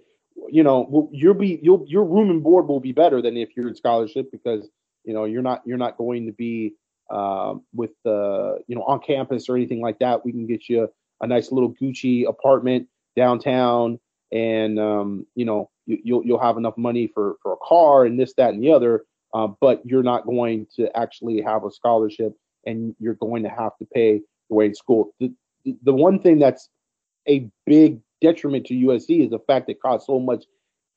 you 0.50 0.64
know, 0.64 1.10
you'll 1.12 1.34
be 1.34 1.60
you'll 1.62 1.86
your 1.88 2.06
room 2.06 2.30
and 2.30 2.44
board 2.44 2.68
will 2.68 2.80
be 2.80 2.92
better 2.92 3.22
than 3.22 3.38
if 3.38 3.50
you're 3.56 3.68
in 3.68 3.76
scholarship 3.76 4.32
because 4.32 4.68
you 5.04 5.14
know 5.14 5.26
you're 5.26 5.42
not 5.42 5.62
you're 5.66 5.78
not 5.78 5.98
going 5.98 6.26
to 6.26 6.32
be 6.32 6.74
um, 7.10 7.64
with 7.74 7.92
the 8.04 8.60
you 8.68 8.76
know 8.76 8.84
on 8.84 9.00
campus 9.00 9.50
or 9.50 9.56
anything 9.56 9.82
like 9.82 10.00
that. 10.00 10.24
We 10.26 10.32
can 10.32 10.48
get 10.48 10.70
you 10.70 10.90
a 11.22 11.28
nice 11.28 11.52
little 11.52 11.74
Gucci 11.74 12.28
apartment 12.28 12.88
downtown, 13.16 14.00
and 14.32 14.80
um, 14.80 15.26
you 15.36 15.46
know 15.46 15.70
you, 15.86 15.98
you'll 16.04 16.26
you'll 16.26 16.42
have 16.42 16.58
enough 16.58 16.78
money 16.78 17.08
for 17.14 17.36
for 17.42 17.54
a 17.54 17.58
car 17.58 18.06
and 18.06 18.20
this 18.20 18.34
that 18.38 18.54
and 18.54 18.64
the 18.64 18.72
other. 18.72 19.06
Uh, 19.34 19.48
but 19.60 19.86
you're 19.86 20.04
not 20.04 20.26
going 20.26 20.66
to 20.76 20.90
actually 20.98 21.42
have 21.42 21.66
a 21.66 21.72
scholarship, 21.72 22.34
and 22.66 22.96
you're 23.00 23.16
going 23.16 23.44
to 23.44 23.50
have 23.50 23.78
to 23.78 23.86
pay 23.94 24.22
your 24.50 24.58
way 24.58 24.66
in 24.66 24.74
school. 24.74 25.14
The, 25.20 25.34
the 25.84 25.94
one 25.94 26.20
thing 26.20 26.40
that's 26.40 26.70
a 27.28 27.50
big 27.66 28.00
detriment 28.22 28.66
to 28.68 28.74
USC 28.74 29.26
is 29.26 29.30
the 29.30 29.40
fact 29.40 29.68
that 29.68 29.74
it 29.74 29.82
costs 29.82 30.08
so 30.08 30.20
much 30.20 30.46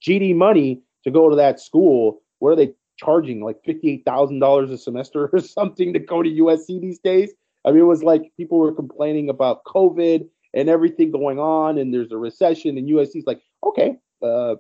GD 0.06 0.36
money 0.36 0.80
to 1.04 1.10
go 1.10 1.28
to 1.28 1.36
that 1.36 1.60
school. 1.60 2.22
What 2.38 2.50
are 2.50 2.56
they 2.56 2.72
charging? 2.96 3.42
Like 3.42 3.56
fifty-eight 3.64 4.04
thousand 4.04 4.38
dollars 4.38 4.70
a 4.70 4.78
semester 4.78 5.28
or 5.32 5.40
something 5.40 5.92
to 5.92 5.98
go 5.98 6.22
to 6.22 6.30
USC 6.30 6.80
these 6.80 6.98
days? 6.98 7.32
I 7.64 7.70
mean, 7.70 7.80
it 7.80 7.84
was 7.84 8.02
like 8.02 8.32
people 8.36 8.58
were 8.58 8.72
complaining 8.72 9.28
about 9.28 9.64
COVID 9.64 10.26
and 10.54 10.68
everything 10.68 11.10
going 11.10 11.38
on, 11.38 11.78
and 11.78 11.92
there's 11.92 12.12
a 12.12 12.16
recession, 12.16 12.78
and 12.78 12.88
USC's 12.88 13.26
like, 13.26 13.40
okay, 13.64 13.96
uh, 14.22 14.56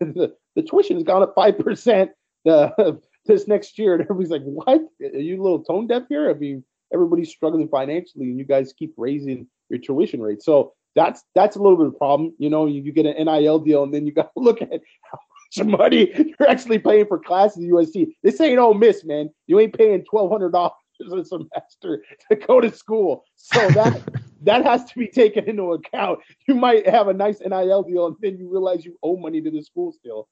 the, 0.00 0.34
the 0.56 0.62
tuition 0.62 0.96
has 0.96 1.04
gone 1.04 1.22
up 1.22 1.32
five 1.34 1.58
percent 1.58 2.10
uh, 2.48 2.70
this 3.26 3.46
next 3.48 3.78
year, 3.78 3.94
and 3.94 4.02
everybody's 4.02 4.30
like, 4.30 4.42
what? 4.42 4.80
Are 5.00 5.18
you 5.18 5.40
a 5.40 5.42
little 5.42 5.62
tone 5.62 5.86
deaf 5.86 6.04
here? 6.08 6.30
I 6.30 6.34
mean, 6.34 6.64
everybody's 6.92 7.30
struggling 7.30 7.68
financially, 7.68 8.26
and 8.26 8.38
you 8.38 8.44
guys 8.44 8.72
keep 8.72 8.94
raising 8.96 9.46
your 9.68 9.80
tuition 9.80 10.20
rate. 10.20 10.42
So 10.42 10.72
that's 10.94 11.24
that's 11.34 11.56
a 11.56 11.62
little 11.62 11.76
bit 11.76 11.86
of 11.86 11.94
a 11.94 11.98
problem. 11.98 12.34
You 12.38 12.50
know, 12.50 12.66
you, 12.66 12.82
you 12.82 12.92
get 12.92 13.06
an 13.06 13.24
NIL 13.24 13.58
deal 13.60 13.82
and 13.82 13.92
then 13.92 14.06
you 14.06 14.12
got 14.20 14.32
to 14.34 14.42
look 14.42 14.62
at 14.62 14.70
how 14.70 15.18
much 15.56 15.66
money 15.66 16.10
you're 16.14 16.48
actually 16.48 16.78
paying 16.78 17.06
for 17.06 17.18
classes 17.18 17.64
at 17.64 17.70
USC. 17.70 18.14
This 18.22 18.40
ain't 18.40 18.58
Ole 18.58 18.74
Miss, 18.74 19.04
man. 19.04 19.30
You 19.46 19.58
ain't 19.60 19.76
paying 19.76 20.04
twelve 20.04 20.30
hundred 20.30 20.52
dollars 20.52 20.72
a 21.12 21.24
semester 21.24 22.04
to 22.30 22.36
go 22.36 22.60
to 22.60 22.72
school. 22.72 23.24
So 23.36 23.68
that 23.70 24.02
that 24.42 24.64
has 24.64 24.84
to 24.86 24.98
be 24.98 25.08
taken 25.08 25.48
into 25.48 25.72
account. 25.72 26.20
You 26.48 26.54
might 26.54 26.88
have 26.88 27.08
a 27.08 27.14
nice 27.14 27.40
NIL 27.40 27.82
deal 27.82 28.06
and 28.06 28.16
then 28.20 28.38
you 28.38 28.50
realize 28.50 28.84
you 28.84 28.98
owe 29.02 29.16
money 29.16 29.40
to 29.40 29.50
the 29.50 29.62
school 29.62 29.92
still. 29.92 30.28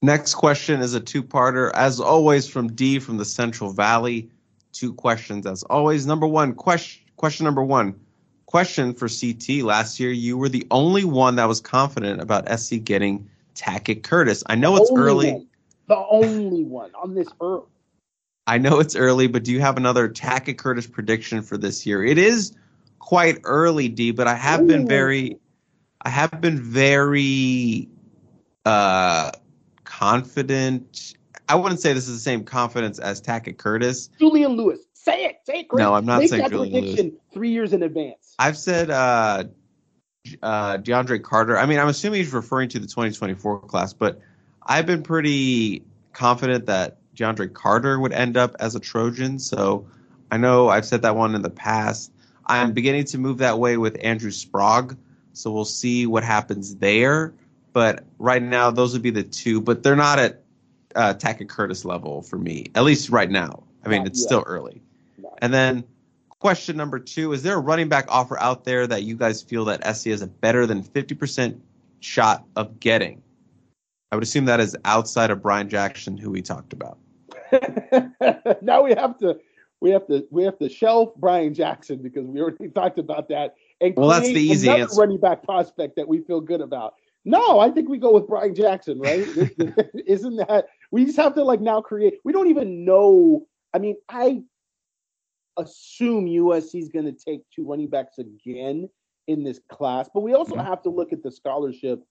Next 0.00 0.36
question 0.36 0.80
is 0.80 0.94
a 0.94 1.00
two-parter, 1.00 1.72
as 1.74 1.98
always, 1.98 2.48
from 2.48 2.72
D 2.72 3.00
from 3.00 3.16
the 3.16 3.24
Central 3.24 3.72
Valley. 3.72 4.30
Two 4.72 4.94
questions, 4.94 5.44
as 5.44 5.64
always. 5.64 6.06
Number 6.06 6.26
one, 6.26 6.54
question 6.54 7.02
question 7.16 7.44
number 7.44 7.64
one 7.64 7.98
question 8.48 8.94
for 8.94 9.08
CT 9.08 9.62
last 9.62 10.00
year, 10.00 10.10
you 10.10 10.38
were 10.38 10.48
the 10.48 10.66
only 10.70 11.04
one 11.04 11.36
that 11.36 11.44
was 11.44 11.60
confident 11.60 12.20
about 12.20 12.48
SC 12.58 12.82
getting 12.82 13.28
Tackett 13.54 14.02
Curtis. 14.02 14.42
I 14.46 14.54
know 14.54 14.74
it's 14.76 14.90
early. 14.90 15.32
One. 15.32 15.46
The 15.86 16.02
only 16.10 16.64
one 16.64 16.90
on 16.94 17.14
this 17.14 17.28
earth. 17.42 17.64
I 18.48 18.56
know 18.56 18.80
it's 18.80 18.96
early, 18.96 19.26
but 19.26 19.44
do 19.44 19.52
you 19.52 19.60
have 19.60 19.76
another 19.76 20.08
Tackett 20.08 20.56
Curtis 20.56 20.86
prediction 20.86 21.42
for 21.42 21.58
this 21.58 21.84
year? 21.84 22.02
It 22.02 22.16
is 22.16 22.56
quite 22.98 23.40
early, 23.44 23.88
D, 23.88 24.10
but 24.10 24.26
I 24.26 24.34
have 24.34 24.62
Ooh. 24.62 24.66
been 24.66 24.88
very 24.88 25.38
I 26.00 26.08
have 26.08 26.40
been 26.40 26.58
very 26.58 27.90
uh 28.64 29.32
confident. 29.84 31.14
I 31.46 31.56
wouldn't 31.56 31.80
say 31.80 31.92
this 31.92 32.08
is 32.08 32.14
the 32.14 32.20
same 32.20 32.42
confidence 32.42 32.98
as 32.98 33.20
Tackett 33.20 33.58
Curtis. 33.58 34.08
Julian 34.18 34.52
Lewis. 34.52 34.80
Say 34.94 35.26
it. 35.26 35.40
Say 35.44 35.60
it. 35.60 35.66
No, 35.74 35.94
I'm 35.94 36.06
not 36.06 36.20
Make 36.20 36.30
saying 36.30 36.42
that 36.42 36.50
Julian 36.50 36.72
prediction 36.72 37.06
Lewis. 37.06 37.20
three 37.34 37.50
years 37.50 37.74
in 37.74 37.82
advance. 37.82 38.34
I've 38.38 38.56
said 38.56 38.90
uh, 38.90 39.44
uh, 40.42 40.78
DeAndre 40.78 41.22
Carter. 41.22 41.58
I 41.58 41.66
mean, 41.66 41.78
I'm 41.78 41.88
assuming 41.88 42.20
he's 42.20 42.32
referring 42.32 42.70
to 42.70 42.78
the 42.78 42.86
2024 42.86 43.60
class, 43.60 43.92
but 43.92 44.20
I've 44.62 44.86
been 44.86 45.02
pretty 45.02 45.82
confident 46.14 46.66
that 46.66 46.98
DeAndre 47.18 47.52
Carter 47.52 47.98
would 47.98 48.12
end 48.12 48.36
up 48.36 48.54
as 48.60 48.74
a 48.74 48.80
Trojan. 48.80 49.38
So 49.38 49.86
I 50.30 50.36
know 50.36 50.68
I've 50.68 50.84
said 50.84 51.02
that 51.02 51.16
one 51.16 51.34
in 51.34 51.42
the 51.42 51.50
past. 51.50 52.12
I'm 52.46 52.72
beginning 52.72 53.04
to 53.06 53.18
move 53.18 53.38
that 53.38 53.58
way 53.58 53.76
with 53.76 53.98
Andrew 54.02 54.30
Sprague. 54.30 54.96
So 55.32 55.50
we'll 55.50 55.64
see 55.64 56.06
what 56.06 56.24
happens 56.24 56.76
there. 56.76 57.34
But 57.72 58.04
right 58.18 58.42
now, 58.42 58.70
those 58.70 58.92
would 58.92 59.02
be 59.02 59.10
the 59.10 59.22
two. 59.22 59.60
But 59.60 59.82
they're 59.82 59.96
not 59.96 60.18
at 60.18 60.42
uh, 60.94 61.14
Tackett 61.14 61.48
Curtis 61.48 61.84
level 61.84 62.22
for 62.22 62.38
me, 62.38 62.66
at 62.74 62.84
least 62.84 63.10
right 63.10 63.30
now. 63.30 63.64
I 63.84 63.88
mean, 63.88 64.06
it's 64.06 64.22
still 64.22 64.44
early. 64.46 64.82
And 65.40 65.52
then 65.52 65.84
question 66.40 66.76
number 66.76 66.98
two 66.98 67.32
is 67.32 67.42
there 67.42 67.56
a 67.56 67.60
running 67.60 67.88
back 67.88 68.06
offer 68.08 68.38
out 68.38 68.64
there 68.64 68.86
that 68.86 69.02
you 69.02 69.16
guys 69.16 69.42
feel 69.42 69.64
that 69.66 69.96
SC 69.96 70.06
has 70.06 70.22
a 70.22 70.26
better 70.26 70.66
than 70.66 70.82
50% 70.82 71.58
shot 72.00 72.44
of 72.56 72.80
getting? 72.80 73.22
I 74.10 74.16
would 74.16 74.22
assume 74.22 74.46
that 74.46 74.60
is 74.60 74.76
outside 74.84 75.30
of 75.30 75.42
Brian 75.42 75.68
Jackson, 75.68 76.16
who 76.16 76.30
we 76.30 76.42
talked 76.42 76.72
about. 76.72 76.98
now 78.62 78.82
we 78.82 78.90
have 78.90 79.18
to 79.18 79.38
we 79.80 79.90
have 79.90 80.06
to 80.08 80.26
we 80.30 80.44
have 80.44 80.58
to 80.58 80.68
shelf 80.68 81.10
Brian 81.16 81.54
Jackson 81.54 82.02
because 82.02 82.26
we 82.26 82.40
already 82.40 82.68
talked 82.74 82.98
about 82.98 83.28
that. 83.28 83.54
And 83.80 83.94
well, 83.96 84.08
that's 84.08 84.26
the 84.26 84.34
easy 84.34 84.68
another 84.68 84.84
answer. 84.84 85.00
running 85.00 85.20
back 85.20 85.42
prospect 85.42 85.96
that 85.96 86.08
we 86.08 86.20
feel 86.20 86.40
good 86.40 86.60
about. 86.60 86.94
No, 87.24 87.60
I 87.60 87.70
think 87.70 87.88
we 87.88 87.98
go 87.98 88.12
with 88.12 88.26
Brian 88.26 88.54
Jackson, 88.54 88.98
right? 88.98 89.18
Isn't 90.06 90.36
that 90.36 90.66
we 90.90 91.04
just 91.04 91.18
have 91.18 91.34
to 91.34 91.44
like 91.44 91.60
now 91.60 91.80
create? 91.80 92.14
We 92.24 92.32
don't 92.32 92.48
even 92.48 92.84
know. 92.84 93.46
I 93.74 93.78
mean, 93.78 93.96
I 94.08 94.42
assume 95.58 96.26
USC 96.26 96.80
is 96.80 96.88
going 96.88 97.04
to 97.04 97.12
take 97.12 97.42
two 97.54 97.68
running 97.68 97.88
backs 97.88 98.18
again 98.18 98.88
in 99.26 99.44
this 99.44 99.60
class, 99.70 100.08
but 100.12 100.20
we 100.20 100.32
also 100.32 100.54
mm-hmm. 100.54 100.66
have 100.66 100.82
to 100.82 100.90
look 100.90 101.12
at 101.12 101.22
the 101.22 101.30
scholarship 101.30 102.02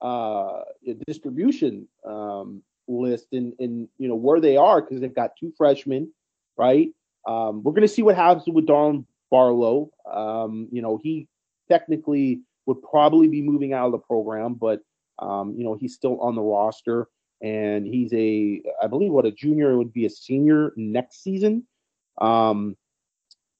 uh, 0.00 0.62
distribution 1.06 1.86
um, 2.04 2.62
list 2.86 3.28
and, 3.32 3.52
and 3.58 3.88
you 3.98 4.08
know 4.08 4.14
where 4.14 4.40
they 4.40 4.56
are 4.56 4.80
because 4.80 5.00
they've 5.00 5.14
got 5.14 5.36
two 5.38 5.52
freshmen 5.56 6.10
right? 6.56 6.90
Um, 7.26 7.62
we're 7.62 7.72
going 7.72 7.82
to 7.82 7.88
see 7.88 8.02
what 8.02 8.16
happens 8.16 8.44
with 8.46 8.66
Darwin 8.66 9.06
Barlow. 9.30 9.90
Um, 10.10 10.68
you 10.70 10.82
know, 10.82 10.98
he 11.02 11.28
technically 11.68 12.42
would 12.66 12.82
probably 12.82 13.28
be 13.28 13.42
moving 13.42 13.72
out 13.72 13.86
of 13.86 13.92
the 13.92 13.98
program, 13.98 14.54
but 14.54 14.80
um, 15.18 15.54
you 15.56 15.64
know, 15.64 15.74
he's 15.74 15.94
still 15.94 16.20
on 16.20 16.34
the 16.34 16.42
roster, 16.42 17.08
and 17.40 17.86
he's 17.86 18.12
a, 18.12 18.62
I 18.82 18.88
believe, 18.88 19.12
what 19.12 19.26
a 19.26 19.30
junior 19.30 19.76
would 19.78 19.92
be 19.92 20.06
a 20.06 20.10
senior 20.10 20.72
next 20.76 21.22
season. 21.22 21.66
Um, 22.20 22.76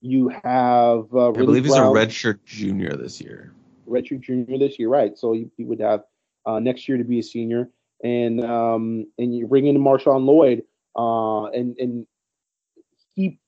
you 0.01 0.29
have, 0.29 1.07
uh, 1.15 1.29
I 1.29 1.33
believe 1.33 1.65
he's 1.65 1.75
a 1.75 1.81
redshirt 1.81 2.45
junior 2.45 2.97
this 2.97 3.21
year. 3.21 3.53
Redshirt 3.89 4.21
junior 4.21 4.59
this 4.59 4.79
year, 4.79 4.89
right? 4.89 5.17
So 5.17 5.33
he, 5.33 5.49
he 5.57 5.65
would 5.65 5.81
have 5.81 6.03
uh, 6.45 6.59
next 6.59 6.89
year 6.89 6.99
to 6.99 7.05
be 7.05 7.21
a 7.21 7.23
senior, 7.23 7.71
and 8.05 8.45
um, 8.45 9.07
and 9.19 9.35
you 9.35 9.47
bring 9.49 9.67
in 9.67 9.77
Marshawn 9.79 10.27
Lloyd, 10.27 10.63
uh, 10.97 11.47
and 11.47 11.77
and 11.79 12.07
he 13.15 13.41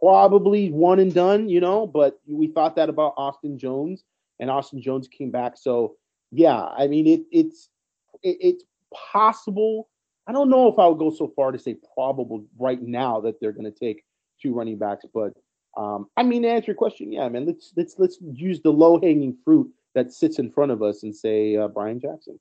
probably 0.00 0.70
one 0.70 1.00
and 1.00 1.12
done, 1.12 1.48
you 1.48 1.60
know. 1.60 1.86
But 1.86 2.20
we 2.26 2.48
thought 2.48 2.76
that 2.76 2.90
about 2.90 3.14
Austin 3.16 3.58
Jones, 3.58 4.04
and 4.38 4.50
Austin 4.50 4.80
Jones 4.82 5.08
came 5.08 5.30
back. 5.30 5.56
So 5.56 5.96
yeah, 6.30 6.62
I 6.62 6.86
mean 6.86 7.06
it, 7.06 7.22
it's 7.32 7.70
it, 8.22 8.36
it's 8.40 8.64
possible. 8.92 9.88
I 10.26 10.32
don't 10.32 10.50
know 10.50 10.68
if 10.68 10.78
I 10.78 10.86
would 10.86 10.98
go 10.98 11.10
so 11.10 11.32
far 11.34 11.50
to 11.50 11.58
say 11.58 11.76
probable 11.94 12.44
right 12.58 12.80
now 12.80 13.20
that 13.22 13.40
they're 13.40 13.52
going 13.52 13.70
to 13.70 13.78
take 13.78 14.04
two 14.40 14.54
running 14.54 14.78
backs, 14.78 15.04
but 15.12 15.32
um, 15.76 16.08
I 16.16 16.22
mean 16.22 16.42
to 16.42 16.48
answer 16.48 16.66
your 16.72 16.76
question, 16.76 17.10
yeah, 17.10 17.28
man. 17.30 17.46
Let's 17.46 17.72
let's 17.74 17.94
let's 17.98 18.18
use 18.20 18.60
the 18.60 18.70
low 18.70 19.00
hanging 19.00 19.36
fruit 19.44 19.70
that 19.94 20.12
sits 20.12 20.38
in 20.38 20.50
front 20.50 20.72
of 20.72 20.82
us 20.82 21.04
and 21.04 21.16
say 21.16 21.56
uh, 21.56 21.68
Brian 21.68 22.00
Jackson. 22.00 22.38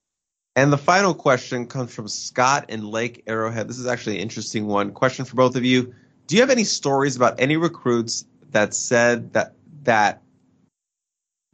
And 0.56 0.72
the 0.72 0.78
final 0.78 1.16
question 1.16 1.66
comes 1.66 1.94
from 1.94 2.08
Scott 2.08 2.70
in 2.70 2.86
Lake 2.86 3.24
Arrowhead. 3.26 3.68
This 3.68 3.80
is 3.80 3.88
actually 3.88 4.18
an 4.18 4.22
interesting 4.22 4.68
one. 4.68 4.92
Question 4.92 5.26
for 5.26 5.36
both 5.36 5.56
of 5.56 5.66
you. 5.66 5.94
Do 6.28 6.36
you 6.36 6.42
have 6.42 6.52
any 6.52 6.64
stories 6.64 7.16
about 7.16 7.40
any 7.40 7.58
recruits 7.58 8.26
that 8.52 8.76
said 8.76 9.34
that 9.34 9.54
that 9.84 10.22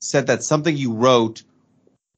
said 0.01 0.27
that 0.27 0.43
something 0.43 0.75
you 0.75 0.93
wrote 0.93 1.43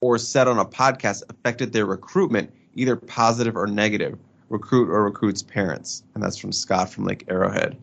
or 0.01 0.17
said 0.17 0.47
on 0.47 0.57
a 0.57 0.65
podcast 0.65 1.23
affected 1.29 1.71
their 1.71 1.85
recruitment, 1.85 2.51
either 2.73 2.95
positive 2.95 3.55
or 3.55 3.67
negative, 3.67 4.17
recruit 4.49 4.89
or 4.89 5.03
recruit's 5.03 5.43
parents? 5.43 6.03
And 6.15 6.23
that's 6.23 6.37
from 6.37 6.51
Scott 6.51 6.89
from 6.89 7.05
Lake 7.05 7.25
Arrowhead. 7.27 7.77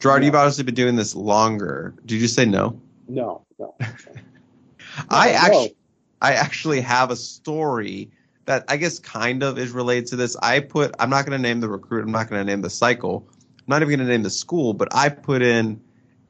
Gerard, 0.00 0.24
you've 0.24 0.34
obviously 0.34 0.64
been 0.64 0.74
doing 0.74 0.96
this 0.96 1.14
longer. 1.14 1.94
Did 2.04 2.20
you 2.20 2.28
say 2.28 2.44
no? 2.44 2.78
No, 3.08 3.46
no. 3.58 3.74
I 5.08 5.30
actually, 5.30 5.76
I 6.22 6.34
actually 6.34 6.80
have 6.80 7.10
a 7.10 7.16
story 7.16 8.08
that 8.44 8.64
I 8.68 8.76
guess 8.76 9.00
kind 9.00 9.42
of 9.42 9.58
is 9.58 9.72
related 9.72 10.06
to 10.08 10.16
this. 10.16 10.36
I 10.36 10.60
put, 10.60 10.94
I'm 11.00 11.10
not 11.10 11.26
going 11.26 11.36
to 11.36 11.42
name 11.42 11.60
the 11.60 11.68
recruit. 11.68 12.04
I'm 12.04 12.12
not 12.12 12.30
going 12.30 12.40
to 12.40 12.50
name 12.50 12.62
the 12.62 12.70
cycle. 12.70 13.26
I'm 13.30 13.64
not 13.66 13.82
even 13.82 13.96
going 13.96 14.06
to 14.06 14.12
name 14.12 14.22
the 14.22 14.30
school, 14.30 14.72
but 14.72 14.88
I 14.92 15.08
put 15.08 15.42
in 15.42 15.80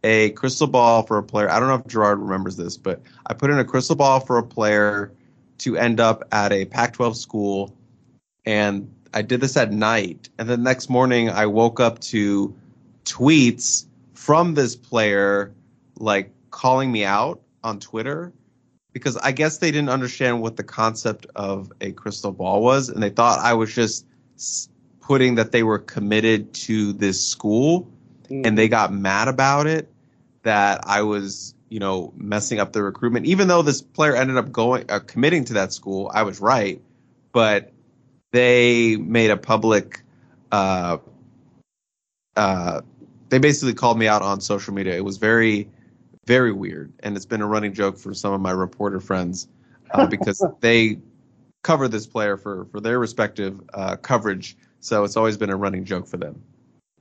a 0.02 0.30
crystal 0.30 0.66
ball 0.66 1.02
for 1.02 1.18
a 1.18 1.22
player. 1.22 1.50
I 1.50 1.60
don't 1.60 1.68
know 1.68 1.74
if 1.74 1.86
Gerard 1.86 2.20
remembers 2.20 2.56
this, 2.56 2.78
but 2.78 3.02
I 3.26 3.34
put 3.34 3.50
in 3.50 3.58
a 3.58 3.64
crystal 3.66 3.94
ball 3.94 4.20
for 4.20 4.38
a 4.38 4.42
player 4.42 5.12
to 5.58 5.76
end 5.76 6.00
up 6.00 6.24
at 6.32 6.52
a 6.52 6.64
Pac 6.64 6.94
12 6.94 7.16
school. 7.16 7.76
And 8.46 8.90
I 9.12 9.20
did 9.20 9.42
this 9.42 9.58
at 9.58 9.72
night. 9.72 10.30
And 10.38 10.48
the 10.48 10.56
next 10.56 10.88
morning, 10.88 11.28
I 11.28 11.44
woke 11.44 11.80
up 11.80 12.00
to 12.00 12.54
tweets 13.04 13.84
from 14.14 14.54
this 14.54 14.74
player, 14.74 15.52
like 15.96 16.32
calling 16.50 16.90
me 16.90 17.04
out 17.04 17.42
on 17.62 17.78
Twitter 17.78 18.32
because 18.92 19.16
I 19.16 19.32
guess 19.32 19.58
they 19.58 19.70
didn't 19.70 19.88
understand 19.90 20.42
what 20.42 20.56
the 20.56 20.62
concept 20.62 21.26
of 21.34 21.72
a 21.80 21.92
crystal 21.92 22.32
ball 22.32 22.62
was. 22.62 22.88
And 22.88 23.02
they 23.02 23.10
thought 23.10 23.38
I 23.38 23.54
was 23.54 23.74
just 23.74 24.06
putting 25.00 25.36
that 25.36 25.52
they 25.52 25.62
were 25.62 25.78
committed 25.78 26.52
to 26.54 26.92
this 26.92 27.26
school 27.26 27.90
mm. 28.28 28.46
and 28.46 28.56
they 28.56 28.68
got 28.68 28.92
mad 28.92 29.28
about 29.28 29.66
it 29.66 29.92
that 30.42 30.82
I 30.86 31.02
was, 31.02 31.54
you 31.68 31.80
know, 31.80 32.12
messing 32.16 32.58
up 32.58 32.72
the 32.72 32.82
recruitment. 32.82 33.26
Even 33.26 33.48
though 33.48 33.62
this 33.62 33.80
player 33.80 34.14
ended 34.14 34.36
up 34.36 34.52
going 34.52 34.84
uh, 34.88 35.00
committing 35.00 35.44
to 35.46 35.54
that 35.54 35.72
school, 35.72 36.10
I 36.12 36.24
was 36.24 36.40
right, 36.40 36.80
but 37.32 37.72
they 38.32 38.96
made 38.96 39.30
a 39.30 39.36
public. 39.36 40.02
Uh, 40.50 40.98
uh, 42.36 42.82
they 43.28 43.38
basically 43.38 43.74
called 43.74 43.98
me 43.98 44.06
out 44.06 44.22
on 44.22 44.40
social 44.40 44.74
media. 44.74 44.94
It 44.94 45.04
was 45.04 45.16
very, 45.16 45.68
very 46.26 46.52
weird, 46.52 46.92
and 47.00 47.16
it's 47.16 47.26
been 47.26 47.42
a 47.42 47.46
running 47.46 47.72
joke 47.72 47.98
for 47.98 48.14
some 48.14 48.32
of 48.32 48.40
my 48.40 48.52
reporter 48.52 49.00
friends 49.00 49.48
uh, 49.92 50.06
because 50.10 50.44
they 50.60 50.98
cover 51.62 51.88
this 51.88 52.06
player 52.06 52.36
for 52.36 52.66
for 52.66 52.80
their 52.80 52.98
respective 52.98 53.60
uh, 53.74 53.96
coverage. 53.96 54.56
So 54.80 55.04
it's 55.04 55.16
always 55.16 55.36
been 55.36 55.50
a 55.50 55.56
running 55.56 55.84
joke 55.84 56.06
for 56.06 56.16
them 56.16 56.42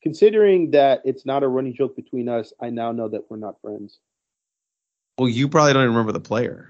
considering 0.01 0.71
that 0.71 1.01
it's 1.05 1.25
not 1.25 1.43
a 1.43 1.47
running 1.47 1.73
joke 1.73 1.95
between 1.95 2.27
us, 2.27 2.53
I 2.59 2.69
now 2.69 2.91
know 2.91 3.07
that 3.09 3.29
we're 3.29 3.37
not 3.37 3.61
friends. 3.61 3.99
Well, 5.17 5.29
you 5.29 5.47
probably 5.47 5.73
don't 5.73 5.83
even 5.83 5.95
remember 5.95 6.11
the 6.11 6.19
player. 6.19 6.67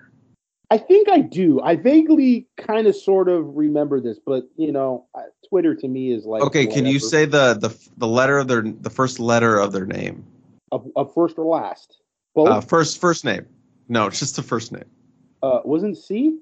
I 0.70 0.78
think 0.78 1.10
I 1.10 1.20
do. 1.20 1.62
I 1.62 1.76
vaguely 1.76 2.48
kind 2.58 2.88
of 2.88 2.96
sort 2.96 3.28
of 3.28 3.56
remember 3.56 4.00
this, 4.00 4.20
but 4.26 4.50
you 4.56 4.72
know, 4.72 5.06
Twitter 5.50 5.76
to 5.76 5.88
me 5.88 6.12
is 6.12 6.26
like. 6.26 6.42
Okay, 6.44 6.66
whatever. 6.66 6.76
can 6.76 6.92
you 6.92 7.00
say 7.00 7.26
the 7.26 7.56
the 7.56 7.78
the 7.98 8.08
letter 8.08 8.38
of 8.38 8.48
their 8.48 8.62
the 8.62 8.90
first 8.90 9.20
letter 9.20 9.58
of 9.58 9.74
their 9.74 9.86
name? 9.86 10.26
Of, 10.72 10.88
of 10.96 11.14
first 11.14 11.38
or 11.38 11.46
last? 11.46 12.01
Both. 12.34 12.50
Uh, 12.50 12.62
first 12.62 13.00
first 13.00 13.26
name. 13.26 13.46
No, 13.90 14.08
it's 14.08 14.20
just 14.20 14.36
the 14.36 14.44
first 14.44 14.72
name. 14.72 14.86
Uh, 15.44 15.60
wasn't 15.66 15.98
C? 15.98 16.38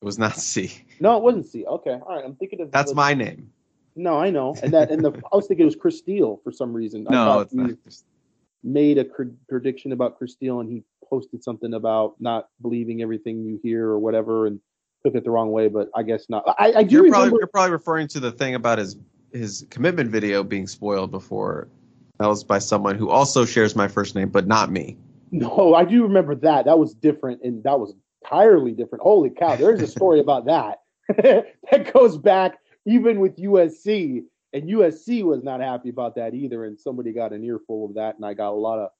It 0.00 0.04
was 0.04 0.18
not 0.18 0.36
C. 0.36 0.72
No, 1.00 1.16
it 1.16 1.22
wasn't 1.22 1.46
C. 1.46 1.64
Okay, 1.66 1.90
all 1.90 2.16
right. 2.16 2.24
I'm 2.24 2.36
thinking 2.36 2.60
of. 2.60 2.70
That's 2.70 2.94
my 2.94 3.14
name. 3.14 3.50
No, 3.96 4.18
I 4.18 4.30
know, 4.30 4.54
and 4.62 4.72
that 4.72 4.90
and 4.90 5.04
the 5.04 5.10
I 5.32 5.36
was 5.36 5.48
thinking 5.48 5.64
it 5.64 5.66
was 5.66 5.76
Chris 5.76 5.98
Steele 5.98 6.40
for 6.44 6.52
some 6.52 6.72
reason. 6.72 7.06
I 7.08 7.12
no, 7.12 7.40
it's 7.40 7.52
not. 7.52 7.70
Made 8.62 8.98
a 8.98 9.04
prediction 9.48 9.92
about 9.92 10.18
Chris 10.18 10.32
Steele, 10.32 10.60
and 10.60 10.70
he 10.70 10.82
posted 11.08 11.42
something 11.42 11.74
about 11.74 12.14
not 12.20 12.48
believing 12.60 13.02
everything 13.02 13.44
you 13.44 13.58
hear 13.62 13.86
or 13.86 13.98
whatever, 13.98 14.46
and 14.46 14.60
took 15.04 15.14
it 15.14 15.24
the 15.24 15.30
wrong 15.30 15.50
way. 15.50 15.68
But 15.68 15.90
I 15.94 16.04
guess 16.04 16.26
not. 16.28 16.44
I, 16.58 16.72
I 16.76 16.82
do. 16.84 16.94
You're 16.94 17.02
remember, 17.04 17.10
probably, 17.10 17.38
you're 17.40 17.46
probably 17.48 17.72
referring 17.72 18.08
to 18.08 18.20
the 18.20 18.32
thing 18.32 18.54
about 18.54 18.78
his 18.78 18.96
his 19.32 19.66
commitment 19.70 20.10
video 20.10 20.42
being 20.42 20.66
spoiled 20.66 21.10
before. 21.10 21.68
That 22.18 22.26
was 22.26 22.44
by 22.44 22.58
someone 22.58 22.96
who 22.96 23.10
also 23.10 23.44
shares 23.44 23.76
my 23.76 23.88
first 23.88 24.14
name, 24.14 24.28
but 24.28 24.46
not 24.46 24.70
me. 24.70 24.96
No, 25.30 25.74
I 25.74 25.84
do 25.84 26.02
remember 26.02 26.34
that. 26.36 26.64
That 26.64 26.78
was 26.78 26.94
different, 26.94 27.42
and 27.42 27.62
that 27.64 27.78
was 27.78 27.94
entirely 28.22 28.72
different. 28.72 29.02
Holy 29.02 29.30
cow! 29.30 29.56
There 29.56 29.72
is 29.72 29.82
a 29.82 29.86
story 29.86 30.20
about 30.20 30.46
that 30.46 30.78
that 31.08 31.92
goes 31.92 32.18
back 32.18 32.58
even 32.86 33.20
with 33.20 33.36
USC, 33.36 34.22
and 34.52 34.70
USC 34.70 35.22
was 35.24 35.42
not 35.42 35.60
happy 35.60 35.90
about 35.90 36.14
that 36.16 36.34
either. 36.34 36.64
And 36.64 36.78
somebody 36.78 37.12
got 37.12 37.32
an 37.32 37.44
earful 37.44 37.86
of 37.86 37.94
that, 37.94 38.16
and 38.16 38.24
I 38.24 38.34
got 38.34 38.50
a 38.50 38.56
lot 38.56 38.78
of 38.78 38.90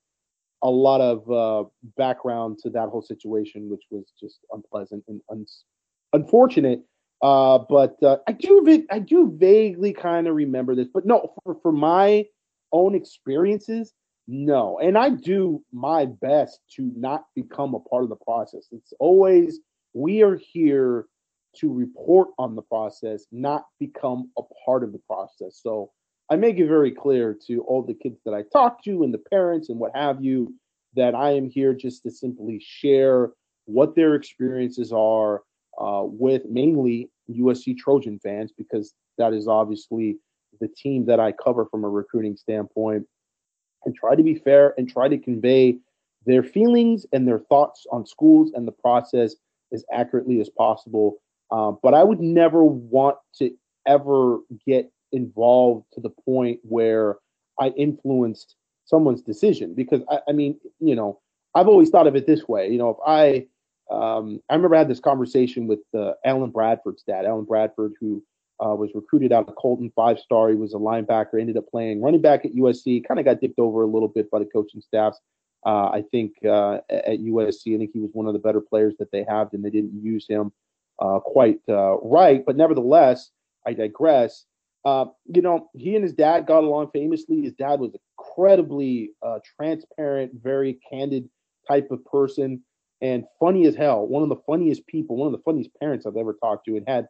a 0.63 0.71
lot 0.71 1.01
of 1.01 1.31
uh, 1.31 1.69
background 1.97 2.59
to 2.63 2.71
that 2.71 2.89
whole 2.89 3.03
situation, 3.03 3.71
which 3.71 3.85
was 3.91 4.13
just 4.21 4.41
unpleasant 4.51 5.05
and 5.09 5.21
un- 5.31 5.47
unfortunate. 6.13 6.83
Uh, 7.23 7.59
but 7.59 7.97
uh, 8.03 8.19
I 8.29 8.33
do 8.33 8.85
I 8.91 8.99
do 8.99 9.35
vaguely 9.37 9.93
kind 9.93 10.29
of 10.29 10.35
remember 10.35 10.75
this, 10.75 10.89
but 10.93 11.07
no, 11.07 11.35
for, 11.45 11.57
for 11.63 11.73
my 11.73 12.27
own 12.73 12.95
experiences, 12.95 13.93
no. 14.29 14.79
And 14.79 14.99
I 14.99 15.09
do 15.09 15.65
my 15.73 16.05
best 16.05 16.61
to 16.77 16.93
not 16.95 17.25
become 17.35 17.75
a 17.75 17.81
part 17.81 18.05
of 18.05 18.11
the 18.11 18.17
process. 18.17 18.69
It's 18.71 18.93
always 19.01 19.59
we 19.95 20.23
are 20.23 20.37
here 20.37 21.07
to 21.57 21.73
report 21.73 22.29
on 22.39 22.55
the 22.55 22.63
process, 22.63 23.25
not 23.33 23.65
become 23.81 24.31
a 24.39 24.43
part 24.65 24.85
of 24.85 24.93
the 24.93 25.01
process. 25.09 25.59
So 25.63 25.91
I 26.31 26.37
make 26.37 26.59
it 26.59 26.69
very 26.69 26.93
clear 26.93 27.37
to 27.47 27.63
all 27.63 27.83
the 27.83 27.95
kids 27.95 28.21
that 28.27 28.35
I 28.35 28.43
talk 28.53 28.85
to 28.85 29.03
and 29.03 29.15
the 29.15 29.19
parents 29.19 29.71
and 29.71 29.79
what 29.79 29.97
have 29.97 30.23
you 30.23 30.55
that 30.95 31.15
I 31.15 31.31
am 31.31 31.49
here 31.49 31.73
just 31.73 32.03
to 32.03 32.11
simply 32.11 32.61
share 32.63 33.31
what 33.65 33.97
their 33.97 34.15
experiences 34.15 34.93
are 34.93 35.43
uh, 35.81 36.03
with 36.05 36.43
mainly 36.47 37.11
USC 37.31 37.79
Trojan 37.79 38.19
fans, 38.19 38.53
because 38.57 38.93
that 39.17 39.33
is 39.33 39.49
obviously 39.49 40.19
the 40.61 40.69
team 40.69 41.07
that 41.07 41.21
I 41.21 41.33
cover 41.33 41.67
from 41.67 41.85
a 41.85 41.89
recruiting 41.89 42.37
standpoint, 42.37 43.07
and 43.89 43.97
try 43.97 44.15
to 44.15 44.23
be 44.23 44.35
fair 44.35 44.75
and 44.77 44.89
try 44.89 45.09
to 45.09 45.19
convey 45.19 45.79
their 46.27 46.43
feelings 46.43 47.07
and 47.13 47.27
their 47.27 47.39
thoughts 47.39 47.87
on 47.91 48.05
schools 48.05 48.53
and 48.55 48.69
the 48.69 48.73
process 48.73 49.35
as 49.73 49.83
accurately 49.91 50.41
as 50.41 50.51
possible 50.51 51.19
um, 51.51 51.79
but 51.83 51.95
I 51.95 52.05
would 52.05 52.21
never 52.21 52.63
want 52.65 53.17
to 53.37 53.51
ever 53.87 54.41
get 54.67 54.91
involved 55.13 55.87
to 55.95 56.01
the 56.01 56.11
point 56.11 56.61
where 56.63 57.17
I 57.59 57.69
influenced 57.69 58.55
someone's 58.85 59.23
decision 59.23 59.75
because 59.75 60.03
I, 60.11 60.21
I 60.29 60.33
mean, 60.33 60.59
you 60.81 60.95
know, 60.95 61.21
I've 61.55 61.69
always 61.69 61.91
thought 61.91 62.07
of 62.07 62.17
it 62.17 62.27
this 62.27 62.47
way. 62.47 62.69
You 62.71 62.79
know, 62.79 62.91
if 62.91 62.97
I, 63.07 63.47
um, 63.95 64.41
I 64.51 64.55
remember 64.55 64.77
I 64.77 64.81
had 64.81 64.89
this 64.89 65.01
conversation 65.01 65.67
with 65.67 65.81
uh, 65.97 66.13
Allen 66.25 66.51
Bradford's 66.51 67.03
dad, 67.03 67.25
Allen 67.25 67.45
Bradford, 67.45 67.93
who 68.01 68.23
uh, 68.65 68.75
was 68.75 68.91
recruited 68.95 69.33
out 69.33 69.49
of 69.49 69.55
Colton, 69.57 69.93
five 69.95 70.19
star. 70.19 70.49
He 70.51 70.57
was 70.57 70.75
a 70.75 70.79
linebacker, 70.79 71.41
ended 71.41 71.57
up 71.57 71.69
playing 71.71 72.03
running 72.03 72.21
back 72.21 72.45
at 72.45 72.55
USC, 72.55 73.07
kind 73.07 73.21
of 73.21 73.27
got 73.27 73.41
dipped 73.41 73.59
over 73.59 73.83
a 73.83 73.87
little 73.87 74.09
bit 74.09 74.31
by 74.31 74.39
the 74.41 74.45
coaching 74.47 74.81
staffs. 74.81 75.19
Uh, 75.67 75.89
I 75.89 76.05
think 76.11 76.35
uh, 76.45 76.79
at 76.89 77.19
USC, 77.19 77.75
I 77.75 77.79
think 77.79 77.91
he 77.93 78.01
was 78.01 78.11
one 78.13 78.27
of 78.27 78.33
the 78.33 78.39
better 78.39 78.61
players 78.61 78.95
that 78.99 79.11
they 79.11 79.25
have, 79.29 79.53
and 79.53 79.65
they 79.65 79.71
didn't 79.71 80.03
use 80.03 80.27
him 80.29 80.53
uh, 81.01 81.19
quite 81.21 81.61
uh, 81.69 81.99
right. 81.99 82.45
But 82.45 82.57
nevertheless, 82.57 83.31
I 83.67 83.73
digress. 83.73 84.45
uh, 84.85 85.07
you 85.27 85.43
know, 85.43 85.69
he 85.75 85.95
and 85.95 86.05
his 86.05 86.13
dad 86.13 86.47
got 86.47 86.65
along 86.65 86.91
famously. 86.93 87.43
His 87.43 87.53
dad 87.53 87.81
was 87.81 87.93
incredibly 88.19 89.11
transparent, 89.57 90.33
very 90.43 90.79
candid 90.91 91.29
type 91.67 91.91
of 91.91 92.05
person, 92.05 92.63
and 93.03 93.25
funny 93.39 93.67
as 93.67 93.75
hell. 93.75 94.07
One 94.07 94.23
of 94.23 94.29
the 94.29 94.43
funniest 94.47 94.87
people, 94.87 95.17
one 95.17 95.27
of 95.27 95.33
the 95.33 95.43
funniest 95.45 95.71
parents 95.79 96.07
I've 96.07 96.17
ever 96.17 96.35
talked 96.35 96.67
to, 96.67 96.77
and 96.77 96.89
had 96.89 97.09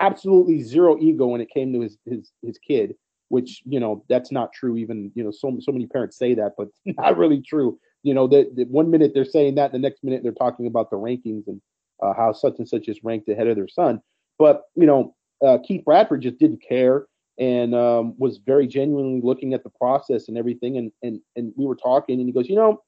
absolutely 0.00 0.62
zero 0.62 0.96
ego 1.00 1.26
when 1.26 1.40
it 1.40 1.50
came 1.50 1.72
to 1.72 1.80
his 1.80 1.98
his 2.06 2.32
his 2.42 2.58
kid. 2.58 2.94
Which 3.28 3.62
you 3.64 3.78
know 3.78 4.04
that's 4.08 4.32
not 4.32 4.52
true. 4.52 4.76
Even 4.76 5.12
you 5.14 5.22
know 5.22 5.30
so 5.30 5.56
so 5.60 5.70
many 5.70 5.86
parents 5.86 6.18
say 6.18 6.34
that, 6.34 6.52
but 6.58 6.68
not 6.84 7.16
really 7.16 7.40
true. 7.40 7.78
You 8.02 8.14
know 8.14 8.26
that 8.28 8.66
one 8.68 8.90
minute 8.90 9.12
they're 9.14 9.24
saying 9.24 9.54
that, 9.56 9.72
the 9.72 9.78
next 9.78 10.02
minute 10.02 10.22
they're 10.22 10.32
talking 10.32 10.66
about 10.66 10.90
the 10.90 10.96
rankings 10.96 11.46
and 11.46 11.60
uh, 12.02 12.12
how 12.14 12.32
such 12.32 12.54
and 12.58 12.68
such 12.68 12.88
is 12.88 13.04
ranked 13.04 13.28
ahead 13.28 13.46
of 13.46 13.56
their 13.56 13.68
son. 13.68 14.00
But 14.38 14.62
you 14.74 14.86
know, 14.86 15.14
uh, 15.44 15.58
Keith 15.64 15.84
Bradford 15.84 16.22
just 16.22 16.38
didn't 16.38 16.62
care 16.66 17.06
and 17.38 17.74
um, 17.74 18.14
was 18.18 18.38
very 18.38 18.66
genuinely 18.66 19.20
looking 19.22 19.54
at 19.54 19.64
the 19.64 19.70
process 19.70 20.28
and 20.28 20.36
everything. 20.36 20.76
And 20.76 20.92
and 21.02 21.20
and 21.36 21.52
we 21.56 21.66
were 21.66 21.76
talking, 21.76 22.18
and 22.18 22.28
he 22.28 22.32
goes, 22.32 22.48
you 22.48 22.56
know, 22.56 22.82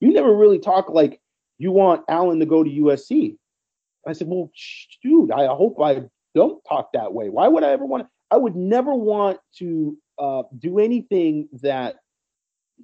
you 0.00 0.12
never 0.12 0.34
really 0.34 0.58
talk 0.58 0.88
like 0.88 1.20
you 1.58 1.72
want 1.72 2.04
Allen 2.08 2.40
to 2.40 2.46
go 2.46 2.62
to 2.62 2.70
USC. 2.70 3.36
I 4.06 4.12
said, 4.12 4.28
well, 4.28 4.50
dude, 5.02 5.30
I 5.32 5.46
hope 5.46 5.80
I 5.80 6.04
don't 6.34 6.62
talk 6.64 6.92
that 6.92 7.12
way. 7.12 7.28
Why 7.28 7.48
would 7.48 7.64
I 7.64 7.70
ever 7.70 7.84
want? 7.84 8.04
To, 8.04 8.08
I 8.30 8.36
would 8.36 8.56
never 8.56 8.94
want 8.94 9.38
to 9.58 9.96
uh, 10.18 10.42
do 10.58 10.78
anything 10.78 11.48
that 11.62 11.96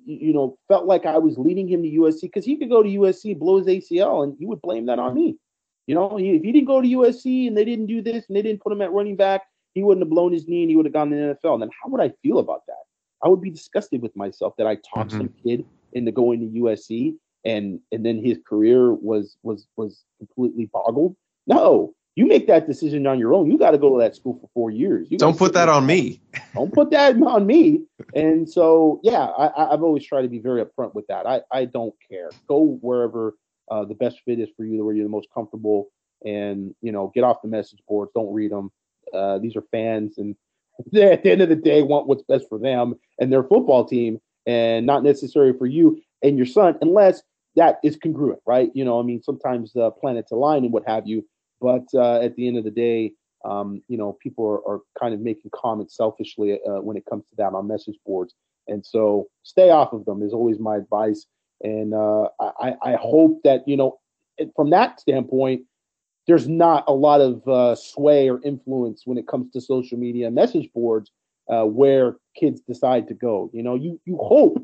you 0.04 0.32
know 0.32 0.58
felt 0.68 0.86
like 0.86 1.06
I 1.06 1.18
was 1.18 1.38
leading 1.38 1.68
him 1.68 1.82
to 1.82 1.88
USC 1.88 2.22
because 2.22 2.44
he 2.44 2.56
could 2.56 2.68
go 2.68 2.82
to 2.82 2.88
USC, 2.88 3.38
blow 3.38 3.58
his 3.58 3.66
ACL, 3.66 4.24
and 4.24 4.36
he 4.38 4.46
would 4.46 4.60
blame 4.60 4.86
that 4.86 4.98
on 4.98 5.14
me. 5.14 5.36
You 5.86 5.94
know, 5.94 6.18
if 6.18 6.42
he 6.42 6.52
didn't 6.52 6.66
go 6.66 6.80
to 6.80 6.88
USC 6.88 7.46
and 7.46 7.56
they 7.56 7.64
didn't 7.64 7.86
do 7.86 8.02
this 8.02 8.26
and 8.28 8.36
they 8.36 8.42
didn't 8.42 8.60
put 8.60 8.72
him 8.72 8.82
at 8.82 8.92
running 8.92 9.16
back, 9.16 9.42
he 9.74 9.82
wouldn't 9.82 10.02
have 10.02 10.10
blown 10.10 10.32
his 10.32 10.48
knee 10.48 10.62
and 10.62 10.70
he 10.70 10.76
would 10.76 10.86
have 10.86 10.92
gone 10.92 11.10
to 11.10 11.16
the 11.16 11.38
NFL. 11.42 11.54
And 11.54 11.62
then 11.62 11.70
how 11.80 11.88
would 11.90 12.00
I 12.00 12.12
feel 12.22 12.38
about 12.38 12.62
that? 12.66 12.74
I 13.22 13.28
would 13.28 13.40
be 13.40 13.50
disgusted 13.50 14.02
with 14.02 14.14
myself 14.16 14.54
that 14.58 14.66
I 14.66 14.76
talked 14.76 15.10
mm-hmm. 15.10 15.18
some 15.18 15.34
kid 15.44 15.64
into 15.92 16.10
going 16.10 16.40
to 16.40 16.60
USC 16.60 17.14
and 17.46 17.80
and 17.92 18.04
then 18.04 18.22
his 18.22 18.38
career 18.46 18.92
was 18.92 19.36
was 19.42 19.66
was 19.76 20.04
completely 20.18 20.68
boggled. 20.72 21.16
No, 21.46 21.94
you 22.16 22.26
make 22.26 22.48
that 22.48 22.66
decision 22.66 23.06
on 23.06 23.18
your 23.18 23.34
own. 23.34 23.50
You 23.50 23.56
got 23.56 23.70
to 23.70 23.78
go 23.78 23.90
to 23.94 24.02
that 24.02 24.16
school 24.16 24.38
for 24.40 24.50
four 24.52 24.70
years. 24.70 25.06
You 25.10 25.18
don't 25.18 25.38
put 25.38 25.52
that 25.52 25.68
on 25.68 25.86
me. 25.86 26.20
don't 26.54 26.72
put 26.72 26.90
that 26.90 27.14
on 27.22 27.46
me. 27.46 27.84
And 28.14 28.48
so, 28.50 29.00
yeah, 29.04 29.26
I, 29.38 29.68
have 29.70 29.82
always 29.82 30.04
tried 30.04 30.22
to 30.22 30.28
be 30.28 30.40
very 30.40 30.64
upfront 30.64 30.94
with 30.94 31.06
that. 31.06 31.26
I, 31.26 31.42
I 31.52 31.66
don't 31.66 31.94
care. 32.10 32.30
Go 32.48 32.78
wherever 32.80 33.34
uh, 33.70 33.84
the 33.84 33.94
best 33.94 34.20
fit 34.24 34.40
is 34.40 34.48
for 34.56 34.64
you, 34.64 34.84
where 34.84 34.94
you're 34.94 35.04
the 35.04 35.10
most 35.10 35.28
comfortable, 35.32 35.88
and 36.24 36.74
you 36.82 36.90
know, 36.90 37.12
get 37.14 37.22
off 37.22 37.42
the 37.42 37.48
message 37.48 37.78
boards. 37.86 38.10
Don't 38.14 38.32
read 38.32 38.50
them. 38.50 38.72
Uh, 39.14 39.38
these 39.38 39.54
are 39.54 39.64
fans, 39.70 40.18
and 40.18 40.34
they, 40.92 41.12
at 41.12 41.22
the 41.22 41.30
end 41.30 41.42
of 41.42 41.48
the 41.48 41.56
day, 41.56 41.82
want 41.82 42.08
what's 42.08 42.24
best 42.24 42.48
for 42.48 42.58
them 42.58 42.94
and 43.20 43.32
their 43.32 43.44
football 43.44 43.84
team, 43.84 44.20
and 44.46 44.84
not 44.84 45.04
necessarily 45.04 45.56
for 45.56 45.66
you 45.66 46.00
and 46.22 46.36
your 46.36 46.46
son, 46.46 46.76
unless 46.80 47.22
that 47.56 47.78
is 47.82 47.96
congruent, 47.96 48.40
right? 48.46 48.70
You 48.74 48.84
know, 48.84 49.00
I 49.00 49.02
mean, 49.02 49.22
sometimes 49.22 49.72
the 49.72 49.90
planets 49.90 50.30
align 50.30 50.64
and 50.64 50.72
what 50.72 50.86
have 50.86 51.06
you, 51.06 51.26
but 51.60 51.84
uh, 51.94 52.20
at 52.20 52.36
the 52.36 52.46
end 52.46 52.58
of 52.58 52.64
the 52.64 52.70
day, 52.70 53.12
um, 53.44 53.82
you 53.88 53.96
know, 53.96 54.16
people 54.22 54.44
are, 54.44 54.68
are, 54.68 54.80
kind 54.98 55.14
of 55.14 55.20
making 55.20 55.50
comments 55.54 55.96
selfishly 55.96 56.58
uh, 56.66 56.80
when 56.80 56.96
it 56.96 57.04
comes 57.08 57.24
to 57.28 57.36
that 57.36 57.54
on 57.54 57.68
message 57.68 57.96
boards, 58.04 58.34
and 58.66 58.84
so 58.84 59.28
stay 59.42 59.70
off 59.70 59.92
of 59.92 60.04
them 60.04 60.22
is 60.22 60.32
always 60.32 60.58
my 60.58 60.76
advice. 60.76 61.26
And 61.62 61.94
uh, 61.94 62.28
I, 62.40 62.74
I 62.82 62.96
hope 63.00 63.40
that 63.44 63.66
you 63.66 63.76
know, 63.76 63.98
from 64.56 64.70
that 64.70 65.00
standpoint, 65.00 65.62
there's 66.26 66.48
not 66.48 66.84
a 66.88 66.92
lot 66.92 67.20
of 67.20 67.46
uh, 67.46 67.74
sway 67.76 68.28
or 68.28 68.40
influence 68.42 69.02
when 69.04 69.16
it 69.16 69.28
comes 69.28 69.52
to 69.52 69.60
social 69.60 69.96
media 69.96 70.30
message 70.30 70.68
boards 70.74 71.12
uh, 71.48 71.64
where 71.64 72.16
kids 72.34 72.60
decide 72.62 73.06
to 73.08 73.14
go. 73.14 73.50
You 73.52 73.62
know, 73.62 73.74
you 73.74 74.00
you 74.04 74.16
hope 74.16 74.58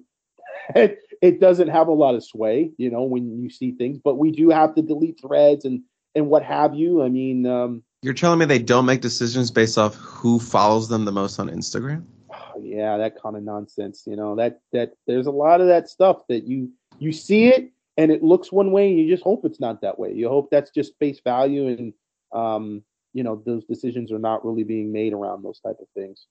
it, 1.23 1.41
doesn't 1.41 1.69
have 1.69 1.89
a 1.89 1.93
lot 1.93 2.15
of 2.15 2.25
sway. 2.25 2.71
You 2.77 2.91
know, 2.91 3.03
when 3.03 3.41
you 3.41 3.49
see 3.49 3.73
things, 3.73 3.99
but 4.03 4.19
we 4.19 4.31
do 4.31 4.51
have 4.51 4.75
to 4.75 4.83
delete 4.83 5.21
threads 5.21 5.65
and 5.65 5.83
and 6.15 6.29
what 6.29 6.43
have 6.43 6.75
you. 6.75 7.03
I 7.03 7.09
mean, 7.09 7.47
um, 7.47 7.83
you're 8.03 8.15
telling 8.15 8.39
me 8.39 8.45
they 8.45 8.59
don't 8.59 8.85
make 8.85 9.01
decisions 9.01 9.51
based 9.51 9.79
off 9.79 9.95
who 9.95 10.39
follows 10.39 10.89
them 10.89 11.05
the 11.05 11.13
most 11.13 11.39
on 11.39 11.49
Instagram? 11.49 12.05
Oh, 12.31 12.61
yeah, 12.61 12.99
that 12.99 13.21
kind 13.23 13.37
of 13.37 13.43
nonsense. 13.43 14.03
You 14.07 14.17
know 14.17 14.35
that 14.37 14.61
that 14.73 14.93
there's 15.07 15.27
a 15.27 15.33
lot 15.33 15.61
of 15.61 15.69
that 15.69 15.89
stuff 15.89 16.27
that 16.29 16.45
you 16.47 16.71
you 16.99 17.13
see 17.13 17.49
it 17.49 17.73
and 17.97 18.11
it 18.11 18.23
looks 18.23 18.51
one 18.51 18.73
way 18.73 18.89
and 18.89 18.99
you 18.99 19.09
just 19.09 19.23
hope 19.23 19.45
it's 19.45 19.61
not 19.61 19.81
that 19.81 19.99
way 19.99 20.13
you 20.13 20.29
hope 20.29 20.51
that's 20.51 20.71
just 20.71 20.99
face 20.99 21.21
value 21.23 21.69
and 21.69 21.93
um, 22.33 22.83
you 23.13 23.23
know 23.23 23.43
those 23.45 23.65
decisions 23.65 24.13
are 24.13 24.19
not 24.19 24.45
really 24.45 24.65
being 24.65 24.93
made 24.93 25.13
around 25.13 25.43
those 25.43 25.61
type 25.61 25.77
of 25.81 25.89
things 25.95 26.27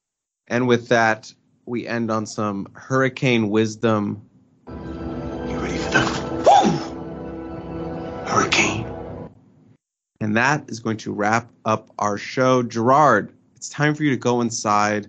and 0.48 0.68
with 0.68 0.88
that 0.88 1.32
we 1.66 1.88
end 1.88 2.10
on 2.10 2.26
some 2.26 2.68
hurricane 2.74 3.50
wisdom 3.50 4.22
and 10.32 10.38
that 10.38 10.70
is 10.70 10.80
going 10.80 10.98
to 10.98 11.14
wrap 11.14 11.50
up 11.66 11.90
our 12.00 12.18
show 12.18 12.64
gerard 12.64 13.34
it's 13.56 13.70
time 13.70 13.94
for 13.94 14.04
you 14.04 14.12
to 14.12 14.18
go 14.18 14.42
inside 14.42 15.08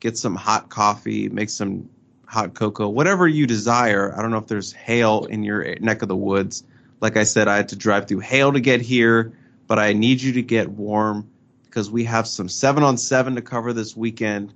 get 0.00 0.16
some 0.16 0.36
hot 0.36 0.68
coffee 0.68 1.28
make 1.28 1.50
some 1.50 1.88
hot 2.28 2.52
cocoa, 2.54 2.88
whatever 2.88 3.26
you 3.26 3.46
desire. 3.46 4.14
I 4.16 4.20
don't 4.20 4.30
know 4.30 4.38
if 4.38 4.46
there's 4.46 4.72
hail 4.72 5.24
in 5.24 5.42
your 5.42 5.74
neck 5.80 6.02
of 6.02 6.08
the 6.08 6.16
woods. 6.16 6.62
Like 7.00 7.16
I 7.16 7.24
said, 7.24 7.48
I 7.48 7.56
had 7.56 7.68
to 7.70 7.76
drive 7.76 8.06
through 8.06 8.20
hail 8.20 8.52
to 8.52 8.60
get 8.60 8.82
here, 8.82 9.32
but 9.66 9.78
I 9.78 9.94
need 9.94 10.20
you 10.20 10.32
to 10.34 10.42
get 10.42 10.68
warm 10.68 11.30
because 11.64 11.90
we 11.90 12.04
have 12.04 12.26
some 12.26 12.48
seven 12.48 12.82
on 12.82 12.98
seven 12.98 13.34
to 13.36 13.42
cover 13.42 13.72
this 13.72 13.96
weekend. 13.96 14.52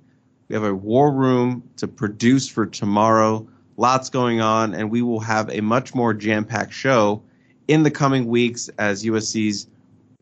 We 0.47 0.53
have 0.53 0.63
a 0.63 0.73
war 0.73 1.11
room 1.11 1.63
to 1.77 1.87
produce 1.87 2.47
for 2.47 2.67
tomorrow. 2.67 3.47
Lots 3.75 4.11
going 4.11 4.39
on, 4.39 4.75
and 4.75 4.91
we 4.91 5.01
will 5.01 5.21
have 5.21 5.49
a 5.49 5.61
much 5.61 5.95
more 5.95 6.13
jam 6.13 6.45
packed 6.45 6.73
show 6.73 7.23
in 7.67 7.81
the 7.81 7.91
coming 7.91 8.27
weeks 8.27 8.69
as 8.77 9.03
USC's 9.03 9.67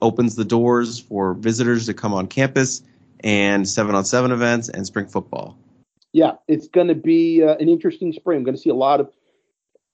opens 0.01 0.35
the 0.35 0.45
doors 0.45 0.99
for 0.99 1.33
visitors 1.33 1.85
to 1.85 1.93
come 1.93 2.13
on 2.13 2.27
campus 2.27 2.81
and 3.23 3.67
seven 3.67 3.95
on 3.95 4.03
seven 4.03 4.31
events 4.31 4.69
and 4.69 4.85
spring 4.85 5.07
football 5.07 5.57
yeah, 6.13 6.33
it's 6.47 6.67
going 6.67 6.87
to 6.87 6.95
be 6.95 7.43
uh, 7.43 7.55
an 7.55 7.69
interesting 7.69 8.11
spring. 8.13 8.37
I'm 8.37 8.43
going 8.43 8.55
to 8.55 8.61
see 8.61 8.69
a 8.69 8.75
lot 8.75 8.99
of 8.99 9.11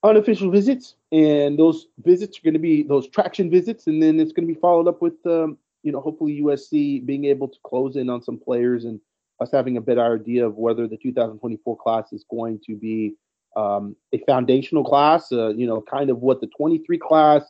unofficial 0.04 0.50
visits, 0.50 0.96
and 1.12 1.60
those 1.60 1.88
visits 2.04 2.38
are 2.38 2.42
going 2.42 2.54
to 2.54 2.60
be 2.60 2.84
those 2.84 3.08
traction 3.08 3.50
visits, 3.50 3.88
and 3.88 4.02
then 4.02 4.20
it's 4.20 4.32
going 4.32 4.48
to 4.48 4.54
be 4.54 4.60
followed 4.60 4.88
up 4.88 5.02
with, 5.02 5.24
um, 5.26 5.58
you 5.84 5.92
know, 5.92 6.02
hopefully 6.02 6.42
USC 6.42 7.06
being 7.06 7.26
able 7.26 7.48
to 7.48 7.58
close 7.64 7.96
in 7.96 8.10
on 8.10 8.24
some 8.24 8.40
players 8.40 8.86
and 8.86 9.00
us 9.40 9.52
having 9.52 9.78
a 9.78 9.82
better 9.82 10.16
idea 10.16 10.46
of 10.46 10.56
whether 10.56 10.88
the 10.88 10.98
2024 10.98 11.78
class 11.78 12.12
is 12.12 12.26
going 12.30 12.60
to 12.66 12.76
be 12.76 13.14
um, 13.56 13.96
a 14.14 14.18
foundational 14.26 14.84
class, 14.84 15.32
uh, 15.32 15.50
you 15.50 15.68
know, 15.68 15.82
kind 15.82 16.10
of 16.10 16.20
what 16.20 16.42
the 16.42 16.48
23 16.48 16.98
class 16.98 17.44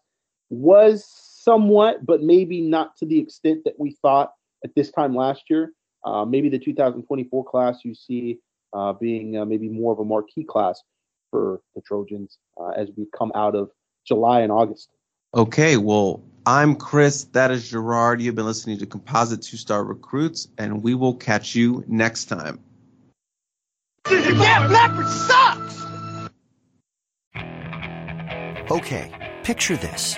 was 0.49 1.05
somewhat, 1.47 2.05
but 2.05 2.21
maybe 2.21 2.59
not 2.59 2.97
to 2.97 3.05
the 3.05 3.17
extent 3.17 3.63
that 3.63 3.79
we 3.79 3.95
thought 4.01 4.33
at 4.65 4.75
this 4.75 4.91
time 4.91 5.15
last 5.15 5.43
year. 5.49 5.71
Uh, 6.05 6.25
maybe 6.25 6.49
the 6.49 6.59
2024 6.59 7.45
class 7.45 7.79
you 7.85 7.95
see 7.95 8.39
uh, 8.73 8.91
being 8.93 9.37
uh, 9.37 9.45
maybe 9.45 9.69
more 9.69 9.93
of 9.93 9.99
a 9.99 10.05
marquee 10.05 10.43
class 10.43 10.81
for 11.31 11.61
the 11.73 11.81
Trojans 11.81 12.37
uh, 12.59 12.69
as 12.69 12.89
we 12.97 13.07
come 13.17 13.31
out 13.33 13.55
of 13.55 13.69
July 14.05 14.41
and 14.41 14.51
August. 14.51 14.89
Okay, 15.33 15.77
well, 15.77 16.21
I'm 16.45 16.75
Chris. 16.75 17.25
That 17.31 17.51
is 17.51 17.69
Gerard. 17.69 18.21
You've 18.21 18.35
been 18.35 18.45
listening 18.45 18.77
to 18.79 18.85
Composite 18.85 19.41
Two 19.41 19.57
Star 19.57 19.83
Recruits, 19.83 20.49
and 20.57 20.83
we 20.83 20.95
will 20.95 21.15
catch 21.15 21.55
you 21.55 21.83
next 21.87 22.25
time. 22.25 22.59
Damn 24.05 24.71
leopard 24.71 25.07
sucks! 25.07 25.83
Okay, 28.69 29.33
picture 29.43 29.77
this. 29.77 30.17